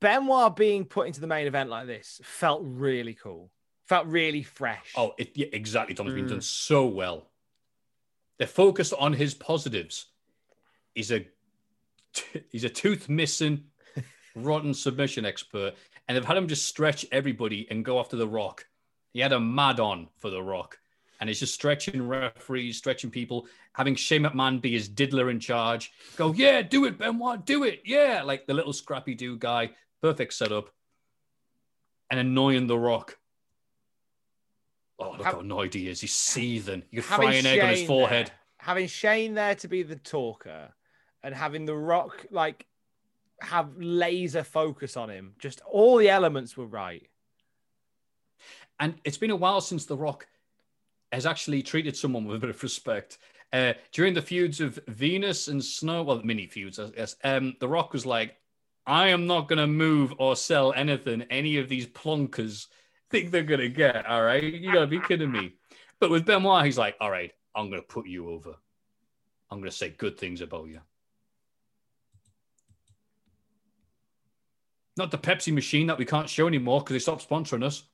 Benoit 0.00 0.54
being 0.56 0.84
put 0.84 1.06
into 1.06 1.20
the 1.20 1.26
main 1.26 1.46
event 1.46 1.70
like 1.70 1.86
this 1.86 2.20
felt 2.24 2.62
really 2.64 3.14
cool. 3.14 3.50
Felt 3.86 4.06
really 4.06 4.42
fresh. 4.42 4.92
Oh, 4.96 5.14
it, 5.18 5.30
yeah, 5.34 5.46
exactly. 5.52 5.94
Tom's 5.94 6.12
been 6.14 6.26
Mm. 6.26 6.30
done 6.30 6.40
so 6.40 6.86
well. 6.86 7.30
They're 8.38 8.46
focused 8.46 8.92
on 8.98 9.12
his 9.14 9.34
positives. 9.34 10.06
He's 10.94 11.10
a 11.12 11.26
he's 12.50 12.64
a 12.64 12.68
tooth 12.68 13.08
missing, 13.08 13.64
rotten 14.34 14.74
submission 14.74 15.24
expert, 15.24 15.74
and 16.06 16.16
they've 16.16 16.24
had 16.24 16.36
him 16.36 16.48
just 16.48 16.66
stretch 16.66 17.06
everybody 17.12 17.66
and 17.70 17.84
go 17.84 17.98
after 18.00 18.16
the 18.16 18.28
Rock. 18.28 18.66
He 19.12 19.20
had 19.20 19.32
a 19.32 19.40
mad 19.40 19.80
on 19.80 20.08
for 20.18 20.30
the 20.30 20.42
Rock, 20.42 20.78
and 21.20 21.28
he's 21.28 21.40
just 21.40 21.54
stretching 21.54 22.06
referees, 22.06 22.76
stretching 22.76 23.10
people, 23.10 23.46
having 23.72 23.94
Shane 23.94 24.22
McMahon 24.22 24.60
be 24.60 24.72
his 24.72 24.88
diddler 24.88 25.30
in 25.30 25.40
charge. 25.40 25.92
Go, 26.16 26.32
yeah, 26.32 26.62
do 26.62 26.84
it, 26.84 26.98
Benoit, 26.98 27.44
do 27.44 27.64
it, 27.64 27.82
yeah, 27.84 28.22
like 28.24 28.46
the 28.46 28.54
little 28.54 28.72
scrappy 28.72 29.14
do 29.14 29.36
guy. 29.36 29.70
Perfect 30.00 30.32
setup, 30.34 30.70
and 32.10 32.20
annoying 32.20 32.66
the 32.68 32.78
Rock. 32.78 33.18
Oh, 35.00 35.10
look 35.12 35.22
Have- 35.24 35.34
how 35.34 35.40
annoyed 35.40 35.74
he 35.74 35.88
is. 35.88 36.00
He's 36.00 36.14
seething. 36.14 36.82
You 36.90 37.02
could 37.02 37.10
Having 37.10 37.28
fry 37.28 37.34
an 37.34 37.46
egg 37.46 37.60
on 37.60 37.68
his 37.70 37.86
forehead. 37.86 38.26
there- 38.28 38.34
having 38.58 38.86
Shane 38.86 39.34
there 39.34 39.54
to 39.56 39.68
be 39.68 39.82
the 39.82 39.96
talker, 39.96 40.72
and 41.22 41.34
having 41.34 41.64
the 41.64 41.74
Rock 41.76 42.26
like 42.30 42.66
have 43.40 43.76
laser 43.76 44.42
focus 44.44 44.96
on 44.96 45.10
him. 45.10 45.34
Just 45.38 45.60
all 45.66 45.96
the 45.98 46.08
elements 46.10 46.56
were 46.56 46.66
right. 46.66 47.08
And 48.80 48.94
it's 49.04 49.16
been 49.18 49.30
a 49.30 49.36
while 49.36 49.60
since 49.60 49.84
The 49.86 49.96
Rock 49.96 50.26
has 51.12 51.26
actually 51.26 51.62
treated 51.62 51.96
someone 51.96 52.26
with 52.26 52.36
a 52.36 52.40
bit 52.40 52.50
of 52.50 52.62
respect. 52.62 53.18
Uh, 53.52 53.72
during 53.92 54.14
the 54.14 54.22
feuds 54.22 54.60
of 54.60 54.78
Venis 54.86 55.48
and 55.48 55.64
Snow, 55.64 56.02
well, 56.02 56.20
mini 56.22 56.46
feuds, 56.46 56.78
I 56.78 56.90
guess, 56.90 57.16
um, 57.24 57.56
The 57.60 57.68
Rock 57.68 57.92
was 57.92 58.04
like, 58.04 58.36
I 58.86 59.08
am 59.08 59.26
not 59.26 59.48
going 59.48 59.58
to 59.58 59.66
move 59.66 60.14
or 60.18 60.36
sell 60.36 60.72
anything 60.72 61.22
any 61.30 61.58
of 61.58 61.68
these 61.68 61.86
plonkers 61.86 62.66
think 63.10 63.30
they're 63.30 63.42
going 63.42 63.60
to 63.60 63.68
get. 63.68 64.06
All 64.06 64.22
right. 64.22 64.42
You 64.42 64.72
got 64.72 64.80
to 64.80 64.86
be 64.86 65.00
kidding 65.00 65.32
me. 65.32 65.54
But 66.00 66.10
with 66.10 66.24
Benoit, 66.24 66.64
he's 66.64 66.78
like, 66.78 66.96
all 67.00 67.10
right, 67.10 67.32
I'm 67.54 67.70
going 67.70 67.82
to 67.82 67.86
put 67.88 68.06
you 68.06 68.30
over. 68.30 68.54
I'm 69.50 69.58
going 69.58 69.70
to 69.70 69.76
say 69.76 69.90
good 69.90 70.18
things 70.18 70.40
about 70.40 70.68
you. 70.68 70.80
Not 74.98 75.10
the 75.10 75.18
Pepsi 75.18 75.52
machine 75.52 75.86
that 75.86 75.98
we 75.98 76.04
can't 76.04 76.28
show 76.28 76.46
anymore 76.46 76.80
because 76.80 76.94
they 76.94 76.98
stopped 76.98 77.28
sponsoring 77.28 77.64
us. 77.64 77.84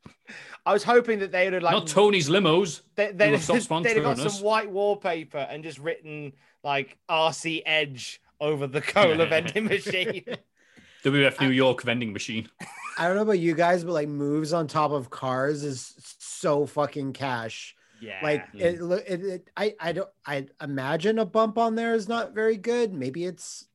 I 0.66 0.72
was 0.72 0.82
hoping 0.82 1.18
that 1.18 1.30
they 1.30 1.44
would 1.44 1.52
have 1.52 1.62
like 1.62 1.74
Not 1.74 1.86
Tony's 1.86 2.28
limos. 2.28 2.80
they, 2.94 3.08
who 3.08 3.12
they'd, 3.12 3.32
have 3.32 3.42
stopped 3.42 3.68
they'd 3.84 3.96
have 3.96 4.04
got 4.04 4.18
us. 4.18 4.36
some 4.36 4.44
white 4.44 4.70
wallpaper 4.70 5.38
and 5.38 5.62
just 5.62 5.78
written 5.78 6.32
like 6.62 6.96
RC 7.08 7.62
Edge 7.66 8.20
over 8.40 8.66
the 8.66 8.80
cola 8.80 9.26
vending 9.26 9.66
machine. 9.66 10.24
WF 11.04 11.40
New 11.40 11.50
York 11.50 11.82
vending 11.82 12.12
machine. 12.12 12.48
I 12.98 13.06
don't 13.06 13.16
know 13.16 13.22
about 13.22 13.38
you 13.38 13.54
guys, 13.54 13.84
but 13.84 13.92
like 13.92 14.08
moves 14.08 14.52
on 14.52 14.66
top 14.66 14.90
of 14.90 15.10
cars 15.10 15.62
is 15.62 15.94
so 16.18 16.64
fucking 16.64 17.12
cash. 17.12 17.76
Yeah. 18.00 18.20
Like 18.22 18.46
it, 18.54 18.80
mm. 18.80 18.88
lo- 18.88 19.00
it, 19.06 19.22
it, 19.22 19.50
I, 19.56 19.74
I 19.78 19.92
don't, 19.92 20.08
I 20.24 20.46
imagine 20.62 21.18
a 21.18 21.26
bump 21.26 21.58
on 21.58 21.74
there 21.74 21.94
is 21.94 22.08
not 22.08 22.32
very 22.34 22.56
good. 22.56 22.94
Maybe 22.94 23.24
it's 23.24 23.66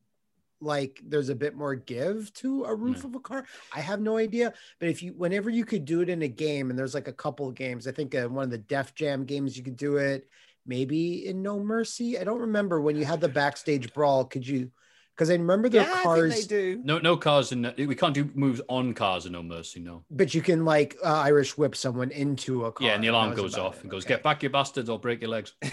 like 0.60 1.00
there's 1.06 1.28
a 1.28 1.34
bit 1.34 1.56
more 1.56 1.74
give 1.74 2.32
to 2.34 2.64
a 2.64 2.74
roof 2.74 3.04
of 3.04 3.14
a 3.14 3.20
car. 3.20 3.46
I 3.74 3.80
have 3.80 4.00
no 4.00 4.16
idea. 4.16 4.52
But 4.78 4.88
if 4.88 5.02
you, 5.02 5.12
whenever 5.16 5.50
you 5.50 5.64
could 5.64 5.84
do 5.84 6.00
it 6.00 6.08
in 6.08 6.22
a 6.22 6.28
game, 6.28 6.70
and 6.70 6.78
there's 6.78 6.94
like 6.94 7.08
a 7.08 7.12
couple 7.12 7.48
of 7.48 7.54
games, 7.54 7.86
I 7.86 7.92
think 7.92 8.14
uh, 8.14 8.28
one 8.28 8.44
of 8.44 8.50
the 8.50 8.58
Def 8.58 8.94
Jam 8.94 9.24
games 9.24 9.56
you 9.56 9.62
could 9.62 9.76
do 9.76 9.96
it. 9.96 10.28
Maybe 10.66 11.26
in 11.26 11.42
No 11.42 11.58
Mercy. 11.58 12.18
I 12.18 12.24
don't 12.24 12.40
remember 12.40 12.80
when 12.80 12.96
you 12.96 13.04
had 13.04 13.20
the 13.20 13.28
backstage 13.28 13.92
brawl. 13.94 14.24
Could 14.24 14.46
you? 14.46 14.70
Because 15.20 15.28
I 15.30 15.34
remember 15.34 15.68
their 15.68 15.82
yeah, 15.82 15.92
I 15.92 16.02
cars. 16.02 16.34
think 16.34 16.48
they 16.48 16.56
do. 16.76 16.80
No, 16.82 16.98
no 16.98 17.14
cars 17.14 17.52
in. 17.52 17.70
We 17.76 17.94
can't 17.94 18.14
do 18.14 18.30
moves 18.34 18.62
on 18.70 18.94
cars 18.94 19.26
in 19.26 19.32
No 19.32 19.42
Mercy. 19.42 19.78
No. 19.78 20.02
But 20.10 20.32
you 20.32 20.40
can 20.40 20.64
like 20.64 20.96
uh, 21.04 21.12
Irish 21.12 21.58
whip 21.58 21.76
someone 21.76 22.10
into 22.10 22.64
a 22.64 22.72
car. 22.72 22.86
Yeah, 22.88 22.94
and 22.94 23.04
the 23.04 23.08
alarm 23.08 23.28
was 23.32 23.38
goes 23.38 23.58
off 23.58 23.76
it. 23.76 23.82
and 23.82 23.90
goes, 23.90 24.04
Okay. 24.06 24.14
"Get 24.14 24.22
back, 24.22 24.42
you 24.42 24.48
bastards! 24.48 24.88
I'll 24.88 24.96
break 24.96 25.20
your 25.20 25.28
legs." 25.28 25.52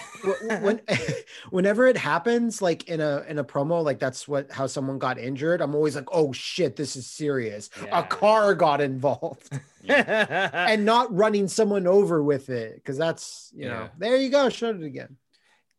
When 0.61 0.81
whenever 1.51 1.87
it 1.87 1.95
happens 1.95 2.61
like 2.61 2.89
in 2.89 2.99
a 2.99 3.23
in 3.29 3.37
a 3.37 3.43
promo 3.43 3.81
like 3.83 3.99
that's 3.99 4.27
what 4.27 4.51
how 4.51 4.67
someone 4.67 4.97
got 4.97 5.17
injured 5.17 5.61
i'm 5.61 5.75
always 5.75 5.95
like 5.95 6.07
oh 6.11 6.31
shit 6.33 6.75
this 6.75 6.95
is 6.95 7.05
serious 7.05 7.69
Yeah. 7.83 7.99
a 7.99 8.03
car 8.03 8.55
got 8.55 8.81
involved 8.81 9.47
and 9.87 10.83
not 10.85 11.13
running 11.15 11.47
someone 11.47 11.85
over 11.87 12.21
with 12.23 12.49
it 12.49 12.75
because 12.75 12.97
that's 12.97 13.51
you 13.55 13.65
know 13.67 13.89
there 13.97 14.17
you 14.17 14.29
go 14.29 14.49
showed 14.49 14.81
it 14.81 14.85
again 14.85 15.17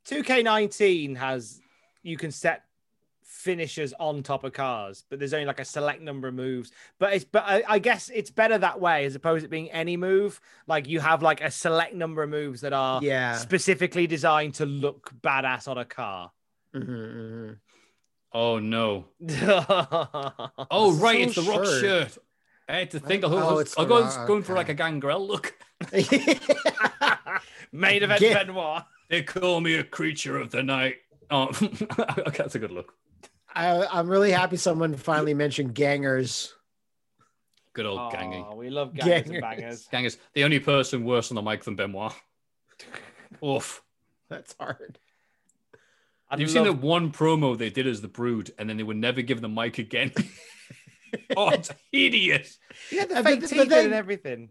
2K19 0.08 1.16
has 1.16 1.60
you 2.02 2.16
can 2.16 2.30
set 2.30 2.62
finishers 3.48 3.94
on 3.98 4.22
top 4.22 4.44
of 4.44 4.52
cars, 4.52 5.04
but 5.08 5.18
there's 5.18 5.32
only 5.32 5.46
like 5.46 5.58
a 5.58 5.64
select 5.64 6.02
number 6.02 6.28
of 6.28 6.34
moves. 6.34 6.70
But 6.98 7.14
it's 7.14 7.24
but 7.24 7.44
I, 7.46 7.62
I 7.66 7.78
guess 7.78 8.10
it's 8.12 8.30
better 8.30 8.58
that 8.58 8.78
way 8.78 9.06
as 9.06 9.14
opposed 9.14 9.42
to 9.44 9.48
being 9.48 9.70
any 9.70 9.96
move. 9.96 10.38
Like 10.66 10.86
you 10.86 11.00
have 11.00 11.22
like 11.22 11.40
a 11.40 11.50
select 11.50 11.94
number 11.94 12.22
of 12.22 12.28
moves 12.28 12.60
that 12.60 12.74
are 12.74 13.02
Yeah. 13.02 13.36
specifically 13.38 14.06
designed 14.06 14.52
to 14.56 14.66
look 14.66 15.10
badass 15.22 15.66
on 15.66 15.78
a 15.78 15.86
car. 15.86 16.30
Mhm, 16.74 16.86
mhm. 16.86 17.56
Oh 18.34 18.58
no! 18.58 19.06
oh 20.70 20.92
right, 21.00 21.20
is 21.20 21.26
it's 21.28 21.36
the 21.36 21.42
so 21.42 21.50
Rock 21.50 21.64
short. 21.64 21.80
shirt. 21.80 22.18
I 22.68 22.76
had 22.80 22.90
to 22.90 23.00
think. 23.00 23.24
I 23.24 23.28
Oh, 23.28 23.30
thought 23.30 23.58
it's 23.60 23.78
I 23.78 23.84
the 23.84 23.90
was 23.94 24.14
Rock, 24.14 24.26
going 24.28 24.42
for 24.42 24.52
like 24.52 24.68
a 24.68 24.74
gangrel 24.74 25.26
look. 25.26 25.54
Main 27.72 28.02
event 28.02 28.20
Get- 28.20 28.46
Benoit. 28.46 28.82
They 29.08 29.22
call 29.22 29.62
me 29.62 29.76
a 29.76 29.84
creature 29.84 30.36
of 30.38 30.50
the 30.50 30.62
night. 30.62 30.96
Oh, 31.30 31.48
okay, 31.62 32.36
that's 32.38 32.54
a 32.54 32.58
good 32.58 32.70
look. 32.72 32.92
I, 33.54 33.86
i'm 33.86 34.08
really 34.08 34.30
happy 34.30 34.56
someone 34.56 34.94
finally 34.96 35.34
mentioned 35.34 35.74
gangers 35.74 36.54
Good 37.74 37.86
old 37.86 38.12
Gangy. 38.12 38.44
Oh, 38.50 38.56
we 38.56 38.70
love 38.70 38.92
gangers 38.92 39.14
and 39.14 39.24
Gangers. 39.26 39.40
bangers. 39.40 39.86
Gang 39.92 40.04
is 40.04 40.18
the 40.34 40.42
only 40.42 40.58
person 40.58 41.04
worse 41.04 41.30
on 41.30 41.36
the 41.36 41.42
mic 41.42 41.62
than 41.62 41.76
Benoit. 41.76 42.12
Oof. 43.44 43.82
that's 44.28 44.52
hard 44.58 44.98
I'd 46.28 46.40
You've 46.40 46.50
seen 46.50 46.64
the 46.64 46.70
love- 46.72 46.82
one 46.82 47.12
promo 47.12 47.56
they 47.56 47.70
did 47.70 47.86
as 47.86 48.00
the 48.00 48.08
Brood, 48.08 48.50
and 48.58 48.68
then 48.68 48.78
they 48.78 48.82
would 48.82 48.96
never 48.96 49.22
give 49.22 49.40
the 49.40 49.48
mic 49.48 49.78
again. 49.78 50.12
oh, 51.36 51.50
it's 51.50 51.70
hideous. 51.92 52.58
Yeah, 52.90 53.04
the 53.06 53.22
fake 53.22 53.40
but- 53.42 53.48
teeth 53.48 53.58
but 53.58 53.68
then- 53.68 53.84
and 53.86 53.94
everything. 53.94 54.48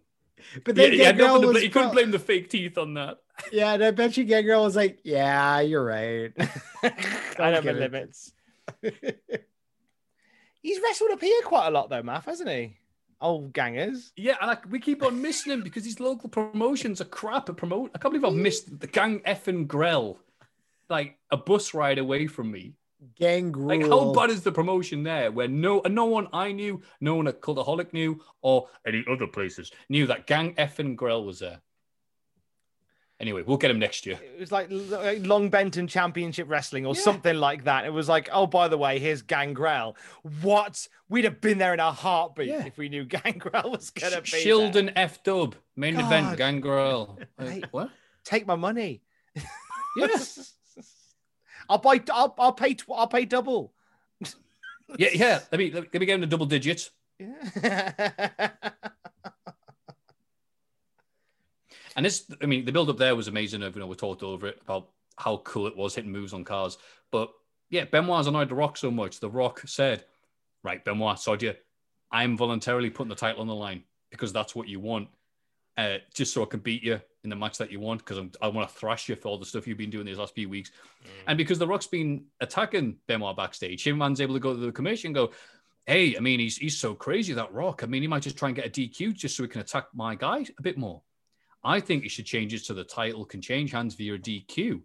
but 0.64 0.77
Yeah, 0.77 0.84
then 0.84 0.93
yeah, 0.93 1.11
no, 1.11 1.17
Gangrel 1.17 1.34
but 1.34 1.42
the, 1.42 1.53
was 1.53 1.64
you 1.64 1.69
couldn't 1.69 1.92
blame 1.92 2.11
the 2.11 2.19
fake 2.19 2.50
teeth 2.50 2.77
on 2.77 2.93
that. 2.93 3.17
yeah 3.51 3.74
and 3.74 3.84
i 3.84 3.92
bet 3.92 4.16
you 4.17 4.24
gangrel 4.24 4.64
was 4.64 4.76
like 4.76 5.00
yeah 5.03 5.59
you're 5.59 5.84
right 5.85 6.32
I 6.40 7.51
know 7.51 7.58
my 7.58 7.61
get 7.61 7.76
it. 7.76 7.80
limits. 7.92 8.32
He's 10.61 10.81
wrestled 10.83 11.11
up 11.11 11.21
here 11.21 11.41
quite 11.43 11.67
a 11.67 11.71
lot 11.71 11.89
though, 11.89 12.03
Math, 12.03 12.25
hasn't 12.25 12.49
he? 12.49 12.77
Old 13.19 13.53
gangers. 13.53 14.11
Yeah, 14.15 14.35
and 14.41 14.51
I, 14.51 14.57
we 14.69 14.79
keep 14.79 15.03
on 15.03 15.21
missing 15.21 15.51
him 15.51 15.63
because 15.63 15.83
these 15.83 15.99
local 15.99 16.29
promotions 16.29 17.01
are 17.01 17.05
crap 17.05 17.49
at 17.49 17.57
promote. 17.57 17.91
I 17.95 17.97
can't 17.97 18.13
believe 18.13 18.25
I've 18.25 18.39
missed 18.39 18.79
the 18.79 18.87
gang 18.87 19.21
effing 19.21 19.67
Grell, 19.67 20.19
like 20.89 21.17
a 21.31 21.37
bus 21.37 21.73
ride 21.73 21.97
away 21.97 22.27
from 22.27 22.51
me. 22.51 22.73
gangrel 23.15 23.67
Like, 23.67 23.87
how 23.87 24.13
bad 24.13 24.29
is 24.29 24.43
the 24.43 24.51
promotion 24.51 25.01
there? 25.01 25.31
Where 25.31 25.47
no, 25.47 25.81
and 25.81 25.95
no 25.95 26.05
one 26.05 26.27
I 26.31 26.51
knew, 26.51 26.81
no 27.01 27.15
one 27.15 27.27
at 27.27 27.41
Cultaholic 27.41 27.91
knew, 27.91 28.21
or 28.41 28.67
any 28.85 29.03
other 29.09 29.27
places 29.27 29.71
knew 29.89 30.05
that 30.07 30.27
gang 30.27 30.53
effing 30.55 30.95
Grell 30.95 31.23
was 31.25 31.39
there. 31.39 31.59
Anyway, 33.19 33.41
we'll 33.41 33.57
get 33.57 33.71
him 33.71 33.79
next 33.79 34.05
year. 34.05 34.19
It 34.21 34.39
was 34.39 34.51
like, 34.51 34.67
like 34.69 35.25
Long 35.25 35.49
Benton 35.49 35.87
Championship 35.87 36.47
Wrestling 36.47 36.85
or 36.85 36.93
Yeah. 36.93 37.01
something 37.01 37.35
like 37.35 37.63
that. 37.63 37.85
It 37.85 37.89
was 37.91 38.07
like, 38.07 38.29
oh, 38.31 38.45
by 38.45 38.67
the 38.67 38.77
way, 38.77 38.99
here's 38.99 39.23
Gangrel. 39.23 39.97
What? 40.41 40.87
We'd 41.09 41.23
have 41.25 41.41
been 41.41 41.57
there 41.57 41.73
in 41.73 41.79
a 41.79 41.91
heartbeat 41.91 42.49
Yeah. 42.49 42.65
if 42.67 42.77
we 42.77 42.89
knew 42.89 43.05
Gangrel 43.17 43.71
was 43.71 43.89
gonna 43.89 44.21
be 44.21 44.29
there. 44.29 44.41
Shildon 44.41 44.93
F 44.95 45.23
Dub 45.23 45.55
main 45.75 45.95
God. 45.95 46.05
event 46.05 46.37
Gangrel. 46.37 47.19
Like, 47.39 47.49
Hey. 47.49 47.63
what? 47.71 47.89
Take 48.23 48.45
my 48.45 48.55
money. 48.55 49.01
Yeah. 49.95 50.07
I'll 51.69 51.79
buy. 51.79 51.99
I'll, 52.11 52.35
I'll 52.37 52.53
pay. 52.53 52.75
tw- 52.75 52.91
I'll 52.95 53.07
pay 53.07 53.25
double. 53.25 53.73
Yeah, 54.97 55.09
yeah. 55.13 55.39
Let 55.51 55.57
me 55.59 55.71
let 55.71 55.91
me 55.93 56.05
get 56.05 56.15
him 56.15 56.21
to 56.21 56.27
double 56.27 56.45
digits. 56.45 56.91
Yeah. 57.19 58.11
And 61.98 62.06
this, 62.06 62.32
I 62.42 62.45
mean, 62.45 62.64
the 62.64 62.72
build 62.72 62.90
up 62.90 62.98
there 62.98 63.16
was 63.16 63.27
amazing. 63.27 63.61
You 63.61 63.72
know, 63.72 63.88
we 63.88 63.95
talked 63.95 64.22
over 64.22 64.48
it 64.48 64.59
about 64.61 64.90
how 65.17 65.38
cool 65.38 65.66
it 65.66 65.76
was 65.76 65.95
hitting 65.95 66.11
moves 66.11 66.32
on 66.32 66.43
cars. 66.43 66.77
But 67.11 67.32
yeah, 67.72 67.85
Benoit's 67.85 68.27
annoyed 68.27 68.50
The 68.50 68.56
Rock 68.56 68.77
so 68.77 68.92
much. 68.92 69.19
The 69.19 69.30
Rock 69.30 69.64
said, 69.66 70.06
"Right, 70.64 70.85
Benoit, 70.85 71.17
Sodia, 71.17 71.58
I'm 72.11 72.38
voluntarily 72.38 72.92
putting 72.92 73.09
the 73.09 73.16
title 73.16 73.42
on 73.42 73.48
the 73.48 73.56
line 73.56 73.84
because 74.11 74.32
that's 74.32 74.56
what 74.56 74.67
you 74.67 74.80
want, 74.80 75.09
uh, 75.76 75.98
just 76.14 76.34
so 76.34 76.43
I 76.43 76.45
can 76.45 76.59
beat 76.59 76.84
you 76.84 77.01
in 77.24 77.32
the 77.32 77.35
match 77.35 77.58
that 77.58 77.72
you 77.72 77.80
want 77.80 78.06
because 78.06 78.24
I 78.42 78.48
want 78.48 78.69
to 78.69 78.76
thrash 78.76 79.09
you 79.09 79.16
for 79.16 79.30
all 79.30 79.40
the 79.40 79.45
stuff 79.45 79.67
you've 79.67 79.80
been 79.80 79.90
doing 79.90 80.06
these 80.06 80.19
last 80.19 80.35
few 80.35 80.48
weeks, 80.48 80.72
and 81.26 81.35
because 81.35 81.58
The 81.58 81.67
Rock's 81.67 81.88
been 81.88 82.26
attacking 82.40 82.98
Benoit 83.08 83.35
backstage, 83.35 83.88
man's 83.88 84.22
able 84.22 84.35
to 84.35 84.40
go 84.40 84.53
to 84.53 84.59
the 84.59 84.72
commission 84.72 85.09
and 85.09 85.16
go." 85.16 85.32
Hey, 85.88 86.17
I 86.17 86.19
mean, 86.19 86.42
he's 86.42 86.58
he's 86.58 86.77
so 86.77 86.93
crazy 86.93 87.34
that 87.34 87.53
Rock. 87.53 87.82
I 87.82 87.85
mean, 87.88 88.01
he 88.01 88.09
might 88.09 88.22
just 88.22 88.38
try 88.38 88.50
and 88.50 88.56
get 88.56 88.67
a 88.67 88.69
DQ 88.69 89.16
just 89.16 89.38
so 89.38 89.43
he 89.43 89.50
can 89.50 89.61
attack 89.61 89.88
my 89.93 90.16
guy 90.16 90.45
a 90.59 90.61
bit 90.61 90.77
more. 90.77 91.01
I 91.63 91.79
think 91.79 92.03
he 92.03 92.09
should 92.09 92.25
change 92.25 92.53
it 92.53 92.63
so 92.63 92.73
the 92.73 92.83
title 92.83 93.25
can 93.25 93.41
change 93.41 93.71
hands 93.71 93.95
via 93.95 94.17
DQ. 94.17 94.81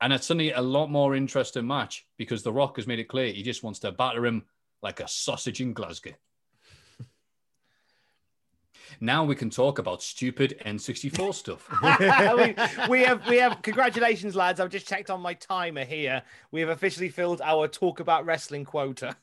And 0.00 0.12
it's 0.12 0.26
suddenly 0.26 0.52
a 0.52 0.60
lot 0.60 0.90
more 0.90 1.14
interesting 1.14 1.66
match 1.66 2.06
because 2.18 2.42
The 2.42 2.52
Rock 2.52 2.76
has 2.76 2.86
made 2.86 2.98
it 2.98 3.08
clear 3.08 3.32
he 3.32 3.42
just 3.42 3.62
wants 3.62 3.78
to 3.80 3.92
batter 3.92 4.26
him 4.26 4.44
like 4.82 5.00
a 5.00 5.08
sausage 5.08 5.60
in 5.60 5.72
Glasgow. 5.72 6.12
now 9.00 9.24
we 9.24 9.34
can 9.34 9.48
talk 9.50 9.78
about 9.78 10.02
stupid 10.02 10.60
N64 10.66 11.34
stuff. 11.34 11.68
we, 12.88 12.90
we 12.90 13.04
have 13.04 13.26
we 13.28 13.36
have 13.38 13.62
congratulations, 13.62 14.36
lads. 14.36 14.60
I've 14.60 14.70
just 14.70 14.86
checked 14.86 15.10
on 15.10 15.20
my 15.20 15.34
timer 15.34 15.84
here. 15.84 16.22
We 16.50 16.60
have 16.60 16.68
officially 16.68 17.08
filled 17.08 17.40
our 17.40 17.66
talk 17.66 18.00
about 18.00 18.26
wrestling 18.26 18.64
quota. 18.64 19.16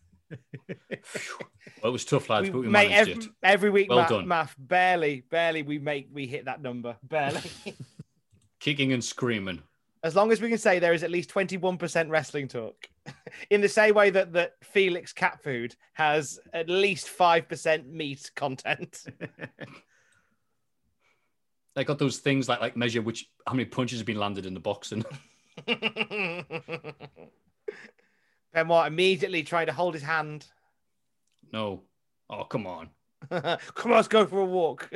Well, 1.82 1.90
it 1.90 1.94
was 1.94 2.06
tough, 2.06 2.30
lads, 2.30 2.48
We 2.48 2.52
but 2.52 2.60
we 2.62 2.68
make 2.68 2.90
managed 2.90 3.10
every, 3.12 3.24
it. 3.24 3.30
every 3.44 3.70
week, 3.70 3.90
Well 3.90 4.00
Matt, 4.00 4.10
done. 4.10 4.28
Math, 4.28 4.56
barely, 4.58 5.22
barely 5.30 5.62
we 5.64 5.80
make 5.80 6.08
we 6.12 6.28
hit 6.28 6.46
that 6.46 6.62
number. 6.62 6.96
Barely. 7.04 7.42
Kicking 8.60 8.94
and 8.94 9.04
screaming. 9.04 9.62
as 10.04 10.16
long 10.16 10.32
as 10.32 10.40
we 10.42 10.50
can 10.50 10.58
say 10.58 10.78
there 10.80 10.94
is 10.94 11.04
at 11.04 11.10
least 11.12 11.32
21% 11.32 12.10
wrestling 12.10 12.48
talk. 12.48 12.76
In 13.50 13.62
the 13.62 13.70
same 13.70 13.96
way 13.96 14.12
that, 14.12 14.34
that 14.34 14.54
Felix 14.64 15.12
cat 15.14 15.42
food 15.44 15.76
has 15.94 16.40
at 16.54 16.70
least 16.70 17.08
5% 17.08 17.88
meat 17.90 18.30
content. 18.36 19.04
They 21.74 21.86
got 21.86 22.00
those 22.00 22.18
things 22.18 22.50
like 22.50 22.60
like 22.60 22.76
measure 22.76 23.02
which 23.02 23.30
how 23.48 23.54
many 23.54 23.64
punches 23.64 24.00
have 24.00 24.06
been 24.06 24.20
landed 24.20 24.46
in 24.46 24.54
the 24.54 24.60
boxing. 24.60 25.06
Benoit 28.54 28.88
immediately 28.88 29.44
trying 29.44 29.68
to 29.68 29.74
hold 29.74 29.94
his 29.94 30.04
hand. 30.04 30.46
no. 31.52 31.82
Oh, 32.30 32.46
come 32.46 32.66
on. 32.66 32.90
Come 33.30 33.92
on, 33.92 33.98
let's 33.98 34.08
go 34.08 34.26
for 34.26 34.40
a 34.40 34.46
walk. 34.46 34.90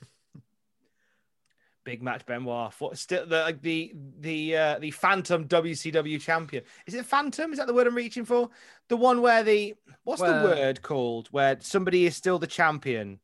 Big 1.84 2.02
match, 2.02 2.26
Benoit. 2.26 2.74
For, 2.74 2.96
still 2.96 3.26
the 3.26 3.42
like 3.42 3.62
the 3.62 3.94
the 4.20 4.56
uh, 4.58 4.80
the 4.80 4.92
Phantom 4.92 5.46
WCW 5.48 6.20
champion. 6.22 6.64
Is 6.88 6.94
it 6.94 7.06
Phantom? 7.06 7.52
Is 7.52 7.60
that 7.60 7.68
the 7.68 7.74
word 7.74 7.88
I'm 7.88 7.96
reaching 7.96 8.24
for? 8.24 8.50
The 8.88 8.96
one 8.96 9.22
where 9.22 9.44
the 9.44 9.76
what's 10.06 10.22
Well- 10.22 10.42
the 10.42 10.48
word 10.56 10.82
called? 10.82 11.28
Where 11.32 11.58
somebody 11.60 12.06
is 12.06 12.16
still 12.16 12.40
the 12.40 12.48
champion, 12.48 13.20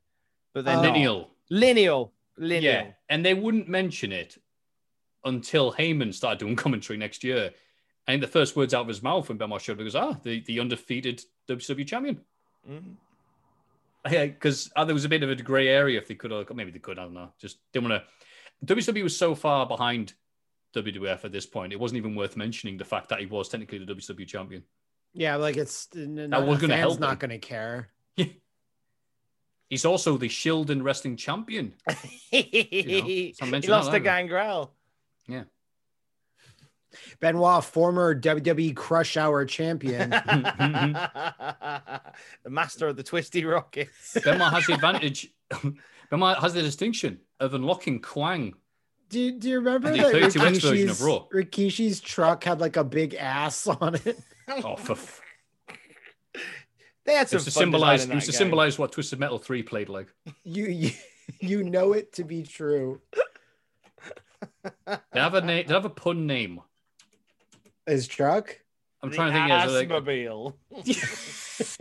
but 0.54 0.66
they're 0.66 0.76
not. 0.76 0.94
Lineal. 0.94 1.30
Lineal. 1.50 2.12
Lineal. 2.38 2.62
Yeah, 2.64 2.88
and 3.08 3.26
they 3.26 3.34
wouldn't 3.34 3.70
mention 3.70 4.12
it 4.12 4.38
until 5.24 5.72
Heyman 5.74 6.14
started 6.14 6.40
doing 6.40 6.56
commentary 6.58 7.00
next 7.00 7.24
year. 7.24 7.52
I 8.10 8.14
think 8.14 8.22
the 8.22 8.28
first 8.28 8.56
words 8.56 8.74
out 8.74 8.82
of 8.82 8.88
his 8.88 9.04
mouth 9.04 9.30
when 9.30 9.38
Benoit 9.38 9.62
showed 9.62 9.78
up 9.80 9.84
was, 9.84 9.96
"Ah, 9.96 10.18
the, 10.24 10.40
the 10.40 10.60
undefeated 10.60 11.24
WCW 11.48 11.86
champion." 11.86 12.20
Mhm. 12.68 12.96
Yeah, 14.10 14.26
because 14.26 14.72
uh, 14.76 14.84
there 14.84 14.96
was 14.96 15.06
a 15.06 15.10
bit 15.10 15.22
of 15.22 15.30
a 15.30 15.36
grey 15.36 15.68
area 15.68 16.00
if 16.00 16.08
they 16.08 16.16
could, 16.16 16.32
or 16.32 16.44
maybe 16.56 16.72
they 16.72 16.80
could. 16.80 16.98
I 16.98 17.04
don't 17.04 17.14
know. 17.14 17.32
Just 17.40 17.60
didn't 17.72 17.90
want 17.90 18.04
to. 18.66 18.66
WCW 18.74 19.04
was 19.04 19.16
so 19.16 19.36
far 19.36 19.68
behind 19.68 20.16
WWF 20.76 21.24
at 21.24 21.32
this 21.32 21.46
point; 21.46 21.72
it 21.72 21.80
wasn't 21.80 21.98
even 21.98 22.16
worth 22.16 22.36
mentioning 22.36 22.78
the 22.78 22.86
fact 22.86 23.10
that 23.10 23.20
he 23.20 23.28
was 23.28 23.48
technically 23.48 23.78
the 23.78 23.94
WCW 23.94 24.26
champion. 24.26 24.64
Yeah, 25.14 25.36
like 25.36 25.56
it's 25.56 25.88
n- 25.96 26.16
That 26.16 26.30
not, 26.30 26.48
was 26.48 26.60
gonna 26.60 26.74
fans 26.74 26.82
help 26.82 27.00
not 27.00 27.20
going 27.20 27.30
to 27.30 27.38
care. 27.38 27.90
He's 29.70 29.86
also 29.86 30.18
the 30.18 30.30
Shield 30.30 30.72
and 30.72 30.84
Wrestling 30.84 31.16
Champion. 31.16 31.76
he 32.32 33.36
so 33.38 33.46
I 33.46 33.50
mentioned 33.52 33.72
lost 33.72 33.92
that, 33.92 34.00
to 34.00 34.04
Gangrel. 34.04 34.74
Yeah. 35.28 35.44
Benoit, 37.20 37.64
former 37.64 38.20
WWE 38.20 38.76
Crush 38.76 39.16
Hour 39.18 39.46
champion. 39.46 40.10
the 40.10 41.00
master 42.48 42.88
of 42.88 42.96
the 42.96 43.04
twisty 43.04 43.46
rockets. 43.46 44.18
Benoit 44.24 44.52
has 44.54 44.66
the 44.68 44.74
advantage. 44.74 45.32
Benoit 46.10 46.38
has 46.40 46.54
the 46.54 46.62
distinction 46.62 47.20
of 47.40 47.54
unlocking 47.54 48.02
Kwang 48.02 48.54
do, 49.10 49.20
you- 49.20 49.40
do 49.40 49.50
you 49.50 49.56
remember 49.56 49.90
the 49.92 49.98
that 49.98 50.14
32X 50.14 50.36
of 50.36 50.42
Rikishi's, 50.44 51.02
Raw. 51.02 51.26
Rikishi's 51.34 52.00
truck 52.00 52.44
had 52.44 52.60
like 52.62 52.78
a 52.78 52.84
big 52.84 53.16
ass 53.16 53.66
on 53.68 53.96
it? 53.96 54.20
Oh, 54.64 54.76
for 54.76 54.94
f- 54.94 55.22
They 57.06 57.14
had 57.14 57.28
it 57.28 57.30
some 57.30 57.38
was 57.38 57.46
to 57.46 57.52
symbolize. 57.52 58.00
design 58.02 58.12
It 58.12 58.16
was 58.16 58.26
to 58.26 58.32
game. 58.32 58.38
symbolize 58.38 58.78
what 58.80 58.92
Twisted 58.92 59.20
Metal 59.20 59.38
Three 59.40 59.62
played 59.64 59.90
like. 59.90 60.08
You, 60.44 60.66
you 60.66 60.92
you 61.40 61.64
know 61.64 61.94
it 61.94 62.14
to 62.14 62.24
be 62.24 62.42
true. 62.44 63.00
They 64.88 65.20
have 65.20 65.36
a 65.36 65.42
name. 65.42 65.66
They 65.68 65.74
have 65.74 65.86
a 65.86 65.90
pun 65.90 66.26
name. 66.28 66.62
His 67.90 68.08
truck? 68.08 68.58
I'm 69.02 69.10
The 69.10 69.16
trying 69.16 69.34
to 69.34 69.40
think. 69.40 69.52
As 69.52 69.74
like, 69.74 69.90
Assmobile. 69.90 70.54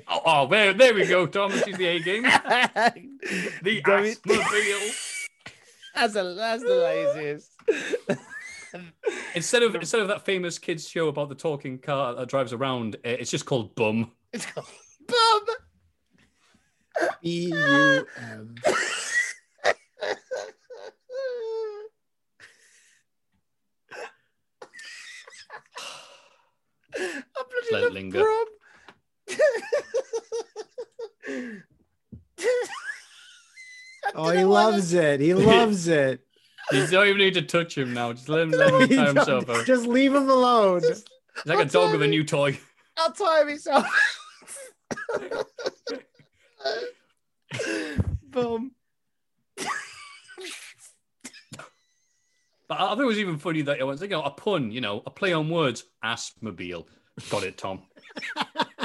oh, 0.08 0.22
oh, 0.24 0.46
there, 0.46 0.72
there 0.72 0.94
we 0.94 1.06
go. 1.06 1.26
Thomas 1.26 1.66
is 1.66 1.76
the 1.76 1.86
A 1.86 2.00
game. 2.00 2.22
The 3.62 3.82
W- 3.84 4.14
Assmobile. 4.14 4.94
That's 5.94 6.14
a 6.14 6.22
that's 6.34 6.62
the 6.62 6.76
laziest. 6.76 7.50
Instead 9.34 9.64
of 9.64 9.74
instead 9.74 10.00
of 10.00 10.06
that 10.08 10.24
famous 10.24 10.56
kids 10.58 10.88
show 10.88 11.08
about 11.08 11.28
the 11.28 11.34
talking 11.34 11.78
car 11.78 12.14
that 12.14 12.28
drives 12.28 12.52
around, 12.52 12.94
uh, 12.96 12.98
it's 13.08 13.32
just 13.32 13.46
called 13.46 13.74
Bum. 13.74 14.12
It's 14.32 14.46
called 14.46 14.66
Bum. 15.08 15.40
B 17.20 17.46
U 17.52 18.06
M. 18.16 18.54
I 26.94 27.42
bloody 27.70 27.82
let 27.82 27.82
it 27.82 27.84
love 27.84 27.92
linger. 27.92 28.24
Oh, 34.14 34.30
he 34.30 34.44
loves 34.44 34.94
it. 34.94 35.20
He 35.20 35.34
loves 35.34 35.88
it. 35.88 36.20
You 36.72 36.86
don't 36.86 37.06
even 37.06 37.18
need 37.18 37.34
to 37.34 37.42
touch 37.42 37.76
him 37.76 37.94
now. 37.94 38.12
Just 38.12 38.28
let 38.28 38.40
him 38.40 38.50
let 38.50 38.72
him 38.72 38.88
tie 38.96 39.06
himself 39.06 39.48
out. 39.48 39.66
Just 39.66 39.86
leave 39.86 40.14
him 40.14 40.28
alone. 40.28 40.82
He's 40.82 41.04
like 41.46 41.58
a 41.60 41.64
dog 41.64 41.92
with 41.92 42.02
a 42.02 42.06
new 42.06 42.24
toy. 42.24 42.58
I'll 42.96 43.12
tie 43.12 43.44
myself. 43.44 43.86
Bum. 48.30 48.72
But 52.68 52.80
I 52.80 52.88
think 52.90 53.00
it 53.00 53.06
was 53.06 53.18
even 53.18 53.38
funny 53.38 53.62
that 53.62 53.78
it 53.78 53.84
was, 53.84 54.02
you 54.02 54.08
know, 54.08 54.22
a 54.22 54.30
pun, 54.30 54.70
you 54.70 54.82
know, 54.82 55.02
a 55.06 55.10
play 55.10 55.32
on 55.32 55.48
words. 55.48 55.84
Assmobile. 56.04 56.84
Got 57.30 57.44
it, 57.44 57.56
Tom. 57.58 57.82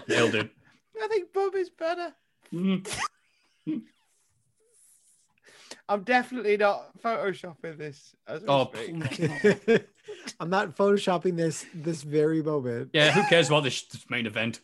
Nailed 0.08 0.36
it. 0.36 0.50
I 1.02 1.08
think 1.08 1.34
Bum 1.34 1.52
is 1.56 1.70
better. 1.70 2.14
Mhm. 2.54 2.88
I'm 5.90 6.04
definitely 6.04 6.56
not 6.58 6.98
photoshopping 7.02 7.78
this. 7.78 8.16
As 8.28 8.42
we 8.42 8.48
Oh. 8.48 8.72
I'm 10.40 10.50
not 10.50 10.76
photoshopping 10.76 11.36
this 11.36 11.66
this 11.74 12.04
very 12.04 12.42
moment. 12.42 12.92
yeah. 12.94 13.12
Who 13.12 13.24
cares 13.28 13.48
about 13.48 13.64
this, 13.64 13.82
this 13.84 14.10
main 14.10 14.26
event? 14.26 14.62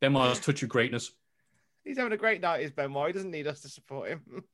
Benoit's 0.00 0.40
touch 0.40 0.62
of 0.62 0.68
greatness. 0.68 1.10
He's 1.84 1.96
having 1.98 2.12
a 2.12 2.16
great 2.16 2.40
night, 2.40 2.62
is 2.62 2.70
Benoit. 2.70 3.08
He 3.08 3.12
doesn't 3.12 3.30
need 3.30 3.46
us 3.48 3.60
to 3.62 3.68
support 3.68 4.08
him. 4.10 4.44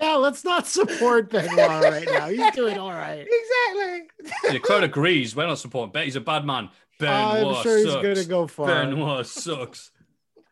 Yeah, 0.00 0.14
let's 0.14 0.44
not 0.44 0.66
support 0.66 1.30
Benoit 1.30 1.56
right 1.58 2.06
now. 2.10 2.28
He's 2.28 2.50
doing 2.52 2.78
all 2.78 2.92
right. 2.92 3.26
exactly. 4.20 4.52
The 4.52 4.60
crowd 4.60 4.84
agrees. 4.84 5.34
We're 5.34 5.46
not 5.46 5.58
supporting 5.58 5.92
Ben. 5.92 6.04
He's 6.04 6.16
a 6.16 6.20
bad 6.20 6.44
man. 6.44 6.70
Benoit 7.00 7.56
I'm 7.56 7.62
sure 7.62 7.78
he's 7.78 7.86
sucks. 7.86 8.02
gonna 8.02 8.24
go 8.24 8.46
far. 8.46 8.66
Benoit 8.66 9.26
sucks. 9.26 9.90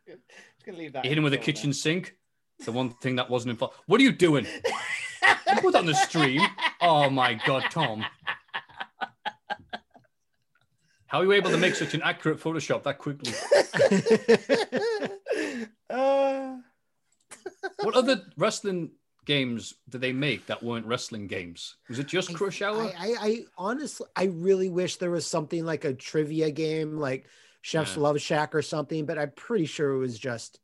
Just 0.06 0.18
gonna 0.64 0.78
leave 0.78 0.92
that. 0.94 1.04
Hit 1.06 1.18
him 1.18 1.24
with 1.24 1.34
a 1.34 1.36
in 1.36 1.42
kitchen 1.42 1.72
sink. 1.72 2.16
The 2.64 2.72
one 2.72 2.90
thing 2.90 3.16
that 3.16 3.28
wasn't 3.28 3.50
involved. 3.50 3.74
What 3.86 4.00
are 4.00 4.04
you 4.04 4.12
doing? 4.12 4.46
You 4.46 5.60
put 5.60 5.74
on 5.74 5.86
the 5.86 5.94
stream. 5.94 6.40
Oh 6.80 7.10
my 7.10 7.34
god, 7.46 7.64
Tom. 7.70 8.04
How 11.08 11.20
are 11.20 11.24
you 11.24 11.32
able 11.32 11.50
to 11.50 11.56
make 11.56 11.74
such 11.76 11.94
an 11.94 12.02
accurate 12.02 12.40
Photoshop 12.40 12.82
that 12.84 12.98
quickly? 12.98 13.32
Uh, 15.88 16.56
What 17.82 17.94
other 17.94 18.22
wrestling 18.36 18.90
games 19.26 19.74
did 19.88 20.00
they 20.00 20.12
make 20.12 20.46
that 20.46 20.62
weren't 20.62 20.86
wrestling 20.86 21.26
games? 21.26 21.76
Was 21.88 21.98
it 21.98 22.06
just 22.06 22.32
Crush 22.34 22.62
Hour? 22.62 22.82
I, 22.82 22.94
I, 22.98 23.16
I 23.20 23.44
honestly, 23.58 24.06
I 24.16 24.24
really 24.24 24.70
wish 24.70 24.96
there 24.96 25.10
was 25.10 25.26
something 25.26 25.64
like 25.64 25.84
a 25.84 25.94
trivia 25.94 26.50
game, 26.50 26.98
like 26.98 27.26
Chef's 27.62 27.96
Yeah. 27.96 28.02
Love 28.02 28.20
Shack 28.20 28.54
or 28.54 28.62
something. 28.62 29.06
But 29.06 29.18
I'm 29.18 29.32
pretty 29.32 29.66
sure 29.66 29.92
it 29.92 29.98
was 29.98 30.18
just. 30.18 30.60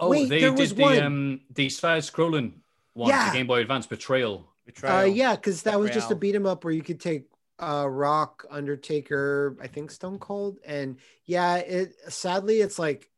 oh, 0.00 0.10
Wait, 0.10 0.28
they 0.28 0.40
there 0.40 0.50
did 0.50 0.58
was 0.58 0.74
the 0.74 0.82
one. 0.82 0.98
um 0.98 1.40
the 1.50 1.68
side 1.68 2.02
scrolling 2.02 2.52
one, 2.94 3.10
Yeah. 3.10 3.30
the 3.30 3.36
Game 3.36 3.46
Boy 3.46 3.60
Advance 3.60 3.86
Betrayal. 3.86 4.46
Betrayal. 4.66 5.00
Uh, 5.00 5.04
yeah, 5.04 5.36
because 5.36 5.62
that 5.62 5.78
was 5.78 5.90
just 5.90 6.10
a 6.10 6.14
beat 6.14 6.34
'em 6.34 6.46
up 6.46 6.64
where 6.64 6.72
you 6.72 6.82
could 6.82 7.00
take 7.00 7.26
uh 7.58 7.86
Rock, 7.88 8.46
Undertaker, 8.50 9.56
I 9.60 9.66
think 9.66 9.90
Stone 9.90 10.18
Cold, 10.18 10.58
and 10.64 10.98
yeah, 11.26 11.56
it 11.56 11.94
sadly 12.08 12.60
it's 12.60 12.78
like 12.78 13.10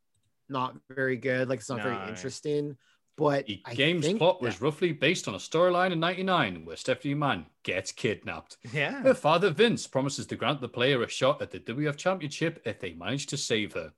not 0.48 0.76
very 0.90 1.16
good. 1.16 1.48
Like 1.48 1.60
it's 1.60 1.68
not 1.68 1.78
No. 1.78 1.82
very 1.82 2.08
interesting. 2.08 2.76
But 3.16 3.46
The 3.46 3.60
I 3.66 3.74
game's 3.74 4.06
think 4.06 4.18
plot 4.18 4.40
was 4.40 4.60
roughly 4.60 4.92
based 4.92 5.28
on 5.28 5.34
a 5.34 5.38
storyline 5.38 5.92
in 5.92 6.00
'99 6.00 6.64
where 6.64 6.76
Stephanie 6.76 7.14
McMahon 7.14 7.44
gets 7.62 7.92
kidnapped. 7.92 8.56
Yeah. 8.72 9.02
Her 9.02 9.14
father 9.14 9.50
Vince 9.50 9.86
promises 9.86 10.26
to 10.28 10.36
grant 10.36 10.60
the 10.60 10.68
player 10.68 11.02
a 11.02 11.08
shot 11.08 11.42
at 11.42 11.50
the 11.50 11.60
WF 11.60 11.96
Championship 11.96 12.62
if 12.64 12.80
they 12.80 12.94
manage 12.94 13.26
to 13.26 13.36
save 13.36 13.74
her. 13.74 13.92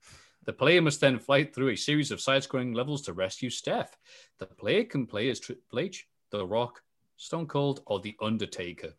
The 0.44 0.52
player 0.52 0.82
must 0.82 1.00
then 1.00 1.18
fight 1.18 1.54
through 1.54 1.70
a 1.70 1.76
series 1.76 2.10
of 2.10 2.20
side-scrolling 2.20 2.74
levels 2.74 3.02
to 3.02 3.14
rescue 3.14 3.48
Steph. 3.48 3.96
The 4.38 4.46
player 4.46 4.84
can 4.84 5.06
play 5.06 5.30
as 5.30 5.40
Triple 5.40 5.78
H, 5.78 6.06
The 6.30 6.46
Rock, 6.46 6.82
Stone 7.16 7.46
Cold, 7.46 7.80
or 7.86 8.00
The 8.00 8.16
Undertaker. 8.20 8.94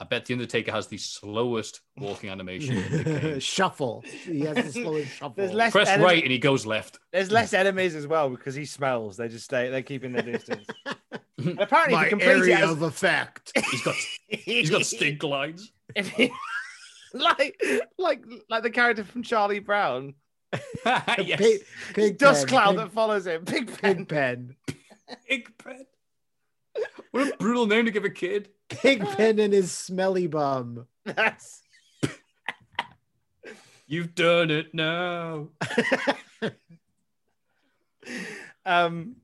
I 0.00 0.04
bet 0.04 0.24
The 0.24 0.32
Undertaker 0.32 0.72
has 0.72 0.86
the 0.86 0.96
slowest 0.96 1.82
walking 1.98 2.30
animation. 2.30 2.78
in 2.78 2.90
the 3.04 3.04
game. 3.20 3.38
shuffle. 3.40 4.02
He 4.24 4.40
has 4.40 4.56
the 4.56 4.72
slowest 4.72 5.12
shuffle. 5.12 5.34
There's 5.36 5.52
less 5.52 5.72
Press 5.72 5.88
enemy- 5.88 6.04
right 6.04 6.22
and 6.22 6.32
he 6.32 6.38
goes 6.38 6.64
left. 6.64 6.98
There's 7.12 7.30
less 7.30 7.52
enemies 7.52 7.94
as 7.94 8.06
well 8.06 8.30
because 8.30 8.54
he 8.54 8.64
smells. 8.64 9.18
They 9.18 9.28
just 9.28 9.44
stay. 9.44 9.68
They're 9.68 9.82
keeping 9.82 10.12
their 10.12 10.22
distance. 10.22 10.66
And 11.38 11.58
apparently, 11.58 11.94
if 11.94 11.98
My 12.00 12.04
you 12.04 12.10
complete 12.10 12.28
area 12.28 12.58
it 12.58 12.64
as- 12.64 12.70
of 12.70 12.82
effect. 12.82 13.52
He's 13.70 13.82
got 13.82 13.94
he's 14.28 14.68
got 14.70 14.84
stink 14.84 15.22
lines. 15.22 15.72
if 15.96 16.18
you- 16.18 16.30
like 17.14 17.58
like 17.98 18.22
like 18.50 18.62
the 18.62 18.68
character 18.70 19.04
from 19.04 19.22
Charlie 19.22 19.58
Brown, 19.58 20.14
yes. 21.18 21.38
Pig, 21.40 21.60
pig 21.94 22.18
dust 22.18 22.46
pen, 22.46 22.48
cloud 22.48 22.68
pig, 22.72 22.76
that 22.78 22.92
follows 22.92 23.26
him. 23.26 23.44
Big 23.44 23.68
pen. 23.80 23.96
pig 24.04 24.08
pen. 24.08 24.56
Pig 25.26 25.50
pen. 25.58 25.86
What 27.12 27.32
a 27.32 27.36
brutal 27.38 27.66
name 27.66 27.86
to 27.86 27.90
give 27.90 28.04
a 28.04 28.10
kid. 28.10 28.50
Pig 28.70 29.04
pen 29.04 29.38
and 29.38 29.52
his 29.52 29.72
smelly 29.72 30.26
bum. 30.26 30.86
That's 31.04 31.62
You've 33.90 34.14
done 34.14 34.50
it 34.52 34.72
now. 34.72 35.48
um. 38.64 39.16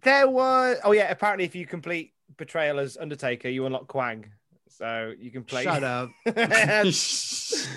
There 0.00 0.26
was 0.26 0.78
oh 0.82 0.92
yeah. 0.92 1.10
Apparently, 1.10 1.44
if 1.44 1.54
you 1.54 1.66
complete 1.66 2.14
Betrayal 2.38 2.80
as 2.80 2.96
Undertaker, 2.96 3.50
you 3.50 3.66
unlock 3.66 3.88
Kwang. 3.88 4.24
So 4.70 5.12
you 5.18 5.30
can 5.30 5.44
play. 5.44 5.64
Shut 5.64 5.84
up. 5.84 6.08
it's 6.24 7.68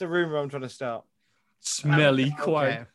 a 0.00 0.06
rumor 0.06 0.36
I'm 0.36 0.48
trying 0.48 0.62
to 0.62 0.68
start. 0.68 1.04
Smelly 1.58 2.26
Okay. 2.26 2.36
Kwang. 2.38 2.86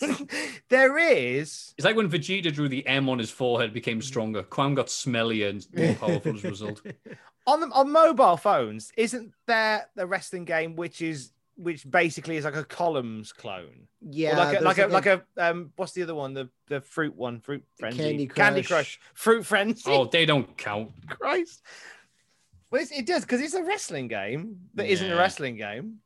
there 0.68 0.98
is 0.98 1.74
It's 1.76 1.84
like 1.84 1.96
when 1.96 2.10
Vegeta 2.10 2.52
drew 2.52 2.68
the 2.68 2.86
M 2.86 3.08
on 3.08 3.18
his 3.18 3.30
forehead, 3.30 3.72
became 3.72 4.00
stronger. 4.02 4.42
Kwang 4.42 4.74
got 4.74 4.86
smellier 4.86 5.50
and 5.50 5.66
more 5.76 5.94
powerful 5.94 6.34
as 6.34 6.44
a 6.44 6.48
result. 6.50 6.82
on 7.46 7.60
the, 7.60 7.66
on 7.68 7.90
mobile 7.90 8.36
phones. 8.36 8.92
Isn't 8.96 9.32
there 9.46 9.88
the 9.94 10.06
wrestling 10.06 10.44
game 10.44 10.76
which 10.76 11.02
is 11.02 11.30
which 11.56 11.88
basically 11.88 12.36
is 12.36 12.44
like 12.44 12.56
a 12.56 12.64
columns 12.64 13.32
clone? 13.32 13.86
Or 14.02 14.08
Yeah, 14.10 14.36
like 14.36 14.60
a, 14.60 14.64
like 14.64 14.78
a 14.78 14.86
like 14.86 15.06
a 15.06 15.22
um. 15.38 15.72
What's 15.76 15.92
the 15.92 16.02
other 16.02 16.14
one? 16.14 16.34
The 16.34 16.48
the 16.68 16.80
fruit 16.80 17.14
one. 17.14 17.40
Fruit 17.40 17.62
frenzy. 17.78 17.98
Candy 18.02 18.26
Candy 18.26 18.62
Crush. 18.62 18.68
Crush. 18.98 19.00
Fruit 19.14 19.46
frenzy. 19.46 19.82
Oh, 19.86 20.06
they 20.06 20.26
don't 20.26 20.56
count. 20.56 20.90
Christ. 21.08 21.62
Well, 22.70 22.82
it's, 22.82 22.90
it 22.90 23.06
does 23.06 23.22
because 23.22 23.40
it's 23.40 23.54
a 23.54 23.62
wrestling 23.62 24.08
game 24.08 24.56
that 24.74 24.90
not 24.90 25.12
a 25.12 25.16
wrestling 25.16 25.56
game. 25.56 25.98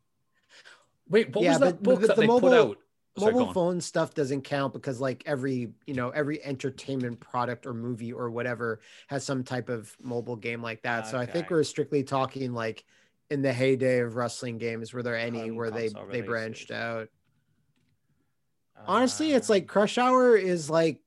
Wait, 1.09 1.35
what 1.35 1.43
Yeah, 1.43 1.53
was 1.53 1.61
that 1.61 1.65
but- 1.65 1.83
but 1.83 1.91
book 1.91 2.01
that 2.03 2.17
the 2.17 2.21
they 2.21 2.27
mobile- 2.27 2.49
put 2.51 2.59
out? 2.59 2.79
Sorry, 3.19 3.33
mobile 3.33 3.53
phone 3.53 3.81
stuff 3.81 4.15
doesn't 4.15 4.43
count 4.43 4.73
because 4.73 5.01
like 5.01 5.23
every 5.27 5.73
you 5.87 5.95
know 5.95 6.11
every 6.11 6.43
entertainment 6.45 7.21
product 7.21 7.67
or 7.67 7.75
movie 7.75 8.13
or 8.13 8.31
whatever 8.31 8.81
has 9.09 9.25
some 9.25 9.45
type 9.45 9.69
of 9.69 9.95
mobile 10.03 10.37
game 10.37 10.63
like 10.63 10.83
that. 10.83 11.07
So 11.07 11.19
i 11.19 11.27
think 11.27 11.51
we're 11.51 11.65
strictly 11.65 12.03
talking 12.03 12.53
like 12.53 12.85
in 13.31 13.43
the 13.43 13.53
heyday 13.53 14.01
of 14.01 14.17
wrestling 14.17 14.59
games 14.59 14.93
were 14.93 15.03
there 15.03 15.17
any 15.17 15.49
Home 15.49 15.57
where 15.57 15.71
they 15.71 15.91
they 16.11 16.21
branched 16.21 16.71
out? 16.71 17.09
Honestly 18.87 19.33
it's 19.33 19.51
Uh, 19.51 19.55
like 19.55 19.67
crush 19.67 19.99
hour 19.99 20.37
is 20.37 20.71
like 20.71 21.01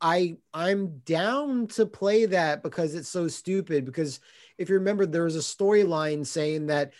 i 0.00 0.36
i'm 0.52 0.98
down 1.00 1.66
to 1.66 1.86
play 1.86 2.26
that 2.26 2.62
because 2.62 2.94
it's 2.94 3.08
so 3.08 3.28
stupid. 3.28 3.84
Because 3.84 4.20
if 4.58 4.68
you 4.68 4.76
remember 4.76 5.06
there 5.06 5.24
was 5.24 5.36
a 5.36 5.40
storyline 5.40 6.24
saying 6.26 6.66
that 6.66 6.92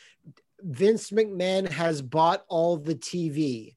vince 0.61 1.11
mcmahon 1.11 1.69
has 1.69 2.01
bought 2.01 2.45
all 2.49 2.79
the 2.79 2.95
tv 2.95 3.76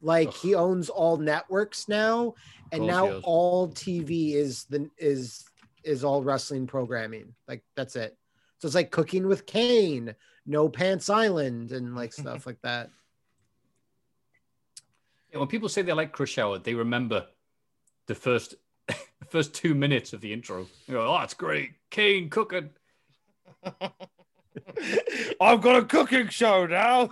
like 0.00 0.32
he 0.32 0.54
owns 0.54 0.88
all 0.88 1.16
networks 1.16 1.88
now 1.88 2.34
and 2.72 2.82
course 2.82 2.90
now 2.90 3.06
he 3.06 3.20
all 3.24 3.68
tv 3.68 4.34
is 4.34 4.64
the 4.64 4.88
is 4.98 5.44
is 5.84 6.04
all 6.04 6.22
wrestling 6.22 6.66
programming 6.66 7.34
like 7.46 7.62
that's 7.76 7.96
it 7.96 8.16
so 8.58 8.66
it's 8.66 8.74
like 8.74 8.90
cooking 8.90 9.26
with 9.26 9.46
kane 9.46 10.14
no 10.46 10.68
pants 10.68 11.10
island 11.10 11.72
and 11.72 11.96
like 11.96 12.12
stuff 12.12 12.46
like 12.46 12.60
that 12.62 12.90
Yeah, 15.32 15.40
when 15.40 15.48
people 15.48 15.68
say 15.68 15.82
they 15.82 15.92
like 15.92 16.12
Crush 16.12 16.38
Hour, 16.38 16.58
they 16.58 16.74
remember 16.74 17.26
the 18.06 18.14
first 18.14 18.54
the 18.88 19.26
first 19.28 19.54
two 19.54 19.74
minutes 19.74 20.12
of 20.12 20.20
the 20.20 20.32
intro. 20.32 20.66
They 20.86 20.94
go, 20.94 21.06
"Oh, 21.06 21.20
it's 21.22 21.34
great, 21.34 21.72
Kane 21.90 22.30
cooking." 22.30 22.70
I've 25.40 25.60
got 25.60 25.76
a 25.76 25.84
cooking 25.84 26.28
show 26.28 26.66
now. 26.66 27.10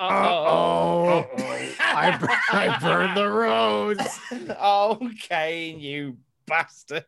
Oh 0.00 1.26
I, 1.80 2.16
bur- 2.18 2.56
I 2.56 2.78
burned 2.80 3.16
the 3.16 3.28
rose 3.28 3.98
oh, 4.60 5.10
Kane, 5.20 5.80
you 5.80 6.16
bastard. 6.46 7.04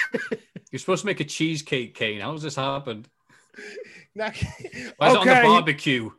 You're 0.70 0.78
supposed 0.78 1.02
to 1.02 1.06
make 1.06 1.20
a 1.20 1.24
cheesecake, 1.24 1.94
Kane. 1.94 2.20
How's 2.20 2.42
this 2.42 2.56
happened? 2.56 3.08
Now- 4.14 4.32
Why 4.96 5.08
is 5.08 5.14
it 5.14 5.18
on 5.18 5.26
the 5.26 5.40
barbecue? 5.42 6.10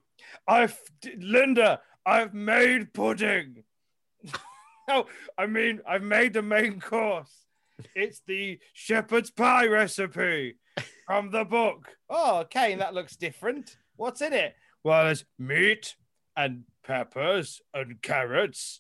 I've 0.47 0.79
Linda, 1.17 1.81
I've 2.05 2.33
made 2.33 2.93
pudding. 2.93 3.63
no, 4.87 5.07
I 5.37 5.47
mean 5.47 5.81
I've 5.87 6.03
made 6.03 6.33
the 6.33 6.43
main 6.43 6.79
course. 6.79 7.31
It's 7.95 8.21
the 8.27 8.59
shepherd's 8.73 9.29
pie 9.31 9.65
recipe 9.67 10.57
from 11.07 11.31
the 11.31 11.43
book. 11.43 11.89
Oh, 12.09 12.45
Kane, 12.49 12.79
that 12.79 12.93
looks 12.93 13.15
different. 13.15 13.77
What's 13.95 14.21
in 14.21 14.33
it? 14.33 14.55
Well, 14.87 15.03
there's 15.03 15.25
meat 15.37 15.97
and 16.37 16.63
peppers 16.81 17.61
and 17.73 18.01
carrots 18.01 18.79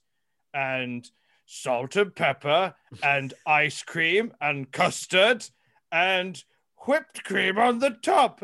and 0.53 1.05
salt 1.45 1.97
and 1.97 2.15
pepper 2.15 2.75
and 3.03 3.33
ice 3.45 3.83
cream 3.83 4.31
and 4.39 4.71
custard 4.71 5.49
and 5.91 6.41
whipped 6.85 7.25
cream 7.25 7.57
on 7.57 7.79
the 7.79 7.89
top. 7.89 8.41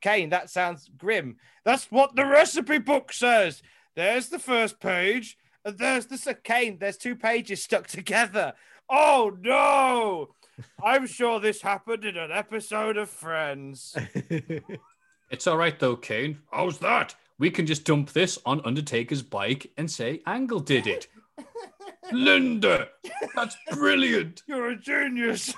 Kane, 0.00 0.30
that 0.30 0.48
sounds 0.48 0.88
grim. 0.96 1.36
That's 1.66 1.92
what 1.92 2.16
the 2.16 2.24
recipe 2.24 2.78
book 2.78 3.12
says. 3.12 3.60
There's 3.94 4.30
the 4.30 4.38
first 4.38 4.80
page, 4.80 5.36
and 5.62 5.76
there's 5.76 6.06
the 6.06 6.16
se- 6.16 6.36
Kane. 6.42 6.78
There's 6.78 6.96
two 6.96 7.16
pages 7.16 7.62
stuck 7.62 7.86
together. 7.86 8.54
Oh 8.88 9.36
no! 9.42 10.30
I'm 10.82 11.06
sure 11.06 11.38
this 11.38 11.60
happened 11.60 12.06
in 12.06 12.16
an 12.16 12.32
episode 12.32 12.96
of 12.96 13.10
Friends. 13.10 13.94
It's 15.30 15.46
all 15.46 15.56
right 15.56 15.78
though, 15.78 15.96
Kane. 15.96 16.38
How's 16.52 16.78
that? 16.78 17.14
We 17.38 17.50
can 17.50 17.66
just 17.66 17.84
dump 17.84 18.12
this 18.12 18.38
on 18.46 18.64
Undertaker's 18.64 19.22
bike 19.22 19.70
and 19.76 19.90
say 19.90 20.22
Angle 20.26 20.60
did 20.60 20.86
it. 20.86 21.08
Linda, 22.12 22.88
that's 23.34 23.56
brilliant. 23.72 24.42
You're 24.48 24.70
a 24.70 24.76
genius. 24.76 25.52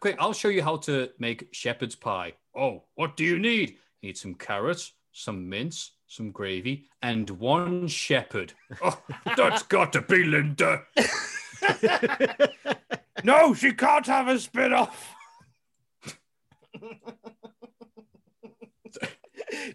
Quick, 0.00 0.16
I'll 0.18 0.32
show 0.32 0.48
you 0.48 0.62
how 0.62 0.76
to 0.78 1.10
make 1.18 1.48
shepherd's 1.52 1.94
pie. 1.96 2.34
Oh, 2.56 2.84
what 2.94 3.16
do 3.16 3.24
you 3.24 3.38
need? 3.38 3.76
You 4.00 4.08
need 4.08 4.16
some 4.16 4.34
carrots, 4.34 4.92
some 5.12 5.48
mince, 5.48 5.92
some 6.06 6.30
gravy, 6.30 6.86
and 7.02 7.28
one 7.30 7.88
shepherd. 7.88 8.52
Oh, 8.82 9.00
that's 9.36 9.62
got 9.64 9.92
to 9.92 10.02
be 10.02 10.24
Linda. 10.24 10.82
No, 13.24 13.54
she 13.54 13.72
can't 13.72 14.06
have 14.06 14.28
a 14.28 14.38
spin 14.38 14.72
off. 14.72 15.14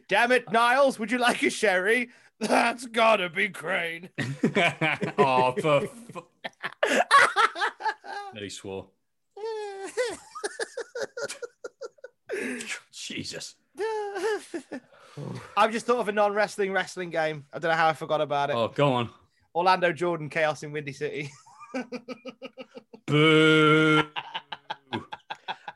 Damn 0.07 0.31
it, 0.31 0.51
Niles, 0.51 0.99
would 0.99 1.11
you 1.11 1.17
like 1.17 1.41
a 1.43 1.49
sherry? 1.49 2.09
That's 2.39 2.85
gotta 2.85 3.29
be 3.29 3.49
Crane. 3.49 4.09
oh, 5.17 5.53
for 5.59 5.81
fu- 6.11 6.27
Nearly 8.33 8.49
swore. 8.49 8.87
Jesus. 12.91 13.55
I've 15.55 15.71
just 15.71 15.85
thought 15.87 15.99
of 15.99 16.09
a 16.09 16.11
non 16.11 16.33
wrestling 16.33 16.71
wrestling 16.71 17.09
game. 17.09 17.45
I 17.51 17.57
don't 17.59 17.71
know 17.71 17.77
how 17.77 17.87
I 17.87 17.93
forgot 17.93 18.21
about 18.21 18.51
it. 18.51 18.55
Oh, 18.55 18.67
go 18.67 18.93
on. 18.93 19.09
Orlando 19.55 19.91
Jordan 19.91 20.29
Chaos 20.29 20.61
in 20.61 20.71
Windy 20.71 20.93
City. 20.93 21.31
Boo! 23.07 24.03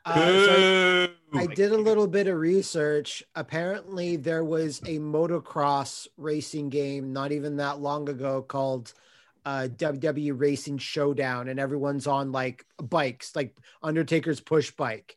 Uh, 0.04 0.14
so 0.14 1.06
Boo! 1.06 1.08
I 1.34 1.46
did 1.46 1.72
a 1.72 1.76
little 1.78 2.06
bit 2.06 2.26
of 2.26 2.38
research. 2.38 3.22
Apparently, 3.34 4.16
there 4.16 4.44
was 4.44 4.78
a 4.80 4.98
motocross 4.98 6.06
racing 6.16 6.68
game 6.68 7.12
not 7.12 7.32
even 7.32 7.56
that 7.56 7.80
long 7.80 8.08
ago 8.08 8.42
called 8.42 8.92
uh, 9.44 9.68
WWE 9.76 10.38
Racing 10.38 10.78
Showdown, 10.78 11.48
and 11.48 11.58
everyone's 11.58 12.06
on 12.06 12.32
like 12.32 12.64
bikes, 12.82 13.34
like 13.34 13.56
Undertaker's 13.82 14.40
push 14.40 14.70
bike. 14.70 15.16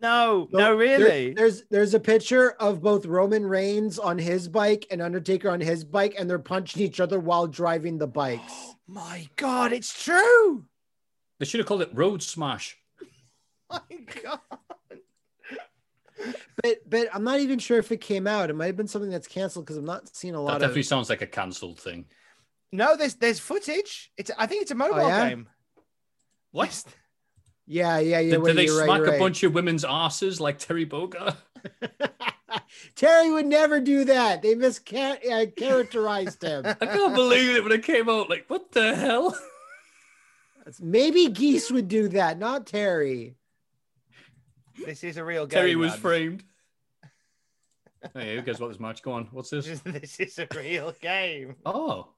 No, 0.00 0.48
So 0.50 0.58
no, 0.58 0.64
there- 0.64 0.76
really. 0.98 1.32
there's 1.34 1.62
there's 1.70 1.94
a 1.94 2.00
picture 2.00 2.52
of 2.52 2.80
both 2.82 3.06
Roman 3.06 3.44
Reigns 3.46 3.98
on 3.98 4.18
his 4.18 4.48
bike 4.48 4.86
and 4.90 5.00
Undertaker 5.02 5.48
on 5.50 5.60
his 5.60 5.84
bike, 5.84 6.14
and 6.18 6.28
they're 6.28 6.38
punching 6.38 6.82
each 6.82 6.98
other 6.98 7.20
while 7.20 7.46
driving 7.46 7.98
the 7.98 8.06
bikes. 8.08 8.42
Oh, 8.50 8.74
My 8.88 9.28
God, 9.36 9.72
it's 9.72 10.02
true. 10.02 10.64
They 11.38 11.44
should 11.46 11.58
have 11.60 11.66
called 11.66 11.82
it 11.82 11.90
Road 11.92 12.22
Smash. 12.22 12.78
My 13.70 13.80
God. 14.22 14.40
But 16.62 16.78
but 16.88 17.08
I'm 17.12 17.24
not 17.24 17.40
even 17.40 17.58
sure 17.58 17.78
if 17.78 17.90
it 17.92 18.00
came 18.00 18.26
out. 18.26 18.50
It 18.50 18.56
might 18.56 18.66
have 18.66 18.76
been 18.76 18.88
something 18.88 19.10
that's 19.10 19.28
canceled 19.28 19.64
because 19.66 19.76
I'm 19.76 19.84
not 19.84 20.14
seeing 20.14 20.34
a 20.34 20.40
lot. 20.40 20.54
Of 20.54 20.60
That 20.60 20.66
definitely 20.66 20.80
of. 20.82 20.86
sounds 20.86 21.08
like 21.10 21.22
a 21.22 21.26
cancelled 21.26 21.80
thing. 21.80 22.06
No, 22.72 22.96
there's 22.96 23.14
there's 23.16 23.38
footage. 23.38 24.10
It's 24.16 24.30
I 24.38 24.46
think 24.46 24.62
it's 24.62 24.70
a 24.70 24.74
mobile 24.74 25.00
Oh, 25.00 25.08
yeah? 25.08 25.28
game. 25.28 25.48
What? 26.50 26.84
Yeah, 27.64 28.00
yeah, 28.00 28.18
yeah. 28.18 28.32
Did, 28.32 28.42
wait, 28.42 28.48
did 28.50 28.56
they 28.58 28.64
you're 28.66 28.78
right, 28.78 28.84
smack 28.86 28.98
you're 28.98 29.06
a 29.06 29.10
right. 29.12 29.20
bunch 29.20 29.44
of 29.44 29.54
women's 29.54 29.84
asses 29.84 30.40
like 30.40 30.58
Terry 30.58 30.84
Bogard? 30.84 31.36
Terry 32.96 33.30
would 33.30 33.46
never 33.46 33.80
do 33.80 34.04
that. 34.04 34.42
They 34.42 34.56
mischaracterized 34.56 36.44
uh, 36.44 36.48
him. 36.62 36.66
I 36.80 36.86
can't 36.86 37.14
believe 37.14 37.54
it 37.56 37.62
when 37.62 37.72
it 37.72 37.84
came 37.84 38.08
out. 38.08 38.28
Like, 38.28 38.46
what 38.48 38.72
the 38.72 38.96
hell? 38.96 39.38
Maybe 40.80 41.28
Geese 41.28 41.70
would 41.70 41.86
do 41.86 42.08
that, 42.08 42.36
not 42.38 42.66
Terry. 42.66 43.36
This 44.86 45.04
is 45.04 45.16
a 45.16 45.24
real 45.24 45.46
game. 45.46 45.58
Terry 45.60 45.76
was 45.76 45.90
lads. 45.90 46.02
framed. 46.02 46.44
Hey, 48.14 48.34
who 48.34 48.42
cares 48.42 48.56
about 48.56 48.70
this 48.70 48.80
match? 48.80 49.00
Go 49.00 49.12
on. 49.12 49.28
What's 49.30 49.50
this? 49.50 49.80
this 49.84 50.18
is 50.18 50.36
a 50.40 50.48
real 50.56 50.92
game. 51.00 51.54
Oh, 51.64 52.08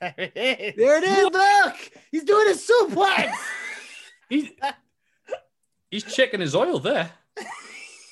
There 0.00 0.12
it 0.18 0.32
is. 0.36 0.74
There 0.76 0.98
it 0.98 1.04
is. 1.04 1.24
Look, 1.32 1.76
he's 2.10 2.24
doing 2.24 2.48
a 2.48 2.54
suplex. 2.56 3.32
he's 4.28 4.48
he's 5.92 6.02
checking 6.02 6.40
his 6.40 6.56
oil 6.56 6.80
there. 6.80 7.12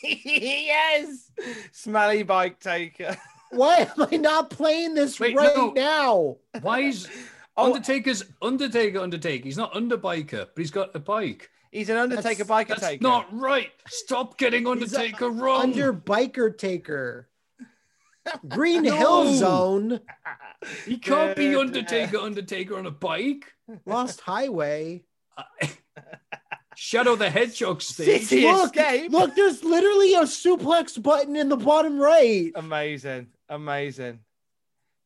yes. 0.02 1.30
Smelly 1.72 2.22
bike 2.22 2.60
taker. 2.60 3.16
Why 3.50 3.90
am 3.98 4.06
I 4.12 4.16
not 4.18 4.50
playing 4.50 4.94
this 4.94 5.18
Wait, 5.18 5.34
right 5.36 5.56
no. 5.56 5.72
now? 5.72 6.36
Why 6.62 6.80
is 6.80 7.08
Oh. 7.58 7.64
Undertaker's 7.72 8.22
Undertaker 8.42 8.98
Undertaker? 9.00 9.44
He's 9.44 9.56
not 9.56 9.72
Underbiker, 9.72 10.46
but 10.54 10.58
he's 10.58 10.70
got 10.70 10.94
a 10.94 11.00
bike. 11.00 11.50
He's 11.72 11.88
an 11.88 11.96
Undertaker 11.96 12.44
That's- 12.44 12.64
biker 12.64 12.68
That's 12.68 12.80
taker. 12.80 13.02
not 13.02 13.26
right. 13.32 13.70
Stop 13.88 14.38
getting 14.38 14.60
He's 14.62 14.68
a- 14.68 14.70
Undertaker 14.70 15.30
wrong. 15.30 15.62
Under 15.62 15.92
biker 15.92 16.56
taker. 16.56 17.28
Green 18.48 18.82
No. 18.82 18.96
Hill 18.96 19.34
Zone, 19.34 20.00
he 20.84 20.98
can't 20.98 21.36
be 21.36 21.54
Undertaker 21.54 22.18
Undertaker 22.18 22.76
on 22.76 22.86
a 22.86 22.90
bike. 22.90 23.52
Lost 23.84 24.20
Highway. 24.20 25.04
Shadow 26.76 27.16
the 27.16 27.30
Hedgehog 27.30 27.80
stage. 27.80 28.24
City 28.24 28.42
Look, 28.44 28.74
look, 29.10 29.34
there's 29.34 29.64
literally 29.64 30.14
a 30.14 30.22
suplex 30.22 31.00
button 31.02 31.34
in 31.36 31.48
the 31.48 31.56
bottom 31.56 31.98
right. 31.98 32.52
Amazing. 32.54 33.28
Amazing. 33.48 34.18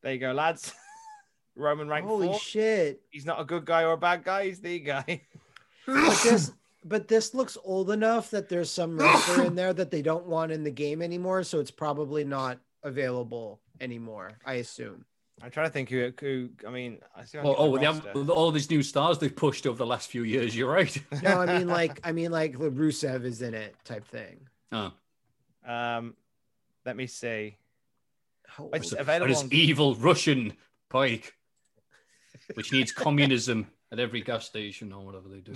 There 0.03 0.13
you 0.13 0.19
go, 0.19 0.31
lads. 0.33 0.73
Roman 1.55 1.87
rank 1.87 2.05
Holy 2.07 2.27
four. 2.27 2.39
shit. 2.39 3.01
He's 3.09 3.25
not 3.25 3.39
a 3.39 3.45
good 3.45 3.65
guy 3.65 3.83
or 3.83 3.93
a 3.93 3.97
bad 3.97 4.23
guy. 4.23 4.45
He's 4.47 4.59
the 4.59 4.79
guy. 4.79 5.21
But 5.85 6.21
this 6.23 6.51
but 6.83 7.07
this 7.07 7.33
looks 7.33 7.57
old 7.63 7.91
enough 7.91 8.31
that 8.31 8.49
there's 8.49 8.71
some 8.71 8.97
wrestler 8.97 9.45
in 9.45 9.55
there 9.55 9.73
that 9.73 9.91
they 9.91 10.01
don't 10.01 10.25
want 10.25 10.51
in 10.51 10.63
the 10.63 10.71
game 10.71 11.01
anymore, 11.01 11.43
so 11.43 11.59
it's 11.59 11.71
probably 11.71 12.23
not 12.23 12.59
available 12.83 13.59
anymore, 13.79 14.31
I 14.45 14.53
assume. 14.55 15.05
I'm 15.43 15.49
trying 15.49 15.67
to 15.67 15.71
think 15.71 15.89
who. 15.89 16.11
who 16.19 16.49
I 16.67 16.71
mean, 16.71 16.99
I 17.15 17.25
see. 17.25 17.39
Oh, 17.39 17.55
oh 17.55 17.77
they 17.77 17.85
have 17.85 18.29
all 18.29 18.51
these 18.51 18.69
new 18.69 18.83
stars 18.83 19.17
they've 19.17 19.35
pushed 19.35 19.65
over 19.65 19.77
the 19.77 19.85
last 19.85 20.09
few 20.09 20.23
years. 20.23 20.55
You're 20.55 20.71
right. 20.71 20.95
No, 21.23 21.39
I 21.41 21.57
mean 21.57 21.67
like 21.67 21.99
I 22.03 22.11
mean 22.11 22.31
like 22.31 22.57
the 22.59 22.69
Rusev 22.69 23.25
is 23.25 23.41
in 23.41 23.53
it 23.53 23.75
type 23.83 24.05
thing. 24.05 24.47
oh, 24.71 24.91
Um, 25.65 26.15
let 26.85 26.95
me 26.95 27.07
see. 27.07 27.57
How 28.45 28.69
It's 28.73 28.91
available. 28.91 29.27
his 29.27 29.43
On... 29.43 29.49
evil 29.51 29.95
Russian 29.95 30.53
bike, 30.89 31.33
which 32.53 32.71
needs 32.71 32.91
communism 32.91 33.67
at 33.91 33.99
every 33.99 34.21
gas 34.21 34.45
station 34.45 34.93
or 34.93 35.05
whatever 35.05 35.27
they 35.29 35.39
do. 35.39 35.53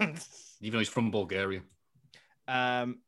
Even 0.60 0.72
though 0.72 0.78
he's 0.78 0.88
from 0.88 1.10
Bulgaria. 1.10 1.62
um, 2.48 2.98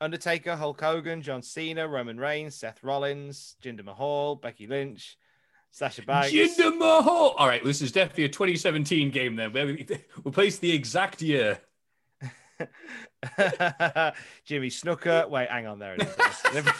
Undertaker, 0.00 0.56
Hulk 0.56 0.80
Hogan, 0.80 1.22
John 1.22 1.42
Cena, 1.42 1.86
Roman 1.86 2.18
Reigns, 2.18 2.56
Seth 2.56 2.82
Rollins, 2.82 3.54
Jinder 3.62 3.84
Mahal, 3.84 4.34
Becky 4.34 4.66
Lynch, 4.66 5.16
Sasha 5.70 6.02
Banks. 6.02 6.32
Jinder 6.32 6.76
Mahal. 6.76 7.34
All 7.38 7.46
right, 7.46 7.64
this 7.64 7.80
is 7.80 7.92
definitely 7.92 8.24
a 8.24 8.28
2017 8.28 9.10
game 9.10 9.36
then. 9.36 9.52
We, 9.52 9.86
we 10.24 10.30
place 10.32 10.58
the 10.58 10.72
exact 10.72 11.22
year. 11.22 11.60
Jimmy 14.44 14.70
Snooker. 14.70 15.26
Wait, 15.28 15.48
hang 15.48 15.66
on. 15.66 15.78
There. 15.78 15.96
The 15.96 16.74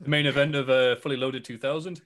main 0.00 0.26
event 0.26 0.54
of 0.54 0.68
uh, 0.68 0.96
Fully 0.96 1.16
Loaded 1.16 1.44
2000. 1.44 2.00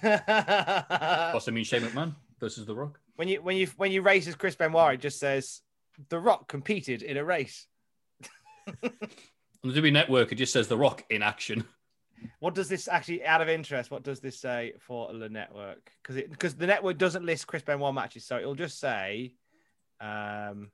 when 0.00 0.18
Plus, 0.18 1.48
I 1.48 1.50
mean 1.50 1.64
Shane 1.64 1.82
McMahon 1.82 2.14
versus 2.38 2.66
The 2.66 2.74
Rock. 2.74 3.00
You 3.28 3.42
when 3.42 3.56
you 3.56 3.66
when 3.76 3.92
you 3.92 4.02
race 4.02 4.26
as 4.26 4.34
Chris 4.34 4.56
Benoit, 4.56 4.94
it 4.94 5.00
just 5.00 5.18
says 5.18 5.62
The 6.08 6.18
Rock 6.18 6.48
competed 6.48 7.02
in 7.02 7.16
a 7.16 7.24
race. 7.24 7.66
On 8.82 9.72
the 9.72 9.80
WWE 9.80 9.92
Network, 9.92 10.32
it 10.32 10.36
just 10.36 10.52
says 10.52 10.68
The 10.68 10.76
Rock 10.76 11.04
in 11.10 11.22
action. 11.22 11.64
What 12.40 12.54
does 12.54 12.68
this 12.68 12.88
actually, 12.88 13.24
out 13.24 13.42
of 13.42 13.48
interest, 13.48 13.90
what 13.90 14.02
does 14.02 14.20
this 14.20 14.40
say 14.40 14.72
for 14.80 15.12
the 15.12 15.28
network? 15.28 15.90
Because 16.02 16.16
it 16.16 16.30
because 16.30 16.54
the 16.54 16.66
network 16.66 16.98
doesn't 16.98 17.24
list 17.24 17.46
Chris 17.46 17.62
Benoit 17.62 17.94
matches, 17.94 18.26
so 18.26 18.38
it'll 18.38 18.54
just 18.54 18.80
say, 18.80 19.34
um, 20.00 20.70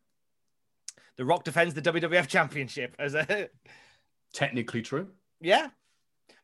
The 1.17 1.25
Rock 1.25 1.45
defends 1.45 1.75
the 1.75 1.83
WWF 1.83 2.29
Championship 2.29 2.95
as 2.99 3.15
a 3.15 3.49
Technically 4.33 4.83
true. 4.83 5.09
yeah, 5.41 5.69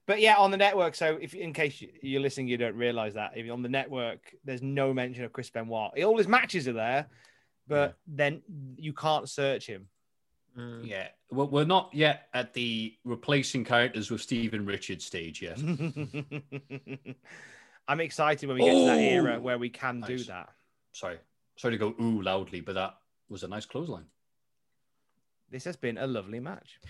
but 0.09 0.21
yeah, 0.23 0.37
on 0.37 0.51
the 0.51 0.57
network. 0.57 0.95
So 0.95 1.19
if 1.21 1.35
in 1.35 1.53
case 1.53 1.83
you- 1.83 1.93
you're 2.03 2.23
listening, 2.23 2.49
you 2.49 2.57
don't 2.57 2.75
realize 2.75 3.13
that 3.15 3.37
if 3.37 3.45
you're 3.45 3.53
on 3.53 3.61
the 3.63 3.69
network, 3.69 4.35
there's 4.43 4.63
no 4.63 4.95
mention 4.95 5.23
of 5.23 5.35
Chris 5.35 5.51
Benoit. 5.51 6.03
All 6.03 6.17
his 6.17 6.27
matches 6.27 6.67
are 6.67 6.73
there, 6.73 7.07
but 7.69 7.99
then 8.07 8.43
you 8.77 8.95
can't 8.95 9.29
search 9.29 9.67
him. 9.67 9.87
Mm. 10.57 10.89
Yeah. 10.89 11.09
Well, 11.31 11.49
we're 11.49 11.67
not 11.67 11.91
yet 11.93 12.29
at 12.33 12.55
the 12.55 12.97
replacing 13.05 13.67
characters 13.67 14.11
with 14.11 14.23
Stephen 14.23 14.65
Richards 14.65 15.05
stage 15.05 15.43
yet. 15.43 15.59
I'm 17.87 18.01
excited 18.01 18.49
when 18.49 18.57
we 18.57 18.65
get 18.65 18.73
to 18.73 18.87
that 18.87 18.99
era 18.99 19.39
where 19.39 19.59
we 19.59 19.69
can 19.69 20.01
do 20.01 20.17
that. 20.25 20.49
Sorry. 20.93 21.19
Sorry 21.57 21.75
to 21.75 21.79
go 21.79 21.95
ooh 22.01 22.23
loudly, 22.23 22.63
but 22.63 22.77
that 22.77 22.95
was 23.29 23.43
a 23.43 23.49
nice 23.49 23.67
clothesline. 23.67 24.07
This 25.51 25.65
has 25.65 25.77
been 25.77 25.99
a 25.99 26.07
lovely 26.07 26.41
match. 26.41 26.81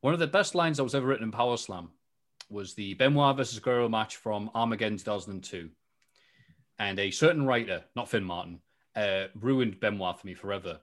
One 0.00 0.14
of 0.14 0.20
the 0.20 0.28
best 0.28 0.54
lines 0.54 0.76
that 0.76 0.84
was 0.84 0.94
ever 0.94 1.06
written 1.06 1.24
in 1.24 1.32
Power 1.32 1.56
Slam 1.56 1.90
was 2.48 2.74
the 2.74 2.94
Benoit 2.94 3.36
versus 3.36 3.58
Guerrero 3.58 3.88
match 3.88 4.16
from 4.16 4.50
Armageddon 4.54 4.98
2002. 4.98 5.70
And 6.78 6.98
a 6.98 7.10
certain 7.10 7.44
writer, 7.44 7.84
not 7.96 8.08
Finn 8.08 8.24
Martin, 8.24 8.60
uh, 8.96 9.24
ruined 9.34 9.80
Benoit 9.80 10.18
for 10.18 10.26
me 10.26 10.34
forever. 10.34 10.80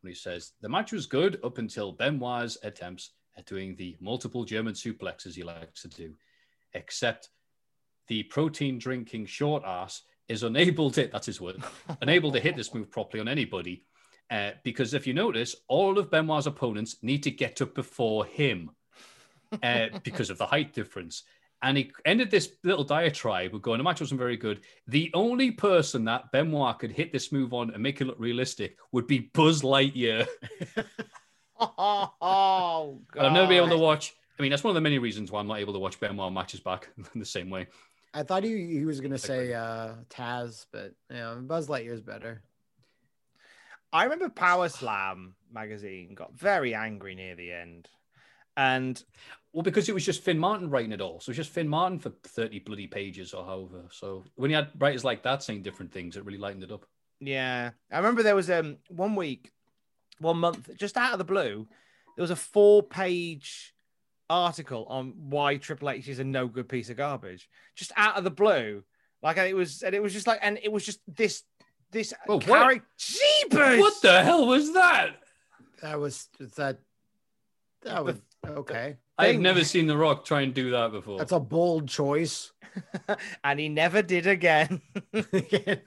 When 0.00 0.12
he 0.12 0.14
says, 0.14 0.52
the 0.60 0.68
match 0.68 0.92
was 0.92 1.06
good 1.06 1.40
up 1.42 1.58
until 1.58 1.92
Benoit's 1.92 2.58
attempts 2.62 3.10
at 3.36 3.46
doing 3.46 3.74
the 3.74 3.96
multiple 4.00 4.44
German 4.44 4.74
suplexes 4.74 5.34
he 5.34 5.42
likes 5.42 5.82
to 5.82 5.88
do, 5.88 6.14
except 6.74 7.30
the 8.06 8.22
protein 8.24 8.78
drinking 8.78 9.26
short 9.26 9.62
ass 9.64 10.02
is 10.28 10.42
unable 10.42 10.90
to, 10.92 11.08
that's 11.12 11.26
his 11.26 11.40
word, 11.40 11.62
unable 12.02 12.30
to 12.32 12.40
hit 12.40 12.56
this 12.56 12.74
move 12.74 12.90
properly 12.90 13.20
on 13.20 13.28
anybody. 13.28 13.84
Uh, 14.30 14.52
because 14.62 14.94
if 14.94 15.06
you 15.06 15.14
notice, 15.14 15.54
all 15.68 15.98
of 15.98 16.10
Benoit's 16.10 16.46
opponents 16.46 16.96
need 17.02 17.22
to 17.22 17.30
get 17.30 17.60
up 17.60 17.74
before 17.74 18.24
him 18.24 18.70
uh, 19.62 19.98
because 20.02 20.30
of 20.30 20.38
the 20.38 20.46
height 20.46 20.72
difference. 20.72 21.22
And 21.62 21.78
he 21.78 21.92
ended 22.04 22.30
this 22.30 22.50
little 22.62 22.84
diatribe 22.84 23.52
with 23.52 23.62
going, 23.62 23.78
the 23.78 23.84
match 23.84 24.00
wasn't 24.00 24.18
very 24.18 24.36
good. 24.36 24.60
The 24.86 25.10
only 25.14 25.50
person 25.50 26.04
that 26.04 26.30
Benoit 26.30 26.78
could 26.78 26.92
hit 26.92 27.10
this 27.10 27.32
move 27.32 27.54
on 27.54 27.70
and 27.70 27.82
make 27.82 28.00
it 28.02 28.04
look 28.04 28.18
realistic 28.18 28.76
would 28.92 29.06
be 29.06 29.30
Buzz 29.32 29.62
Lightyear. 29.62 30.26
Oh, 31.60 33.00
And 33.14 33.26
I've 33.26 33.32
never 33.32 33.46
been 33.46 33.58
able 33.58 33.68
to 33.68 33.78
watch. 33.78 34.14
I 34.38 34.42
mean, 34.42 34.50
that's 34.50 34.64
one 34.64 34.72
of 34.72 34.74
the 34.74 34.80
many 34.80 34.98
reasons 34.98 35.30
why 35.30 35.40
I'm 35.40 35.46
not 35.46 35.60
able 35.60 35.72
to 35.72 35.78
watch 35.78 36.00
Benoit 36.00 36.32
matches 36.32 36.60
back 36.60 36.88
in 37.14 37.20
the 37.20 37.24
same 37.24 37.50
way. 37.50 37.68
I 38.12 38.22
thought 38.22 38.44
he, 38.44 38.66
he 38.66 38.84
was 38.84 39.00
gonna 39.00 39.18
say 39.18 39.54
uh 39.54 39.94
Taz, 40.08 40.66
but 40.72 40.94
yeah, 41.10 41.34
Buzz 41.40 41.68
Lightyear's 41.68 42.00
better. 42.00 42.42
I 43.92 44.04
remember 44.04 44.28
Power 44.28 44.68
Slam 44.68 45.34
magazine 45.52 46.14
got 46.14 46.34
very 46.34 46.74
angry 46.74 47.14
near 47.14 47.34
the 47.36 47.52
end. 47.52 47.88
And 48.56 49.02
Well, 49.52 49.62
because 49.62 49.88
it 49.88 49.94
was 49.94 50.04
just 50.04 50.22
Finn 50.22 50.38
Martin 50.38 50.68
writing 50.70 50.92
it 50.92 51.00
all. 51.00 51.20
So 51.20 51.30
it's 51.30 51.36
just 51.36 51.50
Finn 51.50 51.68
Martin 51.68 51.98
for 51.98 52.10
30 52.24 52.60
bloody 52.60 52.86
pages 52.86 53.32
or 53.34 53.44
however. 53.44 53.84
So 53.90 54.24
when 54.36 54.50
you 54.50 54.56
had 54.56 54.70
writers 54.78 55.04
like 55.04 55.22
that 55.22 55.42
saying 55.42 55.62
different 55.62 55.92
things, 55.92 56.16
it 56.16 56.24
really 56.24 56.38
lightened 56.38 56.64
it 56.64 56.72
up. 56.72 56.86
Yeah, 57.20 57.70
I 57.92 57.96
remember 57.96 58.22
there 58.22 58.34
was 58.34 58.50
um 58.50 58.76
one 58.88 59.14
week, 59.16 59.52
one 60.18 60.38
month, 60.38 60.70
just 60.76 60.96
out 60.96 61.12
of 61.12 61.18
the 61.18 61.24
blue, 61.24 61.66
there 62.16 62.22
was 62.22 62.30
a 62.30 62.36
four-page 62.36 63.74
article 64.30 64.84
on 64.88 65.14
why 65.16 65.56
Triple 65.56 65.90
H 65.90 66.08
is 66.08 66.18
a 66.18 66.24
no 66.24 66.46
good 66.48 66.68
piece 66.68 66.90
of 66.90 66.96
garbage. 66.96 67.48
Just 67.76 67.92
out 67.96 68.16
of 68.16 68.24
the 68.24 68.30
blue, 68.30 68.82
like 69.22 69.36
it 69.36 69.54
was, 69.56 69.82
and 69.82 69.94
it 69.94 70.02
was 70.02 70.12
just 70.12 70.26
like, 70.26 70.38
and 70.42 70.58
it 70.62 70.70
was 70.72 70.84
just 70.84 71.00
this, 71.06 71.42
this 71.92 72.12
Oh, 72.28 72.34
what? 72.34 72.44
character. 72.44 72.86
Jeepers! 72.98 73.78
What 73.80 74.02
the 74.02 74.22
hell 74.22 74.46
was 74.46 74.72
that? 74.74 75.16
That 75.82 75.98
was 76.00 76.28
that. 76.56 76.78
That 77.82 78.04
was 78.04 78.16
okay. 78.50 78.96
I've 79.18 79.38
never 79.40 79.64
seen 79.64 79.86
The 79.86 79.96
Rock 79.96 80.24
try 80.24 80.42
and 80.42 80.52
do 80.52 80.70
that 80.72 80.92
before. 80.92 81.18
That's 81.18 81.32
a 81.32 81.40
bold 81.40 81.88
choice. 81.88 82.52
and 83.44 83.60
he 83.60 83.68
never 83.68 84.02
did 84.02 84.26
again. 84.26 84.80
the 85.12 85.86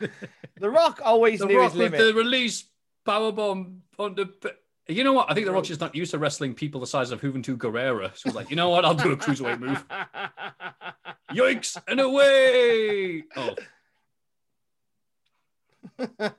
Rock 0.62 1.02
always 1.04 1.40
the 1.40 1.48
knew 1.48 1.60
Rock 1.60 1.72
his 1.72 1.78
limit. 1.78 2.00
the 2.00 2.14
release 2.14 2.66
powerbomb 3.06 3.80
on 4.00 4.16
the. 4.16 4.56
You 4.88 5.04
know 5.04 5.12
what? 5.12 5.30
I 5.30 5.34
think 5.34 5.46
The 5.46 5.52
Rock's 5.52 5.68
just 5.68 5.82
not 5.82 5.96
used 5.96 6.12
to 6.12 6.18
wrestling 6.18 6.54
people 6.54 6.80
the 6.80 6.88
size 6.88 7.12
of 7.12 7.20
Juventud 7.20 7.58
Guerrera. 7.58 8.16
So 8.16 8.30
he's 8.30 8.36
like, 8.36 8.50
you 8.50 8.56
know 8.56 8.70
what? 8.70 8.86
I'll 8.86 8.96
do 8.96 9.12
a 9.12 9.18
cruiserweight 9.18 9.60
move. 9.60 9.84
Yikes! 11.34 11.78
And 11.90 12.00
away! 12.00 13.24
Oh. 13.36 13.56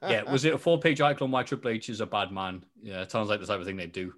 Yeah, 0.09 0.23
was 0.31 0.47
it 0.47 0.55
a 0.55 0.59
four 0.59 0.79
page 0.79 1.03
article 1.03 1.27
on 1.27 1.31
why 1.31 1.43
Triple 1.43 1.71
H 1.71 1.91
is 1.91 2.01
a 2.01 2.07
bad 2.07 2.33
man? 2.33 2.65
Yeah, 2.83 3.03
it 3.03 3.11
sounds 3.11 3.29
like 3.29 3.41
the 3.41 3.47
type 3.47 3.61
of 3.61 3.67
thing 3.67 3.77
they 3.77 3.87
do. 3.87 4.15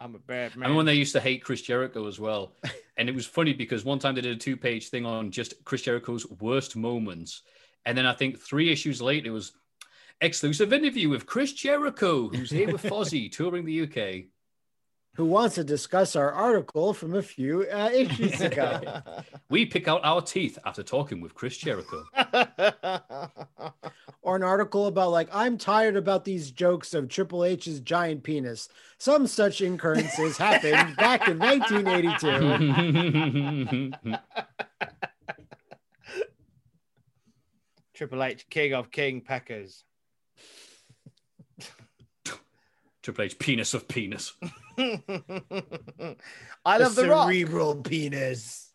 I'm 0.00 0.14
a 0.14 0.18
bad 0.18 0.28
man. 0.28 0.38
I 0.38 0.42
man. 0.42 0.60
remember 0.60 0.76
when 0.76 0.86
they 0.86 0.94
used 0.94 1.12
to 1.12 1.20
hate 1.20 1.42
Chris 1.42 1.62
Jericho 1.62 2.06
as 2.06 2.20
well. 2.20 2.52
And 2.96 3.08
it 3.08 3.14
was 3.14 3.26
funny 3.26 3.52
because 3.52 3.84
one 3.84 3.98
time 3.98 4.14
they 4.14 4.20
did 4.20 4.36
a 4.36 4.40
two 4.40 4.56
page 4.56 4.88
thing 4.88 5.06
on 5.06 5.30
just 5.30 5.64
Chris 5.64 5.82
Jericho's 5.82 6.26
worst 6.40 6.76
moments. 6.76 7.42
And 7.84 7.96
then 7.96 8.06
I 8.06 8.12
think 8.12 8.40
three 8.40 8.70
issues 8.70 9.00
later, 9.00 9.28
it 9.28 9.32
was 9.32 9.52
exclusive 10.20 10.72
interview 10.72 11.08
with 11.08 11.26
Chris 11.26 11.52
Jericho, 11.52 12.28
who's 12.28 12.50
here 12.50 12.72
with 12.72 12.82
Fozzy 12.90 13.30
touring 13.30 13.64
the 13.64 13.82
UK. 13.82 14.26
Who 15.14 15.24
wants 15.24 15.56
to 15.56 15.64
discuss 15.64 16.14
our 16.14 16.30
article 16.30 16.94
from 16.94 17.14
a 17.14 17.22
few 17.22 17.66
uh, 17.72 17.90
issues 17.92 18.40
ago? 18.40 19.02
We 19.48 19.66
pick 19.66 19.88
out 19.88 20.04
our 20.04 20.22
teeth 20.22 20.58
after 20.64 20.82
talking 20.82 21.20
with 21.20 21.34
Chris 21.34 21.56
Jericho. 21.56 22.04
or 24.28 24.36
an 24.36 24.42
article 24.42 24.86
about 24.86 25.10
like 25.10 25.30
I'm 25.32 25.56
tired 25.56 25.96
about 25.96 26.26
these 26.26 26.50
jokes 26.50 26.92
of 26.92 27.08
Triple 27.08 27.46
H's 27.46 27.80
giant 27.80 28.22
penis. 28.22 28.68
Some 28.98 29.26
such 29.26 29.62
incurrences 29.62 30.36
happened 30.36 30.96
back 30.96 31.28
in 31.28 31.38
1982. 31.38 33.92
Triple 37.94 38.22
H, 38.22 38.46
king 38.50 38.74
of 38.74 38.90
king 38.90 39.22
peckers. 39.22 39.84
Triple 43.02 43.24
H, 43.24 43.38
penis 43.38 43.72
of 43.72 43.88
penis. 43.88 44.34
I 44.78 45.00
love 46.66 46.96
the, 46.96 47.08
Rock. 47.08 47.30
cerebral 47.30 47.76
penis. 47.76 48.70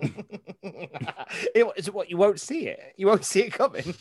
it, 0.00 1.64
it's 1.76 1.90
what 1.90 2.10
you 2.10 2.16
won't 2.16 2.40
see 2.40 2.66
it. 2.66 2.80
You 2.96 3.06
won't 3.06 3.24
see 3.24 3.42
it 3.42 3.52
coming. 3.52 3.94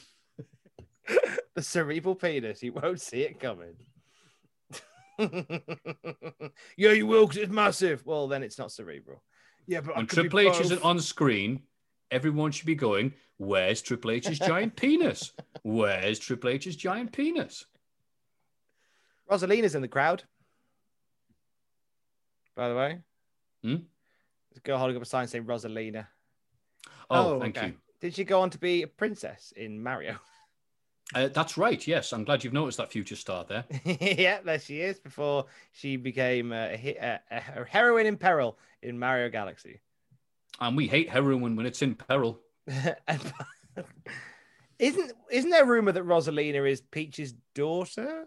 The 1.56 1.61
cerebral 1.61 2.16
penis. 2.16 2.61
You 2.61 2.74
won't 2.74 3.01
see 3.01 3.22
it 3.22 3.40
coming. 3.40 3.75
yeah, 6.77 6.92
you 6.92 7.08
will 7.08 7.25
because 7.25 7.42
it's 7.43 7.51
massive. 7.51 8.06
Well, 8.06 8.27
then 8.27 8.43
it's 8.43 8.59
not 8.59 8.72
cerebral. 8.72 9.24
Yeah, 9.67 9.82
but 9.82 9.95
When 9.95 10.06
Triple 10.08 10.42
H 10.42 10.59
isn't 10.61 10.84
on 10.84 11.00
screen, 11.00 11.64
everyone 12.11 12.51
should 12.51 12.66
be 12.67 12.75
going, 12.75 13.14
Where's 13.38 13.82
Triple 13.82 14.11
H's 14.11 14.40
giant 14.40 14.75
penis? 14.77 15.32
Where's 15.64 16.19
Triple 16.19 16.50
H's 16.51 16.75
giant 16.75 17.11
penis? 17.11 17.66
Rosalina's 19.32 19.74
in 19.75 19.82
the 19.82 19.88
crowd. 19.88 20.24
By 22.56 22.69
the 22.69 22.75
way, 22.75 23.00
Hmm? 23.64 23.75
there's 24.51 24.58
a 24.58 24.59
girl 24.61 24.77
holding 24.77 24.95
up 24.95 25.01
a 25.03 25.06
sign 25.06 25.27
saying 25.27 25.45
Rosalina. 25.45 26.08
Oh, 27.09 27.35
Oh, 27.35 27.40
thank 27.40 27.58
okay. 27.58 27.67
you. 27.67 27.74
Did 28.01 28.14
she 28.14 28.24
go 28.24 28.42
on 28.42 28.50
to 28.51 28.58
be 28.59 28.84
a 28.84 28.88
princess 28.88 29.51
in 29.56 29.82
Mario? 29.82 30.17
Uh, 31.14 31.27
that's 31.27 31.58
right. 31.58 31.85
Yes, 31.85 32.11
I'm 32.14 32.24
glad 32.24 32.43
you've 32.43 32.53
noticed 32.53 32.80
that 32.80 32.92
future 32.92 33.16
star 33.16 33.45
there. 33.48 33.66
yeah, 33.85 34.40
there 34.43 34.59
she 34.59 34.82
is. 34.82 35.00
Before 35.00 35.45
she 35.72 35.98
became 35.98 36.51
a, 36.51 36.74
a, 36.74 37.19
a, 37.32 37.61
a 37.61 37.66
heroine 37.66 38.08
in 38.08 38.17
peril 38.17 38.58
in 38.82 38.98
Mario 38.98 39.30
Galaxy. 39.30 39.82
And 40.59 40.75
we 40.75 40.88
hate 40.88 41.09
heroin 41.09 41.56
when 41.56 41.66
it's 41.66 41.82
in 41.82 41.95
peril. 41.95 42.40
Isn't 44.77 45.11
isn't 45.32 45.50
there 45.51 45.64
a 45.64 45.67
rumor 45.67 45.93
that 45.93 46.06
Rosalina 46.06 46.69
is 46.69 46.82
Peach's 46.82 47.34
daughter? 47.53 48.25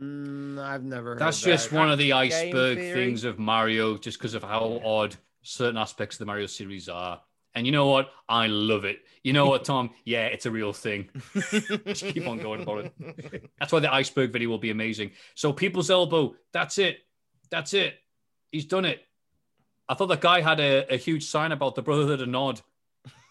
Mm, 0.00 0.58
I've 0.58 0.82
never. 0.82 1.14
That's 1.16 1.20
heard 1.20 1.26
just 1.26 1.44
that. 1.44 1.50
That's 1.50 1.62
just 1.64 1.72
one 1.72 1.90
of 1.90 1.98
the 1.98 2.14
iceberg 2.14 2.78
theory. 2.78 3.06
things 3.06 3.24
of 3.24 3.38
Mario, 3.38 3.98
just 3.98 4.18
because 4.18 4.34
of 4.34 4.42
how 4.42 4.80
odd 4.82 5.16
certain 5.42 5.76
aspects 5.76 6.16
of 6.16 6.20
the 6.20 6.26
Mario 6.26 6.46
series 6.46 6.88
are. 6.88 7.20
And 7.54 7.66
you 7.66 7.72
know 7.72 7.86
what? 7.86 8.10
I 8.28 8.46
love 8.46 8.84
it. 8.84 9.00
You 9.22 9.32
know 9.32 9.46
what, 9.46 9.64
Tom? 9.66 9.90
Yeah, 10.04 10.26
it's 10.26 10.46
a 10.46 10.50
real 10.50 10.72
thing. 10.72 11.08
just 11.84 12.06
keep 12.06 12.26
on 12.26 12.38
going 12.38 12.64
for 12.64 12.80
it. 12.80 13.50
That's 13.58 13.72
why 13.72 13.80
the 13.80 13.92
iceberg 13.92 14.32
video 14.32 14.48
will 14.48 14.58
be 14.58 14.70
amazing. 14.70 15.12
So, 15.34 15.52
People's 15.52 15.90
Elbow, 15.90 16.36
that's 16.52 16.78
it. 16.78 16.98
That's 17.50 17.74
it. 17.74 17.94
He's 18.52 18.64
done 18.66 18.84
it. 18.84 19.02
I 19.88 19.94
thought 19.94 20.06
that 20.06 20.20
guy 20.20 20.40
had 20.40 20.60
a, 20.60 20.94
a 20.94 20.96
huge 20.96 21.24
sign 21.24 21.50
about 21.50 21.74
the 21.74 21.82
Brotherhood 21.82 22.20
of 22.20 22.28
Nod, 22.28 22.60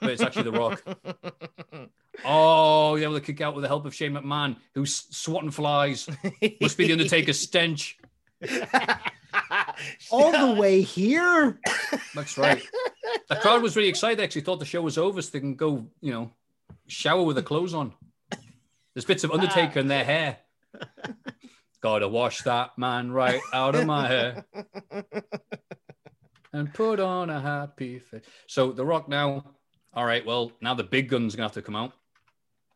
but 0.02 0.10
it's 0.10 0.22
actually 0.22 0.44
The 0.44 0.52
Rock. 0.52 0.84
Oh, 2.26 2.96
yeah, 2.96 3.06
able 3.06 3.14
to 3.16 3.22
kick 3.22 3.40
out 3.40 3.56
with 3.56 3.62
the 3.62 3.70
help 3.70 3.86
of 3.86 3.96
Shane 3.96 4.12
McMahon, 4.12 4.58
who's 4.74 5.06
swatting 5.16 5.52
flies. 5.52 6.10
Must 6.60 6.78
be 6.78 6.88
the 6.88 6.92
Undertaker's 6.92 7.40
stench. 7.40 7.98
all 10.12 10.32
the 10.32 10.60
way 10.60 10.82
here. 10.82 11.60
That's 12.16 12.38
right. 12.38 12.62
The 13.30 13.36
crowd 13.36 13.62
was 13.62 13.76
really 13.76 13.90
excited. 13.90 14.20
They 14.20 14.24
actually 14.24 14.42
thought 14.42 14.60
the 14.60 14.66
show 14.66 14.82
was 14.82 14.98
over, 14.98 15.22
so 15.22 15.30
they 15.32 15.40
can 15.40 15.56
go, 15.56 15.88
you 16.02 16.12
know, 16.12 16.32
shower 16.88 17.24
with 17.24 17.36
their 17.36 17.44
clothes 17.44 17.74
on. 17.74 17.94
There's 18.94 19.06
bits 19.06 19.24
of 19.24 19.32
Undertaker 19.32 19.80
in 19.80 19.88
their 19.88 20.04
hair. 20.04 20.38
Gotta 21.82 22.08
wash 22.08 22.42
that 22.42 22.78
man 22.78 23.12
right 23.12 23.40
out 23.54 23.76
of 23.76 23.86
my 23.86 24.08
hair 24.08 24.46
and 26.52 26.74
put 26.74 27.00
on 27.00 27.30
a 27.30 27.40
happy 27.40 28.00
face. 28.00 28.24
So 28.48 28.72
The 28.72 28.86
Rock 28.86 29.08
now, 29.08 29.56
all 29.94 30.06
right, 30.06 30.26
well, 30.26 30.52
now 30.62 30.74
the 30.74 30.84
big 30.84 31.10
gun's 31.10 31.36
gonna 31.36 31.46
have 31.46 31.54
to 31.54 31.62
come 31.62 31.76
out. 31.76 31.94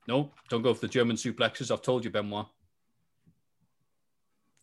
No, 0.08 0.32
don't 0.50 0.62
go 0.62 0.74
for 0.74 0.82
the 0.82 0.88
German 0.88 1.16
suplexes. 1.16 1.72
I've 1.72 1.82
told 1.82 2.04
you, 2.04 2.12
Benoit. 2.12 2.46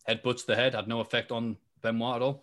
Headbutts 0.09 0.47
the 0.47 0.57
head 0.57 0.75
had 0.75 0.89
no 0.89 1.01
effect 1.01 1.31
on 1.33 1.57
Benoit 1.81 2.23
at. 2.23 2.37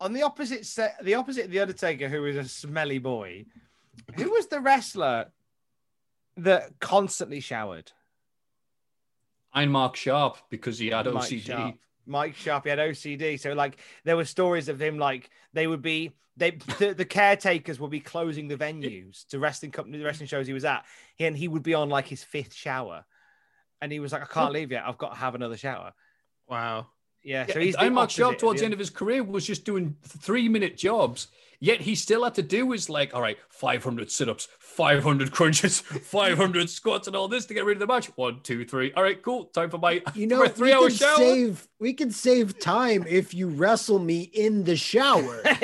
On 0.00 0.12
the 0.12 0.22
opposite 0.22 0.66
set, 0.66 1.02
the 1.02 1.14
opposite 1.14 1.46
of 1.46 1.50
the 1.50 1.60
Undertaker, 1.60 2.08
who 2.08 2.22
was 2.22 2.36
a 2.36 2.44
smelly 2.44 2.98
boy, 2.98 3.46
who 4.16 4.30
was 4.30 4.48
the 4.48 4.60
wrestler 4.60 5.26
that 6.36 6.78
constantly 6.80 7.40
showered? 7.40 7.92
Iron 9.52 9.70
Mark 9.70 9.96
Sharpe 9.96 10.38
because 10.50 10.78
he 10.78 10.88
had 10.88 11.06
Mike 11.06 11.24
OCD. 11.24 11.46
Sharpe. 11.46 11.74
Mike 12.06 12.34
Sharpe, 12.34 12.64
he 12.64 12.70
had 12.70 12.78
OCD. 12.78 13.40
So 13.40 13.52
like 13.52 13.78
there 14.04 14.16
were 14.16 14.24
stories 14.24 14.68
of 14.68 14.80
him 14.80 14.98
like 14.98 15.30
they 15.52 15.66
would 15.66 15.80
be 15.80 16.12
they 16.36 16.50
the, 16.78 16.92
the 16.92 17.04
caretakers 17.04 17.78
would 17.80 17.90
be 17.90 18.00
closing 18.00 18.48
the 18.48 18.56
venues 18.56 19.26
to 19.28 19.38
wrestling 19.38 19.70
company 19.70 19.98
the 19.98 20.04
wrestling 20.04 20.28
shows 20.28 20.46
he 20.46 20.52
was 20.52 20.64
at. 20.64 20.84
And 21.18 21.36
he 21.36 21.48
would 21.48 21.62
be 21.62 21.74
on 21.74 21.88
like 21.88 22.08
his 22.08 22.24
fifth 22.24 22.54
shower. 22.54 23.04
And 23.80 23.92
he 23.92 24.00
was 24.00 24.12
like, 24.12 24.22
I 24.22 24.26
can't 24.26 24.52
leave 24.52 24.72
yet. 24.72 24.84
I've 24.86 24.98
got 24.98 25.10
to 25.10 25.18
have 25.18 25.34
another 25.34 25.56
shower. 25.56 25.92
Wow. 26.48 26.88
Yeah. 27.22 27.46
Yeah, 27.48 27.54
so 27.54 27.60
he's 27.60 27.74
the 27.74 27.80
Iron 27.82 27.94
Mark 27.94 28.04
opposite 28.10 28.38
towards 28.38 28.58
the 28.58 28.62
the- 28.62 28.64
end 28.66 28.72
of 28.74 28.78
his 28.78 28.90
career 28.90 29.22
was 29.24 29.46
just 29.46 29.64
doing 29.64 29.96
three 30.06 30.48
minute 30.48 30.76
jobs. 30.76 31.28
Yet 31.60 31.80
he 31.80 31.94
still 31.94 32.24
had 32.24 32.34
to 32.34 32.42
do 32.42 32.70
his 32.72 32.90
like, 32.90 33.14
all 33.14 33.22
right, 33.22 33.38
500 33.48 34.10
sit 34.10 34.28
ups, 34.28 34.48
500 34.58 35.32
crunches, 35.32 35.80
500 35.80 36.68
squats, 36.68 37.06
and 37.06 37.16
all 37.16 37.26
this 37.28 37.46
to 37.46 37.54
get 37.54 37.64
rid 37.64 37.76
of 37.76 37.80
the 37.80 37.86
match. 37.86 38.08
One, 38.16 38.40
two, 38.42 38.66
three. 38.66 38.92
All 38.92 39.02
right, 39.02 39.22
cool. 39.22 39.46
Time 39.46 39.70
for 39.70 39.78
my, 39.78 40.02
You 40.14 40.26
know, 40.26 40.40
my 40.40 40.48
three 40.48 40.68
we 40.68 40.74
hour 40.74 40.90
shower. 40.90 41.16
save 41.16 41.66
we 41.78 41.94
can 41.94 42.10
save 42.10 42.58
time 42.58 43.06
if 43.08 43.32
you 43.32 43.48
wrestle 43.48 43.98
me 43.98 44.22
in 44.22 44.64
the 44.64 44.76
shower. 44.76 45.40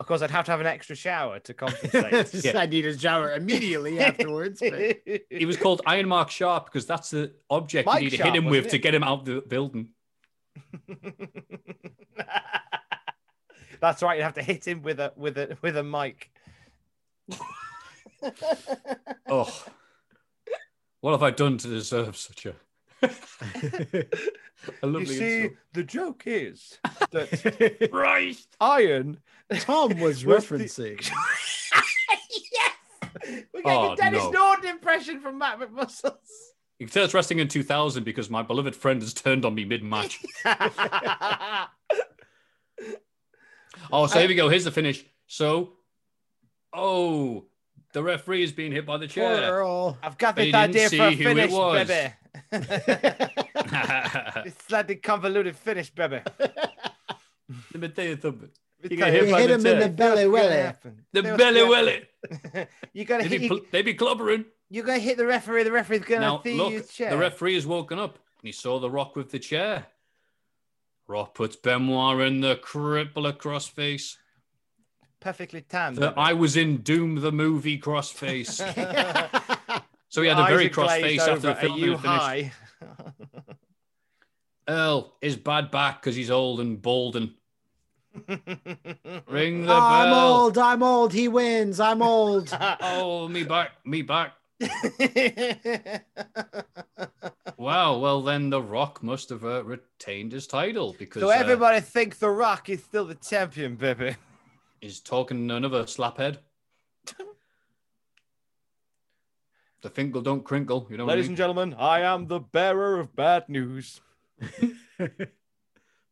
of 0.00 0.06
course, 0.06 0.22
I'd 0.22 0.30
have 0.30 0.44
to 0.46 0.50
have 0.50 0.60
an 0.60 0.66
extra 0.66 0.96
shower 0.96 1.38
to 1.40 1.54
compensate. 1.54 2.44
Yeah. 2.44 2.58
I 2.58 2.66
need 2.66 2.84
a 2.86 2.98
shower 2.98 3.32
immediately 3.34 4.00
afterwards. 4.00 4.60
but- 4.60 4.96
He 5.30 5.44
was 5.46 5.56
called 5.56 5.82
Iron 5.86 6.08
Mark 6.08 6.30
Sharpe 6.30 6.66
because 6.66 6.86
that's 6.86 7.10
the 7.10 7.32
object 7.50 7.86
Mike 7.86 8.02
you 8.02 8.10
need 8.10 8.16
to 8.16 8.22
hit 8.24 8.34
him 8.36 8.46
with 8.46 8.66
it? 8.66 8.70
to 8.70 8.78
get 8.78 8.94
him 8.94 9.02
out 9.04 9.20
of 9.20 9.24
the 9.26 9.40
building. 9.40 9.88
That's 13.80 14.02
right. 14.02 14.16
You 14.16 14.22
have 14.22 14.34
to 14.34 14.42
hit 14.42 14.66
him 14.66 14.82
with 14.82 15.00
a 15.00 15.12
with 15.16 15.36
a 15.38 15.56
with 15.60 15.76
a 15.76 15.82
mic. 15.82 16.30
Oh, 19.28 19.64
what 21.00 21.10
have 21.12 21.22
I 21.22 21.30
done 21.32 21.58
to 21.58 21.68
deserve 21.68 22.16
such 22.16 22.46
a. 22.46 22.54
You 24.84 25.06
see, 25.06 25.36
insult. 25.40 25.52
the 25.72 25.82
joke 25.82 26.22
is 26.26 26.78
that 27.10 27.88
Christ 27.92 28.56
Iron. 28.60 29.18
Tom 29.58 29.98
was 30.00 30.24
Was 30.24 30.46
the- 30.48 30.56
referencing. 30.56 31.00
yes, 32.52 32.70
we're 33.52 33.62
getting 33.62 33.64
Oh, 33.64 33.92
a 33.92 33.96
Denis 33.96 34.22
no. 34.24 34.30
Norden 34.30 34.70
impression 34.70 35.20
from 35.20 35.38
Matt 35.38 35.58
McMuscles. 35.58 36.14
You 36.78 36.86
can 36.86 36.92
tell 36.94 37.04
it's 37.04 37.12
wrestling 37.14 37.40
in 37.40 37.48
2000 37.48 38.04
because 38.04 38.30
my 38.30 38.42
beloved 38.42 38.76
friend 38.76 39.02
has 39.02 39.12
turned 39.14 39.44
on 39.44 39.54
me 39.54 39.64
mid-match. 39.64 40.20
Oh, 43.92 44.06
so 44.06 44.18
here 44.18 44.28
we 44.28 44.34
go. 44.34 44.48
Here's 44.48 44.64
the 44.64 44.70
finish. 44.70 45.04
So, 45.26 45.72
oh, 46.72 47.46
the 47.92 48.02
referee 48.02 48.42
is 48.42 48.52
being 48.52 48.72
hit 48.72 48.86
by 48.86 48.96
the 48.96 49.06
Poor 49.06 49.14
chair. 49.36 49.52
Earl. 49.52 49.98
I've 50.02 50.18
got 50.18 50.36
this 50.36 50.52
idea 50.54 50.88
for 50.90 51.02
a 51.08 51.16
finish, 51.16 51.50
was. 51.52 51.88
baby. 51.88 52.12
this 54.44 54.54
slightly 54.66 54.96
convoluted 54.96 55.56
finish, 55.56 55.90
baby. 55.90 56.20
Let 56.38 57.80
me 57.80 57.88
tell 57.88 58.04
you 58.06 58.18
something. 58.20 58.50
You 58.82 58.88
tell 58.96 58.98
get 58.98 59.06
you. 59.06 59.12
hit 59.20 59.26
You 59.26 59.32
by 59.32 59.40
hit 59.42 59.46
the 59.48 59.54
him 59.54 59.66
in 59.66 59.78
the 59.78 59.84
chair. 59.86 59.88
belly 59.90 60.26
What's 60.26 60.48
gonna 60.48 60.96
The 61.12 61.22
belly 61.22 61.60
gonna 61.60 62.66
you 62.92 63.04
gotta 63.04 63.22
They 63.24 63.28
hit. 63.28 63.38
be, 63.40 63.44
You, 63.44 63.48
pl- 63.48 63.60
they 63.70 63.82
be 63.82 63.94
clobbering. 63.94 64.44
you 64.70 64.82
gotta 64.82 64.98
hit 65.00 65.16
the 65.18 65.26
referee. 65.26 65.62
The 65.64 65.72
referee's 65.72 66.00
gonna 66.02 66.20
Now, 66.22 66.42
see 66.42 66.54
look, 66.56 66.72
his 66.72 66.88
chair. 66.88 67.10
the 67.10 67.18
referee 67.18 67.54
has 67.54 67.66
woken 67.66 67.98
up 67.98 68.14
and 68.14 68.46
he 68.48 68.52
saw 68.52 68.78
the 68.80 68.90
Rock 68.90 69.14
with 69.16 69.30
the 69.30 69.38
chair. 69.38 69.86
Rock 71.06 71.34
puts 71.34 71.56
Benoit 71.56 72.20
in 72.26 72.40
the 72.40 72.56
crippler 72.56 73.36
crossface. 73.36 74.16
Perfectly 75.22 75.62
tanned. 75.62 75.96
The, 75.96 76.12
I 76.16 76.32
was 76.32 76.56
in 76.56 76.78
Doom 76.78 77.16
the 77.16 77.32
movie 77.32 77.78
crossface. 77.78 78.56
so 80.08 80.22
he 80.22 80.28
had 80.28 80.38
a 80.38 80.44
very 80.46 80.66
are 80.66 80.70
cross 80.70 80.98
glazed 80.98 81.04
face 81.04 81.20
after 81.20 81.40
the 81.40 81.50
over. 81.52 81.60
film 81.60 81.72
Are 81.72 81.78
you 81.78 81.98
finished. 81.98 82.04
high? 82.04 82.52
Earl 84.68 85.12
is 85.20 85.36
bad 85.36 85.70
back 85.70 86.00
because 86.02 86.14
he's 86.16 86.30
old 86.30 86.60
and 86.60 86.80
bald 86.80 87.16
and 87.16 87.30
ring 89.26 89.62
the 89.62 89.66
bell. 89.68 89.80
I'm 89.80 90.12
old. 90.12 90.58
I'm 90.58 90.82
old. 90.82 91.12
He 91.12 91.28
wins. 91.28 91.80
I'm 91.80 92.02
old. 92.02 92.56
Oh, 92.80 93.28
me 93.28 93.44
back, 93.44 93.70
me 93.84 94.02
back. 94.02 94.32
Wow. 97.56 97.98
Well, 97.98 98.22
then 98.22 98.50
The 98.50 98.60
Rock 98.62 99.02
must 99.02 99.30
have 99.30 99.44
uh, 99.44 99.64
retained 99.64 100.32
his 100.32 100.46
title 100.46 100.94
because 100.98 101.22
so 101.22 101.28
uh, 101.28 101.32
everybody 101.32 101.80
think 101.80 102.18
The 102.18 102.30
Rock 102.30 102.68
is 102.68 102.82
still 102.82 103.04
the 103.04 103.14
champion, 103.14 103.76
baby. 103.76 104.16
He's 104.82 105.00
talking 105.00 105.50
another 105.50 105.84
slaphead. 105.84 106.38
the 109.80 109.88
finkle 109.90 110.20
don't 110.22 110.44
crinkle. 110.44 110.86
You 110.90 110.96
know 110.98 111.04
what 111.06 111.12
I 111.12 111.14
Ladies 111.14 111.24
mean? 111.26 111.30
and 111.30 111.36
gentlemen, 111.38 111.74
I 111.78 112.00
am 112.02 112.26
the 112.26 112.40
bearer 112.40 113.00
of 113.00 113.16
bad 113.16 113.48
news. 113.48 114.00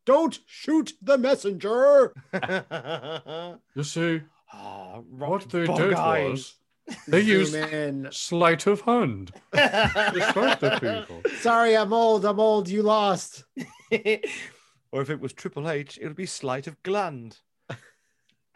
Don't 0.06 0.38
shoot 0.46 0.94
the 1.02 1.18
messenger. 1.18 2.12
You 3.76 3.82
see, 3.84 4.22
Ah, 4.52 4.98
what 5.08 5.48
they 5.50 5.66
did 5.66 5.94
eyes. 5.94 6.56
was 6.88 6.96
they 7.06 7.20
used 7.20 7.52
Zoom 7.52 8.08
sleight 8.10 8.66
of 8.66 8.80
hand 8.80 9.30
to 9.54 10.10
distract 10.12 10.60
the 10.62 10.70
people. 10.80 11.22
Sorry, 11.38 11.76
I'm 11.76 11.92
old. 11.92 12.24
I'm 12.24 12.40
old. 12.40 12.68
You 12.68 12.82
lost. 12.82 13.44
or 13.92 15.02
if 15.02 15.10
it 15.10 15.20
was 15.20 15.32
Triple 15.32 15.70
H, 15.70 15.98
it 16.02 16.06
would 16.08 16.16
be 16.16 16.26
sleight 16.26 16.66
of 16.66 16.82
gland. 16.82 17.38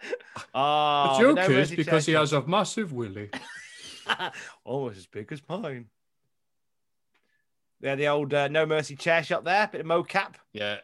Ah, 0.55 1.17
the 1.17 1.35
joke 1.35 1.51
is 1.51 1.71
because 1.71 2.07
he 2.07 2.13
has 2.13 2.33
a 2.33 2.47
massive 2.47 2.93
willy. 2.93 3.31
almost 4.65 4.99
as 4.99 5.07
big 5.07 5.33
as 5.33 5.41
mine. 5.49 5.87
Yeah, 7.81 7.95
the 7.95 8.09
old 8.09 8.35
uh, 8.35 8.49
no 8.49 8.67
mercy 8.67 8.97
chair 8.97 9.23
shot 9.23 9.45
there, 9.45 9.69
bit 9.71 9.81
of 9.81 9.87
mocap. 9.87 10.35
Yeah, 10.53 10.79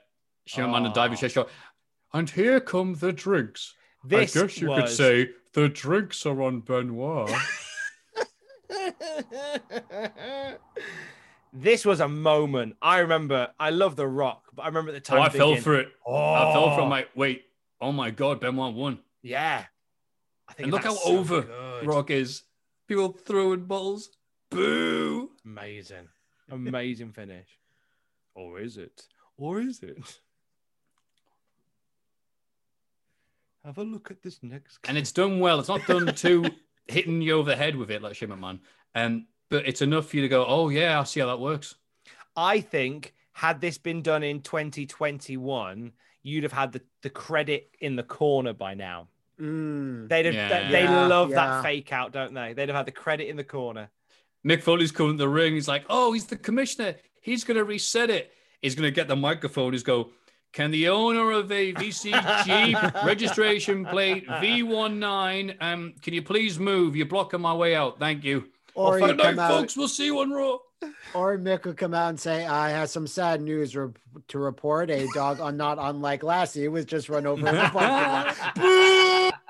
Sherman 0.46 0.86
and 0.86 0.94
diving 0.94 1.16
Oh. 1.16 1.20
chair 1.20 1.28
shot. 1.28 1.48
And 2.12 2.28
here 2.28 2.60
come 2.60 2.94
the 2.94 3.12
drinks. 3.12 3.74
This 4.04 4.36
I 4.36 4.40
guess 4.40 4.60
you 4.60 4.68
could 4.68 4.88
say 4.88 5.30
the 5.52 5.68
drinks 5.68 6.24
are 6.26 6.40
on 6.42 6.60
Benoit. 6.60 7.30
this 11.52 11.84
was 11.84 12.00
a 12.00 12.08
moment. 12.08 12.76
I 12.80 12.98
remember. 12.98 13.48
I 13.58 13.70
love 13.70 13.96
The 13.96 14.06
Rock, 14.06 14.44
but 14.54 14.62
I 14.62 14.66
remember 14.66 14.94
at 14.94 15.04
the 15.04 15.14
oh, 15.14 15.16
time. 15.16 15.26
I 15.26 15.28
fell 15.30 15.56
for 15.56 15.74
it. 15.74 15.88
I 16.08 16.52
fell 16.52 16.74
for 16.74 16.82
"Oh, 16.82 16.86
my 16.86 17.06
wait. 17.14 17.44
Oh 17.80 17.92
my 17.92 18.10
god, 18.10 18.40
Benoit 18.40 18.74
won. 18.74 18.98
Yeah, 19.22 19.64
I 20.48 20.52
think 20.52 20.64
And 20.64 20.72
look 20.72 20.84
how 20.84 20.94
so 20.94 21.18
over 21.18 21.42
good. 21.42 21.86
Rock 21.86 22.10
is. 22.10 22.42
People 22.88 23.12
throwing 23.12 23.64
balls. 23.66 24.10
Boo. 24.50 25.30
Amazing, 25.44 26.08
amazing 26.50 27.12
finish. 27.12 27.46
Or 28.34 28.60
is 28.60 28.76
it? 28.76 29.02
Or 29.36 29.60
is 29.60 29.82
it? 29.82 29.98
Have 33.64 33.78
a 33.78 33.84
look 33.84 34.10
at 34.10 34.22
this 34.22 34.42
next. 34.42 34.78
And 34.88 34.96
it's 34.96 35.12
done 35.12 35.38
well. 35.38 35.60
It's 35.60 35.68
not 35.68 35.86
done 35.86 36.14
too 36.14 36.46
hitting 36.86 37.20
you 37.20 37.38
over 37.38 37.50
the 37.50 37.56
head 37.56 37.76
with 37.76 37.90
it 37.90 38.02
like 38.02 38.16
Shimmer 38.16 38.36
Man. 38.36 38.60
Um, 38.94 39.26
but 39.50 39.68
it's 39.68 39.82
enough 39.82 40.06
for 40.06 40.16
you 40.16 40.22
to 40.22 40.28
go, 40.28 40.44
oh 40.46 40.68
yeah, 40.68 40.98
I 40.98 41.04
see 41.04 41.20
how 41.20 41.26
that 41.26 41.40
works. 41.40 41.74
I 42.36 42.60
think 42.60 43.14
had 43.32 43.60
this 43.60 43.78
been 43.78 44.02
done 44.02 44.22
in 44.22 44.40
2021, 44.40 45.92
you'd 46.22 46.42
have 46.42 46.52
had 46.52 46.72
the, 46.72 46.80
the 47.02 47.10
credit 47.10 47.70
in 47.80 47.96
the 47.96 48.02
corner 48.02 48.52
by 48.52 48.74
now. 48.74 49.08
Mm. 49.40 50.08
They'd 50.08 50.26
have, 50.26 50.34
Yeah. 50.34 50.48
they, 50.48 50.72
they 50.72 50.82
Yeah, 50.84 51.06
love 51.06 51.30
yeah. 51.30 51.36
that 51.36 51.62
fake 51.62 51.92
out, 51.92 52.12
don't 52.12 52.34
they? 52.34 52.52
They'd 52.52 52.68
have 52.68 52.76
had 52.76 52.86
the 52.86 52.92
credit 52.92 53.28
in 53.28 53.36
the 53.36 53.44
corner. 53.44 53.88
Mick 54.46 54.62
Foley's 54.62 54.92
coming 54.92 55.12
to 55.18 55.24
the 55.24 55.28
ring. 55.28 55.54
He's 55.54 55.68
like, 55.68 55.84
oh, 55.88 56.12
he's 56.12 56.26
the 56.26 56.36
commissioner. 56.36 56.96
He's 57.20 57.44
going 57.44 57.56
to 57.56 57.64
reset 57.64 58.10
it. 58.10 58.32
He's 58.62 58.74
going 58.74 58.86
to 58.86 58.90
get 58.94 59.08
the 59.08 59.16
microphone. 59.16 59.72
He's 59.72 59.82
go, 59.82 60.10
can 60.52 60.70
the 60.70 60.88
owner 60.88 61.30
of 61.30 61.50
a 61.52 61.72
VCG 61.74 63.04
registration 63.06 63.84
plate 63.84 64.26
V19, 64.26 65.56
um, 65.60 65.94
can 66.02 66.14
you 66.14 66.22
please 66.22 66.58
move? 66.58 66.96
You're 66.96 67.06
blocking 67.06 67.40
my 67.40 67.54
way 67.54 67.74
out. 67.74 67.98
Thank 67.98 68.24
you. 68.24 68.48
Or 68.74 68.98
Good 68.98 69.10
you 69.10 69.16
night, 69.16 69.38
out, 69.38 69.50
folks. 69.50 69.76
We'll 69.76 69.88
see 69.88 70.06
you 70.06 70.18
on 70.20 70.30
Raw. 70.30 70.58
Or 71.14 71.36
Mick 71.36 71.64
will 71.64 71.74
come 71.74 71.92
out 71.94 72.08
and 72.10 72.20
say, 72.20 72.46
"I 72.46 72.70
have 72.70 72.88
some 72.88 73.06
sad 73.06 73.42
news 73.42 73.76
re- 73.76 73.92
to 74.28 74.38
report. 74.38 74.90
A 74.90 75.06
dog, 75.14 75.40
uh, 75.40 75.50
not 75.50 75.78
unlike 75.78 76.22
Lassie, 76.22 76.68
was 76.68 76.84
just 76.84 77.08
run 77.08 77.26
over 77.26 77.46
in 77.46 77.54
the 77.54 77.70
parking 77.72 78.56
lot." 78.56 79.34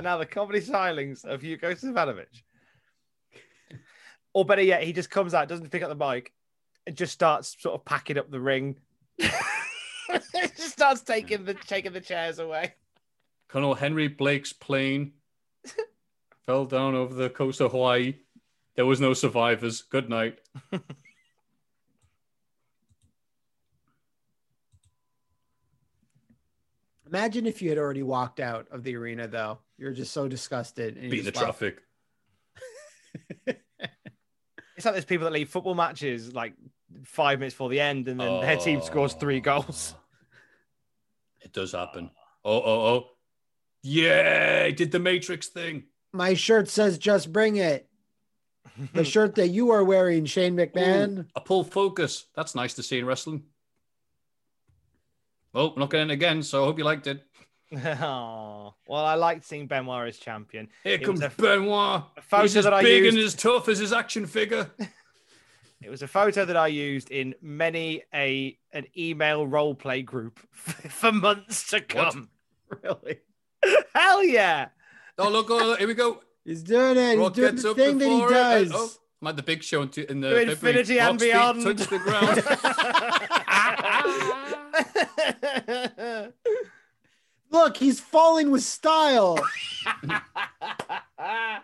And 0.00 0.06
now 0.06 0.16
the 0.16 0.24
comedy 0.24 0.62
silence 0.62 1.24
of 1.24 1.42
Hugo 1.42 1.74
Savinovich. 1.74 2.40
Or 4.32 4.46
better 4.46 4.62
yet, 4.62 4.82
he 4.82 4.94
just 4.94 5.10
comes 5.10 5.34
out, 5.34 5.46
doesn't 5.46 5.68
pick 5.68 5.82
up 5.82 5.90
the 5.90 5.94
mic, 5.94 6.32
and 6.86 6.96
just 6.96 7.12
starts 7.12 7.54
sort 7.60 7.74
of 7.74 7.84
packing 7.84 8.16
up 8.16 8.30
the 8.30 8.40
ring. 8.40 8.78
just 9.20 10.70
starts 10.70 11.02
taking 11.02 11.44
the 11.44 11.52
taking 11.52 11.92
the 11.92 12.00
chairs 12.00 12.38
away. 12.38 12.72
Colonel 13.48 13.74
Henry 13.74 14.08
Blake's 14.08 14.54
plane 14.54 15.12
fell 16.50 16.64
down 16.64 16.96
over 16.96 17.14
the 17.14 17.30
coast 17.30 17.60
of 17.60 17.70
Hawaii. 17.70 18.14
There 18.74 18.84
was 18.84 19.00
no 19.00 19.14
survivors. 19.14 19.82
Good 19.82 20.10
night. 20.10 20.40
Imagine 27.06 27.46
if 27.46 27.62
you 27.62 27.68
had 27.68 27.78
already 27.78 28.02
walked 28.02 28.40
out 28.40 28.66
of 28.72 28.82
the 28.82 28.96
arena, 28.96 29.28
though. 29.28 29.60
You're 29.78 29.92
just 29.92 30.12
so 30.12 30.26
disgusted. 30.26 30.96
and 30.96 31.08
Beat 31.08 31.24
the 31.24 31.30
traffic. 31.32 31.78
It's 34.76 34.86
like 34.86 34.94
there's 34.94 35.04
people 35.04 35.26
that 35.26 35.32
leave 35.34 35.50
football 35.50 35.74
matches 35.74 36.32
like 36.32 36.54
five 37.04 37.38
minutes 37.38 37.52
before 37.52 37.68
the 37.68 37.80
end, 37.80 38.08
and 38.08 38.18
then 38.18 38.40
their 38.40 38.56
team 38.56 38.80
scores 38.80 39.12
three 39.12 39.36
oh. 39.36 39.40
goals. 39.60 39.94
It 41.42 41.52
does 41.52 41.72
happen. 41.72 42.10
Oh, 42.42 42.62
oh, 42.62 42.86
oh. 42.86 43.08
Yeah, 43.82 44.70
did 44.70 44.90
the 44.90 44.98
Matrix 44.98 45.48
thing. 45.48 45.84
My 46.12 46.34
shirt 46.34 46.68
says 46.68 46.98
"Just 46.98 47.32
Bring 47.32 47.56
It." 47.56 47.88
The 48.94 49.04
shirt 49.14 49.34
that 49.36 49.48
you 49.48 49.70
are 49.70 49.84
wearing, 49.84 50.24
Shane 50.24 50.56
McMahon. 50.56 51.18
Ooh, 51.20 51.24
a 51.36 51.40
pull 51.40 51.64
focus. 51.64 52.26
That's 52.34 52.54
nice 52.54 52.74
to 52.74 52.82
see 52.82 52.98
in 52.98 53.06
wrestling. 53.06 53.44
Oh, 55.54 55.74
not 55.76 55.90
getting 55.90 56.10
it 56.10 56.14
again, 56.14 56.42
so 56.42 56.62
I 56.62 56.66
hope 56.66 56.78
you 56.78 56.84
liked 56.84 57.06
it. 57.06 57.22
oh, 57.76 58.74
well, 58.86 59.04
I 59.04 59.14
liked 59.14 59.44
seeing 59.44 59.66
Benoit 59.66 60.08
as 60.08 60.18
champion. 60.18 60.68
Here 60.84 60.94
It 60.94 61.04
comes 61.04 61.20
a- 61.22 61.28
Benoit. 61.30 62.02
a 62.16 62.22
photo 62.22 62.42
He's 62.42 62.56
as 62.56 62.64
that 62.64 62.74
I 62.74 62.82
big 62.82 63.04
used- 63.04 63.16
and 63.16 63.24
as 63.26 63.34
tough 63.34 63.68
as 63.68 63.78
his 63.78 63.92
action 63.92 64.26
figure. 64.26 64.70
It 65.82 65.88
was 65.88 66.02
a 66.02 66.06
photo 66.06 66.44
that 66.44 66.58
I 66.58 66.66
used 66.66 67.10
in 67.10 67.34
many 67.40 68.02
a 68.12 68.58
an 68.70 68.84
email 68.98 69.46
role 69.46 69.74
play 69.74 70.02
group 70.02 70.38
for 70.52 71.10
months 71.10 71.70
to 71.70 71.80
come. 71.80 72.28
Really? 72.82 73.20
Hell 73.94 74.22
yeah! 74.22 74.68
Oh, 75.20 75.28
look, 75.30 75.46
oh, 75.50 75.76
here 75.76 75.86
we 75.86 75.94
go. 75.94 76.20
He's 76.44 76.62
doing 76.62 76.96
it. 76.96 77.18
He's 77.18 77.30
doing 77.30 77.56
the 77.56 77.74
thing 77.74 77.98
that 77.98 78.04
he 78.08 78.10
before 78.10 78.32
it, 78.32 78.36
uh, 78.36 78.58
does. 78.58 78.72
oh, 78.74 78.90
I'm 79.22 79.28
at 79.28 79.36
the 79.36 79.42
big 79.42 79.62
show 79.62 79.82
in, 79.82 79.90
in 80.08 80.20
the 80.20 80.30
To 80.30 80.50
infinity 80.52 80.98
and 80.98 81.18
beyond. 81.18 81.62
touch 81.62 81.86
the 81.88 81.98
ground. 81.98 82.42
Look, 87.50 87.76
he's 87.76 87.98
falling 88.00 88.50
with 88.50 88.62
style. 88.62 89.38
There 90.08 90.22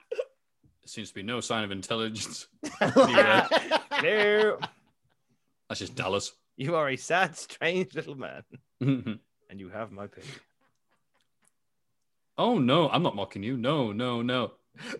seems 0.85 1.09
to 1.10 1.15
be 1.15 1.23
no 1.23 1.41
sign 1.41 1.65
of 1.65 1.70
intelligence. 1.70 2.49
Yeah. 2.81 3.47
Hello. 3.91 4.59
That's 5.68 5.81
just 5.81 5.94
Dallas. 5.94 6.33
You 6.57 6.75
are 6.75 6.89
a 6.91 6.97
sad, 6.97 7.36
strange 7.36 7.94
little 7.94 8.17
man, 8.17 8.43
and 8.81 9.20
you 9.57 9.68
have 9.68 9.93
my 9.93 10.07
pity. 10.09 10.28
Oh, 12.39 12.58
no, 12.58 12.89
I'm 12.90 13.02
not 13.02 13.16
mocking 13.16 13.42
you. 13.42 13.56
No, 13.56 13.90
no, 13.92 14.20
no. 14.23 14.52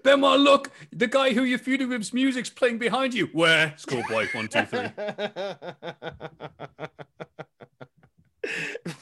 Benoit, 0.02 0.40
look, 0.40 0.70
the 0.90 1.06
guy 1.06 1.32
who 1.32 1.44
you're 1.44 1.58
feuding 1.58 1.90
with's 1.90 2.15
music's 2.15 2.48
playing 2.48 2.78
behind 2.78 3.12
you. 3.15 3.26
Where? 3.32 3.74
Schoolboy, 3.76 4.28
one, 4.32 4.48
two, 4.48 4.65
three. 4.65 4.89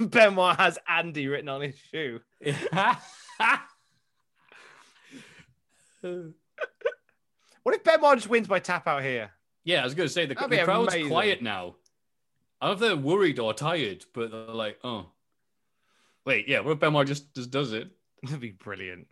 Benoit 0.06 0.56
has 0.56 0.78
Andy 0.88 1.28
written 1.28 1.48
on 1.48 1.60
his 1.60 1.76
shoe. 1.76 2.20
What 7.64 7.74
if 7.74 7.82
Benoit 7.82 8.18
just 8.18 8.28
wins 8.28 8.46
by 8.46 8.60
tap 8.60 8.86
out 8.86 9.02
here? 9.02 9.30
yeah, 9.64 9.80
I 9.80 9.84
was 9.84 9.94
going 9.94 10.06
to 10.06 10.12
say 10.12 10.26
the, 10.26 10.34
the 10.34 10.64
crowd's 10.64 10.92
amazing. 10.92 11.10
quiet 11.10 11.42
now. 11.42 11.76
I 12.60 12.68
don't 12.68 12.80
know 12.80 12.86
if 12.86 12.92
they're 12.92 13.04
worried 13.04 13.38
or 13.38 13.54
tired, 13.54 14.04
but 14.12 14.30
they're 14.30 14.48
like, 14.48 14.78
oh. 14.84 15.06
Wait, 16.26 16.46
yeah, 16.46 16.60
what 16.60 16.72
if 16.72 16.80
Benoit 16.80 17.06
just, 17.06 17.34
just 17.34 17.50
does 17.50 17.72
it? 17.72 17.88
That'd 18.28 18.40
be 18.40 18.52
brilliant. 18.52 19.06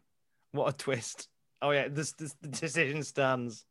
What 0.52 0.72
a 0.74 0.76
twist. 0.76 1.28
Oh 1.60 1.70
yeah, 1.70 1.88
this, 1.88 2.12
this 2.12 2.34
the 2.40 2.48
decision 2.48 3.02
stands. 3.02 3.64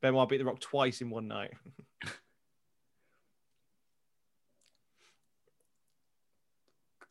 Benoit 0.00 0.28
beat 0.28 0.38
the 0.38 0.44
Rock 0.44 0.60
twice 0.60 1.00
in 1.00 1.10
one 1.10 1.26
night. 1.28 1.52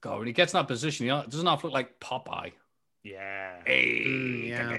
God, 0.02 0.20
when 0.20 0.28
he 0.28 0.34
gets 0.34 0.54
in 0.54 0.60
that 0.60 0.68
position, 0.68 1.06
he 1.06 1.10
doesn't 1.10 1.48
have 1.48 1.62
to 1.62 1.68
look 1.68 1.74
like 1.74 2.00
Popeye. 2.00 2.52
Yeah. 3.04 3.56
Hey, 3.66 4.48
yeah. 4.50 4.78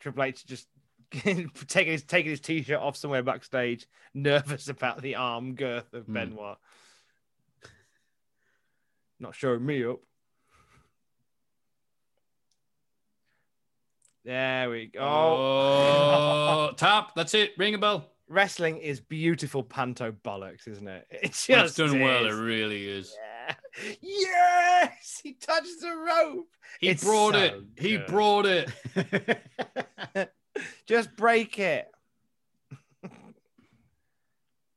Triple 0.00 0.22
H 0.24 0.44
just 0.46 0.68
taking 1.10 1.92
his 1.92 2.04
taking 2.04 2.30
his 2.30 2.40
t-shirt 2.40 2.78
off 2.78 2.96
somewhere 2.96 3.22
backstage, 3.22 3.86
nervous 4.14 4.68
about 4.68 5.00
the 5.02 5.16
arm 5.16 5.54
girth 5.54 5.92
of 5.94 6.04
Hmm. 6.06 6.12
Benoit. 6.12 6.58
Not 9.18 9.34
showing 9.34 9.64
me 9.64 9.84
up. 9.84 10.00
There 14.24 14.68
we 14.70 14.86
go. 14.86 15.00
Oh, 15.00 16.72
tap. 16.76 17.12
That's 17.14 17.34
it. 17.34 17.52
Ring 17.56 17.74
a 17.74 17.78
bell. 17.78 18.06
Wrestling 18.28 18.78
is 18.78 19.00
beautiful 19.00 19.62
panto 19.62 20.12
bollocks, 20.12 20.68
isn't 20.68 20.86
it? 20.86 21.06
It's 21.22 21.46
just 21.46 21.76
done 21.76 22.00
well, 22.00 22.26
it 22.26 22.30
is. 22.32 22.38
really 22.38 22.88
is. 22.88 23.16
Yeah. 23.18 23.54
Yes, 24.00 25.20
he 25.22 25.32
touched 25.32 25.80
the 25.80 25.96
rope. 25.96 26.46
He 26.80 26.88
It's 26.90 27.02
brought 27.02 27.34
so 27.34 27.40
it. 27.40 27.54
He 27.78 27.96
brought 27.96 28.46
it. 28.46 28.70
Just 30.86 31.16
break 31.16 31.58
it. 31.58 31.88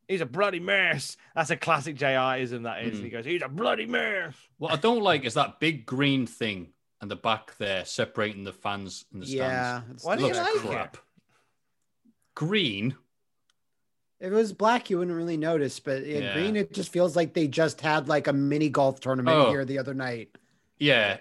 he's 0.07 0.21
a 0.21 0.25
bloody 0.25 0.59
mess. 0.59 1.17
That's 1.35 1.49
a 1.51 1.57
classic 1.57 1.97
JRism, 1.97 2.63
that 2.63 2.83
is. 2.83 2.99
Mm. 2.99 3.03
He 3.03 3.09
goes, 3.09 3.25
he's 3.25 3.41
a 3.43 3.49
bloody 3.49 3.85
mess. 3.85 4.33
What 4.57 4.71
I 4.71 4.77
don't 4.77 5.01
like 5.03 5.25
is 5.25 5.33
that 5.35 5.59
big 5.59 5.85
green 5.85 6.25
thing 6.25 6.69
and 7.03 7.11
the 7.11 7.15
back 7.17 7.55
there 7.57 7.83
separating 7.83 8.45
the 8.45 8.53
fans 8.53 9.03
and 9.11 9.21
the 9.21 9.25
yeah. 9.27 9.81
stands. 9.81 9.95
it's 9.95 10.05
Why 10.05 10.13
It 10.13 10.17
do 10.17 10.21
you 10.21 10.27
looks 10.29 10.39
like 10.39 10.55
it? 10.55 10.61
crap. 10.67 10.97
Green. 12.33 12.95
If 14.21 14.31
it 14.31 14.35
was 14.35 14.53
black, 14.53 14.89
you 14.89 14.99
wouldn't 14.99 15.15
really 15.17 15.35
notice, 15.35 15.79
but 15.81 16.03
in 16.03 16.23
Yeah. 16.23 16.33
green, 16.33 16.55
it 16.55 16.71
just 16.73 16.91
feels 16.93 17.15
like 17.15 17.33
they 17.33 17.47
just 17.47 17.81
had 17.81 18.07
like 18.07 18.27
a 18.27 18.33
mini 18.33 18.69
golf 18.69 19.01
tournament 19.01 19.35
Oh. 19.37 19.49
here 19.49 19.65
the 19.65 19.79
other 19.79 19.93
night. 19.93 20.29
Yeah. 20.79 21.17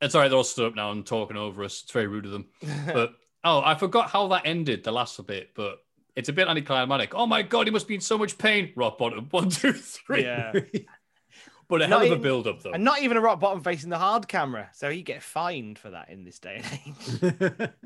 It's 0.00 0.14
all 0.14 0.20
right. 0.20 0.28
They're 0.28 0.36
all 0.38 0.44
stood 0.44 0.66
up 0.68 0.74
now 0.76 0.92
and 0.92 1.04
talking 1.04 1.36
over 1.36 1.64
us. 1.64 1.82
It's 1.82 1.90
very 1.92 2.06
rude 2.06 2.26
of 2.26 2.30
them. 2.32 2.46
But 2.86 3.14
oh, 3.42 3.60
I 3.64 3.74
forgot 3.74 4.10
how 4.10 4.28
that 4.28 4.42
ended 4.46 4.84
the 4.84 4.92
last 4.92 5.24
bit, 5.26 5.50
but 5.54 5.84
it's 6.14 6.28
a 6.28 6.32
bit 6.32 6.46
anticlimactic. 6.46 7.12
Oh 7.14 7.26
my 7.26 7.42
god, 7.42 7.66
he 7.66 7.72
must 7.72 7.88
be 7.88 7.96
in 7.96 8.00
so 8.00 8.16
much 8.16 8.38
pain. 8.38 8.72
Rock 8.76 8.98
bottom. 8.98 9.26
One, 9.32 9.50
two, 9.50 9.72
three. 9.72 10.22
yeah. 10.22 10.52
But 11.72 11.80
a 11.80 11.88
Not 11.88 12.02
hell 12.02 12.12
of 12.12 12.18
a 12.18 12.22
build 12.22 12.46
up 12.46 12.60
though. 12.62 12.72
and 12.72 12.84
not 12.84 13.00
even 13.00 13.16
a 13.16 13.20
rock 13.22 13.40
bottom 13.40 13.62
facing 13.62 13.88
the 13.88 13.96
hard 13.96 14.28
camera. 14.28 14.68
So 14.74 14.90
he 14.90 15.00
get 15.02 15.22
fined 15.22 15.78
for 15.78 15.88
that 15.88 16.10
in 16.10 16.22
this 16.22 16.38
day 16.38 16.62
and 16.62 17.46
age. 17.62 17.70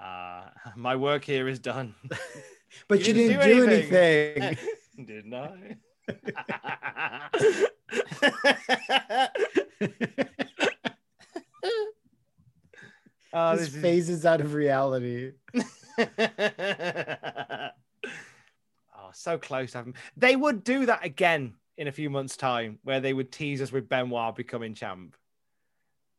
Uh, 0.00 0.42
my 0.76 0.94
work 0.94 1.24
here 1.24 1.48
is 1.48 1.58
done. 1.58 1.92
but 2.88 3.00
you, 3.00 3.12
didn't 3.12 3.40
didn't, 3.40 3.48
do 3.48 3.54
do 3.66 3.72
anything. 3.72 4.42
anything. 4.42 4.68
Didn't 5.04 5.34
I? 5.34 5.76
oh, 13.32 13.56
This 13.56 13.66
this 13.66 13.74
is 13.74 13.82
phases 13.82 14.26
out 14.26 14.40
of 14.40 14.54
reality. 14.54 15.32
Oh, 19.08 19.12
so 19.14 19.38
close. 19.38 19.72
to 19.72 19.78
having- 19.78 19.94
They 20.16 20.36
would 20.36 20.64
do 20.64 20.86
that 20.86 21.04
again 21.04 21.54
in 21.76 21.88
a 21.88 21.92
few 21.92 22.10
months' 22.10 22.36
time, 22.36 22.78
where 22.82 23.00
they 23.00 23.12
would 23.12 23.32
tease 23.32 23.62
us 23.62 23.72
with 23.72 23.88
Benoit 23.88 24.34
becoming 24.34 24.74
champ. 24.74 25.16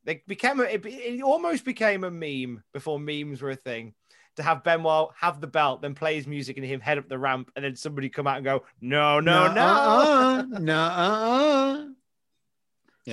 They 0.06 0.24
became 0.28 0.60
a, 0.60 0.64
it, 0.64 0.86
it 0.86 1.22
almost 1.22 1.66
became 1.66 2.04
a 2.04 2.12
meme 2.12 2.64
before 2.74 3.00
memes 3.00 3.42
were 3.42 3.52
a 3.52 3.56
thing. 3.56 3.94
To 4.38 4.44
have 4.44 4.64
Benoit 4.64 5.10
have 5.18 5.42
the 5.42 5.48
belt, 5.48 5.82
then 5.82 5.96
play 5.96 6.16
his 6.16 6.26
music 6.28 6.56
and 6.56 6.66
him 6.66 6.80
head 6.80 6.98
up 6.98 7.10
the 7.10 7.20
ramp, 7.20 7.52
and 7.56 7.66
then 7.66 7.76
somebody 7.76 8.08
come 8.08 8.26
out 8.26 8.38
and 8.38 8.46
go, 8.46 8.64
"No, 8.80 9.20
no, 9.20 9.52
no!" 9.52 10.46
No, 10.60 11.94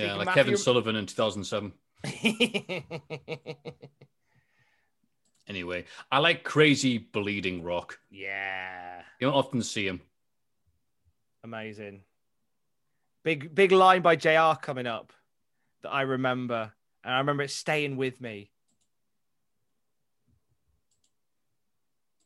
yeah, 0.03 0.13
like 0.13 0.27
Matthew- 0.27 0.43
Kevin 0.43 0.57
Sullivan 0.57 0.95
in 0.95 1.05
2007. 1.05 1.73
Anyway, 5.47 5.85
I 6.11 6.19
like 6.19 6.43
crazy 6.43 6.97
bleeding 6.97 7.63
rock. 7.63 7.99
yeah, 8.09 9.01
You 9.19 9.27
don't 9.27 9.35
often 9.35 9.61
see 9.63 9.87
him. 9.87 10.01
amazing. 11.43 12.01
Big 13.23 13.53
big 13.55 13.71
line 13.71 14.01
by 14.01 14.15
Jr. 14.15 14.55
coming 14.61 14.87
up 14.87 15.11
that 15.81 15.89
I 15.89 16.01
remember, 16.01 16.71
and 17.03 17.13
I 17.13 17.17
remember 17.19 17.43
it 17.43 17.51
staying 17.51 17.97
with 17.97 18.19
me. 18.21 18.51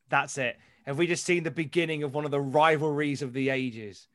That's 0.09 0.37
it. 0.37 0.57
Have 0.85 0.97
we 0.97 1.07
just 1.07 1.23
seen 1.23 1.43
the 1.43 1.51
beginning 1.51 2.03
of 2.03 2.13
one 2.13 2.25
of 2.25 2.31
the 2.31 2.41
rivalries 2.41 3.21
of 3.21 3.33
the 3.33 3.49
ages? 3.49 4.07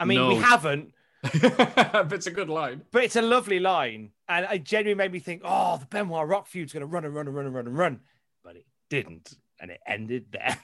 I 0.00 0.04
mean, 0.04 0.26
we 0.26 0.34
haven't, 0.36 0.92
but 1.22 2.12
it's 2.12 2.26
a 2.26 2.30
good 2.30 2.48
line. 2.48 2.82
but 2.90 3.04
it's 3.04 3.16
a 3.16 3.22
lovely 3.22 3.60
line, 3.60 4.10
and 4.28 4.46
it 4.50 4.64
genuinely 4.64 4.94
made 5.04 5.12
me 5.12 5.18
think, 5.20 5.42
oh, 5.44 5.76
the 5.76 5.86
Benoit 5.86 6.26
Rock 6.26 6.46
feud's 6.46 6.72
going 6.72 6.80
to 6.80 6.86
run 6.86 7.04
and 7.04 7.14
run 7.14 7.26
and 7.28 7.36
run 7.36 7.46
and 7.46 7.54
run 7.54 7.66
and 7.68 7.78
run, 7.78 8.00
but 8.44 8.56
it 8.56 8.66
didn't, 8.90 9.34
and 9.58 9.70
it 9.70 9.80
ended 9.86 10.26
there. 10.30 10.58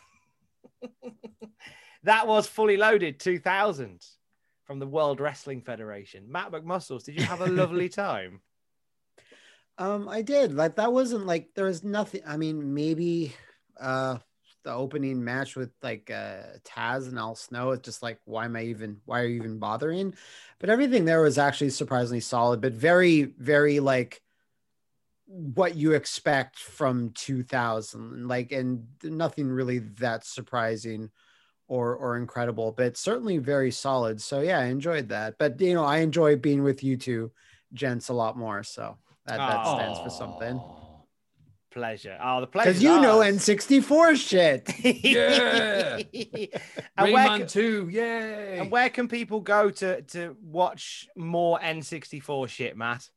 that 2.04 2.26
was 2.26 2.46
fully 2.46 2.76
loaded 2.76 3.18
2000 3.18 4.04
from 4.64 4.78
the 4.78 4.86
World 4.86 5.20
Wrestling 5.20 5.62
Federation. 5.62 6.30
Matt 6.30 6.52
McMuscles, 6.52 7.04
did 7.04 7.18
you 7.18 7.24
have 7.24 7.40
a 7.40 7.46
lovely 7.46 7.88
time? 7.88 8.40
Um, 9.78 10.08
I 10.08 10.22
did. 10.22 10.54
Like 10.54 10.76
that 10.76 10.92
wasn't 10.92 11.26
like 11.26 11.48
there 11.54 11.64
was 11.64 11.82
nothing. 11.82 12.20
I 12.26 12.36
mean, 12.36 12.74
maybe 12.74 13.34
uh 13.80 14.18
the 14.62 14.72
opening 14.74 15.24
match 15.24 15.56
with 15.56 15.70
like 15.82 16.10
uh 16.10 16.58
Taz 16.64 17.08
and 17.08 17.18
Al 17.18 17.34
Snow. 17.34 17.70
It's 17.70 17.84
just 17.84 18.02
like, 18.02 18.20
why 18.26 18.44
am 18.44 18.56
I 18.56 18.64
even 18.64 18.98
why 19.06 19.20
are 19.22 19.26
you 19.26 19.36
even 19.36 19.58
bothering? 19.58 20.14
But 20.58 20.68
everything 20.68 21.06
there 21.06 21.22
was 21.22 21.38
actually 21.38 21.70
surprisingly 21.70 22.20
solid, 22.20 22.60
but 22.60 22.74
very, 22.74 23.22
very 23.22 23.80
like 23.80 24.20
what 25.32 25.76
you 25.76 25.92
expect 25.92 26.58
from 26.58 27.10
2000 27.14 28.26
like 28.26 28.50
and 28.50 28.84
nothing 29.04 29.46
really 29.46 29.78
that 29.78 30.24
surprising 30.26 31.08
or 31.68 31.94
or 31.94 32.16
incredible 32.16 32.72
but 32.72 32.96
certainly 32.96 33.38
very 33.38 33.70
solid 33.70 34.20
so 34.20 34.40
yeah 34.40 34.58
i 34.58 34.64
enjoyed 34.64 35.08
that 35.10 35.36
but 35.38 35.60
you 35.60 35.72
know 35.72 35.84
i 35.84 35.98
enjoy 35.98 36.34
being 36.34 36.64
with 36.64 36.82
you 36.82 36.96
two 36.96 37.30
gents 37.72 38.08
a 38.08 38.12
lot 38.12 38.36
more 38.36 38.64
so 38.64 38.98
that, 39.26 39.36
that 39.36 39.64
stands 39.66 40.00
for 40.00 40.10
something 40.10 40.60
Pleasure. 41.72 42.18
Oh, 42.20 42.40
the 42.40 42.48
pleasure. 42.48 42.70
because 42.70 42.82
you 42.82 43.00
know 43.00 43.18
n64 43.18 44.16
shit 44.16 44.68
Yeah. 45.04 45.98
and, 46.98 47.12
where, 47.12 47.28
Rayman 47.28 47.40
ca- 47.42 47.46
2, 47.46 47.88
yay. 47.92 48.58
and 48.58 48.72
where 48.72 48.90
can 48.90 49.06
people 49.06 49.38
go 49.38 49.70
to 49.70 50.02
to 50.02 50.36
watch 50.42 51.06
more 51.16 51.60
N64 51.60 52.48
shit, 52.48 52.76
Matt? 52.76 53.08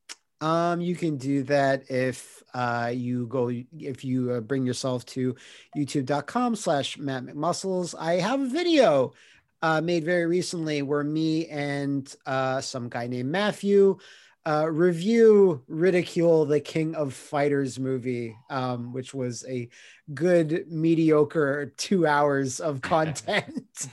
Um, 0.44 0.82
you 0.82 0.94
can 0.96 1.16
do 1.16 1.44
that 1.44 1.90
if 1.90 2.44
uh, 2.54 2.92
you 2.94 3.28
go 3.28 3.50
if 3.80 4.04
you 4.04 4.32
uh, 4.34 4.40
bring 4.42 4.66
yourself 4.66 5.06
to 5.06 5.36
youtube.com 5.78 6.58
slash 6.58 6.98
Matt 6.98 7.24
McMuscles. 7.24 7.96
I 7.98 8.16
have 8.16 8.42
a 8.42 8.48
video 8.48 9.14
uh, 9.62 9.80
made 9.80 10.04
very 10.04 10.26
recently 10.26 10.82
where 10.82 11.06
me 11.06 11.48
and 11.48 12.14
uh, 12.26 12.60
some 12.60 12.90
guy 12.90 13.08
named 13.08 13.32
Matthew 13.32 13.98
uh, 14.46 14.70
review 14.70 15.64
ridicule 15.70 16.44
the 16.44 16.60
King 16.60 16.94
of 16.96 17.14
Fighters 17.14 17.80
movie, 17.80 18.36
um, 18.50 18.92
which 18.92 19.14
was 19.14 19.46
a 19.48 19.70
good 20.14 20.66
mediocre 20.70 21.72
two 21.78 22.06
hours 22.06 22.60
of 22.60 22.82
content. 22.94 23.88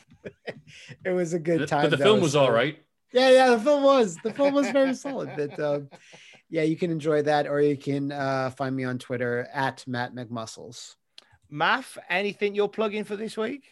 it 1.04 1.10
was 1.10 1.32
a 1.32 1.38
good 1.38 1.68
time. 1.68 1.82
but 1.88 1.96
the 1.96 2.04
film 2.04 2.20
was 2.20 2.32
so- 2.32 2.40
all 2.40 2.50
right. 2.50 2.76
yeah, 3.12 3.30
yeah, 3.30 3.50
the 3.50 3.60
film 3.60 3.84
was 3.84 4.16
the 4.24 4.32
film 4.34 4.52
was 4.52 4.68
very 4.72 4.94
solid, 4.94 5.30
but 5.36 5.58
um, 5.60 5.88
yeah, 6.50 6.62
you 6.62 6.76
can 6.76 6.90
enjoy 6.90 7.22
that, 7.22 7.46
or 7.46 7.60
you 7.60 7.76
can 7.76 8.10
uh, 8.10 8.50
find 8.50 8.74
me 8.74 8.84
on 8.84 8.98
Twitter 8.98 9.48
at 9.52 9.84
Matt 9.86 10.14
McMuscles. 10.14 10.96
Math, 11.48 11.96
anything 12.08 12.54
you're 12.54 12.68
plugging 12.68 13.04
for 13.04 13.16
this 13.16 13.36
week? 13.36 13.64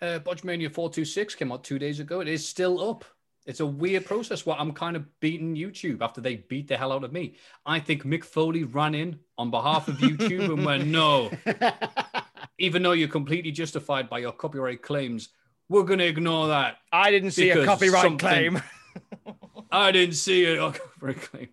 Uh, 0.00 0.18
Botchamania 0.18 0.70
426 0.70 1.34
came 1.34 1.50
out 1.50 1.64
two 1.64 1.78
days 1.78 1.98
ago. 2.00 2.20
It 2.20 2.28
is 2.28 2.46
still 2.46 2.90
up. 2.90 3.04
It's 3.46 3.60
a 3.60 3.66
weird 3.66 4.06
process 4.06 4.44
where 4.46 4.56
I'm 4.56 4.72
kind 4.72 4.96
of 4.96 5.04
beating 5.20 5.54
YouTube 5.54 6.00
after 6.00 6.20
they 6.20 6.36
beat 6.36 6.68
the 6.68 6.76
hell 6.76 6.92
out 6.92 7.04
of 7.04 7.12
me. 7.12 7.36
I 7.66 7.78
think 7.78 8.04
Mick 8.04 8.24
Foley 8.24 8.64
ran 8.64 8.94
in 8.94 9.18
on 9.36 9.50
behalf 9.50 9.88
of 9.88 9.96
YouTube 9.96 10.44
and 10.52 10.64
went, 10.64 10.86
no, 10.86 11.30
even 12.58 12.82
though 12.82 12.92
you're 12.92 13.08
completely 13.08 13.50
justified 13.50 14.08
by 14.08 14.18
your 14.18 14.32
copyright 14.32 14.82
claims, 14.82 15.28
we're 15.68 15.82
going 15.84 15.98
to 15.98 16.06
ignore 16.06 16.48
that. 16.48 16.76
I 16.90 17.10
didn't 17.10 17.32
see 17.32 17.50
a 17.50 17.64
copyright 17.64 18.02
something- 18.02 18.18
claim. 18.18 18.62
I 19.74 19.92
didn't 19.92 20.14
see 20.14 20.44
it. 20.44 20.58
Okay, 20.58 20.80
very 21.00 21.14
clean. 21.14 21.48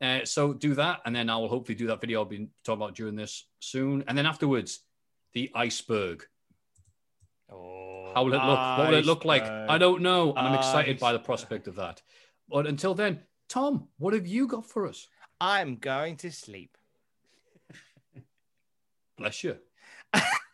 Uh, 0.00 0.24
so 0.24 0.52
do 0.52 0.74
that, 0.74 1.00
and 1.04 1.14
then 1.14 1.28
I 1.28 1.36
will 1.36 1.48
hopefully 1.48 1.76
do 1.76 1.88
that 1.88 2.00
video 2.00 2.20
I'll 2.20 2.24
be 2.24 2.48
talking 2.64 2.82
about 2.82 2.94
during 2.94 3.16
this 3.16 3.46
soon. 3.58 4.04
And 4.08 4.16
then 4.16 4.24
afterwards, 4.24 4.80
the 5.34 5.50
iceberg. 5.54 6.24
How 7.50 8.24
will 8.24 8.32
it 8.34 8.44
look? 8.44 8.58
What 8.78 8.88
will 8.88 8.98
it 8.98 9.04
look 9.04 9.24
like? 9.24 9.42
I 9.44 9.78
don't 9.78 10.02
know, 10.02 10.30
and 10.30 10.46
I'm 10.46 10.54
excited 10.54 10.98
by 10.98 11.12
the 11.12 11.18
prospect 11.18 11.68
of 11.68 11.76
that. 11.76 12.02
But 12.48 12.66
until 12.66 12.94
then, 12.94 13.20
Tom, 13.48 13.88
what 13.98 14.14
have 14.14 14.26
you 14.26 14.46
got 14.46 14.66
for 14.66 14.86
us? 14.86 15.06
I'm 15.40 15.76
going 15.76 16.16
to 16.18 16.30
sleep. 16.30 16.76
Bless 19.18 19.44
you. 19.44 19.58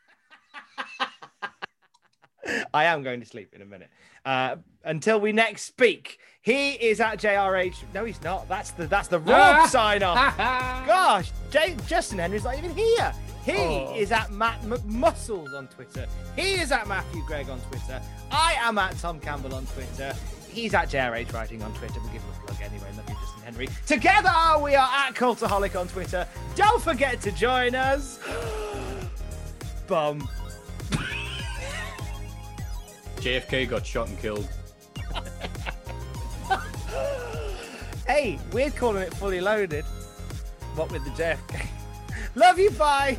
I 2.75 2.85
am 2.85 3.03
going 3.03 3.21
to 3.21 3.27
sleep 3.27 3.55
in 3.55 3.63
a 3.63 3.67
minute. 3.67 3.89
Uh, 4.25 4.57
until 4.85 5.21
we 5.21 5.33
next 5.33 5.63
speak, 5.63 6.19
he 6.43 6.73
is 6.73 7.01
at 7.01 7.19
JRH. 7.19 7.77
No, 7.95 8.05
he's 8.05 8.21
not. 8.23 8.49
That's 8.49 8.71
the 8.73 8.87
that's 8.87 9.09
the 9.09 9.19
wrong 9.21 9.67
sign 9.69 10.03
off. 10.03 10.37
Gosh, 10.87 11.31
J- 11.51 11.77
Justin 11.87 12.19
Henry's 12.19 12.45
not 12.45 12.57
even 12.59 12.75
here. 12.75 13.13
He 13.45 13.53
Oh. 13.53 13.95
is 13.97 14.11
at 14.11 14.33
Matt 14.33 14.61
McMuscles 14.63 15.55
on 15.57 15.69
Twitter. 15.69 16.07
He 16.35 16.55
is 16.55 16.73
at 16.73 16.87
Maffew 16.87 17.25
Gregg 17.27 17.49
on 17.49 17.61
Twitter. 17.61 18.03
I 18.33 18.57
am 18.61 18.77
at 18.79 18.99
Tom 18.99 19.21
Campbell 19.21 19.55
on 19.55 19.67
Twitter. 19.67 20.13
He's 20.51 20.75
at 20.75 20.89
JRH 20.89 21.33
Writing 21.33 21.63
on 21.63 21.73
Twitter. 21.75 22.01
We'll 22.01 22.13
give 22.13 22.23
him 22.23 22.31
a 22.43 22.47
plug 22.47 22.61
anyway. 22.63 22.89
Love 22.97 23.09
you, 23.09 23.15
Justin 23.15 23.43
Henry. 23.45 23.69
Together, 23.87 24.33
we 24.63 24.75
are 24.75 24.89
at 24.93 25.15
Cultaholic 25.15 25.79
on 25.79 25.87
Twitter. 25.87 26.27
Don't 26.57 26.83
forget 26.83 27.21
to 27.21 27.31
join 27.31 27.75
us. 27.77 28.19
Bum. 29.87 30.29
JFK 33.27 33.69
got 33.69 33.85
shot 33.85 34.09
and 34.09 34.19
killed. 34.21 34.49
Hey, 38.07 38.39
we're 38.53 38.71
calling 38.71 39.03
it 39.03 39.13
fully 39.15 39.41
loaded. 39.41 39.85
What 40.77 40.93
with 40.93 41.03
the 41.03 41.11
JFK? 41.11 41.67
Love 42.37 42.57
you, 42.57 42.71
bye. 42.71 43.19